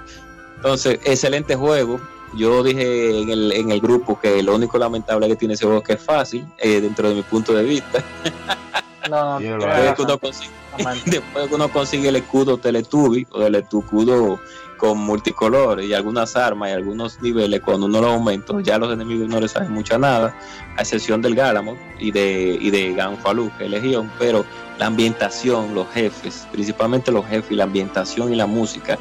Entonces, 0.56 1.00
excelente 1.04 1.56
juego. 1.56 2.00
Yo 2.34 2.62
dije 2.62 3.22
en 3.22 3.30
el, 3.30 3.52
en 3.52 3.70
el 3.70 3.80
grupo 3.80 4.20
que 4.20 4.42
lo 4.42 4.54
único 4.54 4.78
lamentable 4.78 5.28
que 5.28 5.36
tiene 5.36 5.54
ese 5.54 5.64
juego 5.64 5.80
es 5.80 5.86
que 5.86 5.92
es 5.94 6.02
fácil, 6.02 6.46
eh, 6.58 6.80
dentro 6.80 7.08
de 7.08 7.14
mi 7.14 7.22
punto 7.22 7.52
de 7.52 7.64
vista. 7.64 8.04
No, 9.08 9.38
Después 9.38 9.94
que 9.94 10.02
uno 10.02 10.18
consigue, 10.18 10.50
después 11.06 11.48
que 11.48 11.54
uno 11.54 11.68
consigue 11.70 12.08
el 12.10 12.16
escudo 12.16 12.58
Teletubby 12.58 13.26
o 13.30 13.42
el 13.42 13.54
escudo 13.54 14.38
con 14.78 14.98
multicolores 14.98 15.86
y 15.86 15.92
algunas 15.92 16.34
armas 16.36 16.70
y 16.70 16.72
algunos 16.72 17.20
niveles, 17.20 17.60
cuando 17.60 17.86
uno 17.86 18.00
los 18.00 18.12
aumenta, 18.12 18.54
ya 18.62 18.78
los 18.78 18.90
enemigos 18.92 19.28
no 19.28 19.40
les 19.40 19.50
saben 19.50 19.72
mucho 19.72 19.98
nada, 19.98 20.34
a 20.76 20.80
excepción 20.80 21.20
del 21.20 21.34
Galamon 21.34 21.76
y 21.98 22.10
de, 22.10 22.56
y 22.58 22.70
de 22.70 22.94
Ganfalú, 22.94 23.50
que 23.58 23.64
es 23.64 23.70
Legión, 23.70 24.10
pero 24.18 24.46
la 24.78 24.86
ambientación, 24.86 25.74
los 25.74 25.86
jefes, 25.88 26.46
principalmente 26.50 27.12
los 27.12 27.26
jefes 27.26 27.50
y 27.50 27.56
la 27.56 27.64
ambientación 27.64 28.32
y 28.32 28.36
la 28.36 28.46
música 28.46 28.98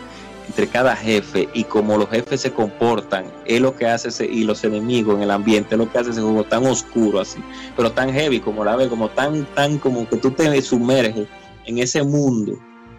entre 0.47 0.67
cada 0.67 0.95
jefe 0.95 1.47
y 1.53 1.65
cómo 1.65 1.97
los 1.97 2.09
jefes 2.09 2.41
se 2.41 2.51
comportan, 2.51 3.25
es 3.45 3.61
lo 3.61 3.75
que 3.75 3.85
hace 3.85 4.09
ese, 4.09 4.25
y 4.25 4.43
los 4.43 4.63
enemigos 4.63 5.15
en 5.15 5.23
el 5.23 5.31
ambiente, 5.31 5.75
es 5.75 5.79
lo 5.79 5.91
que 5.91 5.99
hace 5.99 6.11
ese 6.11 6.21
juego 6.21 6.43
tan 6.43 6.65
oscuro 6.65 7.19
así, 7.19 7.39
pero 7.75 7.91
tan 7.91 8.11
heavy 8.11 8.39
como 8.39 8.65
la 8.65 8.75
ves, 8.75 8.87
como 8.87 9.09
tan, 9.09 9.45
tan 9.53 9.77
como 9.77 10.07
que 10.07 10.17
tú 10.17 10.31
te 10.31 10.61
sumerges 10.61 11.27
en 11.65 11.77
ese 11.77 12.01
mundo 12.03 12.57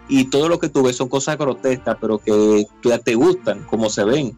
y 0.09 0.25
todo 0.25 0.49
lo 0.49 0.59
que 0.59 0.69
tú 0.69 0.83
ves 0.83 0.97
son 0.97 1.07
cosas 1.07 1.37
grotescas, 1.37 1.97
pero 2.01 2.17
que 2.17 2.65
ya 2.83 2.97
te 2.97 3.15
gustan, 3.15 3.63
como 3.65 3.89
se 3.89 4.03
ven. 4.03 4.35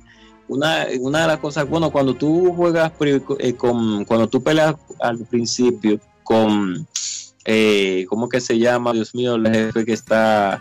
Una, 0.48 0.85
una 1.00 1.22
de 1.22 1.27
las 1.27 1.40
cosas, 1.40 1.67
bueno, 1.67 1.91
cuando 1.91 2.14
tú 2.14 2.53
juegas 2.53 2.91
eh, 3.40 3.53
con, 3.56 4.03
cuando 4.03 4.27
tú 4.27 4.43
peleas 4.43 4.75
al 5.00 5.19
principio 5.19 6.00
con, 6.24 6.85
eh, 7.45 8.06
¿cómo 8.09 8.27
que 8.27 8.41
se 8.41 8.59
llama? 8.59 8.91
Dios 8.91 9.16
mío, 9.16 9.35
el 9.35 9.48
jefe 9.48 9.85
que 9.85 9.93
está 9.93 10.59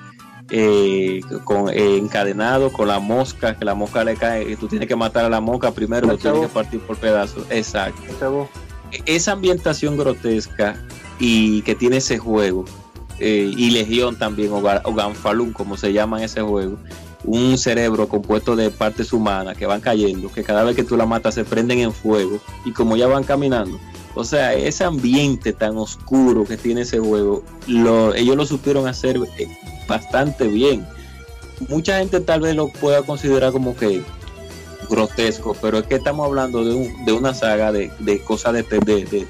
eh, 0.50 1.20
con, 1.44 1.68
eh, 1.70 1.96
encadenado 1.96 2.72
con 2.72 2.88
la 2.88 2.98
mosca, 2.98 3.56
que 3.56 3.64
la 3.64 3.74
mosca 3.74 4.02
le 4.04 4.16
cae, 4.16 4.50
y 4.50 4.56
tú 4.56 4.66
tienes 4.66 4.88
que 4.88 4.96
matar 4.96 5.24
a 5.24 5.28
la 5.28 5.40
mosca 5.40 5.70
primero, 5.72 6.06
lo 6.06 6.18
tienes 6.18 6.40
que 6.40 6.48
partir 6.48 6.80
por 6.80 6.96
pedazos. 6.96 7.44
Exacto 7.50 8.30
bus. 8.30 8.48
esa 9.06 9.32
ambientación 9.32 9.96
grotesca 9.96 10.76
y 11.18 11.62
que 11.62 11.74
tiene 11.74 11.98
ese 11.98 12.18
juego, 12.18 12.64
eh, 13.20 13.52
y 13.56 13.70
Legión 13.70 14.16
también, 14.16 14.52
o, 14.52 14.60
Ga- 14.62 14.82
como 15.52 15.76
se 15.76 15.92
llama 15.92 16.18
en 16.18 16.24
ese 16.24 16.40
juego, 16.40 16.76
un 17.24 17.58
cerebro 17.58 18.08
compuesto 18.08 18.56
de 18.56 18.70
partes 18.70 19.12
humanas 19.12 19.56
que 19.56 19.66
van 19.66 19.80
cayendo, 19.82 20.32
que 20.32 20.42
cada 20.42 20.64
vez 20.64 20.74
que 20.74 20.84
tú 20.84 20.96
la 20.96 21.04
matas 21.06 21.34
se 21.34 21.44
prenden 21.44 21.78
en 21.80 21.92
fuego, 21.92 22.40
y 22.64 22.72
como 22.72 22.96
ya 22.96 23.06
van 23.06 23.24
caminando. 23.24 23.78
O 24.14 24.24
sea, 24.24 24.54
ese 24.54 24.82
ambiente 24.84 25.52
tan 25.52 25.76
oscuro 25.76 26.44
que 26.44 26.56
tiene 26.56 26.80
ese 26.80 26.98
juego, 26.98 27.44
lo- 27.66 28.14
ellos 28.14 28.36
lo 28.36 28.46
supieron 28.46 28.88
hacer 28.88 29.16
eh, 29.38 29.46
bastante 29.86 30.48
bien. 30.48 30.86
Mucha 31.68 31.98
gente 31.98 32.20
tal 32.20 32.40
vez 32.40 32.56
lo 32.56 32.68
pueda 32.68 33.02
considerar 33.02 33.52
como 33.52 33.76
que 33.76 34.02
grotesco, 34.88 35.54
pero 35.60 35.78
es 35.78 35.86
que 35.86 35.96
estamos 35.96 36.26
hablando 36.26 36.64
de, 36.64 36.74
un- 36.74 37.04
de 37.04 37.12
una 37.12 37.34
saga 37.34 37.70
de, 37.70 37.90
cosas 38.24 38.54
de, 38.54 38.62
de-. 38.62 39.26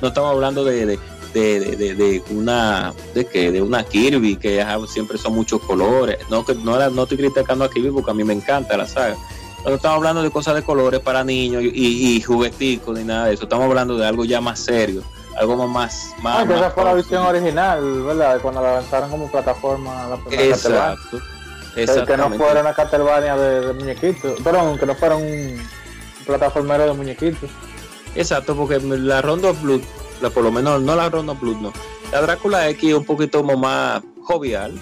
No 0.00 0.08
estamos 0.08 0.32
hablando 0.32 0.64
de, 0.64 0.98
de- 1.34 1.76
de, 1.76 1.94
de, 1.94 2.22
una 2.30 2.92
de 3.14 3.26
que 3.26 3.50
de 3.52 3.60
una 3.62 3.84
Kirby 3.84 4.36
que 4.36 4.64
siempre 4.88 5.18
son 5.18 5.34
muchos 5.34 5.60
colores 5.62 6.18
no 6.30 6.44
que 6.44 6.54
no, 6.54 6.78
no 6.90 7.02
estoy 7.02 7.18
criticando 7.18 7.64
a 7.64 7.70
Kirby 7.70 7.90
porque 7.90 8.10
a 8.10 8.14
mí 8.14 8.24
me 8.24 8.32
encanta 8.34 8.76
la 8.76 8.86
saga 8.86 9.16
no 9.64 9.74
estamos 9.74 9.96
hablando 9.96 10.22
de 10.22 10.30
cosas 10.30 10.54
de 10.54 10.62
colores 10.62 11.00
para 11.00 11.24
niños 11.24 11.62
y, 11.62 12.16
y 12.16 12.20
jugueticos 12.22 12.96
ni 12.98 13.04
nada 13.04 13.26
de 13.26 13.34
eso 13.34 13.44
estamos 13.44 13.66
hablando 13.66 13.96
de 13.98 14.06
algo 14.06 14.24
ya 14.24 14.40
más 14.40 14.58
serio 14.60 15.02
algo 15.36 15.56
más 15.56 15.68
más, 15.68 16.14
más 16.22 16.38
Ah, 16.40 16.46
que 16.46 16.52
esa 16.54 16.62
más 16.62 16.72
fue 16.74 16.84
la 16.84 16.94
visión 16.94 17.22
original, 17.24 18.02
¿verdad? 18.02 18.40
Cuando 18.40 18.60
la 18.62 18.74
lanzaron 18.74 19.10
como 19.10 19.30
plataforma 19.30 20.08
la 20.08 20.16
primera 20.16 20.42
exacto 20.42 21.20
Que- 22.06 22.16
no 22.16 22.30
fuera 22.30 22.60
una 22.62 22.74
Castlevania 22.74 23.36
de, 23.36 23.66
de 23.68 23.72
muñequitos. 23.72 24.40
Perdón, 24.40 24.78
que 24.78 24.86
no 24.86 24.96
fuera 24.96 25.14
un 25.16 25.56
plataformero 26.26 26.86
de 26.86 26.92
muñequitos. 26.92 27.48
Exacto, 28.16 28.56
porque 28.56 28.80
la 28.80 29.22
Rondo 29.22 29.54
Blood, 29.54 29.82
la, 30.20 30.30
por 30.30 30.42
lo 30.44 30.50
menos 30.52 30.80
no 30.82 30.94
la 30.96 31.08
Rondo 31.08 31.34
Blood, 31.34 31.56
no. 31.56 31.72
La 32.12 32.20
Drácula 32.22 32.68
X 32.70 32.90
es 32.90 32.94
un 32.94 33.04
poquito 33.04 33.38
como 33.42 33.56
más 33.56 34.02
jovial, 34.22 34.72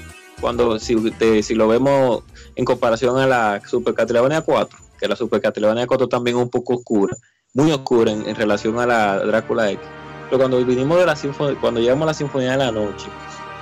cuando 0.40 0.78
si, 0.78 0.94
te- 1.12 1.42
si 1.42 1.55
lo 1.55 1.68
vemos 1.68 2.23
en 2.55 2.65
comparación 2.65 3.18
a 3.18 3.26
la 3.26 3.60
Super 3.66 3.94
Castlevania 3.94 4.40
4, 4.42 4.78
que 5.00 5.08
la 5.08 5.16
Super 5.16 5.40
Castlevania 5.40 5.86
4 5.86 6.08
también 6.08 6.36
es 6.36 6.42
un 6.42 6.50
poco 6.50 6.74
oscura, 6.74 7.16
muy 7.55 7.70
oscura 7.73 8.12
en, 8.12 8.26
en 8.28 8.36
relación 8.36 8.78
a 8.78 8.86
la 8.86 9.18
Drácula 9.24 9.70
X. 9.70 9.84
Pero 10.28 10.39
cuando 10.39 10.65
vinimos 10.65 10.98
de 10.98 11.06
la 11.06 11.16
sinfonía, 11.16 11.56
cuando 11.60 11.81
llegamos 11.81 12.02
a 12.05 12.06
la 12.06 12.15
Sinfonía 12.15 12.52
de 12.52 12.56
la 12.58 12.73
Noche 12.73 13.06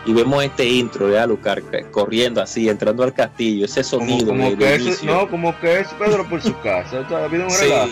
y 0.06 0.12
vemos 0.14 0.42
este 0.44 0.66
intro 0.66 1.08
de 1.08 1.18
Alucard 1.18 1.62
corriendo 1.90 2.40
así, 2.40 2.68
entrando 2.68 3.02
al 3.04 3.12
castillo, 3.14 3.66
ese 3.66 3.82
Como, 3.82 4.06
sonido 4.06 4.26
como 4.28 4.50
de- 4.50 4.56
que 4.56 4.64
de 4.64 4.74
es, 4.90 5.02
no, 5.04 5.28
como 5.28 5.58
que 5.60 5.80
es 5.80 5.88
Pedro 5.98 6.26
por 6.28 6.40
su 6.42 6.58
casa. 6.60 7.00
Un 7.00 7.50
Sí, 7.50 7.64
relajo. 7.64 7.88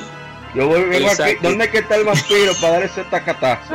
Yo 0.54 0.68
voy, 0.68 0.82
vengo 0.84 1.08
aquí. 1.10 1.36
¿Dónde 1.42 1.64
es 1.64 1.70
que 1.70 1.78
está 1.78 1.96
el 1.96 2.04
vampiro 2.04 2.52
para 2.60 2.74
dar 2.74 2.82
ese 2.84 3.04
tacatazo? 3.04 3.74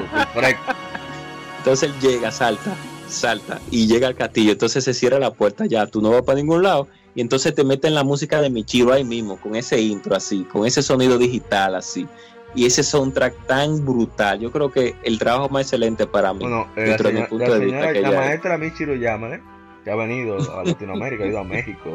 Entonces 1.58 1.90
él 1.90 1.96
llega, 2.00 2.32
salta, 2.32 2.76
salta 3.08 3.60
y 3.72 3.88
llega 3.88 4.08
al 4.08 4.16
castillo. 4.16 4.52
Entonces 4.52 4.84
se 4.84 4.94
cierra 4.94 5.20
la 5.20 5.32
puerta 5.32 5.66
ya, 5.66 5.88
tú 5.88 6.02
no 6.02 6.12
vas 6.12 6.22
para 6.22 6.38
ningún 6.38 6.64
lado. 6.64 6.88
Y 7.16 7.22
entonces 7.22 7.56
te 7.56 7.64
meten 7.64 7.96
la 7.96 8.04
música 8.04 8.42
de 8.42 8.50
Michiro 8.50 8.94
ahí 8.94 9.04
mismo, 9.04 9.38
con 9.38 9.56
ese 9.56 9.82
intro 9.82 10.16
así, 10.16 10.44
con 10.44 10.68
ese 10.68 10.84
sonido 10.84 11.18
digital 11.18 11.76
así. 11.76 12.08
Y 12.54 12.66
ese 12.66 12.84
soundtrack 12.84 13.48
tan 13.48 13.84
brutal. 13.84 14.40
Yo 14.40 14.52
creo 14.52 14.72
que 14.72 14.96
el 15.04 15.18
trabajo 15.20 15.50
más 15.50 15.64
excelente 15.64 16.06
para 16.08 16.32
mí, 16.34 16.40
Bueno, 16.42 16.68
eh, 16.76 16.82
la, 16.82 16.84
dentro 16.84 17.10
de 17.10 17.14
mi 17.16 17.22
punto 17.28 17.48
la 17.48 17.58
de 17.60 17.66
vista, 17.66 17.94
que 17.94 18.02
la 18.02 18.12
maestra 18.12 18.58
Michiro 18.58 18.94
¿eh? 18.94 19.42
que 19.84 19.92
ha 19.92 19.96
venido 19.96 20.38
a 20.58 20.64
Latinoamérica, 20.64 21.24
ha 21.24 21.28
ido 21.28 21.40
a 21.40 21.44
México 21.44 21.90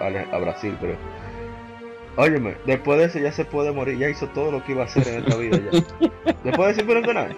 a- 0.00 0.36
a 0.36 0.38
Brasil, 0.38 0.76
pero. 0.80 0.96
Óyeme, 2.16 2.56
después 2.64 2.98
de 2.98 3.04
eso 3.04 3.18
ya 3.18 3.30
se 3.32 3.44
puede 3.44 3.72
morir, 3.72 3.98
ya 3.98 4.08
hizo 4.08 4.26
todo 4.28 4.50
lo 4.50 4.64
que 4.64 4.72
iba 4.72 4.82
a 4.82 4.86
hacer 4.86 5.06
en 5.08 5.18
esta 5.24 5.36
vida 5.36 5.58
ya. 5.70 6.10
Después 6.44 6.68
de 6.68 6.82
ese 6.82 6.84
pero 6.84 7.00
nada. 7.12 7.28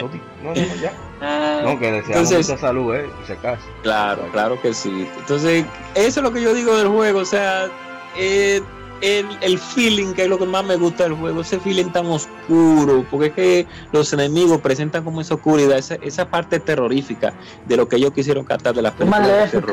No, 0.00 0.08
no, 0.42 0.54
no, 0.54 0.74
ya. 0.82 1.62
No, 1.62 1.78
que 1.78 1.92
deseamos 1.92 2.08
Entonces- 2.32 2.48
mucha 2.48 2.60
salud, 2.60 2.94
eh, 2.96 3.06
si 3.26 3.32
acaso. 3.32 3.62
Claro, 3.82 4.28
claro 4.32 4.60
que 4.60 4.74
sí. 4.74 5.08
Entonces, 5.18 5.64
eso 5.94 6.20
es 6.20 6.24
lo 6.24 6.32
que 6.32 6.42
yo 6.42 6.52
digo 6.52 6.76
del 6.76 6.88
juego. 6.88 7.20
O 7.20 7.24
sea, 7.24 7.68
eh, 8.18 8.60
el, 9.00 9.26
el 9.40 9.58
feeling, 9.58 10.14
que 10.14 10.22
es 10.24 10.28
lo 10.28 10.38
que 10.38 10.46
más 10.46 10.64
me 10.64 10.76
gusta 10.76 11.04
del 11.04 11.12
juego, 11.14 11.42
ese 11.42 11.60
feeling 11.60 11.90
tan 11.92 12.06
oscuro, 12.06 13.04
porque 13.10 13.26
es 13.28 13.32
que 13.34 13.66
los 13.92 14.12
enemigos 14.12 14.60
presentan 14.60 15.04
como 15.04 15.20
esa 15.20 15.34
oscuridad, 15.34 15.78
esa, 15.78 15.94
esa 15.96 16.28
parte 16.28 16.58
terrorífica 16.58 17.32
de 17.66 17.76
lo 17.76 17.88
que 17.88 17.96
ellos 17.96 18.12
quisieron 18.12 18.44
captar 18.44 18.74
de 18.74 18.82
las 18.82 18.92
películas 18.94 19.20
maléfico. 19.28 19.70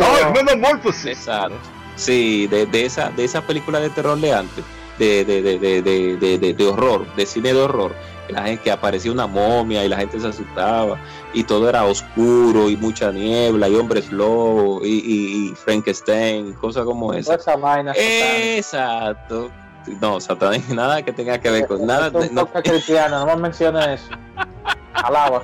Exacto. 1.10 1.56
Sí, 1.96 2.48
de, 2.48 2.66
de 2.66 2.86
esa 2.86 3.10
de 3.12 3.24
esa 3.26 3.42
película 3.42 3.80
de 3.80 3.90
terror 3.90 4.20
de 4.20 4.34
antes, 4.34 4.64
de, 4.98 5.24
de, 5.26 5.42
de, 5.42 5.60
de, 5.60 5.82
de, 5.82 6.18
de, 6.18 6.38
de- 6.38 6.54
de 6.54 6.68
horror, 6.68 7.06
de 7.16 7.26
cine 7.26 7.54
de 7.54 7.62
horror, 7.62 7.94
que 8.28 8.34
la 8.34 8.44
gente 8.44 8.64
que 8.64 8.72
aparecía 8.72 9.12
una 9.12 9.28
momia 9.28 9.84
y 9.84 9.90
la 9.90 9.98
gente 9.98 10.20
se 10.20 10.28
asustaba 10.28 10.98
y 11.34 11.44
todo 11.44 11.68
era 11.70 11.84
oscuro 11.86 12.70
y 12.70 12.78
mucha 12.78 13.12
niebla 13.12 13.68
y 13.70 13.76
hombres 13.76 14.12
lobos 14.12 14.84
y, 14.86 14.90
y, 14.90 15.52
y 15.52 15.56
Frankenstein, 15.56 16.54
cosas 16.54 16.86
como 16.86 17.14
esa. 17.14 17.36
esa 17.36 17.56
vaina. 17.56 17.94
Exacto. 17.96 19.52
No, 20.00 20.20
Satanás, 20.20 20.68
nada 20.70 21.02
que 21.04 21.12
tenga 21.12 21.40
que 21.40 21.50
ver 21.50 21.68
con 21.68 21.86
nada. 21.86 22.08
Es 22.08 22.30
un 22.30 22.36
no- 22.36 22.48
cristiano, 22.48 23.20
no 23.26 23.36
me 23.36 23.42
menciones 23.44 24.02
eso. 24.02 24.12
Alaba. 24.94 25.42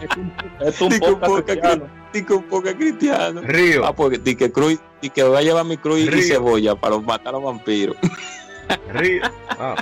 Es 0.60 0.80
un 0.82 0.90
que 0.92 1.06
un 1.10 1.20
podcast 1.20 1.46
cristiano. 1.48 1.86
Di 2.14 2.24
que 2.24 2.34
un 2.34 2.44
poco 2.44 2.70
cristiano. 2.76 3.42
Río. 3.42 3.86
Ah, 3.86 3.94
porque 3.96 4.18
di 4.18 4.36
que 4.36 4.52
cruz, 4.52 4.80
di 5.02 5.10
que 5.10 5.24
voy 5.24 5.38
a 5.38 5.42
llevar 5.42 5.66
mi 5.66 5.78
cruz 5.78 6.00
y 6.00 6.22
cebolla 6.24 6.76
para 6.76 6.98
matar 7.00 7.30
a 7.30 7.32
los 7.34 7.44
vampiros. 7.44 7.96
Río. 8.94 9.24
Ah. 9.50 9.76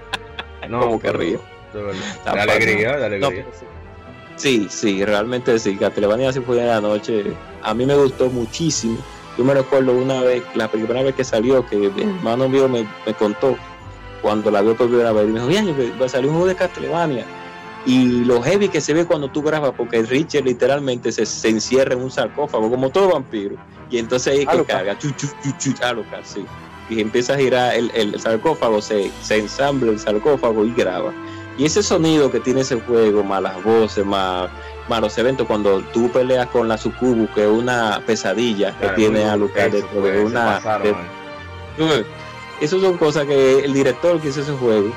Como 0.70 0.98
que 0.98 1.12
río. 1.12 1.40
De 1.72 1.92
padre. 2.24 2.40
alegría, 2.42 2.96
de 2.96 3.18
No, 3.20 3.26
alegría. 3.28 3.46
sí. 4.36 4.66
Sí, 4.68 5.04
realmente 5.04 5.58
sí. 5.58 5.76
Castlevania 5.76 6.32
Sinfonía 6.32 6.62
de 6.64 6.68
la 6.68 6.80
Noche 6.80 7.24
a 7.62 7.72
mí 7.74 7.86
me 7.86 7.94
gustó 7.94 8.28
muchísimo. 8.30 8.98
Yo 9.38 9.44
me 9.44 9.54
recuerdo 9.54 9.92
una 9.92 10.22
vez, 10.22 10.42
la 10.54 10.68
primera 10.70 11.02
vez 11.02 11.14
que 11.14 11.22
salió, 11.22 11.64
que 11.66 11.76
mi 11.76 12.02
hermano 12.02 12.48
mío 12.48 12.68
me, 12.68 12.86
me 13.06 13.14
contó 13.14 13.56
cuando 14.22 14.50
la 14.50 14.62
vio 14.62 14.74
por 14.76 14.88
primera 14.88 15.12
vez. 15.12 15.26
Me 15.28 15.40
dijo, 15.40 15.46
oye, 15.46 15.92
va 16.00 16.06
a 16.06 16.08
salir 16.08 16.28
un 16.28 16.34
juego 16.36 16.48
de 16.48 16.56
Castlevania. 16.56 17.24
Y 17.86 18.24
lo 18.24 18.42
heavy 18.42 18.68
que 18.68 18.80
se 18.80 18.92
ve 18.94 19.04
cuando 19.06 19.28
tú 19.30 19.42
grabas, 19.42 19.72
porque 19.76 20.02
Richard 20.02 20.44
literalmente 20.44 21.12
se, 21.12 21.24
se 21.24 21.48
encierra 21.48 21.94
en 21.94 22.02
un 22.02 22.10
sarcófago, 22.10 22.68
como 22.68 22.90
todo 22.90 23.10
vampiro. 23.12 23.54
Y 23.90 23.98
entonces 23.98 24.32
ahí 24.32 24.44
que 24.44 24.50
Alucard. 24.50 24.78
carga, 24.78 24.98
chu, 24.98 25.12
chu, 25.12 25.28
chu, 25.42 25.52
chu, 25.58 25.74
Alucard, 25.84 26.24
sí. 26.24 26.44
Y 26.90 27.00
empieza 27.00 27.34
a 27.34 27.36
girar 27.38 27.74
el, 27.76 27.90
el 27.94 28.18
sarcófago, 28.20 28.82
se, 28.82 29.10
se 29.22 29.38
ensambla 29.38 29.92
el 29.92 30.00
sarcófago 30.00 30.64
y 30.64 30.72
graba. 30.74 31.12
Y 31.58 31.64
ese 31.64 31.82
sonido 31.82 32.30
que 32.30 32.40
tiene 32.40 32.62
ese 32.62 32.80
juego, 32.80 33.22
más 33.22 33.40
las 33.40 33.62
voces, 33.62 34.04
más, 34.04 34.50
más 34.88 35.00
los 35.00 35.16
eventos, 35.16 35.46
cuando 35.46 35.80
tú 35.92 36.10
peleas 36.10 36.48
con 36.48 36.66
la 36.68 36.76
Sucubu, 36.76 37.28
que 37.34 37.44
es 37.44 37.48
una 37.50 38.02
pesadilla 38.04 38.76
que 38.78 38.88
tiene 38.90 39.24
a 39.24 39.36
Lucas 39.36 39.70
dentro 39.72 40.02
de 40.02 40.24
una. 40.24 40.56
pasaron, 40.56 40.82
de- 41.78 41.84
man. 41.84 42.04
esas 42.60 42.80
son 42.80 42.96
cosas 42.98 43.26
que 43.26 43.64
el 43.64 43.72
director 43.72 44.20
que 44.20 44.28
hizo 44.28 44.40
ese 44.40 44.52
juego 44.52 44.92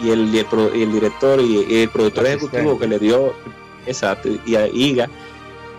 y 0.00 0.10
el, 0.10 0.34
y 0.34 0.38
el, 0.38 0.46
pro- 0.46 0.74
y 0.74 0.82
el 0.82 0.92
director 0.92 1.40
y, 1.40 1.64
y 1.68 1.82
el 1.82 1.88
productor 1.90 2.26
El 2.26 2.32
ejecutivo 2.36 2.78
que 2.78 2.86
le 2.86 2.98
dio, 2.98 3.32
exacto, 3.86 4.28
y 4.46 4.54
a 4.56 4.66
Iga, 4.68 5.08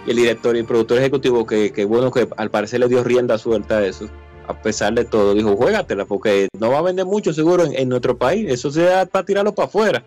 y 0.06 0.12
el 0.12 0.16
director 0.18 0.56
y 0.56 0.60
el 0.60 0.66
productor 0.66 0.98
ejecutivo 1.00 1.46
que, 1.46 1.72
que 1.72 1.86
bueno 1.86 2.12
que 2.12 2.28
al 2.38 2.50
parecer 2.50 2.80
le 2.80 2.88
dio 2.88 3.04
rienda 3.04 3.38
suelta 3.38 3.78
a 3.78 3.86
eso, 3.86 4.10
a 4.48 4.62
pesar 4.62 4.94
de 4.94 5.06
todo, 5.06 5.34
dijo, 5.34 5.56
juégatela, 5.56 6.06
porque 6.06 6.48
no 6.60 6.72
va 6.72 6.80
a 6.80 6.82
vender 6.84 7.06
mucho 7.06 7.32
seguro 7.34 7.66
en, 7.66 7.76
en 7.76 7.88
nuestro 7.90 8.18
país, 8.18 8.50
eso 8.50 8.72
sea 8.72 9.06
para 9.06 9.26
tirarlo 9.26 9.54
para 9.54 9.68
afuera. 9.68 10.04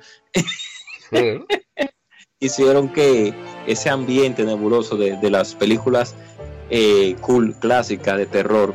Sí. 1.10 1.44
Hicieron 2.40 2.88
que 2.88 3.32
ese 3.68 3.88
ambiente 3.88 4.42
nebuloso 4.44 4.96
de, 4.96 5.16
de 5.18 5.30
las 5.30 5.54
películas 5.54 6.16
eh, 6.70 7.14
cool, 7.20 7.54
clásicas 7.54 8.18
de 8.18 8.26
terror, 8.26 8.74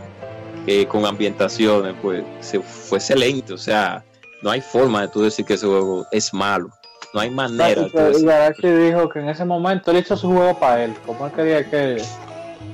eh, 0.68 0.86
con 0.86 1.06
ambientaciones, 1.06 1.96
pues 2.02 2.24
se, 2.40 2.62
fue 2.62 3.00
excelente, 3.00 3.52
o 3.52 3.58
sea, 3.58 4.06
no 4.42 4.50
hay 4.52 4.62
forma 4.62 5.02
de 5.02 5.08
tú 5.10 5.22
decir 5.22 5.46
que 5.46 5.54
ese 5.56 5.66
juego 5.66 6.06
es 6.12 6.34
malo, 6.34 6.70
no 7.14 7.20
hay 7.20 7.30
manera. 7.30 7.84
de 7.84 7.90
tú 7.90 7.98
Y 7.98 8.02
decir- 8.02 8.26
Garachi 8.28 8.68
dijo 8.70 9.10
que 9.10 9.20
en 9.20 9.30
ese 9.30 9.46
momento 9.46 9.92
él 9.92 9.98
hizo 9.98 10.16
su 10.18 10.28
juego 10.32 10.58
para 10.60 10.84
él, 10.86 10.94
como 11.06 11.26
él 11.26 11.32
quería 11.34 11.70
que, 11.70 12.02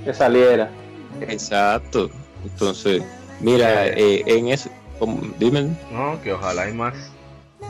que 0.03 0.13
saliera. 0.13 0.69
Exacto. 1.21 2.09
Entonces, 2.43 3.03
mira, 3.39 3.87
eh, 3.87 4.23
en 4.25 4.47
eso, 4.49 4.69
dime. 5.39 5.69
No, 5.91 6.21
que 6.21 6.33
ojalá 6.33 6.63
hay 6.63 6.73
más 6.73 6.93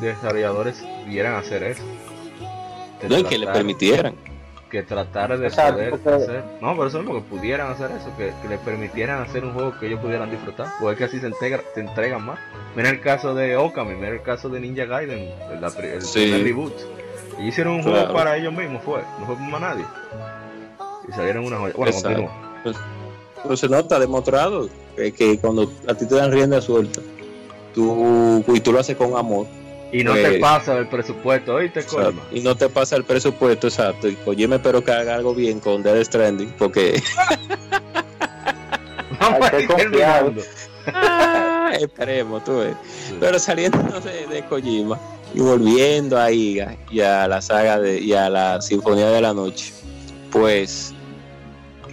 desarrolladores 0.01 0.83
vieran 1.07 1.35
hacer 1.35 1.61
eso. 1.63 1.83
No, 3.07 3.19
y 3.19 3.23
que 3.23 3.37
le 3.37 3.47
permitieran. 3.47 4.15
Que 4.73 4.81
tratar 4.81 5.37
de 5.37 5.45
Exacto, 5.49 5.73
poder 5.75 5.89
porque- 5.91 6.09
hacer. 6.09 6.43
No, 6.59 6.71
pero 6.75 6.87
eso 6.87 6.99
es 6.99 7.05
lo 7.05 7.13
que 7.13 7.21
pudieran 7.21 7.71
hacer 7.71 7.91
eso, 7.91 8.09
que, 8.17 8.33
que 8.41 8.47
le 8.49 8.57
permitieran 8.57 9.21
hacer 9.21 9.45
un 9.45 9.53
juego 9.53 9.77
que 9.79 9.85
ellos 9.85 9.99
pudieran 9.99 10.31
disfrutar. 10.31 10.65
Porque 10.79 10.93
es 10.93 10.97
que 10.97 11.03
así 11.05 11.19
se, 11.19 11.27
integra, 11.27 11.61
se 11.75 11.81
entregan 11.81 12.25
más. 12.25 12.39
Mira 12.75 12.89
el 12.89 12.99
caso 12.99 13.35
de 13.35 13.55
Okami, 13.55 13.93
mira 13.93 14.09
el 14.09 14.23
caso 14.23 14.49
de 14.49 14.59
Ninja 14.59 14.85
Gaiden, 14.85 15.19
el, 15.51 15.71
pri- 15.77 15.87
el 15.89 16.01
Sí. 16.01 16.21
primer 16.23 16.43
reboot. 16.43 16.73
Y 17.39 17.49
hicieron 17.49 17.73
un 17.75 17.81
Claro. 17.83 17.97
juego 17.99 18.13
para 18.15 18.35
ellos 18.35 18.51
mismos, 18.51 18.81
fue, 18.81 19.01
no 19.19 19.27
fue 19.27 19.35
para 19.35 19.47
más 19.49 19.61
nadie. 19.61 19.85
Y 21.07 21.11
salieron 21.11 21.45
una 21.45 21.57
joya. 21.59 21.73
Bueno, 21.77 21.91
Exacto. 21.91 22.23
continúa. 22.63 22.83
Pero 23.43 23.55
se 23.57 23.69
nota 23.69 23.99
demostrado 23.99 24.69
que, 24.95 25.11
que 25.13 25.37
cuando 25.37 25.71
a 25.87 25.93
ti 25.93 26.07
te 26.07 26.15
dan 26.15 26.31
rienda 26.31 26.59
suelta, 26.61 26.99
tú, 27.75 28.43
y 28.47 28.59
tú 28.59 28.71
lo 28.73 28.79
haces 28.79 28.95
con 28.97 29.15
amor, 29.15 29.45
Y 29.93 30.03
no 30.03 30.11
Pues- 30.11 30.23
te 30.31 30.39
pasa 30.39 30.77
el 30.77 30.87
presupuesto, 30.87 31.53
oíste, 31.53 31.83
Colma. 31.85 32.21
y 32.31 32.41
no 32.41 32.55
te 32.55 32.67
pasa 32.67 32.95
el 32.95 33.03
presupuesto 33.03 33.67
exacto. 33.67 34.09
Y 34.09 34.17
oye, 34.25 34.47
me 34.47 34.55
espero 34.55 34.83
que 34.83 34.91
haga 34.91 35.13
algo 35.15 35.33
bien 35.35 35.59
con 35.59 35.83
Dead 35.83 36.03
Stranding, 36.03 36.53
porque 36.57 37.01
Vamos 39.19 39.51
a 39.51 39.59
ir 39.59 39.67
terminando. 39.67 40.41
Ah, 40.87 41.71
esperemos, 41.79 42.43
tú 42.43 42.57
ves. 42.57 42.75
Pero 43.19 43.39
saliendo 43.39 43.99
de, 44.01 44.27
de 44.27 44.43
Kojima 44.45 44.99
y 45.33 45.39
volviendo 45.39 46.19
a 46.19 46.29
Iga 46.31 46.75
y 46.91 46.99
a 46.99 47.27
la 47.27 47.41
saga 47.41 47.79
de, 47.79 47.99
y 47.99 48.13
a 48.13 48.29
la 48.29 48.61
Sinfonía 48.61 49.09
de 49.09 49.21
la 49.21 49.33
Noche, 49.33 49.73
pues 50.31 50.93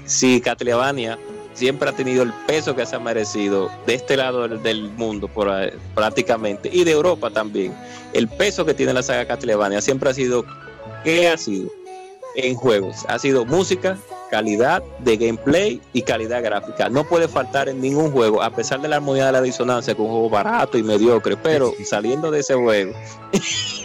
sí, 0.07 0.41
Castlevania 0.41 1.19
siempre 1.61 1.91
ha 1.91 1.93
tenido 1.93 2.23
el 2.23 2.33
peso 2.47 2.75
que 2.75 2.87
se 2.87 2.97
ha 2.97 2.99
merecido 2.99 3.71
de 3.87 3.95
este 3.95 4.17
lado 4.17 4.49
del, 4.49 4.63
del 4.63 4.91
mundo 4.93 5.29
por, 5.29 5.49
ahí, 5.51 5.71
prácticamente 5.95 6.71
y 6.73 6.85
de 6.85 6.93
Europa 6.93 7.31
también. 7.31 7.75
El 8.15 8.29
peso 8.29 8.65
que 8.65 8.73
tiene 8.73 8.95
la 8.95 9.03
saga 9.03 9.27
Castlevania 9.27 9.83
siempre 9.83 10.09
ha 10.09 10.15
sido, 10.15 10.47
¿qué 11.05 11.29
ha 11.29 11.37
sido? 11.37 11.71
En 12.37 12.55
juegos. 12.55 13.05
Ha 13.09 13.19
sido 13.19 13.45
música, 13.45 13.99
calidad 14.31 14.83
de 15.01 15.17
gameplay 15.17 15.81
y 15.93 16.03
calidad 16.03 16.43
gráfica. 16.43 16.89
No 16.89 17.05
puede 17.05 17.27
faltar 17.29 17.69
en 17.69 17.81
ningún 17.81 18.13
juego, 18.13 18.43
a 18.43 18.51
pesar 18.51 18.81
de 18.81 18.89
la 18.89 18.97
armonía 18.97 19.27
de 19.27 19.33
la 19.33 19.43
disonancia, 19.43 19.95
con 19.95 20.07
un 20.07 20.13
juego 20.13 20.31
barato 20.31 20.79
y 20.79 20.83
mediocre, 20.83 21.37
pero 21.37 21.73
saliendo 21.85 22.31
de 22.31 22.41
ese 22.41 22.55
juego, 22.55 22.93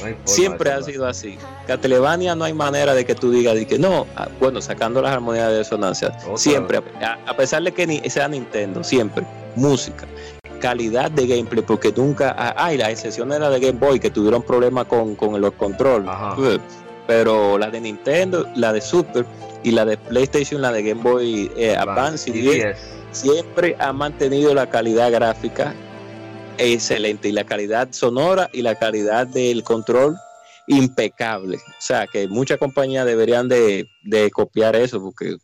no 0.00 0.06
hay 0.06 0.16
siempre 0.24 0.70
ha 0.72 0.82
sido 0.82 1.06
así. 1.06 1.36
Castlevania 1.66 2.34
no 2.34 2.44
hay 2.44 2.54
manera 2.54 2.94
de 2.94 3.04
que 3.04 3.14
tú 3.14 3.30
digas 3.30 3.54
de 3.54 3.66
que 3.66 3.78
no, 3.78 4.06
ah, 4.16 4.28
bueno, 4.40 4.60
sacando 4.62 5.02
las 5.02 5.12
armonías 5.12 5.50
de 5.50 5.58
disonancia, 5.58 6.16
Otra 6.24 6.36
siempre, 6.38 6.82
a, 7.02 7.18
a 7.26 7.36
pesar 7.36 7.62
de 7.62 7.72
que 7.72 7.86
ni 7.86 7.98
sea 8.08 8.28
Nintendo, 8.28 8.82
siempre, 8.82 9.24
música. 9.56 10.06
Calidad 10.60 11.10
de 11.10 11.26
gameplay, 11.26 11.62
porque 11.62 11.92
nunca. 11.96 12.34
ah, 12.36 12.54
Ay, 12.56 12.78
la 12.78 12.90
excepción 12.90 13.32
era 13.32 13.48
de 13.48 13.60
Game 13.60 13.78
Boy, 13.78 14.00
que 14.00 14.10
tuvieron 14.10 14.42
problemas 14.42 14.86
con, 14.86 15.14
con 15.14 15.40
los 15.40 15.52
controles. 15.52 16.10
Pero 17.08 17.56
la 17.56 17.70
de 17.70 17.80
Nintendo, 17.80 18.46
la 18.54 18.72
de 18.72 18.82
Super 18.82 19.24
y 19.64 19.70
la 19.70 19.86
de 19.86 19.96
PlayStation, 19.96 20.60
la 20.60 20.70
de 20.70 20.82
Game 20.82 21.02
Boy 21.02 21.50
eh, 21.56 21.74
Advance 21.74 22.28
y 22.28 22.34
10, 22.34 22.54
10. 22.54 22.76
siempre 23.12 23.74
ha 23.80 23.94
mantenido 23.94 24.54
la 24.54 24.68
calidad 24.68 25.10
gráfica 25.10 25.74
excelente 26.58 27.30
y 27.30 27.32
la 27.32 27.44
calidad 27.44 27.88
sonora 27.92 28.50
y 28.52 28.60
la 28.60 28.74
calidad 28.74 29.26
del 29.26 29.64
control 29.64 30.16
impecable. 30.66 31.56
O 31.56 31.80
sea, 31.80 32.06
que 32.06 32.28
muchas 32.28 32.58
compañías 32.58 33.06
deberían 33.06 33.48
de, 33.48 33.88
de 34.02 34.30
copiar 34.30 34.76
eso 34.76 35.00
porque 35.00 35.38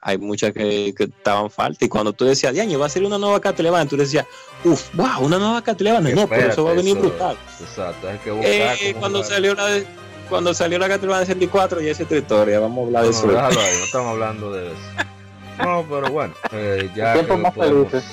hay 0.00 0.18
muchas 0.18 0.52
que, 0.52 0.94
que 0.96 1.04
estaban 1.04 1.50
falta. 1.50 1.84
Y 1.84 1.88
cuando 1.88 2.12
tú 2.12 2.26
decías, 2.26 2.52
Diaño, 2.52 2.78
va 2.78 2.86
a 2.86 2.90
ser 2.90 3.02
una 3.02 3.18
nueva 3.18 3.40
Castlevania, 3.40 3.88
tú 3.88 3.96
decías, 3.96 4.24
uff, 4.64 4.94
wow, 4.94 5.26
una 5.26 5.38
nueva 5.38 5.62
Castlevania. 5.62 6.14
No, 6.14 6.28
pero 6.28 6.52
eso 6.52 6.62
va 6.62 6.70
a 6.70 6.74
venir 6.74 6.96
brutal. 6.96 7.36
Exacto, 7.60 8.08
hay 8.08 8.18
que 8.18 8.30
buscar. 8.30 8.52
Eh, 8.52 8.94
cuando 9.00 9.24
salió 9.24 9.54
la 9.54 9.66
de, 9.66 9.86
cuando 10.28 10.52
salió 10.54 10.78
la 10.78 10.88
Castlevania 10.88 11.26
64 11.26 11.80
ya 11.80 11.90
es 11.92 12.00
otra 12.00 12.18
historia, 12.18 12.60
vamos 12.60 12.84
a 12.84 12.86
hablar 12.86 13.02
de 13.04 13.10
No, 13.10 13.16
eso. 13.16 13.26
no, 13.26 13.32
déjalo 13.32 13.60
ahí, 13.60 13.76
no 13.78 13.84
estamos 13.84 14.08
hablando 14.12 14.52
de 14.52 14.66
eso. 14.68 14.76
No, 15.58 15.84
pero 15.88 16.10
bueno, 16.10 16.34
eh, 16.52 16.90
ya 16.94 17.14
que 17.26 17.36
más 17.36 17.52
podemos 17.54 17.90
felices. 17.90 18.10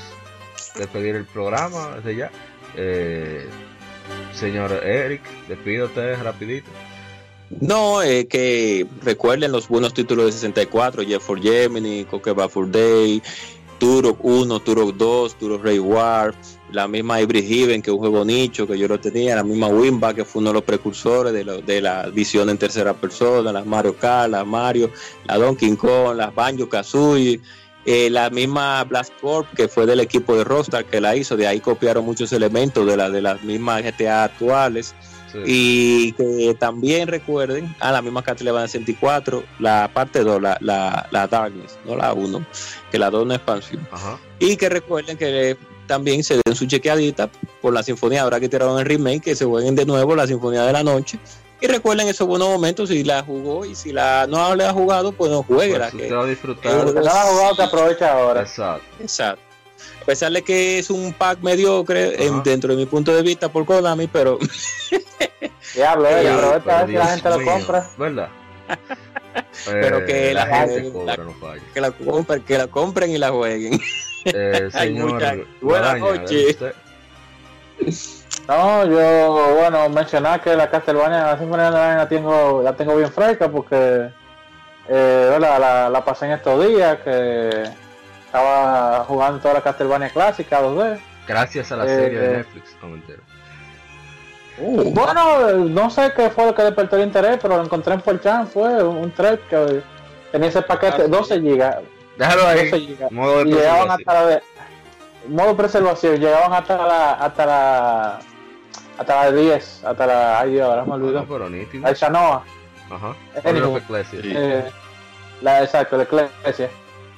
despedir 0.76 1.16
el 1.16 1.26
programa 1.26 1.95
desde 1.98 2.16
ya. 2.16 2.32
Eh, 2.76 3.48
señor 4.34 4.72
Eric, 4.72 5.22
despídate 5.48 6.16
rapidito. 6.18 6.69
No, 7.60 8.02
eh, 8.02 8.27
que 8.27 8.88
recuerden 9.03 9.52
los 9.52 9.68
buenos 9.68 9.94
títulos 9.94 10.26
de 10.26 10.32
64, 10.32 11.03
Jeff 11.06 11.24
for 11.24 11.40
Gemini, 11.40 12.03
Coque 12.06 12.34
for 12.50 12.69
Day, 12.69 13.22
Turok 13.77 14.18
1, 14.24 14.60
Turok 14.61 14.95
2, 14.95 15.35
Turok 15.35 15.64
Ray 15.64 15.80
War, 15.80 16.34
la 16.75 16.87
misma 16.87 17.19
Hybrid 17.21 17.43
Heaven, 17.47 17.81
que 17.81 17.89
es 17.89 17.93
un 17.93 17.99
juego 17.99 18.23
nicho 18.23 18.67
que 18.67 18.77
yo 18.77 18.87
lo 18.87 18.99
tenía, 18.99 19.35
la 19.35 19.43
misma 19.43 19.67
Wimba, 19.67 20.13
que 20.13 20.25
fue 20.25 20.41
uno 20.41 20.49
de 20.51 20.55
los 20.55 20.63
precursores 20.63 21.33
de, 21.33 21.43
lo- 21.43 21.61
de 21.61 21.81
la 21.81 22.07
visión 22.09 22.49
en 22.49 22.57
tercera 22.57 22.93
persona, 22.93 23.51
las 23.51 23.65
Mario 23.65 23.95
Kart, 23.95 24.29
las 24.29 24.45
Mario, 24.45 24.91
la 25.25 25.37
Donkey 25.37 25.75
Kong, 25.75 26.15
las 26.17 26.35
Banjo 26.35 26.69
Kazooie, 26.69 27.39
eh, 27.85 28.09
la 28.09 28.29
misma 28.29 28.83
Blast 28.83 29.13
Corp, 29.21 29.47
que 29.55 29.67
fue 29.67 29.85
del 29.85 29.99
equipo 29.99 30.35
de 30.35 30.43
Rockstar 30.43 30.85
que 30.85 30.99
la 31.01 31.15
hizo, 31.15 31.37
de 31.37 31.47
ahí 31.47 31.59
copiaron 31.59 32.03
muchos 32.05 32.31
elementos 32.33 32.85
de, 32.85 32.97
la, 32.97 33.09
de 33.09 33.21
las 33.21 33.43
mismas 33.43 33.83
GTA 33.83 34.23
actuales. 34.25 34.93
Sí. 35.31 35.39
Y 35.45 36.11
que 36.13 36.55
también 36.57 37.09
recuerden 37.09 37.75
a 37.81 37.91
la 37.91 38.01
misma 38.01 38.23
Castlevania 38.23 38.69
64, 38.69 39.43
la 39.59 39.89
parte 39.93 40.23
2, 40.23 40.41
la, 40.41 40.57
la, 40.61 41.07
la 41.11 41.27
Darkness, 41.27 41.77
no 41.85 41.97
la 41.97 42.13
1, 42.13 42.45
que 42.89 42.97
la 42.97 43.09
2 43.09 43.19
es 43.21 43.25
una 43.25 43.35
expansión. 43.35 43.87
Ajá. 43.91 44.17
Y 44.39 44.55
que 44.55 44.69
recuerden 44.69 45.17
que 45.17 45.57
también 45.88 46.23
se 46.23 46.39
den 46.45 46.55
su 46.55 46.65
chequeadita 46.65 47.30
por 47.61 47.73
la 47.73 47.83
sinfonía, 47.83 48.22
ahora 48.23 48.39
que 48.39 48.49
tiraron 48.49 48.80
el 48.80 48.85
remake, 48.85 49.22
que 49.22 49.35
se 49.35 49.45
jueguen 49.45 49.75
de 49.75 49.85
nuevo 49.85 50.15
la 50.15 50.27
sinfonía 50.27 50.64
de 50.64 50.73
la 50.73 50.83
noche. 50.83 51.19
Y 51.61 51.67
recuerden 51.67 52.07
esos 52.07 52.27
buenos 52.27 52.49
momentos, 52.49 52.89
si 52.89 53.03
la 53.03 53.23
jugó 53.23 53.64
y 53.65 53.75
si 53.75 53.91
la 53.93 54.27
no 54.27 54.53
la 54.55 54.69
ha 54.69 54.73
jugado, 54.73 55.11
pues 55.14 55.31
no 55.31 55.41
juegue. 55.43 55.77
Pues 55.80 55.93
usted 55.93 56.14
va 56.14 56.23
a 56.23 56.27
disfrutar. 56.27 56.72
Eh, 56.73 56.83
Si 56.89 56.93
no 56.93 57.01
la 57.01 57.11
has 57.23 57.30
jugado, 57.30 57.55
te 57.55 57.64
aprovecha 57.64 58.11
ahora. 58.14 58.41
Exacto. 58.41 58.85
Exacto. 58.99 59.41
A 60.01 60.05
pesar 60.05 60.31
de 60.31 60.41
que 60.43 60.77
es 60.80 60.89
un 60.89 61.14
pack 61.14 61.39
mediocre 61.41 62.23
en- 62.25 62.43
dentro 62.43 62.72
de 62.72 62.77
mi 62.77 62.85
punto 62.85 63.15
de 63.15 63.22
vista 63.23 63.49
por 63.51 63.65
Konami, 63.65 64.07
pero 64.07 64.38
Diablo, 65.73 66.07
eh, 66.09 66.14
Pero, 66.23 66.33
aprovecha 66.33 66.80
a 66.80 66.83
ver 66.83 66.88
si 66.89 66.93
la 66.95 67.07
gente 67.07 67.30
lo 67.30 67.43
compra. 67.43 67.89
¿Verdad? 67.97 68.30
Pero 69.65 70.05
que 70.05 70.31
Eh, 70.31 70.33
la, 70.33 70.45
la- 70.45 70.57
gente 70.59 70.83
la- 70.83 70.91
cobra, 70.91 71.17
no 71.17 71.33
falla. 71.33 71.61
que 71.73 71.81
la 71.81 71.91
compren, 71.91 72.43
que 72.43 72.57
la 72.57 72.67
compren 72.67 73.11
y 73.11 73.17
la 73.17 73.30
jueguen. 73.31 73.80
Eh, 74.25 74.69
señor 74.71 75.45
buenas 75.61 75.99
noches. 75.99 76.57
No, 78.47 78.85
yo, 78.85 79.55
bueno, 79.55 79.89
mencionar 79.89 80.41
que 80.41 80.55
la 80.55 80.69
Castlevania, 80.69 81.25
la 81.25 81.37
Sinfonía 81.37 81.65
de 81.65 81.71
la 81.71 81.85
Night 81.87 81.97
la 81.99 82.09
tengo, 82.09 82.61
la 82.61 82.73
tengo 82.75 82.95
bien 82.95 83.11
fresca 83.11 83.49
porque 83.49 84.09
eh, 84.87 85.37
la, 85.39 85.57
la, 85.59 85.89
la 85.89 86.05
pasé 86.05 86.25
en 86.25 86.31
estos 86.33 86.65
días 86.67 86.97
que 87.03 87.63
estaba 88.25 89.03
jugando 89.07 89.39
toda 89.39 89.55
la 89.55 89.61
Castlevania 89.61 90.09
clásica 90.09 90.61
2D. 90.61 90.99
Gracias 91.27 91.71
a 91.71 91.77
la 91.77 91.85
Eh, 91.85 91.89
serie 91.89 92.19
de 92.19 92.25
eh. 92.25 92.37
Netflix, 92.37 92.75
no 92.81 92.89
me 92.89 92.95
entero. 92.95 93.21
Bueno, 94.57 95.53
no 95.65 95.89
sé 95.89 96.13
qué 96.15 96.29
fue 96.29 96.45
lo 96.45 96.55
que 96.55 96.61
despertó 96.63 96.95
el 96.95 97.03
interés, 97.03 97.39
pero 97.41 97.57
lo 97.57 97.63
encontré 97.63 97.93
en 97.93 98.01
4chan, 98.01 98.47
fue 98.47 98.81
un 98.83 99.11
thread 99.11 99.39
que 99.49 99.81
tenía 100.31 100.47
ese 100.49 100.61
paquete, 100.61 101.01
Ah, 101.01 101.05
sí. 101.05 101.11
12 101.11 101.41
gigas, 101.41 101.77
Déjalo 102.18 102.48
ahí. 102.48 102.69
12 102.69 102.80
gigas. 102.80 103.11
Modo 103.11 103.44
de 103.44 103.50
y 103.50 103.53
llegaban 103.53 103.92
hasta 103.92 104.14
la 104.14 104.26
de 104.27 104.44
modo 105.27 105.58
preservación, 105.58 106.18
llegaban 106.19 106.53
hasta 106.53 106.77
la 106.77 107.11
hasta 107.14 107.45
la 107.45 108.19
hasta 108.98 109.16
la 109.26 109.32
10, 109.32 109.84
hasta 109.84 110.06
la 110.08 110.40
ay 110.40 110.52
Dios, 110.52 110.68
ahora 110.69 110.85
me 110.85 110.92
Ah, 110.92 110.95
olvidó. 110.95 111.26
La 111.82 111.94
Shanoa, 111.94 112.44
Ajá. 112.90 113.16
Eh, 113.44 114.72
la 115.42 115.64
exacto, 115.64 115.98
la 115.98 116.03
iglesia. 116.03 116.69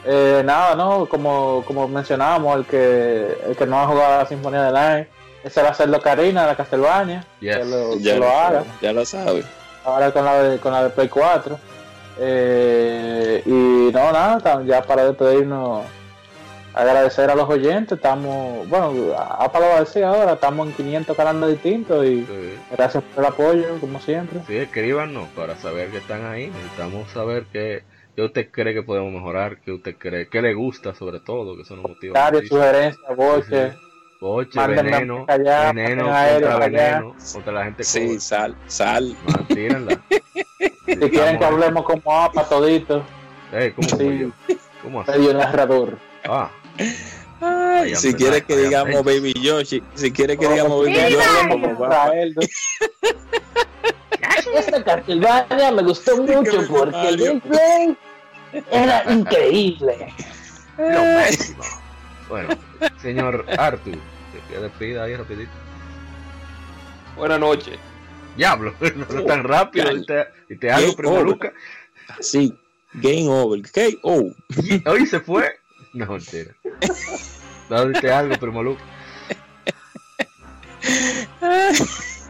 Eh, 0.06 0.42
nada, 0.46 0.74
no, 0.76 1.06
como, 1.06 1.64
como 1.68 1.88
mencionábamos, 1.88 2.58
el 2.58 2.66
que 2.66 3.38
el 3.48 3.56
que 3.58 3.66
no 3.66 3.80
ha 3.82 3.88
jugado 3.88 4.20
la 4.20 4.26
Sinfonía 4.26 4.64
del 4.64 4.78
Aire, 4.78 5.10
ese 5.44 5.62
va 5.62 5.68
a 5.70 5.72
hacerlo 5.72 6.00
Karina 6.02 6.42
de 6.44 6.48
la 6.48 6.56
Castlevania, 6.56 7.26
Yes. 7.42 7.58
que 7.58 7.66
lo, 7.66 7.90
que 7.92 8.00
ya, 8.02 8.16
lo 8.18 8.30
haga. 8.30 8.64
ya 8.82 8.94
lo 8.94 9.06
sabe. 9.06 9.44
ahora 9.84 10.12
con 10.12 10.24
la 10.26 10.42
de, 10.44 10.58
con 10.60 10.72
la 10.72 10.84
de 10.84 10.90
Play 10.92 11.10
4. 11.10 11.60
Eh, 12.20 13.42
y 13.46 13.92
no, 13.94 14.12
nada, 14.12 14.64
ya 14.64 14.82
para 14.82 15.06
despedirnos, 15.06 15.86
agradecer 16.74 17.30
a 17.30 17.36
los 17.36 17.50
oyentes. 17.50 17.98
Estamos, 17.98 18.68
bueno, 18.70 18.94
a 19.18 19.52
Palo 19.52 19.68
va 19.68 19.78
a 19.78 19.80
decir 19.82 20.04
ahora, 20.04 20.34
estamos 20.34 20.68
en 20.68 20.74
500 20.74 21.16
canales 21.18 21.50
distintos 21.50 22.06
y 22.06 22.26
Sí. 22.26 22.56
gracias 22.72 23.04
por 23.04 23.24
el 23.24 23.30
apoyo, 23.32 23.80
como 23.80 24.00
siempre. 24.00 24.40
Sí, 24.48 24.58
escríbanos 24.58 25.28
para 25.30 25.56
saber 25.56 25.90
que 25.90 25.98
están 25.98 26.26
ahí. 26.26 26.48
Necesitamos 26.48 27.10
saber 27.12 27.46
qué, 27.52 27.84
qué 28.16 28.22
usted 28.24 28.50
cree 28.52 28.74
que 28.74 28.84
podemos 28.84 29.12
mejorar, 29.12 29.58
qué 29.62 29.72
usted 29.72 29.96
cree, 29.98 30.28
qué 30.30 30.42
le 30.42 30.54
gusta 30.54 30.94
sobre 30.94 31.20
todo, 31.20 31.56
que 31.56 31.62
eso 31.64 31.76
nos 31.76 31.90
motiva. 31.90 32.32
Muchísimo. 32.32 32.60
sugerencias, 32.60 33.16
voces. 33.16 33.74
Boche, 34.20 34.58
mándenme 34.58 34.92
veneno, 34.92 35.26
allá, 35.28 35.72
veneno 35.72 36.04
contra 36.06 36.26
allá. 36.26 36.58
veneno, 36.58 37.16
contra 37.34 37.54
la 37.54 37.64
gente 37.66 37.84
Sí, 37.84 38.20
sal, 38.20 38.56
sal. 38.68 39.16
Man, 39.28 39.46
tírenla. 39.48 40.02
Si 40.88 41.10
quieren 41.10 41.38
que 41.38 41.46
hablemos 41.46 41.84
como 41.86 42.02
APA 42.22 42.48
todito, 42.48 43.04
Ey, 43.52 43.72
¿cómo 43.72 43.90
Sí. 43.90 44.20
yo? 44.20 44.56
¿Cómo 44.82 45.02
así? 45.02 45.12
medio 45.12 45.34
narrador. 45.34 45.98
Ah, 46.24 46.50
Ay, 47.42 47.94
si 47.96 48.08
Vayan, 48.08 48.18
quiere 48.18 48.42
que 48.44 48.56
digamos. 48.58 49.04
Baby 49.04 49.34
Yoshi, 49.34 49.84
si 49.96 50.12
quiere 50.12 50.38
que 50.38 50.48
digamos 50.48 50.86
Baby 50.86 51.12
Yoshi. 51.12 52.36
Esta 54.56 54.84
Castlevania 54.84 55.72
me 55.72 55.84
gustó 55.84 56.18
mucho 56.24 56.66
porque 56.70 57.10
el 57.10 57.18
gameplay 57.18 57.98
era 58.72 59.04
increíble. 59.12 60.14
lo 60.78 61.04
máximo. 61.16 61.64
Bueno, 62.30 62.50
señor 63.02 63.46
Arthur, 63.58 63.98
que 64.50 64.60
despida 64.60 65.04
ahí 65.04 65.16
rapidito. 65.16 65.52
Buenas 67.16 67.40
noches. 67.40 67.78
Diablo, 68.36 68.74
no 68.80 69.20
es 69.20 69.26
tan 69.26 69.44
rápido. 69.44 69.86
Dale. 69.86 70.00
Y 70.00 70.06
te, 70.06 70.26
y 70.50 70.58
te 70.58 70.72
hago 70.72 70.94
over. 71.06 71.24
Luca. 71.24 71.54
Sí, 72.20 72.58
game 72.94 73.28
over. 73.28 73.62
KO. 73.72 74.32
Y 74.62 74.88
hoy 74.88 75.06
se 75.06 75.20
fue. 75.20 75.58
No, 75.94 76.06
mentira. 76.06 76.52
Date 77.70 78.12
algo, 78.12 78.38
primo 78.38 78.64
Luca. 78.64 78.84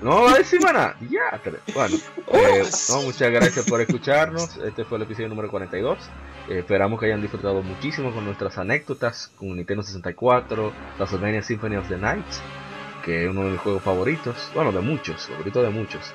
No 0.01 0.23
va 0.23 0.31
a 0.31 0.37
decir 0.37 0.61
nada. 0.61 0.95
Ya, 1.09 1.39
tres. 1.43 1.59
Bueno, 1.73 1.97
eh, 2.33 2.63
no, 2.89 3.01
muchas 3.01 3.31
gracias 3.31 3.65
por 3.65 3.81
escucharnos. 3.81 4.57
Este 4.57 4.85
fue 4.85 4.97
el 4.97 5.03
episodio 5.03 5.29
número 5.29 5.49
42. 5.49 5.97
Esperamos 6.49 6.99
que 6.99 7.07
hayan 7.07 7.21
disfrutado 7.21 7.61
muchísimo 7.61 8.13
con 8.13 8.23
nuestras 8.23 8.57
anécdotas 8.57 9.31
con 9.37 9.55
Nintendo 9.57 9.83
64, 9.83 10.71
Castlevania 10.97 11.43
Symphony 11.43 11.75
of 11.75 11.89
the 11.89 11.97
Night, 11.97 12.25
que 13.03 13.25
es 13.25 13.29
uno 13.29 13.43
de 13.43 13.51
mis 13.51 13.59
juegos 13.59 13.83
favoritos. 13.83 14.49
Bueno, 14.55 14.71
de 14.71 14.79
muchos, 14.79 15.27
favorito 15.27 15.61
de 15.61 15.69
muchos. 15.69 16.13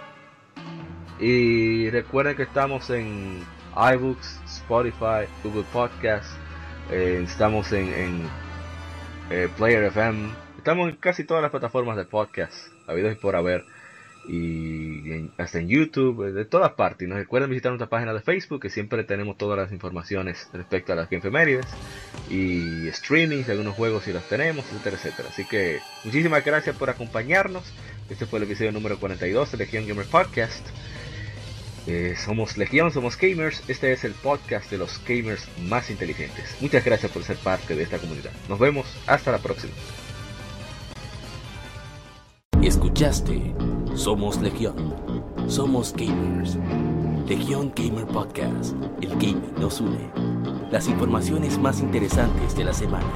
Y 1.21 1.91
recuerden 1.91 2.35
que 2.35 2.45
estamos 2.45 2.89
en 2.89 3.45
iBooks, 3.77 4.41
Spotify, 4.47 5.29
Google 5.45 5.65
Podcast, 5.71 6.35
eh, 6.91 7.23
estamos 7.25 7.71
en, 7.73 8.23
eh, 9.31 9.49
Player 9.57 9.85
FM, 9.85 10.31
estamos 10.57 10.89
en 10.89 10.97
casi 10.97 11.25
todas 11.25 11.43
las 11.43 11.51
plataformas 11.51 11.97
de 11.97 12.07
podcast, 12.07 12.69
habidos 12.87 13.13
y 13.13 13.17
por 13.17 13.37
haber. 13.37 13.65
Y 14.29 15.31
hasta 15.37 15.59
en 15.59 15.69
YouTube, 15.69 16.29
eh, 16.29 16.33
de 16.33 16.45
todas 16.45 16.73
partes. 16.73 17.07
Y 17.07 17.09
nos 17.09 17.19
recuerden 17.19 17.51
visitar 17.51 17.73
nuestra 17.73 17.89
página 17.89 18.13
de 18.13 18.21
Facebook, 18.21 18.61
que 18.61 18.71
siempre 18.71 19.05
tenemos 19.05 19.37
todas 19.37 19.59
las 19.59 19.73
informaciones 19.73 20.49
respecto 20.53 20.93
a 20.93 20.97
las 20.97 21.11
efemérides 21.11 21.67
y 22.31 22.91
streamings 22.93 23.47
de 23.47 23.53
algunos 23.53 23.75
juegos 23.75 24.05
si 24.05 24.13
los 24.13 24.27
tenemos, 24.29 24.65
etcétera, 24.67 24.97
etcétera. 24.97 25.29
Así 25.29 25.45
que 25.45 25.81
muchísimas 26.05 26.45
gracias 26.45 26.77
por 26.77 26.91
acompañarnos. 26.91 27.65
Este 28.09 28.27
fue 28.27 28.39
el 28.39 28.45
episodio 28.45 28.73
número 28.73 28.99
42 28.99 29.53
de 29.53 29.59
Legion 29.59 29.87
Gamer 29.87 30.07
Podcast. 30.07 30.67
Eh, 31.87 32.15
somos 32.17 32.57
Legión, 32.57 32.93
somos 32.93 33.17
gamers. 33.17 33.63
Este 33.69 33.93
es 33.93 34.05
el 34.05 34.13
podcast 34.13 34.71
de 34.71 34.79
los 34.79 35.01
gamers 35.05 35.49
más 35.63 35.91
inteligentes. 35.91 36.57
Muchas 36.61 36.85
gracias 36.85 37.11
por 37.11 37.25
ser 37.25 37.37
parte 37.39 37.75
de 37.75 37.83
esta 37.83 37.99
comunidad. 37.99 38.31
Nos 38.49 38.59
vemos 38.59 38.87
hasta 39.07 39.33
la 39.33 39.39
próxima. 39.39 39.73
Escuchaste 42.63 43.53
Somos 43.97 44.41
Legión. 44.41 44.95
Somos 45.49 45.93
gamers. 45.93 46.57
Legión 47.27 47.73
Gamer 47.75 48.07
Podcast. 48.07 48.77
El 49.01 49.11
gaming 49.17 49.53
nos 49.59 49.81
une. 49.81 50.09
Las 50.71 50.87
informaciones 50.87 51.59
más 51.59 51.81
interesantes 51.81 52.55
de 52.55 52.63
la 52.63 52.73
semana. 52.73 53.13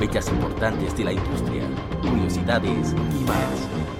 Fechas 0.00 0.28
importantes 0.30 0.96
de 0.96 1.04
la 1.04 1.12
industria. 1.12 1.62
Curiosidades 2.02 2.92
y 2.92 3.24
más. 3.24 3.97